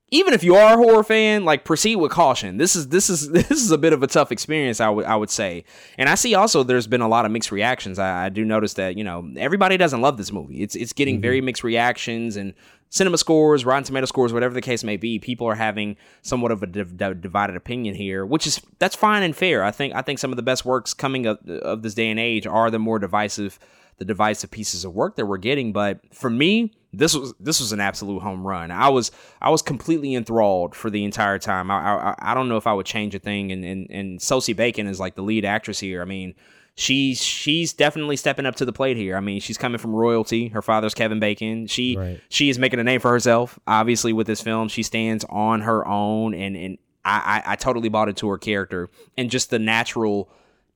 even 0.10 0.34
if 0.34 0.44
you 0.44 0.56
are 0.56 0.74
a 0.74 0.78
horror 0.78 1.04
fan, 1.04 1.44
like 1.44 1.66
proceed 1.66 1.98
with 1.98 2.12
caution. 2.12 2.58
This 2.58 2.76
is 2.76 2.90
this 2.90 3.10
is 3.10 3.30
this 3.32 3.52
is 3.52 3.72
a 3.72 3.78
bit 3.78 3.94
of 3.94 4.04
a 4.04 4.08
tough 4.08 4.32
experience, 4.32 4.80
I 4.80 4.90
would 4.90 5.06
I 5.06 5.16
would 5.16 5.30
say. 5.30 5.66
And 5.98 6.10
I 6.10 6.16
see 6.16 6.36
also 6.36 6.64
there's 6.64 6.88
been 6.88 7.02
a 7.02 7.08
lot 7.08 7.26
of 7.26 7.32
mixed 7.32 7.52
reactions. 7.52 8.00
I, 8.00 8.26
I 8.26 8.30
do 8.30 8.46
notice 8.46 8.74
that 8.76 8.98
you 8.98 9.04
know 9.04 9.30
everybody 9.38 9.78
doesn't 9.78 10.02
love 10.02 10.18
this 10.18 10.32
movie. 10.32 10.62
It's 10.62 10.76
it's 10.76 10.94
getting 10.94 11.16
mm-hmm. 11.16 11.24
very 11.24 11.42
mixed 11.42 11.64
reactions 11.64 12.38
and 12.38 12.54
cinema 12.90 13.18
scores, 13.18 13.66
Rotten 13.66 13.84
Tomato 13.84 14.06
scores, 14.06 14.32
whatever 14.32 14.54
the 14.54 14.62
case 14.62 14.84
may 14.84 14.96
be. 14.96 15.20
People 15.20 15.48
are 15.48 15.56
having 15.56 15.98
somewhat 16.22 16.52
of 16.52 16.64
a 16.64 16.68
div- 16.68 16.98
divided 16.98 17.58
opinion 17.58 17.96
here, 17.96 18.26
which 18.26 18.48
is 18.48 18.62
that's 18.80 18.96
fine 18.96 19.24
and 19.24 19.36
fair. 19.36 19.64
I 19.64 19.72
think 19.72 19.94
I 19.94 20.02
think 20.02 20.20
some 20.20 20.32
of 20.32 20.38
the 20.38 20.44
best 20.44 20.66
works 20.66 20.94
coming 20.94 21.26
of, 21.26 21.38
of 21.50 21.82
this 21.82 21.94
day 21.94 22.10
and 22.10 22.20
age 22.20 22.48
are 22.48 22.72
the 22.72 22.80
more 22.80 23.00
divisive 23.00 23.60
the 23.98 24.06
divisive 24.06 24.52
pieces 24.52 24.86
of 24.86 24.94
work 24.94 25.16
that 25.16 25.26
we're 25.26 25.38
getting. 25.38 25.74
But 25.74 26.00
for 26.14 26.30
me, 26.30 26.72
this 26.94 27.16
was 27.16 27.34
this 27.40 27.60
was 27.60 27.72
an 27.72 27.80
absolute 27.80 28.22
home 28.22 28.46
run. 28.46 28.72
I 28.72 28.90
was 28.90 29.12
I 29.42 29.50
was 29.50 29.62
completely 29.62 30.16
enthralled 30.16 30.76
for 30.76 30.90
the 30.90 31.04
entire 31.04 31.40
time. 31.40 31.70
I 31.70 31.76
I, 31.78 32.16
I 32.32 32.34
don't 32.34 32.50
know 32.50 32.58
if 32.58 32.68
I 32.68 32.74
would 32.74 32.86
change 32.86 33.14
a 33.16 33.20
thing. 33.20 33.52
And 33.52 33.64
and 33.64 33.88
and 33.90 34.22
Sosie 34.22 34.54
Bacon 34.54 34.88
is 34.88 35.00
like 35.00 35.16
the 35.16 35.22
lead 35.22 35.46
actress 35.46 35.80
here. 35.80 36.02
I 36.02 36.06
mean, 36.06 36.34
she's 36.76 37.22
she's 37.22 37.74
definitely 37.74 38.16
stepping 38.16 38.46
up 38.46 38.56
to 38.56 38.66
the 38.66 38.72
plate 38.72 38.96
here. 38.96 39.18
I 39.18 39.20
mean, 39.20 39.42
she's 39.42 39.58
coming 39.58 39.80
from 39.80 39.94
royalty. 39.94 40.48
Her 40.48 40.62
father's 40.62 40.94
Kevin 40.94 41.20
Bacon. 41.20 41.68
She 41.68 41.98
right. 41.98 42.22
she 42.30 42.50
is 42.50 42.58
making 42.58 42.80
a 42.80 42.84
name 42.84 43.02
for 43.02 43.12
herself. 43.12 43.60
Obviously, 43.68 44.14
with 44.14 44.28
this 44.28 44.42
film, 44.42 44.70
she 44.70 44.84
stands 44.84 45.26
on 45.30 45.62
her 45.62 45.86
own, 45.86 46.34
and 46.34 46.56
and 46.56 46.78
I 47.04 47.44
I, 47.46 47.52
I 47.54 47.56
totally 47.58 47.90
bought 47.90 48.08
into 48.08 48.30
her 48.30 48.38
character 48.38 48.90
and 49.18 49.30
just 49.30 49.50
the 49.50 49.60
natural 49.60 50.30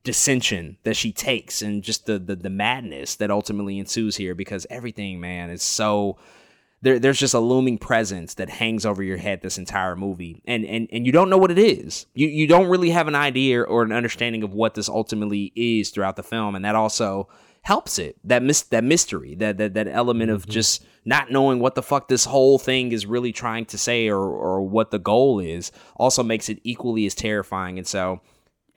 dissension 0.03 0.77
that 0.83 0.95
she 0.95 1.11
takes 1.11 1.61
and 1.61 1.83
just 1.83 2.07
the, 2.07 2.17
the 2.17 2.35
the 2.35 2.49
madness 2.49 3.15
that 3.15 3.29
ultimately 3.29 3.77
ensues 3.77 4.15
here 4.15 4.33
because 4.33 4.65
everything 4.69 5.19
man 5.19 5.49
is 5.49 5.61
so 5.61 6.17
there, 6.81 6.97
there's 6.97 7.19
just 7.19 7.33
a 7.33 7.39
looming 7.39 7.77
presence 7.77 8.33
that 8.35 8.49
hangs 8.49 8.85
over 8.85 9.03
your 9.03 9.17
head 9.17 9.41
this 9.41 9.57
entire 9.57 9.95
movie. 9.95 10.41
And 10.45 10.65
and 10.65 10.87
and 10.91 11.05
you 11.05 11.11
don't 11.11 11.29
know 11.29 11.37
what 11.37 11.51
it 11.51 11.59
is. 11.59 12.07
You 12.13 12.27
you 12.27 12.47
don't 12.47 12.69
really 12.69 12.89
have 12.89 13.07
an 13.07 13.15
idea 13.15 13.61
or 13.61 13.83
an 13.83 13.91
understanding 13.91 14.43
of 14.43 14.53
what 14.53 14.73
this 14.73 14.89
ultimately 14.89 15.51
is 15.55 15.91
throughout 15.91 16.15
the 16.15 16.23
film. 16.23 16.55
And 16.55 16.65
that 16.65 16.75
also 16.75 17.29
helps 17.61 17.99
it. 17.99 18.17
That 18.23 18.41
mis- 18.41 18.63
that 18.63 18.83
mystery 18.83 19.35
that 19.35 19.57
that, 19.57 19.75
that 19.75 19.87
element 19.87 20.29
mm-hmm. 20.29 20.35
of 20.35 20.47
just 20.47 20.83
not 21.05 21.31
knowing 21.31 21.59
what 21.59 21.75
the 21.75 21.83
fuck 21.83 22.07
this 22.07 22.25
whole 22.25 22.57
thing 22.57 22.91
is 22.91 23.05
really 23.05 23.31
trying 23.31 23.65
to 23.65 23.77
say 23.77 24.07
or 24.07 24.19
or 24.19 24.63
what 24.63 24.89
the 24.89 24.99
goal 24.99 25.39
is 25.39 25.71
also 25.95 26.23
makes 26.23 26.49
it 26.49 26.59
equally 26.63 27.05
as 27.05 27.13
terrifying. 27.13 27.77
And 27.77 27.85
so 27.85 28.21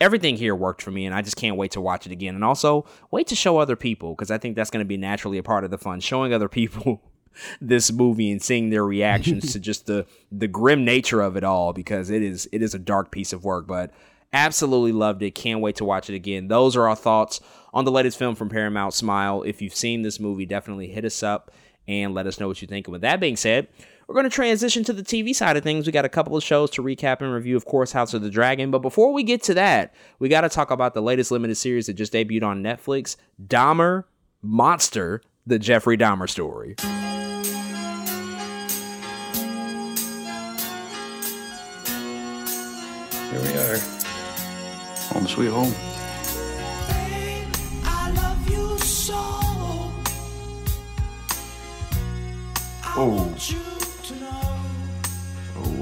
everything 0.04 0.36
here 0.36 0.54
worked 0.54 0.82
for 0.82 0.90
me 0.90 1.06
and 1.06 1.14
I 1.14 1.22
just 1.22 1.36
can't 1.36 1.56
wait 1.56 1.70
to 1.72 1.80
watch 1.80 2.04
it 2.04 2.12
again. 2.12 2.34
And 2.34 2.44
also 2.44 2.84
wait 3.10 3.26
to 3.28 3.34
show 3.34 3.56
other 3.56 3.74
people 3.74 4.14
because 4.14 4.30
I 4.30 4.36
think 4.36 4.54
that's 4.54 4.70
going 4.70 4.84
to 4.84 4.88
be 4.88 4.98
naturally 4.98 5.38
a 5.38 5.42
part 5.42 5.64
of 5.64 5.70
the 5.70 5.78
fun. 5.78 6.00
Showing 6.00 6.32
other 6.32 6.48
people 6.48 7.00
this 7.60 7.90
movie 7.90 8.30
and 8.30 8.42
seeing 8.42 8.68
their 8.68 8.84
reactions 8.84 9.52
to 9.54 9.58
just 9.70 9.86
the 9.86 10.06
the 10.30 10.46
grim 10.46 10.84
nature 10.84 11.22
of 11.22 11.36
it 11.36 11.42
all 11.42 11.72
because 11.72 12.10
it 12.10 12.22
is 12.22 12.46
it 12.52 12.62
is 12.62 12.74
a 12.74 12.78
dark 12.78 13.10
piece 13.10 13.32
of 13.32 13.44
work, 13.44 13.66
but 13.66 13.92
absolutely 14.34 14.92
loved 14.92 15.22
it. 15.22 15.34
Can't 15.34 15.60
wait 15.60 15.76
to 15.76 15.84
watch 15.86 16.10
it 16.10 16.14
again. 16.14 16.48
Those 16.48 16.76
are 16.76 16.86
our 16.86 16.96
thoughts 16.96 17.40
on 17.72 17.86
the 17.86 17.90
latest 17.90 18.18
film 18.18 18.34
from 18.34 18.50
Paramount 18.50 18.92
Smile. 18.92 19.42
If 19.42 19.62
you've 19.62 19.74
seen 19.74 20.02
this 20.02 20.20
movie, 20.20 20.44
definitely 20.44 20.88
hit 20.88 21.06
us 21.06 21.22
up 21.22 21.50
and 21.88 22.12
let 22.12 22.26
us 22.26 22.38
know 22.38 22.48
what 22.48 22.60
you 22.60 22.68
think. 22.68 22.86
And 22.86 22.92
with 22.92 23.02
that 23.02 23.20
being 23.20 23.36
said, 23.36 23.68
we're 24.06 24.14
going 24.14 24.24
to 24.24 24.30
transition 24.30 24.84
to 24.84 24.92
the 24.92 25.02
TV 25.02 25.34
side 25.34 25.56
of 25.56 25.62
things. 25.62 25.86
We 25.86 25.92
got 25.92 26.04
a 26.04 26.10
couple 26.10 26.36
of 26.36 26.42
shows 26.42 26.70
to 26.72 26.82
recap 26.82 27.20
and 27.20 27.32
review, 27.32 27.56
of 27.56 27.64
course, 27.64 27.92
House 27.92 28.14
of 28.14 28.22
the 28.22 28.30
Dragon. 28.30 28.70
But 28.70 28.80
before 28.80 29.12
we 29.12 29.22
get 29.22 29.42
to 29.44 29.54
that, 29.54 29.94
we 30.18 30.28
got 30.28 30.42
to 30.42 30.48
talk 30.48 30.70
about 30.70 30.94
the 30.94 31.02
latest 31.02 31.30
limited 31.30 31.56
series 31.56 31.86
that 31.86 31.94
just 31.94 32.12
debuted 32.12 32.42
on 32.42 32.62
Netflix 32.62 33.16
Dahmer 33.42 34.04
Monster, 34.42 35.22
the 35.46 35.58
Jeffrey 35.58 35.96
Dahmer 35.96 36.28
story. 36.28 36.76
Here 43.30 43.40
we 43.40 43.58
are. 43.58 43.78
Home 45.12 45.26
sweet 45.26 45.48
home. 45.48 45.74
Oh. 52.96 53.73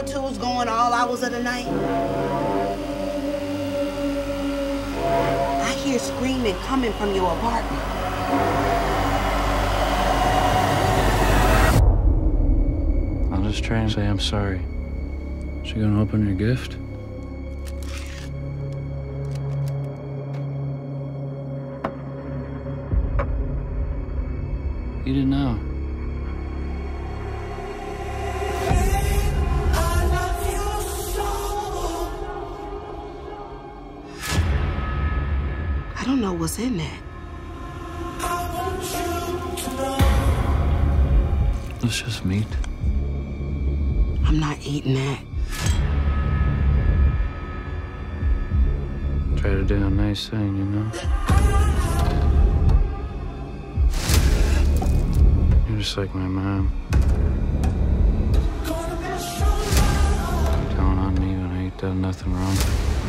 Power 0.00 0.08
tools 0.08 0.38
going 0.38 0.68
all 0.68 0.92
hours 0.94 1.22
of 1.22 1.30
the 1.30 1.42
night? 1.42 1.66
I 5.62 5.72
hear 5.72 5.98
screaming 5.98 6.54
coming 6.66 6.92
from 6.94 7.14
your 7.14 7.30
apartment. 7.32 7.82
I'll 13.32 13.42
just 13.42 13.62
try 13.62 13.78
and 13.78 13.92
say 13.92 14.06
I'm 14.06 14.20
sorry. 14.20 14.60
She 15.64 15.74
gonna 15.74 16.00
open 16.00 16.26
your 16.26 16.34
gift? 16.34 16.76
You 25.04 25.14
didn't 25.14 25.30
now. 25.30 25.49
Like 55.96 56.14
my 56.14 56.20
mom. 56.20 56.70
Telling 60.70 60.98
on 60.98 61.14
me 61.14 61.34
when 61.36 61.50
I 61.50 61.62
ain't 61.64 61.78
done 61.78 62.00
nothing 62.00 62.32
wrong. 62.32 62.99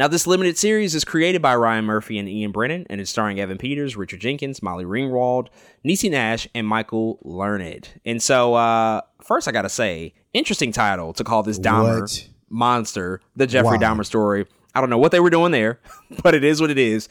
Now, 0.00 0.08
this 0.08 0.26
limited 0.26 0.56
series 0.56 0.94
is 0.94 1.04
created 1.04 1.42
by 1.42 1.54
Ryan 1.54 1.84
Murphy 1.84 2.18
and 2.18 2.26
Ian 2.26 2.52
Brennan, 2.52 2.86
and 2.88 3.02
it's 3.02 3.10
starring 3.10 3.38
Evan 3.38 3.58
Peters, 3.58 3.98
Richard 3.98 4.20
Jenkins, 4.20 4.62
Molly 4.62 4.86
Ringwald, 4.86 5.48
Niecy 5.86 6.10
Nash, 6.10 6.48
and 6.54 6.66
Michael 6.66 7.18
Learned. 7.20 7.86
And 8.06 8.22
so, 8.22 8.54
uh, 8.54 9.02
first, 9.22 9.46
I 9.46 9.52
gotta 9.52 9.68
say, 9.68 10.14
interesting 10.32 10.72
title 10.72 11.12
to 11.12 11.22
call 11.22 11.42
this 11.42 11.58
Dahmer 11.58 12.00
What? 12.00 12.28
monster, 12.48 13.20
the 13.36 13.46
Jeffrey 13.46 13.76
Wow. 13.76 13.94
Dahmer 13.96 14.06
story. 14.06 14.46
I 14.74 14.80
don't 14.80 14.88
know 14.88 14.96
what 14.96 15.12
they 15.12 15.20
were 15.20 15.28
doing 15.28 15.52
there, 15.52 15.80
but 16.22 16.34
it 16.34 16.44
is 16.44 16.62
what 16.62 16.70
it 16.70 16.78
is. 16.78 17.06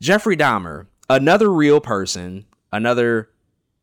Jeffrey 0.00 0.36
Dahmer, 0.36 0.88
another 1.08 1.48
real 1.48 1.80
person, 1.80 2.46
another 2.72 3.30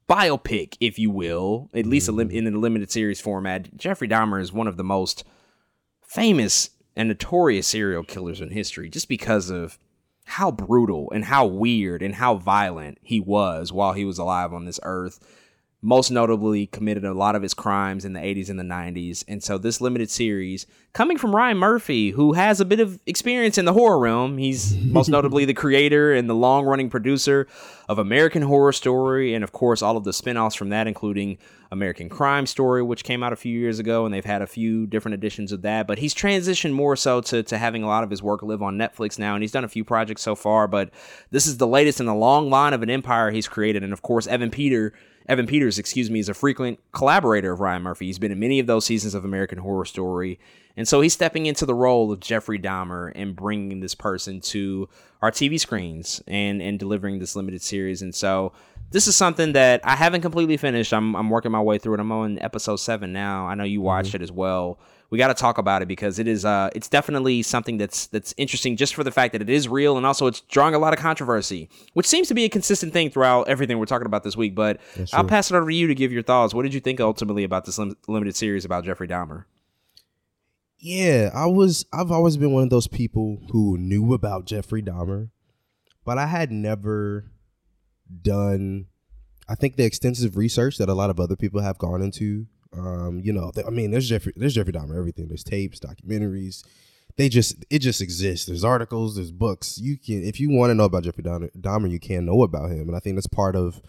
biopic, 0.10 0.76
if 0.82 1.00
you 1.00 1.12
will, 1.12 1.70
at 1.74 1.86
least 1.86 2.10
a 2.10 2.12
lim- 2.12 2.30
in 2.30 2.46
a 2.46 2.60
limited 2.60 2.92
series 2.92 3.22
format. 3.22 3.74
Jeffrey 3.78 4.10
Dahmer 4.10 4.42
is 4.42 4.52
one 4.52 4.68
of 4.68 4.76
the 4.76 4.84
most 4.84 5.24
famous 6.06 6.72
and 7.00 7.08
notorious 7.08 7.66
serial 7.66 8.04
killers 8.04 8.42
in 8.42 8.50
history 8.50 8.90
just 8.90 9.08
because 9.08 9.50
of 9.50 9.80
how 10.26 10.52
brutal 10.52 11.10
and 11.16 11.24
how 11.24 11.46
weird 11.46 12.02
and 12.02 12.16
how 12.16 12.36
violent 12.36 12.98
he 13.02 13.22
was 13.22 13.72
while 13.72 13.94
he 13.94 14.04
was 14.04 14.18
alive 14.18 14.52
on 14.54 14.66
this 14.66 14.82
earth. 14.84 15.18
Most 15.82 16.12
notably, 16.12 16.68
committed 16.68 17.06
a 17.06 17.14
lot 17.14 17.36
of 17.36 17.42
his 17.42 17.54
crimes 17.54 18.04
in 18.04 18.12
the 18.12 18.20
80s 18.20 18.50
and 18.50 18.60
the 18.60 18.64
90s. 18.64 19.24
And 19.30 19.42
so, 19.42 19.58
this 19.58 19.80
limited 19.80 20.10
series, 20.10 20.66
coming 20.92 21.18
from 21.18 21.34
Ryan 21.34 21.58
Murphy, 21.58 22.10
who 22.10 22.34
has 22.34 22.60
a 22.60 22.66
bit 22.66 22.82
of 22.82 23.00
experience 23.06 23.58
in 23.58 23.64
the 23.64 23.72
horror 23.72 23.98
realm, 23.98 24.38
he's 24.38 24.76
most 24.86 25.08
notably 25.08 25.46
the 25.46 25.54
creator 25.54 26.14
and 26.14 26.30
the 26.30 26.36
long 26.36 26.66
running 26.66 26.90
producer 26.90 27.48
of 27.88 27.98
American 27.98 28.42
Horror 28.42 28.74
Story, 28.74 29.34
and 29.34 29.44
of 29.44 29.52
course, 29.52 29.82
all 29.82 29.96
of 29.96 30.04
the 30.04 30.12
spin 30.12 30.38
offs 30.38 30.56
from 30.56 30.70
that, 30.70 30.86
including 30.86 31.38
American 31.72 32.10
Crime 32.10 32.46
Story, 32.46 32.84
which 32.84 33.04
came 33.04 33.24
out 33.24 33.32
a 33.32 33.36
few 33.36 33.58
years 33.58 33.80
ago, 33.80 34.06
and 34.06 34.14
they've 34.14 34.26
had 34.26 34.42
a 34.42 34.48
few 34.48 34.86
different 34.86 35.14
editions 35.14 35.52
of 35.52 35.62
that. 35.62 35.88
But 35.88 36.00
he's 36.00 36.14
transitioned 36.14 36.74
more 36.74 36.96
so 36.96 37.22
to, 37.22 37.42
to 37.44 37.58
having 37.58 37.84
a 37.84 37.88
lot 37.88 38.04
of 38.04 38.10
his 38.10 38.22
work 38.22 38.44
live 38.44 38.62
on 38.62 38.78
Netflix 38.78 39.18
now, 39.18 39.34
and 39.34 39.44
he's 39.44 39.52
done 39.52 39.64
a 39.64 39.70
few 39.70 39.84
projects 39.84 40.22
so 40.22 40.36
far. 40.36 40.68
But 40.68 40.90
this 41.32 41.48
is 41.48 41.58
the 41.58 41.68
latest 41.68 42.00
in 42.00 42.06
the 42.06 42.14
long 42.14 42.50
line 42.50 42.74
of 42.74 42.84
an 42.84 42.90
empire 42.90 43.32
he's 43.32 43.48
created. 43.48 43.84
And 43.84 43.94
of 43.94 44.02
course, 44.02 44.28
Evan 44.28 44.50
Peter. 44.50 44.94
Evan 45.30 45.46
Peters, 45.46 45.78
excuse 45.78 46.10
me, 46.10 46.20
is 46.20 46.28
a 46.28 46.34
frequent 46.34 46.80
collaborator 46.92 47.52
of 47.52 47.60
Ryan 47.60 47.84
Murphy. 47.84 48.08
He's 48.08 48.18
been 48.18 48.32
in 48.32 48.40
many 48.40 48.58
of 48.60 48.66
those 48.66 48.84
seasons 48.84 49.14
of 49.14 49.24
American 49.24 49.60
Horror 49.60 49.86
Story. 49.86 50.40
And 50.76 50.88
so 50.88 51.02
he's 51.02 51.14
stepping 51.14 51.46
into 51.46 51.68
the 51.68 51.76
role 51.76 52.12
of 52.12 52.20
Jeffrey 52.20 52.58
Dahmer 52.58 53.12
and 53.14 53.36
bringing 53.36 53.80
this 53.80 53.94
person 53.94 54.42
to 54.42 54.90
our 55.22 55.30
TV 55.30 55.60
screens 55.60 56.24
and, 56.26 56.64
and 56.64 56.80
delivering 56.80 57.20
this 57.20 57.36
limited 57.36 57.62
series. 57.62 58.02
And 58.02 58.16
so 58.16 58.54
this 58.90 59.06
is 59.06 59.16
something 59.16 59.54
that 59.54 59.82
I 59.84 59.96
haven't 59.96 60.22
completely 60.22 60.58
finished. 60.58 60.94
I'm, 60.94 61.16
I'm 61.16 61.30
working 61.30 61.52
my 61.52 61.62
way 61.62 61.78
through 61.78 61.94
it. 61.94 62.00
I'm 62.00 62.12
on 62.12 62.40
episode 62.40 62.78
seven 62.78 63.14
now. 63.14 63.46
I 63.46 63.54
know 63.54 63.66
you 63.66 63.80
mm-hmm. 63.80 63.86
watched 63.86 64.16
it 64.16 64.24
as 64.24 64.32
well. 64.32 64.80
We 65.12 65.18
got 65.18 65.30
to 65.30 65.34
talk 65.34 65.58
about 65.58 65.82
it 65.82 65.88
because 65.88 66.20
it 66.20 66.28
is 66.28 66.46
uh 66.46 66.70
it's 66.76 66.88
definitely 66.88 67.42
something 67.42 67.78
that's 67.78 68.06
that's 68.08 68.34
interesting 68.38 68.78
just 68.78 68.94
for 68.94 69.04
the 69.04 69.12
fact 69.12 69.32
that 69.32 69.42
it 69.42 69.50
is 69.50 69.68
real 69.68 69.98
and 69.98 70.06
also 70.06 70.28
it's 70.28 70.42
drawing 70.42 70.76
a 70.76 70.80
lot 70.80 70.94
of 70.94 71.00
controversy, 71.00 71.68
which 71.94 72.06
seems 72.06 72.28
to 72.28 72.34
be 72.36 72.44
a 72.44 72.50
consistent 72.50 72.94
thing 72.94 73.10
throughout 73.10 73.48
everything 73.48 73.80
we're 73.80 73.86
talking 73.86 74.06
about 74.06 74.24
this 74.24 74.38
week. 74.38 74.54
But 74.54 74.80
That's 74.96 75.14
I'll 75.14 75.22
true. 75.24 75.30
pass 75.30 75.50
it 75.50 75.56
over 75.56 75.70
to 75.70 75.76
you 75.76 75.88
to 75.88 75.96
give 75.96 76.12
your 76.12 76.22
thoughts. 76.24 76.54
What 76.54 76.62
did 76.64 76.74
you 76.76 76.80
think 76.80 77.00
ultimately 77.02 77.44
about 77.44 77.66
this 77.66 77.80
lim- 77.80 77.98
limited 78.08 78.36
series 78.36 78.66
about 78.66 78.86
Jeffrey 78.86 79.08
Dahmer? 79.08 79.46
Yeah, 80.78 81.32
I 81.34 81.46
was. 81.48 81.86
I've 81.92 82.12
always 82.12 82.38
been 82.38 82.52
one 82.54 82.64
of 82.64 82.70
those 82.70 82.88
people 82.88 83.42
who 83.52 83.78
knew 83.78 84.14
about 84.14 84.46
Jeffrey 84.46 84.82
Dahmer, 84.82 85.30
but 86.06 86.18
I 86.18 86.28
had 86.28 86.52
never 86.52 87.26
done. 88.22 88.86
I 89.48 89.56
think 89.56 89.76
the 89.76 89.84
extensive 89.84 90.38
research 90.38 90.78
that 90.78 90.88
a 90.88 90.94
lot 90.94 91.10
of 91.10 91.20
other 91.20 91.36
people 91.36 91.62
have 91.62 91.78
gone 91.78 92.02
into. 92.02 92.46
Um, 92.78 93.22
you 93.24 93.34
know, 93.34 93.52
I 93.66 93.70
mean, 93.70 93.92
there's 93.92 94.08
Jeffrey, 94.08 94.34
there's 94.36 94.54
Jeffrey 94.56 94.74
Dahmer, 94.74 94.98
everything. 94.98 95.28
There's 95.28 95.44
tapes, 95.44 95.80
documentaries. 95.80 96.64
They 97.18 97.28
just, 97.28 97.66
it 97.70 97.80
just 97.80 98.02
exists. 98.02 98.46
There's 98.46 98.64
articles, 98.64 99.16
there's 99.16 99.32
books. 99.32 99.78
You 99.78 99.98
can, 99.98 100.24
if 100.24 100.40
you 100.40 100.50
want 100.50 100.70
to 100.70 100.76
know 100.76 100.86
about 100.86 101.04
Jeffrey 101.04 101.24
Dahmer, 101.24 101.92
you 101.92 102.00
can 102.00 102.26
know 102.26 102.44
about 102.44 102.70
him, 102.70 102.88
and 102.88 102.96
I 102.96 103.00
think 103.00 103.16
that's 103.16 103.28
part 103.28 103.56
of 103.56 103.82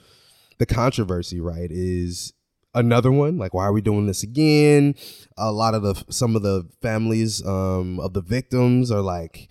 the 0.58 0.66
controversy, 0.66 1.40
right? 1.40 1.70
Is 1.70 2.32
another 2.74 3.10
one 3.10 3.36
like 3.36 3.52
why 3.52 3.64
are 3.64 3.72
we 3.72 3.80
doing 3.80 4.06
this 4.06 4.22
again 4.22 4.94
a 5.36 5.50
lot 5.50 5.74
of 5.74 5.82
the 5.82 5.94
some 6.08 6.36
of 6.36 6.42
the 6.42 6.68
families 6.80 7.44
um 7.44 7.98
of 7.98 8.12
the 8.12 8.20
victims 8.22 8.92
are 8.92 9.00
like 9.00 9.48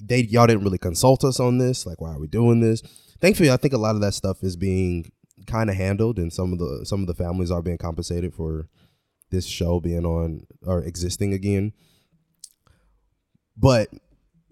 they 0.00 0.20
y'all 0.22 0.46
didn't 0.46 0.62
really 0.62 0.78
consult 0.78 1.24
us 1.24 1.40
on 1.40 1.58
this 1.58 1.86
like 1.86 2.00
why 2.00 2.10
are 2.10 2.20
we 2.20 2.28
doing 2.28 2.60
this 2.60 2.80
thankfully 3.20 3.50
i 3.50 3.56
think 3.56 3.74
a 3.74 3.78
lot 3.78 3.96
of 3.96 4.00
that 4.00 4.14
stuff 4.14 4.42
is 4.42 4.56
being 4.56 5.10
kind 5.46 5.70
of 5.70 5.76
handled 5.76 6.18
and 6.18 6.32
some 6.32 6.52
of 6.52 6.58
the 6.58 6.84
some 6.84 7.00
of 7.00 7.06
the 7.06 7.14
families 7.14 7.50
are 7.50 7.62
being 7.62 7.78
compensated 7.78 8.34
for 8.34 8.68
this 9.30 9.46
show 9.46 9.80
being 9.80 10.04
on 10.04 10.46
or 10.66 10.82
existing 10.82 11.32
again. 11.32 11.72
But 13.56 13.88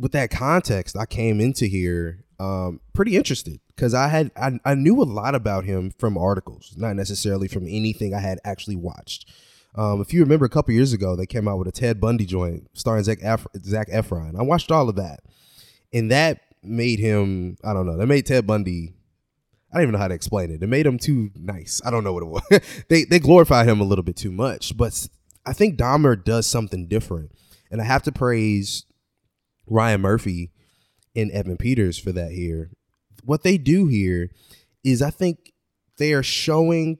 with 0.00 0.12
that 0.12 0.30
context 0.30 0.96
i 0.96 1.04
came 1.04 1.40
into 1.40 1.66
here 1.66 2.24
um 2.40 2.80
pretty 2.94 3.16
interested 3.16 3.60
because 3.68 3.92
i 3.92 4.08
had 4.08 4.30
I, 4.34 4.58
I 4.64 4.74
knew 4.74 5.00
a 5.02 5.04
lot 5.04 5.34
about 5.34 5.64
him 5.64 5.92
from 5.98 6.16
articles 6.16 6.72
not 6.76 6.96
necessarily 6.96 7.46
from 7.48 7.66
anything 7.68 8.14
i 8.14 8.20
had 8.20 8.40
actually 8.44 8.76
watched. 8.76 9.30
Um 9.74 10.00
if 10.00 10.12
you 10.14 10.20
remember 10.22 10.46
a 10.46 10.50
couple 10.50 10.72
years 10.74 10.94
ago 10.94 11.14
they 11.14 11.26
came 11.26 11.46
out 11.46 11.58
with 11.58 11.68
a 11.68 11.72
ted 11.72 12.00
bundy 12.00 12.24
joint 12.24 12.68
starring 12.72 13.04
zach, 13.04 13.18
Ef- 13.22 13.46
zach 13.62 13.88
efron. 13.90 14.38
I 14.38 14.42
watched 14.42 14.72
all 14.72 14.88
of 14.88 14.96
that. 14.96 15.20
And 15.92 16.10
that 16.10 16.40
made 16.62 16.98
him 16.98 17.56
i 17.62 17.72
don't 17.74 17.86
know 17.86 17.96
that 17.98 18.06
made 18.06 18.24
ted 18.26 18.46
bundy 18.46 18.94
I 19.72 19.76
don't 19.76 19.82
even 19.82 19.92
know 19.92 19.98
how 19.98 20.08
to 20.08 20.14
explain 20.14 20.50
it. 20.50 20.62
It 20.62 20.66
made 20.66 20.86
him 20.86 20.98
too 20.98 21.30
nice. 21.36 21.80
I 21.84 21.90
don't 21.90 22.02
know 22.02 22.12
what 22.12 22.22
it 22.22 22.26
was. 22.26 22.84
they 22.88 23.04
they 23.04 23.18
glorified 23.18 23.68
him 23.68 23.80
a 23.80 23.84
little 23.84 24.02
bit 24.02 24.16
too 24.16 24.32
much. 24.32 24.76
But 24.76 25.08
I 25.46 25.52
think 25.52 25.78
Dahmer 25.78 26.22
does 26.22 26.46
something 26.46 26.86
different, 26.86 27.32
and 27.70 27.80
I 27.80 27.84
have 27.84 28.02
to 28.04 28.12
praise 28.12 28.84
Ryan 29.66 30.00
Murphy 30.00 30.50
and 31.14 31.30
Evan 31.30 31.56
Peters 31.56 31.98
for 31.98 32.12
that. 32.12 32.32
Here, 32.32 32.70
what 33.24 33.42
they 33.42 33.58
do 33.58 33.86
here 33.86 34.30
is 34.82 35.02
I 35.02 35.10
think 35.10 35.52
they 35.98 36.12
are 36.12 36.22
showing 36.22 36.98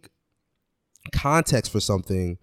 context 1.12 1.72
for 1.72 1.80
something 1.80 2.38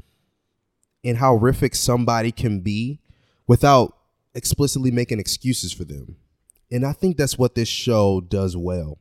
and 1.04 1.18
how 1.18 1.38
horrific 1.38 1.76
somebody 1.76 2.32
can 2.32 2.62
be 2.62 3.00
without 3.48 3.96
explicitly 4.36 4.92
making 4.92 5.20
excuses 5.20 5.72
for 5.72 5.86
them. 5.86 6.18
And 6.70 6.86
I 6.86 6.92
think 6.92 7.16
that's 7.16 7.38
what 7.38 7.56
this 7.56 7.70
show 7.70 8.20
does 8.20 8.58
well. 8.58 9.00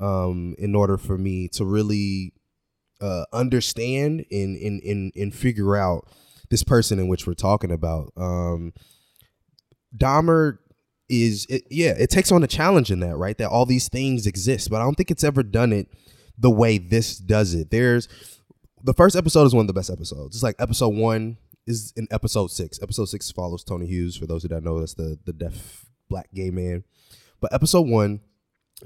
Um, 0.00 0.54
in 0.58 0.74
order 0.74 0.96
for 0.96 1.18
me 1.18 1.48
to 1.48 1.64
really 1.64 2.32
uh, 3.00 3.24
understand 3.32 4.24
and, 4.30 4.56
and 4.56 4.82
and 4.82 5.12
and 5.14 5.34
figure 5.34 5.76
out 5.76 6.08
this 6.50 6.62
person 6.64 6.98
in 6.98 7.08
which 7.08 7.26
we're 7.26 7.34
talking 7.34 7.70
about. 7.70 8.12
Um, 8.16 8.72
Dahmer 9.96 10.58
is 11.08 11.46
it, 11.48 11.64
yeah, 11.70 11.94
it 11.98 12.10
takes 12.10 12.30
on 12.30 12.42
a 12.42 12.46
challenge 12.46 12.90
in 12.90 13.00
that 13.00 13.16
right 13.16 13.36
that 13.38 13.48
all 13.48 13.66
these 13.66 13.88
things 13.88 14.26
exist, 14.26 14.70
but 14.70 14.80
I 14.80 14.84
don't 14.84 14.94
think 14.94 15.10
it's 15.10 15.24
ever 15.24 15.42
done 15.42 15.72
it 15.72 15.88
the 16.38 16.50
way 16.50 16.78
this 16.78 17.18
does 17.18 17.54
it. 17.54 17.70
There's 17.70 18.08
the 18.82 18.94
first 18.94 19.16
episode 19.16 19.44
is 19.44 19.54
one 19.54 19.62
of 19.62 19.66
the 19.66 19.74
best 19.74 19.90
episodes. 19.90 20.36
It's 20.36 20.42
like 20.42 20.56
episode 20.58 20.94
one 20.94 21.38
is 21.66 21.92
in 21.96 22.06
episode 22.10 22.50
six. 22.50 22.80
Episode 22.82 23.06
six 23.06 23.30
follows 23.30 23.64
Tony 23.64 23.86
Hughes. 23.86 24.16
For 24.16 24.26
those 24.26 24.42
who 24.42 24.48
don't 24.48 24.64
know, 24.64 24.78
that's 24.78 24.94
the 24.94 25.18
the 25.24 25.32
deaf 25.32 25.86
black 26.08 26.28
gay 26.34 26.50
man. 26.50 26.84
But 27.40 27.52
episode 27.52 27.88
one, 27.88 28.20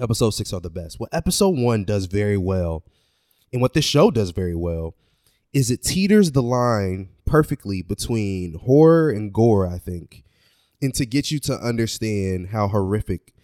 episode 0.00 0.30
six 0.30 0.52
are 0.52 0.60
the 0.60 0.70
best. 0.70 1.00
What 1.00 1.12
episode 1.12 1.58
one 1.58 1.84
does 1.84 2.06
very 2.06 2.36
well, 2.36 2.84
and 3.52 3.62
what 3.62 3.74
this 3.74 3.84
show 3.84 4.10
does 4.10 4.30
very 4.30 4.54
well, 4.54 4.94
is 5.52 5.70
it 5.70 5.82
teeters 5.82 6.32
the 6.32 6.42
line 6.42 7.10
perfectly 7.24 7.82
between 7.82 8.54
horror 8.54 9.10
and 9.10 9.32
gore. 9.32 9.66
I 9.66 9.78
think, 9.78 10.24
and 10.82 10.94
to 10.94 11.06
get 11.06 11.30
you 11.30 11.38
to 11.40 11.54
understand 11.54 12.48
how 12.48 12.68
horrific 12.68 13.34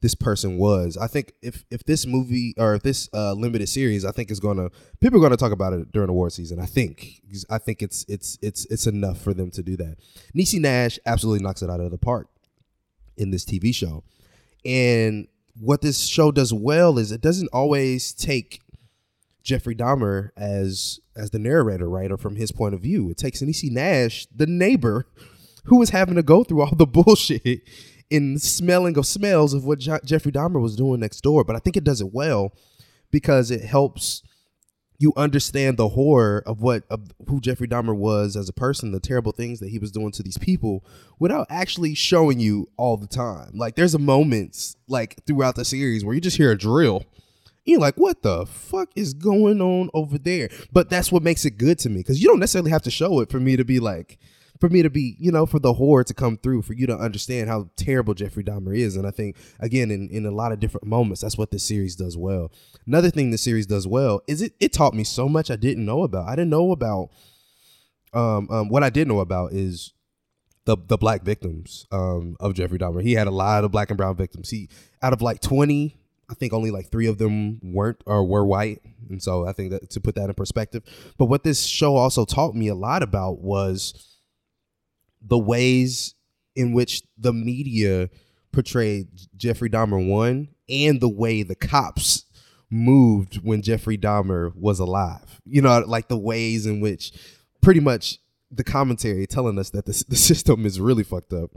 this 0.00 0.14
person 0.14 0.58
was. 0.58 0.96
I 0.96 1.08
think 1.08 1.32
if 1.42 1.64
if 1.70 1.84
this 1.84 2.06
movie 2.06 2.54
or 2.56 2.74
if 2.74 2.82
this 2.82 3.08
uh, 3.12 3.32
limited 3.32 3.68
series, 3.68 4.04
I 4.04 4.12
think 4.12 4.30
is 4.30 4.40
gonna 4.40 4.70
people 5.00 5.18
are 5.18 5.22
gonna 5.22 5.36
talk 5.36 5.52
about 5.52 5.72
it 5.72 5.90
during 5.92 6.08
award 6.08 6.32
season. 6.32 6.60
I 6.60 6.66
think 6.66 7.20
I 7.50 7.58
think 7.58 7.82
it's 7.82 8.04
it's 8.08 8.38
it's 8.40 8.64
it's 8.66 8.86
enough 8.86 9.20
for 9.20 9.34
them 9.34 9.50
to 9.52 9.62
do 9.62 9.76
that. 9.76 9.96
Niecy 10.36 10.60
Nash 10.60 10.98
absolutely 11.04 11.42
knocks 11.42 11.62
it 11.62 11.70
out 11.70 11.80
of 11.80 11.90
the 11.90 11.98
park 11.98 12.28
in 13.16 13.30
this 13.30 13.44
TV 13.44 13.74
show, 13.74 14.04
and 14.64 15.26
what 15.60 15.82
this 15.82 16.06
show 16.06 16.30
does 16.30 16.52
well 16.52 16.98
is 16.98 17.12
it 17.12 17.20
doesn't 17.20 17.48
always 17.52 18.12
take 18.12 18.60
Jeffrey 19.42 19.74
Dahmer 19.74 20.30
as 20.36 21.00
as 21.16 21.30
the 21.30 21.38
narrator, 21.38 21.88
right, 21.88 22.12
or 22.12 22.16
from 22.16 22.36
his 22.36 22.52
point 22.52 22.74
of 22.74 22.80
view. 22.80 23.10
It 23.10 23.16
takes 23.16 23.40
Niecy 23.40 23.70
Nash, 23.70 24.26
the 24.34 24.46
neighbor, 24.46 25.06
who 25.64 25.76
was 25.76 25.90
having 25.90 26.14
to 26.14 26.22
go 26.22 26.44
through 26.44 26.62
all 26.62 26.74
the 26.74 26.86
bullshit 26.86 27.62
in 28.10 28.38
smelling 28.38 28.96
of 28.96 29.06
smells 29.06 29.54
of 29.54 29.64
what 29.64 29.80
Jo- 29.80 29.98
Jeffrey 30.04 30.32
Dahmer 30.32 30.60
was 30.60 30.76
doing 30.76 31.00
next 31.00 31.22
door. 31.22 31.44
But 31.44 31.56
I 31.56 31.58
think 31.58 31.76
it 31.76 31.84
does 31.84 32.00
it 32.00 32.12
well 32.12 32.52
because 33.10 33.50
it 33.50 33.62
helps 33.62 34.22
you 34.98 35.12
understand 35.16 35.76
the 35.76 35.88
horror 35.88 36.42
of 36.44 36.60
what 36.60 36.82
of 36.90 37.12
who 37.28 37.40
Jeffrey 37.40 37.68
Dahmer 37.68 37.94
was 37.94 38.36
as 38.36 38.48
a 38.48 38.52
person, 38.52 38.90
the 38.90 39.00
terrible 39.00 39.32
things 39.32 39.60
that 39.60 39.68
he 39.68 39.78
was 39.78 39.92
doing 39.92 40.10
to 40.12 40.22
these 40.22 40.38
people, 40.38 40.84
without 41.18 41.46
actually 41.50 41.94
showing 41.94 42.40
you 42.40 42.68
all 42.76 42.96
the 42.96 43.06
time. 43.06 43.50
Like 43.54 43.76
there's 43.76 43.94
a 43.94 43.98
moments 43.98 44.76
like 44.88 45.24
throughout 45.24 45.54
the 45.54 45.64
series 45.64 46.04
where 46.04 46.14
you 46.14 46.20
just 46.20 46.36
hear 46.36 46.50
a 46.50 46.58
drill. 46.58 47.04
You're 47.64 47.80
like, 47.80 47.96
what 47.96 48.22
the 48.22 48.46
fuck 48.46 48.88
is 48.96 49.12
going 49.12 49.60
on 49.60 49.90
over 49.92 50.16
there? 50.16 50.48
But 50.72 50.88
that's 50.88 51.12
what 51.12 51.22
makes 51.22 51.44
it 51.44 51.58
good 51.58 51.78
to 51.80 51.90
me 51.90 51.98
because 51.98 52.20
you 52.20 52.26
don't 52.26 52.40
necessarily 52.40 52.70
have 52.70 52.82
to 52.82 52.90
show 52.90 53.20
it 53.20 53.30
for 53.30 53.38
me 53.38 53.56
to 53.56 53.64
be 53.64 53.78
like, 53.78 54.18
for 54.60 54.68
me 54.68 54.82
to 54.82 54.90
be, 54.90 55.16
you 55.18 55.30
know, 55.30 55.46
for 55.46 55.58
the 55.58 55.74
horror 55.74 56.04
to 56.04 56.14
come 56.14 56.36
through, 56.36 56.62
for 56.62 56.74
you 56.74 56.86
to 56.86 56.96
understand 56.96 57.48
how 57.48 57.70
terrible 57.76 58.14
Jeffrey 58.14 58.44
Dahmer 58.44 58.76
is. 58.76 58.96
And 58.96 59.06
I 59.06 59.10
think, 59.10 59.36
again, 59.60 59.90
in, 59.90 60.08
in 60.10 60.26
a 60.26 60.30
lot 60.30 60.52
of 60.52 60.60
different 60.60 60.86
moments, 60.86 61.22
that's 61.22 61.38
what 61.38 61.50
this 61.50 61.64
series 61.64 61.96
does 61.96 62.16
well. 62.16 62.50
Another 62.86 63.10
thing 63.10 63.30
the 63.30 63.38
series 63.38 63.66
does 63.66 63.86
well 63.86 64.22
is 64.26 64.42
it, 64.42 64.54
it 64.60 64.72
taught 64.72 64.94
me 64.94 65.04
so 65.04 65.28
much 65.28 65.50
I 65.50 65.56
didn't 65.56 65.84
know 65.84 66.02
about. 66.02 66.28
I 66.28 66.36
didn't 66.36 66.50
know 66.50 66.72
about, 66.72 67.10
um, 68.12 68.48
um, 68.50 68.68
what 68.68 68.82
I 68.82 68.90
did 68.90 69.06
know 69.08 69.20
about 69.20 69.52
is 69.52 69.92
the 70.68 70.76
the 70.86 70.98
black 70.98 71.22
victims 71.22 71.86
um, 71.90 72.36
of 72.40 72.52
Jeffrey 72.52 72.78
Dahmer. 72.78 73.02
He 73.02 73.14
had 73.14 73.26
a 73.26 73.30
lot 73.30 73.64
of 73.64 73.72
black 73.72 73.90
and 73.90 73.96
brown 73.96 74.16
victims. 74.16 74.50
He 74.50 74.68
out 75.02 75.14
of 75.14 75.22
like 75.22 75.40
20, 75.40 75.96
I 76.30 76.34
think 76.34 76.52
only 76.52 76.70
like 76.70 76.90
three 76.90 77.06
of 77.06 77.16
them 77.16 77.58
weren't 77.62 78.02
or 78.04 78.22
were 78.22 78.44
white. 78.44 78.82
And 79.08 79.22
so 79.22 79.46
I 79.46 79.52
think 79.52 79.70
that 79.70 79.88
to 79.88 80.00
put 80.00 80.14
that 80.16 80.28
in 80.28 80.34
perspective. 80.34 80.82
But 81.16 81.26
what 81.26 81.42
this 81.42 81.64
show 81.64 81.96
also 81.96 82.26
taught 82.26 82.54
me 82.54 82.68
a 82.68 82.74
lot 82.74 83.02
about 83.02 83.40
was 83.40 84.17
the 85.20 85.38
ways 85.38 86.14
in 86.54 86.72
which 86.72 87.02
the 87.16 87.32
media 87.32 88.10
portrayed 88.52 89.08
Jeffrey 89.36 89.70
Dahmer 89.70 90.06
one 90.06 90.48
and 90.68 91.00
the 91.00 91.08
way 91.08 91.42
the 91.42 91.54
cops 91.54 92.24
moved 92.70 93.36
when 93.36 93.62
Jeffrey 93.62 93.96
Dahmer 93.96 94.54
was 94.54 94.78
alive. 94.78 95.40
You 95.44 95.62
know, 95.62 95.78
like 95.86 96.08
the 96.08 96.18
ways 96.18 96.66
in 96.66 96.80
which 96.80 97.12
pretty 97.60 97.80
much 97.80 98.18
the 98.50 98.64
commentary 98.64 99.26
telling 99.26 99.58
us 99.58 99.70
that 99.70 99.86
the, 99.86 100.04
the 100.08 100.16
system 100.16 100.66
is 100.66 100.80
really 100.80 101.04
fucked 101.04 101.32
up 101.32 101.50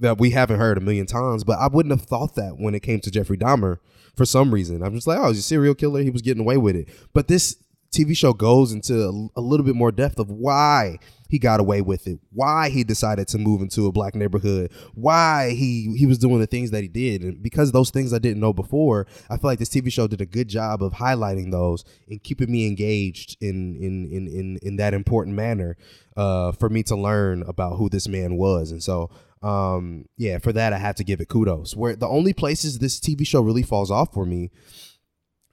that 0.00 0.18
we 0.18 0.30
haven't 0.30 0.58
heard 0.58 0.78
a 0.78 0.80
million 0.80 1.06
times, 1.06 1.44
but 1.44 1.58
I 1.58 1.66
wouldn't 1.66 1.98
have 1.98 2.08
thought 2.08 2.36
that 2.36 2.56
when 2.58 2.74
it 2.74 2.80
came 2.80 3.00
to 3.00 3.10
Jeffrey 3.10 3.36
Dahmer 3.36 3.78
for 4.16 4.24
some 4.24 4.54
reason. 4.54 4.82
I'm 4.82 4.94
just 4.94 5.06
like, 5.06 5.18
oh, 5.18 5.28
he's 5.28 5.40
a 5.40 5.42
serial 5.42 5.74
killer. 5.74 6.02
He 6.02 6.10
was 6.10 6.22
getting 6.22 6.42
away 6.42 6.56
with 6.56 6.76
it. 6.76 6.88
But 7.12 7.28
this 7.28 7.56
TV 7.90 8.16
show 8.16 8.32
goes 8.32 8.72
into 8.72 8.94
a, 8.94 9.40
a 9.40 9.40
little 9.40 9.66
bit 9.66 9.74
more 9.74 9.90
depth 9.90 10.18
of 10.18 10.30
why 10.30 10.98
he 11.28 11.38
got 11.38 11.60
away 11.60 11.82
with 11.82 12.06
it, 12.06 12.18
why 12.32 12.70
he 12.70 12.82
decided 12.84 13.28
to 13.28 13.38
move 13.38 13.60
into 13.60 13.86
a 13.86 13.92
black 13.92 14.14
neighborhood, 14.14 14.72
why 14.94 15.50
he 15.50 15.94
he 15.96 16.06
was 16.06 16.18
doing 16.18 16.40
the 16.40 16.46
things 16.46 16.70
that 16.70 16.82
he 16.82 16.88
did, 16.88 17.22
and 17.22 17.42
because 17.42 17.70
those 17.70 17.90
things 17.90 18.12
I 18.12 18.18
didn't 18.18 18.40
know 18.40 18.52
before, 18.52 19.06
I 19.28 19.36
feel 19.36 19.50
like 19.50 19.58
this 19.58 19.68
TV 19.68 19.92
show 19.92 20.06
did 20.06 20.20
a 20.20 20.26
good 20.26 20.48
job 20.48 20.82
of 20.82 20.94
highlighting 20.94 21.50
those 21.50 21.84
and 22.08 22.22
keeping 22.22 22.50
me 22.50 22.66
engaged 22.66 23.36
in 23.40 23.76
in 23.76 24.08
in 24.10 24.28
in, 24.28 24.58
in 24.62 24.76
that 24.76 24.94
important 24.94 25.36
manner 25.36 25.76
uh, 26.16 26.52
for 26.52 26.68
me 26.68 26.82
to 26.84 26.96
learn 26.96 27.42
about 27.42 27.76
who 27.76 27.88
this 27.88 28.08
man 28.08 28.36
was, 28.36 28.72
and 28.72 28.82
so 28.82 29.10
um 29.40 30.04
yeah 30.16 30.36
for 30.36 30.52
that 30.52 30.72
i 30.72 30.78
have 30.78 30.96
to 30.96 31.04
give 31.04 31.20
it 31.20 31.28
kudos. 31.28 31.76
Where 31.76 31.94
the 31.94 32.08
only 32.08 32.32
places 32.32 32.78
this 32.78 32.98
tv 32.98 33.24
show 33.24 33.40
really 33.40 33.62
falls 33.62 33.88
off 33.88 34.12
for 34.12 34.26
me 34.26 34.50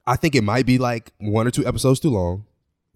i 0.08 0.16
think 0.16 0.34
it 0.34 0.44
might 0.44 0.66
be 0.66 0.80
like 0.80 1.14
one 1.20 1.46
or 1.46 1.52
two 1.52 1.68
episodes 1.68 2.00
too 2.00 2.10
long 2.10 2.46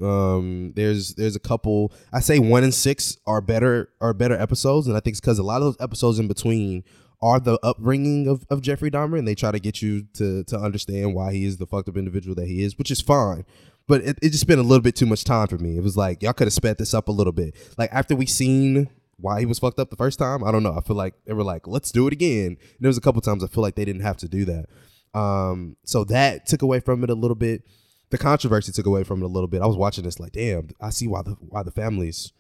um 0.01 0.73
there's 0.76 1.15
there's 1.15 1.35
a 1.35 1.39
couple 1.39 1.91
i 2.13 2.19
say 2.19 2.39
one 2.39 2.63
and 2.63 2.73
six 2.73 3.17
are 3.26 3.41
better 3.41 3.89
are 4.01 4.13
better 4.13 4.35
episodes 4.39 4.88
and 4.88 4.95
i 4.95 4.99
think 4.99 5.13
it's 5.13 5.21
because 5.21 5.39
a 5.39 5.43
lot 5.43 5.57
of 5.57 5.63
those 5.63 5.77
episodes 5.80 6.19
in 6.19 6.27
between 6.27 6.84
are 7.21 7.39
the 7.39 7.59
upbringing 7.63 8.27
of, 8.27 8.45
of 8.49 8.61
jeffrey 8.61 8.89
dahmer 8.89 9.17
and 9.17 9.27
they 9.27 9.35
try 9.35 9.51
to 9.51 9.59
get 9.59 9.81
you 9.81 10.03
to 10.13 10.43
to 10.45 10.57
understand 10.57 11.13
why 11.13 11.34
he 11.34 11.45
is 11.45 11.57
the 11.57 11.65
fucked 11.65 11.89
up 11.89 11.97
individual 11.97 12.35
that 12.35 12.47
he 12.47 12.63
is 12.63 12.77
which 12.77 12.91
is 12.91 13.01
fine 13.01 13.45
but 13.88 14.01
it, 14.01 14.17
it 14.21 14.30
just 14.30 14.41
spent 14.41 14.59
a 14.59 14.63
little 14.63 14.81
bit 14.81 14.95
too 14.95 15.05
much 15.05 15.23
time 15.23 15.47
for 15.47 15.57
me 15.57 15.77
it 15.77 15.84
was 15.84 15.97
like 15.97 16.23
y'all 16.23 16.34
could 16.34 16.47
have 16.47 16.53
sped 16.53 16.77
this 16.77 16.93
up 16.93 17.07
a 17.07 17.11
little 17.11 17.34
bit 17.34 17.55
like 17.77 17.89
after 17.91 18.15
we 18.15 18.26
seen 18.26 18.89
why 19.21 19.39
he 19.39 19.45
was 19.45 19.59
fucked 19.59 19.80
up 19.80 19.89
the 19.89 19.95
first 19.95 20.19
time. 20.19 20.43
I 20.43 20.51
don't 20.51 20.63
know. 20.63 20.76
I 20.76 20.81
feel 20.81 20.95
like 20.95 21.13
they 21.26 21.34
were 21.34 21.43
like, 21.43 21.67
let's 21.67 21.91
do 21.91 22.07
it 22.07 22.13
again. 22.13 22.47
And 22.47 22.80
there 22.80 22.89
was 22.89 22.97
a 22.97 23.01
couple 23.01 23.21
times 23.21 23.43
I 23.43 23.47
feel 23.47 23.61
like 23.61 23.76
they 23.76 23.85
didn't 23.85 24.01
have 24.01 24.17
to 24.17 24.27
do 24.27 24.45
that. 24.45 24.65
Um, 25.13 25.76
so 25.85 26.03
that 26.05 26.45
took 26.45 26.61
away 26.61 26.80
from 26.80 27.03
it 27.03 27.09
a 27.09 27.15
little 27.15 27.35
bit. 27.35 27.63
The 28.11 28.18
controversy 28.18 28.72
took 28.72 28.86
away 28.86 29.03
from 29.03 29.22
it 29.22 29.26
a 29.26 29.30
little 29.30 29.48
bit. 29.48 29.61
I 29.61 29.68
was 29.68 29.77
watching 29.77 30.03
this 30.03 30.19
like, 30.19 30.31
damn, 30.31 30.69
I 30.81 30.90
see 30.90 31.07
why 31.07 31.22
the 31.22 31.31
why 31.40 31.64
the 31.64 31.72
families 31.72 32.34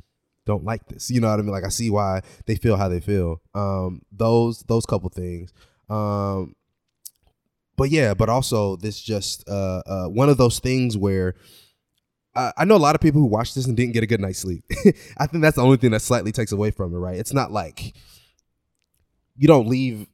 don't 0.45 0.63
like 0.63 0.87
this. 0.87 1.11
You 1.11 1.21
know 1.21 1.29
what 1.29 1.39
I 1.39 1.43
mean? 1.43 1.51
Like 1.51 1.63
I 1.63 1.69
see 1.69 1.89
why 1.89 2.21
they 2.47 2.55
feel 2.55 2.75
how 2.75 2.89
they 2.89 2.99
feel. 2.99 3.41
Um, 3.53 4.01
those 4.11 4.63
those 4.63 4.85
couple 4.85 5.09
things. 5.09 5.53
Um, 5.89 6.55
but 7.77 7.91
yeah, 7.91 8.13
but 8.13 8.29
also 8.29 8.75
this 8.75 8.99
just 8.99 9.47
uh, 9.47 9.81
uh, 9.85 10.07
one 10.07 10.27
of 10.27 10.37
those 10.37 10.59
things 10.59 10.97
where 10.97 11.35
uh, 12.35 12.51
I 12.57 12.65
know 12.65 12.75
a 12.75 12.77
lot 12.77 12.95
of 12.95 13.01
people 13.01 13.21
who 13.21 13.27
watched 13.27 13.55
this 13.55 13.65
and 13.65 13.77
didn't 13.77 13.93
get 13.93 14.03
a 14.03 14.07
good 14.07 14.19
night's 14.19 14.39
sleep. 14.39 14.63
I 15.17 15.27
think 15.27 15.41
that's 15.41 15.55
the 15.55 15.63
only 15.63 15.77
thing 15.77 15.91
that 15.91 16.01
slightly 16.01 16.31
takes 16.31 16.51
away 16.51 16.71
from 16.71 16.93
it, 16.93 16.97
right? 16.97 17.17
It's 17.17 17.33
not 17.33 17.51
like 17.51 17.95
you 19.35 19.47
don't 19.47 19.67
leave 19.67 20.07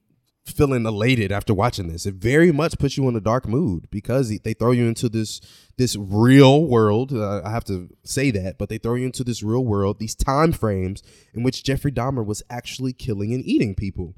feeling 0.45 0.85
elated 0.85 1.31
after 1.31 1.53
watching 1.53 1.87
this. 1.87 2.05
It 2.05 2.15
very 2.15 2.51
much 2.51 2.77
puts 2.77 2.97
you 2.97 3.07
in 3.09 3.15
a 3.15 3.21
dark 3.21 3.47
mood 3.47 3.87
because 3.89 4.29
they 4.29 4.53
throw 4.53 4.71
you 4.71 4.87
into 4.87 5.09
this 5.09 5.41
this 5.77 5.95
real 5.95 6.65
world. 6.65 7.11
Uh, 7.11 7.41
I 7.43 7.49
have 7.49 7.65
to 7.65 7.89
say 8.03 8.31
that, 8.31 8.57
but 8.57 8.69
they 8.69 8.77
throw 8.77 8.95
you 8.95 9.05
into 9.05 9.23
this 9.23 9.43
real 9.43 9.65
world, 9.65 9.99
these 9.99 10.15
time 10.15 10.51
frames 10.53 11.03
in 11.33 11.43
which 11.43 11.63
Jeffrey 11.63 11.91
Dahmer 11.91 12.25
was 12.25 12.43
actually 12.49 12.93
killing 12.93 13.33
and 13.33 13.43
eating 13.43 13.75
people. 13.75 14.15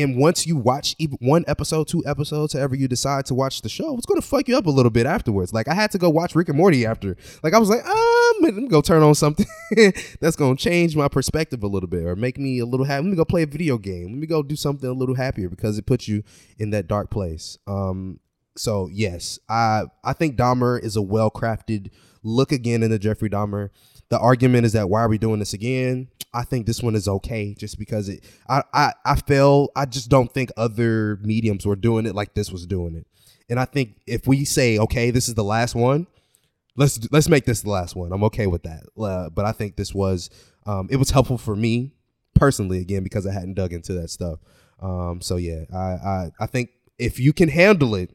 And 0.00 0.16
once 0.16 0.46
you 0.46 0.56
watch 0.56 0.96
even 0.98 1.18
one 1.20 1.44
episode, 1.46 1.88
two 1.88 2.02
episodes, 2.06 2.52
however 2.52 2.74
you 2.74 2.88
decide 2.88 3.26
to 3.26 3.34
watch 3.34 3.62
the 3.62 3.68
show, 3.68 3.96
it's 3.96 4.06
going 4.06 4.20
to 4.20 4.26
fuck 4.26 4.48
you 4.48 4.56
up 4.56 4.66
a 4.66 4.70
little 4.70 4.90
bit 4.90 5.06
afterwards. 5.06 5.52
Like 5.52 5.68
I 5.68 5.74
had 5.74 5.90
to 5.92 5.98
go 5.98 6.08
watch 6.08 6.34
Rick 6.34 6.48
and 6.48 6.56
Morty 6.56 6.86
after. 6.86 7.16
Like 7.42 7.54
I 7.54 7.58
was 7.58 7.68
like, 7.68 7.84
um, 7.84 8.32
let 8.40 8.54
me 8.54 8.68
go 8.68 8.80
turn 8.80 9.02
on 9.02 9.14
something 9.14 9.46
that's 10.20 10.36
going 10.36 10.56
to 10.56 10.62
change 10.62 10.96
my 10.96 11.08
perspective 11.08 11.62
a 11.62 11.66
little 11.66 11.88
bit 11.88 12.04
or 12.04 12.16
make 12.16 12.38
me 12.38 12.58
a 12.58 12.66
little 12.66 12.86
happy. 12.86 13.04
Let 13.04 13.10
me 13.10 13.16
go 13.16 13.24
play 13.24 13.42
a 13.42 13.46
video 13.46 13.78
game. 13.78 14.08
Let 14.08 14.18
me 14.18 14.26
go 14.26 14.42
do 14.42 14.56
something 14.56 14.88
a 14.88 14.92
little 14.92 15.16
happier 15.16 15.48
because 15.48 15.78
it 15.78 15.86
puts 15.86 16.08
you 16.08 16.22
in 16.58 16.70
that 16.70 16.86
dark 16.86 17.10
place. 17.10 17.58
Um, 17.66 18.20
so 18.56 18.88
yes, 18.92 19.38
I 19.48 19.84
I 20.04 20.12
think 20.12 20.36
Dahmer 20.36 20.82
is 20.82 20.96
a 20.96 21.02
well 21.02 21.30
crafted 21.30 21.90
look 22.22 22.52
again 22.52 22.82
into 22.82 22.98
Jeffrey 22.98 23.30
Dahmer. 23.30 23.70
The 24.08 24.18
argument 24.18 24.66
is 24.66 24.72
that 24.72 24.88
why 24.88 25.00
are 25.00 25.08
we 25.08 25.18
doing 25.18 25.38
this 25.38 25.52
again? 25.52 26.08
I 26.32 26.44
think 26.44 26.66
this 26.66 26.82
one 26.82 26.94
is 26.94 27.08
okay 27.08 27.54
just 27.54 27.78
because 27.78 28.08
it 28.08 28.24
I 28.48 28.62
I 28.72 28.92
I 29.04 29.16
feel 29.16 29.68
I 29.74 29.86
just 29.86 30.10
don't 30.10 30.32
think 30.32 30.50
other 30.56 31.18
mediums 31.22 31.66
were 31.66 31.76
doing 31.76 32.06
it 32.06 32.14
like 32.14 32.34
this 32.34 32.50
was 32.50 32.66
doing 32.66 32.94
it. 32.94 33.06
And 33.48 33.58
I 33.58 33.64
think 33.64 33.96
if 34.06 34.26
we 34.26 34.44
say, 34.44 34.78
okay, 34.78 35.10
this 35.10 35.28
is 35.28 35.34
the 35.34 35.44
last 35.44 35.74
one, 35.74 36.06
let's 36.76 37.00
let's 37.10 37.28
make 37.28 37.44
this 37.44 37.62
the 37.62 37.70
last 37.70 37.96
one. 37.96 38.12
I'm 38.12 38.24
okay 38.24 38.46
with 38.46 38.62
that. 38.62 38.84
Uh, 38.98 39.28
but 39.30 39.44
I 39.44 39.52
think 39.52 39.76
this 39.76 39.94
was 39.94 40.30
um, 40.66 40.88
it 40.90 40.96
was 40.96 41.10
helpful 41.10 41.38
for 41.38 41.56
me 41.56 41.94
personally 42.34 42.80
again 42.80 43.02
because 43.02 43.26
I 43.26 43.32
hadn't 43.32 43.54
dug 43.54 43.72
into 43.72 43.92
that 43.94 44.10
stuff. 44.10 44.38
Um, 44.80 45.20
so 45.20 45.36
yeah, 45.36 45.64
I, 45.72 45.78
I 45.78 46.30
I 46.40 46.46
think 46.46 46.70
if 46.98 47.18
you 47.18 47.32
can 47.32 47.48
handle 47.48 47.94
it, 47.94 48.14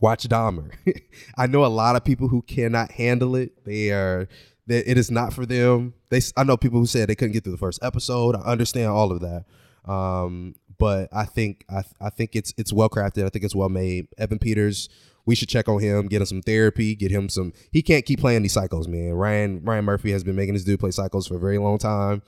watch 0.00 0.28
Dahmer. 0.28 0.72
I 1.36 1.46
know 1.46 1.64
a 1.64 1.66
lot 1.66 1.96
of 1.96 2.04
people 2.04 2.28
who 2.28 2.42
cannot 2.42 2.92
handle 2.92 3.36
it. 3.36 3.64
They 3.64 3.90
are 3.90 4.28
that 4.66 4.90
it 4.90 4.98
is 4.98 5.10
not 5.10 5.32
for 5.32 5.46
them. 5.46 5.94
They 6.10 6.20
I 6.36 6.44
know 6.44 6.56
people 6.56 6.78
who 6.78 6.86
said 6.86 7.08
they 7.08 7.14
couldn't 7.14 7.32
get 7.32 7.44
through 7.44 7.52
the 7.52 7.58
first 7.58 7.82
episode. 7.82 8.36
I 8.36 8.40
understand 8.40 8.88
all 8.88 9.10
of 9.10 9.20
that. 9.20 9.44
Um, 9.90 10.54
but 10.78 11.08
I 11.12 11.24
think 11.24 11.64
I 11.68 11.82
I 12.00 12.10
think 12.10 12.36
it's 12.36 12.54
it's 12.56 12.72
well 12.72 12.88
crafted. 12.88 13.24
I 13.24 13.30
think 13.30 13.44
it's 13.44 13.54
well 13.54 13.68
made. 13.68 14.08
Evan 14.16 14.38
Peters, 14.38 14.88
we 15.26 15.34
should 15.34 15.48
check 15.48 15.68
on 15.68 15.80
him, 15.80 16.06
get 16.06 16.20
him 16.20 16.26
some 16.26 16.42
therapy, 16.42 16.94
get 16.94 17.10
him 17.10 17.28
some. 17.28 17.52
He 17.72 17.82
can't 17.82 18.04
keep 18.04 18.20
playing 18.20 18.42
these 18.42 18.54
psychos, 18.54 18.86
man. 18.86 19.12
Ryan 19.12 19.62
Ryan 19.64 19.84
Murphy 19.84 20.12
has 20.12 20.22
been 20.22 20.36
making 20.36 20.54
this 20.54 20.64
dude 20.64 20.80
play 20.80 20.90
psychos 20.90 21.28
for 21.28 21.36
a 21.36 21.40
very 21.40 21.58
long 21.58 21.78
time. 21.78 22.22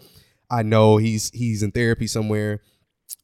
I 0.51 0.63
know 0.63 0.97
he's 0.97 1.31
he's 1.31 1.63
in 1.63 1.71
therapy 1.71 2.07
somewhere. 2.07 2.61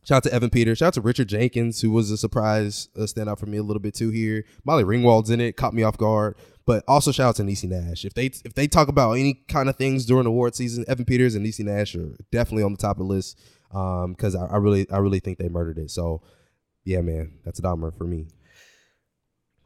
Shout 0.07 0.19
out 0.19 0.23
to 0.23 0.33
Evan 0.33 0.51
Peters. 0.51 0.79
Shout 0.79 0.89
out 0.89 0.95
to 0.95 1.01
Richard 1.01 1.29
Jenkins, 1.29 1.81
who 1.81 1.91
was 1.91 2.13
a 2.13 2.17
surprise 2.17 2.89
uh, 2.97 3.01
standout 3.01 3.41
for 3.41 3.47
me 3.47 3.57
a 3.57 3.63
little 3.65 3.81
bit 3.81 3.93
too 3.93 4.11
here. 4.11 4.45
Molly 4.65 4.85
Ringwald's 4.85 5.31
in 5.31 5.41
it, 5.41 5.57
caught 5.57 5.75
me 5.75 5.83
off 5.83 5.99
guard. 5.99 6.37
But 6.65 6.85
also 6.87 7.11
shout 7.11 7.31
out 7.31 7.37
to 7.37 7.43
Niecy 7.43 7.69
Nash. 7.69 8.05
If 8.05 8.15
they 8.15 8.27
if 8.27 8.55
they 8.55 8.69
talk 8.69 8.87
about 8.87 9.13
any 9.13 9.35
kind 9.49 9.69
of 9.69 9.75
things 9.75 10.07
during 10.07 10.27
award 10.27 10.55
season, 10.55 10.85
Evan 10.87 11.07
Peters 11.07 11.35
and 11.35 11.45
Niecy 11.45 11.65
Nash 11.65 11.97
are 11.97 12.17
definitely 12.31 12.63
on 12.63 12.73
the 12.73 12.79
top 12.79 12.99
of 12.99 13.07
the 13.07 13.13
list. 13.13 13.41
Um, 13.73 14.13
because 14.13 14.37
I, 14.37 14.47
I 14.47 14.57
really 14.59 14.89
I 14.91 14.99
really 14.99 15.19
think 15.19 15.39
they 15.39 15.49
murdered 15.49 15.79
it. 15.79 15.91
So 15.91 16.23
yeah, 16.85 17.01
man, 17.01 17.39
that's 17.45 17.59
a 17.59 17.63
Dahmer 17.63 17.97
for 17.97 18.05
me. 18.05 18.29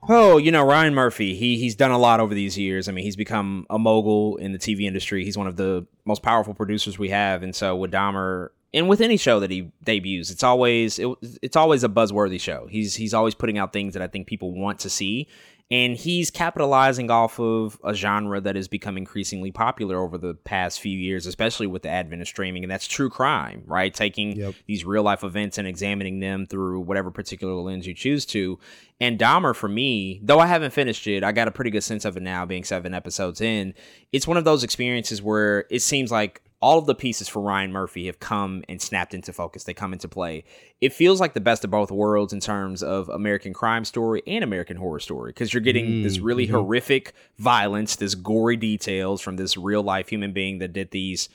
Oh, 0.08 0.38
you 0.38 0.50
know 0.50 0.64
Ryan 0.64 0.94
Murphy. 0.94 1.34
He 1.36 1.58
he's 1.58 1.74
done 1.74 1.90
a 1.90 1.98
lot 1.98 2.18
over 2.18 2.34
these 2.34 2.56
years. 2.56 2.88
I 2.88 2.92
mean, 2.92 3.04
he's 3.04 3.16
become 3.16 3.66
a 3.68 3.78
mogul 3.78 4.38
in 4.38 4.52
the 4.52 4.58
TV 4.58 4.82
industry. 4.82 5.22
He's 5.22 5.36
one 5.36 5.46
of 5.46 5.56
the 5.56 5.86
most 6.06 6.22
powerful 6.22 6.54
producers 6.54 6.98
we 6.98 7.10
have, 7.10 7.42
and 7.42 7.54
so 7.54 7.76
with 7.76 7.92
Dahmer 7.92 8.48
and 8.72 8.88
with 8.88 9.00
any 9.00 9.16
show 9.16 9.40
that 9.40 9.50
he 9.50 9.70
debuts, 9.82 10.30
it's 10.30 10.42
always 10.42 10.98
it, 10.98 11.08
it's 11.42 11.56
always 11.56 11.84
a 11.84 11.88
buzzworthy 11.88 12.40
show. 12.40 12.66
He's 12.70 12.94
he's 12.96 13.14
always 13.14 13.34
putting 13.34 13.58
out 13.58 13.72
things 13.72 13.94
that 13.94 14.02
I 14.02 14.06
think 14.06 14.26
people 14.26 14.52
want 14.54 14.78
to 14.80 14.90
see, 14.90 15.26
and 15.72 15.96
he's 15.96 16.30
capitalizing 16.30 17.10
off 17.10 17.38
of 17.40 17.78
a 17.84 17.94
genre 17.94 18.40
that 18.40 18.56
has 18.56 18.68
become 18.68 18.96
increasingly 18.96 19.50
popular 19.52 19.98
over 20.00 20.18
the 20.18 20.34
past 20.34 20.80
few 20.80 20.96
years, 20.96 21.26
especially 21.26 21.66
with 21.66 21.82
the 21.82 21.88
advent 21.88 22.22
of 22.22 22.28
streaming, 22.28 22.62
and 22.64 22.70
that's 22.70 22.86
true 22.86 23.10
crime, 23.10 23.62
right? 23.66 23.92
Taking 23.94 24.36
Yep. 24.36 24.54
these 24.66 24.84
real 24.84 25.02
life 25.02 25.22
events 25.24 25.58
and 25.58 25.66
examining 25.68 26.20
them 26.20 26.46
through 26.46 26.80
whatever 26.80 27.10
particular 27.10 27.54
lens 27.54 27.86
you 27.86 27.94
choose 27.94 28.24
to. 28.26 28.58
And 29.00 29.18
Dahmer, 29.18 29.54
for 29.56 29.68
me, 29.68 30.20
though 30.22 30.38
I 30.40 30.46
haven't 30.46 30.72
finished 30.72 31.06
it, 31.06 31.24
I 31.24 31.32
got 31.32 31.48
a 31.48 31.50
pretty 31.52 31.70
good 31.70 31.84
sense 31.84 32.04
of 32.04 32.16
it 32.16 32.22
now, 32.22 32.44
being 32.46 32.64
seven 32.64 32.92
episodes 32.92 33.40
in. 33.40 33.74
It's 34.12 34.26
one 34.26 34.36
of 34.36 34.44
those 34.44 34.62
experiences 34.62 35.22
where 35.22 35.66
it 35.70 35.80
seems 35.80 36.10
like 36.12 36.42
all 36.62 36.78
of 36.78 36.84
the 36.86 36.94
pieces 36.94 37.26
for 37.26 37.40
Ryan 37.40 37.72
Murphy 37.72 38.04
have 38.06 38.20
come 38.20 38.62
and 38.68 38.82
snapped 38.82 39.14
into 39.14 39.32
focus. 39.32 39.64
They 39.64 39.72
come 39.72 39.94
into 39.94 40.08
play. 40.08 40.44
It 40.80 40.92
feels 40.92 41.18
like 41.18 41.32
the 41.32 41.40
best 41.40 41.64
of 41.64 41.70
both 41.70 41.90
worlds 41.90 42.34
in 42.34 42.40
terms 42.40 42.82
of 42.82 43.08
American 43.08 43.54
crime 43.54 43.84
story 43.86 44.22
and 44.26 44.44
American 44.44 44.76
horror 44.76 45.00
story 45.00 45.30
because 45.30 45.54
you're 45.54 45.62
getting 45.62 46.02
this 46.02 46.18
Mm, 46.18 46.24
really 46.24 46.46
mhm. 46.46 46.50
horrific 46.50 47.14
violence, 47.38 47.96
this 47.96 48.14
gory 48.14 48.56
details 48.56 49.22
from 49.22 49.36
this 49.36 49.56
real 49.56 49.82
life 49.82 50.10
human 50.10 50.32
being 50.32 50.58
that 50.58 50.74
did 50.74 50.90
these 50.90 51.30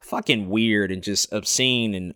fucking 0.00 0.48
weird 0.48 0.92
and 0.92 1.02
just 1.02 1.32
obscene 1.32 1.92
and 1.92 2.14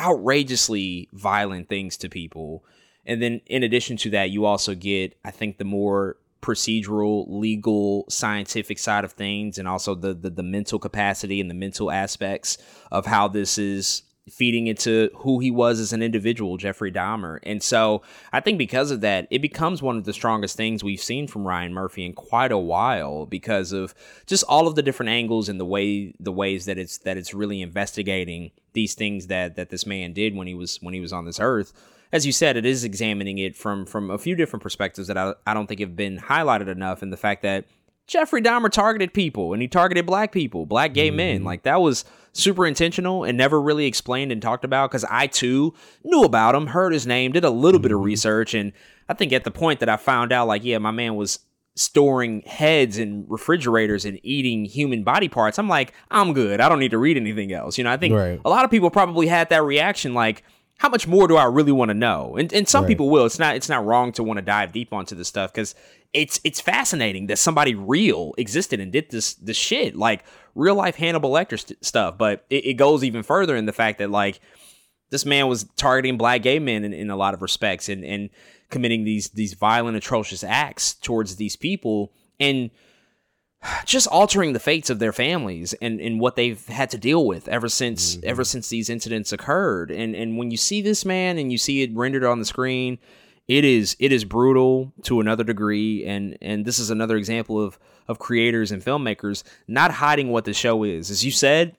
outrageously 0.00 1.08
violent 1.12 1.68
things 1.68 1.96
to 1.98 2.08
people. 2.08 2.64
And 3.04 3.20
then 3.22 3.40
in 3.46 3.62
addition 3.62 3.96
to 3.98 4.10
that, 4.10 4.30
you 4.30 4.44
also 4.44 4.74
get, 4.74 5.16
I 5.24 5.30
think, 5.30 5.58
the 5.58 5.64
more 5.64 6.16
procedural, 6.40 7.26
legal, 7.28 8.04
scientific 8.08 8.78
side 8.78 9.04
of 9.04 9.12
things, 9.12 9.58
and 9.58 9.66
also 9.66 9.94
the, 9.94 10.14
the 10.14 10.30
the 10.30 10.42
mental 10.42 10.78
capacity 10.78 11.40
and 11.40 11.50
the 11.50 11.54
mental 11.54 11.90
aspects 11.90 12.58
of 12.90 13.06
how 13.06 13.28
this 13.28 13.58
is 13.58 14.02
feeding 14.30 14.66
into 14.66 15.10
who 15.16 15.38
he 15.38 15.50
was 15.50 15.80
as 15.80 15.92
an 15.92 16.02
individual, 16.02 16.56
Jeffrey 16.56 16.92
Dahmer. 16.92 17.38
And 17.42 17.62
so 17.62 18.02
I 18.32 18.40
think 18.40 18.58
because 18.58 18.90
of 18.90 19.00
that, 19.00 19.26
it 19.30 19.40
becomes 19.40 19.82
one 19.82 19.96
of 19.96 20.04
the 20.04 20.12
strongest 20.12 20.56
things 20.56 20.84
we've 20.84 21.00
seen 21.00 21.26
from 21.26 21.46
Ryan 21.46 21.72
Murphy 21.72 22.04
in 22.04 22.12
quite 22.12 22.52
a 22.52 22.58
while 22.58 23.26
because 23.26 23.72
of 23.72 23.94
just 24.26 24.44
all 24.48 24.66
of 24.66 24.74
the 24.74 24.82
different 24.82 25.10
angles 25.10 25.48
and 25.48 25.58
the 25.58 25.64
way 25.64 26.14
the 26.20 26.32
ways 26.32 26.66
that 26.66 26.78
it's 26.78 26.98
that 26.98 27.16
it's 27.16 27.34
really 27.34 27.62
investigating 27.62 28.50
these 28.72 28.94
things 28.94 29.28
that 29.28 29.56
that 29.56 29.70
this 29.70 29.86
man 29.86 30.12
did 30.12 30.34
when 30.34 30.46
he 30.46 30.54
was 30.54 30.78
when 30.82 30.94
he 30.94 31.00
was 31.00 31.12
on 31.12 31.24
this 31.24 31.40
earth 31.40 31.72
as 32.12 32.26
you 32.26 32.32
said, 32.32 32.56
it 32.56 32.64
is 32.64 32.84
examining 32.84 33.38
it 33.38 33.56
from 33.56 33.86
from 33.86 34.10
a 34.10 34.18
few 34.18 34.34
different 34.34 34.62
perspectives 34.62 35.08
that 35.08 35.16
I, 35.16 35.34
I 35.46 35.54
don't 35.54 35.66
think 35.66 35.80
have 35.80 35.96
been 35.96 36.18
highlighted 36.18 36.68
enough. 36.68 37.02
And 37.02 37.12
the 37.12 37.16
fact 37.16 37.42
that 37.42 37.66
Jeffrey 38.06 38.40
Dahmer 38.40 38.70
targeted 38.70 39.12
people 39.12 39.52
and 39.52 39.60
he 39.60 39.68
targeted 39.68 40.06
black 40.06 40.32
people, 40.32 40.64
black 40.64 40.94
gay 40.94 41.10
men, 41.10 41.38
mm-hmm. 41.38 41.46
like 41.46 41.62
that 41.64 41.80
was 41.80 42.04
super 42.32 42.66
intentional 42.66 43.24
and 43.24 43.36
never 43.36 43.60
really 43.60 43.86
explained 43.86 44.32
and 44.32 44.40
talked 44.40 44.64
about. 44.64 44.90
Because 44.90 45.04
I 45.10 45.26
too 45.26 45.74
knew 46.04 46.24
about 46.24 46.54
him, 46.54 46.68
heard 46.68 46.92
his 46.92 47.06
name, 47.06 47.32
did 47.32 47.44
a 47.44 47.50
little 47.50 47.80
bit 47.80 47.92
of 47.92 47.98
mm-hmm. 47.98 48.06
research, 48.06 48.54
and 48.54 48.72
I 49.08 49.14
think 49.14 49.32
at 49.32 49.44
the 49.44 49.50
point 49.50 49.80
that 49.80 49.88
I 49.88 49.96
found 49.96 50.32
out, 50.32 50.48
like, 50.48 50.64
yeah, 50.64 50.78
my 50.78 50.90
man 50.90 51.16
was 51.16 51.40
storing 51.78 52.42
heads 52.42 52.98
in 52.98 53.24
refrigerators 53.28 54.04
and 54.04 54.18
eating 54.24 54.64
human 54.64 55.04
body 55.04 55.28
parts. 55.28 55.58
I'm 55.58 55.68
like, 55.68 55.92
I'm 56.10 56.32
good. 56.32 56.60
I 56.60 56.68
don't 56.68 56.80
need 56.80 56.90
to 56.90 56.98
read 56.98 57.16
anything 57.16 57.52
else. 57.52 57.78
You 57.78 57.84
know, 57.84 57.92
I 57.92 57.96
think 57.96 58.14
Right. 58.14 58.40
a 58.44 58.50
lot 58.50 58.64
of 58.64 58.70
people 58.70 58.90
probably 58.90 59.28
had 59.28 59.48
that 59.50 59.62
reaction, 59.62 60.12
like 60.12 60.42
how 60.78 60.88
much 60.88 61.06
more 61.06 61.28
do 61.28 61.36
I 61.36 61.44
really 61.44 61.72
want 61.72 61.90
to 61.90 61.94
know? 61.94 62.36
And 62.36 62.52
and 62.52 62.68
some 62.68 62.84
Right. 62.84 62.88
people 62.88 63.10
will. 63.10 63.26
It's 63.26 63.38
not 63.38 63.54
it's 63.56 63.68
not 63.68 63.84
wrong 63.84 64.12
to 64.12 64.22
want 64.22 64.38
to 64.38 64.42
dive 64.42 64.72
deep 64.72 64.92
onto 64.92 65.14
this 65.14 65.28
stuff 65.28 65.52
because 65.52 65.74
it's 66.14 66.40
it's 66.44 66.60
fascinating 66.60 67.26
that 67.26 67.38
somebody 67.38 67.74
real 67.74 68.32
existed 68.38 68.80
and 68.80 68.90
did 68.90 69.10
this 69.10 69.34
this 69.34 69.56
shit 69.56 69.94
like 69.96 70.24
real 70.54 70.74
life 70.74 70.96
Hannibal 70.96 71.30
Lecter 71.30 71.58
st- 71.58 71.84
stuff. 71.84 72.16
But 72.16 72.44
it, 72.48 72.64
it 72.64 72.74
goes 72.74 73.04
even 73.04 73.22
further 73.22 73.56
in 73.56 73.66
the 73.66 73.72
fact 73.72 73.98
that 73.98 74.10
like 74.10 74.40
this 75.10 75.24
man 75.26 75.48
was 75.48 75.64
targeting 75.76 76.16
black 76.16 76.42
gay 76.42 76.58
men 76.58 76.84
in, 76.84 76.92
in 76.92 77.10
a 77.10 77.16
lot 77.16 77.34
of 77.34 77.42
respects 77.42 77.88
and 77.88 78.04
and 78.04 78.30
committing 78.70 79.04
these 79.04 79.30
these 79.30 79.54
violent 79.54 79.96
atrocious 79.96 80.44
acts 80.44 80.94
towards 80.94 81.36
these 81.36 81.56
people 81.56 82.12
and 82.38 82.70
just 83.84 84.06
altering 84.08 84.52
the 84.52 84.60
fates 84.60 84.88
of 84.90 84.98
their 84.98 85.12
families 85.12 85.74
and, 85.82 86.00
and 86.00 86.20
what 86.20 86.36
they've 86.36 86.64
had 86.66 86.90
to 86.90 86.98
deal 86.98 87.26
with 87.26 87.48
ever 87.48 87.68
since 87.68 88.16
mm-hmm. 88.16 88.28
ever 88.28 88.44
since 88.44 88.68
these 88.68 88.88
incidents 88.88 89.32
occurred. 89.32 89.90
And 89.90 90.14
and 90.14 90.36
when 90.36 90.50
you 90.50 90.56
see 90.56 90.80
this 90.80 91.04
man 91.04 91.38
and 91.38 91.50
you 91.50 91.58
see 91.58 91.82
it 91.82 91.94
rendered 91.94 92.24
on 92.24 92.38
the 92.38 92.44
screen, 92.44 92.98
it 93.48 93.64
is 93.64 93.96
it 93.98 94.12
is 94.12 94.24
brutal 94.24 94.92
to 95.04 95.20
another 95.20 95.44
degree. 95.44 96.04
And 96.06 96.38
and 96.40 96.64
this 96.64 96.78
is 96.78 96.90
another 96.90 97.16
example 97.16 97.60
of 97.60 97.78
of 98.06 98.18
creators 98.18 98.70
and 98.70 98.82
filmmakers 98.82 99.42
not 99.66 99.90
hiding 99.90 100.30
what 100.30 100.44
the 100.44 100.54
show 100.54 100.84
is. 100.84 101.10
As 101.10 101.24
you 101.24 101.32
said, 101.32 101.76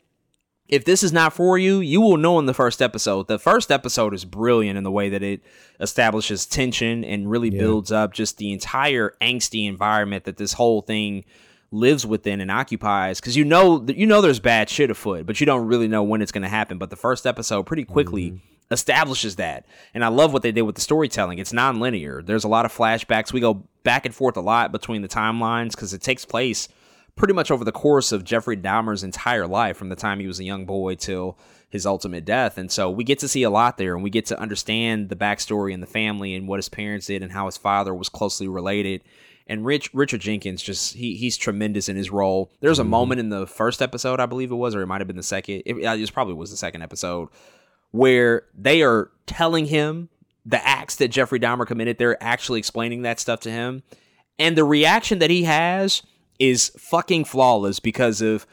if 0.67 0.85
this 0.85 1.01
is 1.01 1.11
not 1.11 1.33
for 1.33 1.57
you, 1.57 1.79
you 1.79 1.99
will 1.99 2.17
know 2.17 2.37
in 2.37 2.45
the 2.45 2.53
first 2.53 2.81
episode. 2.81 3.27
The 3.27 3.39
first 3.39 3.71
episode 3.71 4.13
is 4.13 4.23
brilliant 4.23 4.77
in 4.77 4.83
the 4.83 4.91
way 4.91 5.09
that 5.09 5.23
it 5.23 5.41
establishes 5.79 6.45
tension 6.45 7.03
and 7.03 7.31
really 7.31 7.49
builds 7.49 7.91
up 7.91 8.13
just 8.13 8.37
the 8.37 8.51
entire 8.51 9.15
angsty 9.19 9.67
environment 9.67 10.25
that 10.25 10.37
this 10.37 10.53
whole 10.53 10.83
thing 10.83 11.25
lives 11.71 12.05
within 12.05 12.41
and 12.41 12.49
occupies 12.49 13.19
because 13.19 13.37
you 13.37 13.45
know 13.45 13.85
you 13.87 14.07
know 14.07 14.21
there's 14.21 14.39
bad 14.39 14.69
shit 14.69 14.89
afoot 14.89 15.25
but 15.25 15.39
you 15.39 15.45
don't 15.45 15.67
really 15.67 15.87
know 15.87 16.03
when 16.03 16.21
it's 16.21 16.31
going 16.31 16.43
to 16.43 16.49
happen. 16.49 16.77
But 16.77 16.89
the 16.89 16.95
first 16.95 17.27
episode 17.27 17.63
pretty 17.63 17.85
quickly 17.85 18.31
mm-hmm. 18.31 18.73
establishes 18.73 19.35
that. 19.35 19.65
And 19.93 20.03
i 20.03 20.07
love 20.07 20.33
what 20.33 20.41
they 20.41 20.51
did 20.51 20.63
with 20.63 20.75
the 20.75 20.81
storytelling. 20.81 21.39
It's 21.39 21.53
non-linear. 21.53 22.21
There's 22.23 22.43
a 22.43 22.49
lot 22.49 22.65
of 22.65 22.75
flashbacks. 22.75 23.33
We 23.33 23.39
go 23.39 23.65
back 23.83 24.05
and 24.05 24.15
forth 24.15 24.37
a 24.37 24.41
lot 24.41 24.71
between 24.71 25.01
the 25.01 25.07
timelines 25.07 25.71
because 25.71 25.93
it 25.93 26.01
takes 26.01 26.25
place 26.25 26.67
pretty 27.15 27.33
much 27.33 27.51
over 27.51 27.65
the 27.65 27.71
course 27.71 28.11
of 28.11 28.23
Jeffrey 28.23 28.55
Dahmer's 28.55 29.03
entire 29.03 29.45
life 29.45 29.77
from 29.77 29.89
the 29.89 29.95
time 29.95 30.19
he 30.19 30.27
was 30.27 30.39
a 30.39 30.45
young 30.45 30.65
boy 30.65 30.95
till 30.95 31.37
his 31.69 31.85
ultimate 31.85 32.25
death. 32.25 32.57
And 32.57 32.71
so 32.71 32.89
we 32.89 33.03
get 33.03 33.19
to 33.19 33.27
see 33.27 33.43
a 33.43 33.49
lot 33.49 33.77
there 33.77 33.93
and 33.93 34.03
we 34.03 34.09
get 34.09 34.25
to 34.27 34.39
understand 34.39 35.09
the 35.09 35.15
backstory 35.15 35.73
and 35.73 35.83
the 35.83 35.87
family 35.87 36.33
and 36.33 36.47
what 36.47 36.57
his 36.57 36.69
parents 36.69 37.07
did 37.07 37.21
and 37.21 37.31
how 37.31 37.45
his 37.45 37.57
father 37.57 37.93
was 37.93 38.09
closely 38.09 38.47
related. 38.47 39.01
And 39.49 39.65
Rich 39.65 39.89
Richard 39.93 40.21
Jenkins 40.21 40.61
just 40.61 40.93
he 40.93 41.15
he's 41.15 41.35
tremendous 41.35 41.89
in 41.89 41.95
his 41.97 42.11
role. 42.11 42.51
There's 42.61 42.79
a 42.79 42.83
moment 42.83 43.19
in 43.19 43.29
the 43.29 43.47
first 43.47 43.81
episode, 43.81 44.19
I 44.19 44.27
believe 44.27 44.51
it 44.51 44.55
was, 44.55 44.75
or 44.75 44.81
it 44.81 44.87
might 44.87 45.01
have 45.01 45.07
been 45.07 45.17
the 45.17 45.23
second. 45.23 45.63
It, 45.65 45.83
uh, 45.83 45.95
it 45.95 46.13
probably 46.13 46.35
was 46.35 46.51
the 46.51 46.57
second 46.57 46.83
episode 46.83 47.29
where 47.91 48.43
they 48.53 48.83
are 48.83 49.09
telling 49.25 49.65
him 49.65 50.09
the 50.45 50.65
acts 50.65 50.97
that 50.97 51.09
Jeffrey 51.09 51.39
Dahmer 51.39 51.65
committed. 51.65 51.97
They're 51.97 52.21
actually 52.23 52.59
explaining 52.59 53.01
that 53.01 53.19
stuff 53.19 53.39
to 53.41 53.51
him. 53.51 53.83
And 54.37 54.55
the 54.55 54.63
reaction 54.63 55.19
that 55.19 55.31
he 55.31 55.43
has 55.43 56.03
is 56.37 56.71
fucking 56.77 57.25
flawless 57.25 57.79
because 57.79 58.21
of 58.21 58.45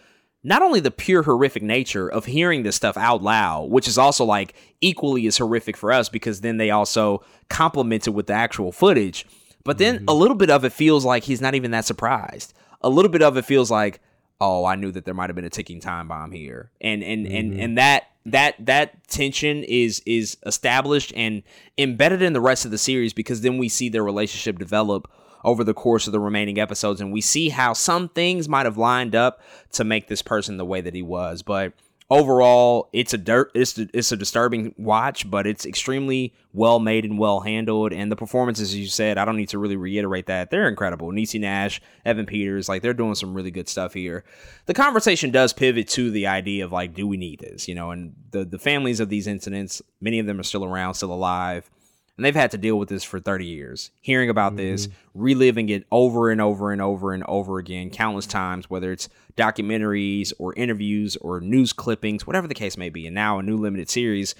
not 0.42 0.62
only 0.62 0.80
the 0.80 0.90
pure 0.90 1.24
horrific 1.24 1.62
nature 1.62 2.08
of 2.08 2.24
hearing 2.24 2.62
this 2.62 2.76
stuff 2.76 2.96
out 2.96 3.22
loud, 3.22 3.70
which 3.70 3.86
is 3.86 3.98
also 3.98 4.24
like 4.24 4.54
equally 4.80 5.26
as 5.26 5.38
horrific 5.38 5.76
for 5.76 5.92
us 5.92 6.08
because 6.08 6.40
then 6.40 6.56
they 6.56 6.70
also 6.70 7.22
complement 7.48 8.06
it 8.06 8.10
with 8.10 8.26
the 8.26 8.32
actual 8.32 8.72
footage. 8.72 9.26
But 9.66 9.78
then 9.78 9.96
a 9.96 9.98
mm-hmm. 9.98 10.18
little 10.18 10.36
bit 10.36 10.50
of 10.50 10.64
it 10.64 10.72
feels 10.72 11.04
like 11.04 11.24
he's 11.24 11.40
not 11.40 11.54
even 11.54 11.72
that 11.72 11.84
surprised. 11.84 12.54
A 12.80 12.88
little 12.88 13.10
bit 13.10 13.22
of 13.22 13.36
it 13.36 13.44
feels 13.44 13.70
like, 13.70 14.00
oh, 14.40 14.64
I 14.64 14.76
knew 14.76 14.92
that 14.92 15.04
there 15.04 15.14
might 15.14 15.28
have 15.28 15.36
been 15.36 15.44
a 15.44 15.50
ticking 15.50 15.80
time 15.80 16.08
bomb 16.08 16.32
here. 16.32 16.70
And 16.80 17.02
and 17.02 17.26
and 17.26 17.52
mm-hmm. 17.52 17.60
and 17.60 17.78
that 17.78 18.04
that 18.26 18.54
that 18.64 19.06
tension 19.08 19.64
is 19.64 20.02
is 20.06 20.36
established 20.46 21.12
and 21.16 21.42
embedded 21.76 22.22
in 22.22 22.32
the 22.32 22.40
rest 22.40 22.64
of 22.64 22.70
the 22.70 22.78
series 22.78 23.12
because 23.12 23.40
then 23.40 23.58
we 23.58 23.68
see 23.68 23.88
their 23.88 24.04
relationship 24.04 24.58
develop 24.58 25.10
over 25.44 25.62
the 25.62 25.74
course 25.74 26.08
of 26.08 26.12
the 26.12 26.18
remaining 26.20 26.58
episodes, 26.58 27.00
and 27.00 27.12
we 27.12 27.20
see 27.20 27.50
how 27.50 27.72
some 27.72 28.08
things 28.08 28.48
might 28.48 28.66
have 28.66 28.76
lined 28.76 29.14
up 29.14 29.40
to 29.70 29.84
make 29.84 30.08
this 30.08 30.20
person 30.20 30.56
the 30.56 30.64
way 30.64 30.80
that 30.80 30.94
he 30.94 31.02
was. 31.02 31.42
But 31.42 31.72
overall, 32.10 32.88
it's 32.92 33.12
a 33.14 33.18
dirt, 33.18 33.50
it's 33.54 33.78
it's 33.78 34.12
a 34.12 34.16
disturbing 34.16 34.74
watch, 34.78 35.28
but 35.30 35.46
it's 35.46 35.66
extremely 35.66 36.34
well 36.52 36.78
made 36.78 37.04
and 37.04 37.18
well 37.18 37.40
handled. 37.40 37.92
And 37.92 38.10
the 38.10 38.16
performances, 38.16 38.70
as 38.70 38.76
you 38.76 38.86
said, 38.86 39.18
I 39.18 39.24
don't 39.24 39.36
need 39.36 39.48
to 39.50 39.58
really 39.58 39.76
reiterate 39.76 40.26
that 40.26 40.50
they're 40.50 40.68
incredible. 40.68 41.08
Niecy 41.08 41.40
Nash, 41.40 41.80
Evan 42.04 42.26
Peters, 42.26 42.68
like 42.68 42.82
they're 42.82 42.94
doing 42.94 43.14
some 43.14 43.34
really 43.34 43.50
good 43.50 43.68
stuff 43.68 43.94
here. 43.94 44.24
The 44.66 44.74
conversation 44.74 45.30
does 45.30 45.52
pivot 45.52 45.88
to 45.90 46.10
the 46.10 46.26
idea 46.26 46.64
of 46.64 46.72
like, 46.72 46.94
do 46.94 47.06
we 47.06 47.16
need 47.16 47.40
this? 47.40 47.68
You 47.68 47.74
know, 47.74 47.90
and 47.90 48.14
the 48.30 48.44
the 48.44 48.58
families 48.58 49.00
of 49.00 49.08
these 49.08 49.26
incidents, 49.26 49.82
many 50.00 50.18
of 50.18 50.26
them 50.26 50.40
are 50.40 50.44
still 50.44 50.64
around, 50.64 50.94
still 50.94 51.12
alive 51.12 51.70
and 52.16 52.24
they've 52.24 52.34
had 52.34 52.50
to 52.50 52.58
deal 52.58 52.78
with 52.78 52.88
this 52.88 53.04
for 53.04 53.20
30 53.20 53.44
years 53.44 53.90
hearing 54.00 54.30
about 54.30 54.52
mm-hmm. 54.52 54.68
this 54.68 54.88
reliving 55.14 55.68
it 55.68 55.86
over 55.90 56.30
and 56.30 56.40
over 56.40 56.72
and 56.72 56.80
over 56.82 57.12
and 57.12 57.24
over 57.24 57.58
again 57.58 57.90
countless 57.90 58.26
times 58.26 58.70
whether 58.70 58.92
it's 58.92 59.08
documentaries 59.36 60.32
or 60.38 60.54
interviews 60.54 61.16
or 61.16 61.40
news 61.40 61.72
clippings 61.72 62.26
whatever 62.26 62.46
the 62.46 62.54
case 62.54 62.76
may 62.76 62.88
be 62.88 63.06
and 63.06 63.14
now 63.14 63.38
a 63.38 63.42
new 63.42 63.56
limited 63.56 63.88
series 63.88 64.34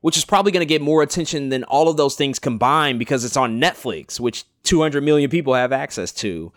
which 0.00 0.18
is 0.18 0.24
probably 0.24 0.52
going 0.52 0.60
to 0.60 0.66
get 0.66 0.82
more 0.82 1.02
attention 1.02 1.48
than 1.48 1.64
all 1.64 1.88
of 1.88 1.96
those 1.96 2.14
things 2.14 2.38
combined 2.38 2.98
because 2.98 3.24
it's 3.24 3.36
on 3.36 3.60
Netflix 3.60 4.20
which 4.20 4.44
200 4.64 5.02
million 5.02 5.30
people 5.30 5.54
have 5.54 5.72
access 5.72 6.12
to 6.12 6.52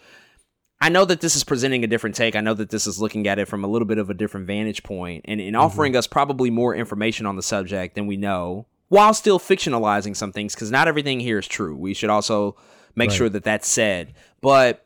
I 0.79 0.89
know 0.89 1.05
that 1.05 1.21
this 1.21 1.35
is 1.35 1.43
presenting 1.43 1.83
a 1.83 1.87
different 1.87 2.15
take. 2.15 2.35
I 2.35 2.41
know 2.41 2.53
that 2.53 2.69
this 2.69 2.85
is 2.85 3.01
looking 3.01 3.27
at 3.27 3.39
it 3.39 3.47
from 3.47 3.63
a 3.63 3.67
little 3.67 3.87
bit 3.87 3.97
of 3.97 4.11
a 4.11 4.13
different 4.13 4.45
vantage 4.45 4.83
point 4.83 5.25
and, 5.25 5.41
and 5.41 5.57
offering 5.57 5.93
mm-hmm. 5.93 5.97
us 5.97 6.05
probably 6.05 6.51
more 6.51 6.75
information 6.75 7.25
on 7.25 7.35
the 7.35 7.41
subject 7.41 7.95
than 7.95 8.05
we 8.05 8.15
know 8.15 8.67
while 8.89 9.13
still 9.13 9.39
fictionalizing 9.39 10.15
some 10.15 10.31
things 10.31 10.55
because 10.55 10.71
not 10.71 10.87
everything 10.87 11.19
here 11.19 11.37
is 11.37 11.47
true. 11.47 11.75
We 11.75 11.93
should 11.93 12.09
also 12.09 12.55
make 12.95 13.09
right. 13.09 13.17
sure 13.17 13.29
that 13.29 13.43
that's 13.43 13.67
said. 13.67 14.13
But 14.41 14.85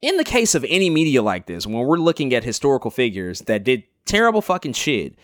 in 0.00 0.16
the 0.16 0.24
case 0.24 0.54
of 0.54 0.64
any 0.68 0.90
media 0.90 1.22
like 1.22 1.46
this, 1.46 1.66
when 1.66 1.86
we're 1.86 1.98
looking 1.98 2.34
at 2.34 2.44
historical 2.44 2.90
figures 2.90 3.40
that 3.42 3.64
did 3.64 3.84
terrible 4.06 4.42
fucking 4.42 4.72
shit, 4.74 5.14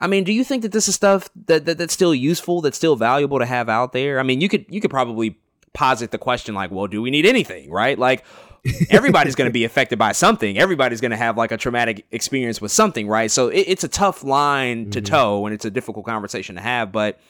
I 0.00 0.06
mean, 0.06 0.24
do 0.24 0.32
you 0.32 0.44
think 0.44 0.62
that 0.62 0.72
this 0.72 0.88
is 0.88 0.94
stuff 0.94 1.28
that, 1.46 1.66
that 1.66 1.78
that's 1.78 1.92
still 1.92 2.14
useful, 2.14 2.60
that's 2.60 2.76
still 2.76 2.96
valuable 2.96 3.38
to 3.38 3.46
have 3.46 3.68
out 3.68 3.92
there? 3.92 4.18
I 4.18 4.22
mean, 4.22 4.40
you 4.40 4.48
could 4.48 4.64
you 4.68 4.80
could 4.80 4.90
probably 4.90 5.38
posit 5.72 6.10
the 6.10 6.18
question 6.18 6.54
like, 6.54 6.70
well, 6.70 6.86
do 6.86 7.02
we 7.02 7.10
need 7.10 7.26
anything, 7.26 7.70
right? 7.70 7.98
Like 7.98 8.24
everybody's 8.90 9.34
going 9.34 9.48
to 9.48 9.52
be 9.52 9.64
affected 9.64 9.98
by 9.98 10.12
something. 10.12 10.58
Everybody's 10.58 11.00
going 11.00 11.10
to 11.10 11.16
have 11.16 11.36
like 11.36 11.52
a 11.52 11.56
traumatic 11.56 12.06
experience 12.10 12.60
with 12.60 12.72
something, 12.72 13.08
right? 13.08 13.30
So 13.30 13.48
it, 13.48 13.64
it's 13.68 13.84
a 13.84 13.88
tough 13.88 14.24
line 14.24 14.82
mm-hmm. 14.82 14.90
to 14.90 15.00
toe 15.02 15.46
and 15.46 15.54
it's 15.54 15.64
a 15.64 15.70
difficult 15.70 16.06
conversation 16.06 16.54
to 16.54 16.60
have, 16.62 16.92
but 16.92 17.20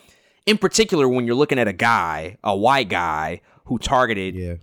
in 0.50 0.58
particular 0.58 1.08
when 1.08 1.26
you're 1.26 1.36
looking 1.36 1.60
at 1.60 1.68
a 1.68 1.72
guy, 1.72 2.36
a 2.42 2.56
white 2.56 2.88
guy 2.88 3.40
who 3.66 3.78
targeted 3.78 4.34
yeah. 4.34 4.54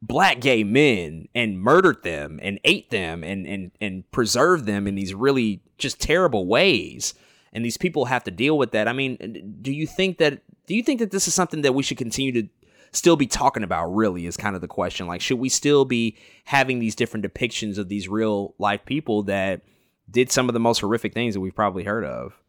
black 0.00 0.40
gay 0.40 0.62
men 0.62 1.28
and 1.34 1.60
murdered 1.60 2.04
them 2.04 2.38
and 2.40 2.60
ate 2.64 2.90
them 2.90 3.24
and 3.24 3.44
and 3.44 3.72
and 3.80 4.08
preserved 4.12 4.66
them 4.66 4.86
in 4.86 4.94
these 4.94 5.12
really 5.12 5.60
just 5.78 6.00
terrible 6.00 6.46
ways. 6.46 7.14
And 7.52 7.64
these 7.64 7.76
people 7.76 8.04
have 8.04 8.22
to 8.24 8.30
deal 8.30 8.56
with 8.56 8.70
that. 8.70 8.86
I 8.86 8.92
mean, 8.92 9.58
do 9.60 9.72
you 9.72 9.86
think 9.86 10.18
that 10.18 10.42
do 10.66 10.76
you 10.76 10.82
think 10.84 11.00
that 11.00 11.10
this 11.10 11.26
is 11.26 11.34
something 11.34 11.62
that 11.62 11.74
we 11.74 11.82
should 11.82 11.98
continue 11.98 12.32
to 12.40 12.48
still 12.92 13.16
be 13.16 13.26
talking 13.26 13.64
about 13.64 13.86
really 13.86 14.26
is 14.26 14.36
kind 14.36 14.54
of 14.54 14.60
the 14.60 14.68
question. 14.68 15.08
Like 15.08 15.20
should 15.20 15.40
we 15.40 15.48
still 15.48 15.84
be 15.84 16.16
having 16.44 16.78
these 16.78 16.94
different 16.94 17.26
depictions 17.26 17.78
of 17.78 17.88
these 17.88 18.08
real 18.08 18.54
life 18.58 18.84
people 18.84 19.24
that 19.24 19.62
did 20.08 20.30
some 20.30 20.48
of 20.48 20.52
the 20.52 20.60
most 20.60 20.80
horrific 20.80 21.14
things 21.14 21.34
that 21.34 21.40
we've 21.40 21.54
probably 21.54 21.82
heard 21.82 22.04
of? 22.04 22.41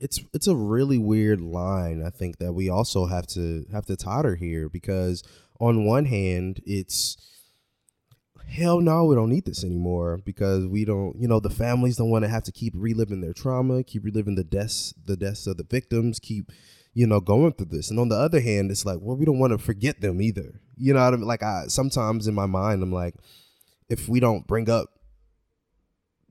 It's 0.00 0.20
it's 0.32 0.46
a 0.46 0.56
really 0.56 0.98
weird 0.98 1.40
line 1.40 2.02
I 2.04 2.10
think 2.10 2.38
that 2.38 2.52
we 2.52 2.68
also 2.68 3.06
have 3.06 3.26
to 3.28 3.66
have 3.72 3.86
to 3.86 3.96
totter 3.96 4.34
here 4.34 4.68
because 4.68 5.22
on 5.60 5.84
one 5.84 6.06
hand 6.06 6.60
it's 6.64 7.16
hell 8.48 8.80
no 8.80 9.04
we 9.04 9.14
don't 9.14 9.30
need 9.30 9.44
this 9.44 9.62
anymore 9.62 10.18
because 10.24 10.66
we 10.66 10.84
don't 10.84 11.16
you 11.20 11.28
know 11.28 11.38
the 11.38 11.50
families 11.50 11.96
don't 11.96 12.10
want 12.10 12.24
to 12.24 12.30
have 12.30 12.42
to 12.44 12.52
keep 12.52 12.72
reliving 12.76 13.20
their 13.20 13.32
trauma 13.32 13.84
keep 13.84 14.04
reliving 14.04 14.34
the 14.34 14.44
deaths 14.44 14.92
the 15.04 15.16
deaths 15.16 15.46
of 15.46 15.56
the 15.56 15.64
victims 15.64 16.18
keep 16.18 16.50
you 16.94 17.06
know 17.06 17.20
going 17.20 17.52
through 17.52 17.66
this. 17.66 17.90
And 17.90 17.98
on 17.98 18.08
the 18.08 18.16
other 18.16 18.40
hand 18.40 18.70
it's 18.70 18.84
like 18.84 18.98
well 19.00 19.16
we 19.16 19.24
don't 19.24 19.38
want 19.38 19.52
to 19.52 19.58
forget 19.58 20.00
them 20.00 20.20
either. 20.20 20.60
You 20.76 20.94
know 20.94 21.04
what 21.04 21.14
I 21.14 21.16
mean? 21.16 21.26
Like 21.26 21.42
I 21.42 21.64
sometimes 21.68 22.26
in 22.26 22.34
my 22.34 22.46
mind 22.46 22.82
I'm 22.82 22.92
like 22.92 23.14
if 23.88 24.08
we 24.08 24.20
don't 24.20 24.46
bring 24.46 24.68
up 24.68 24.88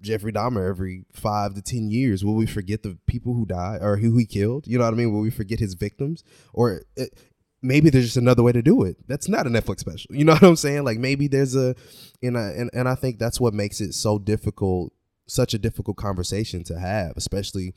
Jeffrey 0.02 0.32
Dahmer 0.32 0.68
every 0.68 1.06
five 1.14 1.54
to 1.56 1.62
ten 1.62 1.90
years? 1.90 2.24
Will 2.24 2.36
we 2.36 2.46
forget 2.46 2.84
the 2.84 2.98
people 3.08 3.34
who 3.34 3.46
died 3.46 3.80
or 3.82 3.98
who 3.98 4.18
he 4.18 4.26
killed? 4.26 4.68
You 4.68 4.78
know 4.78 4.86
what 4.86 4.94
I 4.94 4.98
mean? 4.98 5.14
Will 5.14 5.22
we 5.22 5.30
forget 5.30 5.60
his 5.60 5.74
victims? 5.74 6.24
Or 6.54 6.84
it, 6.96 7.18
maybe 7.62 7.90
there's 7.90 8.06
just 8.06 8.18
another 8.18 8.44
way 8.44 8.52
to 8.52 8.62
do 8.62 8.84
it. 8.84 8.98
That's 9.08 9.28
not 9.28 9.48
a 9.48 9.50
Netflix 9.50 9.80
special. 9.80 10.16
You 10.16 10.26
know 10.26 10.34
what 10.40 10.44
I'm 10.44 10.56
saying? 10.56 10.84
Like 10.84 10.98
maybe 10.98 11.28
there's 11.28 11.56
a, 11.56 11.76
and 12.22 12.38
I, 12.38 12.50
and 12.52 12.70
and 12.74 12.88
I 12.88 12.96
think 12.96 13.20
that's 13.20 13.40
what 13.40 13.54
makes 13.54 13.82
it 13.82 13.94
so 13.94 14.20
difficult, 14.20 14.94
such 15.28 15.54
a 15.54 15.60
difficult 15.60 15.98
conversation 15.98 16.64
to 16.66 16.80
have, 16.80 17.14
especially 17.16 17.74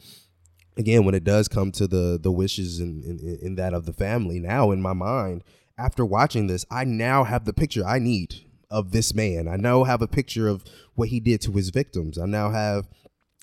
again 0.76 1.04
when 1.04 1.14
it 1.14 1.24
does 1.24 1.48
come 1.48 1.70
to 1.72 1.86
the 1.86 2.18
the 2.22 2.32
wishes 2.32 2.80
and 2.80 3.04
in, 3.04 3.18
in, 3.18 3.38
in 3.42 3.54
that 3.56 3.74
of 3.74 3.86
the 3.86 3.92
family. 3.92 4.38
Now 4.38 4.70
in 4.70 4.80
my 4.80 4.92
mind, 4.92 5.44
after 5.78 6.04
watching 6.04 6.46
this, 6.46 6.64
I 6.70 6.84
now 6.84 7.24
have 7.24 7.44
the 7.44 7.52
picture 7.52 7.84
I 7.84 7.98
need 7.98 8.46
of 8.72 8.90
this 8.90 9.14
man. 9.14 9.46
I 9.46 9.56
now 9.56 9.84
have 9.84 10.02
a 10.02 10.08
picture 10.08 10.48
of 10.48 10.64
what 10.94 11.10
he 11.10 11.20
did 11.20 11.40
to 11.42 11.52
his 11.52 11.70
victims. 11.70 12.18
I 12.18 12.26
now 12.26 12.50
have, 12.50 12.88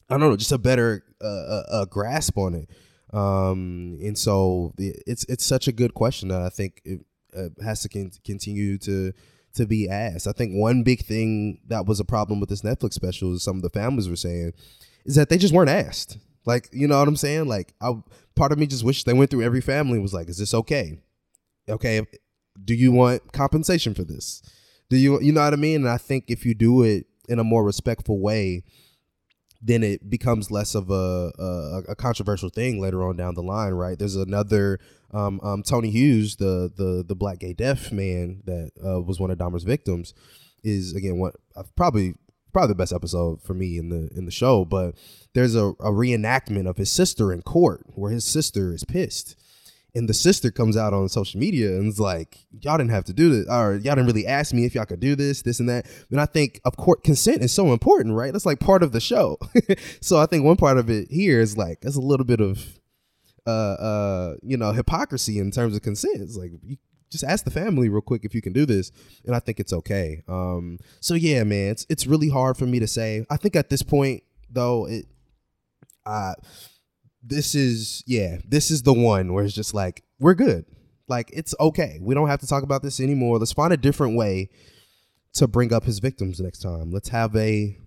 I 0.09 0.17
don't 0.17 0.21
know, 0.21 0.35
just 0.35 0.51
a 0.51 0.57
better 0.57 1.03
uh, 1.23 1.27
a, 1.27 1.81
a 1.81 1.85
grasp 1.85 2.37
on 2.37 2.55
it. 2.55 2.69
Um, 3.15 3.97
and 4.03 4.17
so 4.17 4.73
it's 4.77 5.23
it's 5.25 5.45
such 5.45 5.67
a 5.67 5.71
good 5.71 5.93
question 5.93 6.29
that 6.29 6.41
I 6.41 6.49
think 6.49 6.81
it 6.83 6.99
uh, 7.35 7.49
has 7.63 7.81
to 7.83 7.89
con- 7.89 8.11
continue 8.25 8.77
to 8.79 9.13
to 9.55 9.65
be 9.65 9.89
asked. 9.89 10.27
I 10.27 10.31
think 10.31 10.53
one 10.53 10.83
big 10.83 11.05
thing 11.05 11.59
that 11.67 11.85
was 11.85 11.99
a 11.99 12.05
problem 12.05 12.39
with 12.39 12.49
this 12.49 12.61
Netflix 12.61 12.93
special, 12.93 13.33
is 13.33 13.43
some 13.43 13.55
of 13.55 13.61
the 13.61 13.69
families 13.69 14.09
were 14.09 14.15
saying, 14.15 14.53
is 15.05 15.15
that 15.15 15.29
they 15.29 15.37
just 15.37 15.53
weren't 15.53 15.69
asked. 15.69 16.17
Like, 16.45 16.69
you 16.71 16.87
know 16.87 16.99
what 16.99 17.07
I'm 17.07 17.15
saying? 17.15 17.47
Like, 17.47 17.73
I 17.81 17.93
part 18.35 18.51
of 18.51 18.59
me 18.59 18.67
just 18.67 18.83
wish 18.83 19.03
they 19.03 19.13
went 19.13 19.31
through 19.31 19.43
every 19.43 19.61
family 19.61 19.93
and 19.93 20.03
was 20.03 20.13
like, 20.13 20.29
is 20.29 20.37
this 20.37 20.53
okay? 20.53 20.99
Okay, 21.67 22.05
do 22.63 22.73
you 22.73 22.91
want 22.91 23.31
compensation 23.31 23.93
for 23.93 24.03
this? 24.03 24.41
Do 24.89 24.97
you 24.97 25.21
you 25.21 25.31
know 25.31 25.43
what 25.43 25.53
I 25.53 25.57
mean? 25.57 25.81
And 25.81 25.89
I 25.89 25.97
think 25.97 26.25
if 26.27 26.45
you 26.45 26.53
do 26.53 26.83
it 26.83 27.05
in 27.27 27.39
a 27.39 27.43
more 27.43 27.63
respectful 27.63 28.19
way, 28.19 28.63
then 29.61 29.83
it 29.83 30.09
becomes 30.09 30.51
less 30.51 30.73
of 30.73 30.89
a, 30.89 31.31
a, 31.37 31.83
a 31.89 31.95
controversial 31.95 32.49
thing 32.49 32.79
later 32.79 33.03
on 33.07 33.17
down 33.17 33.35
the 33.35 33.43
line, 33.43 33.73
right? 33.73 33.99
There's 33.99 34.15
another 34.15 34.79
um, 35.13 35.39
um, 35.41 35.63
Tony 35.63 35.89
Hughes, 35.91 36.37
the 36.37 36.71
the 36.75 37.03
the 37.07 37.15
black 37.15 37.39
gay 37.39 37.53
deaf 37.53 37.91
man 37.91 38.41
that 38.45 38.71
uh, 38.83 39.01
was 39.01 39.19
one 39.19 39.31
of 39.31 39.37
Dahmer's 39.37 39.63
victims, 39.63 40.13
is 40.63 40.95
again 40.95 41.17
what 41.17 41.35
uh, 41.55 41.63
probably 41.75 42.15
probably 42.51 42.69
the 42.69 42.75
best 42.75 42.93
episode 42.93 43.41
for 43.41 43.53
me 43.53 43.77
in 43.77 43.89
the 43.89 44.09
in 44.15 44.25
the 44.25 44.31
show. 44.31 44.65
But 44.65 44.95
there's 45.33 45.55
a, 45.55 45.67
a 45.67 45.91
reenactment 45.91 46.67
of 46.67 46.77
his 46.77 46.91
sister 46.91 47.31
in 47.31 47.41
court 47.41 47.85
where 47.93 48.11
his 48.11 48.25
sister 48.25 48.73
is 48.73 48.83
pissed 48.83 49.35
and 49.95 50.07
the 50.07 50.13
sister 50.13 50.51
comes 50.51 50.77
out 50.77 50.93
on 50.93 51.09
social 51.09 51.39
media 51.39 51.69
and 51.77 51.87
is 51.87 51.99
like, 51.99 52.45
y'all 52.61 52.77
didn't 52.77 52.91
have 52.91 53.05
to 53.05 53.13
do 53.13 53.29
this, 53.29 53.47
or 53.49 53.73
y'all 53.73 53.95
didn't 53.95 54.05
really 54.05 54.27
ask 54.27 54.53
me 54.53 54.65
if 54.65 54.75
y'all 54.75 54.85
could 54.85 54.99
do 54.99 55.15
this, 55.15 55.41
this 55.41 55.59
and 55.59 55.69
that. 55.69 55.87
And 56.11 56.21
I 56.21 56.25
think, 56.25 56.61
of 56.65 56.77
course, 56.77 56.99
consent 57.03 57.41
is 57.41 57.51
so 57.51 57.73
important, 57.73 58.15
right? 58.15 58.31
That's 58.31 58.45
like 58.45 58.59
part 58.59 58.83
of 58.83 58.91
the 58.91 58.99
show. 58.99 59.37
so 60.01 60.19
I 60.19 60.25
think 60.25 60.43
one 60.43 60.57
part 60.57 60.77
of 60.77 60.89
it 60.89 61.09
here 61.11 61.39
is 61.39 61.57
like, 61.57 61.81
there's 61.81 61.95
a 61.95 62.01
little 62.01 62.25
bit 62.25 62.39
of, 62.39 62.79
uh, 63.47 63.49
uh, 63.49 64.35
you 64.43 64.57
know, 64.57 64.71
hypocrisy 64.71 65.39
in 65.39 65.51
terms 65.51 65.75
of 65.75 65.81
consent. 65.81 66.21
It's 66.21 66.37
like, 66.37 66.51
you 66.63 66.77
just 67.09 67.23
ask 67.23 67.43
the 67.43 67.51
family 67.51 67.89
real 67.89 68.01
quick 68.01 68.23
if 68.23 68.35
you 68.35 68.41
can 68.41 68.53
do 68.53 68.65
this, 68.65 68.91
and 69.25 69.35
I 69.35 69.39
think 69.39 69.59
it's 69.59 69.73
okay. 69.73 70.21
Um, 70.27 70.77
so 70.99 71.15
yeah, 71.15 71.43
man, 71.43 71.71
it's 71.71 71.85
it's 71.89 72.05
really 72.05 72.29
hard 72.29 72.57
for 72.57 72.65
me 72.65 72.79
to 72.79 72.87
say. 72.87 73.25
I 73.29 73.37
think 73.37 73.55
at 73.55 73.69
this 73.69 73.81
point, 73.81 74.23
though, 74.49 74.87
it, 74.87 75.05
uh 76.05 76.33
this 77.21 77.55
is 77.55 78.03
yeah, 78.07 78.37
this 78.47 78.71
is 78.71 78.83
the 78.83 78.93
one 78.93 79.33
where 79.33 79.43
it's 79.43 79.53
just 79.53 79.73
like 79.73 80.03
we're 80.19 80.35
good. 80.35 80.65
Like 81.07 81.29
it's 81.33 81.55
okay. 81.59 81.99
We 82.01 82.15
don't 82.15 82.27
have 82.27 82.39
to 82.41 82.47
talk 82.47 82.63
about 82.63 82.83
this 82.83 82.99
anymore. 82.99 83.39
Let's 83.39 83.53
find 83.53 83.73
a 83.73 83.77
different 83.77 84.15
way 84.15 84.49
to 85.33 85.47
bring 85.47 85.73
up 85.73 85.83
his 85.83 85.99
victims 85.99 86.39
next 86.39 86.59
time. 86.59 86.91
Let's 86.91 87.09
have 87.09 87.35
a 87.35 87.77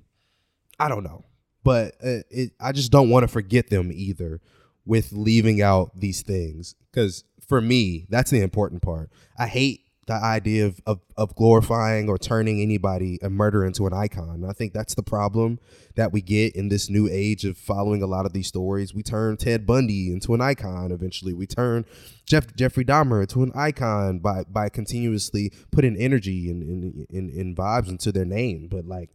I 0.79 0.89
don't 0.89 1.05
know. 1.05 1.25
But 1.65 1.95
it, 2.01 2.27
it 2.31 2.53
I 2.61 2.73
just 2.73 2.91
don't 2.91 3.11
want 3.11 3.23
to 3.23 3.29
forget 3.29 3.71
them 3.71 3.91
either 3.93 4.41
with 4.85 5.13
leaving 5.13 5.63
out 5.63 5.99
these 5.99 6.23
things 6.23 6.75
cuz 6.93 7.25
for 7.47 7.61
me, 7.61 8.07
that's 8.09 8.31
the 8.31 8.41
important 8.41 8.83
part. 8.83 9.11
I 9.39 9.47
hate 9.47 9.81
the 10.07 10.15
idea 10.15 10.67
of, 10.67 10.81
of, 10.85 11.01
of 11.17 11.35
glorifying 11.37 12.09
or 12.09 12.19
turning 12.19 12.61
anybody 12.61 13.19
a 13.23 13.31
murderer 13.31 13.65
into 13.65 13.87
an 13.87 13.93
icon. 13.93 14.45
I 14.45 14.53
think 14.53 14.73
that's 14.73 14.95
the 14.95 15.03
problem 15.03 15.61
that 15.95 16.13
we 16.13 16.21
get 16.21 16.57
in 16.57 16.69
this 16.69 16.91
new 16.91 17.09
age 17.09 17.45
of 17.45 17.57
following 17.57 18.03
a 18.03 18.07
lot 18.07 18.27
of 18.27 18.33
these 18.33 18.49
stories. 18.49 18.93
We 18.93 19.05
turn 19.05 19.37
Ted 19.37 19.65
Bundy 19.65 20.13
into 20.13 20.35
an 20.35 20.41
icon 20.41 20.91
eventually. 20.91 21.33
We 21.33 21.47
turn 21.47 21.85
Jeff 22.27 22.55
Jeffrey 22.57 22.85
Dahmer 22.85 23.21
into 23.21 23.45
an 23.45 23.53
icon 23.55 24.19
by 24.19 24.43
by 24.45 24.69
continuously 24.69 25.53
putting 25.71 25.97
energy 25.97 26.51
and 26.51 26.63
in, 26.63 27.07
in, 27.09 27.31
in 27.31 27.55
vibes 27.55 27.89
into 27.89 28.11
their 28.11 28.25
name. 28.25 28.67
But 28.69 28.87
like 28.87 29.11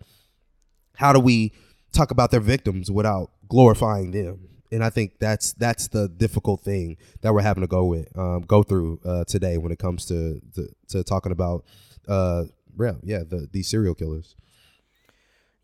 how 0.96 1.14
do 1.14 1.20
we 1.20 1.52
talk 1.94 2.12
about 2.12 2.32
their 2.32 2.40
victims 2.40 2.90
without 2.90 3.32
glorifying 3.48 4.12
them? 4.12 4.57
And 4.72 4.84
I 4.84 4.90
think 4.90 5.20
that's 5.20 5.54
that's 5.54 5.88
the 5.88 6.08
difficult 6.08 6.62
thing 6.62 6.98
that 7.22 7.34
we're 7.34 7.42
having 7.42 7.62
to 7.62 7.68
go 7.68 7.86
with 7.86 8.16
um, 8.18 8.42
go 8.42 8.64
through 8.64 9.00
uh, 9.06 9.24
today 9.26 9.58
when 9.58 9.72
it 9.72 9.80
comes 9.80 10.06
to, 10.06 10.42
to, 10.56 10.68
to 10.90 11.04
talking 11.04 11.32
about 11.32 11.64
uh, 12.08 12.46
yeah, 12.80 12.94
yeah, 13.04 13.24
the 13.28 13.48
the 13.52 13.64
serial 13.64 13.96
killers. 13.96 14.36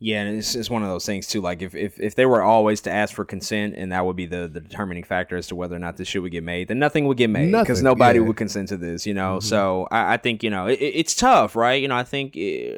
Yeah, 0.05 0.23
and 0.23 0.37
it's, 0.37 0.53
it's 0.53 0.69
one 0.69 0.83
of 0.83 0.89
those 0.89 1.05
things 1.05 1.27
too. 1.27 1.39
Like 1.39 1.61
if, 1.61 1.73
if 1.75 1.97
if 1.97 2.15
they 2.15 2.25
were 2.25 2.41
always 2.41 2.81
to 2.81 2.91
ask 2.91 3.15
for 3.15 3.23
consent, 3.23 3.75
and 3.77 3.93
that 3.93 4.05
would 4.05 4.17
be 4.17 4.25
the, 4.25 4.49
the 4.49 4.59
determining 4.59 5.05
factor 5.05 5.37
as 5.37 5.47
to 5.47 5.55
whether 5.55 5.77
or 5.77 5.79
not 5.79 5.95
this 5.95 6.09
shit 6.09 6.21
would 6.21 6.33
get 6.33 6.43
made, 6.43 6.67
then 6.67 6.77
nothing 6.77 7.05
would 7.05 7.15
get 7.15 7.29
made 7.29 7.53
because 7.53 7.81
nobody 7.81 8.19
yeah. 8.19 8.25
would 8.25 8.35
consent 8.35 8.67
to 8.67 8.75
this. 8.75 9.07
You 9.07 9.13
know, 9.13 9.39
so 9.39 9.87
I, 9.91 10.15
I 10.15 10.17
think 10.17 10.43
you 10.43 10.49
know 10.49 10.67
it, 10.67 10.77
it's 10.81 11.15
tough, 11.15 11.55
right? 11.55 11.81
You 11.81 11.87
know, 11.87 11.95
I 11.95 12.03
think 12.03 12.35
eh, 12.35 12.75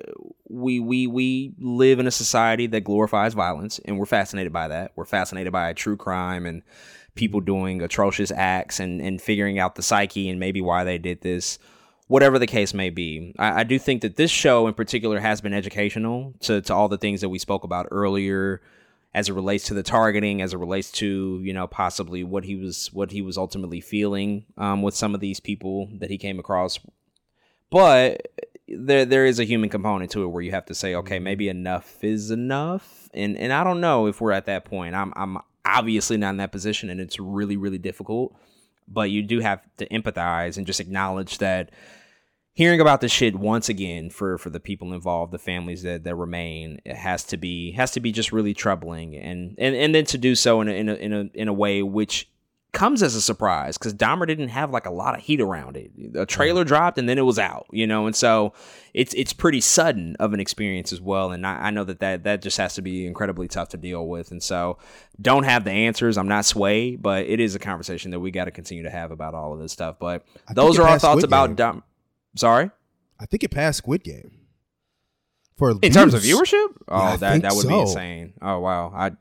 we 0.50 0.80
we 0.80 1.08
we 1.08 1.56
live 1.58 1.98
in 1.98 2.06
a 2.06 2.12
society 2.12 2.68
that 2.68 2.82
glorifies 2.82 3.34
violence, 3.34 3.80
and 3.86 3.98
we're 3.98 4.06
fascinated 4.06 4.54
by 4.54 4.68
that. 4.68 4.92
We're 4.96 5.06
fascinated 5.06 5.52
by 5.52 5.70
a 5.70 5.74
true 5.74 5.98
crime 5.98 6.46
and 6.46 6.62
people 7.16 7.42
doing 7.42 7.82
atrocious 7.82 8.30
acts 8.30 8.80
and 8.80 9.02
and 9.02 9.20
figuring 9.20 9.58
out 9.58 9.74
the 9.74 9.82
psyche 9.82 10.30
and 10.30 10.40
maybe 10.40 10.62
why 10.62 10.84
they 10.84 11.00
did 11.00 11.22
this 11.22 11.58
whatever 12.08 12.38
the 12.38 12.48
case 12.48 12.74
may 12.74 12.90
be. 12.90 13.34
I, 13.38 13.62
I 13.62 13.64
do 13.64 13.80
think 13.80 14.02
that 14.02 14.16
this 14.16 14.32
show 14.32 14.68
in 14.68 14.74
particular 14.74 15.20
has 15.20 15.42
been 15.42 15.54
educational 15.54 16.34
to, 16.42 16.62
to 16.62 16.74
all 16.74 16.88
the 16.88 16.98
things 16.98 17.22
that 17.22 17.30
we 17.30 17.40
spoke 17.40 17.64
about 17.64 17.88
earlier 17.92 18.62
as 19.14 19.30
it 19.30 19.34
relates 19.34 19.66
to 19.66 19.74
the 19.74 19.84
targeting, 19.84 20.42
as 20.42 20.54
it 20.54 20.58
relates 20.58 20.92
to, 20.92 21.40
you 21.42 21.54
know, 21.54 21.68
possibly 21.68 22.24
what 22.24 22.44
he 22.44 22.56
was 22.56 22.92
what 22.94 23.12
he 23.12 23.22
was 23.22 23.38
ultimately 23.38 23.80
feeling 23.80 24.46
um, 24.58 24.82
with 24.82 24.94
some 24.94 25.16
of 25.16 25.22
these 25.22 25.40
people 25.40 25.90
that 26.00 26.10
he 26.10 26.18
came 26.18 26.38
across. 26.38 26.80
But 27.72 28.28
there 28.68 29.06
there 29.06 29.26
is 29.26 29.40
a 29.40 29.46
human 29.46 29.70
component 29.70 30.12
to 30.12 30.24
it 30.24 30.28
where 30.28 30.42
you 30.42 30.52
have 30.52 30.66
to 30.66 30.76
say, 30.76 30.96
okay, 30.96 31.20
maybe 31.20 31.48
enough 31.48 32.04
is 32.04 32.30
enough. 32.30 33.10
And 33.14 33.38
and 33.38 33.54
I 33.54 33.64
don't 33.64 33.80
know 33.80 34.08
if 34.08 34.20
we're 34.20 34.34
at 34.34 34.48
that 34.48 34.66
point. 34.66 34.96
I'm 34.96 35.14
I'm 35.16 35.38
obviously 35.66 36.18
not 36.18 36.32
in 36.32 36.38
that 36.38 36.52
position 36.52 36.90
and 36.90 37.00
it's 37.00 37.20
really, 37.20 37.58
really 37.58 37.80
difficult 37.80 38.36
but 38.88 39.10
you 39.10 39.24
do 39.24 39.40
have 39.40 39.62
to 39.78 39.88
empathize 39.90 40.58
and 40.58 40.68
just 40.68 40.80
acknowledge 40.80 41.38
that 41.40 41.72
hearing 42.54 42.80
about 42.80 43.02
this 43.02 43.12
shit 43.12 43.36
once 43.36 43.70
again 43.70 44.10
for 44.10 44.38
for 44.38 44.50
the 44.50 44.60
people 44.60 44.94
involved 44.94 45.32
the 45.32 45.40
families 45.40 45.84
that 45.84 46.04
that 46.04 46.16
remain 46.16 46.80
it 46.86 46.96
has 46.96 47.24
to 47.24 47.38
be 47.38 47.72
has 47.72 47.92
to 47.92 48.00
be 48.00 48.12
just 48.12 48.32
really 48.32 48.54
troubling 48.54 49.16
and 49.16 49.56
and 49.60 49.76
and 49.76 49.94
then 49.94 50.06
to 50.06 50.18
do 50.18 50.34
so 50.36 50.62
in 50.62 50.68
a 50.68 50.72
in 50.72 50.90
a 50.90 50.94
in 50.96 51.14
a, 51.14 51.30
in 51.34 51.48
a 51.48 51.54
way 51.54 51.84
which 51.84 52.30
comes 52.76 53.02
as 53.02 53.16
a 53.16 53.22
surprise 53.22 53.78
because 53.78 53.94
Dahmer 53.94 54.28
didn't 54.28 54.50
have 54.50 54.70
like 54.70 54.86
a 54.86 54.92
lot 54.92 55.16
of 55.18 55.22
heat 55.22 55.42
around 55.42 55.78
it. 55.78 55.92
A 55.98 56.00
mm-hmm. 56.00 56.24
trailer 56.26 56.64
dropped 56.64 57.00
and 57.00 57.10
then 57.10 57.18
it 57.18 57.24
was 57.24 57.40
out, 57.40 57.66
you 57.72 57.88
know, 57.88 58.06
and 58.06 58.16
so 58.16 58.54
it's 58.94 59.14
it's 59.16 59.34
pretty 59.34 59.62
sudden 59.62 60.16
of 60.20 60.34
an 60.34 60.40
experience 60.40 60.94
as 60.94 61.02
well. 61.02 61.32
And 61.32 61.48
I, 61.48 61.68
I 61.68 61.70
know 61.72 61.86
that, 61.86 62.02
that 62.02 62.24
that 62.26 62.42
just 62.42 62.58
has 62.58 62.76
to 62.76 62.82
be 62.82 63.08
incredibly 63.08 63.48
tough 63.48 63.70
to 63.70 63.78
deal 63.78 64.08
with. 64.08 64.30
And 64.30 64.44
so 64.44 64.78
don't 65.20 65.44
have 65.44 65.64
the 65.64 65.72
answers. 65.72 66.18
I'm 66.18 66.28
not 66.28 66.46
swayed, 66.46 67.02
but 67.02 67.26
it 67.26 67.40
is 67.40 67.56
a 67.56 67.60
conversation 67.60 68.12
that 68.12 68.20
we 68.20 68.30
got 68.30 68.46
to 68.46 68.52
continue 68.52 68.84
to 68.84 68.92
have 68.92 69.10
about 69.10 69.34
all 69.34 69.54
of 69.54 69.60
this 69.60 69.72
stuff. 69.72 69.96
But 69.98 70.26
I 70.48 70.54
those 70.54 70.78
are 70.78 70.84
our 70.84 71.00
thoughts 71.00 71.22
Squid 71.22 71.24
about. 71.24 71.56
Dahmer. 71.56 71.82
Sorry, 72.36 72.70
I 73.20 73.26
think 73.26 73.44
it 73.44 73.52
passed 73.52 73.78
Squid 73.78 74.04
Game. 74.04 74.32
For 75.58 75.72
in 75.82 75.94
terms 75.94 76.14
of 76.14 76.22
viewership, 76.22 76.76
oh, 76.90 76.96
I 76.96 77.16
that 77.16 77.42
that 77.44 77.56
would 77.56 77.70
be 77.70 77.80
insane. 77.80 78.34
Oh 78.42 78.60
wow, 78.60 78.92
I 78.94 79.12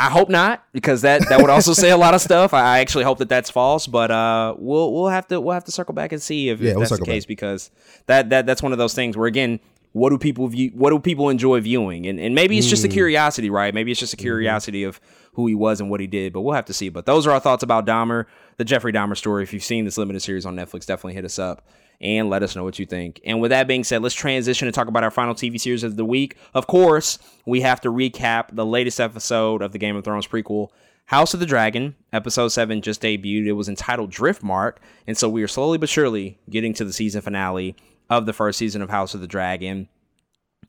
I 0.00 0.08
hope 0.10 0.30
not 0.30 0.64
because 0.72 1.02
that 1.02 1.28
that 1.28 1.40
would 1.40 1.50
also 1.50 1.74
say 1.74 1.90
a 1.90 1.96
lot 1.96 2.14
of 2.14 2.20
stuff. 2.22 2.54
I 2.54 2.78
actually 2.80 3.04
hope 3.04 3.18
that 3.18 3.28
that's 3.28 3.50
false, 3.50 3.86
but 3.86 4.10
uh, 4.10 4.54
we'll 4.58 4.92
we'll 4.94 5.08
have 5.08 5.28
to 5.28 5.40
we'll 5.40 5.52
have 5.54 5.64
to 5.64 5.72
circle 5.72 5.94
back 5.94 6.12
and 6.12 6.20
see 6.22 6.48
if, 6.48 6.58
Yeah, 6.60 6.70
if 6.70 6.76
we'll 6.76 6.80
that's 6.88 6.98
the 6.98 7.04
case 7.04 7.24
back. 7.24 7.28
because 7.28 7.70
that 8.06 8.30
that 8.30 8.46
that's 8.46 8.62
one 8.62 8.72
of 8.72 8.78
those 8.78 8.94
things 8.94 9.16
where 9.16 9.26
again. 9.28 9.60
What 9.92 10.10
do 10.10 10.18
people 10.18 10.46
view? 10.46 10.70
What 10.76 10.90
do 10.90 11.00
people 11.00 11.30
enjoy 11.30 11.60
viewing? 11.60 12.06
And 12.06 12.20
and 12.20 12.32
maybe 12.32 12.56
it's 12.56 12.68
just 12.70 12.84
a 12.84 12.88
Mm. 12.88 12.92
curiosity, 12.92 13.50
right? 13.50 13.74
Maybe 13.74 13.90
it's 13.90 13.98
just 13.98 14.14
a 14.14 14.16
Mm-hmm. 14.16 14.22
curiosity 14.22 14.84
of 14.84 15.00
who 15.32 15.48
he 15.48 15.54
was 15.56 15.80
and 15.80 15.90
what 15.90 15.98
he 15.98 16.06
did. 16.06 16.32
But 16.32 16.42
we'll 16.42 16.54
have 16.54 16.66
to 16.66 16.72
see. 16.72 16.90
But 16.90 17.06
those 17.06 17.26
are 17.26 17.32
our 17.32 17.40
thoughts 17.40 17.64
about 17.64 17.86
Dahmer, 17.86 18.26
the 18.56 18.64
Jeffrey 18.64 18.92
Dahmer 18.92 19.16
story. 19.16 19.42
If 19.42 19.52
you've 19.52 19.64
seen 19.64 19.84
this 19.86 19.98
limited 19.98 20.20
series 20.20 20.46
on 20.46 20.54
Netflix, 20.54 20.86
definitely 20.86 21.14
hit 21.14 21.24
us 21.24 21.40
up 21.40 21.66
and 22.00 22.30
let 22.30 22.42
us 22.42 22.56
know 22.56 22.64
what 22.64 22.78
you 22.78 22.86
think. 22.86 23.20
And 23.24 23.40
with 23.40 23.50
that 23.50 23.68
being 23.68 23.84
said, 23.84 24.02
let's 24.02 24.14
transition 24.14 24.66
and 24.66 24.74
talk 24.74 24.88
about 24.88 25.04
our 25.04 25.10
final 25.10 25.34
TV 25.34 25.60
series 25.60 25.82
of 25.82 25.96
the 25.96 26.04
week. 26.04 26.36
Of 26.54 26.66
course, 26.66 27.18
we 27.46 27.60
have 27.60 27.80
to 27.82 27.90
recap 27.90 28.54
the 28.54 28.66
latest 28.66 29.00
episode 29.00 29.62
of 29.62 29.72
the 29.72 29.78
Game 29.78 29.96
of 29.96 30.04
Thrones 30.04 30.26
prequel. 30.26 30.68
House 31.06 31.34
of 31.34 31.40
the 31.40 31.46
Dragon, 31.46 31.96
episode 32.12 32.48
7 32.48 32.82
just 32.82 33.02
debuted. 33.02 33.46
It 33.46 33.52
was 33.52 33.68
entitled 33.68 34.10
Driftmark. 34.12 34.76
And 35.06 35.18
so 35.18 35.28
we 35.28 35.42
are 35.42 35.48
slowly 35.48 35.76
but 35.76 35.88
surely 35.88 36.38
getting 36.48 36.72
to 36.74 36.84
the 36.84 36.92
season 36.92 37.20
finale 37.20 37.74
of 38.08 38.26
the 38.26 38.32
first 38.32 38.58
season 38.58 38.80
of 38.80 38.90
House 38.90 39.14
of 39.14 39.20
the 39.20 39.26
Dragon 39.26 39.88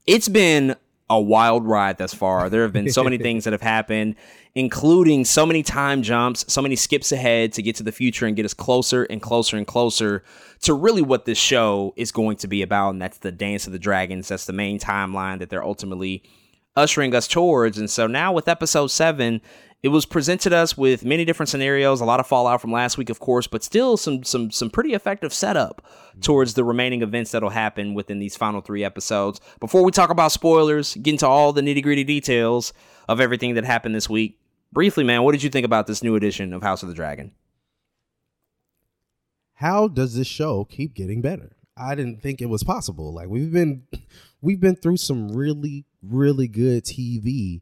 it's 0.06 0.28
been 0.28 0.76
a 1.12 1.20
wild 1.20 1.68
ride 1.68 1.98
thus 1.98 2.14
far. 2.14 2.50
There 2.50 2.64
have 2.64 2.72
been 2.72 2.90
so 2.90 3.04
many 3.04 3.18
things 3.20 3.44
that 3.44 3.52
have 3.52 3.62
happened, 3.62 4.16
including 4.56 5.26
so 5.26 5.46
many 5.46 5.62
time 5.62 6.04
jumps, 6.04 6.46
so 6.48 6.62
many 6.62 6.78
skips 6.78 7.12
ahead 7.12 7.52
to 7.54 7.62
get 7.62 7.76
to 7.76 7.84
the 7.84 7.92
future 7.92 8.26
and 8.26 8.36
get 8.36 8.46
us 8.46 8.54
closer 8.54 9.04
and 9.04 9.22
closer 9.22 9.58
and 9.58 9.68
closer 9.68 10.24
to 10.62 10.74
really 10.74 11.02
what 11.02 11.26
this 11.26 11.38
show 11.38 11.94
is 11.98 12.14
going 12.14 12.38
to 12.38 12.48
be 12.48 12.62
about. 12.62 12.92
And 12.92 13.02
that's 13.02 13.18
the 13.18 13.32
Dance 13.32 13.68
of 13.68 13.74
the 13.74 13.80
Dragons. 13.80 14.30
That's 14.30 14.46
the 14.46 14.54
main 14.54 14.80
timeline 14.80 15.40
that 15.40 15.50
they're 15.50 15.64
ultimately 15.64 16.24
ushering 16.78 17.14
us 17.14 17.28
towards. 17.28 17.78
And 17.78 17.90
so 17.90 18.08
now 18.08 18.32
with 18.32 18.48
episode 18.48 18.88
seven, 18.88 19.42
it 19.84 19.88
was 19.88 20.06
presented 20.06 20.54
us 20.54 20.78
with 20.78 21.04
many 21.04 21.26
different 21.26 21.50
scenarios, 21.50 22.02
a 22.02 22.06
lot 22.06 22.20
of 22.20 22.28
fallout 22.28 22.62
from 22.62 22.72
last 22.72 22.98
week, 23.00 23.10
of 23.10 23.20
course, 23.20 23.48
but 23.48 23.64
still 23.64 23.98
some 23.98 24.24
some 24.24 24.52
some 24.52 24.70
pretty 24.70 24.94
effective 24.94 25.34
setup 25.34 25.82
mm-hmm. 25.82 26.20
towards 26.20 26.54
the 26.54 26.64
remaining 26.64 27.02
events 27.02 27.32
that'll 27.32 27.50
happen 27.50 27.96
within 27.96 28.20
these 28.20 28.38
final 28.38 28.62
three 28.62 28.84
episodes. 28.84 29.42
Before 29.60 29.84
we 29.84 29.92
talk 29.92 30.12
about 30.12 30.32
spoilers, 30.32 30.96
get 30.96 31.14
into 31.14 31.28
all 31.28 31.52
the 31.52 31.62
nitty 31.62 31.82
gritty 31.82 32.04
details 32.04 32.74
of 33.10 33.20
everything 33.20 33.56
that 33.56 33.66
happened 33.66 33.96
this 33.96 34.10
week. 34.10 34.40
Briefly, 34.72 35.04
man, 35.04 35.24
what 35.24 35.32
did 35.32 35.44
you 35.44 35.50
think 35.50 35.66
about 35.66 35.88
this 35.88 36.04
new 36.04 36.16
edition 36.16 36.54
of 36.54 36.62
House 36.62 36.84
of 36.84 36.90
the 36.90 36.96
Dragon? 36.96 37.32
How 39.56 39.88
does 39.88 40.16
this 40.16 40.28
show 40.28 40.64
keep 40.66 40.94
getting 40.94 41.22
better? 41.22 41.56
I 41.76 41.96
didn't 41.96 42.22
think 42.22 42.42
it 42.42 42.50
was 42.50 42.64
possible. 42.64 43.14
Like 43.14 43.30
we've 43.30 43.52
been 43.52 43.88
we've 44.42 44.60
been 44.60 44.76
through 44.76 44.98
some 44.98 45.32
really 45.32 45.86
really 46.04 46.48
good 46.48 46.84
TV 46.84 47.62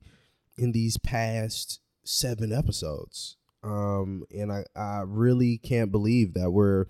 in 0.57 0.73
these 0.73 0.97
past 0.97 1.79
7 2.09 2.51
episodes. 2.51 3.37
Um 3.63 4.23
and 4.33 4.51
I 4.51 4.65
I 4.75 5.03
really 5.05 5.57
can't 5.57 5.91
believe 5.91 6.33
that 6.33 6.51
we're 6.51 6.85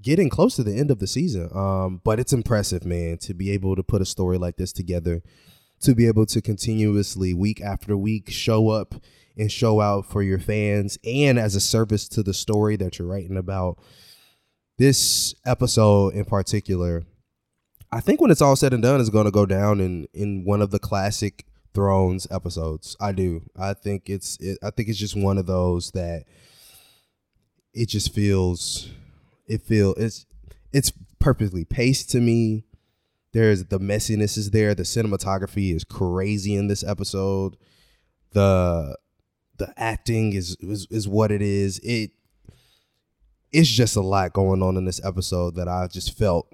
getting 0.00 0.28
close 0.28 0.54
to 0.56 0.62
the 0.62 0.76
end 0.76 0.90
of 0.90 0.98
the 0.98 1.06
season. 1.06 1.48
Um 1.54 2.00
but 2.04 2.20
it's 2.20 2.32
impressive, 2.32 2.84
man, 2.84 3.18
to 3.18 3.34
be 3.34 3.50
able 3.50 3.76
to 3.76 3.82
put 3.82 4.02
a 4.02 4.06
story 4.06 4.38
like 4.38 4.56
this 4.56 4.72
together, 4.72 5.22
to 5.80 5.94
be 5.94 6.06
able 6.06 6.26
to 6.26 6.42
continuously 6.42 7.34
week 7.34 7.60
after 7.60 7.96
week 7.96 8.30
show 8.30 8.68
up 8.68 8.94
and 9.38 9.50
show 9.50 9.80
out 9.80 10.04
for 10.04 10.22
your 10.22 10.38
fans 10.38 10.98
and 11.04 11.38
as 11.38 11.54
a 11.54 11.60
service 11.60 12.08
to 12.08 12.22
the 12.22 12.34
story 12.34 12.76
that 12.76 12.98
you're 12.98 13.08
writing 13.08 13.36
about. 13.36 13.78
This 14.76 15.34
episode 15.46 16.14
in 16.14 16.24
particular, 16.24 17.04
I 17.90 18.00
think 18.00 18.20
when 18.20 18.30
it's 18.30 18.42
all 18.42 18.56
said 18.56 18.72
and 18.72 18.82
done, 18.82 19.00
is 19.00 19.10
going 19.10 19.24
to 19.24 19.30
go 19.30 19.46
down 19.46 19.80
in 19.80 20.06
in 20.12 20.44
one 20.44 20.62
of 20.62 20.70
the 20.70 20.78
classic 20.78 21.46
Thrones 21.78 22.26
episodes. 22.32 22.96
I 22.98 23.12
do. 23.12 23.42
I 23.56 23.72
think 23.72 24.10
it's. 24.10 24.36
It, 24.40 24.58
I 24.64 24.70
think 24.70 24.88
it's 24.88 24.98
just 24.98 25.16
one 25.16 25.38
of 25.38 25.46
those 25.46 25.92
that 25.92 26.24
it 27.72 27.88
just 27.88 28.12
feels. 28.12 28.90
It 29.46 29.62
feel 29.62 29.94
it's 29.96 30.26
it's 30.72 30.92
perfectly 31.20 31.64
paced 31.64 32.10
to 32.10 32.20
me. 32.20 32.64
There's 33.32 33.66
the 33.66 33.78
messiness 33.78 34.36
is 34.36 34.50
there. 34.50 34.74
The 34.74 34.82
cinematography 34.82 35.72
is 35.72 35.84
crazy 35.84 36.56
in 36.56 36.66
this 36.66 36.82
episode. 36.82 37.56
The 38.32 38.98
the 39.58 39.72
acting 39.76 40.32
is 40.32 40.56
is, 40.58 40.88
is 40.90 41.06
what 41.06 41.30
it 41.30 41.42
is. 41.42 41.78
It 41.84 42.10
it's 43.52 43.68
just 43.68 43.94
a 43.94 44.00
lot 44.00 44.32
going 44.32 44.64
on 44.64 44.76
in 44.76 44.84
this 44.84 45.00
episode 45.04 45.54
that 45.54 45.68
I 45.68 45.86
just 45.86 46.18
felt 46.18 46.52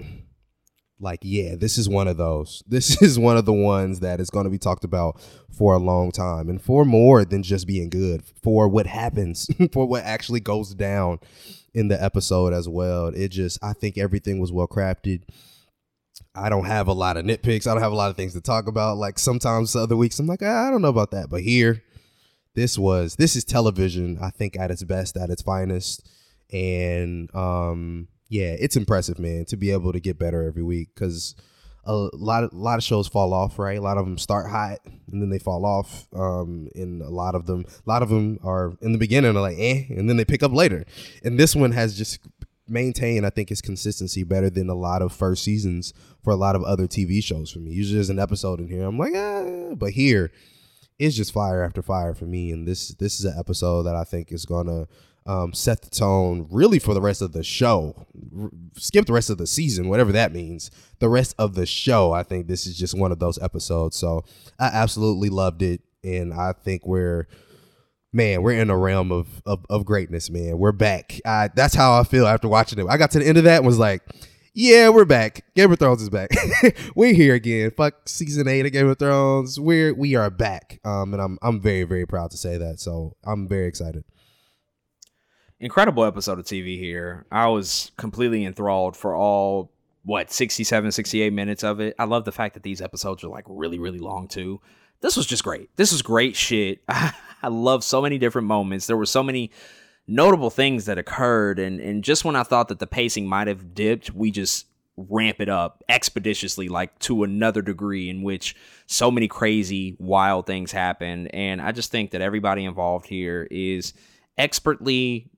like, 1.05 1.21
yeah, 1.23 1.55
this 1.55 1.79
is 1.79 1.89
one 1.89 2.09
of 2.09 2.17
those. 2.17 2.63
This 2.69 3.01
is 3.01 3.19
one 3.19 3.37
of 3.37 3.45
the 3.45 3.53
ones 3.53 4.01
that 4.01 4.21
is 4.21 4.31
going 4.31 4.45
to 4.45 4.51
be 4.51 4.59
talked 4.59 4.85
about 4.85 5.21
for 5.57 5.75
a 5.75 5.79
long 5.79 6.11
time 6.11 6.49
and 6.49 6.61
for 6.61 6.85
more 6.85 7.25
than 7.25 7.43
just 7.43 7.67
being 7.67 7.89
good, 7.89 8.25
for 8.43 8.67
what 8.69 8.87
happens, 8.87 9.49
for 9.73 9.87
what 9.87 10.03
actually 10.03 10.41
goes 10.41 10.75
down 10.75 11.21
in 11.73 11.89
the 11.89 12.03
episode 12.03 12.53
as 12.53 12.69
well. 12.69 13.09
It 13.09 13.29
just, 13.29 13.63
I 13.63 13.73
think 13.73 13.97
everything 13.97 14.41
was 14.41 14.51
well 14.51 14.67
crafted. 14.67 15.23
I 16.35 16.49
don't 16.49 16.67
have 16.67 16.89
a 16.89 16.93
lot 16.93 17.17
of 17.17 17.25
nitpicks. 17.25 17.67
I 17.67 17.75
don't 17.75 17.83
have 17.83 17.93
a 17.93 17.97
lot 17.97 18.11
of 18.11 18.17
things 18.17 18.33
to 18.33 18.41
talk 18.41 18.67
about. 18.67 18.97
Like 18.97 19.19
sometimes 19.19 19.73
the 19.73 19.81
other 19.81 19.97
weeks, 19.97 20.19
I'm 20.19 20.27
like, 20.27 20.43
"Ah, 20.43 20.67
I 20.67 20.71
don't 20.71 20.83
know 20.83 20.89
about 20.89 21.13
that. 21.13 21.29
But 21.31 21.43
here, 21.43 21.83
this 22.55 22.77
was, 22.79 23.17
this 23.17 23.37
is 23.37 23.45
television, 23.45 24.19
I 24.21 24.31
think, 24.31 24.57
at 24.57 24.71
its 24.71 24.83
best, 24.83 25.17
at 25.17 25.31
its 25.31 25.43
finest 25.43 26.09
and 26.53 27.35
um 27.35 28.09
yeah 28.35 28.57
it's 28.59 28.77
impressive 28.77 29.19
man 29.21 29.45
to 29.45 29.57
be 29.57 29.71
able 29.71 29.93
to 29.93 30.01
get 30.01 30.19
better 30.19 30.43
every 30.43 30.63
week 30.63 30.89
because 30.93 31.37
a 31.87 31.95
lot 32.15 32.43
of 32.43 32.53
a 32.53 32.57
lot 32.57 32.79
of 32.79 32.83
shows 32.83 33.07
fall 33.07 33.33
off 33.33 33.59
right? 33.59 33.79
A 33.79 33.83
lot 33.83 33.97
of 33.97 34.07
them 34.07 34.19
start 34.19 34.51
hot 34.51 34.79
and 34.85 35.23
then 35.23 35.31
they 35.31 35.39
fall 35.39 35.65
off 35.65 36.09
um 36.15 36.69
and 36.75 37.01
a 37.01 37.11
lot 37.11 37.35
of 37.35 37.47
them 37.47 37.65
a 37.69 37.89
lot 37.89 38.03
of 38.03 38.09
them 38.09 38.39
are 38.43 38.73
in 38.81 38.93
the 38.93 38.99
beginning 38.99 39.37
are 39.37 39.41
like 39.41 39.59
eh 39.59 39.85
and 39.91 40.09
then 40.09 40.17
they 40.17 40.25
pick 40.25 40.43
up 40.43 40.53
later. 40.53 40.85
And 41.23 41.39
this 41.39 41.55
one 41.55 41.73
has 41.73 41.97
just 41.97 42.19
maintained 42.67 43.27
i 43.27 43.31
think 43.31 43.51
its 43.51 43.61
consistency 43.61 44.23
better 44.23 44.49
than 44.49 44.71
a 44.71 44.75
lot 44.75 45.03
of 45.03 45.13
first 45.13 45.45
seasons 45.45 45.93
for 46.23 46.33
a 46.33 46.37
lot 46.37 46.57
of 46.57 46.63
other 46.65 46.87
tv 46.87 47.23
shows 47.23 47.53
for 47.53 47.59
me. 47.59 47.73
Usually 47.73 47.97
there's 47.97 48.11
an 48.11 48.19
episode 48.19 48.59
in 48.59 48.69
here 48.69 48.85
i'm 48.85 48.99
like 48.99 49.13
ah 49.15 49.75
but 49.77 49.91
here 49.91 50.33
it's 50.99 51.17
just 51.17 51.33
fire 51.33 51.63
after 51.63 51.83
fire 51.83 52.15
for 52.15 52.27
me. 52.27 52.53
And 52.53 52.67
this 52.67 52.89
this 52.89 53.19
is 53.19 53.25
an 53.25 53.39
episode 53.39 53.85
that 53.85 53.97
I 53.97 54.05
think 54.05 54.33
is 54.33 54.45
gonna 54.45 54.87
um, 55.27 55.53
set 55.55 55.83
the 55.83 55.91
tone 55.91 56.47
really 56.51 56.79
for 56.79 56.95
the 56.95 57.01
rest 57.01 57.23
of 57.23 57.33
the 57.33 57.43
show. 57.43 58.07
R- 58.39 58.51
skip 58.77 59.07
the 59.07 59.13
rest 59.13 59.31
of 59.31 59.39
the 59.39 59.47
season, 59.47 59.89
whatever 59.89 60.13
that 60.13 60.33
means. 60.33 60.71
The 60.99 61.09
rest 61.09 61.35
of 61.39 61.55
the 61.55 61.67
show, 61.67 62.13
I 62.13 62.23
think 62.23 62.47
this 62.47 62.67
is 62.67 62.79
just 62.79 62.97
one 62.97 63.13
of 63.13 63.19
those 63.19 63.39
episodes. 63.43 63.97
So 63.97 64.25
I 64.59 64.67
absolutely 64.67 65.31
loved 65.31 65.63
it, 65.63 65.81
and 66.03 66.33
I 66.35 66.53
think 66.53 66.87
we're 66.87 67.27
man, 68.13 68.43
we're 68.43 68.61
in 68.61 68.71
a 68.71 68.79
realm 68.79 69.11
of 69.11 69.43
of, 69.45 69.67
of 69.69 69.85
greatness, 69.85 70.31
man. 70.31 70.59
We're 70.59 70.73
back. 70.73 71.21
I, 71.27 71.51
that's 71.55 71.75
how 71.75 71.99
I 71.99 72.05
feel 72.05 72.27
after 72.27 72.49
watching 72.49 72.79
it. 72.79 72.87
I 72.89 72.97
got 72.97 73.11
to 73.13 73.19
the 73.19 73.27
end 73.27 73.39
of 73.39 73.45
that 73.45 73.59
and 73.59 73.67
was 73.67 73.79
like, 73.79 74.03
yeah, 74.55 74.89
we're 74.89 75.05
back. 75.05 75.45
Game 75.57 75.73
of 75.73 75.79
Thrones 75.79 76.01
is 76.01 76.11
back. 76.11 76.31
we're 76.95 77.13
here 77.13 77.35
again. 77.35 77.73
Fuck 77.73 78.09
season 78.09 78.47
eight 78.47 78.65
of 78.65 78.73
Game 78.73 78.89
of 78.89 78.99
Thrones. 78.99 79.59
We're 79.59 79.93
we 79.93 80.15
are 80.15 80.31
back. 80.31 80.81
Um, 80.85 81.13
and 81.13 81.21
I'm 81.21 81.39
I'm 81.43 81.61
very 81.61 81.83
very 81.83 82.07
proud 82.07 82.31
to 82.31 82.37
say 82.37 82.57
that. 82.57 82.79
So 82.79 83.17
I'm 83.25 83.49
very 83.49 83.67
excited. 83.67 84.05
Incredible 85.65 86.05
episode 86.05 86.39
of 86.39 86.45
TV 86.45 86.79
here. 86.79 87.25
I 87.33 87.47
was 87.47 87.91
completely 87.97 88.45
enthralled 88.45 88.99
for 88.99 89.17
all 89.17 89.73
what 90.03 90.31
67 90.31 90.93
68 90.93 91.33
minutes 91.33 91.65
of 91.65 91.81
it. 91.81 91.95
I 91.99 92.05
love 92.05 92.27
the 92.27 92.33
fact 92.33 92.53
that 92.53 92.63
these 92.63 92.83
episodes 92.83 93.25
are 93.25 93.29
like 93.29 93.47
really 93.49 93.79
really 93.79 93.99
long 93.99 94.29
too. 94.29 94.61
This 95.01 95.17
was 95.17 95.25
just 95.25 95.43
great. 95.43 95.75
This 95.77 95.91
was 95.91 96.03
great 96.03 96.37
shit. 96.37 96.81
I 96.89 97.49
love 97.49 97.83
so 97.83 98.03
many 98.03 98.19
different 98.19 98.47
moments. 98.47 98.87
There 98.87 98.99
were 98.99 99.07
so 99.07 99.23
many 99.23 99.53
notable 100.07 100.51
things 100.51 100.85
that 100.85 100.99
occurred 100.99 101.59
and 101.59 101.81
and 101.81 102.05
just 102.05 102.27
when 102.27 102.37
I 102.37 102.43
thought 102.43 102.69
that 102.69 102.79
the 102.79 102.87
pacing 102.87 103.27
might 103.27 103.47
have 103.47 103.75
dipped, 103.75 104.11
we 104.11 104.31
just 104.31 104.67
ramp 104.99 105.41
it 105.41 105.49
up 105.49 105.83
expeditiously 105.89 106.69
like 106.69 106.99
to 106.99 107.25
another 107.25 107.63
degree 107.63 108.11
in 108.11 108.23
which 108.23 108.55
so 108.85 109.11
many 109.11 109.29
crazy 109.29 109.97
wild 109.99 110.47
things 110.47 110.73
happen 110.73 111.27
and 111.29 111.63
I 111.63 111.73
just 111.73 111.91
think 111.91 112.11
that 112.11 112.21
everybody 112.21 112.67
involved 112.67 113.07
here 113.07 113.49
is 113.51 113.95
expertly 114.37 115.31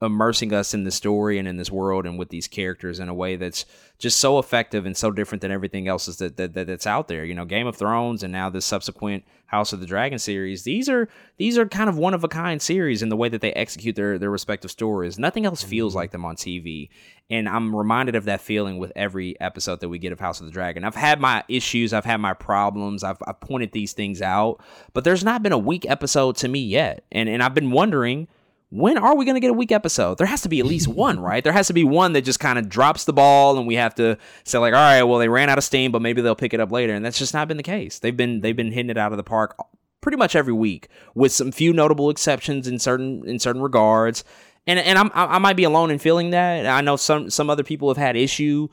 immersing 0.00 0.52
us 0.52 0.74
in 0.74 0.84
the 0.84 0.90
story 0.90 1.38
and 1.38 1.48
in 1.48 1.56
this 1.56 1.70
world 1.70 2.06
and 2.06 2.18
with 2.18 2.28
these 2.28 2.46
characters 2.46 3.00
in 3.00 3.08
a 3.08 3.14
way 3.14 3.34
that's 3.34 3.64
just 3.98 4.18
so 4.18 4.38
effective 4.38 4.86
and 4.86 4.96
so 4.96 5.10
different 5.10 5.42
than 5.42 5.50
everything 5.50 5.88
else 5.88 6.06
that, 6.06 6.36
that, 6.36 6.54
that 6.54 6.66
that's 6.68 6.86
out 6.86 7.08
there. 7.08 7.24
You 7.24 7.34
know, 7.34 7.44
Game 7.44 7.66
of 7.66 7.76
Thrones 7.76 8.22
and 8.22 8.32
now 8.32 8.48
this 8.48 8.64
subsequent 8.64 9.24
House 9.46 9.72
of 9.72 9.80
the 9.80 9.86
Dragon 9.86 10.18
series. 10.18 10.62
These 10.62 10.88
are 10.88 11.08
these 11.38 11.56
are 11.56 11.66
kind 11.66 11.88
of 11.88 11.96
one 11.96 12.12
of 12.12 12.22
a 12.22 12.28
kind 12.28 12.60
series 12.60 13.02
in 13.02 13.08
the 13.08 13.16
way 13.16 13.30
that 13.30 13.40
they 13.40 13.52
execute 13.54 13.96
their 13.96 14.18
their 14.18 14.30
respective 14.30 14.70
stories. 14.70 15.18
Nothing 15.18 15.46
else 15.46 15.62
feels 15.62 15.92
mm-hmm. 15.92 15.98
like 15.98 16.10
them 16.12 16.24
on 16.24 16.36
TV. 16.36 16.90
And 17.30 17.48
I'm 17.48 17.74
reminded 17.74 18.14
of 18.14 18.26
that 18.26 18.40
feeling 18.40 18.78
with 18.78 18.92
every 18.94 19.38
episode 19.40 19.80
that 19.80 19.88
we 19.88 19.98
get 19.98 20.12
of 20.12 20.20
House 20.20 20.40
of 20.40 20.46
the 20.46 20.52
Dragon. 20.52 20.84
I've 20.84 20.94
had 20.94 21.20
my 21.20 21.44
issues, 21.48 21.92
I've 21.92 22.04
had 22.04 22.18
my 22.18 22.34
problems, 22.34 23.02
I've, 23.02 23.18
I've 23.26 23.40
pointed 23.40 23.72
these 23.72 23.94
things 23.94 24.22
out, 24.22 24.60
but 24.92 25.04
there's 25.04 25.24
not 25.24 25.42
been 25.42 25.52
a 25.52 25.58
weak 25.58 25.88
episode 25.88 26.36
to 26.36 26.48
me 26.48 26.60
yet. 26.60 27.04
And 27.10 27.28
and 27.28 27.42
I've 27.42 27.54
been 27.54 27.70
wondering 27.70 28.28
when 28.70 28.98
are 28.98 29.16
we 29.16 29.24
going 29.24 29.34
to 29.34 29.40
get 29.40 29.50
a 29.50 29.54
week 29.54 29.72
episode? 29.72 30.18
There 30.18 30.26
has 30.26 30.42
to 30.42 30.48
be 30.48 30.60
at 30.60 30.66
least 30.66 30.88
one, 30.88 31.20
right? 31.28 31.42
There 31.42 31.52
has 31.52 31.68
to 31.68 31.72
be 31.72 31.84
one 31.84 32.12
that 32.12 32.22
just 32.22 32.40
kind 32.40 32.58
of 32.58 32.68
drops 32.68 33.04
the 33.04 33.12
ball 33.12 33.58
and 33.58 33.66
we 33.66 33.74
have 33.76 33.94
to 33.96 34.18
say 34.44 34.58
like, 34.58 34.74
all 34.74 34.80
right, 34.80 35.02
well 35.02 35.18
they 35.18 35.28
ran 35.28 35.48
out 35.48 35.58
of 35.58 35.64
steam, 35.64 35.92
but 35.92 36.02
maybe 36.02 36.22
they'll 36.22 36.34
pick 36.34 36.54
it 36.54 36.60
up 36.60 36.72
later. 36.72 36.94
And 36.94 37.04
that's 37.04 37.18
just 37.18 37.34
not 37.34 37.48
been 37.48 37.56
the 37.56 37.62
case. 37.62 37.98
They've 37.98 38.16
been 38.16 38.40
they've 38.40 38.56
been 38.56 38.72
hitting 38.72 38.90
it 38.90 38.98
out 38.98 39.12
of 39.12 39.16
the 39.16 39.24
park 39.24 39.56
pretty 40.00 40.16
much 40.16 40.36
every 40.36 40.52
week 40.52 40.88
with 41.14 41.32
some 41.32 41.52
few 41.52 41.72
notable 41.72 42.10
exceptions 42.10 42.68
in 42.68 42.78
certain 42.78 43.22
in 43.26 43.38
certain 43.38 43.62
regards. 43.62 44.24
And 44.66 44.78
and 44.78 44.98
I'm, 44.98 45.10
I 45.14 45.38
might 45.38 45.56
be 45.56 45.64
alone 45.64 45.90
in 45.90 45.98
feeling 45.98 46.30
that. 46.30 46.66
I 46.66 46.82
know 46.82 46.96
some 46.96 47.30
some 47.30 47.48
other 47.48 47.64
people 47.64 47.88
have 47.88 47.96
had 47.96 48.16
issue 48.16 48.68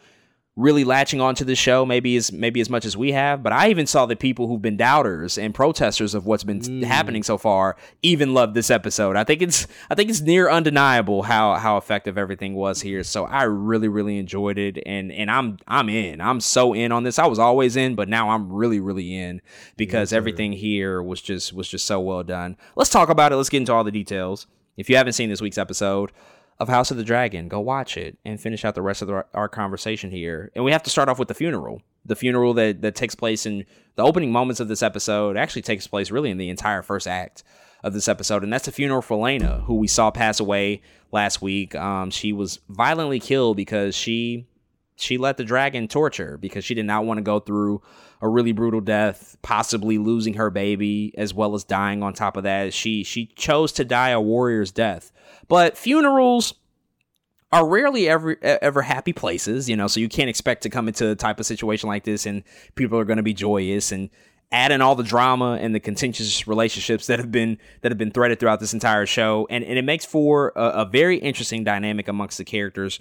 really 0.56 0.84
latching 0.84 1.20
onto 1.20 1.44
the 1.44 1.56
show 1.56 1.86
maybe 1.86 2.16
as 2.16 2.32
maybe 2.32 2.62
as 2.62 2.70
much 2.70 2.86
as 2.86 2.96
we 2.96 3.12
have 3.12 3.44
but 3.44 3.52
i 3.52 3.70
even 3.70 3.86
saw 3.86 4.06
the 4.06 4.16
people 4.16 4.48
who've 4.48 4.62
been 4.62 4.78
doubters 4.78 5.38
and 5.38 5.54
protesters 5.54 6.14
of 6.16 6.26
what's 6.26 6.44
been 6.44 6.62
mm. 6.62 6.84
happening 6.84 7.24
so 7.24 7.38
far 7.38 7.76
even 8.02 8.34
love 8.34 8.54
this 8.54 8.70
episode. 8.70 9.16
I 9.16 9.24
think 9.24 9.42
it's 9.42 9.68
i 9.90 9.96
think 9.96 10.10
it's 10.10 10.22
near 10.22 10.50
undeniable 10.50 11.24
how 11.24 11.56
how 11.56 11.78
effective 11.78 12.18
everything 12.18 12.56
was 12.56 12.82
here. 12.82 13.04
So 13.04 13.26
i 13.26 13.44
really 13.44 13.88
really 13.88 14.18
enjoyed 14.18 14.58
it 14.58 14.78
and 14.86 15.12
and 15.12 15.30
i'm 15.30 15.58
i'm 15.68 15.90
in. 15.90 16.22
I'm 16.22 16.40
so 16.40 16.74
in 16.74 16.92
on 16.92 17.04
this. 17.04 17.20
I 17.20 17.26
was 17.26 17.40
always 17.40 17.76
in 17.76 17.96
but 17.96 18.10
now 18.10 18.30
i'm 18.30 18.52
really 18.52 18.80
really 18.80 19.16
in 19.16 19.42
because 19.78 20.14
everything 20.14 20.54
here 20.54 21.02
was 21.02 21.22
just 21.22 21.54
was 21.54 21.68
just 21.68 21.86
so 21.86 22.00
well 22.00 22.24
done. 22.24 22.58
Let's 22.76 22.90
talk 22.90 23.10
about 23.10 23.32
it. 23.32 23.36
Let's 23.36 23.50
get 23.50 23.58
into 23.58 23.74
all 23.74 23.84
the 23.84 23.92
details. 23.92 24.48
If 24.78 24.90
you 24.90 24.98
haven't 24.98 25.14
seen 25.14 25.30
this 25.30 25.42
week's 25.42 25.58
episode 25.58 26.12
of 26.60 26.70
House 26.70 26.92
of 26.92 26.98
the 26.98 27.04
Dragon. 27.04 27.48
Go 27.48 27.60
watch 27.60 27.98
it 27.98 28.18
and 28.24 28.40
finish 28.40 28.64
out 28.64 28.76
the 28.76 28.82
rest 28.82 29.02
of 29.02 29.08
the, 29.08 29.26
our 29.34 29.50
conversation 29.50 30.12
here. 30.12 30.52
And 30.56 30.64
we 30.64 30.72
have 30.72 30.84
to 30.84 30.90
start 30.90 31.10
off 31.10 31.20
with 31.20 31.28
the 31.28 31.34
funeral. 31.34 31.82
The 32.06 32.16
funeral 32.16 32.54
that, 32.54 32.82
that 32.82 32.96
takes 32.96 33.16
place 33.16 33.46
in 33.46 33.66
the 33.96 34.04
opening 34.04 34.32
moments 34.32 34.60
of 34.60 34.68
this 34.68 34.84
episode 34.84 35.38
actually 35.38 35.64
takes 35.64 35.88
place 35.88 36.12
really 36.12 36.30
in 36.30 36.38
the 36.38 36.50
entire 36.50 36.82
first 36.82 37.08
act 37.08 37.44
of 37.84 37.94
this 37.94 38.08
episode. 38.08 38.44
And 38.44 38.54
that's 38.54 38.66
the 38.66 38.72
funeral 38.72 39.02
for 39.02 39.18
Laena, 39.18 39.64
who 39.66 39.76
we 39.76 39.88
saw 39.88 40.12
pass 40.12 40.40
away 40.40 40.82
last 41.12 41.42
week. 41.42 41.76
Um, 41.76 42.10
she 42.10 42.32
was 42.32 42.60
violently 42.70 43.20
killed 43.20 43.58
because 43.58 43.96
she 43.96 44.48
she 44.98 45.18
let 45.18 45.36
the 45.36 45.44
dragon 45.44 45.90
torture 45.90 46.38
because 46.38 46.64
she 46.64 46.74
did 46.74 46.86
not 46.86 47.06
want 47.06 47.18
to 47.18 47.22
go 47.22 47.40
through 47.40 47.82
a 48.26 48.30
really 48.30 48.52
brutal 48.52 48.82
death, 48.82 49.38
possibly 49.42 49.98
losing 49.98 50.34
her 50.34 50.50
baby 50.50 51.14
as 51.18 51.34
well 51.34 51.54
as 51.54 51.64
dying 51.64 52.04
on 52.04 52.14
top 52.14 52.36
of 52.38 52.44
that. 52.44 52.74
She 52.74 53.04
she 53.04 53.28
chose 53.36 53.72
to 53.74 53.86
die 53.86 54.10
a 54.10 54.20
warrior's 54.20 54.72
death. 54.72 55.12
But 55.48 55.78
funerals 55.78 56.56
are 57.52 57.68
rarely 57.68 58.10
ever 58.10 58.38
ever 58.42 58.82
happy 58.82 59.14
places, 59.14 59.70
you 59.70 59.76
know, 59.76 59.88
so 59.88 60.00
you 60.00 60.10
can't 60.10 60.30
expect 60.30 60.64
to 60.64 60.70
come 60.70 60.88
into 60.88 61.10
a 61.10 61.16
type 61.16 61.40
of 61.40 61.46
situation 61.46 61.88
like 61.88 62.04
this 62.04 62.26
and 62.26 62.44
people 62.74 63.00
are 63.00 63.06
going 63.06 63.18
to 63.18 63.24
be 63.24 63.34
joyous 63.34 63.92
and 63.92 64.10
add 64.52 64.72
in 64.72 64.82
all 64.82 64.96
the 64.96 65.04
drama 65.04 65.58
and 65.62 65.74
the 65.74 65.80
contentious 65.80 66.48
relationships 66.48 67.08
that 67.08 67.20
have 67.20 67.32
been 67.32 67.58
that 67.82 67.92
have 67.92 67.98
been 67.98 68.12
threaded 68.12 68.40
throughout 68.40 68.60
this 68.60 68.74
entire 68.74 69.06
show 69.06 69.48
and, 69.50 69.64
and 69.64 69.78
it 69.78 69.84
makes 69.84 70.06
for 70.06 70.52
a, 70.56 70.82
a 70.82 70.86
very 70.86 71.18
interesting 71.18 71.64
dynamic 71.64 72.08
amongst 72.08 72.38
the 72.38 72.44
characters 72.44 73.00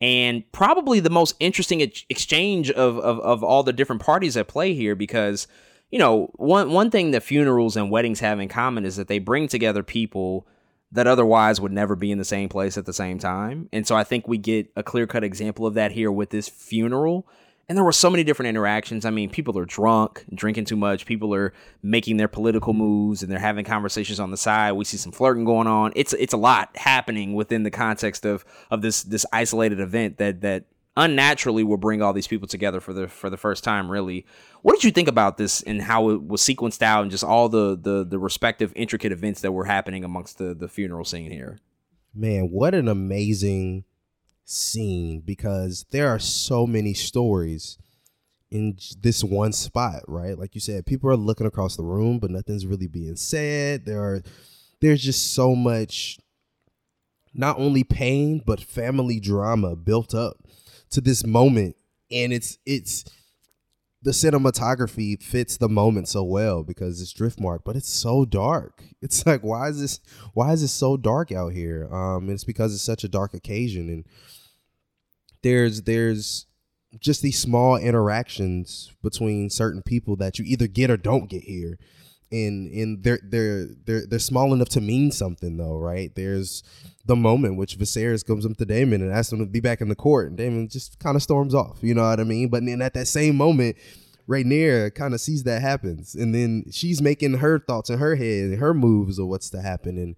and 0.00 0.50
probably 0.52 1.00
the 1.00 1.10
most 1.10 1.36
interesting 1.40 1.82
ex- 1.82 2.04
exchange 2.08 2.70
of, 2.70 2.98
of 2.98 3.20
of 3.20 3.44
all 3.44 3.62
the 3.62 3.72
different 3.72 4.02
parties 4.02 4.36
at 4.36 4.48
play 4.48 4.74
here 4.74 4.94
because 4.94 5.46
you 5.90 5.98
know 5.98 6.30
one 6.34 6.72
one 6.72 6.90
thing 6.90 7.12
that 7.12 7.22
funerals 7.22 7.76
and 7.76 7.90
weddings 7.90 8.20
have 8.20 8.40
in 8.40 8.48
common 8.48 8.84
is 8.84 8.96
that 8.96 9.08
they 9.08 9.18
bring 9.18 9.48
together 9.48 9.82
people 9.82 10.46
that 10.94 11.08
otherwise 11.08 11.60
would 11.60 11.72
never 11.72 11.96
be 11.96 12.12
in 12.12 12.18
the 12.18 12.24
same 12.24 12.48
place 12.48 12.78
at 12.78 12.86
the 12.86 12.92
same 12.92 13.18
time. 13.18 13.68
And 13.72 13.84
so 13.84 13.96
I 13.96 14.04
think 14.04 14.28
we 14.28 14.38
get 14.38 14.70
a 14.76 14.82
clear 14.82 15.08
cut 15.08 15.24
example 15.24 15.66
of 15.66 15.74
that 15.74 15.90
here 15.90 16.10
with 16.10 16.30
this 16.30 16.48
funeral. 16.48 17.26
And 17.68 17.78
there 17.78 17.84
were 17.84 17.92
so 17.92 18.10
many 18.10 18.24
different 18.24 18.50
interactions. 18.50 19.04
I 19.06 19.10
mean, 19.10 19.30
people 19.30 19.58
are 19.58 19.64
drunk, 19.64 20.24
drinking 20.34 20.66
too 20.66 20.76
much. 20.76 21.06
People 21.06 21.34
are 21.34 21.54
making 21.82 22.18
their 22.18 22.28
political 22.28 22.74
moves 22.74 23.22
and 23.22 23.32
they're 23.32 23.38
having 23.38 23.64
conversations 23.64 24.20
on 24.20 24.30
the 24.30 24.36
side. 24.36 24.72
We 24.72 24.84
see 24.84 24.98
some 24.98 25.12
flirting 25.12 25.44
going 25.44 25.66
on. 25.66 25.92
It's 25.96 26.12
it's 26.12 26.34
a 26.34 26.38
lot 26.38 26.76
happening 26.76 27.34
within 27.34 27.62
the 27.62 27.70
context 27.70 28.26
of 28.26 28.44
of 28.70 28.82
this 28.82 29.02
this 29.02 29.24
isolated 29.32 29.80
event 29.80 30.18
that 30.18 30.42
that 30.42 30.64
unnaturally 30.96 31.64
will 31.64 31.76
bring 31.76 32.02
all 32.02 32.12
these 32.12 32.26
people 32.26 32.46
together 32.46 32.80
for 32.80 32.92
the 32.92 33.08
for 33.08 33.28
the 33.28 33.36
first 33.36 33.64
time 33.64 33.90
really 33.90 34.24
what 34.62 34.74
did 34.74 34.84
you 34.84 34.92
think 34.92 35.08
about 35.08 35.36
this 35.36 35.60
and 35.62 35.82
how 35.82 36.10
it 36.10 36.24
was 36.24 36.40
sequenced 36.40 36.82
out 36.82 37.02
and 37.02 37.10
just 37.10 37.24
all 37.24 37.48
the 37.48 37.76
the 37.76 38.04
the 38.04 38.18
respective 38.18 38.72
intricate 38.76 39.10
events 39.10 39.40
that 39.40 39.50
were 39.50 39.64
happening 39.64 40.04
amongst 40.04 40.38
the 40.38 40.54
the 40.54 40.68
funeral 40.68 41.04
scene 41.04 41.32
here 41.32 41.58
man 42.14 42.44
what 42.44 42.74
an 42.74 42.86
amazing 42.86 43.84
scene 44.44 45.20
because 45.24 45.86
there 45.90 46.08
are 46.08 46.18
so 46.18 46.66
many 46.66 46.94
stories 46.94 47.78
in 48.50 48.76
this 49.00 49.24
one 49.24 49.52
spot 49.52 50.02
right 50.06 50.38
like 50.38 50.54
you 50.54 50.60
said 50.60 50.86
people 50.86 51.10
are 51.10 51.16
looking 51.16 51.46
across 51.46 51.76
the 51.76 51.82
room 51.82 52.18
but 52.18 52.30
nothing's 52.30 52.66
really 52.66 52.86
being 52.86 53.16
said 53.16 53.84
there 53.86 54.02
are 54.02 54.22
there's 54.80 55.02
just 55.02 55.32
so 55.32 55.54
much 55.54 56.18
not 57.32 57.58
only 57.58 57.82
pain 57.82 58.40
but 58.44 58.60
family 58.60 59.18
drama 59.18 59.74
built 59.74 60.14
up 60.14 60.36
to 60.90 61.00
this 61.00 61.26
moment 61.26 61.74
and 62.10 62.32
it's 62.32 62.58
it's 62.66 63.04
the 64.04 64.10
cinematography 64.10 65.20
fits 65.20 65.56
the 65.56 65.68
moment 65.68 66.08
so 66.08 66.22
well 66.22 66.62
because 66.62 67.00
it's 67.00 67.14
Driftmark, 67.14 67.60
but 67.64 67.74
it's 67.74 67.88
so 67.88 68.24
dark. 68.24 68.84
It's 69.04 69.26
like 69.26 69.42
why 69.42 69.68
is 69.68 69.80
this 69.80 70.00
why 70.32 70.52
is 70.52 70.62
it 70.62 70.68
so 70.68 70.96
dark 70.96 71.30
out 71.30 71.52
here? 71.52 71.92
Um 71.94 72.30
it's 72.30 72.44
because 72.44 72.72
it's 72.72 72.82
such 72.82 73.04
a 73.04 73.08
dark 73.08 73.34
occasion 73.34 73.90
and 73.90 74.04
there's 75.44 75.82
there's 75.82 76.46
just 76.98 77.22
these 77.22 77.38
small 77.38 77.76
interactions 77.76 78.90
between 79.02 79.50
certain 79.50 79.82
people 79.82 80.16
that 80.16 80.38
you 80.38 80.44
either 80.44 80.66
get 80.66 80.90
or 80.90 80.96
don't 80.96 81.30
get 81.30 81.42
here. 81.44 81.78
And 82.32 82.72
and 82.72 83.04
they're 83.04 83.20
they're 83.22 83.68
they're 83.84 84.06
they're 84.06 84.18
small 84.18 84.52
enough 84.52 84.70
to 84.70 84.80
mean 84.80 85.12
something 85.12 85.56
though, 85.56 85.78
right? 85.78 86.12
There's 86.16 86.64
the 87.04 87.14
moment 87.14 87.58
which 87.58 87.78
Viserys 87.78 88.26
comes 88.26 88.46
up 88.46 88.56
to 88.56 88.64
Daemon 88.64 89.02
and 89.02 89.12
asks 89.12 89.32
him 89.32 89.38
to 89.38 89.46
be 89.46 89.60
back 89.60 89.80
in 89.80 89.88
the 89.88 89.94
court, 89.94 90.28
and 90.28 90.36
Daemon 90.36 90.68
just 90.68 90.98
kind 90.98 91.14
of 91.14 91.22
storms 91.22 91.54
off. 91.54 91.78
You 91.82 91.94
know 91.94 92.08
what 92.08 92.18
I 92.18 92.24
mean? 92.24 92.48
But 92.48 92.64
then 92.64 92.82
at 92.82 92.94
that 92.94 93.06
same 93.06 93.36
moment, 93.36 93.76
Rhaenyra 94.26 94.94
kind 94.94 95.14
of 95.14 95.20
sees 95.20 95.44
that 95.44 95.60
happens, 95.60 96.14
and 96.14 96.34
then 96.34 96.64
she's 96.72 97.02
making 97.02 97.34
her 97.34 97.58
thoughts 97.58 97.90
in 97.90 97.98
her 97.98 98.16
head 98.16 98.44
and 98.44 98.58
her 98.58 98.74
moves 98.74 99.18
of 99.18 99.28
what's 99.28 99.50
to 99.50 99.60
happen. 99.60 99.98
And 99.98 100.16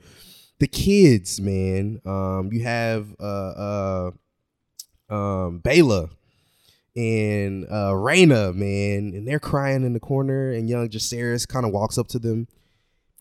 the 0.59 0.69
kids, 0.69 1.41
man, 1.41 2.01
um, 2.07 2.51
you 2.53 2.63
have 2.63 3.09
uh 3.21 3.25
uh 3.51 4.11
um 5.09 5.61
Baela 5.63 6.11
and 6.97 7.65
uh 7.67 7.93
Rhaena, 7.93 8.55
man, 8.55 9.13
and 9.15 9.27
they're 9.27 9.39
crying 9.39 9.85
in 9.85 9.93
the 9.93 10.01
corner, 10.01 10.51
and 10.51 10.69
young 10.69 10.89
Jacaerys 10.89 11.47
kind 11.47 11.67
of 11.67 11.73
walks 11.73 11.99
up 11.99 12.09
to 12.09 12.19
them. 12.19 12.49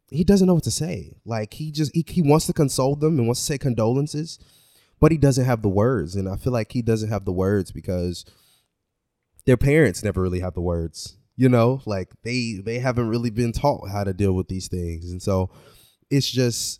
He 0.09 0.23
doesn't 0.23 0.47
know 0.47 0.53
what 0.53 0.63
to 0.63 0.71
say. 0.71 1.17
Like 1.25 1.53
he 1.55 1.71
just 1.71 1.91
he, 1.93 2.05
he 2.07 2.21
wants 2.21 2.45
to 2.47 2.53
console 2.53 2.95
them 2.95 3.17
and 3.17 3.27
wants 3.27 3.41
to 3.41 3.45
say 3.45 3.57
condolences, 3.57 4.39
but 4.99 5.11
he 5.11 5.17
doesn't 5.17 5.45
have 5.45 5.61
the 5.61 5.69
words. 5.69 6.15
And 6.15 6.29
I 6.29 6.35
feel 6.35 6.53
like 6.53 6.71
he 6.71 6.81
doesn't 6.81 7.09
have 7.09 7.25
the 7.25 7.33
words 7.33 7.71
because 7.71 8.25
their 9.45 9.57
parents 9.57 10.03
never 10.03 10.21
really 10.21 10.39
have 10.39 10.53
the 10.53 10.61
words. 10.61 11.17
You 11.37 11.49
know, 11.49 11.81
like 11.85 12.13
they 12.23 12.61
they 12.63 12.79
haven't 12.79 13.09
really 13.09 13.29
been 13.29 13.51
taught 13.51 13.89
how 13.89 14.05
to 14.05 14.13
deal 14.13 14.33
with 14.33 14.47
these 14.47 14.69
things, 14.69 15.11
and 15.11 15.21
so 15.21 15.49
it's 16.09 16.29
just 16.29 16.79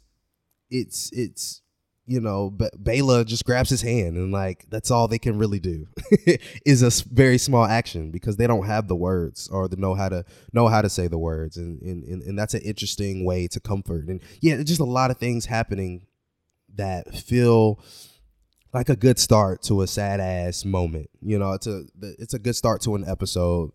it's 0.69 1.11
it's 1.11 1.61
you 2.07 2.21
know, 2.21 2.51
B- 2.51 2.69
Baela 2.77 3.25
just 3.25 3.45
grabs 3.45 3.69
his 3.69 3.81
hand 3.81 4.15
and 4.15 4.31
like 4.31 4.65
that's 4.69 4.91
all 4.91 5.07
they 5.07 5.17
can 5.17 5.37
really 5.37 5.59
do 5.59 5.87
is 6.65 6.83
a 6.83 7.03
very 7.11 7.37
small 7.37 7.65
action 7.65 8.11
because 8.11 8.37
they 8.37 8.45
don't 8.47 8.65
have 8.65 8.87
the 8.87 8.95
words 8.95 9.47
or 9.49 9.67
the 9.67 9.75
know 9.75 9.95
how 9.95 10.09
to 10.09 10.23
know 10.53 10.67
how 10.67 10.81
to 10.81 10.89
say 10.89 11.07
the 11.07 11.17
words 11.17 11.57
and 11.57 11.81
and, 11.81 12.21
and, 12.21 12.37
that's 12.37 12.53
an 12.53 12.61
interesting 12.61 13.25
way 13.25 13.47
to 13.47 13.59
comfort 13.59 14.07
and 14.07 14.21
yeah, 14.41 14.61
just 14.61 14.81
a 14.81 14.85
lot 14.85 15.09
of 15.09 15.17
things 15.17 15.45
happening 15.45 16.05
that 16.75 17.15
feel 17.15 17.79
like 18.73 18.89
a 18.89 18.95
good 18.95 19.17
start 19.17 19.61
to 19.63 19.81
a 19.81 19.87
sad 19.87 20.19
ass 20.19 20.65
moment. 20.65 21.09
You 21.21 21.39
know, 21.39 21.53
it's 21.53 21.65
a 21.65 21.83
it's 22.01 22.33
a 22.33 22.39
good 22.39 22.55
start 22.55 22.81
to 22.81 22.95
an 22.95 23.05
episode 23.07 23.71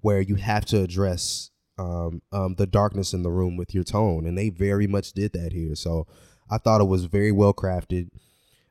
where 0.00 0.20
you 0.20 0.34
have 0.34 0.64
to 0.66 0.82
address 0.82 1.50
um, 1.78 2.20
um, 2.32 2.56
the 2.56 2.66
darkness 2.66 3.14
in 3.14 3.22
the 3.22 3.30
room 3.30 3.56
with 3.56 3.72
your 3.72 3.84
tone, 3.84 4.26
and 4.26 4.36
they 4.36 4.48
very 4.50 4.86
much 4.86 5.12
did 5.12 5.32
that 5.32 5.52
here. 5.52 5.74
So 5.76 6.06
I 6.52 6.58
thought 6.58 6.80
it 6.80 6.88
was 6.88 7.04
very 7.06 7.32
well 7.32 7.54
crafted, 7.54 8.10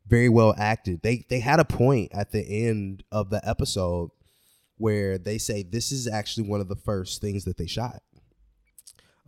very 0.08 0.30
well 0.30 0.54
acted. 0.58 1.02
They 1.02 1.26
they 1.30 1.40
had 1.40 1.60
a 1.60 1.66
point 1.66 2.12
at 2.14 2.32
the 2.32 2.42
end 2.42 3.04
of 3.12 3.30
the 3.30 3.42
episode 3.48 4.12
where 4.78 5.18
they 5.18 5.38
say 5.38 5.64
this 5.64 5.92
is 5.92 6.08
actually 6.08 6.48
one 6.48 6.62
of 6.62 6.68
the 6.68 6.76
first 6.76 7.22
things 7.22 7.46
that 7.46 7.58
they 7.58 7.68
shot 7.68 8.02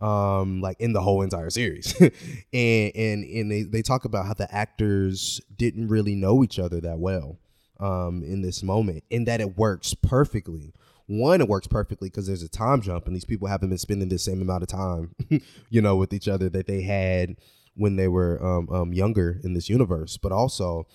um 0.00 0.60
like 0.60 0.78
in 0.80 0.92
the 0.92 1.00
whole 1.00 1.22
entire 1.22 1.50
series 1.50 1.94
and 2.52 2.92
and 2.96 3.24
and 3.24 3.50
they, 3.50 3.62
they 3.62 3.80
talk 3.80 4.04
about 4.04 4.26
how 4.26 4.34
the 4.34 4.52
actors 4.52 5.40
didn't 5.56 5.88
really 5.88 6.16
know 6.16 6.42
each 6.42 6.58
other 6.58 6.80
that 6.80 6.98
well 6.98 7.38
um 7.78 8.22
in 8.24 8.42
this 8.42 8.62
moment 8.62 9.04
and 9.10 9.26
that 9.26 9.40
it 9.40 9.56
works 9.56 9.94
perfectly 9.94 10.74
one 11.06 11.40
it 11.40 11.48
works 11.48 11.68
perfectly 11.68 12.08
because 12.08 12.26
there's 12.26 12.42
a 12.42 12.48
time 12.48 12.80
jump 12.80 13.06
and 13.06 13.14
these 13.14 13.24
people 13.24 13.46
haven't 13.46 13.68
been 13.68 13.78
spending 13.78 14.08
the 14.08 14.18
same 14.18 14.42
amount 14.42 14.62
of 14.62 14.68
time 14.68 15.14
you 15.70 15.80
know 15.80 15.94
with 15.94 16.12
each 16.12 16.26
other 16.26 16.48
that 16.48 16.66
they 16.66 16.82
had 16.82 17.36
when 17.74 17.96
they 17.96 18.08
were 18.08 18.44
um, 18.44 18.68
um 18.70 18.92
younger 18.92 19.40
in 19.42 19.54
this 19.54 19.68
universe 19.68 20.16
but 20.16 20.32
also 20.32 20.86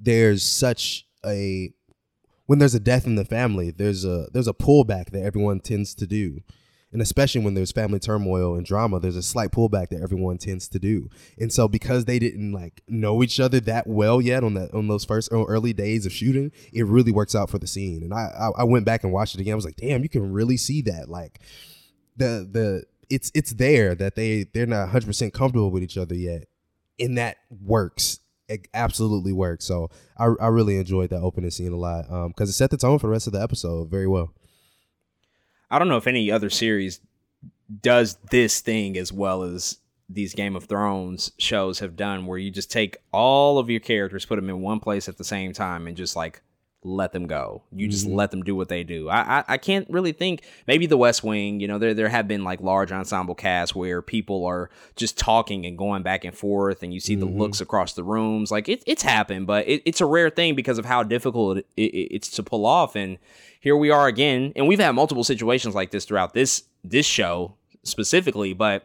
there's 0.00 0.42
such 0.42 1.06
a 1.24 1.72
when 2.46 2.58
there's 2.58 2.74
a 2.74 2.80
death 2.80 3.06
in 3.06 3.16
the 3.16 3.24
family 3.24 3.70
there's 3.70 4.04
a 4.04 4.28
there's 4.32 4.48
a 4.48 4.54
pullback 4.54 5.10
that 5.10 5.22
everyone 5.22 5.60
tends 5.60 5.94
to 5.94 6.06
do. 6.06 6.40
And 6.92 7.02
especially 7.02 7.42
when 7.42 7.54
there's 7.54 7.72
family 7.72 7.98
turmoil 7.98 8.54
and 8.54 8.64
drama 8.64 9.00
there's 9.00 9.16
a 9.16 9.22
slight 9.22 9.50
pullback 9.50 9.88
that 9.88 10.00
everyone 10.02 10.38
tends 10.38 10.68
to 10.68 10.78
do. 10.78 11.10
And 11.38 11.52
so 11.52 11.68
because 11.68 12.04
they 12.04 12.18
didn't 12.18 12.52
like 12.52 12.82
know 12.88 13.22
each 13.22 13.40
other 13.40 13.60
that 13.60 13.86
well 13.86 14.20
yet 14.20 14.44
on 14.44 14.54
that 14.54 14.72
on 14.72 14.88
those 14.88 15.04
first 15.04 15.28
early 15.32 15.72
days 15.72 16.06
of 16.06 16.12
shooting 16.12 16.52
it 16.72 16.86
really 16.86 17.12
works 17.12 17.34
out 17.34 17.50
for 17.50 17.58
the 17.58 17.66
scene. 17.66 18.02
And 18.02 18.14
i 18.14 18.30
i, 18.38 18.60
I 18.60 18.64
went 18.64 18.86
back 18.86 19.04
and 19.04 19.12
watched 19.12 19.34
it 19.34 19.40
again. 19.40 19.52
I 19.52 19.56
was 19.56 19.64
like 19.64 19.76
damn 19.76 20.02
you 20.02 20.08
can 20.08 20.32
really 20.32 20.56
see 20.56 20.82
that. 20.82 21.08
Like 21.08 21.40
the 22.16 22.48
the 22.50 22.84
it's 23.10 23.30
it's 23.34 23.52
there 23.54 23.94
that 23.94 24.14
they 24.14 24.44
they're 24.54 24.66
not 24.66 24.88
100% 24.88 25.32
comfortable 25.32 25.70
with 25.70 25.82
each 25.82 25.98
other 25.98 26.14
yet. 26.14 26.44
And 26.98 27.18
that 27.18 27.36
works. 27.50 28.20
It 28.48 28.68
absolutely 28.74 29.32
works. 29.32 29.64
So 29.64 29.90
i, 30.16 30.24
I 30.40 30.48
really 30.48 30.76
enjoyed 30.76 31.10
that 31.10 31.20
opening 31.20 31.50
scene 31.50 31.72
a 31.72 31.76
lot 31.76 32.10
um 32.10 32.28
because 32.28 32.48
it 32.48 32.54
set 32.54 32.70
the 32.70 32.76
tone 32.76 32.98
for 32.98 33.06
the 33.08 33.12
rest 33.12 33.26
of 33.26 33.32
the 33.32 33.42
episode 33.42 33.90
very 33.90 34.06
well. 34.06 34.32
I 35.70 35.78
don't 35.78 35.88
know 35.88 35.96
if 35.96 36.06
any 36.06 36.30
other 36.30 36.50
series 36.50 37.00
does 37.82 38.18
this 38.30 38.60
thing 38.60 38.96
as 38.96 39.12
well 39.12 39.42
as 39.42 39.78
these 40.08 40.34
Game 40.34 40.54
of 40.54 40.64
Thrones 40.64 41.32
shows 41.38 41.80
have 41.80 41.96
done, 41.96 42.26
where 42.26 42.38
you 42.38 42.50
just 42.50 42.70
take 42.70 42.96
all 43.12 43.58
of 43.58 43.68
your 43.68 43.80
characters, 43.80 44.24
put 44.24 44.36
them 44.36 44.48
in 44.48 44.60
one 44.60 44.80
place 44.80 45.08
at 45.08 45.18
the 45.18 45.24
same 45.24 45.52
time, 45.52 45.86
and 45.86 45.96
just 45.96 46.14
like 46.14 46.42
let 46.84 47.12
them 47.12 47.26
go. 47.26 47.62
You 47.74 47.88
just 47.88 48.06
Mhm. 48.06 48.14
let 48.14 48.30
them 48.30 48.42
do 48.44 48.54
what 48.54 48.68
they 48.68 48.84
do. 48.84 49.08
I, 49.08 49.38
I 49.40 49.44
I 49.48 49.58
can't 49.58 49.88
really 49.90 50.12
think. 50.12 50.42
Maybe 50.68 50.86
The 50.86 50.96
West 50.96 51.24
Wing. 51.24 51.58
You 51.58 51.66
know, 51.66 51.78
there 51.78 51.94
there 51.94 52.08
have 52.08 52.28
been 52.28 52.44
like 52.44 52.60
large 52.60 52.92
ensemble 52.92 53.34
casts 53.34 53.74
where 53.74 54.00
people 54.02 54.44
are 54.44 54.70
just 54.94 55.18
talking 55.18 55.66
and 55.66 55.76
going 55.76 56.02
back 56.02 56.24
and 56.24 56.36
forth, 56.36 56.82
and 56.82 56.94
you 56.94 57.00
see 57.00 57.16
the 57.16 57.26
Mhm. 57.26 57.38
looks 57.38 57.60
across 57.60 57.94
the 57.94 58.04
rooms. 58.04 58.50
Like 58.52 58.68
it, 58.68 58.82
it's 58.86 59.02
happened, 59.02 59.46
but 59.48 59.66
it, 59.66 59.82
it's 59.84 60.00
a 60.00 60.06
rare 60.06 60.30
thing 60.30 60.54
because 60.54 60.78
of 60.78 60.84
how 60.84 61.02
difficult 61.02 61.58
it, 61.58 61.66
it, 61.76 61.82
it's 62.14 62.30
to 62.32 62.42
pull 62.44 62.64
off. 62.64 62.94
And 62.94 63.18
here 63.60 63.76
we 63.76 63.90
are 63.90 64.06
again, 64.06 64.52
and 64.54 64.68
we've 64.68 64.78
had 64.78 64.92
multiple 64.92 65.24
situations 65.24 65.74
like 65.74 65.90
this 65.90 66.04
throughout 66.04 66.34
this 66.34 66.64
this 66.84 67.06
show 67.06 67.54
specifically, 67.82 68.52
but 68.52 68.84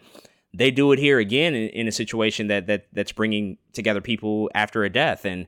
they 0.54 0.72
do 0.72 0.92
it 0.92 1.00
here 1.00 1.20
again 1.20 1.54
in, 1.54 1.70
in 1.70 1.88
a 1.88 1.92
situation 1.92 2.48
that 2.48 2.66
that 2.68 2.86
that's 2.94 3.12
bringing 3.12 3.58
together 3.74 4.02
people 4.02 4.50
after 4.56 4.84
a 4.84 4.90
death 4.90 5.24
and 5.24 5.46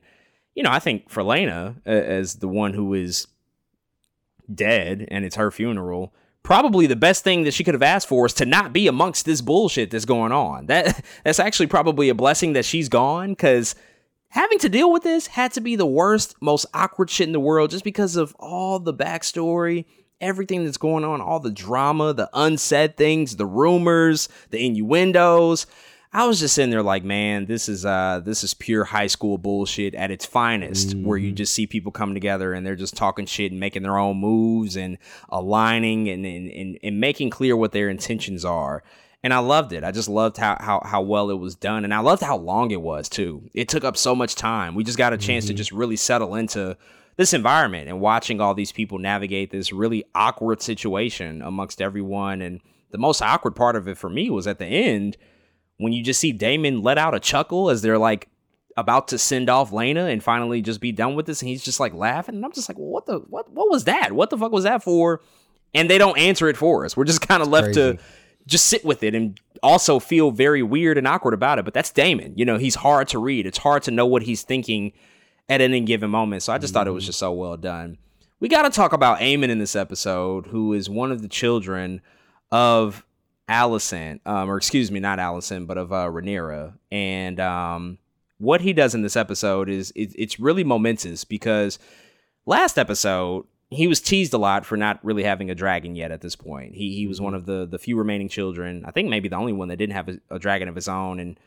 you 0.54 0.62
know 0.62 0.70
i 0.70 0.78
think 0.78 1.08
for 1.08 1.22
Laena 1.22 1.76
as 1.86 2.36
the 2.36 2.48
one 2.48 2.74
who 2.74 2.94
is 2.94 3.26
dead 4.52 5.06
and 5.10 5.24
it's 5.24 5.36
her 5.36 5.50
funeral 5.50 6.14
probably 6.42 6.86
the 6.86 6.96
best 6.96 7.24
thing 7.24 7.44
that 7.44 7.54
she 7.54 7.64
could 7.64 7.74
have 7.74 7.82
asked 7.82 8.06
for 8.06 8.26
is 8.26 8.34
to 8.34 8.44
not 8.44 8.72
be 8.72 8.86
amongst 8.86 9.24
this 9.24 9.40
bullshit 9.40 9.90
that's 9.90 10.04
going 10.04 10.32
on 10.32 10.66
that 10.66 11.04
that's 11.24 11.40
actually 11.40 11.66
probably 11.66 12.08
a 12.08 12.14
blessing 12.14 12.52
that 12.52 12.64
she's 12.64 12.88
gone 12.88 13.30
because 13.30 13.74
having 14.28 14.58
to 14.58 14.68
deal 14.68 14.92
with 14.92 15.02
this 15.02 15.28
had 15.28 15.52
to 15.52 15.60
be 15.60 15.76
the 15.76 15.86
worst 15.86 16.34
most 16.40 16.66
awkward 16.74 17.08
shit 17.08 17.26
in 17.26 17.32
the 17.32 17.40
world 17.40 17.70
just 17.70 17.84
because 17.84 18.16
of 18.16 18.34
all 18.38 18.78
the 18.78 18.94
backstory 18.94 19.84
everything 20.24 20.64
that's 20.64 20.78
going 20.78 21.04
on, 21.04 21.20
all 21.20 21.40
the 21.40 21.50
drama, 21.50 22.12
the 22.12 22.30
unsaid 22.32 22.96
things, 22.96 23.36
the 23.36 23.46
rumors, 23.46 24.28
the 24.50 24.64
innuendos. 24.64 25.66
I 26.16 26.26
was 26.26 26.38
just 26.38 26.54
sitting 26.54 26.70
there 26.70 26.82
like, 26.82 27.02
man, 27.02 27.46
this 27.46 27.68
is 27.68 27.84
uh 27.84 28.20
this 28.24 28.44
is 28.44 28.54
pure 28.54 28.84
high 28.84 29.08
school 29.08 29.36
bullshit 29.36 29.96
at 29.96 30.12
its 30.12 30.24
finest, 30.24 30.94
where 30.94 31.18
you 31.18 31.32
just 31.32 31.52
see 31.52 31.66
people 31.66 31.90
come 31.90 32.14
together 32.14 32.52
and 32.52 32.64
they're 32.64 32.76
just 32.76 32.96
talking 32.96 33.26
shit 33.26 33.50
and 33.50 33.58
making 33.58 33.82
their 33.82 33.98
own 33.98 34.18
moves 34.18 34.76
and 34.76 34.96
aligning 35.28 36.08
and 36.08 36.24
and, 36.24 36.48
and, 36.50 36.78
and 36.84 37.00
making 37.00 37.30
clear 37.30 37.56
what 37.56 37.72
their 37.72 37.88
intentions 37.88 38.44
are. 38.44 38.84
And 39.24 39.34
I 39.34 39.38
loved 39.38 39.72
it. 39.72 39.82
I 39.82 39.90
just 39.90 40.08
loved 40.08 40.36
how, 40.36 40.56
how 40.60 40.82
how 40.84 41.02
well 41.02 41.30
it 41.30 41.38
was 41.40 41.56
done. 41.56 41.82
And 41.82 41.92
I 41.92 41.98
loved 41.98 42.22
how 42.22 42.36
long 42.36 42.70
it 42.70 42.80
was 42.80 43.08
too. 43.08 43.50
It 43.52 43.68
took 43.68 43.82
up 43.82 43.96
so 43.96 44.14
much 44.14 44.36
time. 44.36 44.76
We 44.76 44.84
just 44.84 44.98
got 44.98 45.12
a 45.12 45.18
chance 45.18 45.46
to 45.46 45.54
just 45.54 45.72
really 45.72 45.96
settle 45.96 46.36
into 46.36 46.76
this 47.16 47.34
environment 47.34 47.88
and 47.88 48.00
watching 48.00 48.40
all 48.40 48.54
these 48.54 48.70
people 48.70 48.98
navigate 48.98 49.50
this 49.50 49.72
really 49.72 50.04
awkward 50.14 50.62
situation 50.62 51.42
amongst 51.42 51.82
everyone. 51.82 52.40
And 52.40 52.60
the 52.92 52.98
most 52.98 53.20
awkward 53.20 53.56
part 53.56 53.74
of 53.74 53.88
it 53.88 53.98
for 53.98 54.08
me 54.08 54.30
was 54.30 54.46
at 54.46 54.60
the 54.60 54.66
end 54.66 55.16
when 55.78 55.92
you 55.92 56.02
just 56.02 56.20
see 56.20 56.32
Daemon 56.32 56.82
let 56.82 56.98
out 56.98 57.14
a 57.14 57.20
chuckle 57.20 57.70
as 57.70 57.82
they're 57.82 57.98
like 57.98 58.28
about 58.76 59.08
to 59.08 59.18
send 59.18 59.48
off 59.48 59.70
Laena 59.70 60.10
and 60.10 60.22
finally 60.22 60.60
just 60.60 60.80
be 60.80 60.92
done 60.92 61.14
with 61.14 61.26
this. 61.26 61.42
And 61.42 61.48
he's 61.48 61.64
just 61.64 61.80
like 61.80 61.94
laughing. 61.94 62.36
And 62.36 62.44
I'm 62.44 62.52
just 62.52 62.68
like, 62.68 62.78
well, 62.78 62.88
what 62.88 63.06
the, 63.06 63.18
what, 63.18 63.50
what 63.50 63.70
was 63.70 63.84
that? 63.84 64.12
What 64.12 64.30
the 64.30 64.38
fuck 64.38 64.52
was 64.52 64.64
that 64.64 64.82
for? 64.82 65.20
And 65.74 65.90
they 65.90 65.98
don't 65.98 66.18
answer 66.18 66.48
it 66.48 66.56
for 66.56 66.84
us. 66.84 66.96
We're 66.96 67.04
just 67.04 67.26
kind 67.26 67.42
of 67.42 67.48
left 67.48 67.74
to 67.74 67.98
just 68.46 68.66
sit 68.66 68.84
with 68.84 69.02
it 69.02 69.14
and 69.14 69.40
also 69.62 69.98
feel 69.98 70.30
very 70.30 70.62
weird 70.62 70.98
and 70.98 71.06
awkward 71.06 71.34
about 71.34 71.58
it. 71.58 71.64
But 71.64 71.74
that's 71.74 71.90
Daemon. 71.90 72.34
You 72.36 72.44
know, 72.44 72.58
he's 72.58 72.76
hard 72.76 73.08
to 73.08 73.18
read. 73.18 73.46
It's 73.46 73.58
hard 73.58 73.82
to 73.84 73.90
know 73.90 74.06
what 74.06 74.22
he's 74.22 74.42
thinking 74.42 74.92
at 75.48 75.60
any 75.60 75.80
given 75.80 76.10
moment. 76.10 76.42
So 76.42 76.52
I 76.52 76.58
just 76.58 76.72
thought 76.74 76.86
it 76.86 76.92
was 76.92 77.04
mm-hmm. 77.04 77.08
just 77.08 77.18
so 77.18 77.32
well 77.32 77.56
done. 77.56 77.98
We 78.40 78.48
got 78.48 78.62
to 78.62 78.70
talk 78.70 78.92
about 78.92 79.20
Aemond 79.20 79.48
in 79.48 79.58
this 79.58 79.76
episode, 79.76 80.48
who 80.48 80.72
is 80.72 80.90
one 80.90 81.10
of 81.10 81.22
the 81.22 81.28
children 81.28 82.02
of 82.50 83.04
Alicent, 83.48 84.20
um, 84.26 84.50
or 84.50 84.56
excuse 84.56 84.90
me, 84.90 85.00
not 85.00 85.18
Alicent, 85.18 85.66
but 85.66 85.78
of 85.78 85.92
uh, 85.92 86.06
Rhaenyra. 86.06 86.74
And 86.90 87.38
um, 87.40 87.98
what 88.38 88.60
he 88.60 88.72
does 88.72 88.94
in 88.94 89.02
this 89.02 89.16
episode 89.16 89.68
is 89.68 89.92
it, 89.94 90.12
it's 90.16 90.40
really 90.40 90.64
momentous 90.64 91.24
because 91.24 91.78
last 92.46 92.78
episode 92.78 93.46
he 93.70 93.86
was 93.86 94.00
teased 94.00 94.32
a 94.34 94.38
lot 94.38 94.64
for 94.64 94.76
not 94.76 95.04
really 95.04 95.24
having 95.24 95.50
a 95.50 95.54
dragon 95.54 95.94
yet 95.94 96.10
at 96.10 96.20
this 96.20 96.36
point. 96.36 96.74
He 96.74 96.94
he 96.96 97.06
was 97.06 97.20
one 97.20 97.34
of 97.34 97.46
the 97.46 97.66
the 97.66 97.78
few 97.78 97.96
remaining 97.96 98.28
children. 98.28 98.84
I 98.86 98.90
think 98.90 99.08
maybe 99.08 99.28
the 99.28 99.36
only 99.36 99.52
one 99.52 99.68
that 99.68 99.76
didn't 99.76 99.94
have 99.94 100.08
a, 100.08 100.18
a 100.30 100.38
dragon 100.38 100.68
of 100.68 100.74
his 100.74 100.88
own 100.88 101.20
and 101.20 101.38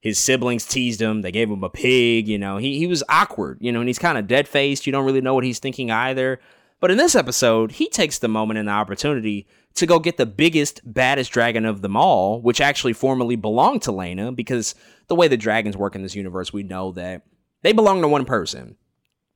his 0.00 0.18
siblings 0.18 0.66
teased 0.66 1.00
him. 1.00 1.22
They 1.22 1.32
gave 1.32 1.50
him 1.50 1.64
a 1.64 1.70
pig, 1.70 2.28
you 2.28 2.38
know. 2.38 2.58
He 2.58 2.78
he 2.78 2.86
was 2.86 3.02
awkward, 3.08 3.58
you 3.60 3.72
know, 3.72 3.80
and 3.80 3.88
he's 3.88 3.98
kind 3.98 4.18
of 4.18 4.26
dead 4.26 4.48
faced. 4.48 4.86
You 4.86 4.92
don't 4.92 5.04
really 5.04 5.20
know 5.20 5.34
what 5.34 5.44
he's 5.44 5.58
thinking 5.58 5.90
either. 5.90 6.40
But 6.80 6.90
in 6.90 6.98
this 6.98 7.14
episode, 7.14 7.72
he 7.72 7.88
takes 7.88 8.18
the 8.18 8.28
moment 8.28 8.58
and 8.58 8.68
the 8.68 8.72
opportunity 8.72 9.46
to 9.74 9.86
go 9.86 9.98
get 9.98 10.16
the 10.16 10.26
biggest, 10.26 10.80
baddest 10.84 11.32
dragon 11.32 11.64
of 11.64 11.82
them 11.82 11.96
all, 11.96 12.40
which 12.42 12.60
actually 12.60 12.92
formerly 12.92 13.36
belonged 13.36 13.82
to 13.82 13.92
Laena, 13.92 14.34
because 14.34 14.74
the 15.08 15.14
way 15.14 15.28
the 15.28 15.36
dragons 15.36 15.76
work 15.76 15.94
in 15.94 16.02
this 16.02 16.14
universe, 16.14 16.52
we 16.52 16.62
know 16.62 16.92
that 16.92 17.22
they 17.62 17.72
belong 17.72 18.02
to 18.02 18.08
one 18.08 18.24
person. 18.24 18.76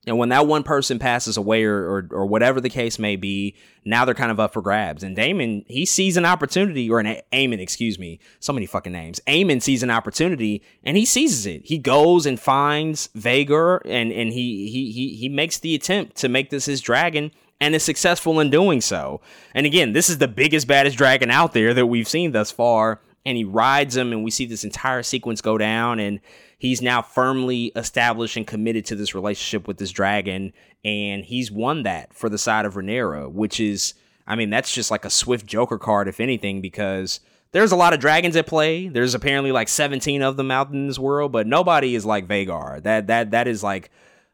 And 0.06 0.16
when 0.16 0.30
that 0.30 0.46
one 0.46 0.62
person 0.62 0.98
passes 0.98 1.36
away 1.36 1.64
or, 1.64 1.76
or, 1.76 2.08
or 2.10 2.26
whatever 2.26 2.58
the 2.58 2.70
case 2.70 2.98
may 2.98 3.16
be, 3.16 3.54
now 3.84 4.06
they're 4.06 4.14
kind 4.14 4.30
of 4.30 4.40
up 4.40 4.54
for 4.54 4.62
grabs. 4.62 5.02
And 5.02 5.14
Daemon, 5.14 5.64
he 5.68 5.84
sees 5.84 6.16
an 6.16 6.24
opportunity, 6.24 6.90
or 6.90 7.00
an 7.00 7.20
Aemond, 7.34 7.60
excuse 7.60 7.98
me, 7.98 8.18
so 8.38 8.52
many 8.52 8.64
fucking 8.64 8.92
names. 8.92 9.20
Aemond 9.26 9.62
sees 9.62 9.82
an 9.82 9.90
opportunity 9.90 10.62
and 10.82 10.96
he 10.96 11.04
seizes 11.04 11.44
it. 11.44 11.66
He 11.66 11.76
goes 11.76 12.24
and 12.24 12.40
finds 12.40 13.08
Vhagar 13.08 13.82
and, 13.84 14.10
and 14.10 14.32
he, 14.32 14.70
he 14.70 14.90
he 14.90 15.16
he 15.16 15.28
makes 15.28 15.58
the 15.58 15.74
attempt 15.74 16.16
to 16.16 16.30
make 16.30 16.48
this 16.48 16.64
his 16.64 16.80
dragon 16.80 17.30
and 17.60 17.74
is 17.74 17.82
successful 17.82 18.40
in 18.40 18.48
doing 18.48 18.80
so. 18.80 19.20
And 19.54 19.66
again, 19.66 19.92
this 19.92 20.08
is 20.08 20.16
the 20.16 20.28
biggest, 20.28 20.66
baddest 20.66 20.96
dragon 20.96 21.30
out 21.30 21.52
there 21.52 21.74
that 21.74 21.86
we've 21.86 22.08
seen 22.08 22.32
thus 22.32 22.50
far. 22.50 23.02
And 23.26 23.36
he 23.36 23.44
rides 23.44 23.98
him, 23.98 24.12
and 24.12 24.24
we 24.24 24.30
see 24.30 24.46
this 24.46 24.64
entire 24.64 25.02
sequence 25.02 25.42
go 25.42 25.58
down. 25.58 26.00
And 26.00 26.20
he's 26.60 26.82
now 26.82 27.00
firmly 27.00 27.72
established 27.74 28.36
and 28.36 28.46
committed 28.46 28.84
to 28.84 28.94
this 28.94 29.14
relationship 29.14 29.66
with 29.66 29.78
this 29.78 29.90
dragon. 29.90 30.52
And 30.84 31.24
he's 31.24 31.50
won 31.50 31.84
that 31.84 32.12
for 32.14 32.28
the 32.28 32.36
side 32.38 32.66
of 32.66 32.74
Rhaenyra, 32.74 33.32
which 33.32 33.58
is, 33.58 33.94
I 34.26 34.36
mean, 34.36 34.50
that's 34.50 34.72
just 34.72 34.90
like 34.90 35.06
a 35.06 35.10
swift 35.10 35.46
Joker 35.46 35.78
card, 35.78 36.06
if 36.06 36.20
anything, 36.20 36.60
because 36.60 37.20
there's 37.52 37.72
a 37.72 37.76
lot 37.76 37.94
of 37.94 38.00
dragons 38.00 38.36
at 38.36 38.46
play. 38.46 38.88
There's 38.88 39.14
apparently 39.14 39.52
like 39.52 39.68
17 39.68 40.20
of 40.22 40.36
them 40.36 40.50
out 40.50 40.70
in 40.70 40.86
this 40.86 40.98
world, 40.98 41.32
but 41.32 41.46
nobody 41.46 41.94
is 41.94 42.04
like 42.04 42.28
Vhagar. 42.28 42.82
That 42.82 43.06
that 43.06 43.30
that 43.30 43.48
is 43.48 43.62
like 43.62 43.90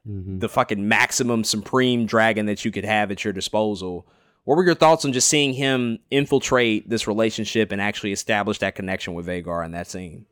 Mm-hmm. 0.09 0.39
the 0.39 0.49
fucking 0.49 0.87
maximum 0.87 1.43
supreme 1.43 2.07
dragon 2.07 2.47
that 2.47 2.65
you 2.65 2.71
could 2.71 2.85
have 2.85 3.11
at 3.11 3.25
your 3.25 3.33
disposal. 3.33 4.07
What 4.45 4.57
were 4.57 4.65
your 4.65 4.77
thoughts 4.77 5.05
on 5.05 5.13
just 5.13 5.27
seeing 5.27 5.53
him 5.53 5.99
infiltrate 6.13 6.89
this 6.89 7.09
relationship 7.09 7.73
and 7.73 7.81
actually 7.81 8.13
establish 8.13 8.61
that 8.61 8.77
connection 8.77 9.15
with 9.15 9.27
Vhagar 9.27 9.65
in 9.65 9.73
that 9.73 9.89
scene? 9.89 10.27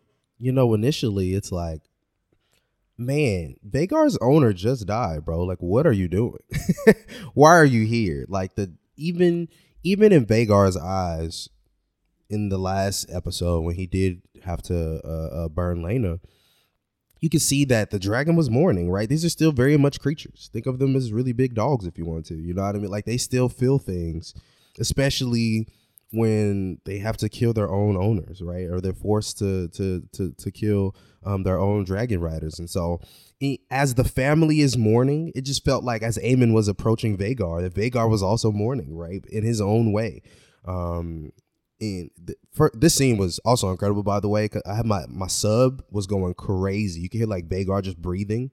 You 0.45 0.53
know, 0.53 0.75
initially 0.75 1.33
it's 1.33 1.51
like, 1.51 1.81
man, 2.99 3.57
Vhagar's 3.67 4.19
owner 4.21 4.53
just 4.53 4.87
died, 4.87 5.25
bro. 5.25 5.43
Like, 5.43 5.61
what 5.61 5.87
are 5.87 5.93
you 5.93 6.07
doing? 6.07 6.43
Why 7.35 7.53
are 7.57 7.65
you 7.65 7.87
here? 7.87 8.27
Like 8.29 8.55
the 8.55 8.75
even 8.99 9.49
even 9.83 10.13
in 10.13 10.27
Vhagar's 10.27 10.77
eyes, 10.77 11.49
in 12.29 12.51
the 12.51 12.59
last 12.59 13.07
episode 13.11 13.63
when 13.63 13.77
he 13.77 13.87
did 13.87 14.21
have 14.45 14.61
to 14.65 15.01
uh, 15.03 15.45
uh, 15.45 15.49
burn 15.49 15.83
Laena, 15.83 16.21
you 17.21 17.31
can 17.31 17.41
see 17.41 17.65
that 17.65 17.91
the 17.91 17.99
dragon 17.99 18.37
was 18.37 18.51
mourning, 18.51 18.91
right? 18.91 19.09
These 19.09 19.25
are 19.25 19.31
still 19.31 19.51
very 19.51 19.79
much 19.79 19.99
creatures. 19.99 20.51
Think 20.53 20.67
of 20.67 20.79
them 20.79 20.95
as 20.95 21.11
really 21.11 21.33
big 21.33 21.55
dogs 21.55 21.87
if 21.87 21.97
you 21.97 22.05
want 22.05 22.27
to. 22.27 22.35
You 22.35 22.53
know 22.53 22.65
what 22.65 22.77
I 22.77 22.79
mean? 22.81 22.91
Like 22.91 23.07
they 23.07 23.17
still 23.17 23.49
feel 23.49 23.79
things, 23.79 24.35
especially 24.79 25.69
when 26.15 26.79
they 26.85 26.99
have 26.99 27.17
to 27.19 27.29
kill 27.29 27.53
their 27.53 27.71
own 27.71 27.97
owners, 27.97 28.41
right? 28.43 28.69
Or 28.71 28.81
they're 28.81 28.93
forced 28.93 29.39
to 29.39 29.69
to 29.69 30.03
to 30.13 30.33
to 30.33 30.51
kill 30.51 30.95
um, 31.25 31.43
their 31.43 31.59
own 31.59 31.85
dragon 31.85 32.21
riders. 32.21 32.59
And 32.59 32.69
so, 32.71 33.01
i- 33.43 33.59
as 33.71 33.95
the 33.95 34.05
family 34.05 34.61
is 34.61 34.77
mourning, 34.77 35.33
it 35.35 35.43
just 35.43 35.65
felt 35.65 35.85
like 35.85 36.03
as 36.03 36.19
Aemond 36.19 36.53
was 36.55 36.69
approaching 36.69 37.17
Vhagar, 37.17 37.63
that 37.63 37.75
Vhagar 37.75 38.09
was 38.09 38.23
also 38.23 38.53
mourning, 38.53 38.95
right, 38.95 39.25
in 39.31 39.43
his 39.45 39.61
own 39.61 39.93
way. 39.93 40.23
Um, 40.67 41.31
and 41.85 42.35
for, 42.53 42.71
this 42.75 42.95
scene 42.95 43.17
was 43.17 43.39
also 43.41 43.71
incredible, 43.71 44.03
by 44.03 44.21
the 44.21 44.29
way. 44.29 44.49
I 44.67 44.75
had 44.75 44.87
my 44.87 45.05
my 45.09 45.27
sub 45.27 45.83
was 45.91 46.07
going 46.07 46.35
crazy. 46.35 47.01
You 47.01 47.09
can 47.09 47.21
hear 47.21 47.27
like 47.27 47.49
Vhagar 47.49 47.83
just 47.83 48.01
breathing, 48.01 48.51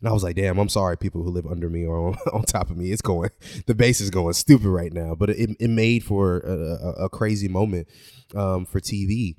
and 0.00 0.08
I 0.08 0.12
was 0.12 0.22
like, 0.22 0.36
"Damn, 0.36 0.58
I'm 0.58 0.68
sorry, 0.68 0.96
people 0.96 1.22
who 1.22 1.30
live 1.30 1.46
under 1.46 1.68
me 1.68 1.84
or 1.84 2.08
on, 2.08 2.16
on 2.32 2.42
top 2.44 2.70
of 2.70 2.76
me. 2.76 2.92
It's 2.92 3.02
going, 3.02 3.30
the 3.66 3.74
bass 3.74 4.00
is 4.00 4.10
going 4.10 4.34
stupid 4.34 4.68
right 4.68 4.92
now." 4.92 5.14
But 5.14 5.30
it, 5.30 5.56
it 5.58 5.68
made 5.68 6.04
for 6.04 6.38
a, 6.38 6.52
a, 6.52 7.04
a 7.04 7.08
crazy 7.08 7.48
moment 7.48 7.88
um, 8.34 8.64
for 8.64 8.80
TV. 8.80 9.36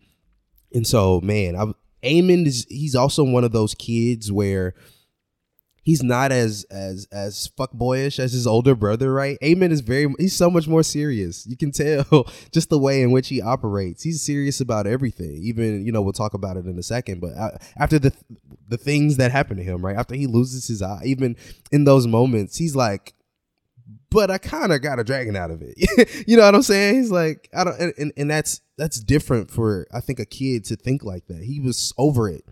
And 0.73 0.88
so, 0.88 1.19
man, 1.22 1.55
I, 1.55 1.73
Aemond 2.07 2.47
is 2.47 2.65
he's 2.69 2.95
also 2.95 3.23
one 3.23 3.43
of 3.43 3.51
those 3.51 3.76
kids 3.76 4.31
where 4.31 4.73
he's 5.84 6.03
not 6.03 6.32
as 6.32 6.66
as 6.70 7.08
as 7.12 7.49
fuckboyish 7.58 8.20
as 8.20 8.34
his 8.34 8.45
older 8.48 8.76
brother, 8.76 9.12
right? 9.14 9.38
Aemond 9.41 9.72
is 9.72 9.82
very 9.82 10.14
he's 10.20 10.36
so 10.36 10.49
much 10.49 10.68
more 10.68 10.84
serious. 10.84 11.45
You 11.48 11.58
can 11.58 11.72
tell 11.72 12.28
just 12.52 12.70
the 12.70 12.80
way 12.80 13.02
in 13.02 13.12
which 13.12 13.30
he 13.30 13.41
operates. 13.41 14.03
He's 14.03 14.22
serious 14.22 14.62
about 14.62 14.88
everything. 14.88 15.40
Even 15.44 15.86
you 15.86 15.91
know 15.91 16.02
we'll 16.02 16.14
talk 16.14 16.34
about 16.34 16.58
it 16.58 16.66
in 16.66 16.78
a 16.78 16.84
second. 16.84 17.22
But 17.22 17.34
uh, 17.36 17.58
after 17.78 17.99
the 17.99 18.14
the 18.68 18.78
things 18.78 19.18
that 19.18 19.32
happen 19.32 19.58
to 19.58 19.64
him, 19.64 19.84
right 19.84 19.98
after 19.98 20.16
he 20.16 20.28
loses 20.28 20.68
his 20.68 20.82
eye, 20.82 21.02
even 21.06 21.36
in 21.72 21.84
those 21.84 22.08
moments, 22.08 22.58
he's 22.58 22.76
like. 22.76 23.14
But 24.10 24.30
I 24.30 24.40
kind 24.40 24.74
of 24.74 24.82
got 24.82 24.99
a 24.99 25.06
dragon 25.06 25.38
out 25.38 25.52
of 25.52 25.62
it. 25.62 25.74
you 26.28 26.36
know 26.36 26.44
what 26.44 26.53
I'm 26.53 26.62
saying? 26.64 26.95
He's 26.95 27.12
like, 27.12 27.48
I 27.56 27.64
don't, 27.64 27.80
and, 27.80 27.94
and, 27.98 28.14
and 28.18 28.30
that's 28.30 28.60
that's 28.78 28.99
different 28.99 29.49
for 29.49 29.88
I 29.94 30.02
think 30.02 30.20
a 30.20 30.26
kid 30.26 30.66
to 30.66 30.76
think 30.76 31.02
like 31.06 31.28
that. 31.28 31.41
He 31.41 31.62
was 31.62 31.94
over 31.98 32.28
it 32.28 32.44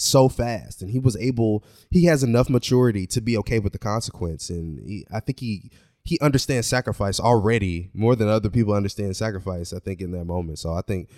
so 0.00 0.28
fast 0.28 0.80
and 0.80 0.90
he 0.90 0.98
was 0.98 1.16
able 1.16 1.62
he 1.90 2.04
has 2.06 2.22
enough 2.22 2.48
maturity 2.48 3.06
to 3.06 3.20
be 3.20 3.36
okay 3.36 3.58
with 3.58 3.72
the 3.72 3.78
consequence 3.78 4.48
and 4.48 4.80
he, 4.88 5.06
i 5.12 5.20
think 5.20 5.40
he 5.40 5.70
he 6.04 6.18
understands 6.20 6.66
sacrifice 6.66 7.20
already 7.20 7.90
more 7.92 8.16
than 8.16 8.28
other 8.28 8.48
people 8.48 8.72
understand 8.72 9.14
sacrifice 9.16 9.72
i 9.72 9.78
think 9.78 10.00
in 10.00 10.12
that 10.12 10.24
moment. 10.24 10.58
So 10.58 10.72
i 10.72 10.80
think 10.80 11.10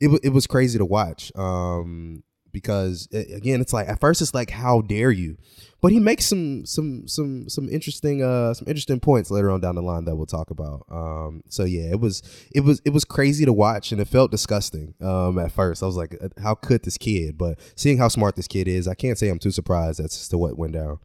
it, 0.00 0.20
it 0.22 0.30
was 0.30 0.46
crazy 0.46 0.78
to 0.78 0.84
watch 0.84 1.32
um 1.36 2.22
because 2.52 3.08
again 3.12 3.60
it's 3.60 3.72
like 3.72 3.88
at 3.88 4.00
first 4.00 4.22
it's 4.22 4.34
like 4.34 4.50
how 4.50 4.80
dare 4.82 5.10
you 5.10 5.36
but 5.80 5.92
he 5.92 6.00
makes 6.00 6.26
some 6.26 6.66
some 6.66 7.06
some 7.06 7.48
some 7.48 7.68
interesting 7.68 8.22
uh 8.22 8.52
some 8.54 8.66
interesting 8.66 9.00
points 9.00 9.30
later 9.30 9.50
on 9.50 9.60
down 9.60 9.74
the 9.74 9.82
line 9.82 10.04
that 10.04 10.16
we'll 10.16 10.26
talk 10.26 10.50
about. 10.50 10.84
Um 10.90 11.42
so 11.48 11.64
yeah 11.64 11.90
it 11.90 12.00
was 12.00 12.22
it 12.54 12.60
was 12.60 12.82
it 12.84 12.90
was 12.90 13.04
crazy 13.04 13.44
to 13.44 13.52
watch 13.52 13.92
and 13.92 14.00
it 14.00 14.08
felt 14.08 14.30
disgusting 14.30 14.94
um 15.00 15.38
at 15.38 15.52
first. 15.52 15.82
I 15.82 15.86
was 15.86 15.96
like 15.96 16.16
uh, 16.20 16.28
how 16.42 16.54
could 16.54 16.82
this 16.82 16.98
kid? 16.98 17.38
But 17.38 17.58
seeing 17.76 17.98
how 17.98 18.08
smart 18.08 18.36
this 18.36 18.48
kid 18.48 18.68
is 18.68 18.88
i 18.88 18.94
can't 18.94 19.18
say 19.18 19.28
i'm 19.28 19.38
too 19.38 19.50
surprised 19.50 20.00
as 20.00 20.28
to 20.28 20.38
what 20.38 20.58
went 20.58 20.72
down. 20.72 20.98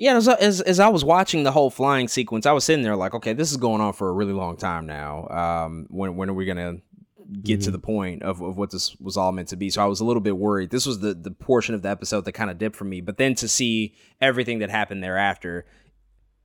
Yeah, 0.00 0.16
as, 0.16 0.28
as 0.28 0.62
as 0.62 0.80
I 0.80 0.88
was 0.88 1.04
watching 1.04 1.42
the 1.42 1.52
whole 1.52 1.68
flying 1.68 2.08
sequence, 2.08 2.46
I 2.46 2.52
was 2.52 2.64
sitting 2.64 2.82
there 2.82 2.96
like, 2.96 3.12
okay, 3.12 3.34
this 3.34 3.50
is 3.50 3.58
going 3.58 3.82
on 3.82 3.92
for 3.92 4.08
a 4.08 4.12
really 4.12 4.32
long 4.32 4.56
time 4.56 4.86
now. 4.86 5.28
Um, 5.28 5.86
when 5.90 6.16
when 6.16 6.30
are 6.30 6.32
we 6.32 6.46
gonna 6.46 6.78
get 7.42 7.60
to 7.60 7.66
mm-hmm. 7.66 7.72
the 7.72 7.78
point 7.78 8.22
of, 8.22 8.40
of 8.40 8.56
what 8.56 8.70
this 8.70 8.96
was 9.00 9.16
all 9.16 9.32
meant 9.32 9.48
to 9.48 9.56
be? 9.56 9.70
So 9.70 9.82
I 9.82 9.86
was 9.86 10.00
a 10.00 10.04
little 10.04 10.20
bit 10.20 10.36
worried. 10.36 10.70
This 10.70 10.86
was 10.86 11.00
the 11.00 11.14
the 11.14 11.30
portion 11.30 11.74
of 11.74 11.82
the 11.82 11.88
episode 11.88 12.24
that 12.24 12.32
kind 12.32 12.50
of 12.50 12.58
dipped 12.58 12.76
for 12.76 12.84
me, 12.84 13.00
but 13.00 13.16
then 13.16 13.34
to 13.36 13.48
see 13.48 13.94
everything 14.20 14.60
that 14.60 14.70
happened 14.70 15.02
thereafter, 15.02 15.66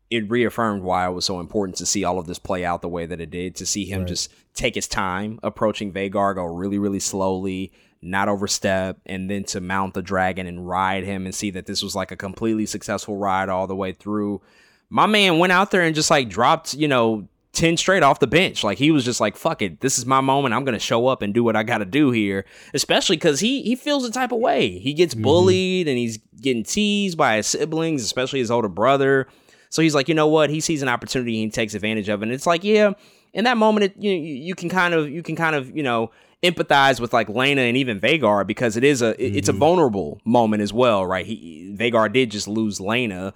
it 0.10 0.30
reaffirmed 0.30 0.84
why 0.84 1.08
it 1.08 1.12
was 1.12 1.26
so 1.26 1.40
important 1.40 1.78
to 1.78 1.86
see 1.86 2.04
all 2.04 2.20
of 2.20 2.28
this 2.28 2.40
play 2.40 2.64
out 2.64 2.82
the 2.82 2.90
way 2.90 3.06
that 3.06 3.22
it 3.22 3.30
did. 3.32 3.56
To 3.56 3.66
see 3.66 3.86
him 3.86 4.02
Right. 4.02 4.08
just 4.10 4.32
take 4.54 4.76
his 4.76 4.88
time 4.88 5.40
approaching 5.44 5.92
Vhagar, 5.92 6.36
go 6.36 6.46
really 6.46 6.80
really 6.80 7.00
slowly. 7.00 7.72
Not 8.02 8.30
overstep, 8.30 9.00
and 9.08 9.32
then 9.32 9.46
to 9.46 9.60
mount 9.60 9.96
the 9.96 10.04
dragon 10.04 10.46
and 10.46 10.68
ride 10.68 11.06
him 11.06 11.26
and 11.26 11.34
see 11.34 11.50
that 11.52 11.66
this 11.66 11.82
was 11.82 11.96
like 11.96 12.12
a 12.12 12.16
completely 12.16 12.68
successful 12.68 13.18
ride 13.18 13.50
all 13.50 13.66
the 13.66 13.76
way 13.76 13.94
through 13.94 14.42
my 14.90 15.06
man 15.06 15.40
went 15.40 15.52
out 15.52 15.72
there 15.72 15.82
and 15.82 15.96
just 15.96 16.12
like 16.12 16.30
dropped, 16.30 16.74
you 16.74 16.88
know, 16.88 17.28
10 17.56 17.78
straight 17.78 18.04
off 18.04 18.20
the 18.20 18.28
bench. 18.28 18.64
Like 18.64 18.78
he 18.78 18.92
was 18.92 19.06
just 19.06 19.20
like, 19.20 19.36
fuck 19.36 19.62
it. 19.62 19.80
This 19.80 19.98
is 19.98 20.06
my 20.06 20.22
moment. 20.22 20.54
I'm 20.54 20.64
going 20.64 20.74
to 20.74 20.80
show 20.80 21.08
up 21.08 21.22
and 21.22 21.34
do 21.34 21.44
what 21.44 21.56
I 21.56 21.64
got 21.64 21.80
to 21.80 21.86
do 21.86 22.12
here. 22.12 22.46
Especially 22.74 23.18
cuz 23.18 23.40
he 23.40 23.64
he 23.64 23.76
feels 23.76 24.04
the 24.04 24.12
type 24.12 24.32
of 24.32 24.40
way. 24.40 24.78
He 24.80 24.94
gets 24.94 25.14
mm-hmm. 25.14 25.24
bullied 25.24 25.88
and 25.88 25.98
he's 25.98 26.20
getting 26.42 26.64
teased 26.64 27.18
by 27.18 27.38
his 27.38 27.48
siblings, 27.48 28.04
especially 28.04 28.40
his 28.40 28.52
older 28.52 28.70
brother. 28.70 29.28
So 29.70 29.82
he's 29.82 29.96
like, 29.96 30.08
"You 30.08 30.16
know 30.16 30.28
what? 30.28 30.50
He 30.50 30.62
sees 30.62 30.82
an 30.82 30.90
opportunity 30.90 31.42
and 31.42 31.52
he 31.52 31.56
takes 31.56 31.74
advantage 31.74 32.08
of 32.08 32.22
it." 32.22 32.26
And 32.26 32.32
it's 32.32 32.46
like, 32.46 32.64
yeah, 32.64 32.94
in 33.34 33.44
that 33.46 33.58
moment 33.58 33.86
it, 33.86 33.94
you 33.98 34.12
you 34.12 34.56
can 34.56 34.70
kind 34.70 34.94
of 34.94 35.10
you 35.10 35.24
can 35.24 35.36
kind 35.36 35.56
of, 35.56 35.76
you 35.76 35.84
know, 35.84 36.12
empathize 36.44 37.00
with 37.00 37.14
like 37.14 37.28
Laena 37.28 37.62
and 37.62 37.78
even 37.78 38.00
Vhagar 38.00 38.46
because 38.46 38.78
it 38.78 38.84
is 38.84 39.02
a 39.02 39.22
it- 39.22 39.36
it's 39.36 39.50
a 39.50 39.52
mm-hmm. 39.52 39.60
vulnerable 39.60 40.22
moment 40.24 40.62
as 40.62 40.72
well, 40.72 41.06
right? 41.06 41.26
He 41.26 41.76
Vhagar 41.78 42.12
did 42.12 42.32
just 42.32 42.48
lose 42.48 42.80
Laena 42.80 43.34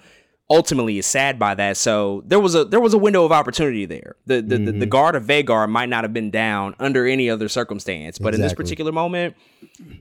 ultimately 0.49 0.97
is 0.97 1.05
sad 1.05 1.37
by 1.37 1.53
that. 1.55 1.77
So 1.77 2.23
there 2.25 2.39
was 2.39 2.55
a 2.55 2.65
there 2.65 2.79
was 2.79 2.93
a 2.93 2.97
window 2.97 3.23
of 3.25 3.31
opportunity 3.31 3.85
there. 3.85 4.15
The 4.25 4.41
the, 4.41 4.57
the, 4.57 4.71
the 4.71 4.85
guard 4.85 5.15
of 5.15 5.23
Vhagar 5.25 5.69
might 5.69 5.89
not 5.89 6.03
have 6.03 6.13
been 6.13 6.31
down 6.31 6.75
under 6.79 7.05
any 7.05 7.29
other 7.29 7.47
circumstance, 7.49 8.17
but 8.19 8.33
in 8.33 8.41
this 8.41 8.53
particular 8.53 8.91
moment, 8.91 9.35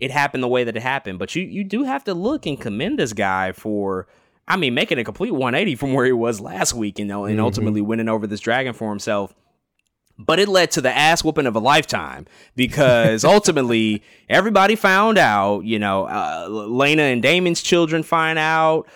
it 0.01 0.11
happened 0.11 0.43
the 0.43 0.49
way 0.49 0.65
that 0.65 0.77
it 0.77 0.83
happened. 0.83 1.19
But 1.19 1.35
you 1.35 1.43
you 1.43 1.65
do 1.65 1.85
have 1.85 2.05
to 2.05 2.15
look 2.15 2.47
and 2.47 2.61
commend 2.61 2.99
this 2.99 3.13
guy 3.13 3.53
for. 3.53 4.07
I 4.51 4.57
mean, 4.57 4.73
making 4.73 4.99
a 4.99 5.05
complete 5.05 5.33
180 5.33 5.75
from 5.75 5.93
where 5.93 6.07
he 6.07 6.13
was 6.13 6.41
last 6.41 6.73
week, 6.73 6.99
you 6.99 7.05
know, 7.05 7.27
and 7.27 7.39
Mhm. 7.39 7.43
ultimately 7.43 7.83
winning 7.83 8.09
over 8.09 8.27
this 8.27 8.41
dragon 8.41 8.73
for 8.73 8.89
himself. 8.89 9.35
But 10.19 10.41
it 10.41 10.49
led 10.49 10.71
to 10.71 10.81
the 10.81 10.91
ass 10.91 11.23
whooping 11.23 11.45
of 11.45 11.55
a 11.55 11.59
lifetime 11.59 12.25
because 12.57 13.25
ultimately 13.37 14.03
everybody 14.27 14.75
found 14.75 15.19
out, 15.19 15.65
you 15.67 15.79
know, 15.79 16.05
uh, 16.07 16.49
Laena 16.49 17.13
and 17.13 17.23
Daemon's 17.23 17.61
children 17.61 18.03
find 18.03 18.39
out, 18.39 18.89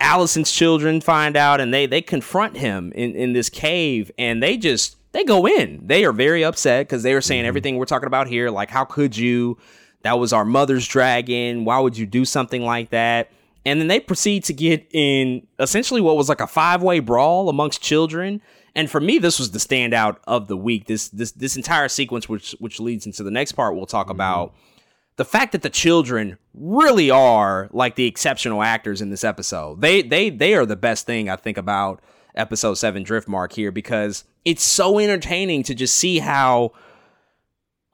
Alicent's 0.00 0.52
children 0.52 1.00
find 1.00 1.36
out 1.36 1.60
and 1.60 1.72
they 1.72 1.86
they 1.86 2.02
confront 2.02 2.56
him 2.56 2.92
in 2.94 3.14
in 3.14 3.32
this 3.32 3.48
cave 3.48 4.10
and 4.18 4.42
they 4.42 4.56
just 4.56 4.96
they 5.12 5.24
go 5.24 5.46
in. 5.46 5.86
They 5.86 6.04
are 6.04 6.12
very 6.12 6.44
upset 6.44 6.86
because 6.86 7.02
they 7.02 7.14
are 7.14 7.20
saying 7.20 7.42
mm-hmm. 7.42 7.48
everything 7.48 7.76
we're 7.76 7.86
talking 7.86 8.06
about 8.06 8.28
here 8.28 8.50
like 8.50 8.70
how 8.70 8.84
could 8.84 9.16
you 9.16 9.56
that 10.02 10.18
was 10.18 10.32
our 10.32 10.44
mother's 10.44 10.86
dragon. 10.86 11.64
Why 11.64 11.80
would 11.80 11.96
you 11.96 12.06
do 12.06 12.24
something 12.24 12.62
like 12.62 12.90
that? 12.90 13.30
And 13.64 13.80
then 13.80 13.88
they 13.88 13.98
proceed 13.98 14.44
to 14.44 14.52
get 14.52 14.86
in 14.92 15.46
essentially 15.58 16.00
what 16.00 16.16
was 16.16 16.28
like 16.28 16.40
a 16.40 16.46
five-way 16.46 17.00
brawl 17.00 17.48
amongst 17.48 17.82
children. 17.82 18.40
And 18.76 18.88
for 18.88 19.00
me, 19.00 19.18
this 19.18 19.40
was 19.40 19.50
the 19.50 19.58
standout 19.58 20.18
of 20.28 20.46
the 20.46 20.56
week. 20.56 20.86
This 20.86 21.08
this 21.08 21.32
this 21.32 21.56
entire 21.56 21.88
sequence, 21.88 22.28
which 22.28 22.54
which 22.60 22.78
leads 22.78 23.06
into 23.06 23.22
the 23.22 23.30
next 23.30 23.52
part 23.52 23.74
we'll 23.74 23.86
talk 23.86 24.06
mm-hmm. 24.06 24.12
about. 24.12 24.54
The 25.16 25.24
fact 25.24 25.52
that 25.52 25.62
the 25.62 25.70
children 25.70 26.38
really 26.54 27.10
are 27.10 27.68
like 27.72 27.94
the 27.96 28.06
exceptional 28.06 28.62
actors 28.62 29.00
in 29.00 29.10
this 29.10 29.24
episode. 29.24 29.80
They 29.80 30.02
they 30.02 30.30
they 30.30 30.54
are 30.54 30.66
the 30.66 30.76
best 30.76 31.06
thing 31.06 31.28
I 31.28 31.36
think 31.36 31.56
about 31.58 32.00
episode 32.34 32.74
7 32.74 33.04
Driftmark 33.04 33.52
here 33.52 33.72
because 33.72 34.24
it's 34.44 34.62
so 34.62 34.98
entertaining 34.98 35.62
to 35.64 35.74
just 35.74 35.96
see 35.96 36.18
how 36.18 36.72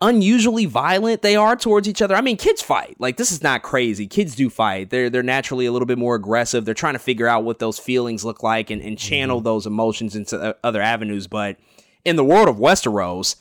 unusually 0.00 0.66
violent 0.66 1.22
they 1.22 1.36
are 1.36 1.54
towards 1.54 1.88
each 1.88 2.02
other. 2.02 2.16
I 2.16 2.20
mean, 2.20 2.36
kids 2.36 2.60
fight. 2.60 2.96
Like 2.98 3.16
this 3.16 3.30
is 3.30 3.42
not 3.42 3.62
crazy. 3.62 4.06
Kids 4.08 4.34
do 4.34 4.50
fight. 4.50 4.90
They're 4.90 5.08
they're 5.08 5.22
naturally 5.22 5.66
a 5.66 5.72
little 5.72 5.86
bit 5.86 5.98
more 5.98 6.16
aggressive. 6.16 6.64
They're 6.64 6.74
trying 6.74 6.94
to 6.94 6.98
figure 6.98 7.28
out 7.28 7.44
what 7.44 7.60
those 7.60 7.78
feelings 7.78 8.24
look 8.24 8.42
like 8.42 8.70
and, 8.70 8.82
and 8.82 8.98
channel 8.98 9.38
Mm-hmm. 9.38 9.44
those 9.44 9.66
emotions 9.66 10.16
into 10.16 10.38
uh, 10.40 10.52
other 10.64 10.82
avenues. 10.82 11.28
But 11.28 11.56
in 12.04 12.16
the 12.16 12.24
world 12.24 12.48
of 12.48 12.56
Westeros, 12.56 13.36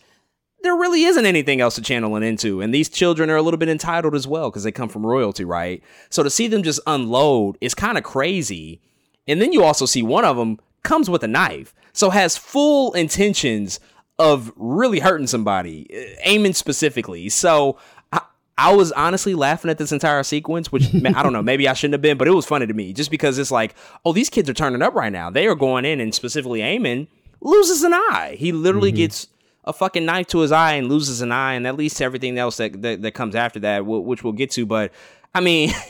there 0.63 0.75
really 0.75 1.03
isn't 1.03 1.25
anything 1.25 1.61
else 1.61 1.75
to 1.75 1.81
channel 1.81 2.15
it 2.15 2.23
into. 2.23 2.61
And 2.61 2.73
these 2.73 2.89
children 2.89 3.29
are 3.29 3.35
a 3.35 3.41
little 3.41 3.57
bit 3.57 3.69
entitled 3.69 4.15
as 4.15 4.27
well 4.27 4.49
because 4.49 4.63
they 4.63 4.71
come 4.71 4.89
from 4.89 5.05
royalty, 5.05 5.43
right? 5.43 5.83
So 6.09 6.23
to 6.23 6.29
see 6.29 6.47
them 6.47 6.63
just 6.63 6.79
unload 6.87 7.57
is 7.61 7.73
kind 7.73 7.97
of 7.97 8.03
crazy. 8.03 8.81
And 9.27 9.41
then 9.41 9.53
you 9.53 9.63
also 9.63 9.85
see 9.85 10.03
one 10.03 10.25
of 10.25 10.37
them 10.37 10.59
comes 10.83 11.09
with 11.09 11.23
a 11.23 11.27
knife, 11.27 11.73
so 11.93 12.09
has 12.09 12.37
full 12.37 12.93
intentions 12.93 13.79
of 14.17 14.51
really 14.55 14.99
hurting 14.99 15.27
somebody, 15.27 15.87
eh, 15.91 16.29
Aemond 16.29 16.55
specifically. 16.55 17.29
So 17.29 17.77
I, 18.11 18.21
I 18.57 18.73
was 18.73 18.91
honestly 18.91 19.35
laughing 19.35 19.71
at 19.71 19.77
this 19.77 19.91
entire 19.91 20.23
sequence, 20.23 20.71
which 20.71 20.93
I 21.05 21.23
don't 21.23 21.33
know, 21.33 21.43
maybe 21.43 21.67
I 21.67 21.73
shouldn't 21.73 21.93
have 21.93 22.01
been, 22.01 22.17
but 22.17 22.27
it 22.27 22.31
was 22.31 22.45
funny 22.45 22.67
to 22.67 22.73
me 22.73 22.93
just 22.93 23.11
because 23.11 23.37
it's 23.37 23.51
like, 23.51 23.75
oh, 24.05 24.13
these 24.13 24.29
kids 24.29 24.49
are 24.49 24.53
turning 24.53 24.81
up 24.81 24.93
right 24.93 25.11
now. 25.11 25.29
They 25.29 25.47
are 25.47 25.55
going 25.55 25.85
in, 25.85 25.99
and 25.99 26.13
specifically 26.13 26.59
Aemond, 26.59 27.07
loses 27.41 27.83
an 27.83 27.93
eye. 27.93 28.35
He 28.37 28.51
literally 28.51 28.91
mm-hmm. 28.91 28.97
gets 28.97 29.27
a 29.63 29.73
fucking 29.73 30.05
knife 30.05 30.27
to 30.27 30.39
his 30.39 30.51
eye 30.51 30.73
and 30.73 30.89
loses 30.89 31.21
an 31.21 31.31
eye, 31.31 31.53
and 31.53 31.65
that 31.65 31.77
leads 31.77 31.95
to 31.95 32.03
everything 32.03 32.37
else 32.37 32.57
that 32.57 32.81
that, 32.81 33.01
that 33.01 33.11
comes 33.13 33.35
after 33.35 33.59
that, 33.59 33.85
which 33.85 34.23
we'll 34.23 34.33
get 34.33 34.51
to. 34.51 34.65
But 34.65 34.91
I 35.33 35.41
mean. 35.41 35.71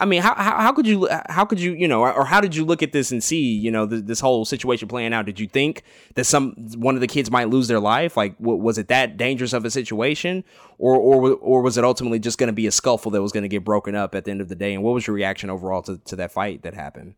I 0.00 0.04
mean, 0.04 0.22
how, 0.22 0.32
how 0.36 0.60
how 0.60 0.72
could 0.72 0.86
you 0.86 1.08
how 1.28 1.44
could 1.44 1.58
you 1.58 1.72
you 1.72 1.88
know 1.88 2.02
or, 2.02 2.24
how 2.24 2.40
did 2.40 2.54
you 2.54 2.64
look 2.64 2.84
at 2.84 2.92
this 2.92 3.10
and 3.10 3.20
see 3.20 3.52
you 3.52 3.68
know 3.68 3.84
th- 3.84 4.04
this 4.04 4.20
whole 4.20 4.44
situation 4.44 4.86
playing 4.86 5.12
out? 5.12 5.26
Did 5.26 5.40
you 5.40 5.48
think 5.48 5.82
that 6.14 6.22
some 6.22 6.52
one 6.76 6.94
of 6.94 7.00
the 7.00 7.08
kids 7.08 7.32
might 7.32 7.48
lose 7.48 7.66
their 7.66 7.80
life? 7.80 8.16
Like, 8.16 8.38
w- 8.38 8.62
was 8.62 8.78
it 8.78 8.86
that 8.86 9.16
dangerous 9.16 9.52
of 9.52 9.64
a 9.64 9.72
situation, 9.72 10.44
or 10.78 10.94
or 10.94 11.32
or 11.32 11.62
was 11.62 11.76
it 11.76 11.82
ultimately 11.82 12.20
just 12.20 12.38
going 12.38 12.46
to 12.46 12.52
be 12.52 12.68
a 12.68 12.70
scuffle 12.70 13.10
that 13.10 13.20
was 13.20 13.32
going 13.32 13.42
to 13.42 13.48
get 13.48 13.64
broken 13.64 13.96
up 13.96 14.14
at 14.14 14.24
the 14.24 14.30
end 14.30 14.40
of 14.40 14.48
the 14.48 14.54
day? 14.54 14.72
And 14.72 14.84
what 14.84 14.94
was 14.94 15.04
your 15.04 15.16
reaction 15.16 15.50
overall 15.50 15.82
to, 15.82 15.98
to 15.98 16.14
that 16.14 16.30
fight 16.30 16.62
that 16.62 16.74
happened? 16.74 17.16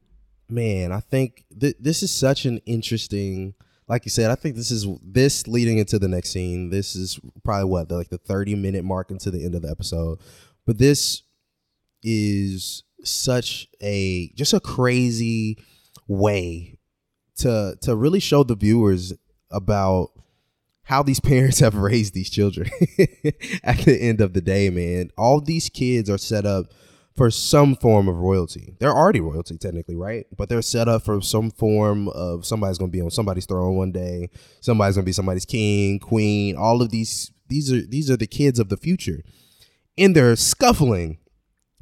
man, 0.51 0.93
I 0.93 1.01
think 1.01 1.45
th- 1.59 1.77
this 1.79 2.03
is 2.03 2.11
such 2.11 2.45
an 2.45 2.59
interesting. 2.67 3.55
Like 3.91 4.05
you 4.07 4.11
said, 4.11 4.31
I 4.31 4.37
think 4.37 4.55
this 4.55 4.71
is 4.71 4.87
this 5.03 5.49
leading 5.49 5.79
into 5.79 5.99
the 5.99 6.07
next 6.07 6.31
scene. 6.31 6.71
This 6.71 6.95
is 6.95 7.19
probably 7.43 7.65
what 7.65 7.89
the, 7.89 7.97
like 7.97 8.09
the 8.09 8.19
thirty 8.19 8.55
minute 8.55 8.85
mark 8.85 9.11
into 9.11 9.33
the 9.33 9.45
end 9.45 9.57
of 9.57 9.63
the 9.63 9.69
episode, 9.69 10.21
but 10.65 10.79
this 10.79 11.25
is 12.01 12.85
such 13.03 13.67
a 13.83 14.29
just 14.37 14.53
a 14.53 14.61
crazy 14.61 15.59
way 16.07 16.79
to 17.39 17.77
to 17.83 17.97
really 17.97 18.21
show 18.21 18.45
the 18.45 18.55
viewers 18.55 19.13
about 19.51 20.11
how 20.85 21.03
these 21.03 21.21
parents 21.33 21.59
have 21.59 21.75
raised 21.75 22.15
these 22.15 22.31
children 22.31 22.71
at 23.65 23.79
the 23.79 23.99
end 24.01 24.21
of 24.21 24.35
the 24.35 24.41
day 24.41 24.71
man 24.71 25.11
all 25.17 25.41
these 25.41 25.69
kids 25.69 26.09
are 26.11 26.19
set 26.19 26.47
up 26.47 26.67
for 27.21 27.31
some 27.31 27.77
form 27.77 28.09
of 28.09 28.17
royalty 28.17 28.75
they're 28.79 28.97
already 28.97 29.21
royalty 29.21 29.59
technically 29.59 29.95
right 29.97 30.27
but 30.37 30.49
they're 30.49 30.63
set 30.63 30.89
up 30.89 31.05
for 31.05 31.21
some 31.21 31.51
form 31.51 32.09
of 32.09 32.47
somebody's 32.47 32.79
gonna 32.79 32.91
be 32.91 33.01
on 33.01 33.11
somebody's 33.11 33.45
throne 33.45 33.77
one 33.77 33.93
day 33.93 34.31
somebody's 34.61 34.97
gonna 34.97 35.05
be 35.05 35.13
somebody's 35.13 35.45
king 35.45 35.99
queen 35.99 36.57
all 36.57 36.81
of 36.81 36.91
these 36.91 37.31
these 37.49 37.71
are 37.71 37.83
these 37.87 38.11
are 38.11 38.17
the 38.17 38.27
kids 38.27 38.59
of 38.59 38.71
the 38.71 38.77
future 38.77 39.23
and 39.99 40.17
they're 40.17 40.37
scuffling 40.37 41.19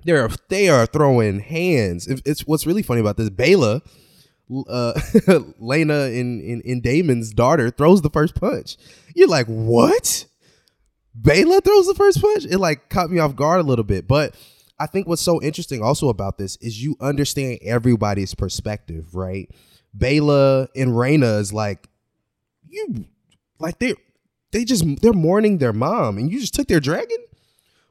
they're 0.05 0.28
they 0.48 0.69
are 0.69 0.86
throwing 0.86 1.40
hands. 1.40 2.06
It's, 2.06 2.47
what's 2.47 2.66
really 2.66 2.82
funny 2.82 3.01
about 3.01 3.16
this. 3.16 3.31
Baela, 3.31 3.82
uh, 4.51 4.93
Laena 5.60 6.15
in, 6.15 6.40
in 6.40 6.60
in 6.62 6.81
Daemon's 6.81 7.32
daughter 7.32 7.70
throws 7.70 8.02
the 8.02 8.10
first 8.10 8.35
punch. 8.35 8.77
You're 9.15 9.28
like, 9.28 9.47
what? 9.47 10.27
Baela 11.20 11.62
throws 11.62 11.86
the 11.86 11.94
first 11.94 12.20
punch. 12.20 12.44
It 12.44 12.59
like 12.59 12.89
caught 12.89 13.10
me 13.10 13.19
off 13.19 13.35
guard 13.35 13.60
a 13.60 13.65
little 13.65 13.85
bit, 13.85 14.06
but 14.06 14.35
I 14.81 14.87
think 14.87 15.07
what's 15.07 15.23
so 15.23 15.43
interesting 15.43 15.83
also 15.83 16.09
about 16.09 16.39
this 16.39 16.57
is 16.57 16.83
you 16.83 16.97
understand 17.01 17.59
everybody's 17.63 18.35
perspective, 18.35 19.15
right? 19.15 19.51
Baela 19.97 20.69
and 20.77 20.91
Rhaena 20.93 21.41
is 21.41 21.53
like, 21.53 21.89
you 22.67 23.07
like 23.59 23.79
they 23.79 23.95
they 24.53 24.65
just 24.65 24.85
they're 25.03 25.13
mourning 25.13 25.59
their 25.59 25.73
mom, 25.73 26.19
and 26.19 26.31
you 26.31 26.41
just 26.41 26.55
took 26.55 26.69
their 26.69 26.81
dragon 26.81 27.19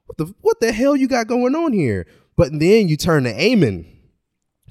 what 0.07 0.18
the 0.18 0.34
what 0.41 0.59
the 0.59 0.72
hell 0.72 0.95
you 0.95 1.07
got 1.07 1.27
going 1.27 1.53
on 1.53 1.73
here? 1.73 2.07
But 2.35 2.51
then 2.51 2.88
you 2.88 2.97
turn 2.97 3.23
to 3.26 3.34
Aemond. 3.34 3.85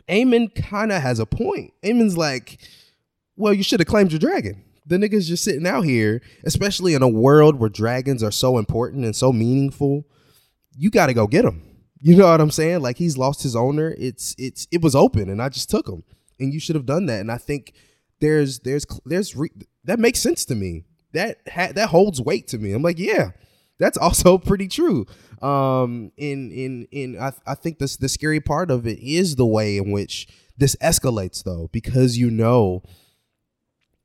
Aemond 0.09 0.55
kind 0.55 0.93
of 0.93 1.03
has 1.03 1.19
a 1.19 1.27
point. 1.27 1.73
Aemond's 1.83 2.17
like, 2.17 2.59
well, 3.37 3.53
you 3.53 3.63
should 3.63 3.81
have 3.81 3.89
claimed 3.89 4.13
your 4.13 4.19
dragon. 4.19 4.65
The 4.87 4.97
nigga's 4.97 5.29
just 5.29 5.45
sitting 5.45 5.67
out 5.67 5.83
here, 5.83 6.23
especially 6.45 6.95
in 6.95 7.03
a 7.03 7.09
world 7.09 7.57
where 7.57 7.69
dragons 7.69 8.23
are 8.23 8.31
so 8.31 8.57
important 8.57 9.05
and 9.05 9.17
so 9.17 9.33
meaningful. 9.33 10.07
You 10.77 10.91
got 10.91 11.07
to 11.07 11.15
go 11.15 11.27
get 11.27 11.45
him. 11.45 11.63
You 12.07 12.15
know 12.15 12.29
what 12.29 12.41
I'm 12.41 12.53
saying? 12.53 12.83
Like 12.83 12.99
he's 12.99 13.19
lost 13.19 13.43
his 13.43 13.57
owner. 13.57 13.93
It's 13.99 14.37
it's 14.39 14.69
it 14.71 14.81
was 14.81 14.95
open, 14.95 15.29
and 15.29 15.43
I 15.43 15.49
just 15.49 15.69
took 15.69 15.89
him. 15.89 16.05
And 16.39 16.55
you 16.55 16.61
should 16.61 16.77
have 16.77 16.87
done 16.87 17.07
that. 17.07 17.19
And 17.19 17.33
I 17.33 17.37
think 17.37 17.73
there's 18.21 18.61
there's 18.61 18.87
there's 19.05 19.35
re- 19.35 19.51
that 19.83 19.99
makes 19.99 20.21
sense 20.21 20.45
to 20.45 20.55
me. 20.55 20.85
That 21.15 21.39
ha- 21.53 21.73
that 21.75 21.89
holds 21.89 22.21
weight 22.21 22.47
to 22.49 22.59
me. 22.59 22.71
I'm 22.71 22.83
like, 22.83 23.01
yeah, 23.01 23.31
that's 23.81 23.99
also 24.07 24.39
pretty 24.39 24.69
true. 24.69 25.07
Um, 25.43 26.13
in 26.17 26.53
in 26.53 26.87
in 26.93 27.21
I, 27.21 27.33
I 27.45 27.57
think 27.57 27.81
this 27.81 27.97
the 27.97 28.09
scary 28.09 28.39
part 28.39 28.71
of 28.71 28.87
it 28.87 29.01
is 29.01 29.35
the 29.35 29.45
way 29.45 29.77
in 29.77 29.91
which 29.91 30.29
this 30.57 30.77
escalates 30.77 31.43
though, 31.43 31.71
because 31.73 32.17
you 32.17 32.31
know 32.31 32.85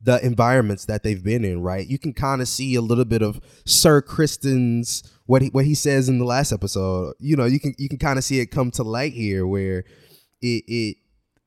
the 0.04 0.24
environments 0.26 0.86
that 0.86 1.04
they've 1.04 1.24
been 1.24 1.46
in, 1.46 1.62
right? 1.62 1.88
You 1.88 2.00
can 2.00 2.14
kind 2.14 2.42
of 2.42 2.48
see 2.48 2.76
a 2.76 2.82
little 2.82 3.06
bit 3.06 3.22
of 3.22 3.40
Sir 3.66 4.02
Criston's 4.02 5.04
what 5.26 5.42
he 5.42 5.50
what 5.50 5.66
he 5.66 5.76
says 5.76 6.10
in 6.10 6.20
the 6.20 6.26
last 6.26 6.52
episode. 6.52 7.14
You 7.20 7.36
know, 7.36 7.46
you 7.46 7.60
can 7.60 7.76
you 7.78 7.88
can 7.88 8.00
kind 8.00 8.18
of 8.18 8.24
see 8.24 8.40
it 8.40 8.48
come 8.48 8.72
to 8.72 8.84
light 8.84 9.14
here 9.14 9.46
where 9.46 9.84
it 10.42 10.64
it 10.68 10.98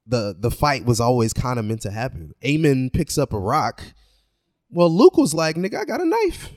the 0.07 0.37
the 0.39 0.51
fight 0.51 0.85
was 0.85 1.01
always 1.01 1.33
kind 1.33 1.59
of 1.59 1.65
meant 1.65 1.83
to 1.83 1.91
happen. 1.91 2.33
Aemond 2.43 2.93
picks 2.93 3.19
up 3.19 3.33
a 3.33 3.39
rock. 3.39 3.83
Well, 4.71 4.91
Luke 4.91 5.17
was 5.17 5.35
like, 5.35 5.57
"Nigga, 5.57 5.81
I 5.81 5.85
got 5.85 6.01
a 6.01 6.07
knife." 6.07 6.51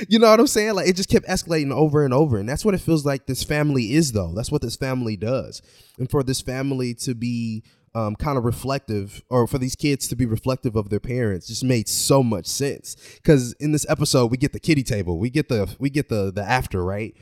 you 0.08 0.18
know 0.18 0.30
what 0.30 0.40
I'm 0.40 0.46
saying? 0.46 0.74
Like 0.74 0.88
it 0.88 0.96
just 0.96 1.08
kept 1.08 1.26
escalating 1.26 1.72
over 1.72 2.04
and 2.04 2.12
over, 2.12 2.38
and 2.38 2.48
that's 2.48 2.64
what 2.64 2.74
it 2.74 2.80
feels 2.80 3.06
like 3.06 3.26
this 3.26 3.42
family 3.42 3.94
is, 3.94 4.12
though. 4.12 4.32
That's 4.34 4.52
what 4.52 4.62
this 4.62 4.76
family 4.76 5.16
does, 5.16 5.62
and 5.98 6.10
for 6.10 6.22
this 6.22 6.40
family 6.40 6.94
to 6.94 7.14
be 7.14 7.64
um, 7.94 8.16
kind 8.16 8.38
of 8.38 8.44
reflective, 8.44 9.22
or 9.28 9.46
for 9.46 9.58
these 9.58 9.76
kids 9.76 10.08
to 10.08 10.16
be 10.16 10.24
reflective 10.24 10.76
of 10.76 10.88
their 10.88 11.00
parents, 11.00 11.46
just 11.46 11.64
made 11.64 11.88
so 11.88 12.22
much 12.22 12.46
sense. 12.46 12.96
Because 13.16 13.52
in 13.54 13.72
this 13.72 13.86
episode, 13.88 14.30
we 14.30 14.38
get 14.38 14.52
the 14.52 14.60
kitty 14.60 14.82
table, 14.82 15.18
we 15.18 15.30
get 15.30 15.48
the 15.48 15.74
we 15.78 15.90
get 15.90 16.08
the 16.08 16.32
the 16.32 16.42
after, 16.42 16.82
right, 16.84 17.14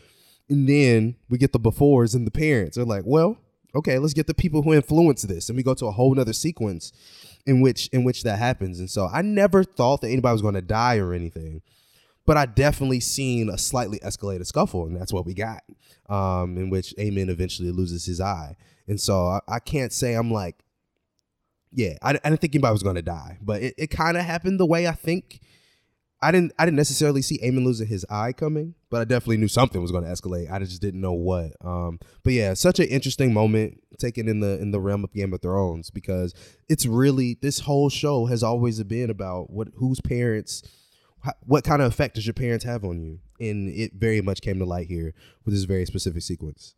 and 0.48 0.68
then 0.68 1.16
we 1.28 1.38
get 1.38 1.52
the 1.52 1.60
befores 1.60 2.14
and 2.14 2.26
the 2.26 2.30
parents. 2.30 2.76
They're 2.76 2.84
like, 2.84 3.02
well, 3.05 3.36
okay, 3.74 3.98
let's 3.98 4.14
get 4.14 4.26
the 4.26 4.34
people 4.34 4.62
who 4.62 4.72
influence 4.72 5.22
this, 5.22 5.48
and 5.48 5.56
we 5.56 5.62
go 5.62 5.74
to 5.74 5.86
a 5.86 5.92
whole 5.92 6.14
nother 6.14 6.32
sequence 6.32 6.92
in 7.47 7.60
which 7.60 7.88
in 7.88 8.05
which 8.05 8.22
that 8.22 8.38
happens. 8.38 8.78
And 8.78 8.90
so 8.90 9.09
I 9.12 9.22
never 9.22 9.64
thought 9.64 10.02
that 10.02 10.09
anybody 10.09 10.32
was 10.32 10.42
going 10.42 10.55
to 10.55 10.62
die 10.62 10.98
or 10.98 11.12
anything, 11.12 11.62
but 12.26 12.36
I 12.36 12.47
definitely 12.47 13.01
seen 13.01 13.48
a 13.48 13.59
slightly 13.59 13.98
escalated 14.01 14.47
scuffle, 14.47 14.86
and 14.86 14.97
that's 14.97 15.12
what 15.12 15.26
we 15.26 15.34
got. 15.34 15.62
Um, 16.09 16.59
in 16.59 16.70
which 16.70 16.92
Aemond 16.98 17.28
eventually 17.28 17.70
loses 17.70 18.05
his 18.05 18.20
eye, 18.20 18.56
and 18.90 19.00
so 19.00 19.24
I, 19.24 19.40
I 19.46 19.58
can't 19.60 19.92
say 19.92 20.14
I'm 20.14 20.32
like, 20.32 20.56
yeah, 21.72 21.94
I, 22.02 22.10
I 22.10 22.12
didn't 22.12 22.40
think 22.40 22.56
anybody 22.56 22.72
was 22.72 22.82
going 22.82 22.96
to 22.96 23.02
die, 23.02 23.38
but 23.40 23.62
it, 23.62 23.74
it 23.78 23.86
kind 23.86 24.16
of 24.16 24.24
happened 24.24 24.58
the 24.58 24.66
way 24.66 24.88
I 24.88 24.92
think. 24.92 25.40
I 26.20 26.32
didn't 26.32 26.52
I 26.58 26.64
didn't 26.66 26.76
necessarily 26.76 27.22
see 27.22 27.38
Aemond 27.38 27.64
losing 27.64 27.86
his 27.86 28.04
eye 28.10 28.32
coming, 28.32 28.74
but 28.90 29.00
I 29.00 29.04
definitely 29.04 29.36
knew 29.36 29.48
something 29.48 29.80
was 29.80 29.92
going 29.92 30.02
to 30.02 30.10
escalate. 30.10 30.50
I 30.50 30.58
just 30.58 30.82
didn't 30.82 31.00
know 31.00 31.12
what. 31.12 31.52
Um, 31.64 32.00
but 32.24 32.32
yeah, 32.32 32.52
such 32.52 32.80
an 32.80 32.88
interesting 32.88 33.32
moment 33.32 33.80
taken 34.00 34.28
in 34.28 34.40
the 34.40 34.60
in 34.60 34.72
the 34.72 34.80
realm 34.80 35.04
of 35.04 35.14
Game 35.14 35.32
of 35.32 35.40
Thrones 35.40 35.88
because 35.88 36.34
it's 36.68 36.84
really 36.84 37.38
this 37.40 37.60
whole 37.60 37.90
show 37.90 38.26
has 38.26 38.42
always 38.42 38.82
been 38.82 39.08
about 39.08 39.50
what 39.50 39.68
whose 39.76 40.00
parents 40.00 40.62
what 41.46 41.62
kind 41.62 41.80
of 41.80 41.92
effect 41.92 42.16
does 42.16 42.26
your 42.26 42.34
parents 42.34 42.64
have 42.64 42.84
on 42.84 43.00
you? 43.00 43.20
And 43.38 43.70
it 43.70 43.92
very 43.94 44.20
much 44.20 44.42
came 44.42 44.58
to 44.58 44.64
light 44.64 44.88
here 44.88 45.14
with 45.44 45.54
this 45.54 45.64
very 45.64 45.86
specific 45.86 46.22
sequence 46.22 46.74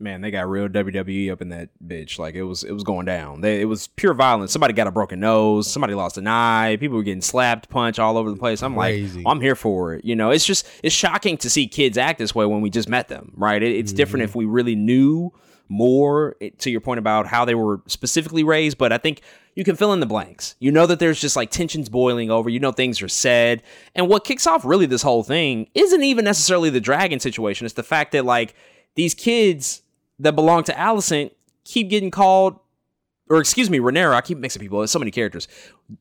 man, 0.00 0.20
they 0.20 0.30
got 0.30 0.48
real 0.48 0.68
WWE 0.68 1.30
up 1.30 1.42
in 1.42 1.50
that 1.50 1.68
bitch. 1.84 2.18
Like 2.18 2.34
it 2.34 2.42
was, 2.42 2.64
it 2.64 2.72
was 2.72 2.82
going 2.82 3.06
down. 3.06 3.40
They, 3.40 3.60
it 3.60 3.66
was 3.66 3.86
pure 3.88 4.14
violence. 4.14 4.52
Somebody 4.52 4.72
got 4.72 4.86
a 4.86 4.90
broken 4.90 5.20
nose. 5.20 5.70
Somebody 5.70 5.94
lost 5.94 6.18
an 6.18 6.26
eye. 6.26 6.76
People 6.80 6.96
were 6.96 7.02
getting 7.02 7.20
slapped, 7.20 7.68
punched 7.68 7.98
all 7.98 8.16
over 8.16 8.30
the 8.30 8.36
place. 8.36 8.62
I'm 8.62 8.74
Crazy. 8.74 9.22
like, 9.22 9.30
I'm 9.30 9.40
here 9.40 9.54
for 9.54 9.94
it. 9.94 10.04
You 10.04 10.16
know, 10.16 10.30
it's 10.30 10.44
just, 10.44 10.66
it's 10.82 10.94
shocking 10.94 11.36
to 11.38 11.50
see 11.50 11.66
kids 11.66 11.98
act 11.98 12.18
this 12.18 12.34
way 12.34 12.46
when 12.46 12.60
we 12.60 12.70
just 12.70 12.88
met 12.88 13.08
them, 13.08 13.32
right? 13.36 13.62
It, 13.62 13.76
it's 13.76 13.92
mm-hmm. 13.92 13.96
different 13.96 14.24
if 14.24 14.34
we 14.34 14.46
really 14.46 14.74
knew 14.74 15.32
more. 15.68 16.36
To 16.58 16.70
your 16.70 16.80
point 16.80 16.98
about 16.98 17.26
how 17.26 17.44
they 17.44 17.54
were 17.54 17.80
specifically 17.86 18.42
raised, 18.42 18.76
but 18.76 18.92
I 18.92 18.98
think 18.98 19.22
you 19.54 19.64
can 19.64 19.76
fill 19.76 19.92
in 19.92 20.00
the 20.00 20.06
blanks. 20.06 20.56
You 20.58 20.72
know 20.72 20.86
that 20.86 20.98
there's 20.98 21.20
just 21.20 21.36
like 21.36 21.50
tensions 21.50 21.88
boiling 21.88 22.30
over. 22.30 22.50
You 22.50 22.58
know 22.58 22.72
things 22.72 23.02
are 23.02 23.08
said. 23.08 23.62
And 23.94 24.08
what 24.08 24.24
kicks 24.24 24.46
off 24.46 24.64
really 24.64 24.86
this 24.86 25.02
whole 25.02 25.22
thing 25.22 25.68
isn't 25.74 26.02
even 26.02 26.24
necessarily 26.24 26.70
the 26.70 26.80
dragon 26.80 27.20
situation. 27.20 27.66
It's 27.66 27.74
the 27.74 27.82
fact 27.82 28.12
that 28.12 28.24
like 28.24 28.54
these 28.94 29.14
kids 29.14 29.82
that 30.20 30.34
belong 30.34 30.64
to 30.64 30.72
Alicent 30.72 31.32
keep 31.64 31.90
getting 31.90 32.10
called 32.10 32.58
or 33.30 33.38
excuse 33.38 33.70
me, 33.70 33.78
Rhaenyra. 33.78 34.12
I 34.12 34.20
keep 34.22 34.38
mixing 34.38 34.60
people. 34.60 34.80
There's 34.80 34.90
so 34.90 34.98
many 34.98 35.12
characters. 35.12 35.46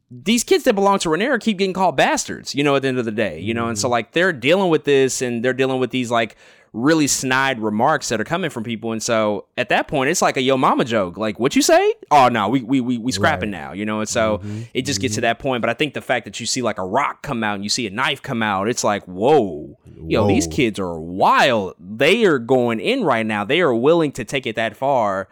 These 0.09 0.43
kids 0.43 0.63
that 0.63 0.73
belong 0.73 0.97
to 0.99 1.09
Rhaenyra 1.09 1.39
keep 1.39 1.59
getting 1.59 1.73
called 1.73 1.95
bastards. 1.95 2.55
You 2.55 2.63
know, 2.63 2.75
at 2.75 2.81
the 2.81 2.87
end 2.87 2.97
of 2.97 3.05
the 3.05 3.11
day, 3.11 3.39
you 3.39 3.53
know, 3.53 3.67
and 3.67 3.77
so 3.77 3.85
mm-hmm. 3.85 3.91
like 3.91 4.11
they're 4.13 4.33
dealing 4.33 4.69
with 4.69 4.83
this, 4.83 5.21
and 5.21 5.45
they're 5.45 5.53
dealing 5.53 5.79
with 5.79 5.91
these 5.91 6.09
like 6.09 6.35
really 6.73 7.07
snide 7.07 7.59
remarks 7.59 8.09
that 8.09 8.21
are 8.21 8.25
coming 8.25 8.49
from 8.49 8.63
people, 8.63 8.91
and 8.91 9.01
so 9.01 9.45
at 9.57 9.69
that 9.69 9.87
point, 9.87 10.09
it's 10.09 10.21
like 10.21 10.37
a 10.37 10.41
yo 10.41 10.57
mama 10.57 10.85
joke. 10.85 11.17
Like, 11.17 11.39
what 11.39 11.55
you 11.55 11.61
say? 11.61 11.93
Oh 12.11 12.27
no, 12.29 12.49
we 12.49 12.61
we 12.61 12.81
we, 12.81 12.97
we 12.97 13.11
scrapping 13.11 13.51
now. 13.51 13.73
You 13.73 13.85
know, 13.85 13.99
and 13.99 14.09
so 14.09 14.37
mm-hmm. 14.39 14.61
it 14.73 14.85
just 14.85 15.01
gets 15.01 15.15
to 15.15 15.19
mm-hmm. 15.19 15.25
that 15.25 15.39
point. 15.39 15.61
But 15.61 15.69
I 15.69 15.73
think 15.73 15.93
the 15.93 16.01
fact 16.01 16.25
that 16.25 16.39
you 16.39 16.45
see 16.45 16.61
like 16.61 16.77
a 16.77 16.85
rock 16.85 17.21
come 17.21 17.43
out 17.43 17.55
and 17.55 17.63
you 17.63 17.69
see 17.69 17.87
a 17.87 17.91
knife 17.91 18.21
come 18.21 18.43
out, 18.43 18.69
it's 18.69 18.83
like 18.83 19.03
whoa, 19.05 19.77
yo, 20.07 20.27
these 20.27 20.47
kids 20.47 20.79
are 20.79 20.99
wild. 20.99 21.75
They 21.79 22.25
are 22.25 22.39
going 22.39 22.79
in 22.79 23.03
right 23.03 23.25
now. 23.25 23.43
They 23.43 23.61
are 23.61 23.73
willing 23.73 24.11
to 24.13 24.23
take 24.23 24.45
it 24.45 24.55
that 24.55 24.75
far 24.75 25.27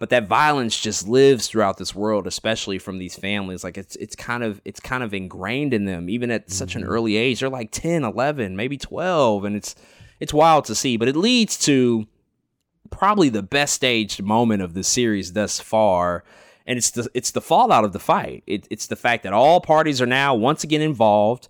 but 0.00 0.08
that 0.08 0.26
violence 0.26 0.80
just 0.80 1.06
lives 1.06 1.46
throughout 1.46 1.76
this 1.76 1.94
world 1.94 2.26
especially 2.26 2.78
from 2.78 2.98
these 2.98 3.14
families 3.14 3.62
like 3.62 3.78
it's 3.78 3.94
it's 3.96 4.16
kind 4.16 4.42
of 4.42 4.60
it's 4.64 4.80
kind 4.80 5.04
of 5.04 5.14
ingrained 5.14 5.72
in 5.72 5.84
them 5.84 6.10
even 6.10 6.32
at 6.32 6.50
such 6.50 6.74
an 6.74 6.82
mm-hmm. 6.82 6.90
early 6.90 7.16
age 7.16 7.38
they're 7.38 7.48
like 7.48 7.70
10 7.70 8.02
11 8.02 8.56
maybe 8.56 8.76
12 8.76 9.44
and 9.44 9.54
it's 9.54 9.76
it's 10.20 10.34
wild 10.34 10.64
to 10.64 10.74
see 10.74 10.96
but 10.96 11.08
it 11.08 11.16
leads 11.16 11.58
to 11.58 12.06
probably 12.90 13.28
the 13.28 13.42
best 13.42 13.74
staged 13.74 14.22
moment 14.22 14.62
of 14.62 14.74
the 14.74 14.84
series 14.84 15.32
thus 15.32 15.60
far 15.60 16.22
and 16.66 16.78
it's 16.78 16.90
the 16.90 17.08
it's 17.14 17.30
the 17.30 17.40
fallout 17.40 17.84
of 17.84 17.92
the 17.92 17.98
fight 17.98 18.42
it, 18.46 18.66
it's 18.70 18.86
the 18.86 18.96
fact 18.96 19.22
that 19.22 19.32
all 19.32 19.60
parties 19.60 20.00
are 20.00 20.06
now 20.06 20.34
once 20.34 20.62
again 20.62 20.80
involved 20.80 21.48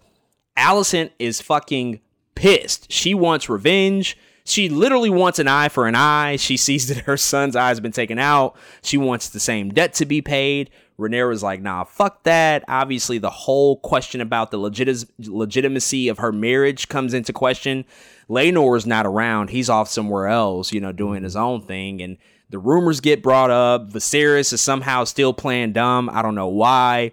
Alicent 0.61 1.11
is 1.19 1.41
fucking 1.41 2.01
pissed. 2.35 2.91
She 2.93 3.15
wants 3.15 3.49
revenge. 3.49 4.17
She 4.45 4.69
literally 4.69 5.11
wants 5.11 5.39
an 5.39 5.49
eye 5.49 5.69
for 5.69 5.87
an 5.87 5.95
eye. 5.95 6.37
She 6.37 6.57
sees 6.57 6.89
that 6.95 7.05
her 7.05 7.17
son's 7.17 7.57
eye 7.57 7.69
has 7.69 7.81
been 7.81 7.93
taken 7.93 8.19
out. 8.19 8.57
She 8.83 8.99
wants 8.99 9.29
the 9.29 9.41
same 9.41 9.71
debt 9.71 9.95
to 9.95 10.07
be 10.07 10.21
paid. 10.21 10.71
Rhaenyra's 11.01 11.43
like, 11.43 11.63
nah, 11.63 11.85
fuck 11.85 12.23
that. 12.25 12.65
Obviously, 12.69 13.19
the 13.19 13.31
whole 13.31 13.79
question 13.79 14.21
about 14.21 14.51
the 14.51 14.59
legit- 14.59 15.11
legitimacy 15.19 16.09
of 16.09 16.19
her 16.19 16.31
marriage 16.31 16.89
comes 16.89 17.15
into 17.15 17.33
question. 17.33 17.85
Laenor's 18.29 18.87
not 18.87 19.07
around. 19.07 19.51
He's 19.51 19.71
off 19.71 19.89
somewhere 19.89 20.29
else, 20.29 20.73
you 20.73 20.81
know, 20.81 20.93
doing 20.93 21.23
his 21.23 21.37
own 21.37 21.63
thing. 21.63 22.01
And 22.03 22.19
the 22.51 22.59
rumors 22.59 23.01
get 23.01 23.23
brought 23.23 23.51
up. 23.51 23.91
Viserys 23.91 24.53
is 24.53 24.61
somehow 24.61 25.05
still 25.05 25.33
playing 25.33 25.73
dumb. 25.73 26.11
I 26.13 26.23
don't 26.23 26.35
know 26.35 26.49
why. 26.49 27.13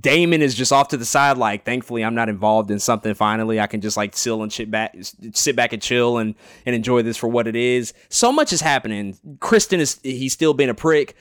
Daemon 0.00 0.42
is 0.42 0.54
just 0.54 0.72
off 0.72 0.88
to 0.88 0.96
the 0.96 1.04
side. 1.04 1.38
Like, 1.38 1.64
thankfully, 1.64 2.04
I'm 2.04 2.14
not 2.14 2.28
involved 2.28 2.70
in 2.70 2.78
something. 2.78 3.14
Finally, 3.14 3.58
I 3.58 3.66
can 3.66 3.80
just 3.80 3.96
like 3.96 4.14
chill 4.14 4.42
and 4.42 4.52
sit 4.52 4.70
back, 4.70 4.94
sit 5.32 5.56
back 5.56 5.72
and 5.72 5.82
chill 5.82 6.18
and 6.18 6.36
and 6.64 6.76
enjoy 6.76 7.02
this 7.02 7.16
for 7.16 7.26
what 7.26 7.48
it 7.48 7.56
is. 7.56 7.92
So 8.08 8.30
much 8.30 8.52
is 8.52 8.60
happening. 8.60 9.18
Criston 9.38 9.78
is 9.78 9.98
he's 10.04 10.32
still 10.32 10.54
being 10.54 10.70
a 10.70 10.74
prick. 10.74 11.16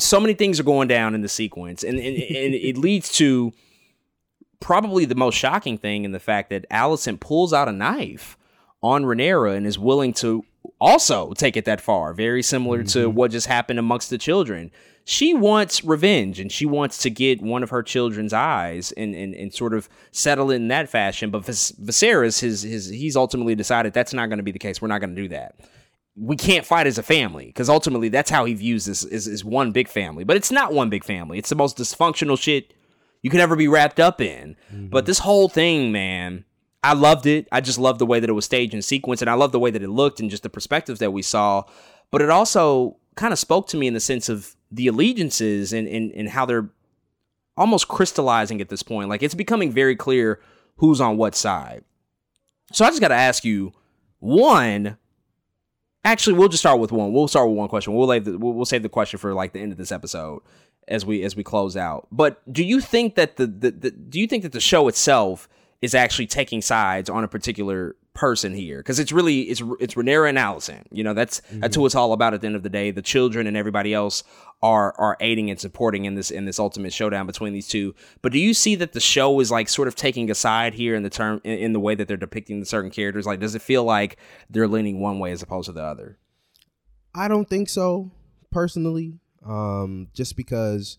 So 0.00 0.20
many 0.20 0.34
things 0.34 0.58
are 0.58 0.64
going 0.64 0.88
down 0.88 1.14
in 1.14 1.22
the 1.22 1.28
sequence, 1.28 1.82
and 1.82 1.98
and, 1.98 2.16
and 2.16 2.54
it 2.54 2.76
leads 2.76 3.12
to 3.12 3.52
probably 4.60 5.04
the 5.06 5.14
most 5.14 5.36
shocking 5.36 5.78
thing 5.78 6.04
in 6.04 6.12
the 6.12 6.20
fact 6.20 6.50
that 6.50 6.68
Alicent 6.70 7.20
pulls 7.20 7.52
out 7.52 7.68
a 7.68 7.72
knife 7.72 8.36
on 8.82 9.04
Rhaenyra 9.04 9.56
and 9.56 9.66
is 9.66 9.78
willing 9.78 10.12
to 10.14 10.44
also 10.80 11.32
take 11.32 11.56
it 11.56 11.64
that 11.64 11.80
far. 11.80 12.12
Very 12.12 12.42
similar 12.42 12.82
to 12.84 13.08
mm-hmm. 13.08 13.16
what 13.16 13.30
just 13.30 13.46
happened 13.46 13.78
amongst 13.78 14.10
the 14.10 14.18
children. 14.18 14.70
She 15.04 15.34
wants 15.34 15.82
revenge 15.82 16.38
and 16.38 16.52
she 16.52 16.66
wants 16.66 16.98
to 16.98 17.10
get 17.10 17.42
one 17.42 17.62
of 17.62 17.70
her 17.70 17.82
children's 17.82 18.32
eyes 18.32 18.92
and, 18.92 19.14
and, 19.14 19.34
and 19.34 19.52
sort 19.52 19.74
of 19.74 19.88
settle 20.12 20.50
it 20.50 20.56
in 20.56 20.68
that 20.68 20.88
fashion. 20.88 21.30
But 21.30 21.44
Vis- 21.44 21.72
Viserys, 21.72 22.40
his, 22.40 22.62
his, 22.62 22.88
he's 22.88 23.16
ultimately 23.16 23.54
decided 23.54 23.92
that's 23.92 24.12
not 24.14 24.26
going 24.26 24.38
to 24.38 24.44
be 24.44 24.52
the 24.52 24.58
case. 24.58 24.80
We're 24.80 24.88
not 24.88 25.00
going 25.00 25.14
to 25.14 25.22
do 25.22 25.28
that. 25.28 25.56
We 26.16 26.36
can't 26.36 26.66
fight 26.66 26.86
as 26.86 26.98
a 26.98 27.02
family 27.02 27.46
because 27.46 27.68
ultimately 27.68 28.08
that's 28.08 28.30
how 28.30 28.44
he 28.44 28.54
views 28.54 28.84
this 28.84 29.04
is, 29.04 29.26
is 29.26 29.44
one 29.44 29.72
big 29.72 29.88
family. 29.88 30.24
But 30.24 30.36
it's 30.36 30.50
not 30.50 30.72
one 30.72 30.90
big 30.90 31.04
family. 31.04 31.38
It's 31.38 31.48
the 31.48 31.56
most 31.56 31.78
dysfunctional 31.78 32.38
shit 32.38 32.74
you 33.22 33.30
could 33.30 33.40
ever 33.40 33.56
be 33.56 33.68
wrapped 33.68 34.00
up 34.00 34.20
in. 34.20 34.56
Mm-hmm. 34.72 34.88
But 34.88 35.06
this 35.06 35.20
whole 35.20 35.48
thing, 35.48 35.92
man, 35.92 36.44
I 36.82 36.94
loved 36.94 37.26
it. 37.26 37.46
I 37.52 37.60
just 37.60 37.78
loved 37.78 37.98
the 37.98 38.06
way 38.06 38.20
that 38.20 38.30
it 38.30 38.34
was 38.34 38.44
staged 38.44 38.74
and 38.74 38.82
sequenced, 38.82 39.20
and 39.20 39.30
I 39.30 39.34
love 39.34 39.52
the 39.52 39.58
way 39.58 39.70
that 39.70 39.82
it 39.82 39.90
looked 39.90 40.20
and 40.20 40.30
just 40.30 40.42
the 40.42 40.50
perspectives 40.50 41.00
that 41.00 41.12
we 41.12 41.22
saw. 41.22 41.64
But 42.10 42.22
it 42.22 42.30
also 42.30 42.96
kind 43.16 43.32
of 43.32 43.38
spoke 43.38 43.68
to 43.68 43.76
me 43.76 43.86
in 43.86 43.94
the 43.94 44.00
sense 44.00 44.28
of 44.28 44.56
the 44.70 44.88
allegiances 44.88 45.72
and, 45.72 45.86
and, 45.86 46.10
and 46.12 46.28
how 46.28 46.46
they're 46.46 46.70
almost 47.56 47.88
crystallizing 47.88 48.60
at 48.60 48.68
this 48.68 48.82
point. 48.82 49.08
Like 49.08 49.22
it's 49.22 49.34
becoming 49.34 49.70
very 49.70 49.96
clear 49.96 50.40
who's 50.76 51.00
on 51.00 51.16
what 51.16 51.34
side. 51.34 51.84
So 52.72 52.84
I 52.84 52.88
just 52.88 53.00
got 53.00 53.08
to 53.08 53.14
ask 53.14 53.44
you 53.44 53.72
one. 54.18 54.96
Actually, 56.04 56.34
we'll 56.34 56.48
just 56.48 56.62
start 56.62 56.80
with 56.80 56.92
one. 56.92 57.12
We'll 57.12 57.28
start 57.28 57.48
with 57.48 57.58
one 57.58 57.68
question. 57.68 57.94
We'll 57.94 58.08
leave 58.08 58.24
the, 58.24 58.38
we'll, 58.38 58.54
we'll 58.54 58.64
save 58.64 58.82
the 58.82 58.88
question 58.88 59.18
for 59.18 59.34
like 59.34 59.52
the 59.52 59.60
end 59.60 59.72
of 59.72 59.78
this 59.78 59.92
episode 59.92 60.42
as 60.88 61.04
we 61.04 61.22
as 61.22 61.36
we 61.36 61.44
close 61.44 61.76
out. 61.76 62.08
But 62.10 62.40
do 62.52 62.64
you 62.64 62.80
think 62.80 63.14
that 63.16 63.36
the, 63.36 63.46
the, 63.46 63.70
the 63.70 63.90
do 63.90 64.18
you 64.18 64.26
think 64.26 64.42
that 64.42 64.52
the 64.52 64.60
show 64.60 64.88
itself 64.88 65.48
is 65.82 65.94
actually 65.94 66.26
taking 66.26 66.62
sides 66.62 67.08
on 67.10 67.22
a 67.22 67.28
particular 67.28 67.96
person 68.14 68.54
here? 68.54 68.78
Because 68.78 68.98
it's 68.98 69.12
really 69.12 69.42
it's 69.42 69.62
it's 69.78 69.94
Rhaenyra 69.94 70.30
and 70.30 70.38
Alicent. 70.38 70.84
You 70.90 71.04
know 71.04 71.14
that's 71.14 71.40
that's 71.40 71.74
mm-hmm. 71.74 71.80
who 71.80 71.86
it's 71.86 71.94
all 71.94 72.12
about 72.12 72.32
at 72.32 72.40
the 72.40 72.46
end 72.46 72.56
of 72.56 72.62
the 72.62 72.70
day. 72.70 72.90
The 72.90 73.02
children 73.02 73.46
and 73.46 73.56
everybody 73.56 73.92
else 73.92 74.24
are 74.62 74.94
are 74.98 75.16
aiding 75.20 75.50
and 75.50 75.58
supporting 75.58 76.04
in 76.04 76.14
this 76.14 76.30
in 76.30 76.44
this 76.44 76.58
ultimate 76.58 76.92
showdown 76.92 77.26
between 77.26 77.52
these 77.52 77.68
two. 77.68 77.94
But 78.22 78.32
do 78.32 78.38
you 78.38 78.52
see 78.54 78.74
that 78.76 78.92
the 78.92 79.00
show 79.00 79.40
is 79.40 79.50
like 79.50 79.68
sort 79.68 79.88
of 79.88 79.94
taking 79.94 80.30
a 80.30 80.34
side 80.34 80.74
here 80.74 80.94
in 80.94 81.02
the 81.02 81.10
term 81.10 81.40
in, 81.44 81.58
in 81.58 81.72
the 81.72 81.80
way 81.80 81.94
that 81.94 82.08
they're 82.08 82.16
depicting 82.16 82.60
the 82.60 82.66
certain 82.66 82.90
characters? 82.90 83.26
Like, 83.26 83.40
does 83.40 83.54
it 83.54 83.62
feel 83.62 83.84
like 83.84 84.18
they're 84.48 84.68
leaning 84.68 85.00
one 85.00 85.18
way 85.18 85.32
as 85.32 85.42
opposed 85.42 85.66
to 85.66 85.72
the 85.72 85.82
other? 85.82 86.18
I 87.14 87.28
don't 87.28 87.48
think 87.48 87.68
so, 87.68 88.10
personally. 88.50 89.18
Um, 89.44 90.08
just 90.12 90.36
because 90.36 90.98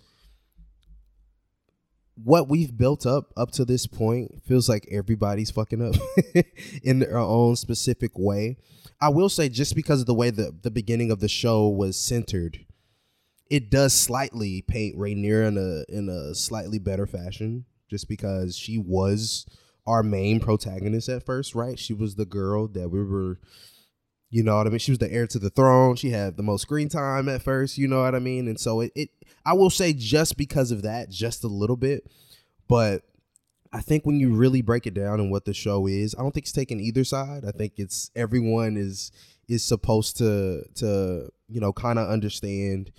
what 2.15 2.49
we've 2.49 2.75
built 2.75 3.05
up 3.05 3.31
up 3.38 3.51
to 3.51 3.65
this 3.65 3.88
point 3.88 4.43
feels 4.45 4.67
like 4.67 4.88
everybody's 4.91 5.51
fucking 5.51 5.81
up 5.81 5.95
in 6.83 6.99
their 6.99 7.17
own 7.17 7.55
specific 7.55 8.11
way. 8.15 8.57
I 8.99 9.09
will 9.09 9.29
say, 9.29 9.49
just 9.49 9.75
because 9.75 10.01
of 10.01 10.05
the 10.07 10.13
way 10.13 10.29
the 10.29 10.55
the 10.61 10.71
beginning 10.71 11.11
of 11.11 11.19
the 11.19 11.29
show 11.29 11.67
was 11.67 11.97
centered, 11.99 12.65
it 13.52 13.69
does 13.69 13.94
slightly 13.94 14.61
paint 14.61 14.98
Rhaenyra 14.98 15.49
in 15.49 15.57
a 15.57 15.94
in 15.94 16.10
a 16.10 16.34
slightly 16.34 16.80
better 16.80 17.06
fashion. 17.06 17.65
Just 17.90 18.07
because 18.07 18.56
she 18.57 18.78
was 18.78 19.45
our 19.86 20.02
main 20.02 20.40
protagonist 20.40 21.10
at 21.10 21.26
first, 21.26 21.53
right? 21.53 21.78
She 21.78 21.94
was 21.94 22.15
the 22.15 22.26
girl 22.26 22.69
that 22.69 22.90
we 22.90 23.03
were 23.03 23.40
you 24.30 24.44
know 24.44 24.56
what 24.56 24.65
I 24.65 24.69
mean? 24.69 24.80
She 24.80 24.91
was 24.91 24.99
the 24.99 25.11
heir 25.11 25.28
to 25.28 25.40
the 25.40 25.49
throne. 25.49 25.98
She 25.98 26.11
had 26.11 26.38
the 26.38 26.44
most 26.44 26.61
screen 26.61 26.88
time 26.88 27.28
at 27.28 27.41
first, 27.41 27.78
you 27.78 27.90
know 27.90 28.02
what 28.02 28.15
I 28.15 28.19
mean? 28.19 28.48
And 28.48 28.57
so 28.57 28.80
it, 28.80 28.94
it 28.95 29.10
I 29.45 29.53
will 29.53 29.69
say 29.69 29.91
just 29.91 30.38
because 30.38 30.72
of 30.72 30.84
that, 30.84 31.10
just 31.10 31.44
a 31.44 31.49
little 31.49 31.76
bit. 31.76 32.10
But 32.69 33.03
I 33.73 33.82
think 33.82 34.06
when 34.06 34.22
you 34.22 34.34
really 34.34 34.61
break 34.61 34.88
it 34.88 34.94
down 34.94 35.19
and 35.19 35.30
what 35.30 35.44
the 35.44 35.53
show 35.53 35.86
is, 35.88 36.15
I 36.15 36.22
don't 36.22 36.32
think 36.32 36.45
it's 36.45 36.53
taking 36.53 36.80
either 36.80 37.03
side. 37.03 37.44
I 37.45 37.52
think 37.52 37.73
it's 37.76 38.11
everyone 38.15 38.78
is 38.78 39.11
is 39.49 39.65
supposed 39.65 40.15
to 40.19 40.64
to, 40.76 41.30
you 41.49 41.60
know, 41.60 41.73
kind 41.73 41.99
of 41.99 42.07
understand 42.07 42.91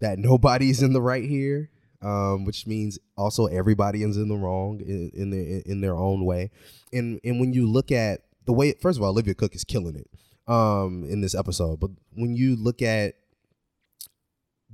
that 0.00 0.18
nobody's 0.18 0.82
in 0.82 0.92
the 0.92 1.02
right 1.02 1.24
here. 1.24 1.70
Um, 2.02 2.44
which 2.44 2.66
means 2.66 2.98
also 3.16 3.46
everybody 3.46 4.02
is 4.02 4.18
in 4.18 4.28
the 4.28 4.36
wrong 4.36 4.80
in, 4.80 5.10
in 5.14 5.30
their 5.30 5.62
in 5.64 5.80
their 5.80 5.96
own 5.96 6.24
way. 6.24 6.50
And 6.92 7.18
and 7.24 7.40
when 7.40 7.54
you 7.54 7.66
look 7.66 7.90
at 7.90 8.20
the 8.44 8.52
way 8.52 8.74
first 8.80 8.98
of 8.98 9.02
all, 9.02 9.10
Olivia 9.10 9.34
Cooke 9.34 9.54
is 9.54 9.64
killing 9.64 9.96
it 9.96 10.08
um 10.48 11.04
in 11.08 11.20
this 11.20 11.34
episode 11.34 11.80
but 11.80 11.90
when 12.14 12.36
you 12.36 12.54
look 12.54 12.80
at 12.80 13.14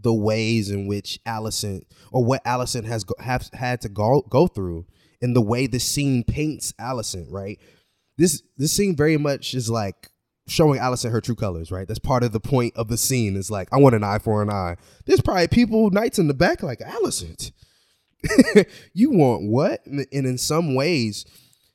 the 0.01 0.13
ways 0.13 0.71
in 0.71 0.87
which 0.87 1.19
Alicent 1.27 1.83
or 2.11 2.25
what 2.25 2.45
Alicent 2.45 2.85
has 2.85 3.05
have 3.21 3.49
had 3.53 3.81
to 3.83 3.89
go 3.89 4.23
go 4.29 4.47
through 4.47 4.87
and 5.21 5.35
the 5.35 5.41
way 5.41 5.67
the 5.67 5.81
scene 5.81 6.25
paints 6.25 6.73
Alicent 6.73 7.27
right 7.31 7.59
this 8.19 8.43
this 8.59 8.73
scene 8.73 8.97
very 8.97 9.17
much 9.17 9.55
is 9.55 9.71
like 9.71 10.11
showing 10.53 10.81
Alicent 10.81 11.11
her 11.11 11.21
true 11.21 11.35
colors 11.35 11.71
right 11.71 11.89
that's 11.89 11.99
part 11.99 12.23
of 12.23 12.33
the 12.33 12.41
point 12.41 12.77
of 12.77 12.89
the 12.89 12.97
scene 12.97 13.37
is 13.37 13.51
like 13.51 13.69
I 13.73 13.79
want 13.79 13.95
an 13.95 14.05
eye 14.05 14.19
for 14.19 14.43
an 14.43 14.51
eye 14.51 14.77
there's 15.07 15.21
probably 15.21 15.49
people 15.49 15.91
knights 15.91 16.19
in 16.19 16.29
the 16.29 16.35
back 16.35 16.63
like 16.63 16.81
Alicent 16.81 17.53
you 18.93 19.11
want 19.11 19.49
what 19.49 19.85
and 19.87 20.07
in 20.13 20.39
some 20.39 20.75
ways 20.75 21.25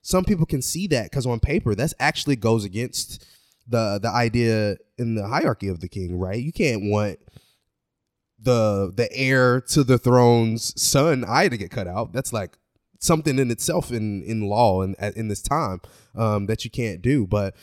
some 0.02 0.24
people 0.24 0.46
can 0.46 0.62
see 0.62 0.88
that 0.88 1.12
because 1.12 1.26
on 1.26 1.40
paper 1.40 1.76
that's 1.76 1.94
actually 2.00 2.38
goes 2.38 2.64
against 2.64 3.26
the 3.68 4.00
the 4.02 4.10
idea 4.10 4.78
in 4.98 5.16
the 5.16 5.28
hierarchy 5.28 5.68
of 5.68 5.80
the 5.80 5.88
king, 5.88 6.18
right? 6.18 6.42
You 6.42 6.52
can't 6.52 6.90
want 6.90 7.20
the 8.40 8.92
the 8.96 9.10
heir 9.12 9.62
to 9.62 9.84
the 9.84 9.98
throne's 9.98 10.80
son 10.82 11.26
eye 11.28 11.50
to 11.50 11.58
get 11.58 11.72
cut 11.72 11.88
out. 11.88 12.14
That's 12.14 12.34
like 12.34 12.58
something 13.00 13.38
in 13.38 13.52
itself 13.52 13.92
in 13.92 14.24
in 14.24 14.48
law 14.48 14.82
and 14.82 14.96
in 15.16 15.28
this 15.28 15.42
time 15.42 15.82
um, 16.16 16.46
that 16.48 16.64
you 16.64 16.72
can't 16.72 17.02
do. 17.02 17.28
But 17.28 17.56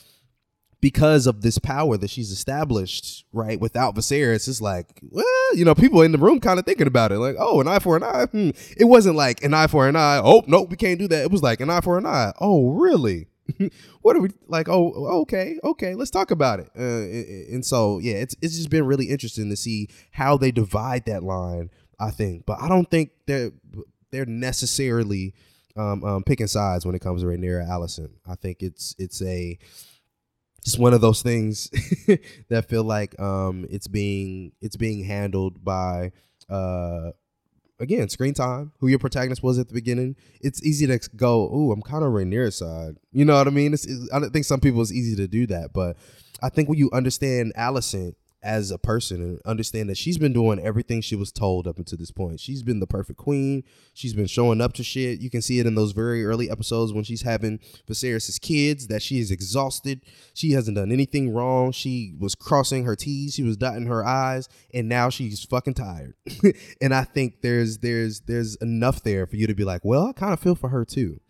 because 0.84 1.26
of 1.26 1.40
this 1.40 1.56
power 1.56 1.96
that 1.96 2.10
she's 2.10 2.30
established, 2.30 3.24
right? 3.32 3.58
Without 3.58 3.94
Viserys, 3.94 4.46
it's 4.46 4.60
like, 4.60 5.00
well, 5.00 5.56
you 5.56 5.64
know, 5.64 5.74
people 5.74 6.02
in 6.02 6.12
the 6.12 6.18
room 6.18 6.40
kind 6.40 6.58
of 6.58 6.66
thinking 6.66 6.86
about 6.86 7.10
it, 7.10 7.16
like, 7.16 7.36
oh, 7.38 7.58
an 7.62 7.66
eye 7.66 7.78
for 7.78 7.96
an 7.96 8.02
eye. 8.02 8.26
Hmm. 8.26 8.50
It 8.76 8.84
wasn't 8.84 9.16
like 9.16 9.42
an 9.42 9.54
eye 9.54 9.66
for 9.66 9.88
an 9.88 9.96
eye. 9.96 10.20
Oh, 10.22 10.42
nope, 10.46 10.68
we 10.68 10.76
can't 10.76 10.98
do 10.98 11.08
that. 11.08 11.22
It 11.22 11.30
was 11.30 11.42
like 11.42 11.62
an 11.62 11.70
eye 11.70 11.80
for 11.80 11.96
an 11.96 12.04
eye. 12.04 12.34
Oh, 12.38 12.68
really? 12.72 13.28
what 14.02 14.14
are 14.14 14.20
we 14.20 14.28
like? 14.46 14.68
Oh, 14.68 15.22
okay, 15.22 15.58
okay. 15.64 15.94
Let's 15.94 16.10
talk 16.10 16.30
about 16.30 16.60
it. 16.60 16.68
Uh, 16.78 17.54
and 17.54 17.64
so, 17.64 17.98
yeah, 17.98 18.16
it's 18.16 18.36
it's 18.42 18.54
just 18.54 18.68
been 18.68 18.84
really 18.84 19.06
interesting 19.06 19.48
to 19.48 19.56
see 19.56 19.88
how 20.10 20.36
they 20.36 20.50
divide 20.50 21.06
that 21.06 21.22
line. 21.22 21.70
I 21.98 22.10
think, 22.10 22.44
but 22.44 22.60
I 22.60 22.68
don't 22.68 22.90
think 22.90 23.12
they're 23.24 23.52
they're 24.10 24.26
necessarily 24.26 25.32
um, 25.76 26.04
um, 26.04 26.24
picking 26.24 26.46
sides 26.46 26.84
when 26.84 26.94
it 26.94 27.00
comes 27.00 27.22
to 27.22 27.28
Rhaenyra 27.28 27.66
Alicent. 27.70 28.10
I 28.28 28.34
think 28.34 28.62
it's 28.62 28.94
it's 28.98 29.22
a 29.22 29.58
just 30.64 30.78
one 30.78 30.94
of 30.94 31.00
those 31.00 31.22
things 31.22 31.70
that 32.48 32.68
feel 32.68 32.84
like 32.84 33.18
um, 33.20 33.66
it's 33.70 33.86
being 33.86 34.52
it's 34.60 34.76
being 34.76 35.04
handled 35.04 35.62
by 35.62 36.10
uh, 36.48 37.10
again 37.78 38.08
screen 38.08 38.34
time. 38.34 38.72
Who 38.80 38.88
your 38.88 38.98
protagonist 38.98 39.42
was 39.42 39.58
at 39.58 39.68
the 39.68 39.74
beginning. 39.74 40.16
It's 40.40 40.62
easy 40.64 40.86
to 40.86 40.98
go, 41.16 41.48
oh, 41.52 41.70
I'm 41.70 41.82
kind 41.82 42.02
of 42.02 42.10
Rhaenyra's 42.10 42.56
side." 42.56 42.96
You 43.12 43.24
know 43.24 43.34
what 43.34 43.46
I 43.46 43.50
mean? 43.50 43.74
It's, 43.74 43.84
it's, 43.84 44.10
I 44.12 44.18
don't 44.18 44.32
think 44.32 44.46
some 44.46 44.60
people 44.60 44.80
it's 44.80 44.92
easy 44.92 45.14
to 45.16 45.28
do 45.28 45.46
that, 45.48 45.72
but 45.72 45.96
I 46.42 46.48
think 46.48 46.68
when 46.68 46.78
you 46.78 46.90
understand 46.92 47.52
Alicent 47.56 48.14
as 48.44 48.70
a 48.70 48.78
person 48.78 49.22
and 49.22 49.40
understand 49.46 49.88
that 49.88 49.96
she's 49.96 50.18
been 50.18 50.32
doing 50.32 50.60
everything 50.60 51.00
she 51.00 51.16
was 51.16 51.32
told 51.32 51.66
up 51.66 51.78
until 51.78 51.98
this 51.98 52.10
point. 52.10 52.38
She's 52.38 52.62
been 52.62 52.78
the 52.78 52.86
perfect 52.86 53.18
queen. 53.18 53.64
She's 53.94 54.12
been 54.12 54.26
showing 54.26 54.60
up 54.60 54.74
to 54.74 54.84
shit. 54.84 55.20
You 55.20 55.30
can 55.30 55.42
see 55.42 55.58
it 55.58 55.66
in 55.66 55.74
those 55.74 55.92
very 55.92 56.24
early 56.24 56.50
episodes 56.50 56.92
when 56.92 57.04
she's 57.04 57.22
having 57.22 57.58
Viserys' 57.88 58.40
kids 58.40 58.86
that 58.88 59.02
she 59.02 59.18
is 59.18 59.30
exhausted. 59.30 60.02
She 60.34 60.52
hasn't 60.52 60.76
done 60.76 60.92
anything 60.92 61.32
wrong. 61.32 61.72
She 61.72 62.14
was 62.18 62.34
crossing 62.34 62.84
her 62.84 62.94
T's, 62.94 63.34
she 63.34 63.42
was 63.42 63.56
dotting 63.56 63.86
her 63.86 64.04
I's, 64.04 64.48
and 64.72 64.88
now 64.88 65.08
she's 65.08 65.42
fucking 65.44 65.74
tired. 65.74 66.14
and 66.80 66.94
I 66.94 67.04
think 67.04 67.40
there's 67.40 67.78
there's 67.78 68.20
there's 68.20 68.56
enough 68.56 69.02
there 69.02 69.26
for 69.26 69.36
you 69.36 69.46
to 69.46 69.54
be 69.54 69.64
like, 69.64 69.84
well, 69.84 70.08
I 70.08 70.12
kind 70.12 70.32
of 70.32 70.40
feel 70.40 70.54
for 70.54 70.68
her 70.68 70.84
too. 70.84 71.20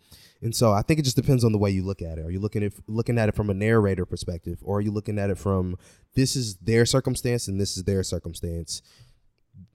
And 0.45 0.55
so 0.55 0.71
I 0.71 0.83
think 0.83 0.99
it 0.99 1.03
just 1.03 1.15
depends 1.15 1.43
on 1.43 1.53
the 1.53 1.57
way 1.57 1.71
you 1.71 1.83
look 1.83 2.03
at 2.03 2.19
it. 2.19 2.21
Are 2.23 2.29
you 2.29 2.39
looking 2.39 2.63
at 2.63 2.73
looking 2.85 3.17
at 3.17 3.29
it 3.29 3.33
from 3.33 3.49
a 3.49 3.53
narrator 3.55 4.05
perspective, 4.05 4.59
or 4.61 4.77
are 4.77 4.81
you 4.81 4.91
looking 4.91 5.17
at 5.17 5.31
it 5.31 5.39
from 5.39 5.75
this 6.13 6.35
is 6.35 6.57
their 6.57 6.85
circumstance 6.85 7.47
and 7.47 7.59
this 7.59 7.75
is 7.75 7.85
their 7.85 8.03
circumstance, 8.03 8.83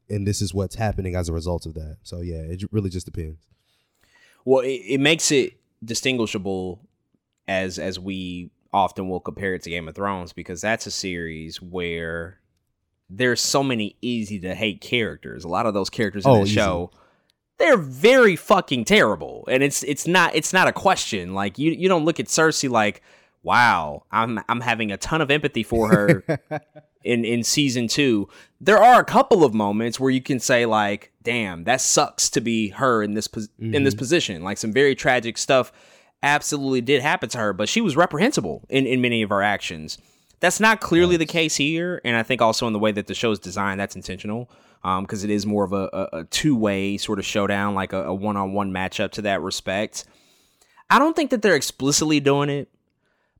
and 0.09 0.25
this 0.25 0.41
is 0.41 0.55
what's 0.55 0.77
happening 0.77 1.17
as 1.17 1.29
a 1.29 1.33
result 1.33 1.67
of 1.67 1.75
that? 1.75 1.97
So 2.05 2.21
yeah, 2.21 2.37
it 2.37 2.63
really 2.71 2.89
just 2.89 3.05
depends. 3.05 3.49
Well, 4.45 4.61
it, 4.61 4.81
it 4.87 5.01
makes 5.01 5.33
it 5.33 5.55
distinguishable 5.85 6.81
as 7.49 7.81
as 7.81 7.99
we 7.99 8.53
often 8.73 9.09
will 9.09 9.19
compare 9.19 9.55
it 9.55 9.65
to 9.65 9.71
Game 9.71 9.89
of 9.89 9.97
Thrones 9.97 10.33
because 10.33 10.61
that's 10.61 10.87
a 10.87 10.93
series 10.93 11.61
where 11.61 12.39
there's 13.09 13.41
so 13.41 13.65
many 13.65 13.97
easy 14.03 14.39
to 14.39 14.55
hate 14.55 14.81
characters. 14.81 15.43
A 15.43 15.49
lot 15.49 15.67
of 15.67 15.75
those 15.75 15.91
characters 15.91 16.25
in 16.25 16.31
Oh, 16.31 16.45
the 16.45 16.49
show 16.49 16.93
they're 17.61 17.77
very 17.77 18.35
fucking 18.35 18.87
terrible. 18.87 19.45
And 19.49 19.63
it's 19.63 19.85
it's 19.85 20.07
not 20.09 20.35
it's 20.35 20.53
not 20.53 20.67
a 20.67 20.73
question. 20.73 21.35
Like 21.35 21.59
you 21.59 21.71
you 21.71 21.89
don't 21.89 22.05
look 22.05 22.19
at 22.19 22.27
Cersei 22.27 22.69
like 22.69 23.03
wow 23.45 24.03
I'm 24.11 24.41
I'm 24.49 24.61
having 24.61 24.91
a 24.91 24.97
ton 24.97 25.21
of 25.21 25.31
empathy 25.31 25.63
for 25.63 25.89
her 25.89 26.25
in 27.05 27.25
in 27.25 27.43
season 27.43 27.89
2 27.89 28.29
there 28.61 28.77
are 28.77 29.01
a 29.01 29.05
couple 29.05 29.43
of 29.45 29.55
moments 29.55 29.99
where 29.99 30.11
you 30.11 30.21
can 30.21 30.39
say 30.39 30.67
like 30.67 31.13
damn 31.23 31.65
that 31.65 31.81
sucks 31.81 32.29
to 32.31 32.41
be 32.43 32.69
her 32.71 33.03
in 33.03 33.15
this 33.15 33.29
pos- 33.29 33.49
in 33.59 33.85
this 33.85 33.95
Mhm. 33.95 33.99
position. 33.99 34.43
Like 34.43 34.59
some 34.59 34.73
very 34.73 34.95
tragic 34.95 35.39
stuff 35.39 35.73
absolutely 36.23 36.81
did 36.83 37.01
happen 37.03 37.29
to 37.31 37.39
her 37.39 37.53
but 37.53 37.69
she 37.69 37.81
was 37.81 37.97
reprehensible 37.97 38.63
in 38.69 38.87
in 38.87 39.01
many 39.01 39.23
of 39.23 39.31
her 39.31 39.43
actions. 39.43 39.97
That's 40.41 40.61
not 40.61 40.81
clearly 40.81 41.19
the 41.19 41.27
case 41.27 41.57
here, 41.57 42.01
and 42.03 42.17
I 42.17 42.23
think 42.23 42.41
also 42.41 42.67
in 42.67 42.73
the 42.73 42.79
way 42.79 42.93
that 42.93 43.07
the 43.09 43.15
show 43.15 43.31
is 43.31 43.39
designed, 43.39 43.79
that's 43.79 43.95
intentional 43.95 44.51
Um, 44.83 45.05
because 45.05 45.25
it 45.25 45.31
is 45.31 45.45
more 45.45 45.65
of 45.65 45.75
a, 45.75 45.91
a, 45.93 46.19
a 46.21 46.25
two 46.25 46.57
way 46.57 46.97
sort 46.97 47.19
of 47.19 47.27
showdown, 47.27 47.75
like 47.75 47.93
a 47.93 48.15
one 48.15 48.39
on 48.39 48.55
one 48.55 48.73
matchup 48.73 49.11
to 49.13 49.23
that 49.23 49.43
respect. 49.43 50.05
I 50.89 50.99
don't 50.99 51.15
think 51.15 51.31
that 51.31 51.43
they're 51.43 51.55
explicitly 51.55 52.19
doing 52.19 52.49
it, 52.49 52.69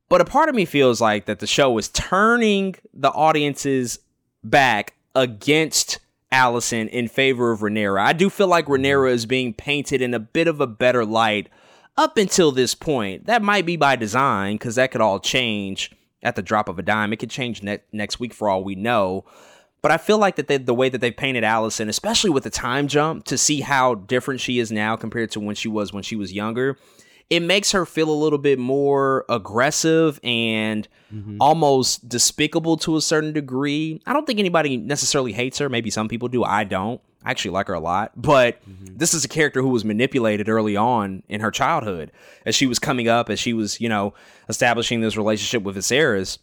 but 0.07 0.21
a 0.21 0.25
part 0.25 0.49
of 0.49 0.55
me 0.55 0.65
feels 0.65 1.01
like 1.01 1.25
that 1.25 1.39
the 1.39 1.47
show 1.47 1.77
is 1.79 1.89
turning 1.89 2.75
the 2.93 3.09
audience's 3.09 3.99
back 4.43 4.93
against 5.15 5.99
Alicent 6.31 6.89
in 6.89 7.07
favor 7.07 7.51
of 7.51 7.59
Rhaenyra. 7.59 8.01
I 8.01 8.13
do 8.13 8.29
feel 8.29 8.47
like 8.47 8.65
mm-hmm. 8.65 8.85
Rhaenyra 8.85 9.11
is 9.11 9.25
being 9.25 9.53
painted 9.53 10.01
in 10.01 10.13
a 10.13 10.19
bit 10.19 10.47
of 10.47 10.61
a 10.61 10.67
better 10.67 11.05
light 11.05 11.49
up 11.97 12.17
until 12.17 12.51
this 12.51 12.73
point. 12.73 13.25
That 13.25 13.41
might 13.41 13.65
be 13.65 13.75
by 13.75 13.95
design 13.95 14.55
because 14.55 14.75
that 14.75 14.91
could 14.91 15.01
all 15.01 15.19
change 15.19 15.91
at 16.23 16.35
the 16.35 16.41
drop 16.41 16.69
of 16.69 16.79
a 16.79 16.81
dime. 16.81 17.11
It 17.11 17.17
could 17.17 17.29
change 17.29 17.61
ne- 17.63 17.79
next 17.91 18.19
week 18.19 18.33
for 18.33 18.47
all 18.47 18.63
we 18.63 18.75
know. 18.75 19.25
But 19.81 19.91
I 19.91 19.97
feel 19.97 20.19
like 20.19 20.35
that 20.35 20.47
they, 20.47 20.57
the 20.57 20.75
way 20.75 20.89
that 20.89 21.01
they 21.01 21.11
painted 21.11 21.43
Alicent, 21.43 21.89
especially 21.89 22.29
with 22.29 22.43
the 22.43 22.49
time 22.51 22.87
jump, 22.87 23.25
to 23.25 23.37
see 23.37 23.61
how 23.61 23.95
different 23.95 24.39
she 24.39 24.59
is 24.59 24.71
now 24.71 24.95
compared 24.95 25.31
to 25.31 25.39
when 25.39 25.55
she 25.55 25.67
was 25.67 25.91
when 25.91 26.03
she 26.03 26.15
was 26.15 26.31
younger, 26.31 26.77
it 27.31 27.39
makes 27.39 27.71
her 27.71 27.85
feel 27.85 28.09
a 28.09 28.13
little 28.13 28.37
bit 28.37 28.59
more 28.59 29.25
aggressive 29.29 30.19
and 30.23 30.87
mm-hmm. 31.11 31.37
almost 31.39 32.07
despicable 32.07 32.77
to 32.77 32.97
a 32.97 33.01
certain 33.01 33.31
degree. 33.33 34.01
I 34.05 34.13
don't 34.13 34.27
think 34.27 34.37
anybody 34.37 34.77
necessarily 34.77 35.31
hates 35.31 35.57
her. 35.59 35.69
Maybe 35.69 35.89
some 35.89 36.09
people 36.09 36.27
do. 36.27 36.43
I 36.43 36.63
don't. 36.65 37.01
I 37.23 37.31
actually 37.31 37.51
like 37.51 37.67
her 37.67 37.73
a 37.73 37.79
lot. 37.79 38.11
But 38.15 38.61
mm-hmm. 38.69 38.97
this 38.97 39.13
is 39.13 39.23
a 39.23 39.29
character 39.29 39.61
who 39.61 39.69
was 39.69 39.85
manipulated 39.85 40.49
early 40.49 40.75
on 40.75 41.23
in 41.29 41.41
her 41.41 41.51
childhood 41.51 42.11
as 42.45 42.53
she 42.53 42.67
was 42.67 42.79
coming 42.79 43.07
up, 43.07 43.29
as 43.29 43.39
she 43.39 43.53
was, 43.53 43.79
you 43.79 43.89
know, 43.89 44.13
establishing 44.49 45.01
this 45.01 45.17
relationship 45.17 45.63
with 45.63 45.77
Viserys. 45.77 46.37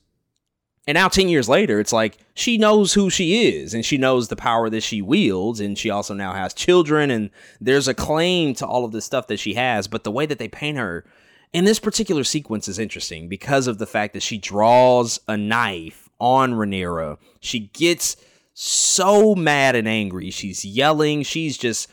And 0.89 0.95
now, 0.95 1.09
10 1.09 1.29
years 1.29 1.51
later, 1.51 1.81
it's 1.81 1.93
like 1.93 2.17
she 2.33 2.57
knows 2.57 2.95
who 2.95 3.11
she 3.11 3.47
is 3.47 3.75
and 3.75 3.85
she 3.85 3.99
knows 3.99 4.29
the 4.29 4.37
power 4.37 4.71
that 4.71 4.83
she 4.83 5.03
wields. 5.03 5.61
And 5.61 5.77
she 5.77 5.91
also 5.91 6.15
now 6.15 6.33
has 6.33 6.55
children. 6.55 7.11
And 7.11 7.29
there's 7.61 7.89
a 7.89 7.95
claim 7.95 8.55
to 8.55 8.67
all 8.67 8.87
of 8.87 8.93
this 8.93 9.05
stuff 9.05 9.27
that 9.27 9.39
she 9.39 9.53
has. 9.53 9.87
But 9.87 10.05
the 10.05 10.11
way 10.11 10.25
that 10.25 10.39
they 10.39 10.49
paint 10.49 10.79
her 10.79 11.05
in 11.53 11.67
this 11.67 11.79
particular 11.79 12.25
sequence 12.25 12.69
is 12.69 12.79
interesting 12.79 13.29
because 13.29 13.67
of 13.67 13.77
the 13.77 13.87
fact 13.87 14.15
that 14.15 14.23
she 14.23 14.39
draws 14.39 15.21
a 15.29 15.37
knife 15.37 16.09
on 16.19 16.55
Rhaenyra. 16.55 17.19
She 17.39 17.69
gets 17.75 18.17
so 18.55 19.35
mad 19.35 19.77
and 19.77 19.87
angry. 19.87 20.31
She's 20.31 20.65
yelling. 20.65 21.23
She's 21.23 21.59
just 21.59 21.91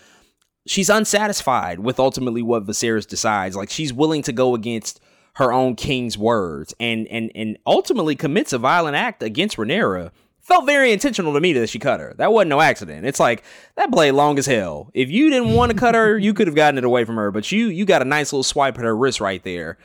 she's 0.65 0.89
unsatisfied 0.89 1.81
with 1.81 1.99
ultimately 1.99 2.41
what 2.41 2.65
Viserys 2.65 3.05
decides. 3.05 3.57
Like 3.57 3.69
she's 3.69 3.91
willing 3.91 4.21
to 4.21 4.31
go 4.31 4.55
against 4.55 5.01
her 5.35 5.51
own 5.51 5.75
king's 5.75 6.17
words 6.17 6.73
and 6.79 7.07
and 7.07 7.31
and 7.35 7.57
ultimately 7.65 8.15
commits 8.15 8.53
a 8.53 8.57
violent 8.57 8.95
act 8.95 9.21
against 9.21 9.57
Rhaenyra. 9.57 10.11
Felt 10.39 10.65
very 10.67 10.91
intentional 10.91 11.33
to 11.33 11.39
me 11.39 11.53
that 11.53 11.69
she 11.69 11.79
cut 11.79 11.99
her. 11.99 12.13
That 12.17 12.31
wasn't 12.31 12.49
no 12.49 12.61
accident. 12.61 13.05
It's 13.05 13.19
like 13.19 13.43
that 13.75 13.89
blade 13.89 14.11
long 14.11 14.37
as 14.37 14.45
hell. 14.45 14.91
If 14.93 15.09
you 15.09 15.31
didn't 15.31 15.53
want 15.53 15.71
to 15.71 15.77
cut 15.77 15.95
her, 15.95 16.19
you 16.19 16.35
could 16.35 16.45
have 16.45 16.55
gotten 16.55 16.77
it 16.77 16.83
away 16.83 17.03
from 17.03 17.15
her, 17.15 17.31
but 17.31 17.51
you 17.51 17.67
you 17.67 17.85
got 17.85 18.01
a 18.01 18.05
nice 18.05 18.31
little 18.31 18.43
swipe 18.43 18.77
at 18.77 18.83
her 18.83 18.95
wrist 18.95 19.19
right 19.19 19.43
there. 19.43 19.77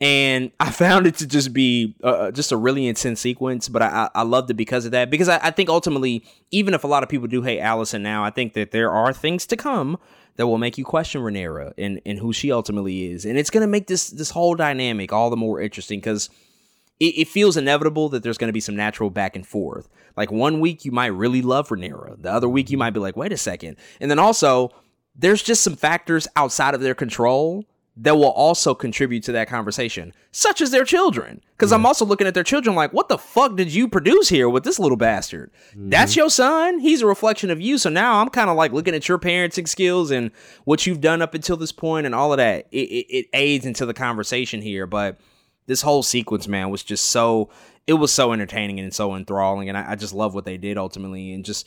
And 0.00 0.52
I 0.60 0.70
found 0.70 1.06
it 1.06 1.16
to 1.16 1.26
just 1.26 1.52
be 1.52 1.96
uh, 2.02 2.30
just 2.30 2.52
a 2.52 2.56
really 2.56 2.86
intense 2.86 3.20
sequence, 3.20 3.68
but 3.68 3.82
I, 3.82 4.10
I 4.14 4.22
loved 4.22 4.50
it 4.50 4.54
because 4.54 4.84
of 4.84 4.92
that. 4.92 5.10
Because 5.10 5.28
I, 5.28 5.38
I 5.42 5.50
think 5.50 5.68
ultimately, 5.68 6.24
even 6.50 6.74
if 6.74 6.84
a 6.84 6.86
lot 6.86 7.02
of 7.02 7.08
people 7.08 7.28
do 7.28 7.42
hate 7.42 7.60
Alicent 7.60 8.02
now, 8.02 8.24
I 8.24 8.30
think 8.30 8.54
that 8.54 8.70
there 8.70 8.90
are 8.90 9.12
things 9.12 9.46
to 9.46 9.56
come 9.56 9.98
that 10.36 10.46
will 10.46 10.58
make 10.58 10.78
you 10.78 10.84
question 10.84 11.22
Rhaenyra 11.22 11.72
and, 11.78 12.00
and 12.04 12.18
who 12.18 12.32
she 12.32 12.52
ultimately 12.52 13.10
is. 13.10 13.24
And 13.24 13.38
it's 13.38 13.50
going 13.50 13.62
to 13.62 13.66
make 13.66 13.86
this 13.86 14.10
this 14.10 14.30
whole 14.30 14.54
dynamic 14.54 15.12
all 15.12 15.30
the 15.30 15.36
more 15.36 15.60
interesting 15.60 15.98
because 15.98 16.28
it, 17.00 17.18
it 17.18 17.28
feels 17.28 17.56
inevitable 17.56 18.08
that 18.10 18.22
there's 18.22 18.38
going 18.38 18.48
to 18.48 18.52
be 18.52 18.60
some 18.60 18.76
natural 18.76 19.10
back 19.10 19.34
and 19.34 19.46
forth. 19.46 19.88
Like 20.16 20.30
one 20.30 20.60
week 20.60 20.84
you 20.84 20.92
might 20.92 21.06
really 21.06 21.42
love 21.42 21.68
Rhaenyra, 21.68 22.22
the 22.22 22.32
other 22.32 22.48
week 22.48 22.70
you 22.70 22.78
might 22.78 22.90
be 22.90 23.00
like, 23.00 23.16
wait 23.16 23.32
a 23.32 23.36
second. 23.36 23.76
And 24.00 24.10
then 24.10 24.18
also, 24.18 24.70
there's 25.14 25.42
just 25.42 25.62
some 25.62 25.76
factors 25.76 26.28
outside 26.36 26.74
of 26.74 26.80
their 26.80 26.94
control 26.94 27.64
that 27.98 28.16
will 28.16 28.30
also 28.30 28.74
contribute 28.74 29.22
to 29.22 29.32
that 29.32 29.48
conversation, 29.48 30.12
such 30.30 30.60
as 30.60 30.70
their 30.70 30.84
children. 30.84 31.40
Because 31.52 31.72
I'm 31.72 31.86
also 31.86 32.04
looking 32.04 32.26
at 32.26 32.34
their 32.34 32.44
children 32.44 32.76
like, 32.76 32.92
what 32.92 33.08
the 33.08 33.16
fuck 33.16 33.56
did 33.56 33.72
you 33.72 33.88
produce 33.88 34.28
here 34.28 34.50
with 34.50 34.64
this 34.64 34.78
little 34.78 34.98
bastard? 34.98 35.50
That's 35.74 36.12
mm-hmm. 36.12 36.18
your 36.18 36.30
son. 36.30 36.78
He's 36.78 37.00
a 37.00 37.06
reflection 37.06 37.50
of 37.50 37.58
you. 37.58 37.78
So 37.78 37.88
now 37.88 38.20
I'm 38.20 38.28
kind 38.28 38.50
of 38.50 38.56
like 38.56 38.72
looking 38.72 38.94
at 38.94 39.08
your 39.08 39.18
parenting 39.18 39.66
skills 39.66 40.10
and 40.10 40.30
what 40.64 40.86
you've 40.86 41.00
done 41.00 41.22
up 41.22 41.32
until 41.32 41.56
this 41.56 41.72
point 41.72 42.04
and 42.04 42.14
all 42.14 42.34
of 42.34 42.36
that. 42.36 42.66
It, 42.70 42.76
it, 42.76 43.06
it 43.08 43.26
aids 43.32 43.64
into 43.64 43.86
the 43.86 43.94
conversation 43.94 44.60
here. 44.60 44.86
But 44.86 45.18
this 45.64 45.80
whole 45.80 46.02
sequence, 46.02 46.46
man, 46.46 46.68
was 46.68 46.82
just 46.82 47.06
so, 47.06 47.48
it 47.86 47.94
was 47.94 48.12
so 48.12 48.34
entertaining 48.34 48.78
and 48.78 48.94
so 48.94 49.14
enthralling. 49.14 49.70
And 49.70 49.78
I, 49.78 49.92
I 49.92 49.94
just 49.94 50.12
love 50.12 50.34
what 50.34 50.44
they 50.44 50.58
did 50.58 50.76
ultimately. 50.76 51.32
And 51.32 51.46
just, 51.46 51.66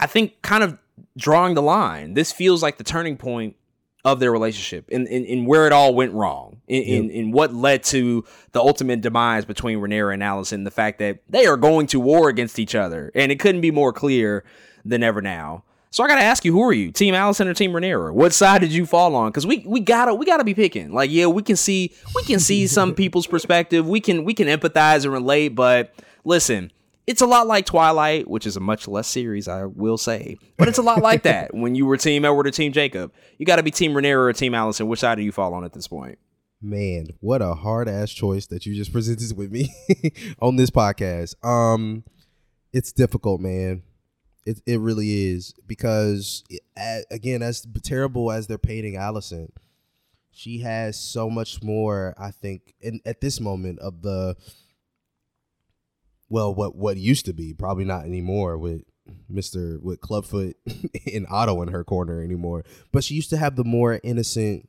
I 0.00 0.06
think 0.06 0.42
kind 0.42 0.64
of 0.64 0.76
drawing 1.16 1.54
the 1.54 1.62
line. 1.62 2.14
This 2.14 2.32
feels 2.32 2.64
like 2.64 2.78
the 2.78 2.84
turning 2.84 3.16
point 3.16 3.54
of 4.04 4.20
their 4.20 4.30
relationship 4.30 4.88
and, 4.90 5.06
and, 5.08 5.26
and 5.26 5.46
where 5.46 5.66
it 5.66 5.72
all 5.72 5.94
went 5.94 6.12
wrong 6.12 6.60
in, 6.68 6.82
in, 6.82 7.10
in 7.10 7.32
what 7.32 7.52
led 7.52 7.82
to 7.82 8.24
the 8.52 8.60
ultimate 8.60 9.00
demise 9.00 9.44
between 9.44 9.78
Rhaenyra 9.78 10.14
and 10.14 10.22
Alicent, 10.22 10.64
the 10.64 10.70
fact 10.70 10.98
that 11.00 11.18
they 11.28 11.46
are 11.46 11.56
going 11.56 11.86
to 11.88 12.00
war 12.00 12.28
against 12.28 12.58
each 12.58 12.74
other. 12.74 13.10
And 13.14 13.32
it 13.32 13.40
couldn't 13.40 13.60
be 13.60 13.70
more 13.70 13.92
clear 13.92 14.44
than 14.84 15.02
ever 15.02 15.20
now. 15.20 15.64
So 15.90 16.04
I 16.04 16.08
gotta 16.08 16.22
ask 16.22 16.44
you, 16.44 16.52
who 16.52 16.62
are 16.62 16.72
you, 16.72 16.92
Team 16.92 17.14
Alicent 17.14 17.46
or 17.46 17.54
Team 17.54 17.72
Rhaenyra? 17.72 18.12
What 18.12 18.32
side 18.34 18.60
did 18.60 18.72
you 18.72 18.84
fall 18.84 19.14
on? 19.14 19.30
Because 19.30 19.46
we 19.46 19.64
we 19.66 19.80
gotta 19.80 20.14
we 20.14 20.26
gotta 20.26 20.44
be 20.44 20.52
picking. 20.52 20.92
Like, 20.92 21.10
yeah, 21.10 21.26
we 21.26 21.42
can 21.42 21.56
see 21.56 21.94
we 22.14 22.22
can 22.24 22.40
see 22.40 22.66
some 22.66 22.94
people's 22.94 23.26
perspective. 23.26 23.86
We 23.86 24.00
can 24.00 24.24
we 24.24 24.34
can 24.34 24.48
empathize 24.48 25.04
and 25.04 25.12
relate. 25.14 25.54
But 25.54 25.94
listen, 26.24 26.72
it's 27.08 27.22
a 27.22 27.26
lot 27.26 27.46
like 27.46 27.64
Twilight, 27.64 28.28
which 28.28 28.46
is 28.46 28.58
a 28.58 28.60
much 28.60 28.86
less 28.86 29.08
series, 29.08 29.48
I 29.48 29.64
will 29.64 29.96
say. 29.96 30.36
But 30.58 30.68
it's 30.68 30.76
a 30.76 30.82
lot 30.82 31.00
like 31.00 31.22
that. 31.22 31.54
When 31.58 31.74
you 31.74 31.86
were 31.86 31.96
Team 31.96 32.26
Edward 32.26 32.46
or 32.46 32.50
Team 32.50 32.70
Jacob, 32.70 33.14
you 33.38 33.46
got 33.46 33.56
to 33.56 33.62
be 33.62 33.70
Team 33.70 33.92
Rhaenyra 33.92 34.28
or 34.28 34.32
Team 34.34 34.52
Alicent. 34.52 34.86
Which 34.86 35.00
side 35.00 35.14
do 35.14 35.22
you 35.22 35.32
fall 35.32 35.54
on 35.54 35.64
at 35.64 35.72
this 35.72 35.88
point? 35.88 36.18
Man, 36.60 37.06
what 37.20 37.40
a 37.40 37.54
hard 37.54 37.88
ass 37.88 38.10
choice 38.10 38.46
that 38.48 38.66
you 38.66 38.74
just 38.74 38.92
presented 38.92 39.34
with 39.34 39.50
me 39.50 39.72
on 40.38 40.56
this 40.56 40.68
podcast. 40.68 41.42
Um, 41.42 42.04
it's 42.74 42.92
difficult, 42.92 43.40
man. 43.40 43.84
It 44.44 44.60
it 44.66 44.78
really 44.78 45.32
is 45.32 45.54
because 45.66 46.44
it, 46.50 46.60
again, 47.10 47.40
as 47.40 47.66
terrible 47.82 48.30
as 48.30 48.48
they're 48.48 48.58
painting 48.58 48.96
Alicent, 48.96 49.52
she 50.30 50.58
has 50.58 51.00
so 51.00 51.30
much 51.30 51.62
more. 51.62 52.14
I 52.18 52.32
think, 52.32 52.74
in, 52.82 53.00
at 53.06 53.22
this 53.22 53.40
moment 53.40 53.78
of 53.78 54.02
the 54.02 54.36
well, 56.28 56.54
what 56.54 56.76
what 56.76 56.96
used 56.96 57.26
to 57.26 57.32
be 57.32 57.54
probably 57.54 57.84
not 57.84 58.04
anymore 58.04 58.58
with 58.58 58.82
Mister 59.28 59.78
with 59.82 60.00
Clubfoot 60.00 60.56
and 61.12 61.26
Otto 61.28 61.62
in 61.62 61.68
her 61.68 61.84
corner 61.84 62.22
anymore. 62.22 62.64
But 62.92 63.04
she 63.04 63.14
used 63.14 63.30
to 63.30 63.36
have 63.36 63.56
the 63.56 63.64
more 63.64 64.00
innocent 64.02 64.68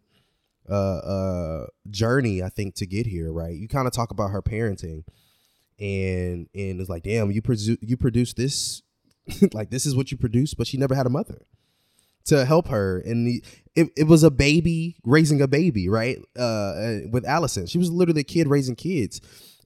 uh, 0.69 0.73
uh, 0.73 1.67
journey, 1.89 2.43
I 2.43 2.49
think, 2.49 2.75
to 2.75 2.85
get 2.85 3.05
here. 3.05 3.31
Right? 3.31 3.55
You 3.55 3.67
kind 3.67 3.87
of 3.87 3.93
talk 3.93 4.11
about 4.11 4.31
her 4.31 4.41
parenting, 4.41 5.03
and 5.79 6.47
and 6.53 6.79
it's 6.79 6.89
like, 6.89 7.03
damn, 7.03 7.31
you 7.31 7.41
produce 7.41 7.77
you 7.81 7.97
produce 7.97 8.33
this, 8.33 8.81
like 9.53 9.69
this 9.69 9.85
is 9.85 9.95
what 9.95 10.11
you 10.11 10.17
produce, 10.17 10.53
but 10.53 10.67
she 10.67 10.77
never 10.77 10.95
had 10.95 11.05
a 11.05 11.09
mother 11.09 11.45
to 12.25 12.45
help 12.45 12.67
her 12.67 12.99
and 12.99 13.41
it, 13.75 13.89
it 13.97 14.03
was 14.03 14.23
a 14.23 14.29
baby 14.29 14.97
raising 15.03 15.41
a 15.41 15.47
baby 15.47 15.89
right 15.89 16.17
uh 16.37 16.99
with 17.11 17.23
Alicent. 17.25 17.69
she 17.69 17.77
was 17.77 17.89
literally 17.89 18.21
a 18.21 18.25
kid 18.25 18.47
raising 18.47 18.75
kids 18.75 19.19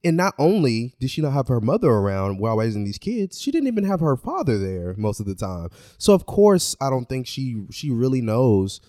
and 0.04 0.18
not 0.18 0.34
only 0.38 0.94
did 1.00 1.10
she 1.10 1.22
not 1.22 1.34
have 1.34 1.48
her 1.48 1.62
mother 1.62 1.90
around 1.90 2.40
while 2.40 2.58
raising 2.58 2.84
these 2.84 2.98
kids, 2.98 3.40
she 3.40 3.52
didn't 3.52 3.68
even 3.68 3.86
have 3.86 4.02
her 4.02 4.18
father 4.18 4.58
there 4.58 4.94
most 4.98 5.20
of 5.20 5.26
the 5.26 5.36
time. 5.36 5.70
So 5.98 6.14
of 6.14 6.26
course, 6.26 6.76
I 6.82 6.90
don't 6.90 7.08
think 7.08 7.28
she 7.28 7.66
she 7.72 7.90
really 7.90 8.22
knows 8.22 8.82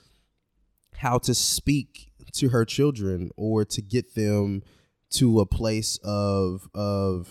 how 0.96 1.18
to 1.18 1.34
speak 1.34 2.10
to 2.32 2.48
her 2.48 2.64
children 2.64 3.30
or 3.36 3.64
to 3.64 3.82
get 3.82 4.14
them 4.14 4.62
to 5.10 5.40
a 5.40 5.46
place 5.46 5.98
of 6.02 6.68
of 6.74 7.28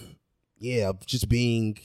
yeah, 0.58 0.94
just 1.06 1.28
being 1.28 1.78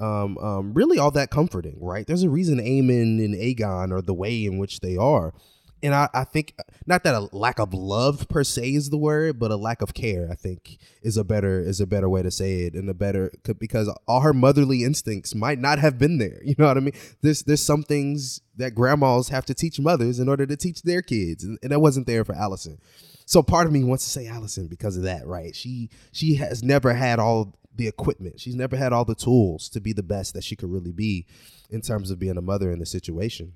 um, 0.00 0.38
um, 0.38 0.72
really 0.74 0.98
all 0.98 1.10
that 1.12 1.30
comforting, 1.30 1.78
right? 1.80 2.06
There's 2.06 2.22
a 2.22 2.30
reason 2.30 2.58
Aemond 2.58 3.22
and 3.24 3.34
Aegon 3.34 3.92
are 3.92 4.02
the 4.02 4.14
way 4.14 4.44
in 4.44 4.58
which 4.58 4.80
they 4.80 4.96
are 4.96 5.34
and 5.82 5.94
I, 5.94 6.08
I 6.14 6.24
think 6.24 6.54
not 6.86 7.04
that 7.04 7.14
a 7.14 7.28
lack 7.36 7.58
of 7.58 7.74
love 7.74 8.28
per 8.28 8.42
se 8.42 8.74
is 8.74 8.90
the 8.90 8.96
word, 8.96 9.38
but 9.38 9.50
a 9.50 9.56
lack 9.56 9.82
of 9.82 9.92
care, 9.92 10.28
I 10.30 10.34
think, 10.34 10.78
is 11.02 11.16
a 11.16 11.24
better 11.24 11.60
is 11.60 11.80
a 11.80 11.86
better 11.86 12.08
way 12.08 12.22
to 12.22 12.30
say 12.30 12.60
it, 12.62 12.74
and 12.74 12.88
a 12.88 12.94
better 12.94 13.30
because 13.58 13.94
all 14.06 14.20
her 14.20 14.32
motherly 14.32 14.82
instincts 14.84 15.34
might 15.34 15.58
not 15.58 15.78
have 15.78 15.98
been 15.98 16.18
there. 16.18 16.40
You 16.54 16.54
know 16.58 16.68
what 16.68 16.76
I 16.76 16.80
mean? 16.80 16.94
There's 17.20 17.42
there's 17.42 17.62
some 17.62 17.82
things 17.82 18.40
that 18.56 18.76
grandmas 18.76 19.28
have 19.30 19.44
to 19.46 19.54
teach 19.54 19.80
mothers 19.80 20.20
in 20.20 20.28
order 20.28 20.46
to 20.46 20.56
teach 20.56 20.82
their 20.82 21.02
kids, 21.02 21.42
and, 21.42 21.58
and 21.62 21.72
that 21.72 21.80
wasn't 21.80 22.06
there 22.06 22.24
for 22.24 22.34
Alicent. 22.34 22.78
So 23.26 23.42
part 23.42 23.66
of 23.66 23.72
me 23.72 23.82
wants 23.82 24.04
to 24.04 24.10
say 24.10 24.26
Alicent 24.26 24.70
because 24.70 24.96
of 24.96 25.02
that, 25.02 25.26
right? 25.26 25.54
She 25.54 25.90
she 26.12 26.36
has 26.36 26.62
never 26.62 26.94
had 26.94 27.18
all 27.18 27.56
the 27.74 27.88
equipment. 27.88 28.40
She's 28.40 28.54
never 28.54 28.76
had 28.76 28.92
all 28.92 29.04
the 29.04 29.16
tools 29.16 29.68
to 29.70 29.80
be 29.80 29.92
the 29.92 30.02
best 30.02 30.34
that 30.34 30.44
she 30.44 30.54
could 30.54 30.70
really 30.70 30.92
be 30.92 31.26
in 31.70 31.80
terms 31.80 32.10
of 32.10 32.20
being 32.20 32.36
a 32.36 32.42
mother 32.42 32.70
in 32.70 32.78
the 32.78 32.86
situation 32.86 33.54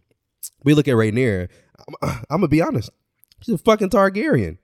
we 0.64 0.74
look 0.74 0.88
at 0.88 0.94
Rhaenyra. 0.94 1.48
I'm, 1.86 1.94
I'm 2.02 2.24
gonna 2.38 2.48
be 2.48 2.62
honest. 2.62 2.90
She's 3.42 3.54
a 3.54 3.58
fucking 3.58 3.90
Targaryen. 3.90 4.58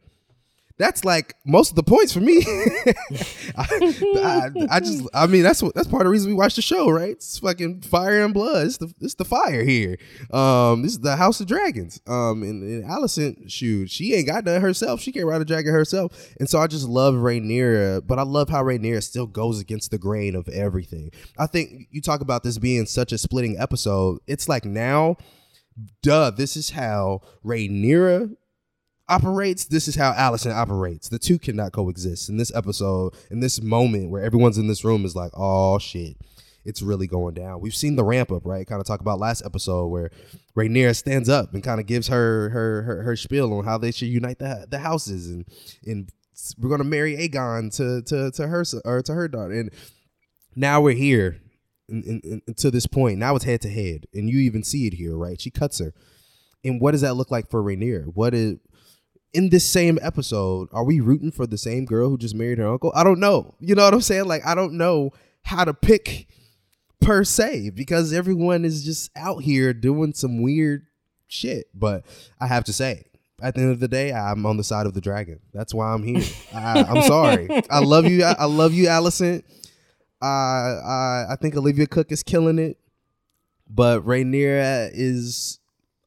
That's 0.76 1.04
like 1.04 1.36
most 1.46 1.70
of 1.70 1.76
the 1.76 1.84
points 1.84 2.12
for 2.12 2.18
me. 2.18 2.42
I, 3.56 3.56
I, 3.56 4.50
I, 4.70 4.80
just, 4.80 5.08
I 5.14 5.28
mean, 5.28 5.44
that's 5.44 5.62
what 5.62 5.72
that's 5.72 5.86
part 5.86 6.02
of 6.02 6.06
the 6.06 6.10
reason 6.10 6.30
we 6.30 6.34
watch 6.34 6.56
the 6.56 6.62
show, 6.62 6.90
right? 6.90 7.10
It's 7.10 7.38
fucking 7.38 7.82
fire 7.82 8.24
and 8.24 8.34
blood. 8.34 8.66
It's 8.66 8.78
the, 8.78 8.92
it's 9.00 9.14
the 9.14 9.24
fire 9.24 9.62
here. 9.62 9.98
Um, 10.32 10.82
this 10.82 10.92
is 10.92 10.98
the 10.98 11.14
House 11.14 11.40
of 11.40 11.46
Dragons. 11.46 12.00
Um, 12.08 12.42
and, 12.42 12.64
and 12.64 12.84
Alicent, 12.90 13.48
shoot, 13.52 13.88
she 13.88 14.14
ain't 14.14 14.26
got 14.26 14.46
that 14.46 14.62
herself. 14.62 15.00
She 15.00 15.12
can't 15.12 15.26
ride 15.26 15.40
a 15.40 15.44
dragon 15.44 15.72
herself. 15.72 16.34
And 16.40 16.50
so 16.50 16.58
I 16.58 16.66
just 16.66 16.88
love 16.88 17.14
Rhaenyra, 17.14 18.04
but 18.04 18.18
I 18.18 18.22
love 18.22 18.48
how 18.48 18.64
Rhaenyra 18.64 19.02
still 19.04 19.26
goes 19.26 19.60
against 19.60 19.92
the 19.92 19.98
grain 19.98 20.34
of 20.34 20.48
everything. 20.48 21.12
I 21.38 21.46
think 21.46 21.86
you 21.92 22.00
talk 22.00 22.20
about 22.20 22.42
this 22.42 22.58
being 22.58 22.86
such 22.86 23.12
a 23.12 23.18
splitting 23.18 23.56
episode. 23.60 24.18
It's 24.26 24.48
like 24.48 24.64
now 24.64 25.18
duh, 26.02 26.30
this 26.30 26.56
is 26.56 26.70
how 26.70 27.20
Rhaenyra 27.44 28.36
operates. 29.08 29.66
This 29.66 29.88
is 29.88 29.96
how 29.96 30.12
Alicent 30.12 30.54
operates. 30.54 31.08
The 31.08 31.18
two 31.18 31.38
cannot 31.38 31.72
coexist. 31.72 32.28
In 32.28 32.36
this 32.36 32.54
episode, 32.54 33.14
in 33.30 33.40
this 33.40 33.60
moment 33.60 34.10
where 34.10 34.22
everyone's 34.22 34.58
in 34.58 34.68
this 34.68 34.84
room 34.84 35.04
is 35.04 35.16
like, 35.16 35.32
oh 35.34 35.78
shit, 35.78 36.16
it's 36.64 36.82
really 36.82 37.06
going 37.06 37.34
down. 37.34 37.60
We've 37.60 37.74
seen 37.74 37.96
the 37.96 38.04
ramp 38.04 38.32
up, 38.32 38.46
right? 38.46 38.66
Kind 38.66 38.80
of 38.80 38.86
talk 38.86 39.00
about 39.00 39.18
last 39.18 39.44
episode 39.44 39.88
where 39.88 40.10
Rhaenyra 40.56 40.96
stands 40.96 41.28
up 41.28 41.52
and 41.52 41.62
kind 41.62 41.80
of 41.80 41.86
gives 41.86 42.08
her 42.08 42.48
her 42.50 42.82
her, 42.82 43.02
her 43.02 43.16
spiel 43.16 43.52
on 43.52 43.64
how 43.64 43.78
they 43.78 43.90
should 43.90 44.08
unite 44.08 44.38
the 44.38 44.66
the 44.68 44.78
houses 44.78 45.28
and 45.30 45.44
and 45.86 46.10
we're 46.58 46.70
gonna 46.70 46.84
marry 46.84 47.16
Aegon 47.16 47.74
to 47.76 48.02
to 48.02 48.30
to 48.32 48.46
her 48.46 48.64
or 48.84 49.02
to 49.02 49.14
her 49.14 49.28
daughter. 49.28 49.52
And 49.52 49.70
now 50.56 50.80
we're 50.80 50.94
here 50.94 51.40
in, 51.88 52.02
in, 52.02 52.42
in, 52.46 52.54
to 52.54 52.70
this 52.70 52.86
point. 52.86 53.18
Now 53.18 53.36
it's 53.36 53.44
head 53.44 53.60
to 53.62 53.70
head, 53.70 54.06
and 54.12 54.28
you 54.28 54.38
even 54.40 54.62
see 54.62 54.86
it 54.86 54.94
here, 54.94 55.16
right? 55.16 55.40
She 55.40 55.50
cuts 55.50 55.78
her. 55.78 55.92
And 56.64 56.80
what 56.80 56.92
does 56.92 57.02
that 57.02 57.14
look 57.14 57.30
like 57.30 57.50
for 57.50 57.62
Rhaenyra? 57.62 58.06
What 58.14 58.34
is 58.34 58.56
in 59.32 59.50
this 59.50 59.68
same 59.68 59.98
episode? 60.00 60.68
Are 60.72 60.84
we 60.84 61.00
rooting 61.00 61.30
for 61.30 61.46
the 61.46 61.58
same 61.58 61.84
girl 61.84 62.08
who 62.08 62.18
just 62.18 62.34
married 62.34 62.58
her 62.58 62.68
uncle? 62.68 62.92
I 62.94 63.04
don't 63.04 63.20
know. 63.20 63.54
You 63.60 63.74
know 63.74 63.84
what 63.84 63.94
I'm 63.94 64.00
saying? 64.00 64.26
Like 64.26 64.46
I 64.46 64.54
don't 64.54 64.74
know 64.74 65.10
how 65.42 65.64
to 65.64 65.74
pick 65.74 66.28
per 67.00 67.22
se 67.22 67.70
because 67.70 68.12
everyone 68.12 68.64
is 68.64 68.84
just 68.84 69.10
out 69.14 69.42
here 69.42 69.74
doing 69.74 70.14
some 70.14 70.42
weird 70.42 70.86
shit. 71.26 71.66
But 71.74 72.06
I 72.40 72.46
have 72.46 72.64
to 72.64 72.72
say, 72.72 73.04
at 73.42 73.54
the 73.54 73.60
end 73.60 73.72
of 73.72 73.80
the 73.80 73.88
day, 73.88 74.12
I'm 74.12 74.46
on 74.46 74.56
the 74.56 74.64
side 74.64 74.86
of 74.86 74.94
the 74.94 75.00
dragon. 75.00 75.40
That's 75.52 75.74
why 75.74 75.92
I'm 75.92 76.02
here. 76.02 76.22
I, 76.54 76.80
am 76.80 77.02
sorry. 77.02 77.48
I 77.70 77.80
love 77.80 78.06
you. 78.06 78.24
I, 78.24 78.36
I 78.38 78.44
love 78.46 78.72
you, 78.72 78.86
Alicent. 78.86 79.42
I 80.24 80.80
I 80.84 81.26
I 81.32 81.36
think 81.36 81.56
Olivia 81.56 81.86
Cooke 81.86 82.12
is 82.12 82.22
killing 82.22 82.58
it, 82.58 82.78
but 83.68 84.04
Rhaenyra 84.04 84.90
is. 84.92 85.60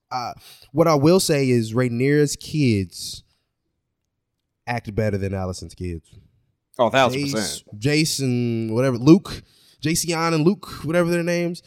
Uh, 0.10 0.32
what 0.72 0.88
I 0.88 0.96
will 0.96 1.20
say 1.20 1.50
is 1.50 1.74
Rhaenyra's 1.74 2.38
kids 2.38 3.24
act 4.66 4.96
better 4.96 5.18
than 5.18 5.34
Alicent's 5.34 5.76
kids. 5.76 6.10
Oh, 6.80 6.90
thousand 6.90 7.32
percent. 7.32 7.64
Jason, 7.78 8.74
whatever, 8.74 8.98
Luke, 8.98 9.44
Jason 9.82 10.14
and 10.14 10.46
Luke, 10.46 10.68
whatever 10.84 11.10
their 11.10 11.24
names. 11.24 11.62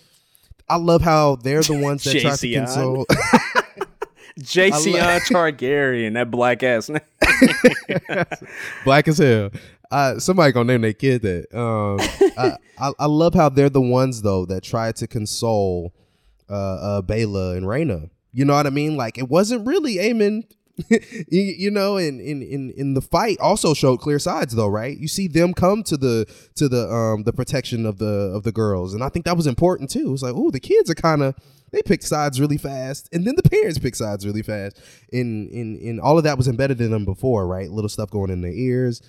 I 0.68 0.76
love 0.76 1.02
how 1.02 1.36
they're 1.36 1.62
the 1.62 1.78
ones 1.78 2.04
that 2.04 2.20
try 2.20 2.36
to 2.36 2.54
console. 2.54 3.06
Jason 4.38 4.92
Targaryen, 4.92 6.14
that 6.14 6.30
black 6.30 6.62
ass 6.62 6.88
name. 6.88 7.00
black 8.84 9.08
as 9.08 9.18
hell. 9.18 9.50
Uh, 9.90 10.18
somebody 10.20 10.52
gonna 10.52 10.72
name 10.72 10.82
their 10.82 10.92
kid 10.92 11.22
that. 11.22 11.52
Um, 11.56 11.98
I, 12.38 12.56
I, 12.78 12.92
I 13.00 13.06
love 13.06 13.34
how 13.34 13.48
they're 13.48 13.68
the 13.68 13.80
ones 13.80 14.22
though 14.22 14.46
that 14.46 14.62
try 14.62 14.92
to 14.92 15.06
console 15.06 15.92
uh, 16.48 16.52
uh 16.98 17.02
Baela 17.02 17.56
and 17.56 17.66
Rhaena. 17.66 18.10
You 18.32 18.44
know 18.44 18.54
what 18.54 18.66
I 18.66 18.70
mean? 18.70 18.96
Like 18.96 19.18
it 19.18 19.28
wasn't 19.28 19.66
really 19.66 19.96
Aemond. 19.96 20.44
you, 20.88 21.42
you, 21.42 21.70
know, 21.70 21.98
in, 21.98 22.20
in 22.20 22.40
in 22.42 22.70
in 22.70 22.94
the 22.94 23.02
fight 23.02 23.38
also 23.38 23.74
showed 23.74 23.98
clear 23.98 24.18
sides 24.18 24.54
though, 24.54 24.68
right? 24.68 24.96
You 24.96 25.08
see 25.08 25.28
them 25.28 25.52
come 25.52 25.82
to 25.82 25.96
the 25.96 26.26
to 26.54 26.68
the 26.68 26.90
um 26.90 27.24
the 27.24 27.32
protection 27.32 27.84
of 27.84 27.98
the 27.98 28.32
of 28.34 28.44
the 28.44 28.52
girls, 28.52 28.94
and 28.94 29.04
I 29.04 29.10
think 29.10 29.26
that 29.26 29.36
was 29.36 29.46
important 29.46 29.90
too. 29.90 30.12
It's 30.14 30.22
like, 30.22 30.34
oh, 30.34 30.50
the 30.50 30.60
kids 30.60 30.88
are 30.88 30.94
kind 30.94 31.22
of 31.22 31.34
they 31.70 31.82
pick 31.82 32.02
sides 32.02 32.40
really 32.40 32.56
fast, 32.56 33.08
and 33.12 33.26
then 33.26 33.34
the 33.36 33.48
parents 33.48 33.78
pick 33.78 33.94
sides 33.94 34.24
really 34.24 34.42
fast, 34.42 34.80
and 35.12 35.50
in 35.50 35.76
in 35.76 36.00
all 36.00 36.16
of 36.16 36.24
that 36.24 36.38
was 36.38 36.48
embedded 36.48 36.80
in 36.80 36.92
them 36.92 37.04
before, 37.04 37.46
right? 37.46 37.70
Little 37.70 37.90
stuff 37.90 38.10
going 38.10 38.30
in 38.30 38.40
their 38.40 38.52
ears, 38.52 39.02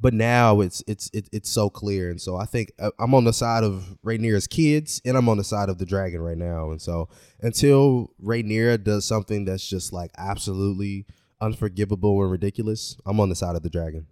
but 0.00 0.14
now 0.14 0.60
it's 0.60 0.82
it's 0.86 1.10
it, 1.12 1.28
it's 1.32 1.50
so 1.50 1.68
clear 1.68 2.10
and 2.10 2.20
so 2.20 2.36
i 2.36 2.44
think 2.44 2.72
uh, 2.78 2.90
i'm 2.98 3.14
on 3.14 3.24
the 3.24 3.32
side 3.32 3.64
of 3.64 3.96
Rhaenyra's 4.04 4.46
kids 4.46 5.00
and 5.04 5.16
i'm 5.16 5.28
on 5.28 5.38
the 5.38 5.44
side 5.44 5.68
of 5.68 5.78
the 5.78 5.86
dragon 5.86 6.20
right 6.20 6.38
now 6.38 6.70
and 6.70 6.80
so 6.80 7.08
until 7.40 8.10
Rhaenyra 8.22 8.82
does 8.82 9.04
something 9.04 9.44
that's 9.44 9.68
just 9.68 9.92
like 9.92 10.10
absolutely 10.16 11.06
unforgivable 11.40 12.22
and 12.22 12.30
ridiculous 12.30 12.96
i'm 13.06 13.20
on 13.20 13.28
the 13.28 13.36
side 13.36 13.56
of 13.56 13.62
the 13.62 13.70
dragon 13.70 14.06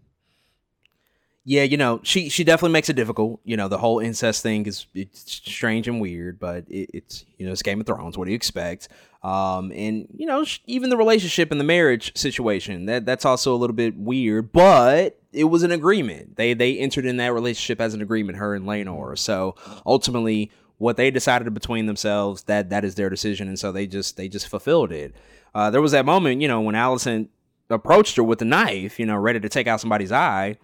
yeah, 1.48 1.62
you 1.62 1.76
know, 1.76 2.00
she 2.02 2.28
she 2.28 2.42
definitely 2.42 2.72
makes 2.72 2.88
it 2.88 2.94
difficult. 2.94 3.40
You 3.44 3.56
know, 3.56 3.68
the 3.68 3.78
whole 3.78 4.00
incest 4.00 4.42
thing 4.42 4.66
is 4.66 4.88
it's 4.94 5.30
strange 5.30 5.86
and 5.86 6.00
weird, 6.00 6.40
but 6.40 6.64
it, 6.68 6.90
it's 6.92 7.24
you 7.38 7.46
know 7.46 7.52
it's 7.52 7.62
Game 7.62 7.80
of 7.80 7.86
Thrones. 7.86 8.18
What 8.18 8.24
do 8.24 8.32
you 8.32 8.34
expect? 8.34 8.88
Um, 9.22 9.70
and 9.70 10.08
you 10.12 10.26
know, 10.26 10.44
even 10.66 10.90
the 10.90 10.96
relationship 10.96 11.52
and 11.52 11.60
the 11.60 11.64
marriage 11.64 12.18
situation 12.18 12.86
that 12.86 13.06
that's 13.06 13.24
also 13.24 13.54
a 13.54 13.58
little 13.58 13.76
bit 13.76 13.96
weird, 13.96 14.52
but 14.52 15.20
it 15.36 15.44
was 15.44 15.62
an 15.62 15.70
agreement. 15.70 16.36
They 16.36 16.54
they 16.54 16.78
entered 16.78 17.06
in 17.06 17.18
that 17.18 17.32
relationship 17.32 17.80
as 17.80 17.94
an 17.94 18.02
agreement, 18.02 18.38
her 18.38 18.54
and 18.54 18.64
Laenor. 18.64 19.18
So 19.18 19.54
ultimately, 19.84 20.50
what 20.78 20.96
they 20.96 21.10
decided 21.10 21.52
between 21.54 21.86
themselves 21.86 22.44
that 22.44 22.70
that 22.70 22.84
is 22.84 22.94
their 22.94 23.08
decision 23.08 23.48
and 23.48 23.58
so 23.58 23.72
they 23.72 23.86
just 23.86 24.16
they 24.16 24.28
just 24.28 24.48
fulfilled 24.48 24.92
it 24.92 25.14
uh, 25.54 25.70
there 25.70 25.80
was 25.80 25.92
that 25.92 26.04
moment 26.04 26.40
you 26.40 26.48
know 26.48 26.60
when 26.60 26.74
Alicent 26.74 27.28
approached 27.70 28.16
her 28.16 28.22
with 28.22 28.42
a 28.42 28.44
knife 28.44 28.98
you 28.98 29.06
know 29.06 29.16
ready 29.16 29.40
to 29.40 29.48
take 29.48 29.66
out 29.66 29.80
somebody's 29.80 30.12
eye 30.12 30.56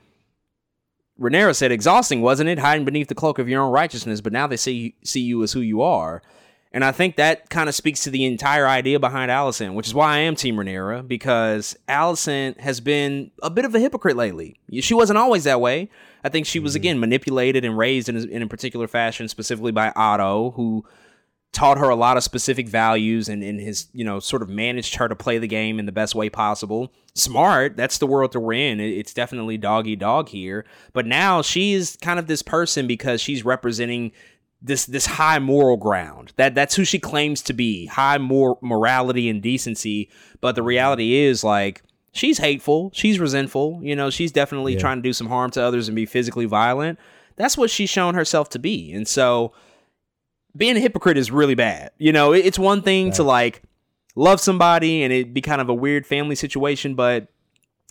Rhaenyra 1.21 1.55
said 1.55 1.73
exhausting 1.73 2.21
wasn't 2.21 2.49
it 2.49 2.59
hiding 2.59 2.85
beneath 2.85 3.09
the 3.09 3.15
cloak 3.15 3.39
of 3.39 3.49
your 3.49 3.63
own 3.63 3.73
righteousness 3.73 4.21
but 4.21 4.33
now 4.33 4.47
they 4.47 4.57
see 4.57 4.97
see 5.05 5.21
you 5.21 5.43
as 5.43 5.53
who 5.53 5.61
you 5.61 5.83
are 5.83 6.23
and 6.73 6.85
I 6.85 6.93
think 6.93 7.17
that 7.17 7.51
kind 7.51 7.69
of 7.69 7.75
speaks 7.75 8.03
to 8.05 8.11
the 8.11 8.25
entire 8.25 8.67
idea 8.67 8.99
behind 8.99 9.31
Alicent, 9.31 9.75
which 9.75 9.87
is 9.87 9.95
why 9.95 10.15
I 10.15 10.19
am 10.19 10.35
Team 10.35 10.57
Rhaenyra, 10.57 11.07
because 11.07 11.77
Alicent 11.87 12.59
has 12.61 12.81
been 12.81 13.31
a 13.43 13.51
bit 13.51 13.67
of 13.67 13.75
a 13.75 13.79
hypocrite 13.79 14.17
lately. 14.17 14.59
She 14.81 14.95
wasn't 14.95 15.19
always 15.19 15.45
that 15.45 15.61
way. 15.61 15.91
I 16.25 16.31
think 16.31 16.47
she 16.47 16.59
was, 16.59 16.73
mm-hmm. 16.73 16.77
again, 16.77 17.01
manipulated 17.01 17.65
and 17.65 17.77
raised 17.77 18.09
in 18.09 18.17
a, 18.17 18.23
in 18.23 18.43
a 18.43 18.47
particular 18.47 18.89
fashion, 18.89 19.29
specifically 19.29 19.73
by 19.73 19.93
Otto, 19.95 20.53
who 20.53 20.87
taught 21.53 21.77
her 21.77 21.91
a 21.91 21.95
lot 21.95 22.17
of 22.17 22.23
specific 22.23 22.67
values 22.67 23.29
and, 23.29 23.43
and 23.43 23.61
has, 23.61 23.89
you 23.93 24.05
know, 24.05 24.19
sort 24.19 24.41
of 24.41 24.49
managed 24.49 24.95
her 24.95 25.07
to 25.09 25.15
play 25.15 25.37
the 25.37 25.47
game 25.47 25.79
in 25.79 25.85
the 25.85 25.93
best 25.93 26.15
way 26.15 26.31
possible. 26.31 26.91
Smart, 27.15 27.77
that's 27.77 27.99
the 27.99 28.07
world 28.07 28.33
that 28.33 28.41
we're 28.41 28.55
in. 28.55 28.81
It's 28.81 29.13
definitely 29.13 29.59
doggy 29.59 29.97
dog 29.97 30.31
here. 30.31 30.65
But 30.95 31.05
now 31.05 31.43
she's 31.43 31.97
kind 31.97 32.19
of 32.19 32.27
this 32.27 32.41
person 32.41 32.87
because 32.87 33.21
she's 33.21 33.45
representing 33.45 34.13
this 34.63 34.87
this 34.87 35.07
high 35.07 35.39
moral 35.39 35.77
ground. 35.77 36.33
That 36.37 36.55
that's 36.55 36.75
who 36.77 36.85
she 36.85 36.99
claims 36.99 37.43
to 37.43 37.53
be, 37.53 37.87
high 37.87 38.19
mor- 38.19 38.59
morality 38.63 39.29
and 39.29 39.43
decency. 39.43 40.09
But 40.41 40.55
the 40.55 40.63
reality 40.63 41.15
is 41.15 41.43
like 41.43 41.83
she's 42.13 42.39
hateful, 42.39 42.91
she's 42.95 43.19
resentful. 43.19 43.81
You 43.83 43.97
know, 43.97 44.11
she's 44.11 44.33
definitely 44.33 44.75
Yeah. 44.75 44.81
trying 44.81 44.99
to 44.99 45.03
do 45.03 45.13
some 45.13 45.29
harm 45.29 45.51
to 45.53 45.63
others 45.63 45.89
and 45.89 45.97
be 45.97 46.07
physically 46.07 46.45
violent. 46.45 46.99
That's 47.37 47.57
what 47.57 47.71
she's 47.71 47.91
shown 47.91 48.15
herself 48.15 48.51
to 48.51 48.59
be. 48.59 48.93
And 48.93 49.09
so 49.09 49.53
being 50.57 50.77
a 50.77 50.81
hypocrite 50.81 51.17
is 51.17 51.31
really 51.31 51.55
bad. 51.55 51.91
You 51.99 52.13
know, 52.13 52.33
it- 52.33 52.45
it's 52.45 52.59
one 52.59 52.83
thing 52.83 53.11
to 53.13 53.23
like 53.23 53.63
love 54.15 54.39
somebody 54.41 55.03
and 55.03 55.13
it 55.13 55.33
be 55.33 55.41
kind 55.41 55.63
of 55.63 55.69
a 55.71 55.75
weird 55.75 56.07
family 56.07 56.35
situation, 56.35 56.95
but 56.95 57.29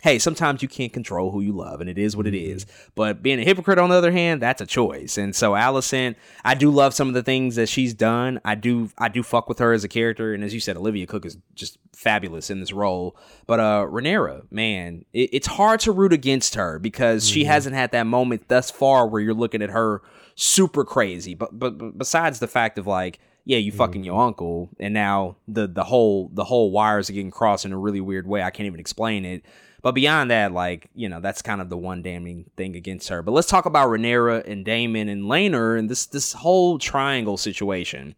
hey, 0.02 0.18
sometimes 0.18 0.62
you 0.62 0.68
can't 0.68 0.92
control 0.92 1.32
who 1.32 1.42
you 1.42 1.54
love, 1.54 1.80
and 1.80 1.90
it 1.90 1.98
is 1.98 2.18
what 2.18 2.28
it 2.28 2.36
is. 2.36 2.66
Mm-hmm. 2.66 2.90
But 2.96 3.24
being 3.24 3.40
a 3.40 3.44
hypocrite, 3.44 3.78
on 3.80 3.90
the 3.90 3.96
other 3.96 4.12
hand, 4.12 4.42
that's 4.42 4.62
a 4.62 4.66
choice. 4.66 5.18
And 5.18 5.36
so, 5.36 5.52
Alicent, 5.54 6.16
I 6.44 6.56
do 6.56 6.72
love 6.72 6.94
some 6.94 7.08
of 7.08 7.14
the 7.14 7.24
things 7.24 7.56
that 7.56 7.70
she's 7.70 7.94
done. 7.94 8.42
I 8.44 8.56
do, 8.56 8.90
I 8.98 9.08
do 9.10 9.24
fuck 9.24 9.48
with 9.48 9.60
her 9.60 9.74
as 9.74 9.84
a 9.84 9.88
character, 9.88 10.34
and 10.34 10.44
as 10.44 10.54
you 10.54 10.60
said, 10.60 10.76
Olivia 10.76 11.06
Cooke 11.08 11.26
is 11.26 11.38
just 11.54 11.78
fabulous 11.96 12.50
in 12.50 12.60
this 12.60 12.74
role. 12.74 13.16
But 13.46 13.60
uh, 13.60 13.86
Rhaenyra, 13.90 14.52
man, 14.52 15.06
it, 15.14 15.30
it's 15.34 15.48
hard 15.48 15.80
to 15.82 15.92
root 15.92 16.14
against 16.14 16.56
her 16.56 16.80
because 16.80 17.30
she 17.30 17.42
mm-hmm. 17.42 17.52
hasn't 17.52 17.76
had 17.76 17.92
that 17.92 18.08
moment 18.08 18.48
thus 18.48 18.72
far 18.72 19.08
where 19.08 19.22
you're 19.22 19.34
looking 19.36 19.62
at 19.62 19.70
her 19.70 20.02
super 20.36 20.84
crazy. 20.84 21.36
But 21.36 21.58
but, 21.58 21.78
but 21.78 21.98
besides 21.98 22.40
the 22.40 22.48
fact 22.48 22.78
of 22.78 22.88
like. 22.88 23.20
Yeah, 23.44 23.58
you 23.58 23.72
mm-hmm. 23.72 23.80
fucking 23.80 24.04
your 24.04 24.22
uncle, 24.22 24.70
and 24.80 24.94
now 24.94 25.36
the 25.48 25.66
the 25.66 25.84
whole 25.84 26.30
the 26.32 26.44
whole 26.44 26.70
wires 26.70 27.10
are 27.10 27.14
getting 27.14 27.32
crossed 27.32 27.66
in 27.66 27.74
a 27.74 27.78
really 27.78 28.00
weird 28.00 28.28
way. 28.28 28.44
I 28.44 28.52
can't 28.52 28.68
even 28.68 28.80
explain 28.80 29.26
it. 29.26 29.44
But 29.82 29.94
beyond 29.94 30.30
that, 30.30 30.52
like, 30.52 30.90
you 30.94 31.10
know, 31.10 31.20
that's 31.20 31.42
kind 31.42 31.60
of 31.60 31.70
the 31.70 31.78
one 31.78 32.02
damning 32.02 32.50
thing 32.56 32.76
against 32.76 33.10
her. 33.10 33.22
But 33.22 33.32
let's 33.32 33.48
talk 33.48 33.66
about 33.66 33.90
Rhaenyra 33.90 34.48
and 34.48 34.64
Daemon 34.64 35.10
and 35.10 35.24
Laenor 35.24 35.78
and 35.78 35.90
this 35.90 36.06
this 36.06 36.34
whole 36.34 36.78
triangle 36.78 37.38
situation. 37.38 38.16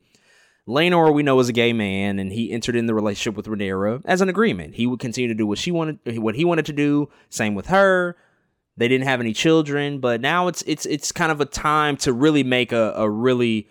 Laenor, 0.67 1.13
we 1.13 1.23
know, 1.23 1.39
is 1.39 1.49
a 1.49 1.53
gay 1.53 1.73
man, 1.73 2.19
and 2.19 2.31
he 2.31 2.51
entered 2.51 2.75
in 2.75 2.85
the 2.85 2.93
relationship 2.93 3.35
with 3.35 3.47
Rhaenyra 3.47 4.01
as 4.05 4.21
an 4.21 4.29
agreement. 4.29 4.75
He 4.75 4.87
would 4.87 4.99
continue 4.99 5.27
to 5.27 5.33
do 5.33 5.45
what 5.45 5.57
she 5.57 5.71
wanted, 5.71 5.99
what 6.19 6.35
he 6.35 6.45
wanted 6.45 6.65
to 6.67 6.73
do. 6.73 7.09
Same 7.29 7.53
with 7.55 7.67
her. 7.67 8.15
They 8.75 8.87
didn't 8.87 9.07
have 9.07 9.19
any 9.19 9.33
children, 9.33 9.99
but 9.99 10.19
now 10.19 10.47
it's 10.47 10.63
it's 10.63 10.85
it's 10.85 11.11
kind 11.11 11.31
of 11.31 11.39
a 11.39 11.45
time 11.45 11.95
to 11.97 12.11
really 12.11 12.43
make 12.43 12.71
a, 12.71 12.93
a 12.95 13.09
really 13.09 13.67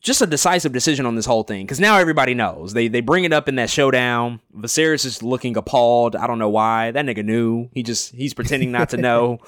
just 0.00 0.22
a 0.22 0.26
decisive 0.26 0.72
decision 0.72 1.04
on 1.04 1.14
this 1.14 1.26
whole 1.26 1.42
thing 1.42 1.66
because 1.66 1.80
now 1.80 1.98
everybody 1.98 2.34
knows. 2.34 2.72
They 2.72 2.88
they 2.88 3.00
bring 3.00 3.24
it 3.24 3.32
up 3.32 3.48
in 3.48 3.56
that 3.56 3.70
showdown. 3.70 4.40
Viserys 4.56 5.04
is 5.04 5.22
looking 5.22 5.56
appalled. 5.56 6.16
I 6.16 6.26
don't 6.26 6.38
know 6.38 6.48
why. 6.48 6.90
That 6.90 7.04
nigga 7.04 7.24
knew. 7.24 7.68
He 7.72 7.82
just 7.82 8.14
he's 8.14 8.34
pretending 8.34 8.72
not 8.72 8.90
to 8.90 8.96
know. 8.98 9.38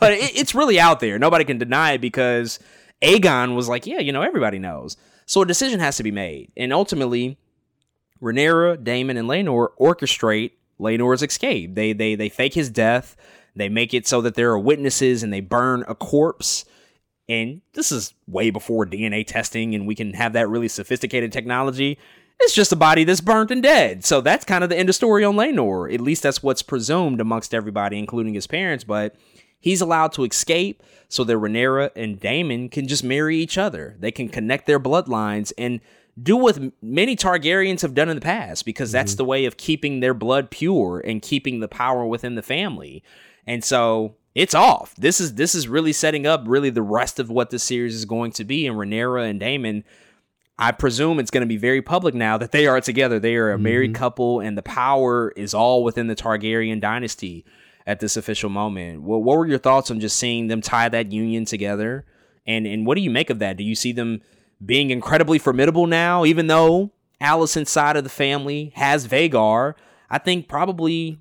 but 0.00 0.12
it, 0.12 0.36
it's 0.36 0.54
really 0.54 0.80
out 0.80 1.00
there. 1.00 1.18
Nobody 1.18 1.44
can 1.44 1.58
deny 1.58 1.92
it 1.92 2.00
because 2.00 2.58
Aegon 3.02 3.54
was 3.54 3.68
like, 3.68 3.86
yeah, 3.86 3.98
you 3.98 4.12
know, 4.12 4.22
everybody 4.22 4.58
knows. 4.58 4.96
So 5.26 5.42
a 5.42 5.46
decision 5.46 5.80
has 5.80 5.96
to 5.98 6.02
be 6.02 6.10
made, 6.10 6.50
and 6.56 6.72
ultimately, 6.72 7.38
Rhaenyra, 8.20 8.82
Daemon, 8.82 9.16
and 9.16 9.28
Laenor 9.28 9.68
orchestrate 9.80 10.52
Laenor's 10.80 11.22
escape. 11.22 11.74
They 11.74 11.92
they 11.92 12.14
they 12.14 12.28
fake 12.28 12.54
his 12.54 12.70
death. 12.70 13.16
They 13.54 13.68
make 13.68 13.92
it 13.92 14.06
so 14.06 14.22
that 14.22 14.34
there 14.34 14.50
are 14.50 14.58
witnesses, 14.58 15.22
and 15.22 15.32
they 15.32 15.40
burn 15.40 15.84
a 15.86 15.94
corpse. 15.94 16.64
And 17.28 17.62
this 17.74 17.92
is 17.92 18.14
way 18.26 18.50
before 18.50 18.84
DNA 18.86 19.26
testing, 19.26 19.74
and 19.74 19.86
we 19.86 19.94
can 19.94 20.14
have 20.14 20.32
that 20.32 20.48
really 20.48 20.68
sophisticated 20.68 21.32
technology. 21.32 21.98
It's 22.40 22.54
just 22.54 22.72
a 22.72 22.76
body 22.76 23.04
that's 23.04 23.20
burnt 23.20 23.50
and 23.50 23.62
dead. 23.62 24.04
So 24.04 24.20
that's 24.20 24.44
kind 24.44 24.64
of 24.64 24.70
the 24.70 24.76
end 24.76 24.88
of 24.88 24.94
story 24.94 25.24
on 25.24 25.36
Laenor. 25.36 25.92
At 25.92 26.00
least 26.00 26.24
that's 26.24 26.42
what's 26.42 26.62
presumed 26.62 27.20
amongst 27.20 27.54
everybody, 27.54 27.98
including 27.98 28.34
his 28.34 28.46
parents. 28.48 28.82
But 28.82 29.14
he's 29.60 29.80
allowed 29.80 30.12
to 30.14 30.24
escape 30.24 30.82
so 31.08 31.24
that 31.24 31.36
Rhaenyra 31.36 31.90
and 31.94 32.18
Daemon 32.18 32.68
can 32.68 32.88
just 32.88 33.04
marry 33.04 33.38
each 33.38 33.56
other. 33.56 33.96
They 34.00 34.10
can 34.10 34.28
connect 34.28 34.66
their 34.66 34.80
bloodlines 34.80 35.52
and 35.56 35.80
do 36.20 36.36
what 36.36 36.58
many 36.82 37.16
Targaryens 37.16 37.82
have 37.82 37.94
done 37.94 38.08
in 38.08 38.16
the 38.16 38.22
past 38.22 38.66
because 38.66 38.92
that's 38.92 39.12
mm-hmm. 39.12 39.18
the 39.18 39.24
way 39.24 39.44
of 39.44 39.56
keeping 39.56 40.00
their 40.00 40.14
blood 40.14 40.50
pure 40.50 41.00
and 41.04 41.22
keeping 41.22 41.60
the 41.60 41.68
power 41.68 42.04
within 42.04 42.34
the 42.34 42.42
family. 42.42 43.02
And 43.46 43.64
so 43.64 44.16
it's 44.34 44.54
off. 44.54 44.94
This 44.96 45.20
is 45.20 45.34
this 45.34 45.54
is 45.54 45.68
really 45.68 45.92
setting 45.92 46.26
up 46.26 46.44
really 46.46 46.70
the 46.70 46.82
rest 46.82 47.18
of 47.18 47.30
what 47.30 47.50
this 47.50 47.62
series 47.62 47.94
is 47.94 48.04
going 48.04 48.32
to 48.32 48.44
be. 48.44 48.66
And 48.66 48.76
Rhaenyra 48.76 49.28
and 49.28 49.38
Daemon, 49.38 49.84
I 50.58 50.72
presume 50.72 51.18
it's 51.18 51.30
going 51.30 51.42
to 51.42 51.46
be 51.46 51.58
very 51.58 51.82
public 51.82 52.14
now 52.14 52.38
that 52.38 52.52
they 52.52 52.66
are 52.66 52.80
together. 52.80 53.18
They 53.18 53.36
are 53.36 53.52
a 53.52 53.58
married 53.58 53.92
mm-hmm. 53.92 54.00
couple, 54.00 54.40
and 54.40 54.56
the 54.56 54.62
power 54.62 55.32
is 55.36 55.54
all 55.54 55.84
within 55.84 56.06
the 56.06 56.16
Targaryen 56.16 56.80
dynasty 56.80 57.44
at 57.86 58.00
this 58.00 58.16
official 58.16 58.48
moment. 58.48 59.02
What, 59.02 59.22
what 59.22 59.36
were 59.36 59.46
your 59.46 59.58
thoughts 59.58 59.90
on 59.90 60.00
just 60.00 60.16
seeing 60.16 60.46
them 60.46 60.60
tie 60.60 60.88
that 60.88 61.12
union 61.12 61.44
together? 61.44 62.06
And 62.46 62.66
and 62.66 62.86
what 62.86 62.96
do 62.96 63.02
you 63.02 63.10
make 63.10 63.30
of 63.30 63.38
that? 63.40 63.56
Do 63.56 63.64
you 63.64 63.74
see 63.74 63.92
them 63.92 64.22
being 64.64 64.90
incredibly 64.90 65.38
formidable 65.38 65.86
now, 65.86 66.24
even 66.24 66.46
though 66.46 66.92
Alicent's 67.20 67.70
side 67.70 67.96
of 67.96 68.04
the 68.04 68.10
family 68.10 68.72
has 68.76 69.06
Vhagar? 69.06 69.74
I 70.10 70.18
think 70.18 70.48
probably 70.48 71.18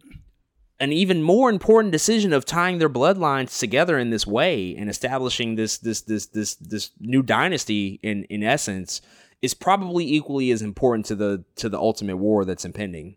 an 0.82 0.92
even 0.92 1.22
more 1.22 1.50
important 1.50 1.92
decision 1.92 2.34
of 2.34 2.44
tying 2.44 2.80
their 2.80 2.90
bloodlines 2.90 3.58
together 3.60 4.00
in 4.00 4.10
this 4.10 4.26
way 4.26 4.76
and 4.76 4.90
establishing 4.90 5.56
this 5.56 5.78
this 5.78 6.02
this 6.02 6.26
this 6.26 6.56
this 6.56 6.90
new 7.00 7.22
dynasty 7.22 8.00
in 8.02 8.24
in 8.26 8.44
essence 8.44 9.00
is 9.44 9.54
probably 9.54 10.12
equally 10.12 10.50
as 10.52 10.62
important 10.64 11.06
to 11.06 11.16
the 11.16 11.46
to 11.56 11.70
the 11.70 11.78
ultimate 11.78 12.18
war 12.18 12.44
that's 12.44 12.66
impending. 12.66 13.16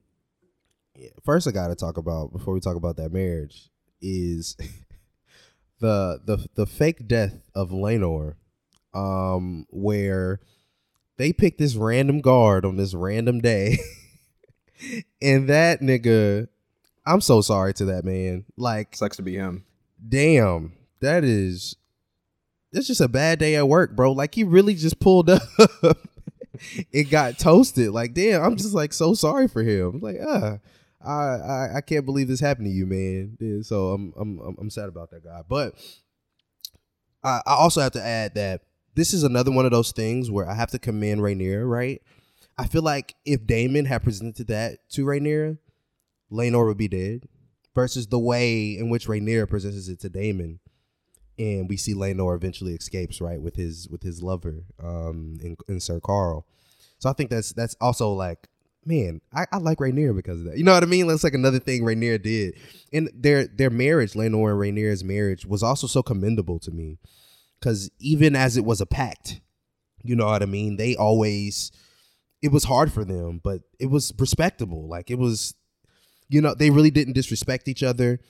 First, 1.24 1.48
I 1.48 1.50
got 1.50 1.68
to 1.68 1.74
talk 1.74 1.96
about 1.96 2.32
before 2.32 2.54
we 2.54 2.60
talk 2.60 2.76
about 2.76 2.96
that 2.98 3.12
marriage 3.12 3.70
is 4.00 4.56
the 5.80 6.20
the 6.24 6.46
the 6.54 6.66
fake 6.66 7.08
death 7.08 7.40
of 7.54 7.70
Laenor, 7.70 8.34
um, 8.92 9.66
where 9.70 10.40
they 11.16 11.32
picked 11.32 11.58
this 11.58 11.76
random 11.76 12.20
guard 12.20 12.66
on 12.66 12.76
this 12.76 12.92
random 12.92 13.40
day, 13.40 13.78
and 15.22 15.48
that 15.48 15.80
nigga, 15.80 16.48
I'm 17.06 17.20
so 17.20 17.40
sorry 17.40 17.74
to 17.74 17.84
that 17.86 18.04
man. 18.04 18.44
Like, 18.56 18.96
sucks 18.96 19.16
to 19.16 19.22
be 19.22 19.34
him. 19.34 19.64
Damn, 20.06 20.72
that 21.00 21.24
is. 21.24 21.76
It's 22.72 22.86
just 22.88 23.00
a 23.00 23.08
bad 23.08 23.38
day 23.38 23.54
at 23.56 23.68
work, 23.68 23.94
bro. 23.94 24.12
Like 24.12 24.34
he 24.34 24.42
really 24.44 24.74
just 24.74 24.98
pulled 24.98 25.30
up. 25.30 25.42
it 26.92 27.10
got 27.10 27.38
toasted. 27.38 27.90
Like, 27.90 28.14
damn, 28.14 28.42
I'm 28.42 28.56
just 28.56 28.74
like 28.74 28.92
so 28.92 29.14
sorry 29.14 29.46
for 29.48 29.62
him. 29.62 30.00
Like, 30.00 30.16
ah, 30.26 30.58
I, 31.04 31.12
I 31.12 31.68
I 31.76 31.80
can't 31.82 32.04
believe 32.06 32.26
this 32.28 32.40
happened 32.40 32.66
to 32.66 32.72
you, 32.72 32.86
man. 32.86 33.36
Yeah, 33.38 33.62
so 33.62 33.90
I'm 33.90 34.12
I'm 34.18 34.40
I'm- 34.40 34.56
I'm 34.60 34.70
sad 34.70 34.88
about 34.88 35.10
that 35.10 35.22
guy. 35.24 35.42
But 35.48 35.74
I, 37.22 37.40
I 37.46 37.54
also 37.54 37.80
have 37.80 37.92
to 37.92 38.02
add 38.02 38.34
that 38.34 38.62
this 38.94 39.12
is 39.14 39.22
another 39.22 39.50
one 39.52 39.64
of 39.66 39.70
those 39.70 39.92
things 39.92 40.30
where 40.30 40.48
I 40.48 40.54
have 40.54 40.70
to 40.70 40.78
commend 40.78 41.20
Rhaenyra, 41.20 41.68
right? 41.68 42.00
I 42.58 42.66
feel 42.66 42.82
like 42.82 43.14
if 43.24 43.46
Daemon 43.46 43.84
had 43.86 44.02
presented 44.04 44.46
that 44.48 44.78
to 44.90 45.04
Rhaenyra, 45.04 45.58
Laenor 46.34 46.66
would 46.66 46.76
be 46.76 46.88
dead. 46.88 47.28
Versus 47.74 48.06
the 48.06 48.20
way 48.20 48.78
in 48.78 48.88
which 48.88 49.08
Rhaenyra 49.08 49.48
presents 49.48 49.88
it 49.88 49.98
to 50.00 50.08
Daemon. 50.08 50.60
And 51.36 51.68
we 51.68 51.76
see 51.76 51.92
Laenor 51.92 52.36
eventually 52.36 52.72
escapes, 52.72 53.20
right, 53.20 53.40
with 53.40 53.56
his 53.56 53.88
with 53.88 54.04
his 54.04 54.22
lover, 54.22 54.62
um, 54.80 55.38
in, 55.42 55.56
in 55.66 55.80
Sir 55.80 55.98
Qarl. 55.98 56.44
So 57.00 57.10
I 57.10 57.14
think 57.14 57.30
that's 57.30 57.52
that's 57.52 57.74
also 57.80 58.12
like, 58.12 58.46
man, 58.84 59.20
I, 59.32 59.46
I 59.50 59.56
like 59.56 59.78
Rhaenyra 59.78 60.14
because 60.14 60.38
of 60.38 60.46
that. 60.46 60.56
You 60.56 60.62
know 60.62 60.72
what 60.72 60.84
I 60.84 60.86
mean? 60.86 61.08
That's 61.08 61.24
like 61.24 61.34
another 61.34 61.58
thing 61.58 61.82
Rhaenyra 61.82 62.22
did. 62.22 62.54
And 62.92 63.10
their 63.12 63.48
their 63.48 63.70
marriage, 63.70 64.12
Laenor 64.12 64.52
and 64.52 64.60
Rhaenyra's 64.60 65.02
marriage, 65.02 65.44
was 65.44 65.64
also 65.64 65.88
so 65.88 66.00
commendable 66.00 66.60
to 66.60 66.70
me. 66.70 66.98
Cause 67.60 67.90
even 67.98 68.36
as 68.36 68.56
it 68.56 68.64
was 68.64 68.80
a 68.80 68.86
pact, 68.86 69.40
you 70.04 70.14
know 70.14 70.26
what 70.26 70.42
I 70.42 70.46
mean? 70.46 70.76
They 70.76 70.94
always 70.94 71.72
it 72.40 72.52
was 72.52 72.64
hard 72.64 72.92
for 72.92 73.04
them, 73.04 73.40
but 73.42 73.62
it 73.80 73.86
was 73.86 74.12
respectable. 74.18 74.86
Like 74.86 75.10
it 75.10 75.18
was, 75.18 75.54
you 76.28 76.40
know, 76.40 76.54
they 76.54 76.70
really 76.70 76.90
didn't 76.90 77.14
disrespect 77.14 77.68
each 77.68 77.82
other. 77.82 78.20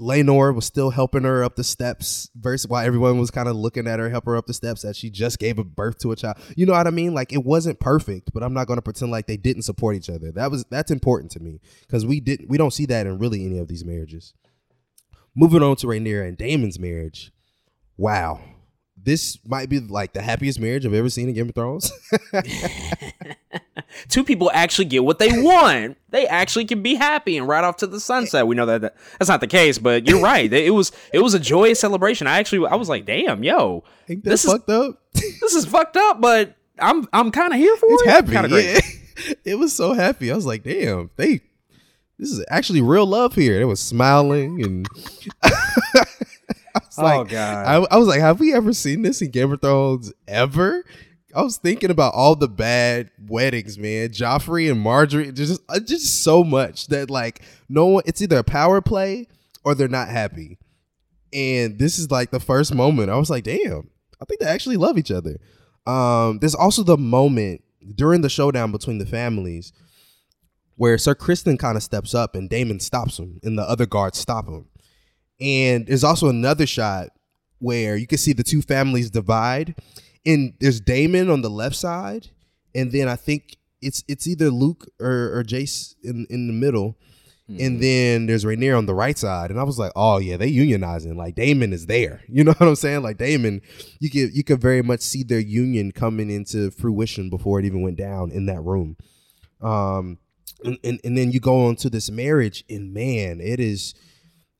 Laenor 0.00 0.54
was 0.54 0.64
still 0.64 0.90
helping 0.90 1.24
her 1.24 1.44
up 1.44 1.56
the 1.56 1.64
steps 1.64 2.30
versus 2.34 2.66
while 2.66 2.84
everyone 2.84 3.18
was 3.18 3.30
kind 3.30 3.48
of 3.48 3.56
looking 3.56 3.86
at 3.86 3.98
her 3.98 4.08
help 4.08 4.24
her 4.24 4.34
up 4.34 4.46
the 4.46 4.54
steps 4.54 4.80
that 4.80 4.96
she 4.96 5.10
just 5.10 5.38
gave 5.38 5.56
birth 5.56 5.98
to 5.98 6.10
a 6.10 6.16
child. 6.16 6.38
You 6.56 6.64
know 6.64 6.72
what 6.72 6.86
I 6.86 6.90
mean? 6.90 7.12
Like 7.12 7.34
it 7.34 7.44
wasn't 7.44 7.80
perfect, 7.80 8.32
but 8.32 8.42
I'm 8.42 8.54
not 8.54 8.66
to 8.66 8.82
pretend 8.82 9.12
like 9.12 9.26
they 9.26 9.36
didn't 9.36 9.62
support 9.62 9.96
each 9.96 10.08
other. 10.08 10.32
That 10.32 10.50
was 10.50 10.64
that's 10.70 10.90
important 10.90 11.32
to 11.32 11.40
me 11.40 11.60
because 11.82 12.06
we 12.06 12.18
didn't 12.20 12.48
we 12.48 12.56
don't 12.56 12.72
see 12.72 12.86
that 12.86 13.06
in 13.06 13.18
really 13.18 13.44
any 13.44 13.58
of 13.58 13.68
these 13.68 13.84
marriages. 13.84 14.32
Moving 15.36 15.62
on 15.62 15.76
to 15.76 15.86
Rhaenyra 15.86 16.26
and 16.26 16.38
Daemon's 16.38 16.78
marriage. 16.78 17.30
Wow. 17.98 18.40
This 19.02 19.38
might 19.46 19.68
be 19.68 19.80
like 19.80 20.12
the 20.12 20.20
happiest 20.22 20.60
marriage 20.60 20.84
I've 20.84 20.92
ever 20.94 21.08
seen 21.08 21.28
in 21.28 21.34
Game 21.34 21.48
of 21.48 21.54
Thrones. 21.54 21.90
Two 24.08 24.24
people 24.24 24.50
actually 24.52 24.84
get 24.84 25.04
what 25.04 25.18
they 25.18 25.30
want. 25.42 25.96
they 26.10 26.26
actually 26.26 26.64
can 26.64 26.82
be 26.82 26.94
happy 26.94 27.36
and 27.36 27.48
ride 27.48 27.64
off 27.64 27.76
to 27.78 27.86
the 27.86 27.98
sunset. 28.00 28.46
We 28.46 28.54
know 28.54 28.66
that, 28.66 28.80
that 28.82 28.96
that's 29.18 29.28
not 29.28 29.40
the 29.40 29.46
case, 29.46 29.78
but 29.78 30.06
you're 30.06 30.20
right. 30.20 30.52
It 30.52 30.70
was 30.74 30.92
it 31.12 31.20
was 31.20 31.34
a 31.34 31.38
joyous 31.40 31.80
celebration. 31.80 32.26
I 32.26 32.38
actually 32.38 32.66
I 32.68 32.74
was 32.76 32.88
like, 32.88 33.04
damn, 33.06 33.42
yo, 33.42 33.84
Ain't 34.08 34.22
this 34.24 34.44
fucked 34.44 34.68
is 34.68 34.76
up. 34.76 35.00
this 35.14 35.54
is 35.54 35.64
fucked 35.66 35.96
up, 35.96 36.20
but 36.20 36.56
I'm 36.78 37.08
I'm 37.12 37.30
kind 37.30 37.52
of 37.52 37.58
here 37.58 37.76
for 37.76 37.86
it's 37.90 38.02
it. 38.02 38.08
happy. 38.08 38.32
Yeah. 38.54 39.34
it 39.44 39.58
was 39.58 39.72
so 39.72 39.92
happy. 39.92 40.30
I 40.30 40.36
was 40.36 40.46
like, 40.46 40.62
damn, 40.62 41.10
they 41.16 41.40
this 42.18 42.30
is 42.30 42.44
actually 42.48 42.82
real 42.82 43.06
love 43.06 43.34
here. 43.34 43.58
They 43.58 43.64
was 43.64 43.80
smiling 43.80 44.62
and 44.62 44.88
I 46.74 46.80
was 46.86 46.98
Oh, 46.98 47.02
like, 47.02 47.28
God. 47.28 47.66
I, 47.66 47.94
I 47.94 47.96
was 47.98 48.08
like, 48.08 48.20
have 48.20 48.40
we 48.40 48.52
ever 48.54 48.72
seen 48.72 49.02
this 49.02 49.22
in 49.22 49.30
Game 49.30 49.52
of 49.52 49.60
Thrones 49.60 50.12
ever? 50.28 50.84
I 51.34 51.42
was 51.42 51.58
thinking 51.58 51.90
about 51.90 52.14
all 52.14 52.34
the 52.34 52.48
bad 52.48 53.10
weddings, 53.28 53.78
man. 53.78 54.08
Joffrey 54.08 54.70
and 54.70 54.84
Margaery, 54.84 55.32
just 55.32 55.60
uh, 55.68 55.78
just 55.78 56.24
so 56.24 56.42
much 56.42 56.88
that 56.88 57.08
like 57.08 57.42
no 57.68 57.86
one. 57.86 58.02
It's 58.06 58.20
either 58.20 58.38
a 58.38 58.44
power 58.44 58.80
play 58.80 59.28
or 59.64 59.74
they're 59.76 59.86
not 59.86 60.08
happy. 60.08 60.58
And 61.32 61.78
this 61.78 61.98
is 62.00 62.10
like 62.10 62.32
the 62.32 62.40
first 62.40 62.74
moment. 62.74 63.10
I 63.10 63.16
was 63.16 63.30
like, 63.30 63.44
damn, 63.44 63.90
I 64.20 64.24
think 64.24 64.40
they 64.40 64.46
actually 64.46 64.76
love 64.76 64.98
each 64.98 65.12
other. 65.12 65.36
Um, 65.86 66.40
there's 66.40 66.56
also 66.56 66.82
the 66.82 66.98
moment 66.98 67.62
during 67.94 68.22
the 68.22 68.28
showdown 68.28 68.72
between 68.72 68.98
the 68.98 69.06
families 69.06 69.72
where 70.76 70.98
Sir 70.98 71.14
Criston 71.14 71.58
kind 71.58 71.76
of 71.76 71.82
steps 71.84 72.12
up 72.14 72.34
and 72.34 72.50
Daemon 72.50 72.80
stops 72.80 73.18
him, 73.18 73.38
and 73.44 73.56
the 73.56 73.62
other 73.62 73.86
guards 73.86 74.18
stop 74.18 74.48
him. 74.48 74.66
And 75.40 75.86
there's 75.86 76.04
also 76.04 76.28
another 76.28 76.66
shot 76.66 77.08
where 77.58 77.96
you 77.96 78.06
can 78.06 78.18
see 78.18 78.32
the 78.32 78.42
two 78.42 78.62
families 78.62 79.10
divide, 79.10 79.74
and 80.26 80.54
there's 80.60 80.80
Daemon 80.80 81.30
on 81.30 81.42
the 81.42 81.50
left 81.50 81.76
side, 81.76 82.28
and 82.74 82.92
then 82.92 83.08
I 83.08 83.16
think 83.16 83.56
it's 83.82 84.04
it's 84.08 84.26
either 84.26 84.50
Luke 84.50 84.86
or, 85.00 85.38
or 85.38 85.44
Jace 85.44 85.94
in 86.02 86.26
in 86.30 86.46
the 86.46 86.52
middle, 86.52 86.96
and 87.58 87.82
then 87.82 88.26
there's 88.26 88.44
Rhaenyra 88.44 88.78
on 88.78 88.86
the 88.86 88.94
right 88.94 89.18
side, 89.18 89.50
and 89.50 89.58
I 89.58 89.64
was 89.64 89.78
like, 89.78 89.92
oh 89.96 90.18
yeah, 90.18 90.36
they 90.36 90.52
unionizing. 90.52 91.16
Like 91.16 91.34
Daemon 91.34 91.72
is 91.72 91.86
there, 91.86 92.22
you 92.28 92.44
know 92.44 92.52
what 92.52 92.68
I'm 92.68 92.76
saying? 92.76 93.02
Like 93.02 93.18
Daemon, 93.18 93.62
you 93.98 94.10
could 94.10 94.34
you 94.34 94.44
could 94.44 94.60
very 94.60 94.82
much 94.82 95.00
see 95.00 95.22
their 95.22 95.40
union 95.40 95.92
coming 95.92 96.30
into 96.30 96.70
fruition 96.70 97.30
before 97.30 97.58
it 97.58 97.64
even 97.64 97.82
went 97.82 97.96
down 97.96 98.30
in 98.30 98.46
that 98.46 98.60
room. 98.62 98.96
Um, 99.60 100.18
and, 100.64 100.78
and, 100.84 101.00
and 101.04 101.16
then 101.16 101.32
you 101.32 101.40
go 101.40 101.66
on 101.66 101.76
to 101.76 101.90
this 101.90 102.10
marriage, 102.10 102.64
and 102.68 102.92
man, 102.92 103.40
it 103.40 103.60
is, 103.60 103.94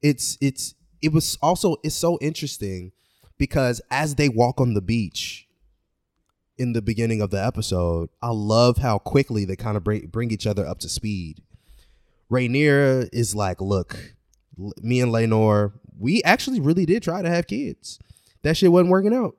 it's 0.03 0.39
it's 0.41 0.75
it 1.03 1.13
was 1.13 1.39
also 1.43 1.77
it's 1.83 1.95
so 1.95 2.19
interesting 2.21 2.93
because 3.39 3.81
as 3.91 4.17
they 4.17 4.29
walk 4.29 4.61
on 4.61 4.75
the 4.75 4.83
beach 4.83 5.49
in 6.59 6.73
the 6.75 6.83
beginning 6.83 7.23
of 7.23 7.31
the 7.31 7.43
episode, 7.43 8.11
I 8.21 8.31
love 8.31 8.79
how 8.79 8.99
quickly 8.99 9.45
they 9.45 9.57
kind 9.57 9.77
of 9.77 9.85
bring 9.85 10.07
bring 10.09 10.31
each 10.31 10.47
other 10.47 10.67
up 10.67 10.79
to 10.81 10.89
speed. 10.89 11.43
Rhaenyra 12.31 13.09
is 13.13 13.35
like, 13.35 13.61
look, 13.61 14.15
me 14.83 15.01
and 15.01 15.13
Laenor, 15.13 15.73
we 15.99 16.23
actually 16.23 16.61
really 16.61 16.87
did 16.87 17.03
try 17.03 17.23
to 17.23 17.29
have 17.29 17.47
kids. 17.47 17.99
That 18.43 18.57
shit 18.57 18.71
wasn't 18.71 18.91
working 18.91 19.15
out. 19.15 19.35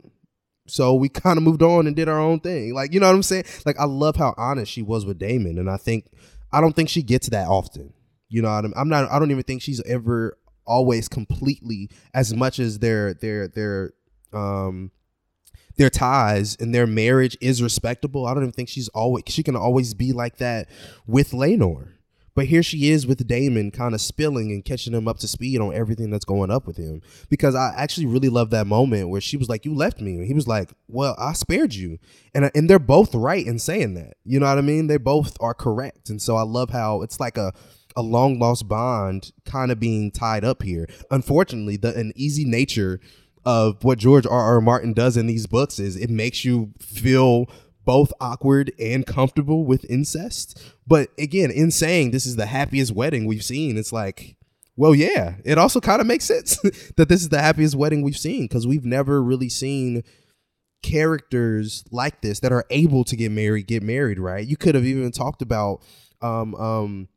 So 0.67 0.93
we 0.93 1.09
kind 1.09 1.37
of 1.37 1.43
moved 1.43 1.61
on 1.61 1.87
and 1.87 1.95
did 1.95 2.07
our 2.07 2.19
own 2.19 2.39
thing. 2.39 2.73
Like, 2.73 2.93
you 2.93 2.99
know 2.99 3.07
what 3.07 3.15
I'm 3.15 3.23
saying? 3.23 3.45
Like, 3.65 3.79
I 3.79 3.85
love 3.85 4.15
how 4.15 4.33
honest 4.37 4.71
she 4.71 4.81
was 4.81 5.05
with 5.05 5.19
Daemon. 5.19 5.57
And 5.57 5.69
I 5.69 5.77
think, 5.77 6.05
I 6.51 6.61
don't 6.61 6.75
think 6.75 6.89
she 6.89 7.01
gets 7.01 7.29
that 7.29 7.47
often. 7.47 7.93
You 8.29 8.41
know 8.41 8.47
I'm, 8.47 8.73
I'm 8.77 8.87
not, 8.87 9.11
I 9.11 9.19
don't 9.19 9.31
even 9.31 9.43
think 9.43 9.61
she's 9.61 9.81
ever 9.83 10.37
always 10.71 11.09
completely 11.09 11.89
as 12.13 12.33
much 12.33 12.59
as 12.59 12.79
their, 12.79 13.13
their, 13.13 13.47
their, 13.49 13.93
um, 14.31 14.91
their 15.75 15.89
ties 15.89 16.55
and 16.59 16.73
their 16.73 16.87
marriage 16.87 17.37
is 17.41 17.61
respectable. 17.61 18.25
I 18.25 18.33
don't 18.33 18.43
even 18.43 18.53
think 18.53 18.69
she's 18.69 18.87
always, 18.89 19.23
she 19.27 19.43
can 19.43 19.55
always 19.55 19.93
be 19.93 20.13
like 20.13 20.37
that 20.37 20.69
with 21.05 21.31
Laenor. 21.31 21.89
But 22.33 22.45
here 22.45 22.63
she 22.63 22.89
is 22.89 23.05
with 23.05 23.27
Daemon 23.27 23.71
kind 23.71 23.93
of 23.93 23.99
spilling 23.99 24.51
and 24.51 24.63
catching 24.63 24.93
him 24.93 25.07
up 25.07 25.19
to 25.19 25.27
speed 25.27 25.59
on 25.59 25.73
everything 25.73 26.09
that's 26.09 26.23
going 26.23 26.49
up 26.49 26.65
with 26.65 26.77
him. 26.77 27.01
Because 27.29 27.55
I 27.55 27.73
actually 27.75 28.05
really 28.05 28.29
love 28.29 28.51
that 28.51 28.67
moment 28.67 29.09
where 29.09 29.19
she 29.19 29.35
was 29.35 29.49
like, 29.49 29.65
You 29.65 29.75
left 29.75 29.99
me. 29.99 30.15
And 30.15 30.25
he 30.25 30.33
was 30.33 30.47
like, 30.47 30.71
Well, 30.87 31.13
I 31.19 31.33
spared 31.33 31.73
you. 31.73 31.99
And, 32.33 32.49
and 32.55 32.69
they're 32.69 32.79
both 32.79 33.13
right 33.13 33.45
in 33.45 33.59
saying 33.59 33.95
that. 33.95 34.13
You 34.23 34.39
know 34.39 34.45
what 34.45 34.57
I 34.57 34.61
mean? 34.61 34.87
They 34.87 34.97
both 34.97 35.35
are 35.41 35.53
correct. 35.53 36.09
And 36.09 36.21
so 36.21 36.37
I 36.37 36.43
love 36.43 36.69
how 36.69 37.01
it's 37.01 37.19
like 37.19 37.37
a, 37.37 37.51
a 37.95 38.01
long 38.01 38.39
lost 38.39 38.67
bond 38.67 39.31
kind 39.45 39.71
of 39.71 39.79
being 39.79 40.11
tied 40.11 40.43
up 40.43 40.63
here. 40.63 40.87
Unfortunately, 41.09 41.77
the 41.77 41.95
an 41.95 42.13
easy 42.15 42.45
nature 42.45 42.99
of 43.45 43.83
what 43.83 43.97
George 43.97 44.25
R. 44.25 44.55
R. 44.55 44.61
Martin 44.61 44.93
does 44.93 45.17
in 45.17 45.27
these 45.27 45.47
books 45.47 45.79
is 45.79 45.95
it 45.95 46.09
makes 46.09 46.45
you 46.45 46.71
feel 46.79 47.47
both 47.83 48.13
awkward 48.21 48.71
and 48.79 49.05
comfortable 49.05 49.65
with 49.65 49.89
incest. 49.89 50.61
But 50.85 51.09
again, 51.17 51.49
in 51.49 51.71
saying 51.71 52.11
this 52.11 52.25
is 52.25 52.35
the 52.35 52.45
happiest 52.45 52.93
wedding 52.93 53.25
we've 53.25 53.43
seen, 53.43 53.77
it's 53.77 53.91
like, 53.91 54.35
well, 54.75 54.93
yeah, 54.93 55.35
it 55.43 55.57
also 55.57 55.79
kind 55.79 55.99
of 55.99 56.07
makes 56.07 56.25
sense 56.25 56.57
that 56.97 57.09
this 57.09 57.21
is 57.21 57.29
the 57.29 57.41
happiest 57.41 57.75
wedding 57.75 58.03
we've 58.03 58.17
seen 58.17 58.43
because 58.43 58.67
we've 58.67 58.85
never 58.85 59.21
really 59.23 59.49
seen 59.49 60.03
characters 60.83 61.83
like 61.91 62.21
this 62.21 62.39
that 62.39 62.51
are 62.51 62.65
able 62.71 63.03
to 63.03 63.15
get 63.15 63.31
married 63.31 63.67
get 63.67 63.83
married 63.83 64.17
right 64.17 64.47
you 64.47 64.57
could 64.57 64.73
have 64.73 64.83
even 64.83 65.11
talked 65.11 65.43
about 65.43 65.79
um 66.23 66.55
um 66.55 67.07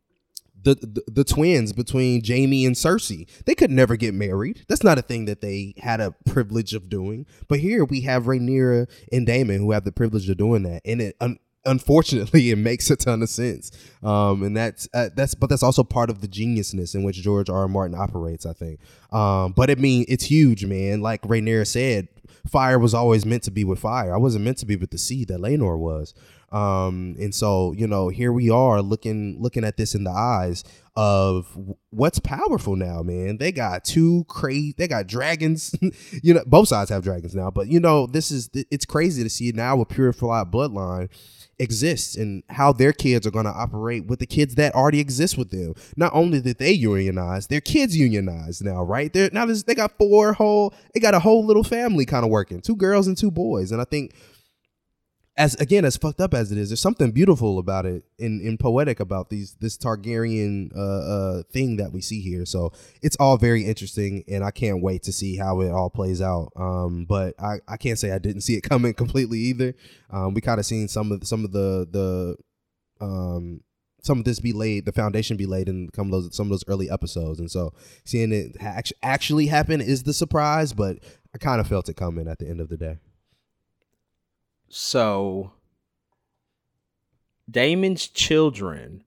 the, 0.64 1.02
the 1.06 1.24
twins 1.24 1.72
between 1.72 2.22
Jaime 2.24 2.64
and 2.64 2.74
Cersei. 2.74 3.28
They 3.44 3.54
could 3.54 3.70
never 3.70 3.96
get 3.96 4.14
married. 4.14 4.64
That's 4.68 4.82
not 4.82 4.98
a 4.98 5.02
thing 5.02 5.26
that 5.26 5.40
they 5.40 5.74
had 5.78 6.00
a 6.00 6.12
privilege 6.26 6.74
of 6.74 6.88
doing. 6.88 7.26
But 7.48 7.60
here 7.60 7.84
we 7.84 8.00
have 8.02 8.24
Rhaenyra 8.24 8.88
and 9.12 9.26
Daemon 9.26 9.58
who 9.58 9.72
have 9.72 9.84
the 9.84 9.92
privilege 9.92 10.28
of 10.28 10.36
doing 10.36 10.62
that, 10.64 10.82
and 10.84 11.00
it 11.00 11.16
un- 11.20 11.38
unfortunately 11.66 12.50
it 12.50 12.58
makes 12.58 12.90
a 12.90 12.96
ton 12.96 13.22
of 13.22 13.28
sense. 13.28 13.70
Um, 14.02 14.42
and 14.42 14.56
that's 14.56 14.88
uh, 14.94 15.10
that's 15.14 15.34
but 15.34 15.50
that's 15.50 15.62
also 15.62 15.84
part 15.84 16.10
of 16.10 16.20
the 16.20 16.28
geniusness 16.28 16.94
in 16.94 17.02
which 17.02 17.16
George 17.16 17.50
R. 17.50 17.62
R. 17.62 17.68
Martin 17.68 17.96
operates. 17.96 18.46
I 18.46 18.52
think. 18.52 18.80
Um, 19.12 19.52
but 19.52 19.70
it 19.70 19.78
mean 19.78 20.04
it's 20.08 20.24
huge, 20.24 20.64
man. 20.64 21.00
Like 21.00 21.22
Rhaenyra 21.22 21.66
said, 21.66 22.08
fire 22.46 22.78
was 22.78 22.94
always 22.94 23.24
meant 23.24 23.42
to 23.44 23.50
be 23.50 23.64
with 23.64 23.78
fire. 23.78 24.14
I 24.14 24.18
wasn't 24.18 24.44
meant 24.44 24.58
to 24.58 24.66
be 24.66 24.76
with 24.76 24.90
the 24.90 24.98
sea 24.98 25.24
that 25.26 25.40
Laenor 25.40 25.78
was. 25.78 26.14
Um, 26.54 27.16
and 27.18 27.34
so 27.34 27.72
you 27.76 27.88
know, 27.88 28.10
here 28.10 28.32
we 28.32 28.48
are 28.48 28.80
looking 28.80 29.42
looking 29.42 29.64
at 29.64 29.76
this 29.76 29.94
in 29.94 30.04
the 30.04 30.12
eyes 30.12 30.62
of 30.94 31.48
what's 31.90 32.20
powerful 32.20 32.76
now, 32.76 33.02
man. 33.02 33.38
They 33.38 33.50
got 33.50 33.84
two 33.84 34.24
crazy, 34.28 34.72
they 34.78 34.86
got 34.86 35.08
dragons. 35.08 35.74
you 36.22 36.32
know, 36.32 36.44
both 36.46 36.68
sides 36.68 36.90
have 36.90 37.02
dragons 37.02 37.34
now, 37.34 37.50
but 37.50 37.66
you 37.66 37.80
know, 37.80 38.06
this 38.06 38.30
is 38.30 38.50
it's 38.54 38.84
crazy 38.84 39.24
to 39.24 39.30
see 39.30 39.50
now 39.52 39.80
a 39.80 39.84
purified 39.84 40.52
bloodline 40.52 41.10
exists 41.58 42.16
and 42.16 42.44
how 42.50 42.72
their 42.72 42.92
kids 42.92 43.26
are 43.26 43.32
going 43.32 43.44
to 43.46 43.50
operate 43.50 44.06
with 44.06 44.20
the 44.20 44.26
kids 44.26 44.54
that 44.54 44.74
already 44.74 45.00
exist 45.00 45.36
with 45.36 45.50
them. 45.50 45.74
Not 45.96 46.12
only 46.14 46.40
did 46.40 46.58
they 46.58 46.72
unionize, 46.72 47.48
their 47.48 47.60
kids 47.60 47.96
unionize 47.96 48.62
now, 48.62 48.84
right? 48.84 49.12
They're 49.12 49.30
now 49.32 49.46
they 49.46 49.74
got 49.74 49.98
four 49.98 50.34
whole, 50.34 50.72
they 50.92 51.00
got 51.00 51.14
a 51.14 51.20
whole 51.20 51.44
little 51.44 51.64
family 51.64 52.06
kind 52.06 52.24
of 52.24 52.30
working, 52.30 52.60
two 52.60 52.76
girls 52.76 53.08
and 53.08 53.16
two 53.16 53.32
boys, 53.32 53.72
and 53.72 53.80
I 53.80 53.84
think 53.84 54.14
as 55.36 55.54
again 55.56 55.84
as 55.84 55.96
fucked 55.96 56.20
up 56.20 56.32
as 56.32 56.52
it 56.52 56.58
is, 56.58 56.68
there's 56.68 56.80
something 56.80 57.10
beautiful 57.10 57.58
about 57.58 57.86
it 57.86 58.04
and, 58.18 58.58
poetic 58.60 59.00
about 59.00 59.30
these 59.30 59.54
this 59.60 59.76
Targaryen 59.76 60.70
uh, 60.76 60.80
uh, 60.80 61.42
thing 61.50 61.76
that 61.76 61.92
we 61.92 62.00
see 62.00 62.20
here. 62.20 62.46
So 62.46 62.72
it's 63.02 63.16
all 63.18 63.36
very 63.36 63.64
interesting, 63.64 64.22
and 64.28 64.44
I 64.44 64.52
can't 64.52 64.80
wait 64.80 65.02
to 65.04 65.12
see 65.12 65.36
how 65.36 65.60
it 65.60 65.70
all 65.70 65.90
plays 65.90 66.22
out. 66.22 66.52
Um, 66.54 67.04
but 67.08 67.34
I, 67.40 67.56
I 67.66 67.76
can't 67.76 67.98
say 67.98 68.12
I 68.12 68.18
didn't 68.18 68.42
see 68.42 68.54
it 68.54 68.60
coming 68.68 68.94
completely 68.94 69.40
either. 69.40 69.74
Um, 70.10 70.34
we 70.34 70.40
kind 70.40 70.60
of 70.60 70.66
seen 70.66 70.86
some 70.86 71.10
of 71.10 71.26
some 71.26 71.44
of 71.44 71.50
the 71.50 71.88
the 71.90 73.04
um 73.04 73.60
some 74.02 74.18
of 74.18 74.24
this 74.24 74.38
be 74.38 74.52
laid, 74.52 74.84
the 74.84 74.92
foundation 74.92 75.36
be 75.36 75.46
laid 75.46 75.68
in 75.68 75.88
some 75.96 76.06
of 76.06 76.12
those 76.12 76.36
some 76.36 76.46
of 76.46 76.50
those 76.50 76.64
early 76.68 76.88
episodes, 76.88 77.40
and 77.40 77.50
so 77.50 77.72
seeing 78.04 78.32
it 78.32 78.60
ha- 78.60 78.80
actually 79.02 79.48
happen 79.48 79.80
is 79.80 80.04
the 80.04 80.14
surprise. 80.14 80.72
But 80.72 80.98
I 81.34 81.38
kind 81.38 81.60
of 81.60 81.66
felt 81.66 81.88
it 81.88 81.96
coming 81.96 82.28
at 82.28 82.38
the 82.38 82.48
end 82.48 82.60
of 82.60 82.68
the 82.68 82.76
day. 82.76 82.98
So 84.68 85.52
Daemon's 87.50 88.08
children, 88.08 89.04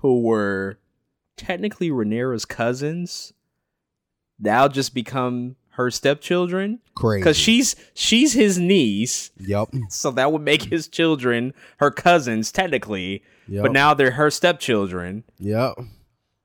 who 0.00 0.20
were 0.22 0.78
technically 1.36 1.90
Rhaenyra's 1.90 2.44
cousins, 2.44 3.32
now 4.38 4.68
just 4.68 4.94
become 4.94 5.56
her 5.70 5.90
stepchildren. 5.90 6.80
Crazy. 6.94 7.20
Because 7.20 7.36
she's 7.36 7.76
she's 7.94 8.32
his 8.32 8.58
niece. 8.58 9.30
Yep. 9.38 9.70
So 9.88 10.10
that 10.12 10.32
would 10.32 10.42
make 10.42 10.62
his 10.62 10.88
children 10.88 11.52
her 11.78 11.90
cousins 11.90 12.52
technically. 12.52 13.22
Yep. 13.48 13.62
But 13.62 13.72
now 13.72 13.94
they're 13.94 14.12
her 14.12 14.30
stepchildren. 14.30 15.24
Yep. 15.38 15.78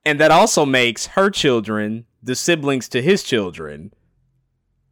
And 0.04 0.18
that 0.18 0.30
also 0.30 0.64
makes 0.64 1.08
her 1.08 1.30
children 1.30 2.06
the 2.22 2.34
siblings 2.34 2.88
to 2.88 3.02
his 3.02 3.22
children 3.22 3.92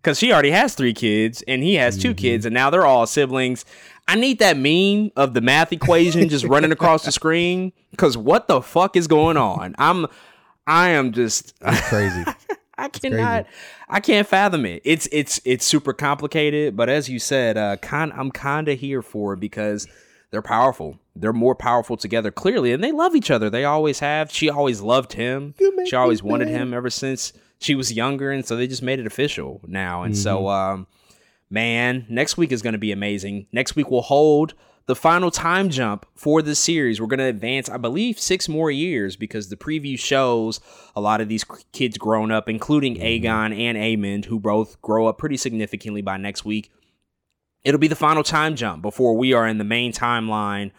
because 0.02 0.18
she 0.18 0.32
already 0.32 0.50
has 0.50 0.74
three 0.74 0.94
kids 0.94 1.42
and 1.48 1.62
he 1.62 1.74
has 1.74 1.98
2 1.98 2.14
kids 2.14 2.46
and 2.46 2.54
now 2.54 2.70
they're 2.70 2.86
all 2.86 3.06
siblings. 3.06 3.64
I 4.06 4.14
need 4.14 4.38
that 4.38 4.56
meme 4.56 5.10
of 5.16 5.34
the 5.34 5.40
math 5.40 5.72
equation 5.72 6.28
just 6.28 6.44
running 6.44 6.72
across 6.72 7.04
the 7.04 7.12
screen 7.12 7.72
because 7.90 8.16
what 8.16 8.48
the 8.48 8.62
fuck 8.62 8.96
is 8.96 9.06
going 9.06 9.36
on? 9.36 9.74
I'm 9.78 10.06
i 10.66 10.90
am 10.90 11.12
just 11.12 11.58
crazy. 11.60 12.24
I 12.78 12.88
cannot 12.88 13.46
i 13.88 13.98
can't 14.00 14.26
fathom 14.26 14.64
it. 14.64 14.82
It's 14.84 15.08
it's 15.10 15.40
it's 15.44 15.64
super 15.64 15.92
complicated 15.92 16.76
but 16.76 16.88
as 16.88 17.08
you 17.08 17.18
said 17.18 17.56
uh 17.58 17.76
kind 17.78 18.12
i'm 18.14 18.30
kind 18.30 18.68
of 18.68 18.78
here 18.78 19.02
for 19.02 19.32
it 19.32 19.40
because 19.40 19.88
they're 20.30 20.42
powerful. 20.42 20.98
They're 21.16 21.32
more 21.32 21.54
powerful 21.54 21.96
together 21.96 22.30
clearly 22.30 22.72
and 22.72 22.84
they 22.84 22.92
love 22.92 23.16
each 23.16 23.30
other. 23.30 23.50
They 23.50 23.64
always 23.64 23.98
have. 24.00 24.30
She 24.30 24.48
always 24.48 24.80
loved 24.80 25.14
him. 25.14 25.54
She 25.86 25.96
always 25.96 26.22
wanted 26.22 26.48
him 26.48 26.72
ever 26.74 26.90
since 26.90 27.32
she 27.58 27.74
was 27.74 27.92
younger 27.92 28.30
and 28.30 28.46
so 28.46 28.56
they 28.56 28.66
just 28.66 28.82
made 28.82 28.98
it 28.98 29.06
official 29.06 29.60
now. 29.66 30.02
And 30.02 30.16
so 30.16 30.48
um 30.48 30.86
man 31.50 32.06
next 32.08 32.36
week 32.36 32.52
is 32.52 32.62
going 32.62 32.72
to 32.72 32.78
be 32.78 32.92
amazing. 32.92 33.46
Next 33.52 33.76
week 33.76 33.90
we'll 33.90 34.02
hold 34.02 34.54
the 34.86 34.96
final 34.96 35.30
time 35.30 35.68
jump 35.68 36.06
for 36.14 36.40
the 36.40 36.54
series. 36.54 37.00
We're 37.00 37.08
going 37.08 37.18
to 37.18 37.24
advance 37.24 37.68
i 37.68 37.76
believe 37.76 38.18
six 38.18 38.48
more 38.48 38.70
years 38.70 39.16
because 39.16 39.48
the 39.48 39.56
preview 39.56 39.98
shows 39.98 40.60
a 40.94 41.00
lot 41.00 41.20
of 41.20 41.28
these 41.28 41.44
kids 41.72 41.98
grown 41.98 42.30
up 42.30 42.48
including 42.48 42.96
aegon 42.96 43.56
and 43.58 43.76
Aemond 43.76 44.26
who 44.26 44.38
both 44.38 44.80
grow 44.80 45.06
up 45.06 45.18
pretty 45.18 45.36
significantly 45.36 46.02
by 46.02 46.16
next 46.16 46.44
week. 46.44 46.70
It'll 47.64 47.80
be 47.80 47.88
the 47.88 47.96
final 47.96 48.22
time 48.22 48.54
jump 48.54 48.82
before 48.82 49.16
we 49.16 49.32
are 49.32 49.46
in 49.46 49.58
the 49.58 49.64
main 49.64 49.92
timeline 49.92 50.70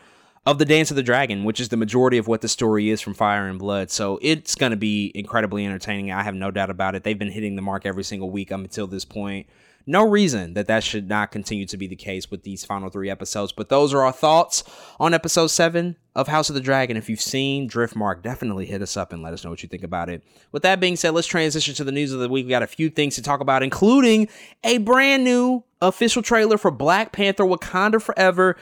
of 0.45 0.57
the 0.57 0.65
Dance 0.65 0.89
of 0.89 0.95
the 0.95 1.03
Dragon, 1.03 1.43
which 1.43 1.59
is 1.59 1.69
the 1.69 1.77
majority 1.77 2.17
of 2.17 2.27
what 2.27 2.41
the 2.41 2.47
story 2.47 2.89
is 2.89 3.01
from 3.01 3.13
Fire 3.13 3.47
and 3.47 3.59
Blood. 3.59 3.91
So 3.91 4.19
it's 4.21 4.55
going 4.55 4.71
to 4.71 4.77
be 4.77 5.11
incredibly 5.13 5.65
entertaining. 5.65 6.11
I 6.11 6.23
have 6.23 6.35
no 6.35 6.51
doubt 6.51 6.69
about 6.69 6.95
it. 6.95 7.03
They've 7.03 7.19
been 7.19 7.31
hitting 7.31 7.55
the 7.55 7.61
mark 7.61 7.85
every 7.85 8.03
single 8.03 8.29
week 8.29 8.51
up 8.51 8.59
until 8.59 8.87
this 8.87 9.05
point. 9.05 9.47
No 9.85 10.07
reason 10.07 10.53
that 10.53 10.67
that 10.67 10.83
should 10.83 11.07
not 11.07 11.31
continue 11.31 11.65
to 11.65 11.77
be 11.77 11.87
the 11.87 11.95
case 11.95 12.29
with 12.29 12.43
these 12.43 12.63
final 12.63 12.89
three 12.89 13.09
episodes. 13.09 13.51
But 13.51 13.69
those 13.69 13.93
are 13.93 14.03
our 14.03 14.11
thoughts 14.11 14.63
on 14.99 15.13
episode 15.13 15.47
seven 15.47 15.95
of 16.15 16.27
House 16.27 16.49
of 16.49 16.53
the 16.53 16.61
Dragon. 16.61 16.95
If 16.95 17.09
you've 17.09 17.21
seen 17.21 17.67
Driftmark, 17.67 18.21
definitely 18.21 18.67
hit 18.67 18.83
us 18.83 18.97
up 18.97 19.13
and 19.13 19.23
let 19.23 19.33
us 19.33 19.43
know 19.43 19.49
what 19.49 19.63
you 19.63 19.69
think 19.69 19.83
about 19.83 20.09
it. 20.09 20.23
With 20.51 20.63
that 20.63 20.79
being 20.79 20.95
said, 20.95 21.15
let's 21.15 21.27
transition 21.27 21.73
to 21.75 21.83
the 21.83 21.91
news 21.91 22.11
of 22.13 22.19
the 22.19 22.29
week. 22.29 22.45
We 22.45 22.49
got 22.51 22.61
a 22.61 22.67
few 22.67 22.89
things 22.89 23.15
to 23.15 23.23
talk 23.23 23.39
about, 23.39 23.63
including 23.63 24.27
a 24.63 24.77
brand 24.77 25.23
new 25.23 25.63
official 25.81 26.21
trailer 26.21 26.57
for 26.57 26.71
Black 26.71 27.11
Panther 27.11 27.45
Wakanda 27.45 28.01
Forever. 28.01 28.57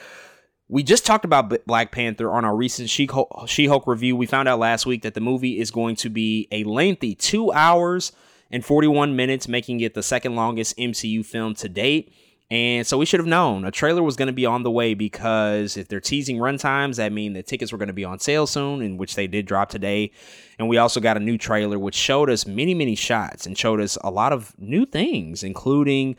We 0.70 0.84
just 0.84 1.06
talked 1.06 1.24
about 1.24 1.66
Black 1.66 1.92
Panther 1.92 2.30
on 2.32 2.44
our 2.44 2.56
recent 2.56 2.90
She-Hulk, 2.90 3.48
She-Hulk 3.48 3.88
review. 3.88 4.18
We 4.18 4.26
found 4.26 4.50
out 4.50 4.60
last 4.60 4.86
week 4.86 5.04
that 5.04 5.14
the 5.14 5.22
movie 5.22 5.60
is 5.60 5.72
going 5.72 5.96
to 5.98 6.10
be 6.10 6.48
a 6.52 6.66
lengthy 6.66 7.16
two 7.16 7.54
hours 7.54 8.12
and 8.52 8.66
41 8.66 9.16
minutes, 9.16 9.48
making 9.48 9.80
it 9.80 9.94
the 9.94 10.04
second 10.04 10.36
longest 10.36 10.78
MCU 10.78 11.26
film 11.26 11.56
to 11.56 11.70
date. 11.70 12.14
And 12.50 12.88
so 12.88 12.98
we 12.98 13.06
should 13.06 13.20
have 13.20 13.28
known 13.28 13.66
a 13.66 13.72
trailer 13.72 14.02
was 14.02 14.16
going 14.16 14.28
to 14.28 14.34
be 14.34 14.46
on 14.46 14.64
the 14.64 14.72
way 14.72 14.94
because 14.94 15.76
if 15.76 15.88
they're 15.88 16.00
teasing 16.00 16.38
runtimes, 16.38 16.96
that 16.96 17.12
means 17.12 17.36
that 17.36 17.48
tickets 17.48 17.72
were 17.72 17.78
going 17.78 17.88
to 17.88 17.94
be 17.94 18.06
on 18.06 18.20
sale 18.20 18.48
soon, 18.48 18.82
in 18.82 18.98
which 18.98 19.16
they 19.16 19.28
did 19.28 19.46
drop 19.46 19.70
today. 19.70 20.12
And 20.58 20.70
we 20.70 20.78
also 20.78 21.00
got 21.00 21.18
a 21.18 21.22
new 21.22 21.38
trailer 21.38 21.78
which 21.78 21.96
showed 21.96 22.30
us 22.30 22.46
many, 22.46 22.74
many 22.74 22.96
shots 22.96 23.46
and 23.46 23.58
showed 23.58 23.82
us 23.82 23.98
a 24.02 24.12
lot 24.12 24.32
of 24.32 24.54
new 24.58 24.86
things, 24.86 25.44
including 25.44 26.16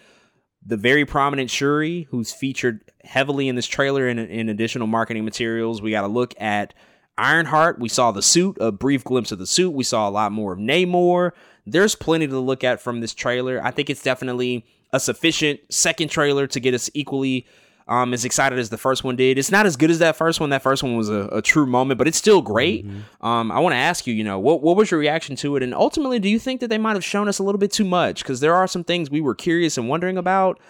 the 0.64 0.76
very 0.76 1.04
prominent 1.04 1.50
Shuri, 1.50 2.08
who's 2.10 2.32
featured 2.32 2.82
heavily 3.04 3.48
in 3.48 3.56
this 3.56 3.66
trailer 3.66 4.08
in, 4.08 4.18
in 4.18 4.48
additional 4.48 4.86
marketing 4.86 5.24
materials. 5.24 5.80
We 5.80 5.92
got 5.92 6.02
to 6.02 6.08
look 6.08 6.34
at 6.40 6.74
Ironheart. 7.16 7.78
We 7.78 7.88
saw 7.88 8.12
the 8.12 8.22
suit, 8.22 8.56
a 8.60 8.70
brief 8.70 9.04
glimpse 9.04 9.32
of 9.32 9.38
the 9.38 9.46
suit. 9.46 9.70
We 9.70 9.84
saw 9.84 10.08
a 10.08 10.10
lot 10.10 10.32
more 10.32 10.52
of 10.52 10.58
Namor. 10.58 11.32
There's 11.66 11.94
plenty 11.94 12.26
to 12.26 12.38
look 12.38 12.64
at 12.64 12.80
from 12.80 13.00
this 13.00 13.14
trailer. 13.14 13.60
I 13.62 13.70
think 13.70 13.90
it's 13.90 14.02
definitely 14.02 14.66
a 14.92 15.00
sufficient 15.00 15.60
second 15.70 16.08
trailer 16.08 16.46
to 16.46 16.60
get 16.60 16.74
us 16.74 16.90
equally 16.94 17.46
um, 17.88 18.12
as 18.12 18.24
excited 18.24 18.58
as 18.58 18.68
the 18.68 18.78
first 18.78 19.02
one 19.02 19.16
did. 19.16 19.38
It's 19.38 19.50
not 19.50 19.66
as 19.66 19.76
good 19.76 19.90
as 19.90 19.98
that 19.98 20.14
first 20.16 20.40
one. 20.40 20.50
That 20.50 20.62
first 20.62 20.82
one 20.82 20.96
was 20.96 21.08
a, 21.08 21.28
a 21.32 21.42
true 21.42 21.66
moment, 21.66 21.98
but 21.98 22.06
it's 22.06 22.18
still 22.18 22.42
great. 22.42 22.86
Mm-hmm. 22.86 23.26
Um, 23.26 23.50
I 23.50 23.58
want 23.60 23.72
to 23.72 23.78
ask 23.78 24.06
you, 24.06 24.14
you 24.14 24.24
know, 24.24 24.38
what 24.38 24.62
what 24.62 24.76
was 24.76 24.90
your 24.90 25.00
reaction 25.00 25.36
to 25.36 25.56
it, 25.56 25.62
and 25.62 25.74
ultimately, 25.74 26.18
do 26.18 26.28
you 26.28 26.38
think 26.38 26.60
that 26.60 26.68
they 26.68 26.78
might 26.78 26.94
have 26.94 27.04
shown 27.04 27.28
us 27.28 27.38
a 27.38 27.42
little 27.42 27.58
bit 27.58 27.72
too 27.72 27.84
much? 27.84 28.22
Because 28.22 28.40
there 28.40 28.54
are 28.54 28.66
some 28.66 28.84
things 28.84 29.10
we 29.10 29.20
were 29.20 29.34
curious 29.34 29.78
and 29.78 29.88
wondering 29.88 30.18
about, 30.18 30.60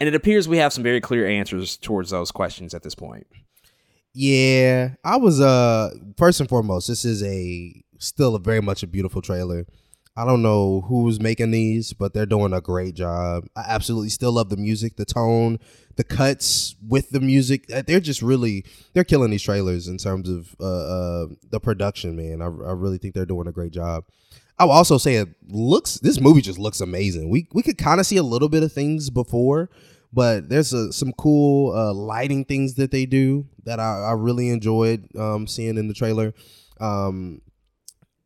and 0.00 0.08
it 0.08 0.14
appears 0.14 0.48
we 0.48 0.58
have 0.58 0.72
some 0.72 0.84
very 0.84 1.00
clear 1.00 1.26
answers 1.26 1.76
towards 1.76 2.10
those 2.10 2.30
questions 2.30 2.74
at 2.74 2.82
this 2.82 2.94
point. 2.94 3.26
Yeah, 4.12 4.94
I 5.04 5.16
was 5.16 5.40
uh 5.40 5.90
first 6.16 6.40
and 6.40 6.48
foremost, 6.48 6.88
this 6.88 7.04
is 7.04 7.22
a 7.22 7.82
still 7.98 8.34
a 8.34 8.38
very 8.38 8.60
much 8.60 8.82
a 8.82 8.86
beautiful 8.86 9.22
trailer. 9.22 9.66
I 10.16 10.24
don't 10.24 10.42
know 10.42 10.82
who's 10.82 11.20
making 11.20 11.50
these, 11.50 11.92
but 11.92 12.14
they're 12.14 12.24
doing 12.24 12.52
a 12.52 12.60
great 12.60 12.94
job. 12.94 13.46
I 13.56 13.64
absolutely 13.66 14.10
still 14.10 14.30
love 14.30 14.48
the 14.48 14.56
music, 14.56 14.94
the 14.94 15.04
tone, 15.04 15.58
the 15.96 16.04
cuts 16.04 16.74
with 16.86 17.10
the 17.10 17.20
music. 17.20 17.64
Uh, 17.72 17.82
They're 17.86 18.00
just 18.00 18.22
really 18.22 18.64
they're 18.92 19.04
killing 19.04 19.30
these 19.30 19.42
trailers 19.42 19.88
in 19.88 19.98
terms 19.98 20.28
of 20.28 20.54
uh, 20.60 20.64
uh 20.64 21.26
the 21.50 21.60
production, 21.60 22.16
man. 22.16 22.42
I, 22.42 22.46
I 22.46 22.72
really 22.72 22.98
think 22.98 23.14
they're 23.14 23.26
doing 23.26 23.48
a 23.48 23.52
great 23.52 23.72
job. 23.72 24.04
I 24.58 24.64
will 24.64 24.72
also 24.72 24.98
say 24.98 25.16
it 25.16 25.28
looks 25.48 25.98
this 25.98 26.20
movie 26.20 26.40
just 26.40 26.58
looks 26.58 26.80
amazing. 26.80 27.28
We 27.28 27.48
we 27.52 27.62
could 27.62 27.78
kind 27.78 28.00
of 28.00 28.06
see 28.06 28.16
a 28.16 28.22
little 28.22 28.48
bit 28.48 28.62
of 28.62 28.72
things 28.72 29.10
before, 29.10 29.70
but 30.12 30.48
there's 30.48 30.72
a, 30.72 30.92
some 30.92 31.12
cool 31.12 31.76
uh, 31.76 31.92
lighting 31.92 32.44
things 32.44 32.74
that 32.74 32.90
they 32.90 33.06
do 33.06 33.46
that 33.64 33.80
I, 33.80 34.08
I 34.08 34.12
really 34.12 34.50
enjoyed 34.50 35.08
um, 35.18 35.46
seeing 35.46 35.76
in 35.76 35.88
the 35.88 35.94
trailer. 35.94 36.34
Um, 36.80 37.40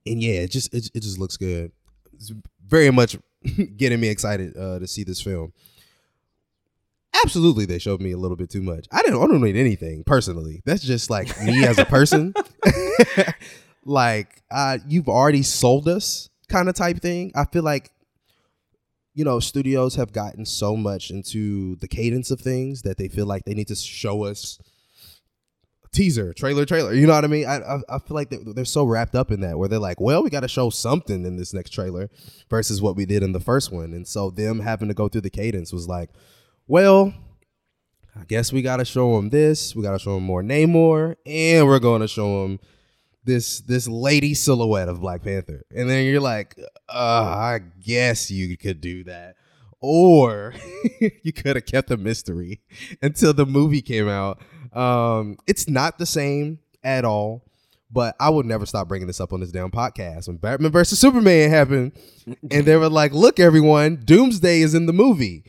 and 0.06 0.22
yeah, 0.22 0.40
it 0.40 0.50
just 0.50 0.72
it, 0.74 0.90
it 0.94 1.02
just 1.02 1.18
looks 1.18 1.36
good. 1.36 1.72
It's 2.12 2.32
very 2.66 2.90
much 2.90 3.16
getting 3.76 4.00
me 4.00 4.08
excited 4.08 4.56
uh, 4.56 4.78
to 4.78 4.86
see 4.86 5.05
this 5.05 5.20
film. 5.20 5.52
Absolutely, 7.24 7.64
they 7.64 7.78
showed 7.78 8.00
me 8.00 8.12
a 8.12 8.18
little 8.18 8.36
bit 8.36 8.50
too 8.50 8.62
much. 8.62 8.86
I 8.92 9.02
didn't. 9.02 9.22
I 9.22 9.26
don't 9.26 9.40
need 9.40 9.56
anything 9.56 10.05
personally. 10.05 10.62
That's 10.64 10.82
just 10.82 11.10
like 11.10 11.40
me 11.42 11.64
as 11.64 11.78
a 11.78 11.84
person. 11.84 12.34
like 13.84 14.42
uh, 14.50 14.78
you've 14.86 15.08
already 15.08 15.42
sold 15.42 15.88
us, 15.88 16.28
kind 16.48 16.68
of 16.68 16.74
type 16.74 17.00
thing. 17.00 17.32
I 17.34 17.44
feel 17.44 17.62
like 17.62 17.90
you 19.14 19.24
know 19.24 19.40
studios 19.40 19.97
have 19.97 20.12
gotten 20.12 20.44
so 20.44 20.76
much 20.76 21.10
into 21.10 21.76
the 21.76 21.88
cadence 21.88 22.30
of 22.30 22.40
things 22.40 22.82
that 22.82 22.98
they 22.98 23.08
feel 23.08 23.26
like 23.26 23.44
they 23.44 23.55
need 23.55 23.68
to 23.68 23.74
show 23.74 24.24
us 24.24 24.58
teaser, 25.92 26.32
trailer, 26.32 26.64
trailer. 26.64 26.92
You 26.92 27.06
know 27.06 27.14
what 27.14 27.24
I 27.24 27.28
mean? 27.28 27.47
I 27.47 27.56
I, 27.56 27.80
I 27.88 27.98
feel 27.98 28.14
like 28.14 28.30
they're, 28.30 28.40
they're, 28.55 28.64
so 28.64 28.84
wrapped 28.84 29.14
up 29.14 29.30
in 29.30 29.40
that 29.40 29.58
where 29.58 29.68
they're 29.68 29.78
like, 29.78 30.00
well, 30.00 30.22
we 30.22 30.30
got 30.30 30.40
to 30.40 30.48
show 30.48 30.70
something 30.70 31.24
in 31.24 31.36
this 31.36 31.55
next 31.55 31.70
trailer 31.70 32.10
versus 32.50 32.82
what 32.82 32.97
we 32.97 33.06
did 33.06 33.22
in 33.22 33.32
the 33.32 33.40
first 33.40 33.72
one, 33.72 33.92
and 33.92 34.06
so 34.06 34.30
them 34.30 34.60
having 34.60 34.88
to 34.88 34.94
go 34.94 35.08
through 35.08 35.22
the 35.22 35.30
cadence 35.30 35.72
was 35.72 35.88
like, 35.88 36.10
well. 36.68 37.12
I 38.14 38.24
guess 38.24 38.52
we 38.52 38.62
gotta 38.62 38.84
show 38.84 39.16
him 39.16 39.30
this. 39.30 39.76
We 39.76 39.82
gotta 39.82 39.98
show 39.98 40.16
him 40.16 40.24
more 40.24 40.42
Namor, 40.42 41.16
and 41.24 41.66
we're 41.66 41.78
gonna 41.78 42.08
show 42.08 42.44
him 42.44 42.58
this 43.24 43.60
this 43.60 43.86
lady 43.86 44.34
silhouette 44.34 44.88
of 44.88 45.00
Black 45.00 45.22
Panther. 45.22 45.62
And 45.74 45.88
then 45.88 46.05
you're 46.05 46.20
like, 46.20 46.56
uh, 46.88 46.92
I 46.92 47.60
guess 47.80 48.30
you 48.30 48.56
could 48.56 48.80
do 48.80 49.05
that. 49.05 49.36
Or 49.80 50.55
you 51.22 51.32
could 51.32 51.55
have 51.55 51.66
kept 51.66 51.88
the 51.88 51.97
mystery 51.97 52.60
until 53.02 53.32
the 53.32 53.47
movie 53.47 53.82
came 53.82 54.08
out. 54.08 54.40
Um, 54.72 55.36
it's 55.47 55.68
not 55.68 55.98
the 55.98 56.06
same 56.06 56.58
at 56.82 57.05
all. 57.05 57.44
But 57.90 58.16
I 58.20 58.28
would 58.28 58.44
never 58.44 58.66
stop 58.66 58.86
bringing 58.86 59.06
this 59.06 59.20
up 59.20 59.32
on 59.32 59.40
this 59.40 59.50
damn 59.50 59.70
podcast. 59.70 60.26
When 60.26 60.36
Batman 60.36 60.72
versus 60.72 60.98
Superman 60.98 61.48
happened, 61.48 61.92
and 62.50 62.66
they 62.66 62.76
were 62.76 62.90
like, 62.90 63.14
"Look, 63.14 63.40
everyone, 63.40 64.02
Doomsday 64.05 64.60
is 64.60 64.74
in 64.74 64.84
the 64.84 64.92
movie." 64.92 65.44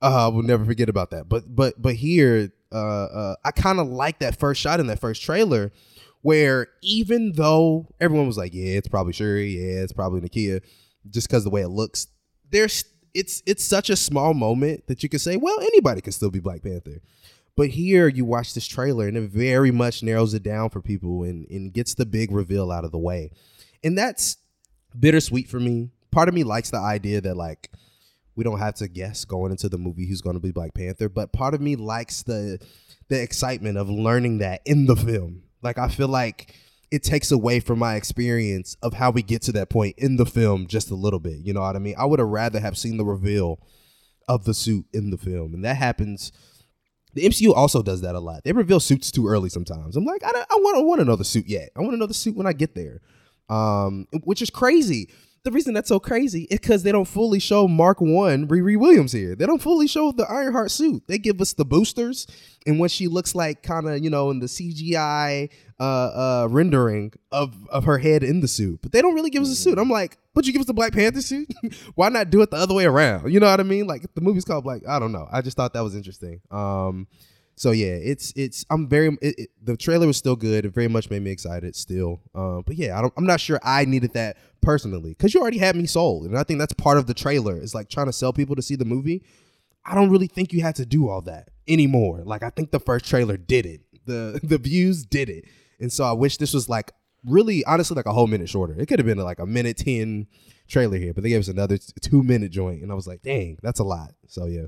Uh, 0.00 0.30
we'll 0.32 0.44
never 0.44 0.64
forget 0.64 0.88
about 0.88 1.10
that. 1.10 1.28
But 1.28 1.54
but 1.54 1.80
but 1.80 1.94
here, 1.94 2.52
uh, 2.72 3.04
uh 3.04 3.36
I 3.44 3.50
kind 3.50 3.80
of 3.80 3.88
like 3.88 4.20
that 4.20 4.38
first 4.38 4.60
shot 4.60 4.80
in 4.80 4.86
that 4.86 5.00
first 5.00 5.22
trailer, 5.22 5.72
where 6.22 6.68
even 6.82 7.32
though 7.32 7.88
everyone 8.00 8.26
was 8.26 8.38
like, 8.38 8.54
"Yeah, 8.54 8.76
it's 8.76 8.88
probably 8.88 9.12
Shuri, 9.12 9.58
yeah, 9.58 9.82
it's 9.82 9.92
probably 9.92 10.20
Nakia," 10.20 10.62
just 11.10 11.28
because 11.28 11.44
the 11.44 11.50
way 11.50 11.62
it 11.62 11.68
looks, 11.68 12.06
there's 12.50 12.84
it's 13.14 13.42
it's 13.46 13.64
such 13.64 13.90
a 13.90 13.96
small 13.96 14.34
moment 14.34 14.86
that 14.86 15.02
you 15.02 15.08
could 15.08 15.20
say, 15.20 15.36
"Well, 15.36 15.60
anybody 15.60 16.00
can 16.00 16.12
still 16.12 16.30
be 16.30 16.40
Black 16.40 16.62
Panther." 16.62 17.00
But 17.58 17.70
here 17.70 18.06
you 18.06 18.24
watch 18.24 18.54
this 18.54 18.68
trailer 18.68 19.08
and 19.08 19.16
it 19.16 19.30
very 19.30 19.72
much 19.72 20.04
narrows 20.04 20.32
it 20.32 20.44
down 20.44 20.70
for 20.70 20.80
people 20.80 21.24
and, 21.24 21.44
and 21.50 21.72
gets 21.72 21.92
the 21.92 22.06
big 22.06 22.30
reveal 22.30 22.70
out 22.70 22.84
of 22.84 22.92
the 22.92 23.00
way. 23.00 23.32
And 23.82 23.98
that's 23.98 24.36
bittersweet 24.96 25.48
for 25.48 25.58
me. 25.58 25.90
Part 26.12 26.28
of 26.28 26.36
me 26.36 26.44
likes 26.44 26.70
the 26.70 26.78
idea 26.78 27.20
that 27.20 27.36
like 27.36 27.72
we 28.38 28.44
don't 28.44 28.60
have 28.60 28.76
to 28.76 28.86
guess 28.86 29.24
going 29.24 29.50
into 29.50 29.68
the 29.68 29.76
movie 29.76 30.06
who's 30.06 30.20
going 30.20 30.36
to 30.36 30.40
be 30.40 30.52
Black 30.52 30.72
Panther, 30.72 31.08
but 31.08 31.32
part 31.32 31.54
of 31.54 31.60
me 31.60 31.74
likes 31.74 32.22
the 32.22 32.60
the 33.08 33.20
excitement 33.20 33.76
of 33.76 33.90
learning 33.90 34.38
that 34.38 34.60
in 34.64 34.86
the 34.86 34.94
film. 34.94 35.42
Like 35.60 35.76
I 35.76 35.88
feel 35.88 36.06
like 36.06 36.54
it 36.92 37.02
takes 37.02 37.32
away 37.32 37.58
from 37.58 37.80
my 37.80 37.96
experience 37.96 38.76
of 38.80 38.94
how 38.94 39.10
we 39.10 39.22
get 39.22 39.42
to 39.42 39.52
that 39.52 39.70
point 39.70 39.96
in 39.98 40.16
the 40.16 40.24
film 40.24 40.68
just 40.68 40.92
a 40.92 40.94
little 40.94 41.18
bit. 41.18 41.38
You 41.38 41.52
know 41.52 41.62
what 41.62 41.74
I 41.74 41.80
mean? 41.80 41.96
I 41.98 42.04
would 42.04 42.20
have 42.20 42.28
rather 42.28 42.60
have 42.60 42.78
seen 42.78 42.96
the 42.96 43.04
reveal 43.04 43.58
of 44.28 44.44
the 44.44 44.54
suit 44.54 44.86
in 44.92 45.10
the 45.10 45.18
film, 45.18 45.52
and 45.52 45.64
that 45.64 45.76
happens. 45.76 46.30
The 47.14 47.22
MCU 47.22 47.52
also 47.52 47.82
does 47.82 48.02
that 48.02 48.14
a 48.14 48.20
lot. 48.20 48.44
They 48.44 48.52
reveal 48.52 48.78
suits 48.78 49.10
too 49.10 49.26
early 49.26 49.48
sometimes. 49.48 49.96
I'm 49.96 50.04
like, 50.04 50.22
I, 50.22 50.30
I 50.30 50.54
want, 50.58 50.86
want 50.86 51.00
to 51.00 51.04
know 51.04 51.16
the 51.16 51.24
suit 51.24 51.48
yet. 51.48 51.70
I 51.76 51.80
want 51.80 51.98
the 51.98 52.14
suit 52.14 52.36
when 52.36 52.46
I 52.46 52.52
get 52.52 52.76
there, 52.76 53.00
um, 53.48 54.06
which 54.22 54.42
is 54.42 54.50
crazy 54.50 55.08
the 55.44 55.50
reason 55.50 55.74
that's 55.74 55.88
so 55.88 56.00
crazy 56.00 56.42
is 56.44 56.58
because 56.60 56.82
they 56.82 56.92
don't 56.92 57.06
fully 57.06 57.38
show 57.38 57.68
Mark 57.68 58.00
One 58.00 58.46
Riri 58.48 58.78
Williams 58.78 59.12
here. 59.12 59.34
They 59.34 59.46
don't 59.46 59.62
fully 59.62 59.86
show 59.86 60.12
the 60.12 60.24
Ironheart 60.24 60.70
suit. 60.70 61.04
They 61.06 61.18
give 61.18 61.40
us 61.40 61.52
the 61.52 61.64
boosters 61.64 62.26
and 62.66 62.78
what 62.78 62.90
she 62.90 63.08
looks 63.08 63.34
like, 63.34 63.62
kind 63.62 63.88
of 63.88 64.02
you 64.02 64.10
know, 64.10 64.30
in 64.30 64.40
the 64.40 64.46
CGI 64.46 65.50
uh, 65.80 65.82
uh, 65.82 66.48
rendering 66.50 67.12
of 67.32 67.54
of 67.68 67.84
her 67.84 67.98
head 67.98 68.22
in 68.22 68.40
the 68.40 68.48
suit. 68.48 68.80
But 68.82 68.92
they 68.92 69.00
don't 69.00 69.14
really 69.14 69.30
give 69.30 69.42
us 69.42 69.50
a 69.50 69.56
suit. 69.56 69.78
I'm 69.78 69.90
like, 69.90 70.18
but 70.34 70.46
you 70.46 70.52
give 70.52 70.60
us 70.60 70.66
the 70.66 70.74
Black 70.74 70.92
Panther 70.92 71.22
suit? 71.22 71.52
Why 71.94 72.08
not 72.08 72.30
do 72.30 72.42
it 72.42 72.50
the 72.50 72.56
other 72.56 72.74
way 72.74 72.84
around? 72.84 73.32
You 73.32 73.40
know 73.40 73.50
what 73.50 73.60
I 73.60 73.64
mean? 73.64 73.86
Like 73.86 74.06
the 74.14 74.20
movie's 74.20 74.44
called 74.44 74.64
Black. 74.64 74.82
I 74.88 74.98
don't 74.98 75.12
know. 75.12 75.28
I 75.30 75.40
just 75.40 75.56
thought 75.56 75.72
that 75.74 75.82
was 75.82 75.94
interesting. 75.94 76.40
Um, 76.50 77.06
so 77.58 77.72
yeah, 77.72 77.86
it's 77.88 78.32
it's 78.36 78.64
I'm 78.70 78.88
very 78.88 79.08
it, 79.20 79.34
it, 79.38 79.50
the 79.60 79.76
trailer 79.76 80.06
was 80.06 80.16
still 80.16 80.36
good. 80.36 80.64
It 80.64 80.72
very 80.72 80.86
much 80.86 81.10
made 81.10 81.22
me 81.22 81.32
excited 81.32 81.74
still. 81.74 82.20
Um, 82.32 82.62
but 82.64 82.76
yeah, 82.76 82.98
I 82.98 83.08
I'm 83.16 83.26
not 83.26 83.40
sure 83.40 83.58
I 83.64 83.84
needed 83.84 84.12
that 84.14 84.36
personally 84.62 85.10
because 85.10 85.34
you 85.34 85.40
already 85.40 85.58
had 85.58 85.74
me 85.74 85.86
sold, 85.86 86.26
and 86.26 86.38
I 86.38 86.44
think 86.44 86.60
that's 86.60 86.72
part 86.72 86.98
of 86.98 87.06
the 87.06 87.14
trailer 87.14 87.60
is 87.60 87.74
like 87.74 87.88
trying 87.88 88.06
to 88.06 88.12
sell 88.12 88.32
people 88.32 88.54
to 88.54 88.62
see 88.62 88.76
the 88.76 88.84
movie. 88.84 89.24
I 89.84 89.96
don't 89.96 90.08
really 90.08 90.28
think 90.28 90.52
you 90.52 90.62
had 90.62 90.76
to 90.76 90.86
do 90.86 91.08
all 91.08 91.20
that 91.22 91.48
anymore. 91.66 92.22
Like 92.24 92.44
I 92.44 92.50
think 92.50 92.70
the 92.70 92.78
first 92.78 93.06
trailer 93.06 93.36
did 93.36 93.66
it. 93.66 93.80
The 94.06 94.38
the 94.44 94.58
views 94.58 95.04
did 95.04 95.28
it, 95.28 95.44
and 95.80 95.92
so 95.92 96.04
I 96.04 96.12
wish 96.12 96.36
this 96.36 96.54
was 96.54 96.68
like 96.68 96.92
really 97.24 97.64
honestly 97.64 97.96
like 97.96 98.06
a 98.06 98.12
whole 98.12 98.28
minute 98.28 98.48
shorter. 98.48 98.76
It 98.78 98.86
could 98.86 99.00
have 99.00 99.06
been 99.06 99.18
like 99.18 99.40
a 99.40 99.46
minute 99.46 99.78
ten 99.78 100.28
trailer 100.68 100.96
here, 100.96 101.12
but 101.12 101.24
they 101.24 101.30
gave 101.30 101.40
us 101.40 101.48
another 101.48 101.76
two 102.00 102.22
minute 102.22 102.52
joint, 102.52 102.84
and 102.84 102.92
I 102.92 102.94
was 102.94 103.08
like, 103.08 103.22
dang, 103.22 103.58
that's 103.64 103.80
a 103.80 103.84
lot. 103.84 104.12
So 104.28 104.46
yeah. 104.46 104.66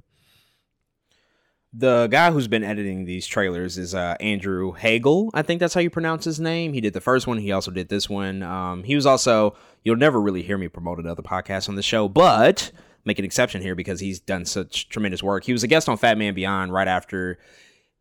The 1.73 2.09
guy 2.09 2.33
who's 2.33 2.49
been 2.49 2.65
editing 2.65 3.05
these 3.05 3.29
trailers 3.29 3.79
is 3.79 3.95
uh, 3.95 4.17
Andrew 4.19 4.73
Hagel. 4.73 5.31
I 5.35 5.43
think 5.43 5.61
that's 5.61 5.73
how 5.73 5.81
you 5.81 5.89
pronounce 5.89 6.25
his 6.25 6.41
name. 6.41 6.73
He 6.73 6.81
did 6.81 6.95
the 6.95 7.01
first 7.01 7.29
one. 7.29 7.39
He 7.39 7.53
also 7.53 7.71
did 7.71 7.89
this 7.89 8.11
one. 8.11 8.43
Um, 8.43 8.83
he 8.83 8.97
was 8.97 9.07
also, 9.07 9.55
you'll 9.85 9.95
never 9.95 10.21
really 10.21 10.43
hear 10.43 10.59
me 10.59 10.67
promote 10.67 10.99
another 10.99 11.23
podcast 11.23 11.69
on 11.69 11.77
the 11.77 11.83
show, 11.83 12.09
but 12.09 12.73
make 13.05 13.21
an 13.21 13.25
exception 13.25 13.63
here 13.63 13.77
because 13.77 14.01
he's 14.01 14.19
done 14.19 14.45
such 14.45 14.89
tremendous 14.89 15.23
work. 15.23 15.45
He 15.45 15.53
was 15.53 15.63
a 15.63 15.69
guest 15.69 15.89
on 15.89 15.97
Fatman 15.97 16.35
Beyond 16.35 16.73
right 16.73 16.89
after 16.89 17.39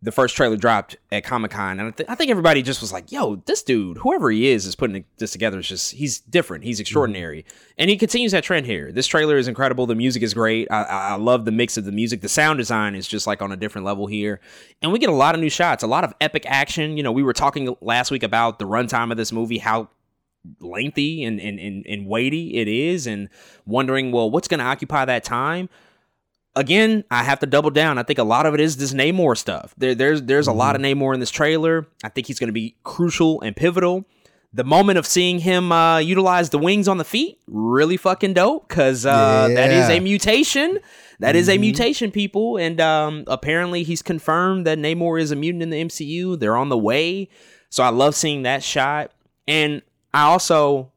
the 0.02 0.12
first 0.14 0.36
trailer 0.36 0.56
dropped 0.56 0.96
at 1.12 1.26
Comic 1.26 1.52
Con, 1.52 1.78
and 1.80 1.90
I, 1.90 1.92
th- 1.92 2.10
I, 2.10 2.16
think 2.16 2.32
everybody 2.32 2.62
just 2.62 2.80
was 2.80 2.94
like, 2.94 3.12
"Yo, 3.12 3.36
this 3.46 3.62
dude, 3.62 3.98
whoever 3.98 4.32
he 4.32 4.48
is, 4.48 4.66
is 4.66 4.76
putting 4.76 5.04
this 5.18 5.32
together. 5.32 5.60
It's 5.60 5.68
just 5.68 5.94
he's 5.94 6.20
different. 6.20 6.64
He's 6.64 6.80
extraordinary." 6.80 7.44
Mm-hmm. 7.44 7.74
And 7.80 7.90
he 7.90 7.98
continues 7.98 8.32
that 8.32 8.46
trend 8.46 8.66
here. 8.66 8.94
This 8.94 9.08
trailer 9.08 9.38
is 9.38 9.50
incredible. 9.50 9.86
The 9.88 9.96
music 9.96 10.24
is 10.24 10.34
great. 10.34 10.70
I, 10.72 10.84
I 10.84 11.16
love 11.16 11.44
the 11.44 11.52
mix 11.52 11.78
of 11.78 11.84
the 11.84 11.92
music. 11.92 12.22
The 12.22 12.30
sound 12.30 12.60
design 12.60 12.96
is 12.96 13.08
just 13.10 13.28
like 13.28 13.42
on 13.42 13.52
a 13.52 13.58
different 13.58 13.84
level 13.84 14.08
here, 14.08 14.40
and 14.82 14.94
we 14.94 15.00
get 15.00 15.10
a 15.10 15.14
lot 15.14 15.36
of 15.36 15.42
new 15.42 15.50
shots, 15.50 15.84
a 15.84 15.88
lot 15.88 16.06
of 16.06 16.14
epic 16.22 16.46
action. 16.48 16.96
You 16.96 17.04
know, 17.04 17.12
we 17.12 17.24
were 17.24 17.34
talking 17.34 17.76
last 17.82 18.10
week 18.10 18.24
about 18.24 18.58
the 18.58 18.66
runtime 18.66 19.12
of 19.12 19.18
this 19.18 19.34
movie, 19.34 19.58
how 19.58 19.90
lengthy 20.62 21.26
and 21.26 21.42
and, 21.42 21.60
and, 21.60 21.86
and 21.86 22.08
weighty 22.08 22.56
it 22.56 22.70
is, 22.70 23.06
and 23.06 23.28
wondering, 23.66 24.14
well, 24.14 24.32
what's 24.32 24.48
going 24.48 24.60
to 24.60 24.66
occupy 24.66 25.04
that 25.04 25.26
time 25.26 25.68
again, 26.56 27.04
I 27.10 27.24
have 27.24 27.40
to 27.40 27.46
double 27.46 27.70
down. 27.70 27.98
I 27.98 28.04
think 28.04 28.20
a 28.20 28.24
lot 28.24 28.46
of 28.46 28.54
it 28.54 28.60
is 28.60 28.78
this 28.78 28.94
Namor 28.94 29.38
stuff. 29.38 29.74
There, 29.78 29.96
there's 29.96 30.24
there's 30.24 30.48
a 30.48 30.54
lot 30.54 30.76
of 30.76 30.82
mm-hmm. 30.82 31.00
Namor 31.02 31.14
in 31.14 31.20
this 31.20 31.32
trailer. 31.32 31.88
I 32.04 32.10
think 32.10 32.28
he's 32.28 32.40
going 32.40 32.48
to 32.50 32.54
be 32.54 32.76
crucial 32.84 33.42
and 33.42 33.56
pivotal. 33.56 34.06
The 34.52 34.64
moment 34.64 34.98
of 34.98 35.06
seeing 35.06 35.40
him 35.40 35.72
uh, 35.72 36.00
utilize 36.00 36.50
the 36.50 36.58
wings 36.58 36.88
on 36.88 36.98
the 36.98 37.04
feet, 37.04 37.40
really 37.48 37.98
fucking 37.98 38.34
dope, 38.34 38.68
because 38.68 39.06
uh, 39.06 39.46
yeah. 39.48 39.56
that 39.56 39.72
is 39.72 39.90
a 39.90 40.00
mutation. 40.00 40.80
That 41.20 41.30
mm-hmm. 41.30 41.38
is 41.38 41.50
a 41.50 41.54
mm-hmm. 41.54 41.62
mutation, 41.62 42.12
people. 42.12 42.58
And 42.58 42.82
um, 42.82 43.26
apparently, 43.28 43.84
he's 43.84 44.02
confirmed 44.02 44.66
that 44.66 44.80
Namor 44.80 45.22
is 45.22 45.32
a 45.32 45.36
mutant 45.36 45.62
in 45.62 45.70
the 45.70 45.84
MCU. 45.84 46.40
They're 46.40 46.58
on 46.58 46.70
the 46.70 46.78
way. 46.78 47.30
So 47.70 47.84
I 47.84 47.90
love 47.90 48.16
seeing 48.16 48.42
that 48.44 48.64
shot. 48.64 49.12
And 49.48 49.84
I 50.14 50.24
also 50.24 50.92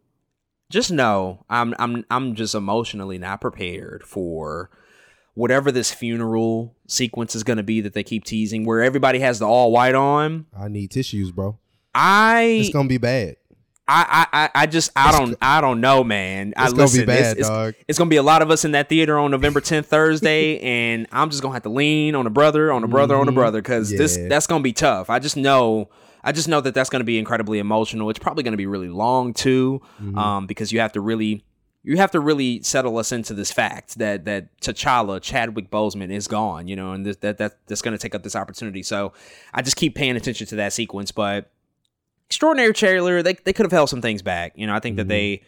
just 0.70 0.90
know 0.90 1.44
I'm 1.50 1.74
I'm 1.78 2.04
I'm 2.10 2.34
just 2.34 2.54
emotionally 2.54 3.18
not 3.18 3.40
prepared 3.42 4.02
for 4.02 4.70
whatever 5.34 5.72
this 5.72 5.92
funeral 5.92 6.74
sequence 6.86 7.34
is 7.34 7.44
going 7.44 7.56
to 7.56 7.62
be 7.62 7.80
that 7.80 7.94
they 7.94 8.02
keep 8.02 8.24
teasing, 8.24 8.64
where 8.64 8.82
everybody 8.82 9.18
has 9.20 9.38
the 9.38 9.46
all 9.46 9.72
white 9.72 9.94
on. 9.94 10.46
I 10.56 10.68
need 10.68 10.90
tissues, 10.90 11.30
bro. 11.32 11.58
I 11.94 12.60
it's 12.60 12.70
gonna 12.70 12.88
be 12.88 12.98
bad. 12.98 13.36
I, 13.86 14.26
I, 14.32 14.50
I 14.54 14.66
just 14.66 14.90
I 14.96 15.12
don't 15.12 15.36
I 15.42 15.60
don't 15.60 15.80
know, 15.80 16.02
man. 16.02 16.54
It's 16.56 16.72
I 16.72 16.76
gonna 16.76 16.90
be 16.90 17.04
bad, 17.04 17.36
it's, 17.36 17.48
dog. 17.48 17.70
It's, 17.70 17.84
it's, 17.88 17.98
gonna 17.98 18.08
be 18.08 18.16
a 18.16 18.22
lot 18.22 18.40
of 18.40 18.50
us 18.50 18.64
in 18.64 18.72
that 18.72 18.88
theater 18.88 19.18
on 19.18 19.30
November 19.30 19.60
10th, 19.60 19.86
Thursday, 19.86 20.58
and 20.60 21.06
I'm 21.12 21.28
just 21.28 21.42
gonna 21.42 21.54
have 21.54 21.64
to 21.64 21.68
lean 21.68 22.14
on 22.14 22.26
a 22.26 22.30
brother, 22.30 22.72
on 22.72 22.84
a 22.84 22.88
brother, 22.88 23.14
mm-hmm. 23.14 23.22
on 23.22 23.28
a 23.28 23.32
brother, 23.32 23.60
because 23.60 23.92
yeah. 23.92 23.98
this 23.98 24.16
that's 24.16 24.46
gonna 24.46 24.62
be 24.62 24.72
tough. 24.72 25.10
I 25.10 25.18
just 25.18 25.36
know. 25.36 25.90
I 26.24 26.30
just 26.30 26.46
know 26.46 26.60
that 26.60 26.72
that's 26.72 26.88
going 26.88 27.00
to 27.00 27.04
be 27.04 27.18
incredibly 27.18 27.58
emotional. 27.58 28.08
It's 28.08 28.20
probably 28.20 28.44
going 28.44 28.52
to 28.52 28.56
be 28.56 28.66
really 28.66 28.88
long 28.88 29.34
too, 29.34 29.82
mm-hmm. 30.00 30.16
um, 30.16 30.46
because 30.46 30.70
you 30.70 30.78
have 30.78 30.92
to 30.92 31.00
really 31.00 31.44
you 31.84 31.96
have 31.96 32.12
to 32.12 32.20
really 32.20 32.62
settle 32.62 32.96
us 32.98 33.10
into 33.10 33.34
this 33.34 33.50
fact 33.50 33.98
that 33.98 34.24
that 34.24 34.56
T'Challa, 34.60 35.20
Chadwick 35.20 35.70
Boseman, 35.70 36.10
is 36.10 36.28
gone. 36.28 36.68
You 36.68 36.76
know, 36.76 36.92
and 36.92 37.04
this, 37.04 37.16
that 37.18 37.38
that 37.38 37.66
that's 37.66 37.82
going 37.82 37.96
to 37.96 37.98
take 37.98 38.14
up 38.14 38.22
this 38.22 38.36
opportunity. 38.36 38.82
So 38.82 39.12
I 39.52 39.62
just 39.62 39.76
keep 39.76 39.94
paying 39.94 40.16
attention 40.16 40.46
to 40.48 40.56
that 40.56 40.72
sequence. 40.72 41.10
But 41.10 41.50
extraordinary 42.26 42.72
trailer, 42.72 43.22
they 43.22 43.34
they 43.34 43.52
could 43.52 43.64
have 43.64 43.72
held 43.72 43.90
some 43.90 44.00
things 44.00 44.22
back. 44.22 44.52
You 44.54 44.66
know, 44.66 44.74
I 44.74 44.80
think 44.80 44.94
mm-hmm. 44.94 45.08
that 45.08 45.14
they. 45.14 45.42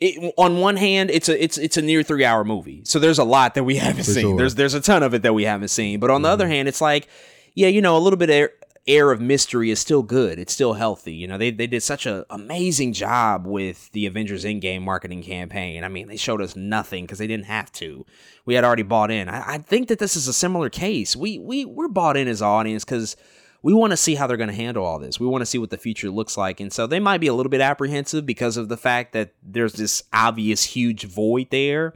It, 0.00 0.32
on 0.38 0.58
one 0.58 0.76
hand, 0.76 1.10
it's 1.10 1.28
a 1.28 1.42
it's 1.42 1.58
it's 1.58 1.76
a 1.76 1.82
near 1.82 2.04
three 2.04 2.24
hour 2.24 2.44
movie, 2.44 2.82
so 2.84 3.00
there's 3.00 3.18
a 3.18 3.24
lot 3.24 3.54
that 3.54 3.64
we 3.64 3.76
haven't 3.78 4.04
For 4.04 4.12
seen. 4.12 4.22
Sure. 4.22 4.36
There's 4.38 4.54
there's 4.54 4.74
a 4.74 4.80
ton 4.80 5.02
of 5.02 5.12
it 5.12 5.22
that 5.22 5.34
we 5.34 5.42
haven't 5.42 5.68
seen. 5.68 5.98
But 5.98 6.10
on 6.10 6.18
mm-hmm. 6.18 6.22
the 6.22 6.28
other 6.28 6.48
hand, 6.48 6.68
it's 6.68 6.80
like, 6.80 7.08
yeah, 7.54 7.66
you 7.66 7.82
know, 7.82 7.96
a 7.96 7.98
little 7.98 8.16
bit 8.16 8.30
of 8.30 8.50
air 8.88 9.12
of 9.12 9.20
mystery 9.20 9.70
is 9.70 9.78
still 9.78 10.02
good. 10.02 10.38
It's 10.38 10.52
still 10.52 10.72
healthy. 10.72 11.12
You 11.12 11.26
know, 11.26 11.36
they, 11.36 11.50
they 11.50 11.66
did 11.66 11.82
such 11.82 12.06
an 12.06 12.24
amazing 12.30 12.94
job 12.94 13.46
with 13.46 13.92
the 13.92 14.06
Avengers 14.06 14.44
Endgame 14.44 14.80
marketing 14.80 15.22
campaign. 15.22 15.84
I 15.84 15.88
mean, 15.88 16.08
they 16.08 16.16
showed 16.16 16.40
us 16.40 16.56
nothing 16.56 17.04
because 17.04 17.18
they 17.18 17.26
didn't 17.26 17.46
have 17.46 17.70
to. 17.72 18.06
We 18.46 18.54
had 18.54 18.64
already 18.64 18.82
bought 18.82 19.10
in. 19.10 19.28
I, 19.28 19.54
I, 19.54 19.58
think 19.58 19.88
that 19.88 19.98
this 19.98 20.16
is 20.16 20.26
a 20.26 20.32
similar 20.32 20.70
case. 20.70 21.14
We 21.14 21.38
we 21.38 21.66
we're 21.66 21.88
bought 21.88 22.16
in 22.16 22.28
as 22.28 22.40
audience 22.40 22.84
because 22.84 23.14
we 23.62 23.74
want 23.74 23.90
to 23.90 23.96
see 23.96 24.14
how 24.14 24.26
they're 24.26 24.38
going 24.38 24.48
to 24.48 24.54
handle 24.54 24.86
all 24.86 24.98
this. 24.98 25.20
We 25.20 25.26
want 25.26 25.42
to 25.42 25.46
see 25.46 25.58
what 25.58 25.68
the 25.68 25.76
future 25.76 26.10
looks 26.10 26.38
like, 26.38 26.58
and 26.58 26.72
so 26.72 26.86
they 26.86 27.00
might 27.00 27.18
be 27.18 27.26
a 27.26 27.34
little 27.34 27.50
bit 27.50 27.60
apprehensive 27.60 28.24
because 28.24 28.56
of 28.56 28.70
the 28.70 28.78
fact 28.78 29.12
that 29.12 29.34
there's 29.42 29.74
this 29.74 30.02
obvious 30.14 30.64
huge 30.64 31.04
void 31.04 31.48
there. 31.50 31.92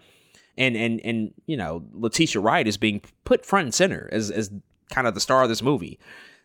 And 0.58 0.76
and 0.76 1.00
and 1.00 1.32
you 1.46 1.56
know, 1.56 1.86
Letitia 1.94 2.42
Wright 2.42 2.68
is 2.68 2.76
being 2.76 3.00
put 3.24 3.46
front 3.46 3.64
and 3.64 3.74
center 3.74 4.10
as 4.12 4.30
as 4.30 4.50
kind 4.90 5.06
of 5.06 5.14
the 5.14 5.20
star 5.20 5.42
of 5.42 5.48
this 5.48 5.62
movie 5.62 5.98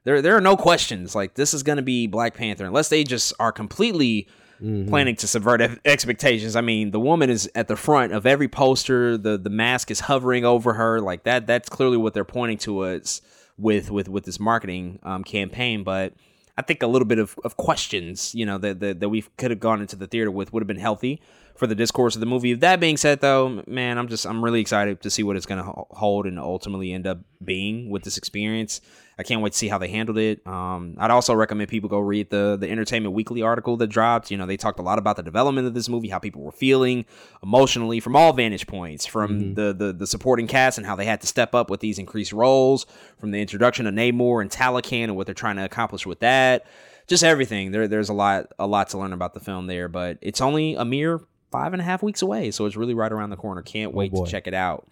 there 0.08 0.22
there 0.22 0.38
are 0.38 0.42
no 0.42 0.56
questions. 0.56 1.16
Like 1.16 1.34
this 1.34 1.54
is 1.54 1.64
going 1.64 1.76
to 1.76 1.82
be 1.82 2.08
Black 2.08 2.34
Panther 2.34 2.66
unless 2.66 2.88
they 2.88 3.04
just 3.04 3.34
are 3.42 3.52
completely 3.52 4.30
mm-hmm. 4.62 4.88
planning 4.88 5.18
to 5.18 5.28
subvert 5.28 5.62
expectations. 5.84 6.56
I 6.56 6.62
mean, 6.62 6.92
the 6.92 7.00
woman 7.00 7.30
is 7.30 7.52
at 7.56 7.68
the 7.68 7.76
front 7.76 8.14
of 8.14 8.26
every 8.26 8.48
poster. 8.48 9.18
The 9.18 9.38
the 9.38 9.50
mask 9.50 9.92
is 9.92 10.00
hovering 10.00 10.46
over 10.46 10.76
her. 10.76 11.02
Like 11.02 11.24
that. 11.24 11.46
That's 11.46 11.68
clearly 11.68 11.98
what 11.98 12.14
they're 12.14 12.24
pointing 12.24 12.58
to 12.60 12.86
us 12.86 13.20
with 13.58 13.92
with 13.92 14.08
with 14.08 14.24
this 14.24 14.40
marketing 14.40 15.00
um, 15.04 15.26
campaign. 15.26 15.84
But 15.84 16.14
I 16.58 16.62
think 16.62 16.82
a 16.84 16.88
little 16.88 17.06
bit 17.06 17.20
of, 17.20 17.38
of 17.44 17.58
questions, 17.58 18.34
you 18.34 18.46
know, 18.46 18.58
that, 18.60 18.80
that, 18.80 19.02
that 19.02 19.10
we 19.10 19.26
could 19.38 19.52
have 19.52 19.60
gone 19.60 19.82
into 19.82 19.96
the 19.96 20.08
theater 20.08 20.32
with 20.32 20.54
would 20.54 20.64
have 20.64 20.68
been 20.68 20.78
healthy 20.78 21.22
for 21.58 21.68
the 21.68 21.76
discourse 21.76 22.16
of 22.16 22.20
the 22.20 22.26
movie. 22.26 22.54
That 22.54 22.80
being 22.80 22.98
said, 22.98 23.22
though, 23.22 23.64
man, 23.68 23.98
I'm 23.98 24.08
just 24.08 24.26
I'm 24.26 24.44
really 24.44 24.62
excited 24.62 25.02
to 25.02 25.10
see 25.10 25.24
what 25.24 25.36
it's 25.36 25.46
going 25.46 25.64
to 25.64 25.72
hold 25.92 26.26
and 26.26 26.40
ultimately 26.40 26.94
end 26.94 27.08
up 27.08 27.20
being 27.44 27.90
with 27.90 28.04
this 28.04 28.18
experience. 28.18 28.82
I 29.20 29.24
can't 29.24 29.42
wait 29.42 29.54
to 29.54 29.58
see 29.58 29.68
how 29.68 29.80
they 29.80 29.88
handled 29.88 30.20
it. 30.20 30.46
Um, 30.46 30.96
I'd 31.00 31.10
also 31.10 31.34
recommend 31.34 31.70
people 31.70 31.90
go 31.90 31.98
read 32.00 32.30
the 32.30 32.56
the 32.60 32.70
Entertainment 32.70 33.16
Weekly 33.16 33.42
article 33.42 33.76
that 33.78 33.88
dropped. 33.88 34.30
You 34.30 34.38
know, 34.38 34.46
they 34.46 34.58
talked 34.58 34.80
a 34.80 34.84
lot 34.84 35.00
about 35.00 35.16
the 35.16 35.24
development 35.24 35.68
of 35.68 35.74
this 35.74 35.90
movie, 35.90 36.10
how 36.10 36.20
people 36.20 36.44
were 36.44 36.52
feeling 36.52 37.06
emotionally 37.42 38.00
from 38.00 38.16
all 38.16 38.32
vantage 38.34 38.68
points, 38.68 39.08
from 39.08 39.40
mm-hmm. 39.40 39.54
the, 39.56 39.74
the 39.74 39.94
the 39.94 40.08
supporting 40.08 40.46
cast 40.46 40.78
and 40.78 40.86
how 40.86 40.96
they 40.96 41.06
had 41.06 41.22
to 41.22 41.28
step 41.28 41.56
up 41.56 41.72
with 41.72 41.80
these 41.80 41.98
increased 41.98 42.32
roles, 42.32 42.86
from 43.20 43.32
the 43.32 43.42
introduction 43.42 43.88
of 43.88 43.96
Namor 43.96 44.42
and 44.42 44.52
Talokan 44.52 45.06
and 45.06 45.16
what 45.16 45.26
they're 45.26 45.34
trying 45.34 45.56
to 45.56 45.66
accomplish 45.66 46.06
with 46.06 46.20
that. 46.20 46.68
Just 47.08 47.24
everything. 47.24 47.72
There, 47.72 47.88
there's 47.88 48.10
a 48.10 48.14
lot, 48.14 48.52
a 48.60 48.68
lot 48.68 48.90
to 48.90 48.98
learn 48.98 49.14
about 49.14 49.34
the 49.34 49.40
film 49.40 49.68
there, 49.68 49.88
but 49.88 50.18
it's 50.22 50.42
only 50.42 50.76
a 50.76 50.84
mere 50.84 51.22
five 51.52 51.74
and 51.74 51.82
a 51.82 51.86
half 51.86 52.04
weeks 52.04 52.22
away, 52.22 52.52
so 52.52 52.66
it's 52.66 52.76
really 52.76 52.94
right 52.94 53.12
around 53.12 53.30
the 53.30 53.38
corner. 53.38 53.62
Can't 53.62 53.94
oh, 53.94 53.98
wait 53.98 54.12
oh 54.14 54.26
to 54.26 54.32
check 54.32 54.48
it 54.48 54.54
out. 54.54 54.88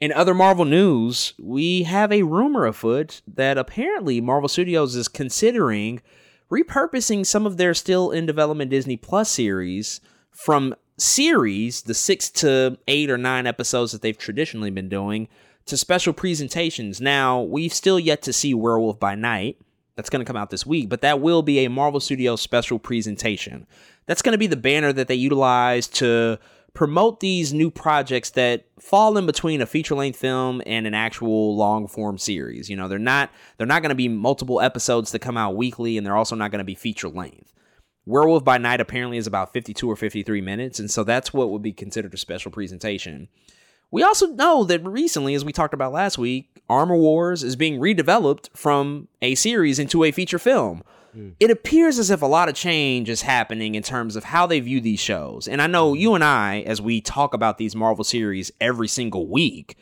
In 0.00 0.12
other 0.12 0.34
Marvel 0.34 0.64
news, 0.64 1.32
we 1.38 1.84
have 1.84 2.12
a 2.12 2.22
rumor 2.22 2.66
afoot 2.66 3.22
that 3.26 3.56
apparently 3.56 4.20
Marvel 4.20 4.48
Studios 4.48 4.94
is 4.94 5.08
considering 5.08 6.02
repurposing 6.50 7.24
some 7.24 7.46
of 7.46 7.56
their 7.56 7.74
still 7.74 8.10
in 8.10 8.26
development 8.26 8.70
Disney 8.70 8.96
Plus 8.96 9.30
series 9.30 10.00
from 10.30 10.74
series, 10.98 11.82
the 11.82 11.94
six 11.94 12.30
to 12.30 12.78
eight 12.86 13.10
or 13.10 13.18
nine 13.18 13.46
episodes 13.46 13.92
that 13.92 14.02
they've 14.02 14.18
traditionally 14.18 14.70
been 14.70 14.88
doing, 14.88 15.28
to 15.66 15.76
special 15.76 16.12
presentations. 16.12 17.00
Now, 17.00 17.40
we've 17.40 17.74
still 17.74 17.98
yet 17.98 18.22
to 18.22 18.32
see 18.32 18.54
Werewolf 18.54 19.00
by 19.00 19.14
Night. 19.14 19.58
That's 19.96 20.10
going 20.10 20.24
to 20.24 20.28
come 20.28 20.36
out 20.36 20.50
this 20.50 20.66
week, 20.66 20.88
but 20.88 21.00
that 21.00 21.20
will 21.20 21.42
be 21.42 21.64
a 21.64 21.70
Marvel 21.70 22.00
Studios 22.00 22.42
special 22.42 22.78
presentation. 22.78 23.66
That's 24.06 24.22
going 24.22 24.32
to 24.32 24.38
be 24.38 24.46
the 24.46 24.56
banner 24.56 24.92
that 24.92 25.08
they 25.08 25.14
utilize 25.14 25.88
to 25.88 26.38
promote 26.74 27.20
these 27.20 27.54
new 27.54 27.70
projects 27.70 28.30
that 28.30 28.66
fall 28.78 29.16
in 29.16 29.24
between 29.24 29.62
a 29.62 29.66
feature 29.66 29.94
length 29.94 30.18
film 30.18 30.62
and 30.66 30.86
an 30.86 30.92
actual 30.92 31.56
long 31.56 31.88
form 31.88 32.18
series. 32.18 32.68
You 32.68 32.76
know, 32.76 32.86
they're 32.86 32.98
not 32.98 33.30
they're 33.56 33.66
not 33.66 33.80
going 33.80 33.88
to 33.88 33.96
be 33.96 34.08
multiple 34.08 34.60
episodes 34.60 35.10
that 35.12 35.20
come 35.20 35.38
out 35.38 35.56
weekly 35.56 35.96
and 35.96 36.06
they're 36.06 36.16
also 36.16 36.36
not 36.36 36.50
going 36.50 36.58
to 36.58 36.64
be 36.64 36.74
feature 36.74 37.08
length. 37.08 37.54
Werewolf 38.04 38.44
by 38.44 38.58
Night 38.58 38.80
apparently 38.80 39.16
is 39.16 39.26
about 39.26 39.52
52 39.52 39.90
or 39.90 39.96
53 39.96 40.40
minutes, 40.40 40.78
and 40.78 40.88
so 40.88 41.02
that's 41.02 41.32
what 41.32 41.50
would 41.50 41.62
be 41.62 41.72
considered 41.72 42.14
a 42.14 42.18
special 42.18 42.52
presentation. 42.52 43.28
We 43.90 44.02
also 44.02 44.26
know 44.26 44.64
that 44.64 44.84
recently, 44.84 45.34
as 45.34 45.44
we 45.44 45.52
talked 45.52 45.74
about 45.74 45.92
last 45.92 46.18
week, 46.18 46.62
Armor 46.68 46.96
Wars 46.96 47.42
is 47.42 47.56
being 47.56 47.80
redeveloped 47.80 48.48
from 48.54 49.08
a 49.22 49.34
series 49.34 49.78
into 49.78 50.04
a 50.04 50.10
feature 50.10 50.38
film. 50.38 50.82
Hmm. 51.12 51.30
It 51.38 51.50
appears 51.50 51.98
as 51.98 52.10
if 52.10 52.20
a 52.20 52.26
lot 52.26 52.48
of 52.48 52.54
change 52.54 53.08
is 53.08 53.22
happening 53.22 53.74
in 53.74 53.82
terms 53.82 54.16
of 54.16 54.24
how 54.24 54.46
they 54.46 54.60
view 54.60 54.80
these 54.80 55.00
shows. 55.00 55.46
And 55.46 55.62
I 55.62 55.66
know 55.66 55.90
hmm. 55.92 55.98
you 55.98 56.14
and 56.14 56.24
I, 56.24 56.60
as 56.62 56.82
we 56.82 57.00
talk 57.00 57.34
about 57.34 57.58
these 57.58 57.76
Marvel 57.76 58.04
series 58.04 58.50
every 58.60 58.88
single 58.88 59.28
week, 59.28 59.76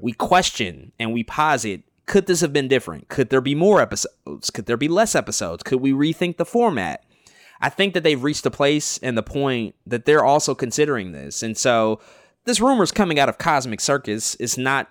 we 0.00 0.12
question 0.12 0.92
and 0.98 1.12
we 1.12 1.24
posit 1.24 1.82
could 2.08 2.26
this 2.26 2.40
have 2.40 2.54
been 2.54 2.68
different? 2.68 3.08
Could 3.08 3.28
there 3.28 3.42
be 3.42 3.54
more 3.54 3.82
episodes? 3.82 4.48
Could 4.50 4.64
there 4.64 4.78
be 4.78 4.88
less 4.88 5.14
episodes? 5.14 5.62
Could 5.62 5.80
we 5.80 5.92
rethink 5.92 6.38
the 6.38 6.46
format? 6.46 7.04
I 7.60 7.68
think 7.68 7.92
that 7.92 8.02
they've 8.02 8.22
reached 8.22 8.46
a 8.46 8.50
place 8.50 8.98
and 9.02 9.16
the 9.16 9.22
point 9.22 9.74
that 9.86 10.06
they're 10.06 10.24
also 10.24 10.54
considering 10.54 11.12
this. 11.12 11.42
And 11.42 11.56
so 11.56 12.00
this 12.48 12.60
rumor's 12.60 12.90
coming 12.90 13.20
out 13.20 13.28
of 13.28 13.36
Cosmic 13.36 13.78
Circus 13.78 14.34
is 14.36 14.56
not 14.56 14.88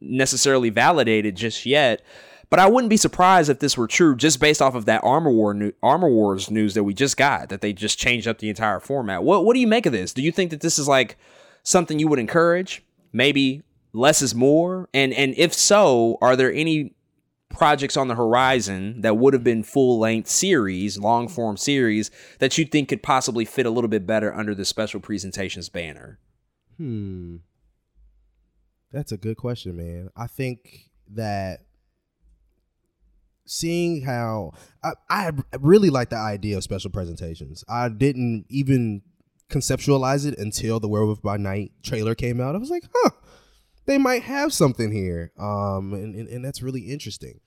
necessarily 0.00 0.70
validated 0.70 1.36
just 1.36 1.66
yet. 1.66 2.02
But 2.50 2.60
I 2.60 2.68
wouldn't 2.68 2.90
be 2.90 2.98
surprised 2.98 3.48
if 3.48 3.60
this 3.60 3.78
were 3.78 3.88
true 3.88 4.14
just 4.14 4.38
based 4.38 4.60
off 4.60 4.74
of 4.74 4.84
that 4.84 5.02
Armor 5.02 5.30
War 5.30 5.54
new, 5.54 5.72
Armor 5.82 6.10
Wars 6.10 6.50
news 6.50 6.74
that 6.74 6.84
we 6.84 6.92
just 6.92 7.16
got 7.16 7.48
that 7.48 7.62
they 7.62 7.72
just 7.72 7.98
changed 7.98 8.28
up 8.28 8.38
the 8.38 8.50
entire 8.50 8.78
format. 8.78 9.24
What 9.24 9.44
what 9.44 9.54
do 9.54 9.60
you 9.60 9.66
make 9.66 9.86
of 9.86 9.92
this? 9.92 10.12
Do 10.12 10.22
you 10.22 10.30
think 10.30 10.50
that 10.50 10.60
this 10.60 10.78
is 10.78 10.86
like 10.86 11.16
something 11.62 11.98
you 11.98 12.08
would 12.08 12.18
encourage? 12.18 12.84
Maybe 13.10 13.62
less 13.94 14.20
is 14.20 14.34
more? 14.34 14.88
And 14.92 15.14
and 15.14 15.34
if 15.38 15.54
so, 15.54 16.18
are 16.20 16.36
there 16.36 16.52
any 16.52 16.94
projects 17.48 17.96
on 17.96 18.08
the 18.08 18.14
horizon 18.14 19.00
that 19.00 19.16
would 19.16 19.32
have 19.32 19.44
been 19.44 19.62
full 19.62 19.98
length 19.98 20.28
series, 20.28 20.98
long 20.98 21.28
form 21.28 21.56
series 21.56 22.10
that 22.38 22.58
you 22.58 22.66
think 22.66 22.90
could 22.90 23.02
possibly 23.02 23.46
fit 23.46 23.66
a 23.66 23.70
little 23.70 23.88
bit 23.88 24.06
better 24.06 24.32
under 24.32 24.54
the 24.54 24.66
special 24.66 25.00
presentations 25.00 25.70
banner? 25.70 26.18
Hmm. 26.82 27.36
That's 28.90 29.12
a 29.12 29.16
good 29.16 29.36
question, 29.36 29.76
man. 29.76 30.08
I 30.16 30.26
think 30.26 30.90
that 31.12 31.60
seeing 33.46 34.02
how 34.02 34.54
I, 34.82 34.94
I 35.08 35.30
really 35.60 35.90
like 35.90 36.10
the 36.10 36.16
idea 36.16 36.56
of 36.56 36.64
special 36.64 36.90
presentations. 36.90 37.62
I 37.68 37.88
didn't 37.88 38.46
even 38.48 39.02
conceptualize 39.48 40.26
it 40.26 40.36
until 40.38 40.80
the 40.80 40.88
Werewolf 40.88 41.22
by 41.22 41.36
Night 41.36 41.70
trailer 41.84 42.16
came 42.16 42.40
out. 42.40 42.56
I 42.56 42.58
was 42.58 42.70
like, 42.70 42.82
huh, 42.92 43.10
they 43.86 43.96
might 43.96 44.24
have 44.24 44.52
something 44.52 44.90
here. 44.90 45.30
Um, 45.38 45.94
and, 45.94 46.16
and, 46.16 46.28
and 46.28 46.44
that's 46.44 46.62
really 46.62 46.90
interesting. 46.90 47.38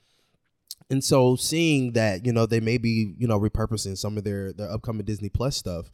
And 0.90 1.04
so 1.04 1.36
seeing 1.36 1.92
that, 1.92 2.26
you 2.26 2.32
know, 2.32 2.46
they 2.46 2.62
may 2.62 2.78
be, 2.78 3.16
you 3.18 3.28
know, 3.28 3.38
repurposing 3.40 3.98
some 3.98 4.18
of 4.18 4.24
their 4.24 4.54
their 4.54 4.72
upcoming 4.72 5.06
Disney 5.06 5.28
Plus 5.30 5.58
stuff, 5.58 5.92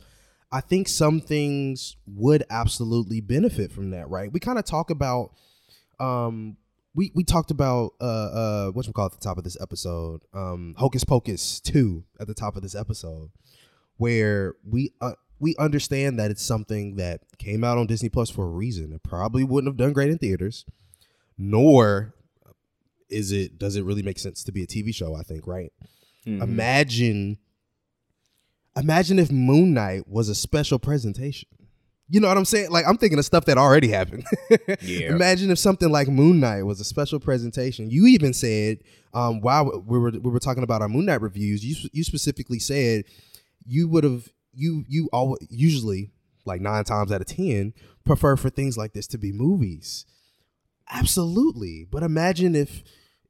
I 0.52 0.62
think 0.62 0.88
some 0.88 1.22
things 1.22 1.96
would 2.06 2.44
absolutely 2.50 3.22
benefit 3.22 3.72
from 3.72 3.92
that, 3.92 4.10
right? 4.10 4.32
We 4.32 4.40
kind 4.40 4.60
of 4.60 4.66
talk 4.66 4.90
about 4.90 5.32
um 6.00 6.58
we 6.94 7.12
we 7.16 7.24
talked 7.24 7.52
about 7.52 7.94
uh 8.02 8.04
uh 8.04 8.72
what 8.72 8.86
you 8.88 8.94
call 8.94 9.06
at 9.06 9.12
the 9.14 9.18
top 9.20 9.38
of 9.38 9.44
this 9.44 9.58
episode, 9.62 10.24
um 10.34 10.76
Hocus 10.78 11.04
Pocus 11.04 11.60
2 11.62 12.04
at 12.20 12.28
the 12.28 12.34
top 12.34 12.56
of 12.56 12.62
this 12.64 12.76
episode 12.76 13.30
where 13.98 14.56
we 14.68 14.92
uh, 15.00 15.14
we 15.40 15.56
understand 15.58 16.20
that 16.20 16.32
it's 16.32 16.44
something 16.44 16.96
that 16.98 17.22
came 17.38 17.64
out 17.64 17.78
on 17.78 17.88
Disney 17.88 18.10
Plus 18.10 18.30
for 18.30 18.46
a 18.46 18.50
reason. 18.50 18.92
It 18.94 19.04
probably 19.04 19.44
wouldn't 19.44 19.70
have 19.72 19.78
done 19.78 19.94
great 19.94 20.10
in 20.12 20.18
theaters, 20.18 20.66
nor 21.38 22.14
is 23.10 23.32
it 23.32 23.58
does 23.58 23.76
it 23.76 23.84
really 23.84 24.04
make 24.04 24.20
sense 24.20 24.44
to 24.44 24.52
be 24.52 24.64
a 24.64 24.68
TV 24.68 24.94
show, 24.94 25.16
I 25.16 25.24
think, 25.24 25.48
right? 25.48 25.72
Mhm. 26.28 26.42
Imagine 26.42 27.38
imagine 28.76 29.20
if 29.20 29.32
Moon 29.32 29.74
Knight 29.74 30.08
was 30.08 30.30
a 30.30 30.36
special 30.36 30.80
presentation. 30.80 31.48
You 32.10 32.20
know 32.20 32.28
what 32.28 32.38
I'm 32.38 32.46
saying? 32.46 32.72
Like 32.72 32.86
I'm 32.86 32.98
thinking 32.98 33.20
of 33.20 33.26
stuff 33.26 33.46
that 33.46 33.58
already 33.58 33.88
happened. 33.88 34.26
Yeah. 34.82 35.12
Imagine 35.12 35.52
if 35.52 35.60
something 35.60 35.90
like 35.90 36.08
Moon 36.08 36.40
Knight 36.40 36.64
was 36.64 36.80
a 36.80 36.84
special 36.84 37.20
presentation. 37.20 37.90
You 37.90 38.08
even 38.08 38.34
said 38.34 38.80
um, 39.14 39.42
while 39.42 39.84
we 39.86 39.98
were 39.98 40.12
we 40.12 40.32
were 40.32 40.40
talking 40.40 40.64
about 40.64 40.82
our 40.82 40.90
Moon 40.90 41.06
Knight 41.06 41.22
reviews, 41.22 41.64
you 41.64 41.90
you 41.94 42.04
specifically 42.04 42.60
said 42.60 43.06
you 43.66 43.88
would 43.88 44.04
have 44.04 44.28
you 44.54 44.84
you 44.88 45.10
all 45.14 45.38
usually 45.50 46.12
like 46.46 46.62
nine 46.62 46.84
times 46.84 47.12
out 47.12 47.22
of 47.22 47.28
ten 47.28 47.74
prefer 48.04 48.36
for 48.36 48.50
things 48.50 48.78
like 48.78 48.94
this 48.94 49.08
to 49.08 49.18
be 49.18 49.32
movies. 49.32 50.06
Absolutely, 50.90 51.88
but 51.90 52.04
imagine 52.04 52.56
if 52.56 52.84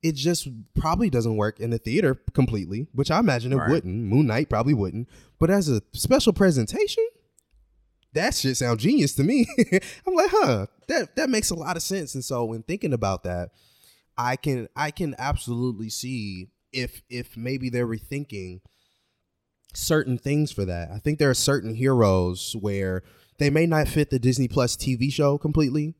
it 0.03 0.15
just 0.15 0.47
probably 0.75 1.09
doesn't 1.09 1.35
work 1.37 1.59
in 1.59 1.69
the 1.69 1.77
theater 1.77 2.15
completely, 2.33 2.87
which 2.93 3.11
I 3.11 3.19
imagine 3.19 3.53
it 3.53 3.57
Right. 3.57 3.69
wouldn't. 3.69 3.93
Moon 4.05 4.27
Knight 4.27 4.49
probably 4.49 4.73
wouldn't, 4.73 5.07
but 5.39 5.49
as 5.49 5.69
a 5.69 5.81
special 5.93 6.33
presentation, 6.33 7.07
that 8.13 8.33
shit 8.35 8.57
sounds 8.57 8.81
genius 8.83 9.13
to 9.13 9.23
me. 9.23 9.47
I'm 10.07 10.13
like, 10.15 10.29
huh, 10.31 10.67
that 10.87 11.15
that 11.15 11.29
makes 11.29 11.49
a 11.49 11.55
lot 11.55 11.77
of 11.77 11.83
sense. 11.83 12.15
And 12.15 12.25
so 12.25 12.45
when 12.45 12.63
thinking 12.63 12.93
about 12.93 13.23
that, 13.23 13.51
I 14.17 14.35
can 14.35 14.67
I 14.75 14.91
can 14.91 15.15
absolutely 15.17 15.89
see 15.89 16.49
if 16.73 17.01
if 17.09 17.37
maybe 17.37 17.69
they're 17.69 17.87
rethinking 17.87 18.59
certain 19.73 20.17
things 20.17 20.51
for 20.51 20.65
that. 20.65 20.89
I 20.91 20.99
think 20.99 21.19
there 21.19 21.29
are 21.29 21.33
certain 21.35 21.75
heroes 21.75 22.55
where 22.59 23.03
they 23.39 23.49
may 23.49 23.65
not 23.65 23.87
fit 23.87 24.09
the 24.09 24.19
Disney 24.19 24.47
Plus 24.47 24.75
TV 24.75 25.11
show 25.11 25.37
completely, 25.37 25.95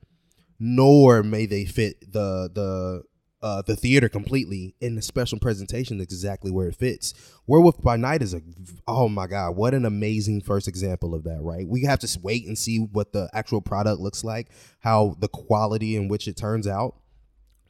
nor 0.60 1.24
may 1.24 1.46
they 1.46 1.66
fit 1.66 2.12
the 2.12 2.50
the 2.54 3.04
uh, 3.42 3.62
the 3.64 3.76
theater 3.76 4.08
completely 4.08 4.76
in 4.82 4.96
the 4.96 5.02
special 5.02 5.40
presentation 5.40 6.00
exactly 6.00 6.52
where 6.52 6.68
it 6.68 6.76
fits. 6.76 7.14
Werewolf 7.48 7.82
by 7.82 7.98
Night 7.98 8.22
is 8.22 8.34
a 8.34 8.42
oh 8.88 9.10
my 9.10 9.28
god, 9.28 9.56
what 9.56 9.74
an 9.74 9.86
amazing 9.86 10.42
first 10.42 10.68
example 10.68 11.16
of 11.16 11.24
that, 11.24 11.42
right? 11.42 11.68
We 11.68 11.84
have 11.86 12.00
to 12.00 12.20
wait 12.22 12.46
and 12.46 12.58
see 12.58 12.78
what 12.80 13.14
the 13.14 13.30
actual 13.34 13.62
product 13.62 14.00
looks 14.00 14.24
like, 14.24 14.50
how 14.80 15.16
the 15.20 15.28
quality 15.28 15.96
in 15.96 16.08
which 16.08 16.28
it 16.28 16.38
turns 16.38 16.68
out. 16.68 16.96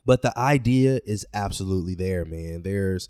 But 0.05 0.23
the 0.23 0.37
idea 0.37 0.99
is 1.05 1.25
absolutely 1.33 1.95
there, 1.95 2.25
man. 2.25 2.63
There's 2.63 3.07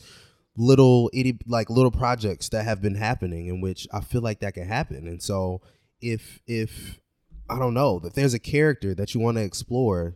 little 0.58 1.10
itty 1.14 1.40
like 1.48 1.70
little 1.70 1.92
projects 1.92 2.50
that 2.50 2.66
have 2.66 2.82
been 2.82 2.96
happening 2.96 3.48
in 3.48 3.62
which 3.62 3.88
I 3.94 4.02
feel 4.02 4.22
like 4.22 4.42
that 4.42 4.54
can 4.54 4.68
happen. 4.68 5.08
And 5.08 5.22
so 5.22 5.62
if 6.02 6.40
if 6.46 7.00
I 7.50 7.58
don't 7.58 7.74
know 7.74 8.00
that 8.00 8.14
there's 8.14 8.34
a 8.34 8.40
character 8.40 8.94
that 8.96 9.14
you 9.14 9.20
want 9.20 9.38
to 9.38 9.44
explore, 9.44 10.16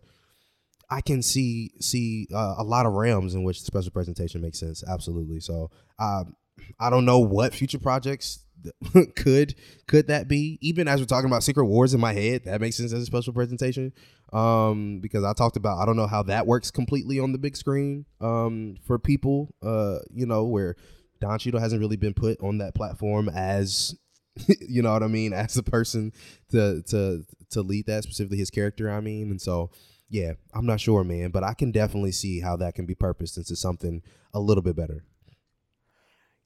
I 0.96 1.02
can 1.02 1.22
see 1.22 1.72
see 1.82 2.30
uh, 2.34 2.56
a 2.58 2.64
lot 2.64 2.86
of 2.86 2.94
realms 2.94 3.36
in 3.36 3.44
which 3.44 3.60
the 3.60 3.66
special 3.66 3.92
presentation 3.92 4.42
makes 4.42 4.60
sense. 4.60 4.82
Absolutely. 4.88 5.42
So 5.42 5.70
um, 6.00 6.38
I 6.80 6.90
don't 6.90 7.04
know 7.04 7.20
what 7.20 7.54
future 7.54 7.80
projects 7.80 8.46
could 9.18 9.56
could 9.88 10.08
that 10.08 10.30
be. 10.30 10.58
Even 10.62 10.88
as 10.88 11.02
we're 11.02 11.06
talking 11.06 11.30
about 11.30 11.44
Secret 11.44 11.66
Wars 11.66 11.94
in 11.94 12.00
my 12.00 12.14
head, 12.14 12.46
that 12.46 12.62
makes 12.62 12.78
sense 12.78 12.94
as 12.94 13.02
a 13.02 13.06
special 13.06 13.34
presentation. 13.34 13.92
Um, 14.32 15.02
because 15.02 15.26
I 15.26 15.34
talked 15.34 15.58
about 15.58 15.80
I 15.80 15.86
don't 15.86 15.98
know 15.98 16.08
how 16.08 16.24
that 16.24 16.48
works 16.48 16.72
completely 16.72 17.20
on 17.20 17.34
the 17.34 17.40
big 17.40 17.58
screen. 17.58 18.06
Um, 18.22 18.78
for 18.88 18.98
people, 18.98 19.54
uh, 19.62 19.98
you 20.14 20.26
know, 20.26 20.46
where 20.46 20.78
Don 21.20 21.38
Cheadle 21.40 21.60
hasn't 21.60 21.82
really 21.82 21.98
been 21.98 22.14
put 22.14 22.40
on 22.40 22.60
that 22.60 22.74
platform 22.74 23.28
as 23.28 23.94
you 24.48 24.82
know 24.82 24.94
what 24.94 25.04
I 25.04 25.08
mean, 25.08 25.34
as 25.34 25.58
a 25.58 25.64
person 25.64 26.14
to 26.52 26.82
to 26.84 27.26
to 27.50 27.62
lead 27.62 27.88
that 27.88 28.04
specifically 28.04 28.38
his 28.38 28.50
character. 28.50 28.90
I 28.90 29.02
mean, 29.02 29.30
and 29.32 29.42
so 29.42 29.72
yeah, 30.10 30.34
I'm 30.54 30.66
not 30.66 30.80
sure, 30.80 31.04
man, 31.04 31.32
but 31.32 31.44
I 31.44 31.54
can 31.54 31.72
definitely 31.72 32.12
see 32.12 32.42
how 32.42 32.56
that 32.58 32.76
can 32.76 32.86
be 32.86 32.96
purposed 32.96 33.38
into 33.38 33.56
something 33.56 34.02
a 34.34 34.40
little 34.40 34.64
bit 34.64 34.76
better. 34.76 35.04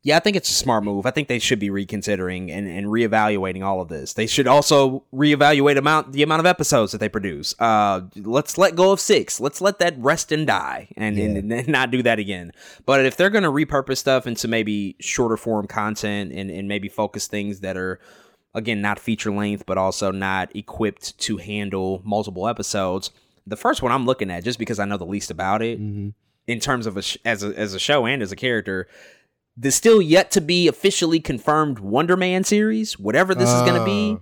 Yeah, 0.02 0.16
I 0.16 0.22
think 0.22 0.38
it's 0.38 0.50
a 0.50 0.54
smart 0.54 0.86
move. 0.86 1.06
I 1.06 1.12
think 1.12 1.28
they 1.28 1.40
should 1.40 1.60
be 1.60 1.70
reconsidering 1.70 2.50
and, 2.50 2.70
and 2.70 2.88
reevaluating 2.88 3.66
all 3.66 3.82
of 3.82 3.90
this. 3.90 4.14
They 4.14 4.28
should 4.28 4.48
also 4.48 5.04
reevaluate 5.14 5.78
amount 5.78 6.14
the 6.14 6.24
amount 6.24 6.40
of 6.40 6.46
episodes 6.46 6.94
that 6.94 7.00
they 7.00 7.10
produce. 7.10 7.54
Uh, 7.60 8.04
let's 8.16 8.58
let 8.58 8.78
go 8.78 8.94
of 8.94 9.02
six. 9.02 9.42
Let's 9.42 9.60
let 9.60 9.80
that 9.80 9.96
rest 9.98 10.32
and 10.32 10.48
die, 10.48 10.88
and, 10.96 11.18
and, 11.20 11.52
and 11.52 11.68
not 11.68 11.92
do 11.92 12.02
that 12.04 12.18
again. 12.18 12.54
But 12.86 13.06
if 13.06 13.18
they're 13.18 13.30
going 13.30 13.44
to 13.44 13.52
repurpose 13.52 13.98
stuff 13.98 14.26
into 14.26 14.48
maybe 14.48 14.96
shorter 15.02 15.36
form 15.36 15.68
content 15.68 16.32
and, 16.32 16.50
and 16.50 16.70
maybe 16.70 16.88
focus 16.88 17.28
things 17.28 17.60
that 17.60 17.76
are 17.76 18.00
again 18.54 18.82
not 18.82 19.00
feature 19.00 19.32
length, 19.32 19.66
but 19.66 19.78
also 19.78 20.12
not 20.12 20.56
equipped 20.56 21.20
to 21.20 21.36
handle 21.36 22.02
multiple 22.06 22.48
episodes. 22.48 23.12
The 23.50 23.58
first 23.58 23.82
one 23.82 23.92
I'm 23.92 24.06
looking 24.06 24.30
at, 24.32 24.44
just 24.44 24.60
because 24.60 24.80
I 24.80 24.86
know 24.86 24.98
the 24.98 25.06
least 25.06 25.32
about 25.32 25.62
it, 25.62 25.80
in 26.48 26.60
terms 26.60 26.86
of 26.86 26.98
a 26.98 27.02
sh- 27.02 27.18
as 27.26 27.44
a 27.44 27.48
as 27.58 27.74
a 27.74 27.80
show 27.80 28.06
and 28.06 28.22
as 28.22 28.32
a 28.32 28.36
character, 28.36 28.88
the 29.58 29.72
still 29.72 30.02
yet 30.02 30.32
to 30.32 30.42
be 30.42 30.68
officially 30.68 31.20
confirmed 31.20 31.80
Wonder 31.80 32.16
Man 32.16 32.44
series, 32.44 32.98
whatever 32.98 33.36
this 33.36 33.50
is 33.50 33.62
going 33.62 33.80
to 33.80 33.86
be. 33.86 34.18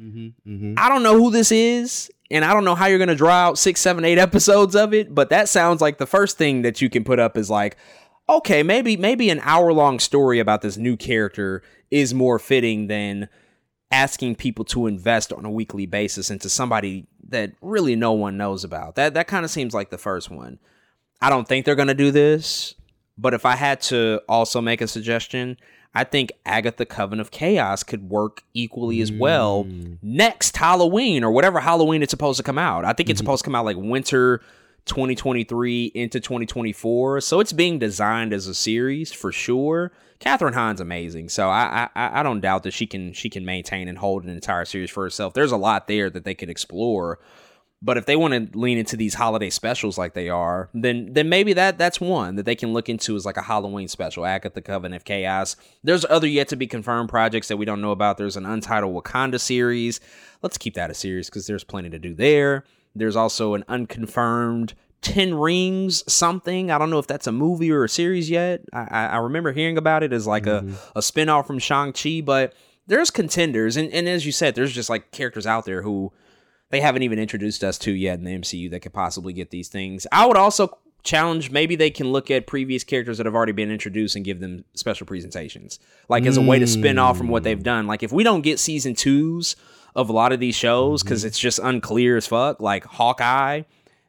Mm-hmm, 0.00 0.74
I 0.76 0.88
don't 0.88 1.02
know 1.02 1.14
who 1.14 1.30
this 1.30 1.50
is, 1.50 2.10
and 2.30 2.44
I 2.44 2.52
don't 2.52 2.64
know 2.64 2.74
how 2.74 2.86
you're 2.86 2.98
going 2.98 3.08
to 3.08 3.14
draw 3.14 3.32
out 3.32 3.58
six, 3.58 3.80
seven, 3.80 4.04
eight 4.04 4.18
episodes 4.18 4.76
of 4.76 4.92
it. 4.92 5.14
But 5.14 5.30
that 5.30 5.48
sounds 5.48 5.80
like 5.80 5.98
the 5.98 6.06
first 6.06 6.36
thing 6.38 6.62
that 6.62 6.82
you 6.82 6.90
can 6.90 7.02
put 7.02 7.18
up 7.18 7.36
is 7.36 7.48
like, 7.48 7.76
okay, 8.28 8.62
maybe 8.62 8.96
maybe 8.96 9.30
an 9.30 9.40
hour 9.42 9.72
long 9.72 9.98
story 9.98 10.38
about 10.38 10.62
this 10.62 10.76
new 10.76 10.96
character 10.96 11.62
is 11.90 12.12
more 12.12 12.38
fitting 12.38 12.88
than 12.88 13.28
asking 13.90 14.34
people 14.34 14.64
to 14.64 14.86
invest 14.86 15.32
on 15.32 15.44
a 15.44 15.50
weekly 15.50 15.86
basis 15.86 16.30
into 16.30 16.48
somebody 16.48 17.06
that 17.28 17.52
really 17.60 17.96
no 17.96 18.12
one 18.12 18.36
knows 18.36 18.64
about. 18.64 18.94
That 18.96 19.14
that 19.14 19.26
kind 19.26 19.44
of 19.44 19.50
seems 19.50 19.74
like 19.74 19.90
the 19.90 19.98
first 19.98 20.30
one. 20.30 20.58
I 21.20 21.30
don't 21.30 21.48
think 21.48 21.64
they're 21.64 21.74
going 21.74 21.88
to 21.88 21.94
do 21.94 22.10
this, 22.10 22.74
but 23.16 23.34
if 23.34 23.46
I 23.46 23.56
had 23.56 23.80
to 23.82 24.20
also 24.28 24.60
make 24.60 24.80
a 24.80 24.86
suggestion, 24.86 25.56
I 25.94 26.04
think 26.04 26.30
Agatha 26.44 26.84
Coven 26.84 27.20
of 27.20 27.30
Chaos 27.30 27.82
could 27.82 28.10
work 28.10 28.42
equally 28.52 29.00
as 29.00 29.10
well 29.10 29.64
mm. 29.64 29.96
next 30.02 30.56
Halloween 30.56 31.24
or 31.24 31.30
whatever 31.30 31.60
Halloween 31.60 32.02
it's 32.02 32.10
supposed 32.10 32.36
to 32.36 32.42
come 32.42 32.58
out. 32.58 32.84
I 32.84 32.92
think 32.92 33.08
it's 33.08 33.18
mm-hmm. 33.18 33.24
supposed 33.24 33.44
to 33.44 33.46
come 33.46 33.54
out 33.54 33.64
like 33.64 33.78
winter 33.78 34.42
2023 34.86 35.86
into 35.94 36.20
2024. 36.20 37.20
So 37.20 37.40
it's 37.40 37.52
being 37.52 37.78
designed 37.78 38.32
as 38.32 38.46
a 38.46 38.54
series 38.54 39.12
for 39.12 39.32
sure. 39.32 39.92
Kathryn 40.20 40.54
Hahn's 40.54 40.80
amazing, 40.80 41.28
so 41.28 41.50
I, 41.50 41.88
I 41.94 42.20
I 42.20 42.22
don't 42.22 42.40
doubt 42.40 42.62
that 42.62 42.72
she 42.72 42.86
can 42.86 43.12
she 43.12 43.28
can 43.28 43.44
maintain 43.44 43.86
and 43.86 43.98
hold 43.98 44.24
an 44.24 44.30
entire 44.30 44.64
series 44.64 44.90
for 44.90 45.02
herself. 45.02 45.34
There's 45.34 45.52
a 45.52 45.58
lot 45.58 45.88
there 45.88 46.08
that 46.08 46.24
they 46.24 46.34
could 46.34 46.48
explore, 46.48 47.18
but 47.82 47.98
if 47.98 48.06
they 48.06 48.16
want 48.16 48.52
to 48.52 48.58
lean 48.58 48.78
into 48.78 48.96
these 48.96 49.14
holiday 49.14 49.50
specials 49.50 49.98
like 49.98 50.14
they 50.14 50.30
are, 50.30 50.70
then 50.72 51.12
then 51.12 51.28
maybe 51.28 51.52
that 51.52 51.76
that's 51.76 52.00
one 52.00 52.36
that 52.36 52.46
they 52.46 52.54
can 52.54 52.72
look 52.72 52.88
into 52.88 53.14
as 53.14 53.26
like 53.26 53.36
a 53.36 53.42
Halloween 53.42 53.88
special. 53.88 54.24
Agatha 54.24 54.62
Coven 54.62 54.94
of 54.94 55.04
Chaos. 55.04 55.56
There's 55.84 56.06
other 56.06 56.26
yet 56.26 56.48
to 56.48 56.56
be 56.56 56.66
confirmed 56.66 57.10
projects 57.10 57.48
that 57.48 57.58
we 57.58 57.66
don't 57.66 57.82
know 57.82 57.90
about. 57.90 58.16
There's 58.16 58.38
an 58.38 58.46
untitled 58.46 58.94
Wakanda 58.94 59.38
series. 59.38 60.00
Let's 60.40 60.56
keep 60.56 60.74
that 60.74 60.90
a 60.90 60.94
series 60.94 61.28
because 61.28 61.46
there's 61.46 61.64
plenty 61.64 61.90
to 61.90 61.98
do 61.98 62.14
there. 62.14 62.64
There's 62.98 63.16
also 63.16 63.54
an 63.54 63.64
unconfirmed 63.68 64.74
Ten 65.02 65.34
Rings 65.34 66.02
something. 66.12 66.70
I 66.70 66.78
don't 66.78 66.90
know 66.90 66.98
if 66.98 67.06
that's 67.06 67.26
a 67.26 67.32
movie 67.32 67.70
or 67.70 67.84
a 67.84 67.88
series 67.88 68.28
yet. 68.28 68.62
I, 68.72 69.06
I, 69.06 69.16
remember 69.18 69.52
hearing 69.52 69.78
about 69.78 70.02
it 70.02 70.12
as 70.12 70.26
like 70.26 70.46
a, 70.46 70.62
mm-hmm. 70.62 70.98
a 70.98 71.00
spinoff 71.00 71.46
from 71.46 71.58
Shang-Chi, 71.58 72.22
but 72.24 72.54
there's 72.86 73.10
contenders. 73.10 73.76
And, 73.76 73.92
and 73.92 74.08
as 74.08 74.26
you 74.26 74.32
said, 74.32 74.54
there's 74.54 74.72
just 74.72 74.90
like 74.90 75.12
characters 75.12 75.46
out 75.46 75.64
there 75.64 75.82
who 75.82 76.12
they 76.70 76.80
haven't 76.80 77.02
even 77.02 77.18
introduced 77.18 77.62
us 77.62 77.78
to 77.78 77.92
yet 77.92 78.18
in 78.18 78.24
the 78.24 78.36
MCU 78.36 78.70
that 78.70 78.80
could 78.80 78.92
possibly 78.92 79.32
get 79.32 79.50
these 79.50 79.68
things. 79.68 80.06
I 80.10 80.26
would 80.26 80.36
also 80.36 80.76
challenge 81.04 81.52
maybe 81.52 81.76
they 81.76 81.90
can 81.90 82.10
look 82.10 82.30
at 82.30 82.48
previous 82.48 82.82
characters 82.82 83.18
that 83.18 83.26
have 83.26 83.34
already 83.34 83.52
been 83.52 83.70
introduced 83.70 84.16
and 84.16 84.24
give 84.24 84.40
them 84.40 84.64
special 84.74 85.06
presentations, 85.06 85.78
like 86.08 86.26
as 86.26 86.36
a 86.36 86.42
way 86.42 86.58
to 86.58 86.66
spin 86.66 86.98
off 86.98 87.16
from 87.16 87.28
what 87.28 87.44
they've 87.44 87.60
mm. 87.60 87.62
done. 87.62 87.86
Like 87.86 88.02
if 88.02 88.10
we 88.10 88.24
don't 88.24 88.42
get 88.42 88.58
season 88.58 88.94
twos 88.94 89.54
of 89.96 90.08
a 90.10 90.12
lot 90.12 90.30
of 90.32 90.38
these 90.38 90.54
shows 90.54 91.02
because 91.02 91.24
it's 91.24 91.38
just 91.38 91.58
unclear 91.58 92.16
as 92.16 92.26
fuck, 92.28 92.60
like 92.60 92.84
Hawkeye. 92.84 93.62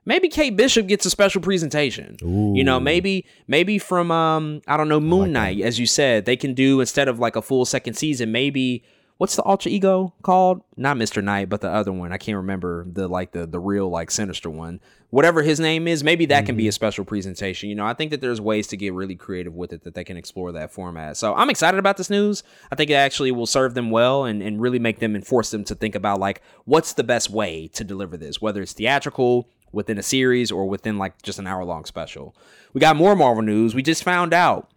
Maybe 0.06 0.30
Kate 0.30 0.56
Bishop 0.56 0.88
gets 0.88 1.06
a 1.06 1.10
special 1.10 1.42
presentation. 1.42 2.18
You 2.56 2.64
know, 2.64 2.80
maybe 2.80 3.26
maybe 3.48 3.80
from 3.80 4.12
um 4.12 4.62
I 4.68 4.78
don't 4.78 4.88
know 4.88 5.00
Moon 5.00 5.34
Knight, 5.34 5.62
as 5.62 5.80
you 5.80 5.86
said, 5.86 6.26
they 6.26 6.38
can 6.38 6.54
do 6.54 6.80
instead 6.80 7.08
of 7.08 7.20
like 7.20 7.36
a 7.36 7.42
full 7.42 7.66
second 7.66 7.96
season. 7.96 8.32
Maybe 8.32 8.84
what's 9.18 9.36
the 9.36 9.42
alter 9.42 9.70
ego 9.70 10.14
called? 10.22 10.62
Not 10.78 10.96
Mister 10.96 11.22
Knight, 11.22 11.50
but 11.50 11.62
the 11.62 11.70
other 11.70 11.92
one. 11.92 12.14
I 12.14 12.18
can't 12.18 12.38
remember 12.38 12.86
the 12.90 13.08
like 13.08 13.32
the 13.32 13.46
the 13.46 13.60
real 13.60 13.90
like 13.90 14.12
sinister 14.12 14.50
one. 14.50 14.80
Whatever 15.10 15.42
his 15.42 15.60
name 15.60 15.88
is, 15.88 16.04
maybe 16.04 16.26
that 16.26 16.46
can 16.46 16.58
be 16.58 16.64
mm-hmm. 16.64 16.70
a 16.70 16.74
special 16.74 17.06
presentation. 17.06 17.70
You 17.70 17.76
know, 17.76 17.86
I 17.86 17.94
think 17.94 18.12
that 18.12 18.20
there's 18.20 18.42
ways 18.42 18.68
to 18.68 18.78
get 18.78 18.94
really 18.94 19.16
creative 19.16 19.56
with 19.56 19.72
it 19.72 19.84
that 19.84 19.94
they 19.94 20.04
can 20.04 20.18
explore 20.18 20.52
that 20.52 20.74
format. 20.74 21.16
So 21.16 21.34
I'm 21.34 21.50
excited 21.50 21.78
about 21.78 21.96
this 21.96 22.10
news. 22.10 22.44
I 22.72 22.76
think 22.76 22.90
it 22.90 22.96
actually 22.96 23.32
will 23.32 23.46
serve 23.46 23.74
them 23.74 23.90
well 23.90 24.26
and, 24.26 24.42
and 24.42 24.60
really 24.60 24.80
make 24.80 25.00
them 25.00 25.16
and 25.16 25.26
force 25.26 25.50
them 25.52 25.64
to 25.66 25.76
think 25.76 25.96
about 25.96 26.20
like 26.20 26.42
what's 26.66 26.92
the 26.92 27.06
best 27.06 27.30
way 27.30 27.70
to 27.70 27.86
deliver 27.86 28.18
this, 28.18 28.42
whether 28.42 28.62
it's 28.62 28.74
theatrical, 28.74 29.50
within 29.72 29.98
a 29.98 30.04
series, 30.04 30.52
or 30.52 30.68
within 30.68 30.98
like 30.98 31.22
just 31.22 31.40
an 31.40 31.48
hour 31.48 31.64
long 31.64 31.86
special. 31.86 32.36
We 32.74 32.82
got 32.82 32.96
more 32.96 33.16
Marvel 33.16 33.44
news. 33.44 33.76
We 33.76 33.84
just 33.84 34.04
found 34.04 34.34
out 34.34 34.72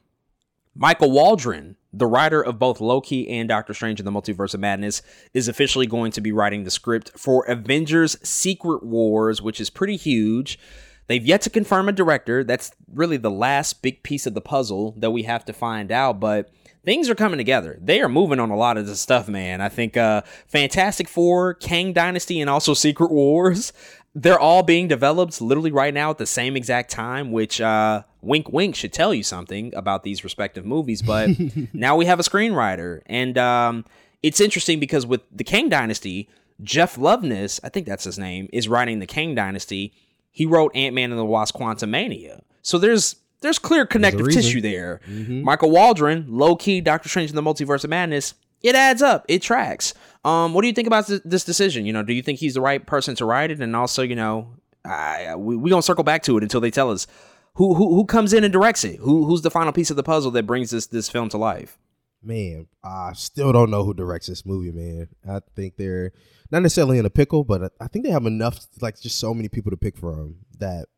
Michael 0.81 1.11
Waldron, 1.11 1.77
the 1.93 2.07
writer 2.07 2.41
of 2.41 2.59
both 2.59 2.81
Loki 2.81 3.29
and 3.29 3.47
Doctor 3.47 3.75
Strange 3.75 4.01
in 4.01 4.07
the 4.07 4.11
Multiverse 4.11 4.55
of 4.55 4.61
Madness, 4.61 5.03
is 5.35 5.47
officially 5.47 5.87
going 5.87 6.11
to 6.13 6.23
be 6.23 6.33
writing 6.33 6.65
the 6.65 6.71
script 6.71 7.11
for 7.19 7.45
Avengers 7.45 8.17
Secret 8.27 8.83
Wars, 8.83 9.43
which 9.43 9.61
is 9.61 9.69
pretty 9.69 9.97
huge. 9.97 10.59
They've 11.07 11.27
yet 11.27 11.43
to 11.43 11.51
confirm 11.51 11.91
a 11.91 11.93
director. 11.93 12.43
That's 12.43 12.73
really 12.91 13.19
the 13.19 13.31
last 13.31 13.83
big 13.83 14.03
piece 14.03 14.27
of 14.27 14.33
the 14.33 14.41
puzzle 14.41 14.95
that 14.97 15.11
we 15.11 15.25
have 15.25 15.45
to 15.45 15.53
find 15.53 15.93
out, 15.93 16.19
but 16.19 16.51
things 16.83 17.11
are 17.11 17.15
coming 17.15 17.37
together. 17.37 17.79
They 17.79 18.01
are 18.01 18.09
moving 18.09 18.41
on 18.41 18.49
a 18.49 18.57
lot 18.57 18.79
of 18.79 18.87
this 18.87 19.03
stuff, 19.03 19.29
man. 19.29 19.61
I 19.61 19.69
think 19.69 19.99
uh 19.99 20.23
Fantastic 20.47 21.09
Four, 21.09 21.53
Kang 21.55 21.93
Dynasty, 21.93 22.41
and 22.41 22.49
also 22.49 22.73
Secret 22.73 23.11
Wars, 23.11 23.75
they're 24.15 24.39
all 24.41 24.63
being 24.63 24.89
developed 24.89 25.41
literally 25.41 25.71
right 25.73 25.95
now 25.95 26.11
at 26.11 26.19
the 26.19 26.27
same 26.27 26.57
exact 26.57 26.91
time, 26.91 27.31
which 27.33 27.61
uh 27.61 28.03
wink 28.23 28.49
wink 28.51 28.75
should 28.75 28.93
tell 28.93 29.15
you 29.15 29.23
something 29.23 29.73
about 29.75 30.03
these 30.03 30.25
respective 30.25 30.65
movies. 30.65 31.03
But 31.03 31.31
now 31.73 31.97
we 31.97 32.07
have 32.07 32.19
a 32.21 32.23
screenwriter. 32.23 33.03
And 33.07 33.39
um 33.39 33.85
it's 34.23 34.41
interesting 34.41 34.81
because 34.81 35.07
with 35.07 35.23
the 35.33 35.45
Kang 35.45 35.69
Dynasty, 35.69 36.29
Jeff 36.63 36.97
Loveness, 36.97 37.61
I 37.65 37.69
think 37.71 37.87
that's 37.87 38.05
his 38.05 38.19
name, 38.19 38.49
is 38.53 38.69
writing 38.69 38.99
the 38.99 39.07
Kang 39.07 39.35
Dynasty. 39.35 39.95
He 40.31 40.45
wrote 40.45 40.75
Ant 40.75 40.95
Man 40.95 41.11
and 41.11 41.19
the 41.19 41.25
Wasp 41.25 41.57
Quantumania. 41.57 42.43
So 42.63 42.79
there's 42.79 43.17
there's 43.41 43.59
clear 43.59 43.87
connective 43.87 44.27
reason. 44.27 44.43
tissue 44.43 44.61
there. 44.61 45.01
Michael 45.09 45.71
Waldron, 45.71 46.27
Loki, 46.29 46.81
Doctor 46.81 47.09
Strange 47.09 47.31
in 47.31 47.37
the 47.37 47.43
Multiverse 47.43 47.85
of 47.85 47.91
Madness. 47.91 48.35
It 48.63 48.75
adds 48.75 49.01
up. 49.01 49.25
It 49.29 49.41
tracks. 49.41 49.95
Um, 50.25 50.53
what 50.53 50.63
do 50.63 50.69
you 50.69 50.75
think 50.75 50.87
about 50.87 51.07
this, 51.25 51.45
decision? 51.45 51.87
You 51.87 51.93
know, 51.93 52.03
do 52.03 52.13
you 52.13 52.23
think 52.23 52.39
he's 52.39 52.55
the 52.55 52.61
right 52.61 52.85
person 52.85 53.15
to 53.17 53.25
write 53.25 53.51
it? 53.51 53.61
And 53.61 53.75
also, 53.75 54.03
you 54.03 54.17
know, 54.17 54.55
I, 54.85 55.35
we 55.37 55.57
we 55.57 55.71
gonna 55.71 55.83
circle 55.83 56.05
back 56.05 56.23
to 56.25 56.37
it 56.37 56.43
until 56.43 56.61
they 56.61 56.71
tell 56.71 56.91
us 56.91 57.07
who 57.55 57.75
who 57.75 57.95
who 57.95 58.05
comes 58.05 58.33
in 58.33 58.45
and 58.45 58.53
directs 58.53 58.85
it. 58.85 58.97
Who 59.01 59.25
who's 59.27 59.43
the 59.43 59.51
final 59.51 59.73
piece 59.73 59.91
of 59.91 59.97
the 59.97 60.03
puzzle 60.03 60.31
that 60.33 60.47
brings 60.47 60.71
this 60.71 60.87
this 60.87 61.09
film 61.09 61.29
to 61.31 61.39
life? 61.39 61.79
Man, 62.23 62.67
I 62.85 63.13
still 63.15 63.51
don't 63.53 63.71
know 63.71 63.83
who 63.85 63.95
directs 63.95 64.27
this 64.27 64.45
movie, 64.45 64.73
man. 64.73 65.09
I 65.27 65.41
think 65.57 65.77
they're 65.79 66.13
not 66.51 66.61
necessarily 66.63 66.99
in 66.99 67.07
a 67.07 67.11
pickle, 67.11 67.45
but 67.45 67.63
I- 67.65 67.85
I 67.85 67.89
think 67.89 68.05
they 68.05 68.11
have 68.11 68.27
enough, 68.27 68.67
like 68.83 69.01
just 69.01 69.19
so 69.19 69.33
many 69.33 69.49
people 69.49 69.71
to 69.71 69.77
pick 69.79 69.97
from 69.97 70.37
that 70.59 70.89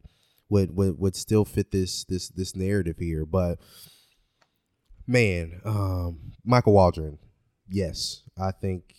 would 0.48 0.74
would, 0.76 0.98
would 0.98 1.14
still 1.16 1.44
fit 1.44 1.70
this 1.70 2.04
this 2.04 2.28
this 2.28 2.56
narrative 2.56 2.96
here. 2.98 3.24
But 3.24 3.60
man, 5.06 5.60
um, 5.64 6.32
Michael 6.44 6.72
Waldron, 6.72 7.18
yes, 7.68 8.22
I 8.38 8.50
think 8.50 8.94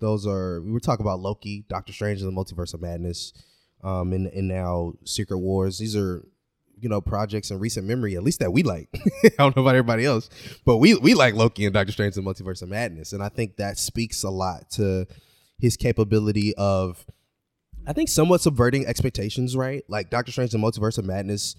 those 0.00 0.26
are. 0.26 0.60
We 0.62 0.72
were 0.72 0.80
talking 0.80 1.04
about 1.04 1.20
Loki, 1.20 1.64
Doctor 1.68 1.92
Strange, 1.92 2.20
and 2.20 2.28
the 2.28 2.40
Multiverse 2.40 2.74
of 2.74 2.80
Madness, 2.80 3.32
um, 3.82 4.12
and 4.12 4.26
and 4.26 4.48
now 4.48 4.94
Secret 5.04 5.38
Wars. 5.38 5.78
These 5.78 5.96
are 5.96 6.26
you 6.80 6.88
know 6.88 7.00
projects 7.00 7.50
in 7.50 7.58
recent 7.58 7.86
memory, 7.86 8.16
at 8.16 8.22
least 8.22 8.40
that 8.40 8.52
we 8.52 8.62
like. 8.62 8.88
I 9.24 9.30
don't 9.38 9.56
know 9.56 9.62
about 9.62 9.76
everybody 9.76 10.04
else, 10.04 10.28
but 10.64 10.78
we 10.78 10.94
we 10.94 11.14
like 11.14 11.34
Loki 11.34 11.64
and 11.64 11.74
Doctor 11.74 11.92
Strange 11.92 12.16
and 12.16 12.26
the 12.26 12.30
Multiverse 12.30 12.62
of 12.62 12.68
Madness, 12.68 13.12
and 13.12 13.22
I 13.22 13.28
think 13.28 13.56
that 13.56 13.78
speaks 13.78 14.22
a 14.22 14.30
lot 14.30 14.70
to 14.72 15.06
his 15.58 15.76
capability 15.76 16.54
of, 16.56 17.06
I 17.86 17.92
think, 17.92 18.08
somewhat 18.08 18.40
subverting 18.40 18.86
expectations. 18.86 19.56
Right, 19.56 19.84
like 19.88 20.10
Doctor 20.10 20.32
Strange 20.32 20.54
and 20.54 20.62
the 20.62 20.66
Multiverse 20.66 20.98
of 20.98 21.04
Madness 21.04 21.56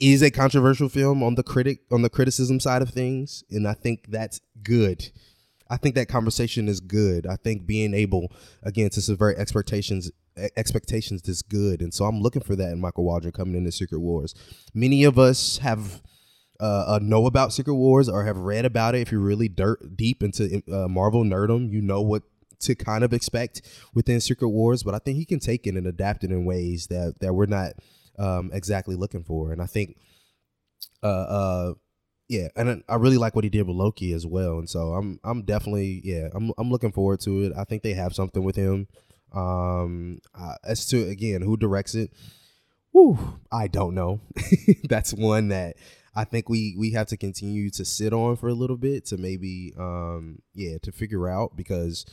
is 0.00 0.22
a 0.22 0.30
controversial 0.30 0.88
film 0.88 1.22
on 1.22 1.34
the 1.34 1.42
critic 1.42 1.80
on 1.90 2.02
the 2.02 2.10
criticism 2.10 2.60
side 2.60 2.82
of 2.82 2.90
things, 2.90 3.44
and 3.50 3.66
I 3.66 3.74
think 3.74 4.06
that's 4.08 4.40
good. 4.62 5.10
I 5.70 5.76
think 5.76 5.94
that 5.96 6.08
conversation 6.08 6.68
is 6.68 6.80
good. 6.80 7.26
I 7.26 7.36
think 7.36 7.66
being 7.66 7.94
able 7.94 8.32
again 8.62 8.90
to 8.90 9.02
subvert 9.02 9.38
expectations 9.38 10.10
expectations 10.56 11.28
is 11.28 11.42
good, 11.42 11.82
and 11.82 11.92
so 11.92 12.04
I'm 12.04 12.20
looking 12.20 12.42
for 12.42 12.56
that 12.56 12.72
in 12.72 12.80
Michael 12.80 13.04
Waldron 13.04 13.32
coming 13.32 13.56
into 13.56 13.72
Secret 13.72 14.00
Wars. 14.00 14.34
Many 14.72 15.04
of 15.04 15.18
us 15.18 15.58
have 15.58 16.02
uh, 16.60 16.84
uh, 16.88 16.98
know 17.02 17.26
about 17.26 17.52
Secret 17.52 17.74
Wars 17.74 18.08
or 18.08 18.24
have 18.24 18.36
read 18.36 18.64
about 18.64 18.94
it. 18.94 19.00
If 19.00 19.12
you're 19.12 19.20
really 19.20 19.48
dirt 19.48 19.96
deep 19.96 20.22
into 20.22 20.62
uh, 20.72 20.88
Marvel 20.88 21.24
nerdom, 21.24 21.70
you 21.70 21.80
know 21.80 22.00
what 22.00 22.22
to 22.60 22.74
kind 22.74 23.04
of 23.04 23.12
expect 23.12 23.62
within 23.94 24.20
Secret 24.20 24.48
Wars. 24.48 24.82
But 24.82 24.94
I 24.94 24.98
think 24.98 25.18
he 25.18 25.24
can 25.24 25.38
take 25.38 25.66
it 25.66 25.76
and 25.76 25.86
adapt 25.86 26.24
it 26.24 26.30
in 26.30 26.44
ways 26.44 26.88
that 26.88 27.20
that 27.20 27.34
we're 27.34 27.46
not 27.46 27.74
um, 28.18 28.50
exactly 28.52 28.96
looking 28.96 29.22
for, 29.22 29.52
and 29.52 29.62
I 29.62 29.66
think 29.66 29.96
uh 31.02 31.06
uh 31.06 31.74
yeah 32.28 32.48
and 32.56 32.82
I- 32.88 32.94
really 32.96 33.16
like 33.18 33.34
what 33.34 33.44
he 33.44 33.50
did 33.50 33.66
with 33.66 33.76
loki 33.76 34.12
as 34.12 34.26
well 34.26 34.58
and 34.58 34.68
so 34.68 34.92
i'm 34.94 35.18
i'm 35.24 35.42
definitely 35.42 36.00
yeah 36.04 36.28
i'm 36.34 36.52
i'm 36.58 36.70
looking 36.70 36.92
forward 36.92 37.20
to 37.20 37.44
it. 37.44 37.52
I 37.56 37.64
think 37.64 37.82
they 37.82 37.94
have 37.94 38.14
something 38.14 38.42
with 38.44 38.56
him. 38.56 38.86
Um 39.34 40.20
uh, 40.34 40.54
as 40.64 40.86
to 40.86 41.08
again 41.08 41.42
who 41.42 41.56
directs 41.56 41.94
it 41.94 42.10
Whew, 42.92 43.40
i 43.52 43.68
don't 43.68 43.94
know. 43.94 44.20
That's 44.88 45.12
one 45.14 45.48
that 45.48 45.76
i 46.16 46.24
think 46.24 46.48
we 46.48 46.74
we 46.78 46.92
have 46.92 47.06
to 47.08 47.16
continue 47.16 47.70
to 47.70 47.84
sit 47.84 48.12
on 48.12 48.36
for 48.36 48.48
a 48.48 48.54
little 48.54 48.78
bit 48.78 49.06
to 49.06 49.16
maybe 49.18 49.74
um 49.78 50.38
yeah 50.54 50.78
to 50.82 50.92
figure 50.92 51.28
out 51.28 51.56
because 51.56 52.06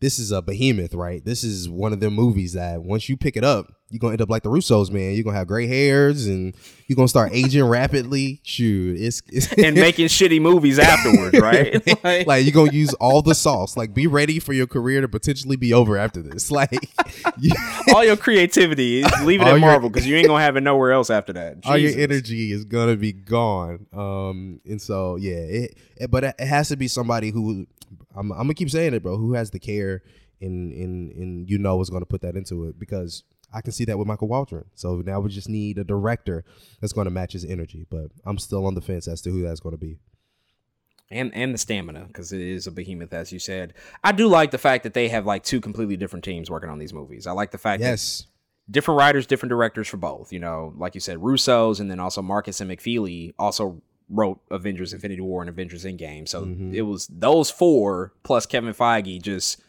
this 0.00 0.18
is 0.18 0.30
a 0.30 0.40
behemoth, 0.42 0.94
right? 0.94 1.24
This 1.24 1.42
is 1.42 1.68
one 1.68 1.92
of 1.92 2.00
them 2.00 2.14
movies 2.14 2.52
that 2.52 2.82
once 2.82 3.08
you 3.08 3.16
pick 3.16 3.36
it 3.36 3.42
up, 3.44 3.72
you're 3.90 3.98
gonna 3.98 4.12
end 4.12 4.20
up 4.20 4.28
like 4.28 4.42
the 4.42 4.50
Russos, 4.50 4.90
man. 4.90 5.14
You're 5.14 5.24
gonna 5.24 5.38
have 5.38 5.46
gray 5.48 5.66
hairs 5.66 6.26
and 6.26 6.54
you're 6.86 6.94
gonna 6.96 7.08
start 7.08 7.32
aging 7.32 7.64
rapidly. 7.68 8.38
Shoot, 8.44 9.00
it's, 9.00 9.22
it's 9.28 9.50
and 9.54 9.74
making 9.76 10.08
shitty 10.08 10.40
movies 10.42 10.78
afterwards, 10.78 11.38
right? 11.40 11.82
like, 12.04 12.26
like 12.26 12.44
you're 12.44 12.52
gonna 12.52 12.70
use 12.72 12.92
all 12.94 13.22
the 13.22 13.34
sauce. 13.34 13.78
Like 13.78 13.94
be 13.94 14.06
ready 14.06 14.40
for 14.40 14.52
your 14.52 14.66
career 14.66 15.00
to 15.00 15.08
potentially 15.08 15.56
be 15.56 15.72
over 15.72 15.96
after 15.96 16.20
this. 16.22 16.50
Like 16.50 16.90
you- 17.38 17.54
all 17.94 18.04
your 18.04 18.18
creativity, 18.18 19.02
leave 19.22 19.40
it 19.40 19.46
at 19.46 19.58
Marvel 19.58 19.88
because 19.88 20.06
you 20.06 20.16
ain't 20.16 20.26
gonna 20.28 20.44
have 20.44 20.56
it 20.56 20.60
nowhere 20.60 20.92
else 20.92 21.08
after 21.08 21.32
that. 21.32 21.56
all 21.64 21.78
your 21.78 21.98
energy 21.98 22.52
is 22.52 22.66
gonna 22.66 22.96
be 22.96 23.12
gone. 23.14 23.86
Um, 23.94 24.60
and 24.66 24.80
so 24.82 25.16
yeah, 25.16 25.32
it, 25.38 25.78
it 25.96 26.10
but 26.10 26.24
it 26.24 26.40
has 26.40 26.68
to 26.68 26.76
be 26.76 26.88
somebody 26.88 27.30
who 27.30 27.66
I'm, 28.18 28.32
I'm 28.32 28.38
gonna 28.38 28.54
keep 28.54 28.70
saying 28.70 28.94
it, 28.94 29.02
bro. 29.02 29.16
Who 29.16 29.34
has 29.34 29.50
the 29.50 29.58
care 29.58 30.02
and 30.40 30.72
and 30.72 31.12
and 31.12 31.50
you 31.50 31.58
know 31.58 31.80
is 31.80 31.90
gonna 31.90 32.06
put 32.06 32.22
that 32.22 32.36
into 32.36 32.64
it 32.64 32.78
because 32.78 33.22
I 33.52 33.60
can 33.62 33.72
see 33.72 33.84
that 33.86 33.96
with 33.98 34.06
Michael 34.06 34.28
Waldron. 34.28 34.66
So 34.74 35.02
now 35.04 35.20
we 35.20 35.30
just 35.30 35.48
need 35.48 35.78
a 35.78 35.84
director 35.84 36.44
that's 36.80 36.92
gonna 36.92 37.10
match 37.10 37.32
his 37.32 37.44
energy. 37.44 37.86
But 37.88 38.06
I'm 38.26 38.38
still 38.38 38.66
on 38.66 38.74
the 38.74 38.82
fence 38.82 39.08
as 39.08 39.22
to 39.22 39.30
who 39.30 39.42
that's 39.42 39.60
gonna 39.60 39.78
be. 39.78 39.98
and 41.10 41.34
and 41.34 41.54
the 41.54 41.58
stamina 41.58 42.04
because 42.06 42.32
it 42.32 42.40
is 42.40 42.66
a 42.66 42.70
behemoth 42.70 43.14
as 43.14 43.32
you 43.32 43.38
said 43.38 43.72
i 44.04 44.12
do 44.12 44.26
like 44.28 44.50
the 44.50 44.58
fact 44.58 44.82
that 44.82 44.92
they 44.92 45.08
have 45.08 45.24
like 45.24 45.42
two 45.42 45.60
completely 45.60 45.96
different 45.96 46.24
teams 46.24 46.50
working 46.50 46.68
on 46.68 46.78
these 46.78 46.92
movies 46.92 47.26
i 47.26 47.32
like 47.32 47.50
the 47.50 47.56
fact 47.58 47.80
yes. 47.80 48.20
that 48.20 48.72
different 48.72 48.98
writers 48.98 49.26
different 49.26 49.48
directors 49.48 49.88
for 49.88 49.96
both 49.96 50.30
you 50.32 50.38
know 50.38 50.74
like 50.76 50.94
you 50.94 51.00
said 51.00 51.16
russo's 51.22 51.80
and 51.80 51.90
then 51.90 51.98
also 51.98 52.20
marcus 52.20 52.60
and 52.60 52.70
mcfeely 52.70 53.32
also 53.38 53.80
wrote 54.08 54.40
avengers 54.50 54.92
infinity 54.92 55.20
war 55.20 55.42
and 55.42 55.48
avengers 55.48 55.84
endgame 55.84 56.26
so 56.26 56.44
it 56.72 56.82
was 56.82 57.06
those 57.08 57.50
four 57.50 58.12
plus 58.22 58.46
kevin 58.46 58.72
feige 58.72 59.20
just 59.20 59.60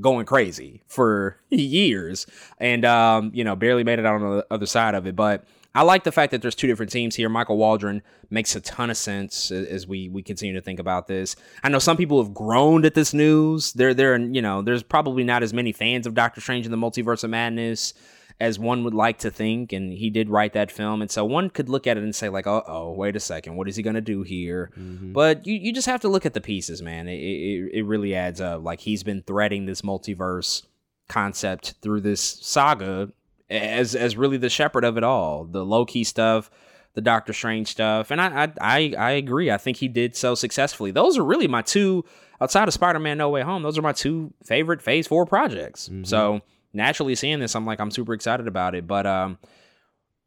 going 0.00 0.26
crazy 0.26 0.82
for 0.86 1.38
years 1.50 2.26
and 2.58 2.84
um 2.84 3.30
you 3.32 3.44
know 3.44 3.56
barely 3.56 3.84
made 3.84 3.98
it 3.98 4.06
out 4.06 4.20
on 4.20 4.36
the 4.36 4.46
other 4.50 4.66
side 4.66 4.94
of 4.94 5.06
it 5.06 5.14
but 5.16 5.44
I 5.76 5.82
like 5.82 6.04
the 6.04 6.12
fact 6.12 6.30
that 6.30 6.40
there's 6.40 6.54
two 6.54 6.66
different 6.66 6.90
teams 6.90 7.14
here. 7.14 7.28
Michael 7.28 7.58
Waldron 7.58 8.00
makes 8.30 8.56
a 8.56 8.62
ton 8.62 8.88
of 8.88 8.96
sense 8.96 9.50
as 9.50 9.86
we 9.86 10.08
we 10.08 10.22
continue 10.22 10.54
to 10.54 10.62
think 10.62 10.80
about 10.80 11.06
this. 11.06 11.36
I 11.62 11.68
know 11.68 11.78
some 11.78 11.98
people 11.98 12.22
have 12.22 12.32
groaned 12.32 12.86
at 12.86 12.94
this 12.94 13.12
news. 13.12 13.74
There 13.74 13.92
there 13.92 14.16
you 14.16 14.40
know 14.40 14.62
there's 14.62 14.82
probably 14.82 15.22
not 15.22 15.42
as 15.42 15.52
many 15.52 15.72
fans 15.72 16.06
of 16.06 16.14
Doctor 16.14 16.40
Strange 16.40 16.64
in 16.64 16.70
the 16.70 16.78
Multiverse 16.78 17.24
of 17.24 17.28
Madness 17.28 17.92
as 18.38 18.58
one 18.58 18.84
would 18.84 18.92
like 18.92 19.18
to 19.20 19.30
think, 19.30 19.72
and 19.72 19.92
he 19.92 20.10
did 20.10 20.28
write 20.28 20.52
that 20.52 20.70
film, 20.70 21.00
and 21.00 21.10
so 21.10 21.24
one 21.24 21.48
could 21.48 21.68
look 21.70 21.86
at 21.86 21.96
it 21.96 22.02
and 22.02 22.14
say 22.14 22.28
like, 22.28 22.46
uh 22.46 22.62
oh, 22.66 22.92
wait 22.92 23.16
a 23.16 23.20
second, 23.20 23.56
what 23.56 23.68
is 23.68 23.76
he 23.76 23.82
gonna 23.82 24.00
do 24.00 24.22
here? 24.22 24.70
But 25.12 25.46
you 25.46 25.54
you 25.54 25.72
just 25.72 25.86
have 25.86 26.00
to 26.02 26.08
look 26.08 26.26
at 26.26 26.34
the 26.34 26.40
pieces, 26.40 26.82
man. 26.82 27.08
It, 27.08 27.18
it 27.18 27.70
it 27.78 27.82
really 27.84 28.14
adds 28.14 28.40
up. 28.40 28.62
Like 28.62 28.80
he's 28.80 29.02
been 29.02 29.22
threading 29.22 29.66
this 29.66 29.82
multiverse 29.82 30.66
concept 31.08 31.74
through 31.82 32.00
this 32.00 32.20
saga 32.20 33.10
as 33.48 33.94
as 33.94 34.16
really 34.16 34.36
the 34.36 34.50
shepherd 34.50 34.84
of 34.84 34.96
it 34.96 35.04
all. 35.04 35.44
The 35.44 35.64
Loki 35.64 36.04
stuff, 36.04 36.50
the 36.94 37.00
Doctor 37.00 37.32
Strange 37.32 37.68
stuff, 37.68 38.10
and 38.10 38.20
I 38.20 38.44
I 38.44 38.52
I, 38.60 38.94
I 38.98 39.10
agree. 39.12 39.50
I 39.50 39.56
think 39.56 39.78
he 39.78 39.88
did 39.88 40.14
so 40.16 40.34
successfully. 40.34 40.90
Those 40.90 41.16
are 41.16 41.24
really 41.24 41.48
my 41.48 41.62
two 41.62 42.04
outside 42.40 42.68
of 42.68 42.74
Spider 42.74 42.98
Man 42.98 43.16
No 43.16 43.30
Way 43.30 43.42
Home. 43.42 43.62
Those 43.62 43.78
are 43.78 43.82
my 43.82 43.92
two 43.92 44.34
favorite 44.44 44.82
Phase 44.82 45.06
Four 45.06 45.24
projects. 45.24 45.88
So 46.02 46.42
naturally, 46.76 47.14
seeing 47.14 47.40
this, 47.40 47.56
I'm 47.56 47.66
like 47.66 47.80
I'm 47.80 47.90
super 47.90 48.14
excited 48.14 48.46
about 48.46 48.74
it. 48.74 48.86
But 48.86 49.06
um. 49.06 49.38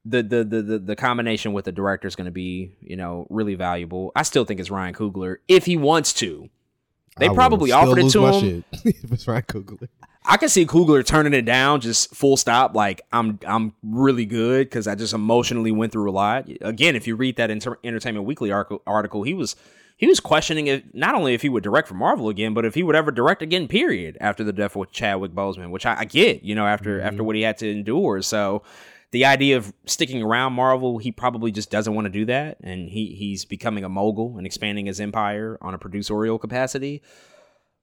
The, 0.06 0.24
the 0.24 0.44
the 0.46 0.62
the 0.62 0.80
the 0.80 0.96
combination 0.96 1.52
with 1.52 1.66
the 1.66 1.74
director 1.74 2.08
is 2.08 2.16
going 2.16 2.26
to 2.26 2.32
be 2.32 2.72
you 2.80 2.96
know 2.96 3.28
really 3.30 3.56
valuable. 3.56 4.14
I 4.16 4.24
still 4.24 4.46
think 4.46 4.62
it's 4.62 4.72
Ryan 4.72 4.94
Coogler 4.94 5.38
if 5.50 5.66
he 5.66 5.76
wants 5.76 6.14
to. 6.14 6.50
They 7.18 7.28
I 7.28 7.34
probably 7.34 7.74
offered 7.74 8.00
it 8.00 8.10
to 8.12 8.26
him. 8.28 8.64
if 8.72 9.12
it's 9.12 9.28
Ryan 9.28 9.44
Coogler. 9.44 9.90
I 10.26 10.38
can 10.38 10.50
see 10.50 10.66
Coogler 10.66 11.06
turning 11.06 11.34
it 11.34 11.44
down, 11.44 11.82
just 11.82 12.14
full 12.14 12.38
stop. 12.38 12.76
Like 12.76 13.02
I'm, 13.12 13.40
I'm 13.48 13.74
really 13.82 14.26
good 14.26 14.68
because 14.68 14.88
I 14.88 14.96
just 14.96 15.14
emotionally 15.14 15.72
went 15.72 15.92
through 15.92 16.10
a 16.10 16.14
lot. 16.14 16.50
Again, 16.62 16.96
if 16.96 17.08
you 17.08 17.16
read 17.16 17.38
that 17.38 17.50
Enter- 17.50 17.80
Entertainment 17.84 18.26
Weekly 18.26 18.52
article, 18.52 18.82
article, 18.86 19.24
he 19.24 19.34
was 19.34 19.56
he 20.00 20.08
was 20.08 20.22
questioning 20.22 20.68
if 20.68 20.82
not 20.94 21.14
only 21.14 21.34
if 21.34 21.42
he 21.42 21.50
would 21.50 21.62
direct 21.62 21.90
for 21.90 21.94
Marvel 21.94 22.30
again, 22.30 22.54
but 22.54 22.64
if 22.64 22.74
he 22.74 22.84
would 22.84 22.96
ever 22.96 23.12
direct 23.12 23.42
again. 23.42 23.68
Period. 23.68 24.18
After 24.22 24.46
the 24.46 24.54
death 24.54 24.78
of 24.78 24.90
Chadwick 24.92 25.34
Boseman, 25.34 25.72
which 25.72 25.86
I, 25.86 26.00
I 26.00 26.06
get, 26.06 26.42
you 26.42 26.56
know, 26.56 26.66
after 26.66 27.00
mm-hmm. 27.00 27.08
after 27.08 27.22
what 27.22 27.36
he 27.36 27.42
had 27.42 27.58
to 27.58 27.70
endure. 27.70 28.22
So 28.22 28.64
the 29.12 29.26
idea 29.26 29.58
of 29.58 29.74
sticking 29.86 30.24
around 30.24 30.54
Marvel, 30.54 31.00
he 31.00 31.12
probably 31.12 31.52
just 31.52 31.70
doesn't 31.70 31.94
want 31.94 32.06
to 32.06 32.10
do 32.10 32.24
that, 32.26 32.60
and 32.64 32.88
he 32.88 33.14
he's 33.14 33.44
becoming 33.44 33.84
a 33.84 33.90
mogul 33.90 34.38
and 34.38 34.48
expanding 34.48 34.86
his 34.86 35.02
empire 35.02 35.58
on 35.62 35.74
a 35.74 35.78
producerial 35.78 36.40
capacity 36.40 37.04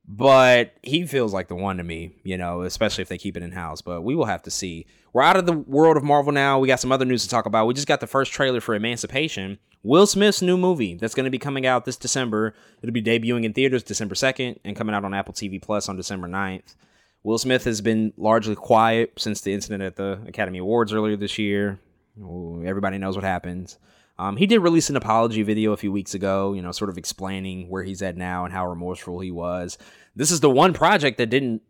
but 0.09 0.73
he 0.83 1.05
feels 1.05 1.35
like 1.35 1.49
the 1.49 1.57
one 1.57 1.79
to 1.79 1.83
me, 1.83 2.13
you 2.23 2.39
know, 2.39 2.63
especially 2.63 3.03
if 3.03 3.09
they 3.09 3.19
keep 3.19 3.37
it 3.37 3.43
in 3.43 3.51
house. 3.51 3.81
But 3.81 4.03
we 4.03 4.15
will 4.15 4.27
have 4.27 4.43
to 4.43 4.51
see. 4.51 4.87
We're 5.17 5.23
out 5.23 5.39
of 5.39 5.47
the 5.47 5.55
world 5.55 5.97
of 5.97 6.05
Marvel 6.05 6.31
now. 6.31 6.59
We 6.59 6.69
got 6.69 6.79
some 6.79 6.93
other 6.93 7.07
news 7.07 7.23
to 7.23 7.29
talk 7.31 7.47
about. 7.47 7.67
We 7.67 7.73
just 7.73 7.87
got 7.87 8.01
the 8.01 8.07
first 8.07 8.33
trailer 8.33 8.61
for 8.61 8.75
Emancipation, 8.75 9.59
Will 9.83 10.07
Smith's 10.07 10.43
new 10.43 10.59
movie 10.59 10.95
that's 10.95 11.15
going 11.15 11.25
to 11.25 11.31
be 11.31 11.39
coming 11.39 11.65
out 11.65 11.87
this 11.87 11.97
December. 11.97 12.53
It'll 12.83 12.93
be 12.93 13.03
debuting 13.03 13.45
in 13.45 13.55
theaters 13.55 13.83
December 13.83 14.15
2nd 14.15 14.59
and 14.63 14.77
coming 14.77 14.95
out 14.95 15.07
on 15.07 15.15
Apple 15.15 15.33
TV 15.33 15.63
Plus 15.63 15.89
on 15.89 15.97
December 15.97 16.29
9th. 16.29 16.75
Will 17.23 17.39
Smith 17.39 17.65
has 17.65 17.81
been 17.81 18.13
largely 18.19 18.55
quiet 18.55 19.15
since 19.17 19.41
the 19.41 19.55
incident 19.55 19.83
at 19.83 19.97
the 19.97 20.21
Academy 20.27 20.59
Awards 20.59 20.93
earlier 20.93 21.17
this 21.17 21.39
year. 21.39 21.81
Ooh, 22.21 22.63
Everybody 22.67 22.99
knows 22.99 23.17
what 23.17 23.25
happened. 23.25 23.75
Um, 24.19 24.37
he 24.37 24.47
did 24.47 24.59
release 24.59 24.91
an 24.91 24.97
apology 24.97 25.43
video 25.43 25.73
a 25.73 25.79
few 25.79 25.93
weeks 25.93 26.13
ago, 26.13 26.53
you 26.53 26.61
know, 26.61 26.73
sort 26.73 26.91
of 26.91 26.99
explaining 26.99 27.71
where 27.71 27.83
he's 27.83 28.03
at 28.03 28.19
now 28.19 28.45
and 28.45 28.53
how 28.53 28.69
remorseful 28.69 29.21
he 29.21 29.31
was. 29.31 29.79
This 30.15 30.31
is 30.31 30.41
the 30.41 30.51
one 30.51 30.75
project 30.75 31.17
that 31.17 31.31
didn't, 31.31 31.63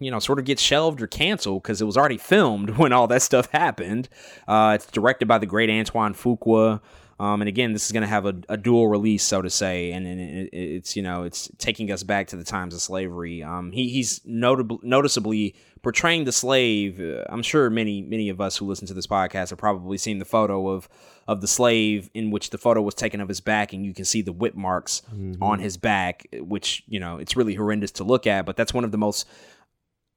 you 0.00 0.10
know, 0.10 0.18
sort 0.18 0.38
of 0.38 0.44
get 0.44 0.58
shelved 0.58 1.02
or 1.02 1.06
canceled 1.06 1.62
because 1.62 1.80
it 1.80 1.84
was 1.84 1.96
already 1.96 2.18
filmed 2.18 2.70
when 2.78 2.92
all 2.92 3.06
that 3.08 3.22
stuff 3.22 3.50
happened. 3.52 4.08
Uh, 4.46 4.72
it's 4.74 4.86
directed 4.86 5.26
by 5.26 5.38
the 5.38 5.46
great 5.46 5.70
Antoine 5.70 6.14
Fuqua. 6.14 6.80
Um, 7.20 7.42
and 7.42 7.48
again, 7.48 7.72
this 7.72 7.86
is 7.86 7.92
going 7.92 8.02
to 8.02 8.08
have 8.08 8.26
a, 8.26 8.34
a 8.48 8.56
dual 8.56 8.86
release, 8.86 9.24
so 9.24 9.42
to 9.42 9.50
say, 9.50 9.90
and, 9.90 10.06
and 10.06 10.20
it, 10.20 10.50
it's 10.52 10.94
you 10.94 11.02
know 11.02 11.24
it's 11.24 11.50
taking 11.58 11.90
us 11.90 12.04
back 12.04 12.28
to 12.28 12.36
the 12.36 12.44
times 12.44 12.74
of 12.74 12.80
slavery. 12.80 13.42
Um, 13.42 13.72
he, 13.72 13.88
he's 13.88 14.20
notable, 14.24 14.78
noticeably 14.84 15.56
portraying 15.82 16.24
the 16.24 16.32
slave. 16.32 17.00
Uh, 17.00 17.24
I'm 17.28 17.42
sure 17.42 17.70
many 17.70 18.02
many 18.02 18.28
of 18.28 18.40
us 18.40 18.56
who 18.56 18.66
listen 18.66 18.86
to 18.86 18.94
this 18.94 19.08
podcast 19.08 19.50
have 19.50 19.58
probably 19.58 19.98
seen 19.98 20.20
the 20.20 20.24
photo 20.24 20.68
of 20.68 20.88
of 21.26 21.40
the 21.40 21.48
slave 21.48 22.08
in 22.14 22.30
which 22.30 22.50
the 22.50 22.58
photo 22.58 22.82
was 22.82 22.94
taken 22.94 23.20
of 23.20 23.28
his 23.28 23.40
back, 23.40 23.72
and 23.72 23.84
you 23.84 23.92
can 23.92 24.04
see 24.04 24.22
the 24.22 24.32
whip 24.32 24.54
marks 24.54 25.02
on 25.42 25.58
his 25.58 25.76
back, 25.76 26.24
which 26.34 26.84
you 26.86 27.00
know 27.00 27.18
it's 27.18 27.36
really 27.36 27.54
horrendous 27.54 27.90
to 27.92 28.04
look 28.04 28.28
at. 28.28 28.46
But 28.46 28.56
that's 28.56 28.72
one 28.72 28.84
of 28.84 28.92
the 28.92 28.98
most 28.98 29.26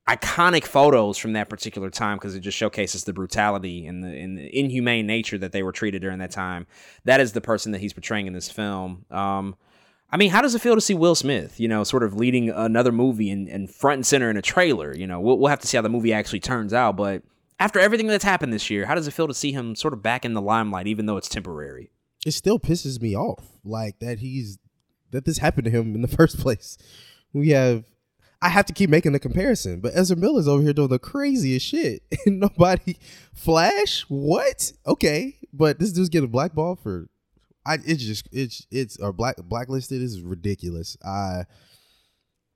iconic 0.10 0.66
photos 0.66 1.18
from 1.18 1.34
that 1.34 1.50
particular 1.50 1.90
time 1.90 2.18
because 2.18 2.36
it 2.36 2.40
just 2.40 2.58
showcases 2.58 3.04
the 3.04 3.14
brutality 3.14 3.86
and 3.86 4.04
the, 4.04 4.10
and 4.10 4.38
the 4.38 4.60
inhumane 4.60 5.06
nature 5.06 5.38
that 5.38 5.52
they 5.52 5.64
were 5.64 5.72
treated 5.72 6.02
during 6.02 6.20
that 6.20 6.32
time. 6.32 6.68
That 7.06 7.20
is 7.20 7.34
the 7.34 7.42
person 7.42 7.72
that 7.72 7.80
he's 7.80 7.94
portraying 7.94 8.28
in 8.28 8.34
this 8.34 8.50
film. 8.50 9.06
Um, 9.12 9.56
I 10.10 10.18
mean, 10.18 10.32
how 10.32 10.42
does 10.42 10.56
it 10.56 10.62
feel 10.62 10.76
to 10.76 10.82
see 10.82 10.94
Will 10.94 11.16
Smith, 11.16 11.60
you 11.60 11.68
know, 11.68 11.84
sort 11.84 12.04
of 12.04 12.16
leading 12.16 12.50
another 12.50 12.92
movie 12.92 13.30
and, 13.30 13.48
and 13.48 13.70
front 13.70 14.00
and 14.00 14.06
center 14.06 14.30
in 14.30 14.36
a 14.36 14.42
trailer? 14.42 14.94
You 14.96 15.08
know, 15.08 15.22
we'll, 15.22 15.38
we'll 15.38 15.50
have 15.50 15.62
to 15.62 15.68
see 15.68 15.78
how 15.78 15.82
the 15.84 15.90
movie 15.90 16.12
actually 16.12 16.42
turns 16.42 16.74
out. 16.74 16.98
But 16.98 17.24
after 17.60 17.80
everything 17.80 18.08
that's 18.08 18.24
happened 18.24 18.52
this 18.52 18.70
year, 18.70 18.86
how 18.88 18.96
does 18.96 19.08
it 19.08 19.12
feel 19.12 19.28
to 19.28 19.34
see 19.34 19.54
him 19.54 19.76
sort 19.76 19.94
of 19.94 20.02
back 20.02 20.26
in 20.26 20.34
the 20.34 20.42
limelight, 20.42 20.88
even 20.88 21.06
though 21.06 21.18
it's 21.18 21.30
temporary? 21.30 21.92
It 22.26 22.32
still 22.32 22.60
pisses 22.60 23.02
me 23.02 23.16
off, 23.16 23.52
like 23.64 24.00
that 24.00 24.20
he's 24.20 24.60
that 25.12 25.26
this 25.26 25.38
happened 25.38 25.66
to 25.66 25.72
him 25.72 25.96
in 25.96 26.02
the 26.02 26.08
first 26.18 26.40
place. 26.40 26.78
We 27.34 27.50
have, 27.50 27.86
I 28.42 28.50
have 28.50 28.66
to 28.66 28.74
keep 28.74 28.90
making 28.90 29.12
the 29.12 29.20
comparison, 29.20 29.82
but 29.82 29.94
Ezra 29.96 30.18
Miller's 30.18 30.48
over 30.48 30.64
here 30.64 30.74
doing 30.74 30.90
the 30.90 30.98
craziest 30.98 31.66
shit, 31.66 32.02
and 32.26 32.40
nobody. 32.40 32.98
Flash, 33.34 34.02
what? 34.10 34.74
Okay, 34.88 35.38
but 35.54 35.80
this 35.80 35.92
dude's 35.92 36.10
getting 36.10 36.30
blackballed 36.30 36.80
for. 36.80 37.08
I 37.66 37.76
it's 37.86 38.04
just 38.04 38.28
it's 38.32 38.66
it's 38.72 38.98
or 38.98 39.14
black 39.14 39.36
blacklisted 39.38 40.02
is 40.02 40.22
ridiculous. 40.22 40.98
I 41.06 41.44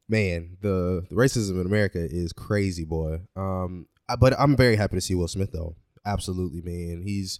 man, 0.09 0.57
the 0.61 1.05
the 1.09 1.15
racism 1.15 1.61
in 1.61 1.67
America 1.67 1.99
is 1.99 2.33
crazy, 2.33 2.85
boy. 2.85 3.19
Um, 3.35 3.85
I, 4.09 4.15
but 4.15 4.33
I'm 4.39 4.55
very 4.55 4.75
happy 4.75 4.95
to 4.95 5.01
see 5.01 5.13
Will 5.13 5.27
Smith 5.27 5.51
though. 5.51 5.75
Absolutely, 6.05 6.61
man. 6.61 7.03
He's 7.03 7.39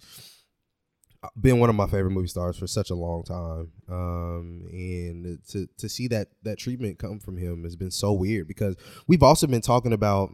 been 1.40 1.58
one 1.58 1.70
of 1.70 1.76
my 1.76 1.86
favorite 1.86 2.10
movie 2.10 2.28
stars 2.28 2.56
for 2.56 2.66
such 2.66 2.90
a 2.90 2.94
long 2.94 3.22
time. 3.22 3.72
Um, 3.88 4.66
and 4.70 5.38
to 5.48 5.68
to 5.78 5.88
see 5.88 6.08
that 6.08 6.28
that 6.42 6.58
treatment 6.58 6.98
come 6.98 7.18
from 7.18 7.36
him 7.36 7.64
has 7.64 7.76
been 7.76 7.90
so 7.90 8.12
weird 8.12 8.48
because 8.48 8.76
we've 9.06 9.22
also 9.22 9.46
been 9.46 9.60
talking 9.60 9.92
about 9.92 10.30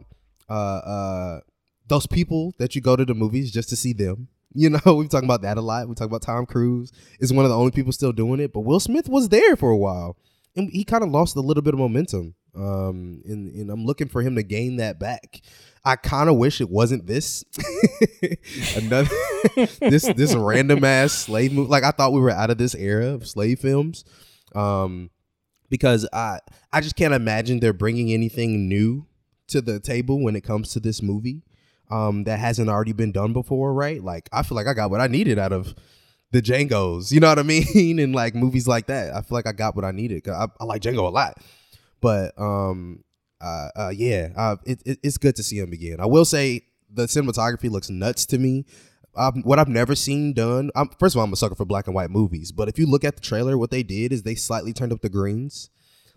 uh 0.49 0.53
uh 0.53 1.39
those 1.87 2.07
people 2.07 2.53
that 2.59 2.75
you 2.75 2.81
go 2.81 2.95
to 2.95 3.05
the 3.05 3.13
movies 3.13 3.51
just 3.51 3.69
to 3.69 3.75
see 3.75 3.93
them. 3.93 4.27
You 4.55 4.69
know, 4.69 4.93
we've 4.93 5.09
talked 5.09 5.23
about 5.23 5.41
that 5.41 5.57
a 5.57 5.61
lot. 5.61 5.89
We 5.89 5.95
talk 5.95 6.05
about 6.05 6.21
Tom 6.21 6.45
Cruise 6.45 6.91
is 7.19 7.33
one 7.33 7.43
of 7.43 7.49
the 7.49 7.57
only 7.57 7.71
people 7.71 7.91
still 7.91 8.11
doing 8.11 8.39
it, 8.39 8.53
but 8.53 8.59
Will 8.59 8.79
Smith 8.79 9.09
was 9.09 9.29
there 9.29 9.55
for 9.55 9.71
a 9.71 9.75
while, 9.75 10.15
and 10.55 10.69
he 10.69 10.83
kind 10.83 11.03
of 11.03 11.09
lost 11.09 11.35
a 11.35 11.41
little 11.41 11.63
bit 11.63 11.73
of 11.73 11.79
momentum. 11.79 12.35
Um, 12.55 13.23
and 13.25 13.51
and 13.55 13.71
I'm 13.71 13.83
looking 13.83 14.09
for 14.09 14.21
him 14.21 14.35
to 14.35 14.43
gain 14.43 14.75
that 14.75 14.99
back. 14.99 15.41
I 15.85 15.97
kind 15.97 16.29
of 16.29 16.37
wish 16.37 16.61
it 16.61 16.69
wasn't 16.69 17.07
this 17.07 17.43
another 18.77 19.09
this 19.81 20.03
this 20.15 20.33
random 20.33 20.83
ass 20.83 21.11
slave 21.11 21.51
movie. 21.51 21.69
Like 21.69 21.83
I 21.83 21.91
thought 21.91 22.13
we 22.13 22.21
were 22.21 22.31
out 22.31 22.49
of 22.49 22.57
this 22.57 22.73
era 22.73 23.07
of 23.07 23.27
slave 23.27 23.59
films, 23.59 24.05
um, 24.55 25.09
because 25.69 26.07
I 26.13 26.39
I 26.71 26.79
just 26.79 26.95
can't 26.95 27.13
imagine 27.13 27.59
they're 27.59 27.73
bringing 27.73 28.13
anything 28.13 28.69
new 28.69 29.07
to 29.47 29.61
the 29.61 29.79
table 29.79 30.23
when 30.23 30.35
it 30.35 30.41
comes 30.41 30.71
to 30.71 30.79
this 30.79 31.01
movie 31.01 31.43
um, 31.91 32.23
that 32.23 32.39
hasn't 32.39 32.69
already 32.69 32.93
been 32.93 33.11
done 33.11 33.33
before, 33.33 33.73
right? 33.73 34.01
Like 34.01 34.29
I 34.31 34.43
feel 34.43 34.55
like 34.55 34.67
I 34.67 34.73
got 34.73 34.89
what 34.89 35.01
I 35.01 35.07
needed 35.07 35.37
out 35.37 35.51
of 35.51 35.75
the 36.31 36.41
Django's, 36.41 37.11
you 37.11 37.19
know 37.19 37.27
what 37.27 37.39
I 37.39 37.43
mean? 37.75 37.99
and 37.99 38.15
like 38.15 38.35
movies 38.35 38.67
like 38.67 38.87
that, 38.87 39.13
I 39.13 39.21
feel 39.21 39.35
like 39.35 39.47
I 39.47 39.51
got 39.51 39.75
what 39.75 39.85
I 39.85 39.91
needed. 39.91 40.27
I, 40.29 40.47
I 40.59 40.63
like 40.63 40.81
Django 40.81 41.05
a 41.07 41.11
lot, 41.11 41.37
but 42.01 42.33
um, 42.39 43.03
uh, 43.43 43.69
uh 43.75 43.89
yeah, 43.89 44.29
uh, 44.35 44.55
it, 44.65 44.81
it, 44.85 44.99
it's 45.03 45.17
good 45.17 45.35
to 45.35 45.43
see 45.43 45.59
him 45.59 45.73
again. 45.73 45.99
I 45.99 46.05
will 46.05 46.25
say 46.25 46.61
the 46.91 47.03
cinematography 47.05 47.69
looks 47.69 47.89
nuts 47.89 48.25
to 48.27 48.37
me. 48.37 48.65
Um, 49.15 49.43
what 49.43 49.59
I've 49.59 49.67
never 49.67 49.93
seen 49.93 50.33
done. 50.33 50.71
I'm, 50.75 50.89
first 50.99 51.15
of 51.15 51.19
all, 51.19 51.25
I'm 51.25 51.33
a 51.33 51.35
sucker 51.35 51.55
for 51.55 51.65
black 51.65 51.85
and 51.85 51.95
white 51.95 52.09
movies, 52.09 52.51
but 52.51 52.67
if 52.67 52.79
you 52.79 52.87
look 52.87 53.03
at 53.03 53.15
the 53.15 53.21
trailer, 53.21 53.57
what 53.57 53.69
they 53.69 53.83
did 53.83 54.11
is 54.11 54.23
they 54.23 54.35
slightly 54.35 54.73
turned 54.73 54.91
up 54.91 55.01
the 55.01 55.09
greens. 55.09 55.69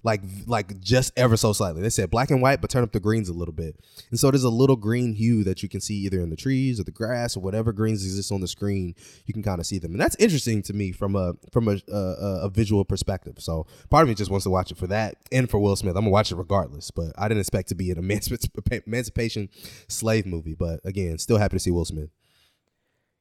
Like 0.07 0.23
like 0.47 0.81
just 0.81 1.13
ever 1.17 1.37
so 1.37 1.53
slightly. 1.53 1.83
They 1.83 1.91
said 1.91 2.11
black 2.11 2.31
and 2.31 2.41
white, 2.41 2.61
but 2.61 2.71
turn 2.71 2.85
up 2.85 2.93
the 2.93 3.01
greens 3.01 3.29
a 3.29 3.33
little 3.33 3.53
bit. 3.53 3.77
And 4.11 4.19
so 4.19 4.31
there's 4.31 4.45
a 4.45 4.49
little 4.49 4.77
green 4.77 5.13
hue 5.13 5.43
that 5.45 5.65
you 5.65 5.69
can 5.69 5.81
see 5.81 5.97
either 5.97 6.21
in 6.21 6.31
the 6.31 6.37
trees 6.37 6.79
or 6.79 6.85
the 6.85 6.93
grass 6.93 7.37
or 7.37 7.41
whatever 7.41 7.73
greens 7.73 8.05
exist 8.05 8.31
on 8.31 8.41
the 8.41 8.47
screen. 8.47 8.95
You 9.27 9.35
can 9.35 9.43
kind 9.43 9.61
of 9.61 9.67
see 9.67 9.79
them, 9.79 9.91
and 9.91 10.01
that's 10.01 10.15
interesting 10.17 10.63
to 10.63 10.73
me 10.73 10.93
from 10.93 11.17
a 11.17 11.35
from 11.53 11.67
a, 11.69 11.79
a 11.93 12.45
a 12.45 12.49
visual 12.49 12.85
perspective. 12.85 13.35
So 13.41 13.67
part 13.91 14.05
of 14.05 14.09
me 14.09 14.15
just 14.15 14.31
wants 14.31 14.45
to 14.45 14.51
watch 14.51 14.71
it 14.71 14.79
for 14.79 14.87
that 14.87 15.17
and 15.33 15.51
for 15.51 15.59
Will 15.59 15.75
Smith. 15.75 15.97
I'm 15.97 16.03
gonna 16.03 16.11
watch 16.11 16.31
it 16.31 16.37
regardless, 16.37 16.93
but 16.93 17.13
I 17.19 17.27
didn't 17.27 17.41
expect 17.41 17.69
to 17.71 17.75
be 17.75 17.91
an 17.91 17.99
emancipation 18.87 19.51
slave 19.89 20.25
movie. 20.25 20.55
But 20.55 20.81
again, 20.85 21.19
still 21.19 21.39
happy 21.39 21.57
to 21.57 21.61
see 21.61 21.73
Will 21.73 21.85
Smith. 21.85 22.11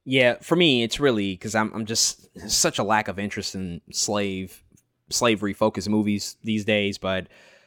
Yeah, 0.04 0.36
for 0.40 0.54
me, 0.54 0.84
it's 0.84 1.00
really 1.00 1.32
because 1.34 1.56
I'm 1.56 1.72
I'm 1.74 1.84
just 1.84 2.28
such 2.48 2.78
a 2.78 2.84
lack 2.84 3.08
of 3.08 3.18
interest 3.18 3.56
in 3.56 3.80
slave 3.90 4.62
slavery 5.10 5.52
focused 5.52 5.88
movies 5.88 6.36
these 6.42 6.64
days. 6.64 6.98
But 6.98 7.26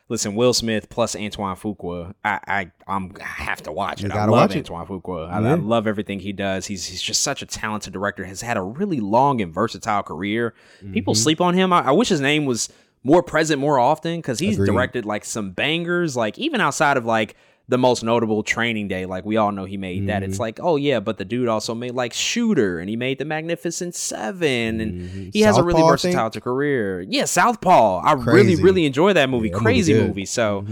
listen, 0.10 0.36
Will 0.36 0.54
Smith 0.54 0.90
plus 0.90 1.16
Antoine 1.16 1.56
Fuqua, 1.56 2.14
I 2.26 2.40
I 2.48 2.72
I'm, 2.88 3.14
I 3.22 3.24
have 3.44 3.62
to 3.64 3.72
watch 3.72 4.04
it. 4.04 4.12
I 4.12 4.26
love 4.26 4.52
Antoine 4.56 4.86
Fuqua. 4.88 5.30
I, 5.30 5.42
Yeah. 5.42 5.52
I 5.52 5.54
love 5.56 5.88
everything 5.88 6.20
he 6.20 6.34
does. 6.34 6.66
He's 6.68 6.86
he's 6.86 7.02
just 7.02 7.22
such 7.24 7.42
a 7.42 7.46
talented 7.46 7.94
director. 7.94 8.26
Has 8.26 8.42
had 8.42 8.58
a 8.58 8.62
really 8.62 9.00
long 9.00 9.42
and 9.42 9.54
versatile 9.54 10.04
career. 10.04 10.54
People 10.94 11.14
Mhm. 11.14 11.18
sleep 11.18 11.42
on 11.42 11.54
him. 11.54 11.72
I, 11.74 11.82
I 11.88 11.92
wish 11.92 12.10
his 12.10 12.22
name 12.22 12.46
was 12.46 12.70
more 13.04 13.24
present 13.24 13.62
more 13.62 13.80
often 13.80 14.18
because 14.18 14.40
he's 14.40 14.56
Agreed. 14.56 14.66
directed 14.74 15.06
like 15.06 15.24
some 15.24 15.52
bangers. 15.52 16.18
Like 16.18 16.38
even 16.38 16.60
outside 16.60 16.98
of 16.98 17.06
like 17.06 17.36
the 17.70 17.78
most 17.78 18.04
notable 18.04 18.44
Training 18.44 18.88
Day, 18.90 19.06
like 19.06 19.24
we 19.26 19.38
all 19.38 19.52
know 19.54 19.64
he 19.64 19.78
made 19.78 20.08
that. 20.08 20.24
It's 20.24 20.36
Mhm. 20.38 20.40
like 20.42 20.60
oh 20.62 20.76
yeah, 20.76 21.00
but 21.00 21.18
the 21.18 21.24
dude 21.24 21.48
also 21.48 21.74
made 21.74 21.94
like 21.94 22.12
Shooter 22.14 22.80
and 22.80 22.90
he 22.90 22.96
made 22.98 23.20
the 23.20 23.26
Magnificent 23.26 23.96
Seven 23.96 24.82
and 24.82 24.92
Mm-hmm. 25.02 25.30
he 25.34 25.42
has 25.42 25.58
a 25.58 25.64
really 25.64 25.80
Southpaw, 25.82 25.92
versatile 25.92 26.42
career. 26.42 27.02
Yeah, 27.08 27.26
Southpaw. 27.26 28.00
I 28.00 28.14
really, 28.14 28.26
Crazy. 28.56 28.64
really 28.64 28.86
enjoy 28.86 29.14
that 29.14 29.30
movie. 29.30 29.48
Yeah, 29.50 29.54
movie 29.54 29.64
Crazy 29.64 29.94
good. 29.94 30.08
movie. 30.08 30.26
So 30.26 30.66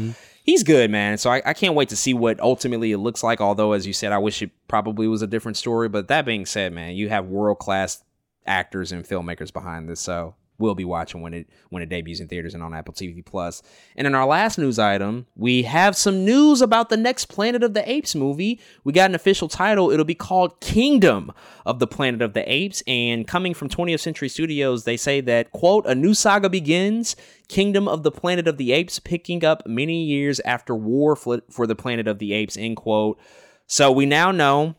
he's 0.43 0.63
good, 0.63 0.89
man. 0.91 1.17
So 1.19 1.29
I, 1.29 1.41
I 1.45 1.53
can't 1.53 1.75
wait 1.75 1.89
to 1.89 1.95
see 1.95 2.13
what 2.15 2.39
ultimately 2.39 2.91
it 2.91 2.97
looks 2.97 3.21
like. 3.23 3.39
Although, 3.41 3.73
as 3.73 3.85
you 3.85 3.93
said, 3.93 4.11
I 4.11 4.17
wish 4.17 4.41
it 4.41 4.49
probably 4.67 5.07
was 5.07 5.21
a 5.21 5.27
different 5.27 5.55
story. 5.57 5.87
But 5.89 6.07
that 6.07 6.25
being 6.25 6.45
said, 6.47 6.73
man, 6.73 6.95
you 6.95 7.09
have 7.09 7.27
world 7.27 7.59
class 7.59 8.03
actors 8.45 8.91
and 8.91 9.03
filmmakers 9.07 9.53
behind 9.53 9.87
this. 9.87 9.99
So 10.01 10.33
we'll 10.59 10.75
be 10.75 10.85
watching 10.85 11.21
when 11.21 11.33
it 11.33 11.47
when 11.69 11.83
it 11.83 11.89
debuts 11.89 12.19
in 12.19 12.27
theaters 12.27 12.53
and 12.53 12.63
on 12.63 12.73
Apple 12.73 12.93
TV 12.93 13.23
Plus. 13.25 13.61
And 13.95 14.07
in 14.07 14.15
our 14.15 14.25
last 14.25 14.57
news 14.57 14.79
item, 14.79 15.27
we 15.35 15.63
have 15.63 15.95
some 15.95 16.25
news 16.25 16.61
about 16.61 16.89
the 16.89 16.97
next 16.97 17.25
Planet 17.25 17.63
of 17.63 17.73
the 17.73 17.89
Apes 17.89 18.15
movie. 18.15 18.59
We 18.83 18.93
got 18.93 19.09
an 19.09 19.15
official 19.15 19.47
title. 19.47 19.91
It'll 19.91 20.05
be 20.05 20.15
called 20.15 20.59
Kingdom 20.59 21.31
of 21.65 21.79
the 21.79 21.87
Planet 21.87 22.21
of 22.21 22.33
the 22.33 22.49
Apes. 22.51 22.83
And 22.87 23.27
coming 23.27 23.53
from 23.53 23.69
20th 23.69 23.99
Century 23.99 24.29
Studios, 24.29 24.83
they 24.83 24.97
say 24.97 25.21
that 25.21 25.51
quote 25.51 25.85
a 25.85 25.95
new 25.95 26.13
saga 26.13 26.49
begins. 26.49 27.15
Kingdom 27.47 27.87
of 27.87 28.03
the 28.03 28.11
Planet 28.11 28.47
of 28.47 28.57
the 28.57 28.73
Apes, 28.73 28.99
picking 28.99 29.45
up 29.45 29.65
many 29.65 30.03
years 30.03 30.41
after 30.41 30.75
War 30.75 31.15
for 31.15 31.41
for 31.49 31.65
the 31.65 31.75
Planet 31.75 32.07
of 32.07 32.19
the 32.19 32.33
Apes. 32.33 32.57
End 32.57 32.77
quote. 32.77 33.19
So 33.67 33.91
we 33.91 34.05
now 34.05 34.31
know 34.31 34.75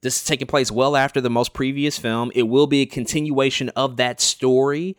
this 0.00 0.16
is 0.16 0.24
taking 0.24 0.46
place 0.46 0.70
well 0.70 0.96
after 0.96 1.20
the 1.20 1.30
most 1.30 1.52
previous 1.52 1.98
film. 1.98 2.30
It 2.34 2.44
will 2.44 2.66
be 2.66 2.80
a 2.80 2.86
continuation 2.86 3.68
of 3.70 3.96
that 3.96 4.20
story. 4.20 4.96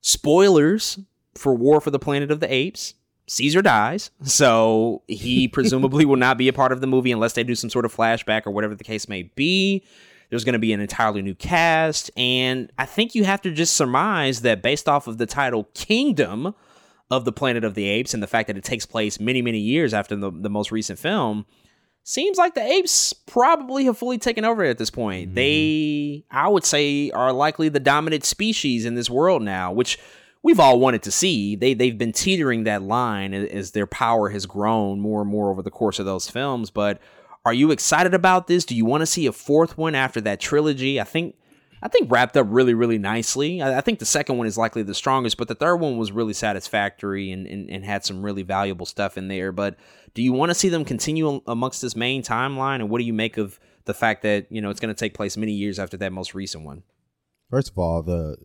Spoilers 0.00 0.98
for 1.34 1.54
War 1.54 1.80
for 1.80 1.90
the 1.90 1.98
Planet 1.98 2.30
of 2.30 2.40
the 2.40 2.52
Apes. 2.52 2.94
Caesar 3.28 3.60
dies, 3.60 4.10
so 4.22 5.02
he 5.08 5.48
presumably 5.52 6.04
will 6.04 6.16
not 6.16 6.38
be 6.38 6.48
a 6.48 6.52
part 6.52 6.72
of 6.72 6.80
the 6.80 6.86
movie 6.86 7.12
unless 7.12 7.32
they 7.32 7.44
do 7.44 7.54
some 7.54 7.70
sort 7.70 7.84
of 7.84 7.94
flashback 7.94 8.46
or 8.46 8.50
whatever 8.50 8.74
the 8.74 8.84
case 8.84 9.08
may 9.08 9.24
be. 9.24 9.84
There's 10.30 10.44
going 10.44 10.54
to 10.54 10.58
be 10.58 10.72
an 10.72 10.80
entirely 10.80 11.22
new 11.22 11.36
cast, 11.36 12.10
and 12.16 12.72
I 12.78 12.84
think 12.84 13.14
you 13.14 13.22
have 13.24 13.40
to 13.42 13.52
just 13.52 13.76
surmise 13.76 14.40
that 14.40 14.60
based 14.60 14.88
off 14.88 15.06
of 15.06 15.18
the 15.18 15.26
title 15.26 15.68
Kingdom 15.74 16.52
of 17.10 17.24
the 17.24 17.30
Planet 17.30 17.62
of 17.62 17.74
the 17.74 17.88
Apes 17.88 18.12
and 18.12 18.20
the 18.20 18.26
fact 18.26 18.48
that 18.48 18.56
it 18.56 18.64
takes 18.64 18.86
place 18.86 19.20
many, 19.20 19.40
many 19.40 19.58
years 19.58 19.94
after 19.94 20.16
the, 20.16 20.32
the 20.32 20.50
most 20.50 20.72
recent 20.72 20.98
film, 20.98 21.46
seems 22.06 22.38
like 22.38 22.54
the 22.54 22.62
apes 22.62 23.12
probably 23.12 23.84
have 23.84 23.98
fully 23.98 24.16
taken 24.16 24.44
over 24.44 24.62
at 24.62 24.78
this 24.78 24.90
point. 24.90 25.26
Mm-hmm. 25.26 25.34
They, 25.34 26.24
I 26.30 26.48
would 26.48 26.64
say, 26.64 27.10
are 27.10 27.32
likely 27.32 27.68
the 27.68 27.80
dominant 27.80 28.24
species 28.24 28.84
in 28.84 28.94
this 28.94 29.10
world 29.10 29.42
now, 29.42 29.72
which 29.72 29.98
we've 30.40 30.60
all 30.60 30.78
wanted 30.78 31.02
to 31.02 31.10
see. 31.10 31.56
They 31.56 31.74
they've 31.74 31.98
been 31.98 32.12
teetering 32.12 32.62
that 32.64 32.82
line 32.82 33.34
as 33.34 33.72
their 33.72 33.88
power 33.88 34.28
has 34.28 34.46
grown 34.46 35.00
more 35.00 35.20
and 35.20 35.30
more 35.30 35.50
over 35.50 35.62
the 35.62 35.70
course 35.70 35.98
of 35.98 36.06
those 36.06 36.30
films. 36.30 36.70
But 36.70 37.00
are 37.44 37.52
you 37.52 37.72
excited 37.72 38.14
about 38.14 38.46
this? 38.46 38.64
Do 38.64 38.76
you 38.76 38.84
want 38.84 39.02
to 39.02 39.06
see 39.06 39.26
a 39.26 39.32
fourth 39.32 39.76
one 39.76 39.96
after 39.96 40.20
that 40.22 40.40
trilogy? 40.40 41.00
I 41.00 41.04
think. 41.04 41.34
I 41.82 41.88
think 41.88 42.10
wrapped 42.10 42.38
up 42.38 42.46
really, 42.48 42.72
really 42.72 42.96
nicely. 42.96 43.60
I, 43.60 43.78
I 43.78 43.80
think 43.82 43.98
the 43.98 44.06
second 44.06 44.38
one 44.38 44.46
is 44.46 44.56
likely 44.56 44.82
the 44.82 44.94
strongest, 44.94 45.36
but 45.36 45.46
the 45.46 45.54
third 45.54 45.76
one 45.76 45.98
was 45.98 46.10
really 46.10 46.32
satisfactory 46.32 47.30
and, 47.30 47.46
and, 47.46 47.70
and 47.70 47.84
had 47.84 48.02
some 48.02 48.24
really 48.24 48.42
valuable 48.42 48.86
stuff 48.86 49.18
in 49.18 49.28
there. 49.28 49.52
But 49.52 49.76
do 50.16 50.22
you 50.22 50.32
want 50.32 50.48
to 50.48 50.54
see 50.54 50.70
them 50.70 50.82
continue 50.82 51.42
amongst 51.46 51.82
this 51.82 51.94
main 51.94 52.22
timeline? 52.22 52.76
And 52.76 52.88
what 52.88 52.98
do 52.98 53.04
you 53.04 53.12
make 53.12 53.36
of 53.36 53.60
the 53.84 53.92
fact 53.92 54.22
that, 54.22 54.50
you 54.50 54.62
know, 54.62 54.70
it's 54.70 54.80
going 54.80 54.92
to 54.92 54.98
take 54.98 55.12
place 55.12 55.36
many 55.36 55.52
years 55.52 55.78
after 55.78 55.98
that 55.98 56.10
most 56.10 56.34
recent 56.34 56.64
one? 56.64 56.82
First 57.50 57.70
of 57.70 57.78
all, 57.78 58.02
the 58.02 58.38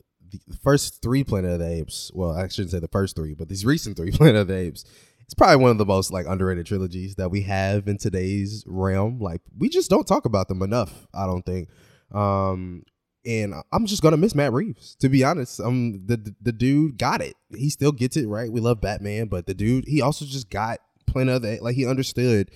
the 0.48 0.58
first 0.58 1.02
three 1.02 1.24
Planet 1.24 1.54
of 1.54 1.60
the 1.60 1.68
Apes. 1.68 2.12
Well, 2.14 2.32
I 2.32 2.50
shouldn't 2.50 2.72
say 2.72 2.80
the 2.80 2.90
first 2.90 3.16
three, 3.16 3.34
but 3.34 3.48
these 3.48 3.66
recent 3.66 3.96
three 3.96 4.12
Planet 4.18 4.36
of 4.36 4.48
the 4.50 4.58
Apes. 4.58 4.84
It's 5.22 5.34
probably 5.34 5.58
one 5.58 5.72
of 5.72 5.78
the 5.78 5.86
most 5.86 6.12
like 6.12 6.26
underrated 6.28 6.66
trilogies 6.66 7.16
that 7.16 7.32
we 7.32 7.44
have 7.44 7.88
in 7.88 7.98
today's 7.98 8.66
realm. 8.68 9.20
Like 9.20 9.42
we 9.58 9.70
just 9.70 9.90
don't 9.90 10.06
talk 10.06 10.26
about 10.26 10.50
them 10.50 10.62
enough. 10.62 11.08
I 11.14 11.26
don't 11.26 11.46
think. 11.46 11.70
Um, 12.14 12.84
and 13.26 13.54
I'm 13.72 13.86
just 13.86 14.04
gonna 14.04 14.18
miss 14.18 14.36
Matt 14.36 14.52
Reeves. 14.52 14.96
To 14.96 15.08
be 15.08 15.24
honest, 15.24 15.62
um, 15.62 16.06
the 16.06 16.36
the 16.42 16.52
dude 16.52 16.98
got 16.98 17.22
it. 17.22 17.36
He 17.56 17.70
still 17.70 17.94
gets 17.94 18.18
it 18.18 18.28
right. 18.28 18.52
We 18.52 18.60
love 18.60 18.82
Batman, 18.82 19.28
but 19.28 19.46
the 19.46 19.54
dude 19.54 19.86
he 19.88 20.02
also 20.02 20.26
just 20.26 20.50
got 20.50 20.80
Planet 21.12 21.36
of 21.36 21.42
the 21.44 21.60
like 21.62 21.76
he 21.76 21.86
understood 21.86 22.50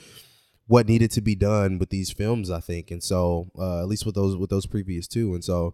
what 0.67 0.87
needed 0.87 1.11
to 1.11 1.21
be 1.21 1.35
done 1.35 1.77
with 1.77 1.89
these 1.89 2.11
films. 2.11 2.49
I 2.49 2.59
think, 2.59 2.91
and 2.91 3.03
so 3.03 3.51
uh, 3.57 3.81
at 3.81 3.87
least 3.87 4.05
with 4.05 4.15
those 4.15 4.35
with 4.35 4.49
those 4.49 4.65
previous 4.65 5.07
two, 5.07 5.33
and 5.33 5.43
so 5.43 5.73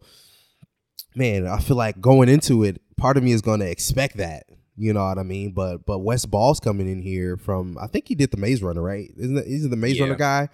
man, 1.16 1.48
I 1.48 1.60
feel 1.60 1.78
like 1.78 2.00
going 2.02 2.30
into 2.30 2.64
it, 2.64 2.82
part 2.98 3.18
of 3.18 3.24
me 3.24 3.32
is 3.32 3.42
going 3.42 3.60
to 3.60 3.70
expect 3.70 4.18
that. 4.18 4.44
You 4.78 4.94
know 4.94 5.06
what 5.06 5.18
I 5.20 5.24
mean? 5.24 5.52
But 5.54 5.86
but 5.86 6.00
Wes 6.00 6.26
Ball's 6.26 6.60
coming 6.60 6.90
in 6.90 7.02
here 7.02 7.38
from 7.38 7.78
I 7.80 7.88
think 7.88 8.08
he 8.08 8.16
did 8.16 8.32
the 8.32 8.38
Maze 8.38 8.64
Runner, 8.64 8.82
right? 8.82 9.10
Isn't 9.18 9.36
that, 9.36 9.46
he's 9.48 9.70
the 9.70 9.76
Maze 9.76 9.98
Yeah. 9.98 10.04
Runner 10.04 10.16
guy? 10.16 10.50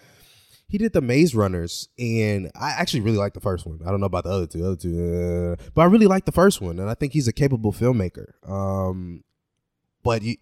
He 0.69 0.77
did 0.77 0.91
the 0.91 0.99
Maze 0.99 1.33
Runners, 1.33 1.87
and 1.97 2.51
I 2.53 2.71
actually 2.71 2.99
really 2.99 3.17
like 3.17 3.33
the 3.33 3.39
first 3.39 3.65
one. 3.65 3.79
I 3.85 3.89
don't 3.89 4.01
know 4.01 4.05
about 4.05 4.25
the 4.25 4.31
other 4.31 4.47
two, 4.47 4.65
other 4.65 4.75
two, 4.75 5.55
uh, 5.61 5.63
but 5.73 5.83
I 5.83 5.85
really 5.85 6.07
like 6.07 6.25
the 6.25 6.33
first 6.33 6.59
one, 6.59 6.77
and 6.79 6.89
I 6.89 6.93
think 6.93 7.13
he's 7.13 7.29
a 7.29 7.31
capable 7.31 7.71
filmmaker. 7.71 8.31
Um, 8.45 9.23
but 10.03 10.23
you, 10.23 10.35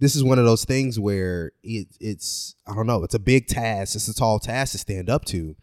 this 0.00 0.14
is 0.14 0.22
one 0.22 0.38
of 0.38 0.44
those 0.44 0.64
things 0.64 0.98
where 0.98 1.52
it, 1.62 1.88
it's 2.00 2.54
I 2.66 2.74
don't 2.74 2.86
know, 2.86 3.02
it's 3.04 3.14
a 3.14 3.20
big 3.20 3.46
task, 3.46 3.96
it's 3.96 4.08
a 4.08 4.14
tall 4.14 4.38
task 4.38 4.72
to 4.72 4.78
stand 4.78 5.10
up 5.10 5.24
to, 5.26 5.56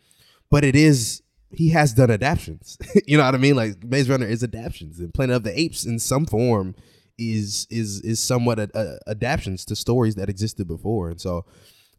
but 0.50 0.64
it 0.64 0.76
is 0.76 1.22
he 1.52 1.70
has 1.70 1.94
done 1.94 2.10
adaptions. 2.10 2.78
you 3.08 3.18
know 3.18 3.26
what 3.26 3.36
I 3.36 3.38
mean? 3.38 3.56
Like 3.56 3.84
Maze 3.84 4.10
Runner 4.10 4.28
is 4.28 4.44
adaptions, 4.44 5.00
and 5.00 5.14
Planet 5.14 5.38
of 5.38 5.44
the 5.44 5.58
Apes 5.58 5.86
in 5.86 6.00
some 6.00 6.26
form 6.26 6.76
is 7.18 7.66
is 7.70 8.02
is 8.02 8.20
somewhat 8.20 8.60
a, 8.60 8.70
a, 8.76 9.12
adaptions 9.12 9.64
to 9.66 9.76
stories 9.76 10.16
that 10.16 10.30
existed 10.30 10.68
before, 10.68 11.10
and 11.10 11.20
so 11.20 11.46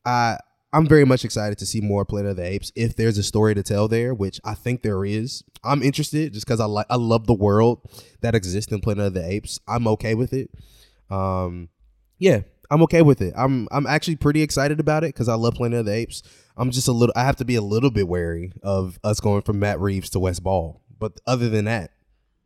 I. 0.04 0.38
I'm 0.72 0.86
very 0.86 1.06
much 1.06 1.24
excited 1.24 1.56
to 1.58 1.64
see 1.64 1.80
more 1.80 2.04
Planet 2.04 2.32
of 2.32 2.36
the 2.36 2.44
Apes. 2.44 2.70
If 2.74 2.96
there's 2.96 3.16
a 3.16 3.22
story 3.22 3.54
to 3.54 3.62
tell 3.62 3.88
there, 3.88 4.12
which 4.12 4.40
I 4.44 4.52
think 4.52 4.82
there 4.82 5.06
is, 5.06 5.42
I'm 5.64 5.82
interested 5.82 6.34
just 6.34 6.44
because 6.44 6.60
I 6.60 6.66
like 6.66 6.86
I 6.90 6.96
love 6.96 7.26
the 7.26 7.34
world 7.34 7.88
that 8.20 8.34
exists 8.34 8.70
in 8.70 8.80
Planet 8.80 9.06
of 9.06 9.14
the 9.14 9.26
Apes. 9.26 9.58
I'm 9.66 9.86
okay 9.88 10.14
with 10.14 10.34
it. 10.34 10.50
Um, 11.08 11.70
yeah, 12.18 12.40
I'm 12.70 12.82
okay 12.82 13.02
with 13.02 13.20
it. 13.20 13.34
I'm 13.36 13.68
I'm 13.70 13.86
actually 13.86 14.16
pretty 14.16 14.42
excited 14.42 14.80
about 14.80 15.04
it 15.04 15.08
because 15.08 15.28
I 15.28 15.34
love 15.34 15.54
Planet 15.54 15.80
of 15.80 15.86
the 15.86 15.92
Apes. 15.92 16.22
I'm 16.56 16.70
just 16.70 16.88
a 16.88 16.92
little. 16.92 17.12
I 17.16 17.24
have 17.24 17.36
to 17.36 17.44
be 17.44 17.54
a 17.56 17.62
little 17.62 17.90
bit 17.90 18.08
wary 18.08 18.52
of 18.62 18.98
us 19.04 19.20
going 19.20 19.42
from 19.42 19.58
Matt 19.58 19.80
Reeves 19.80 20.10
to 20.10 20.20
Wes 20.20 20.40
Ball. 20.40 20.80
But 20.98 21.20
other 21.26 21.48
than 21.48 21.66
that, 21.66 21.92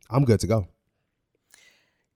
I'm 0.09 0.25
good 0.25 0.39
to 0.41 0.47
go. 0.47 0.67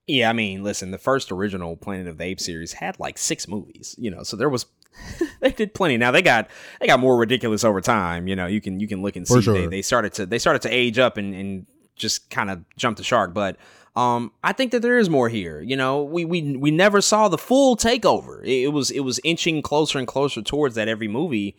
Yeah, 0.07 0.29
I 0.29 0.33
mean, 0.33 0.63
listen, 0.63 0.91
the 0.91 0.99
first 0.99 1.31
original 1.31 1.75
Planet 1.77 2.07
of 2.07 2.17
the 2.17 2.25
Apes 2.25 2.45
series 2.45 2.73
had 2.73 2.99
like 2.99 3.17
six 3.17 3.47
movies, 3.47 3.95
you 3.97 4.11
know, 4.11 4.21
so 4.21 4.37
there 4.37 4.49
was 4.49 4.67
they 5.39 5.51
did 5.51 5.73
plenty. 5.73 5.97
Now 5.97 6.11
they 6.11 6.21
got 6.21 6.49
they 6.79 6.87
got 6.87 6.99
more 6.99 7.17
ridiculous 7.17 7.63
over 7.63 7.81
time, 7.81 8.27
you 8.27 8.35
know. 8.35 8.45
You 8.45 8.61
can 8.61 8.79
you 8.79 8.87
can 8.87 9.01
look 9.01 9.15
and 9.15 9.27
see 9.27 9.39
they, 9.39 9.67
they 9.67 9.81
started 9.81 10.13
to 10.13 10.25
they 10.25 10.39
started 10.39 10.61
to 10.63 10.69
age 10.69 10.99
up 10.99 11.17
and, 11.17 11.33
and 11.33 11.65
just 11.95 12.29
kind 12.29 12.49
of 12.51 12.63
jump 12.77 12.97
the 12.97 13.03
shark. 13.03 13.33
But 13.33 13.57
um, 13.95 14.31
I 14.43 14.51
think 14.51 14.71
that 14.71 14.81
there 14.81 14.97
is 14.97 15.09
more 15.09 15.29
here. 15.29 15.61
You 15.61 15.77
know, 15.77 16.03
we 16.03 16.25
we 16.25 16.57
we 16.57 16.71
never 16.71 17.01
saw 17.01 17.27
the 17.27 17.37
full 17.37 17.77
takeover. 17.77 18.43
It, 18.43 18.63
it 18.63 18.73
was 18.73 18.91
it 18.91 19.01
was 19.01 19.19
inching 19.23 19.61
closer 19.61 19.97
and 19.99 20.07
closer 20.07 20.41
towards 20.41 20.75
that 20.75 20.87
every 20.87 21.07
movie. 21.07 21.55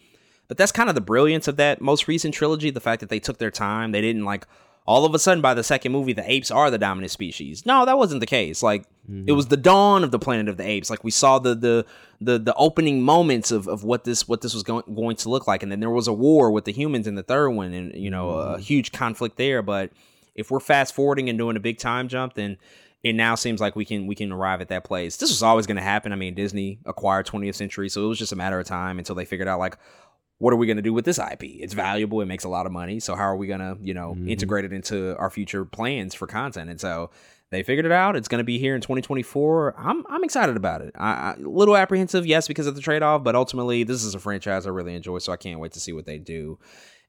But 0.48 0.56
that's 0.56 0.70
kind 0.70 0.88
of 0.88 0.94
the 0.94 1.00
brilliance 1.00 1.48
of 1.48 1.56
that 1.56 1.80
most 1.80 2.06
recent 2.06 2.34
trilogy. 2.34 2.70
The 2.70 2.80
fact 2.80 3.00
that 3.00 3.08
they 3.08 3.18
took 3.18 3.38
their 3.38 3.50
time. 3.50 3.92
They 3.92 4.00
didn't 4.00 4.24
like 4.24 4.46
all 4.86 5.04
of 5.04 5.14
a 5.14 5.18
sudden 5.18 5.42
by 5.42 5.52
the 5.52 5.64
second 5.64 5.90
movie 5.90 6.12
the 6.12 6.30
apes 6.30 6.50
are 6.50 6.70
the 6.70 6.78
dominant 6.78 7.10
species. 7.10 7.66
No, 7.66 7.84
that 7.84 7.98
wasn't 7.98 8.20
the 8.20 8.26
case. 8.26 8.62
Like 8.62 8.84
it 9.26 9.32
was 9.32 9.48
the 9.48 9.56
dawn 9.56 10.04
of 10.04 10.10
the 10.10 10.18
Planet 10.18 10.48
of 10.48 10.56
the 10.56 10.66
Apes. 10.66 10.90
Like 10.90 11.02
we 11.04 11.10
saw 11.10 11.38
the 11.38 11.54
the 11.54 11.86
the 12.20 12.38
the 12.38 12.54
opening 12.54 13.02
moments 13.02 13.50
of, 13.50 13.66
of 13.66 13.82
what 13.82 14.04
this 14.04 14.28
what 14.28 14.42
this 14.42 14.54
was 14.54 14.62
going 14.62 14.84
going 14.94 15.16
to 15.16 15.28
look 15.28 15.46
like, 15.46 15.62
and 15.62 15.72
then 15.72 15.80
there 15.80 15.90
was 15.90 16.06
a 16.06 16.12
war 16.12 16.50
with 16.50 16.66
the 16.66 16.72
humans 16.72 17.06
in 17.06 17.14
the 17.14 17.22
third 17.22 17.50
one, 17.50 17.72
and 17.72 17.94
you 17.94 18.10
know 18.10 18.30
a 18.30 18.58
huge 18.58 18.92
conflict 18.92 19.36
there. 19.36 19.62
But 19.62 19.90
if 20.36 20.50
we're 20.50 20.60
fast 20.60 20.94
forwarding 20.94 21.28
and 21.28 21.38
doing 21.38 21.56
a 21.56 21.60
big 21.60 21.78
time 21.78 22.08
jump, 22.08 22.34
then 22.34 22.56
it 23.02 23.14
now 23.14 23.34
seems 23.34 23.60
like 23.60 23.74
we 23.76 23.84
can 23.84 24.06
we 24.06 24.14
can 24.14 24.32
arrive 24.32 24.60
at 24.60 24.68
that 24.68 24.84
place. 24.84 25.16
This 25.16 25.30
was 25.30 25.42
always 25.42 25.66
going 25.66 25.76
to 25.76 25.82
happen. 25.82 26.12
I 26.12 26.16
mean, 26.16 26.34
Disney 26.34 26.78
acquired 26.86 27.26
20th 27.26 27.54
Century, 27.54 27.88
so 27.88 28.04
it 28.04 28.08
was 28.08 28.18
just 28.18 28.32
a 28.32 28.36
matter 28.36 28.58
of 28.58 28.66
time 28.66 28.98
until 28.98 29.14
they 29.14 29.24
figured 29.24 29.48
out 29.48 29.58
like 29.58 29.78
what 30.38 30.52
are 30.52 30.56
we 30.56 30.66
going 30.66 30.76
to 30.76 30.82
do 30.82 30.92
with 30.92 31.04
this 31.04 31.18
IP? 31.18 31.44
It's 31.44 31.72
valuable, 31.72 32.20
it 32.20 32.26
makes 32.26 32.44
a 32.44 32.48
lot 32.48 32.66
of 32.66 32.72
money. 32.72 33.00
So 33.00 33.14
how 33.14 33.24
are 33.24 33.36
we 33.36 33.46
going 33.46 33.60
to, 33.60 33.78
you 33.80 33.94
know, 33.94 34.12
mm-hmm. 34.12 34.28
integrate 34.28 34.66
it 34.66 34.72
into 34.72 35.16
our 35.16 35.30
future 35.30 35.64
plans 35.64 36.14
for 36.14 36.26
content? 36.26 36.68
And 36.68 36.78
so 36.78 37.10
they 37.50 37.62
figured 37.62 37.86
it 37.86 37.92
out. 37.92 38.16
It's 38.16 38.28
going 38.28 38.40
to 38.40 38.44
be 38.44 38.58
here 38.58 38.74
in 38.74 38.80
2024. 38.80 39.74
I'm 39.78 40.04
I'm 40.08 40.24
excited 40.24 40.56
about 40.56 40.82
it. 40.82 40.94
I, 40.98 41.10
I 41.10 41.34
little 41.38 41.76
apprehensive, 41.76 42.26
yes, 42.26 42.48
because 42.48 42.66
of 42.66 42.74
the 42.74 42.80
trade 42.80 43.02
off, 43.02 43.22
but 43.22 43.34
ultimately 43.34 43.84
this 43.84 44.04
is 44.04 44.14
a 44.14 44.18
franchise 44.18 44.66
I 44.66 44.70
really 44.70 44.94
enjoy, 44.94 45.18
so 45.18 45.32
I 45.32 45.36
can't 45.36 45.60
wait 45.60 45.72
to 45.72 45.80
see 45.80 45.92
what 45.92 46.06
they 46.06 46.18
do. 46.18 46.58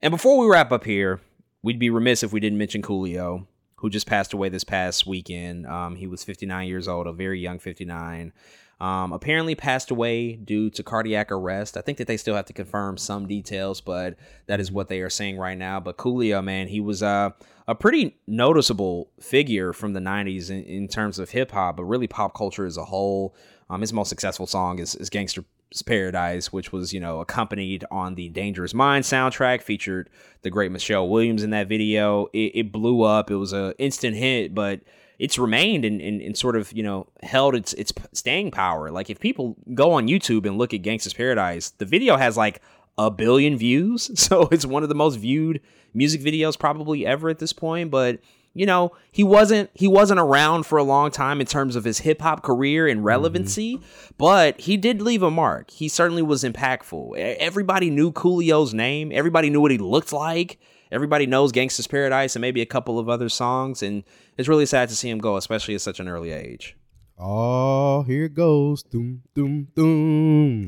And 0.02 0.12
before 0.12 0.38
we 0.38 0.48
wrap 0.48 0.72
up 0.72 0.84
here, 0.84 1.20
we'd 1.64 1.80
be 1.80 1.90
remiss 1.90 2.24
if 2.24 2.32
we 2.32 2.40
didn't 2.40 2.58
mention 2.58 2.82
Coolio, 2.82 3.46
who 3.78 3.90
just 3.90 4.08
passed 4.08 4.34
away 4.34 4.50
this 4.50 4.64
past 4.64 5.06
weekend. 5.06 5.66
Um, 5.68 5.96
he 5.96 6.08
was 6.08 6.24
59 6.24 6.68
years 6.68 6.88
old, 6.88 7.08
a 7.08 7.14
very 7.14 7.40
young 7.40 7.60
59. 7.60 8.34
Um, 8.80 9.12
apparently 9.12 9.56
passed 9.56 9.90
away 9.90 10.34
due 10.34 10.70
to 10.70 10.84
cardiac 10.84 11.32
arrest. 11.32 11.78
I 11.78 11.82
think 11.82 11.98
that 11.98 12.06
they 12.06 12.18
still 12.18 12.36
have 12.36 12.46
to 12.46 12.54
confirm 12.54 12.98
some 12.98 13.28
details, 13.28 13.82
but 13.82 14.18
that 14.46 14.60
is 14.60 14.72
what 14.72 14.88
they 14.88 15.02
are 15.02 15.10
saying 15.10 15.38
right 15.38 15.58
now. 15.58 15.80
But 15.80 15.98
Coolio, 15.98 16.44
man, 16.44 16.68
he 16.68 16.80
was 16.80 17.02
uh, 17.02 17.32
a 17.68 17.74
pretty 17.74 18.18
noticeable 18.28 19.10
figure 19.20 19.74
from 19.74 19.94
the 19.94 20.00
90s 20.00 20.52
in, 20.52 20.64
in 20.64 20.88
terms 20.88 21.18
of 21.18 21.32
hip 21.32 21.52
hop, 21.52 21.78
but 21.78 21.86
really 21.86 22.08
pop 22.08 22.36
culture 22.36 22.68
as 22.68 22.78
a 22.78 22.86
whole. 22.86 23.36
Um, 23.70 23.82
his 23.82 23.92
most 23.92 24.10
successful 24.10 24.46
song 24.46 24.78
is, 24.78 24.94
is 24.96 25.10
Gangster 25.10 25.44
Paradise, 25.86 26.52
which 26.52 26.72
was, 26.72 26.94
you 26.94 27.00
know, 27.00 27.20
accompanied 27.20 27.86
on 27.92 28.16
the 28.16 28.30
Dangerous 28.30 28.74
Mind 28.74 29.04
soundtrack, 29.04 29.62
featured 29.62 30.10
the 30.42 30.50
great 30.50 30.72
Michelle 30.72 31.08
Williams 31.08 31.44
in 31.44 31.50
that 31.52 31.68
video. 31.68 32.28
It, 32.34 32.52
it 32.56 32.72
blew 32.72 33.04
up. 33.04 33.30
It 33.30 33.36
was 33.36 33.54
an 33.54 33.74
instant 33.78 34.16
hit, 34.16 34.56
but 34.56 34.82
it's 35.20 35.38
remained 35.38 35.84
and, 35.84 36.02
and, 36.02 36.22
and, 36.22 36.38
sort 36.38 36.56
of, 36.56 36.72
you 36.72 36.84
know, 36.84 37.08
held 37.24 37.56
its 37.56 37.74
its 37.74 37.92
staying 38.14 38.52
power. 38.52 38.92
Like 38.92 39.10
if 39.10 39.20
people 39.20 39.56
go 39.74 39.92
on 39.94 40.08
YouTube 40.08 40.46
and 40.46 40.58
look 40.58 40.74
at 40.74 40.82
Gangsta's 40.82 41.14
Paradise, 41.14 41.72
the 41.72 41.86
video 41.86 42.18
has 42.18 42.38
like 42.38 42.62
a 42.98 43.12
billion 43.12 43.58
views. 43.58 44.12
So 44.16 44.48
it's 44.52 44.66
one 44.66 44.84
of 44.84 44.90
the 44.90 44.96
most 44.96 45.16
viewed 45.16 45.62
music 45.94 46.22
videos 46.22 46.58
probably 46.58 47.06
ever 47.06 47.30
at 47.30 47.40
this 47.40 47.54
point. 47.54 47.92
But 47.92 48.20
you 48.58 48.66
know, 48.66 48.92
he 49.12 49.24
wasn't 49.24 49.70
he 49.76 49.88
wasn't 49.88 50.20
around 50.20 50.66
for 50.66 50.80
a 50.80 50.84
long 50.84 51.12
time 51.12 51.40
in 51.40 51.46
terms 51.46 51.76
of 51.76 51.84
his 51.84 52.00
hip 52.00 52.22
hop 52.22 52.42
career 52.42 52.88
and 52.88 53.06
relevancy, 53.06 53.76
mm-hmm. 53.76 54.14
but 54.18 54.60
he 54.60 54.78
did 54.78 55.00
leave 55.00 55.22
a 55.22 55.30
mark. 55.30 55.70
He 55.70 55.88
certainly 55.88 56.24
was 56.24 56.44
impactful. 56.44 57.16
Everybody 57.16 57.92
knew 57.92 58.12
Coolio's 58.12 58.74
name. 58.74 59.12
Everybody 59.14 59.52
knew 59.52 59.62
what 59.62 59.70
he 59.70 59.78
looked 59.78 60.12
like. 60.12 60.60
Everybody 60.92 61.28
knows 61.28 61.52
Gangsta's 61.52 61.86
Paradise 61.86 62.36
and 62.36 62.42
maybe 62.42 62.62
a 62.62 62.66
couple 62.66 62.98
of 62.98 63.10
other 63.10 63.30
songs, 63.30 63.84
and 63.84 64.04
it's 64.38 64.48
really 64.48 64.66
sad 64.66 64.90
to 64.90 64.96
see 64.96 65.10
him 65.10 65.20
go, 65.20 65.38
especially 65.38 65.76
at 65.76 65.82
such 65.82 66.00
an 66.00 66.08
early 66.08 66.32
age. 66.32 66.76
Oh, 67.20 68.04
here 68.04 68.26
it 68.26 68.34
goes. 68.34 68.82
Doom, 68.82 69.22
doom, 69.36 69.68
doom. 69.76 70.66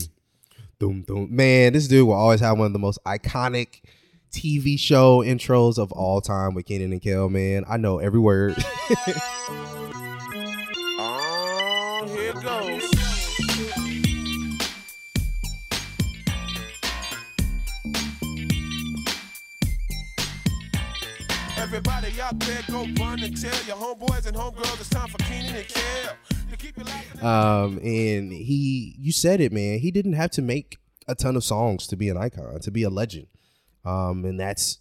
Doom, 0.79 1.01
doom. 1.01 1.27
Man, 1.35 1.73
this 1.73 1.87
dude 1.87 2.05
will 2.05 2.13
always 2.13 2.39
have 2.41 2.57
one 2.57 2.67
of 2.67 2.73
the 2.73 2.79
most 2.79 2.99
iconic 3.05 3.81
TV 4.31 4.77
show 4.79 5.23
intros 5.23 5.77
of 5.77 5.91
all 5.91 6.21
time 6.21 6.53
with 6.53 6.65
Kenan 6.65 6.91
and 6.91 7.01
Kel, 7.01 7.29
man. 7.29 7.65
I 7.67 7.77
know 7.77 7.99
every 7.99 8.19
word. 8.19 8.55
oh, 10.99 12.05
here 12.07 12.33
goes. 12.33 12.89
Everybody 21.57 22.21
out 22.21 22.39
there 22.39 22.61
go 22.69 22.87
run 22.99 23.21
and 23.21 23.39
tell 23.39 23.63
your 23.65 23.75
homeboys 23.75 24.25
and 24.27 24.35
homegirls 24.35 24.79
it's 24.79 24.89
time 24.89 25.09
for 25.09 25.17
Kenan 25.17 25.55
and 25.55 25.67
Kel. 25.67 26.15
Um, 27.21 27.77
and 27.79 28.31
he, 28.31 28.95
you 28.97 29.11
said 29.11 29.41
it, 29.41 29.51
man. 29.51 29.79
He 29.79 29.91
didn't 29.91 30.13
have 30.13 30.31
to 30.31 30.41
make 30.41 30.77
a 31.07 31.15
ton 31.15 31.35
of 31.35 31.43
songs 31.43 31.87
to 31.87 31.95
be 31.95 32.09
an 32.09 32.17
icon, 32.17 32.59
to 32.61 32.71
be 32.71 32.83
a 32.83 32.89
legend. 32.89 33.27
Um, 33.89 34.25
and 34.25 34.39
that's 34.39 34.79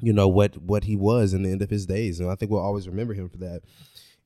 you 0.00 0.12
know 0.12 0.28
what 0.28 0.56
what 0.58 0.84
he 0.84 0.96
was 0.96 1.34
in 1.34 1.42
the 1.42 1.50
end 1.50 1.62
of 1.62 1.70
his 1.70 1.86
days, 1.86 2.20
and 2.20 2.30
I 2.30 2.34
think 2.34 2.50
we'll 2.50 2.60
always 2.60 2.88
remember 2.88 3.14
him 3.14 3.28
for 3.28 3.38
that. 3.38 3.62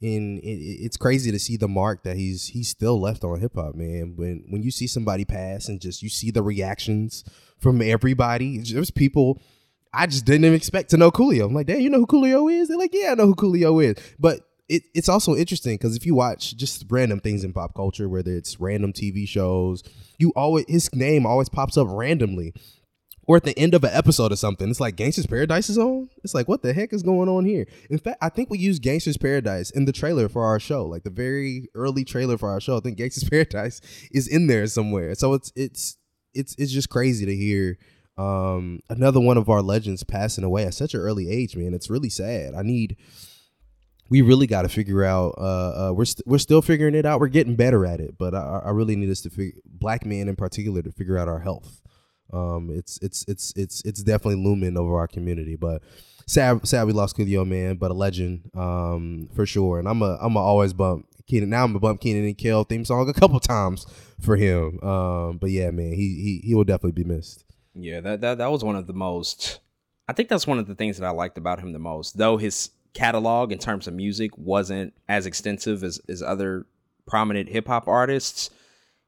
And 0.01 0.39
it, 0.41 0.49
it's 0.49 0.97
crazy 0.97 1.31
to 1.31 1.39
see 1.39 1.57
the 1.57 1.69
mark 1.69 2.05
that 2.05 2.17
he's 2.17 2.49
he's 2.49 2.69
still 2.69 3.01
left 3.01 3.25
on 3.25 3.41
hip 3.41 3.55
hop, 3.55 3.75
man. 3.75 4.15
When 4.17 4.45
when 4.49 4.63
you 4.63 4.71
see 4.71 4.87
somebody 4.87 5.25
pass 5.25 5.69
and 5.69 5.81
just 5.81 6.03
you 6.03 6.09
see 6.09 6.31
the 6.31 6.43
reactions 6.43 7.25
from 7.59 7.83
everybody, 7.83 8.59
there's 8.59 8.91
people 8.91 9.41
I 9.93 10.07
just 10.07 10.25
didn't 10.25 10.45
even 10.45 10.57
expect 10.57 10.91
to 10.91 10.97
know 10.97 11.11
Coolio. 11.11 11.47
I'm 11.47 11.55
like, 11.55 11.67
damn, 11.67 11.81
you 11.81 11.91
know 11.91 11.99
who 11.99 12.07
Coolio 12.07 12.53
is? 12.53 12.69
They're 12.69 12.79
like, 12.79 12.93
yeah, 12.93 13.13
I 13.13 13.15
know 13.15 13.27
who 13.27 13.35
Coolio 13.37 13.83
is. 13.85 13.97
But 14.19 14.41
it, 14.69 14.83
it's 14.95 15.09
also 15.09 15.37
interesting 15.37 15.75
because 15.75 15.95
if 15.95 16.05
you 16.05 16.15
watch 16.15 16.57
just 16.57 16.85
random 16.89 17.21
things 17.21 17.45
in 17.45 17.53
pop 17.53 17.75
culture, 17.75 18.09
whether 18.09 18.35
it's 18.35 18.59
random 18.59 18.93
TV 18.93 19.29
shows, 19.29 19.83
you 20.19 20.33
always 20.35 20.65
his 20.69 20.95
name 20.95 21.27
always 21.27 21.49
pops 21.49 21.77
up 21.77 21.87
randomly 21.91 22.55
or 23.27 23.37
at 23.37 23.45
the 23.45 23.59
end 23.59 23.75
of 23.75 23.85
an 23.85 23.91
episode 23.93 24.33
or 24.33 24.37
something. 24.37 24.69
It's 24.69 24.81
like 24.81 24.97
Gangster's 24.97 25.27
Paradise 25.27 25.71
is 25.71 25.79
on. 25.79 26.09
It's 26.23 26.35
like, 26.35 26.49
what 26.49 26.63
the 26.63 26.73
heck 26.73 26.93
is 26.93 27.03
going 27.03 27.29
on 27.29 27.45
here? 27.45 27.67
In 27.91 27.99
fact, 27.99 28.19
I 28.21 28.29
think 28.29 28.51
we 28.51 28.59
used 28.59 28.83
Gangster's 28.83 29.17
Paradise 29.17 29.71
in 29.71 29.85
the 29.85 29.93
trailer 29.93 30.29
for 30.29 30.45
our 30.45 30.61
show, 30.61 30.85
like 30.87 31.05
the 31.05 31.11
very 31.11 31.69
early 31.75 32.05
trailer 32.05 32.39
for 32.39 32.51
our 32.51 32.61
show. 32.61 32.77
I 32.77 32.81
think 32.81 32.99
Gangster's 32.99 33.29
Paradise 33.31 33.81
is 34.11 34.29
in 34.29 34.47
there 34.47 34.67
somewhere. 34.67 35.15
So 35.15 35.35
it's 35.35 35.53
it's 35.57 35.97
it's 36.35 36.55
it's 36.59 36.73
just 36.73 36.91
crazy 36.91 37.25
to 37.27 37.35
hear 37.35 37.79
um 38.17 38.79
another 38.89 39.19
one 39.19 39.37
of 39.37 39.49
our 39.49 39.61
legends 39.61 40.05
passing 40.05 40.45
away 40.45 40.65
at 40.65 40.75
such 40.75 40.95
an 40.95 41.01
early 41.01 41.29
age, 41.31 41.57
man. 41.57 41.75
It's 41.75 41.91
really 41.91 42.11
sad. 42.11 42.55
I 42.55 42.63
need 42.63 42.97
we 44.11 44.21
really 44.21 44.47
got 44.47 44.63
to 44.63 44.69
figure 44.69 45.03
out. 45.03 45.35
Uh, 45.39 45.89
uh, 45.89 45.93
we're 45.93 46.01
we 46.01 46.05
st- 46.05 46.27
we're 46.27 46.39
still 46.39 46.63
figuring 46.63 46.95
it 46.95 47.07
out. 47.07 47.21
We're 47.21 47.29
getting 47.29 47.57
better 47.57 47.87
at 47.87 48.01
it, 48.01 48.17
but 48.19 48.35
I, 48.35 48.61
I 48.67 48.71
really 48.71 48.97
need 48.97 49.11
us 49.11 49.23
to 49.23 49.31
figure 49.31 49.59
black 49.65 50.05
men 50.05 50.29
in 50.29 50.37
particular 50.37 50.83
to 50.83 50.93
figure 50.93 51.19
out 51.19 51.27
our 51.27 51.41
health 51.41 51.81
um, 52.35 52.71
it's 52.71 52.99
it's 53.03 53.25
it's 53.29 53.53
it's 53.57 53.83
it's 53.83 54.03
definitely 54.03 54.43
looming 54.43 54.77
over 54.77 54.99
our 54.99 55.09
community. 55.09 55.57
But 55.57 55.83
sad 56.27 56.67
sad 56.67 56.87
we 56.87 56.93
lost 56.93 57.17
Coolio, 57.17 57.47
man, 57.47 57.77
but 57.77 57.91
a 57.91 57.95
legend 57.95 58.51
um, 58.55 59.29
for 59.35 59.47
sure. 59.47 59.79
And 59.79 59.89
I'm 59.89 60.03
a 60.03 60.19
I'm 60.21 60.37
a 60.37 60.41
always 60.41 60.73
bump 60.73 61.07
Kenan. 61.27 61.51
Now 61.51 61.65
I'm 61.65 61.77
a 61.77 61.81
bump 61.81 62.01
Kenan 62.01 62.25
and 62.25 62.37
Kel 62.39 62.65
theme 62.65 62.85
song 62.85 63.09
a 63.09 63.13
couple 63.13 63.41
times 63.41 63.87
for 64.21 64.37
him. 64.37 64.81
Um, 64.83 65.39
but 65.39 65.51
yeah, 65.51 65.71
man, 65.71 65.93
he 65.93 66.41
he 66.43 66.43
he 66.45 66.55
will 66.55 66.65
definitely 66.65 67.03
be 67.03 67.09
missed. 67.09 67.45
Yeah, 67.75 68.01
that 68.01 68.21
that 68.21 68.39
that 68.39 68.51
was 68.51 68.65
one 68.65 68.77
of 68.77 68.87
the 68.87 68.93
most. 68.93 69.61
I 70.09 70.13
think 70.13 70.29
that's 70.29 70.47
one 70.47 70.59
of 70.59 70.67
the 70.67 70.75
things 70.75 70.99
that 70.99 71.07
I 71.07 71.11
liked 71.11 71.39
about 71.39 71.61
him 71.61 71.73
the 71.73 71.79
most. 71.79 72.19
Though 72.19 72.37
his 72.37 72.71
catalog 72.93 73.53
in 73.53 73.59
terms 73.59 73.89
of 73.89 73.95
music 73.95 74.37
wasn't 74.37 74.93
as 75.09 75.27
extensive 75.27 75.83
as 75.83 76.01
as 76.09 76.23
other 76.23 76.67
prominent 77.07 77.49
hip 77.49 77.67
hop 77.67 77.89
artists, 77.89 78.51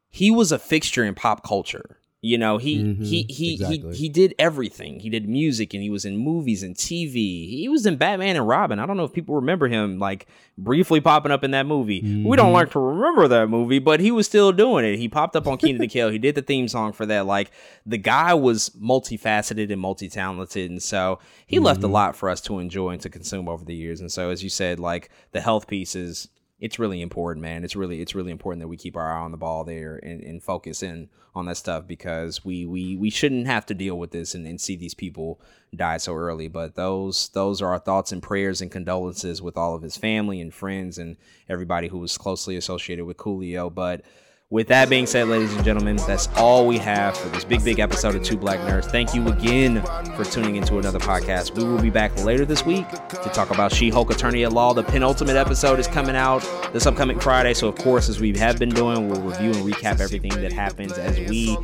he 0.08 0.30
was 0.30 0.52
a 0.52 0.58
fixture 0.58 1.04
in 1.04 1.14
pop 1.14 1.44
culture. 1.46 1.98
You 2.26 2.38
know, 2.38 2.58
he 2.58 2.78
mm-hmm, 2.78 3.04
he 3.04 3.26
he, 3.28 3.54
exactly. 3.54 3.92
he 3.92 3.96
he 3.96 4.08
did 4.08 4.34
everything. 4.38 4.98
He 4.98 5.08
did 5.08 5.28
music 5.28 5.74
and 5.74 5.82
he 5.82 5.90
was 5.90 6.04
in 6.04 6.16
movies 6.16 6.62
and 6.64 6.74
TV. 6.74 7.48
He 7.48 7.68
was 7.68 7.86
in 7.86 7.96
Batman 7.96 8.34
and 8.34 8.48
Robin. 8.48 8.80
I 8.80 8.86
don't 8.86 8.96
know 8.96 9.04
if 9.04 9.12
people 9.12 9.36
remember 9.36 9.68
him 9.68 10.00
like 10.00 10.26
briefly 10.58 11.00
popping 11.00 11.30
up 11.30 11.44
in 11.44 11.52
that 11.52 11.66
movie. 11.66 12.02
Mm-hmm. 12.02 12.26
We 12.26 12.36
don't 12.36 12.46
mm-hmm. 12.46 12.54
like 12.54 12.70
to 12.72 12.80
remember 12.80 13.28
that 13.28 13.48
movie, 13.48 13.78
but 13.78 14.00
he 14.00 14.10
was 14.10 14.26
still 14.26 14.50
doing 14.50 14.84
it. 14.84 14.98
He 14.98 15.08
popped 15.08 15.36
up 15.36 15.46
on 15.46 15.56
Kenan 15.56 15.80
and 15.80 15.90
Kel. 15.90 16.10
He 16.10 16.18
did 16.18 16.34
the 16.34 16.42
theme 16.42 16.66
song 16.66 16.92
for 16.92 17.06
that. 17.06 17.26
Like 17.26 17.52
the 17.84 17.98
guy 17.98 18.34
was 18.34 18.70
multifaceted 18.70 19.70
and 19.70 19.80
multi-talented, 19.80 20.70
and 20.70 20.82
so 20.82 21.20
he 21.46 21.56
mm-hmm. 21.56 21.66
left 21.66 21.78
a 21.78 21.82
mm-hmm. 21.84 21.92
lot 21.92 22.16
for 22.16 22.28
us 22.28 22.40
to 22.42 22.58
enjoy 22.58 22.90
and 22.90 23.02
to 23.02 23.08
consume 23.08 23.48
over 23.48 23.64
the 23.64 23.74
years. 23.74 24.00
And 24.00 24.10
so, 24.10 24.30
as 24.30 24.42
you 24.42 24.50
said, 24.50 24.80
like 24.80 25.10
the 25.30 25.40
health 25.40 25.68
pieces 25.68 26.28
it's 26.58 26.78
really 26.78 27.02
important, 27.02 27.42
man. 27.42 27.64
It's 27.64 27.76
really 27.76 28.00
it's 28.00 28.14
really 28.14 28.30
important 28.30 28.62
that 28.62 28.68
we 28.68 28.78
keep 28.78 28.96
our 28.96 29.12
eye 29.12 29.20
on 29.20 29.30
the 29.30 29.36
ball 29.36 29.64
there 29.64 30.00
and, 30.02 30.22
and 30.22 30.42
focus 30.42 30.82
in 30.82 31.10
on 31.34 31.44
that 31.46 31.58
stuff 31.58 31.86
because 31.86 32.44
we 32.44 32.64
we 32.64 32.96
we 32.96 33.10
shouldn't 33.10 33.46
have 33.46 33.66
to 33.66 33.74
deal 33.74 33.98
with 33.98 34.10
this 34.10 34.34
and, 34.34 34.46
and 34.46 34.58
see 34.58 34.74
these 34.74 34.94
people 34.94 35.38
die 35.74 35.98
so 35.98 36.14
early. 36.14 36.48
But 36.48 36.74
those 36.74 37.28
those 37.30 37.60
are 37.60 37.68
our 37.68 37.78
thoughts 37.78 38.10
and 38.10 38.22
prayers 38.22 38.62
and 38.62 38.70
condolences 38.70 39.42
with 39.42 39.56
all 39.58 39.74
of 39.74 39.82
his 39.82 39.98
family 39.98 40.40
and 40.40 40.52
friends 40.52 40.96
and 40.96 41.18
everybody 41.46 41.88
who 41.88 41.98
was 41.98 42.16
closely 42.16 42.56
associated 42.56 43.04
with 43.04 43.18
Coolio. 43.18 43.72
But 43.72 44.02
with 44.48 44.68
that 44.68 44.88
being 44.88 45.06
said, 45.06 45.26
ladies 45.26 45.52
and 45.54 45.64
gentlemen, 45.64 45.96
that's 45.96 46.28
all 46.36 46.68
we 46.68 46.78
have 46.78 47.16
for 47.16 47.28
this 47.30 47.44
big, 47.44 47.64
big 47.64 47.80
episode 47.80 48.14
of 48.14 48.22
Two 48.22 48.36
Black 48.36 48.60
Nerds. 48.60 48.84
Thank 48.84 49.12
you 49.12 49.26
again 49.26 49.82
for 50.14 50.24
tuning 50.24 50.54
into 50.54 50.78
another 50.78 51.00
podcast. 51.00 51.56
We 51.56 51.64
will 51.64 51.82
be 51.82 51.90
back 51.90 52.16
later 52.24 52.44
this 52.44 52.64
week 52.64 52.88
to 52.88 53.30
talk 53.34 53.50
about 53.50 53.72
She 53.72 53.90
Hulk 53.90 54.08
Attorney 54.12 54.44
at 54.44 54.52
Law. 54.52 54.72
The 54.72 54.84
penultimate 54.84 55.34
episode 55.34 55.80
is 55.80 55.88
coming 55.88 56.14
out 56.14 56.48
this 56.72 56.86
upcoming 56.86 57.18
Friday. 57.18 57.54
So, 57.54 57.66
of 57.66 57.74
course, 57.74 58.08
as 58.08 58.20
we 58.20 58.38
have 58.38 58.56
been 58.56 58.68
doing, 58.68 59.08
we'll 59.08 59.20
review 59.20 59.50
and 59.50 59.68
recap 59.68 59.98
everything 59.98 60.40
that 60.40 60.52
happens 60.52 60.92
as 60.92 61.18
we 61.18 61.58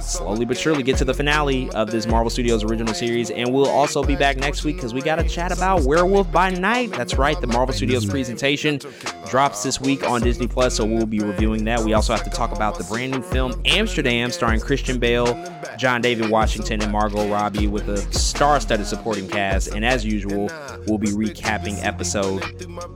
slowly 0.00 0.44
but 0.44 0.56
surely 0.56 0.84
get 0.84 0.96
to 0.98 1.04
the 1.04 1.14
finale 1.14 1.68
of 1.70 1.90
this 1.90 2.06
Marvel 2.06 2.30
Studios 2.30 2.62
original 2.62 2.94
series. 2.94 3.30
And 3.30 3.52
we'll 3.52 3.68
also 3.68 4.04
be 4.04 4.14
back 4.14 4.36
next 4.36 4.62
week 4.62 4.76
because 4.76 4.94
we 4.94 5.02
got 5.02 5.16
to 5.16 5.28
chat 5.28 5.50
about 5.50 5.82
Werewolf 5.82 6.30
by 6.30 6.50
Night. 6.50 6.92
That's 6.92 7.18
right, 7.18 7.38
the 7.40 7.48
Marvel 7.48 7.74
Studios 7.74 8.06
presentation 8.06 8.78
drops 9.28 9.64
this 9.64 9.80
week 9.80 10.08
on 10.08 10.22
Disney 10.22 10.46
Plus, 10.46 10.76
so 10.76 10.84
we'll 10.84 11.04
be 11.04 11.18
reviewing 11.18 11.64
that. 11.64 11.80
We 11.80 11.94
also 11.94 12.14
have 12.14 12.22
to 12.24 12.27
talk 12.28 12.52
about 12.52 12.78
the 12.78 12.84
brand 12.84 13.12
new 13.12 13.22
film 13.22 13.60
Amsterdam, 13.64 14.30
starring 14.30 14.60
Christian 14.60 14.98
Bale, 14.98 15.26
John 15.76 16.00
David 16.00 16.30
Washington, 16.30 16.82
and 16.82 16.92
Margot 16.92 17.28
Robbie, 17.28 17.66
with 17.66 17.88
a 17.88 17.98
star-studded 18.12 18.86
supporting 18.86 19.28
cast. 19.28 19.68
And 19.68 19.84
as 19.84 20.04
usual, 20.04 20.50
we'll 20.86 20.98
be 20.98 21.08
recapping 21.08 21.84
episode 21.84 22.44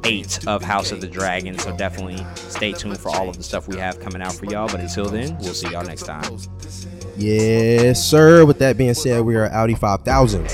eight 0.05 0.47
of 0.47 0.63
House 0.63 0.93
of 0.93 1.01
the 1.01 1.09
Dragon. 1.09 1.59
So 1.59 1.77
definitely 1.77 2.25
stay 2.35 2.73
tuned 2.73 2.99
for 2.99 3.11
all 3.11 3.29
of 3.29 3.37
the 3.37 3.43
stuff 3.43 3.69
we 3.69 3.77
have 3.79 4.01
coming 4.01 4.23
out 4.23 4.35
for 4.35 4.47
y'all. 4.47 4.69
But 4.69 4.81
until 4.81 5.07
then, 5.07 5.37
we'll 5.39 5.55
see 5.55 5.71
y'all 5.71 5.85
next 5.85 6.03
time. 6.03 6.39
Yes, 7.17 8.03
sir. 8.05 8.45
With 8.45 8.59
that 8.59 8.77
being 8.77 8.95
said, 8.95 9.23
we 9.23 9.37
are 9.37 9.51
Audi 9.53 9.75
5000. 9.75 10.49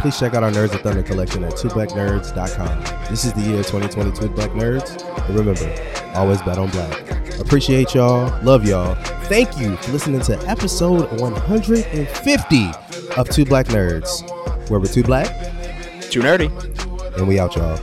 Please 0.00 0.18
check 0.18 0.32
out 0.32 0.42
our 0.42 0.50
Nerds 0.50 0.72
of 0.72 0.80
Thunder 0.80 1.02
collection 1.02 1.44
at 1.44 1.52
twoblacknerds.com. 1.52 3.10
This 3.10 3.26
is 3.26 3.34
the 3.34 3.42
year 3.42 3.62
2022 3.62 4.30
Black 4.30 4.50
Nerds. 4.52 5.02
And 5.28 5.36
remember, 5.36 6.18
always 6.18 6.40
bet 6.40 6.56
on 6.56 6.70
black. 6.70 7.38
Appreciate 7.38 7.94
y'all. 7.94 8.32
Love 8.42 8.66
y'all. 8.66 8.94
Thank 9.24 9.58
you 9.58 9.76
for 9.76 9.92
listening 9.92 10.22
to 10.22 10.38
episode 10.48 11.20
150 11.20 12.70
of 13.18 13.28
Two 13.28 13.44
Black 13.44 13.66
Nerds, 13.66 14.70
where 14.70 14.80
we're 14.80 14.86
too 14.86 15.02
black, 15.02 15.26
too 16.00 16.20
nerdy, 16.20 16.48
and 17.18 17.28
we 17.28 17.38
out, 17.38 17.54
y'all. 17.56 17.76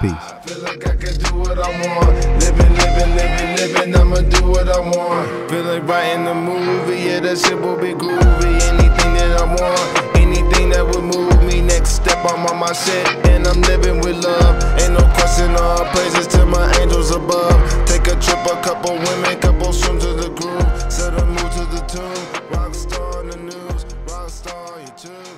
Peace. 0.00 0.14
I 1.58 1.68
want. 1.86 2.16
Living, 2.40 2.72
living, 2.76 3.14
living, 3.14 3.56
living, 3.56 3.96
I'ma 3.96 4.16
do 4.30 4.46
what 4.48 4.68
I 4.68 4.80
want. 4.80 5.50
Feel 5.50 5.64
like 5.64 5.86
writing 5.86 6.26
a 6.26 6.34
movie, 6.34 7.02
yeah, 7.02 7.20
that 7.20 7.38
shit 7.38 7.60
will 7.60 7.76
be 7.76 7.92
groovy. 7.92 8.60
Anything 8.72 9.14
that 9.14 9.40
I 9.40 9.44
want, 9.44 9.96
anything 9.96 10.05
that 10.76 10.86
would 10.86 11.04
move 11.04 11.32
me. 11.42 11.62
Next 11.62 11.96
step, 11.96 12.18
I'm 12.24 12.44
on 12.46 12.58
my 12.58 12.72
shit, 12.72 13.06
and 13.32 13.46
I'm 13.46 13.62
living 13.62 14.00
with 14.00 14.22
love. 14.22 14.56
Ain't 14.80 14.92
no 14.92 15.04
question, 15.16 15.56
all 15.56 15.86
praises 15.96 16.26
to 16.34 16.44
my 16.44 16.66
angels 16.80 17.10
above. 17.10 17.56
Take 17.86 18.06
a 18.12 18.16
trip, 18.20 18.44
a 18.44 18.60
couple 18.60 18.92
women, 18.92 19.40
couple 19.40 19.72
swims 19.72 20.04
to 20.04 20.12
the 20.12 20.28
groove. 20.28 20.92
Set 20.92 21.14
a 21.18 21.24
move 21.24 21.50
to 21.56 21.64
the 21.72 21.80
tune. 21.88 22.24
Rockstar 22.52 23.22
in 23.22 23.30
the 23.30 23.38
news, 23.48 23.84
rockstar 24.06 24.80
you 24.84 24.92
too. 25.00 25.35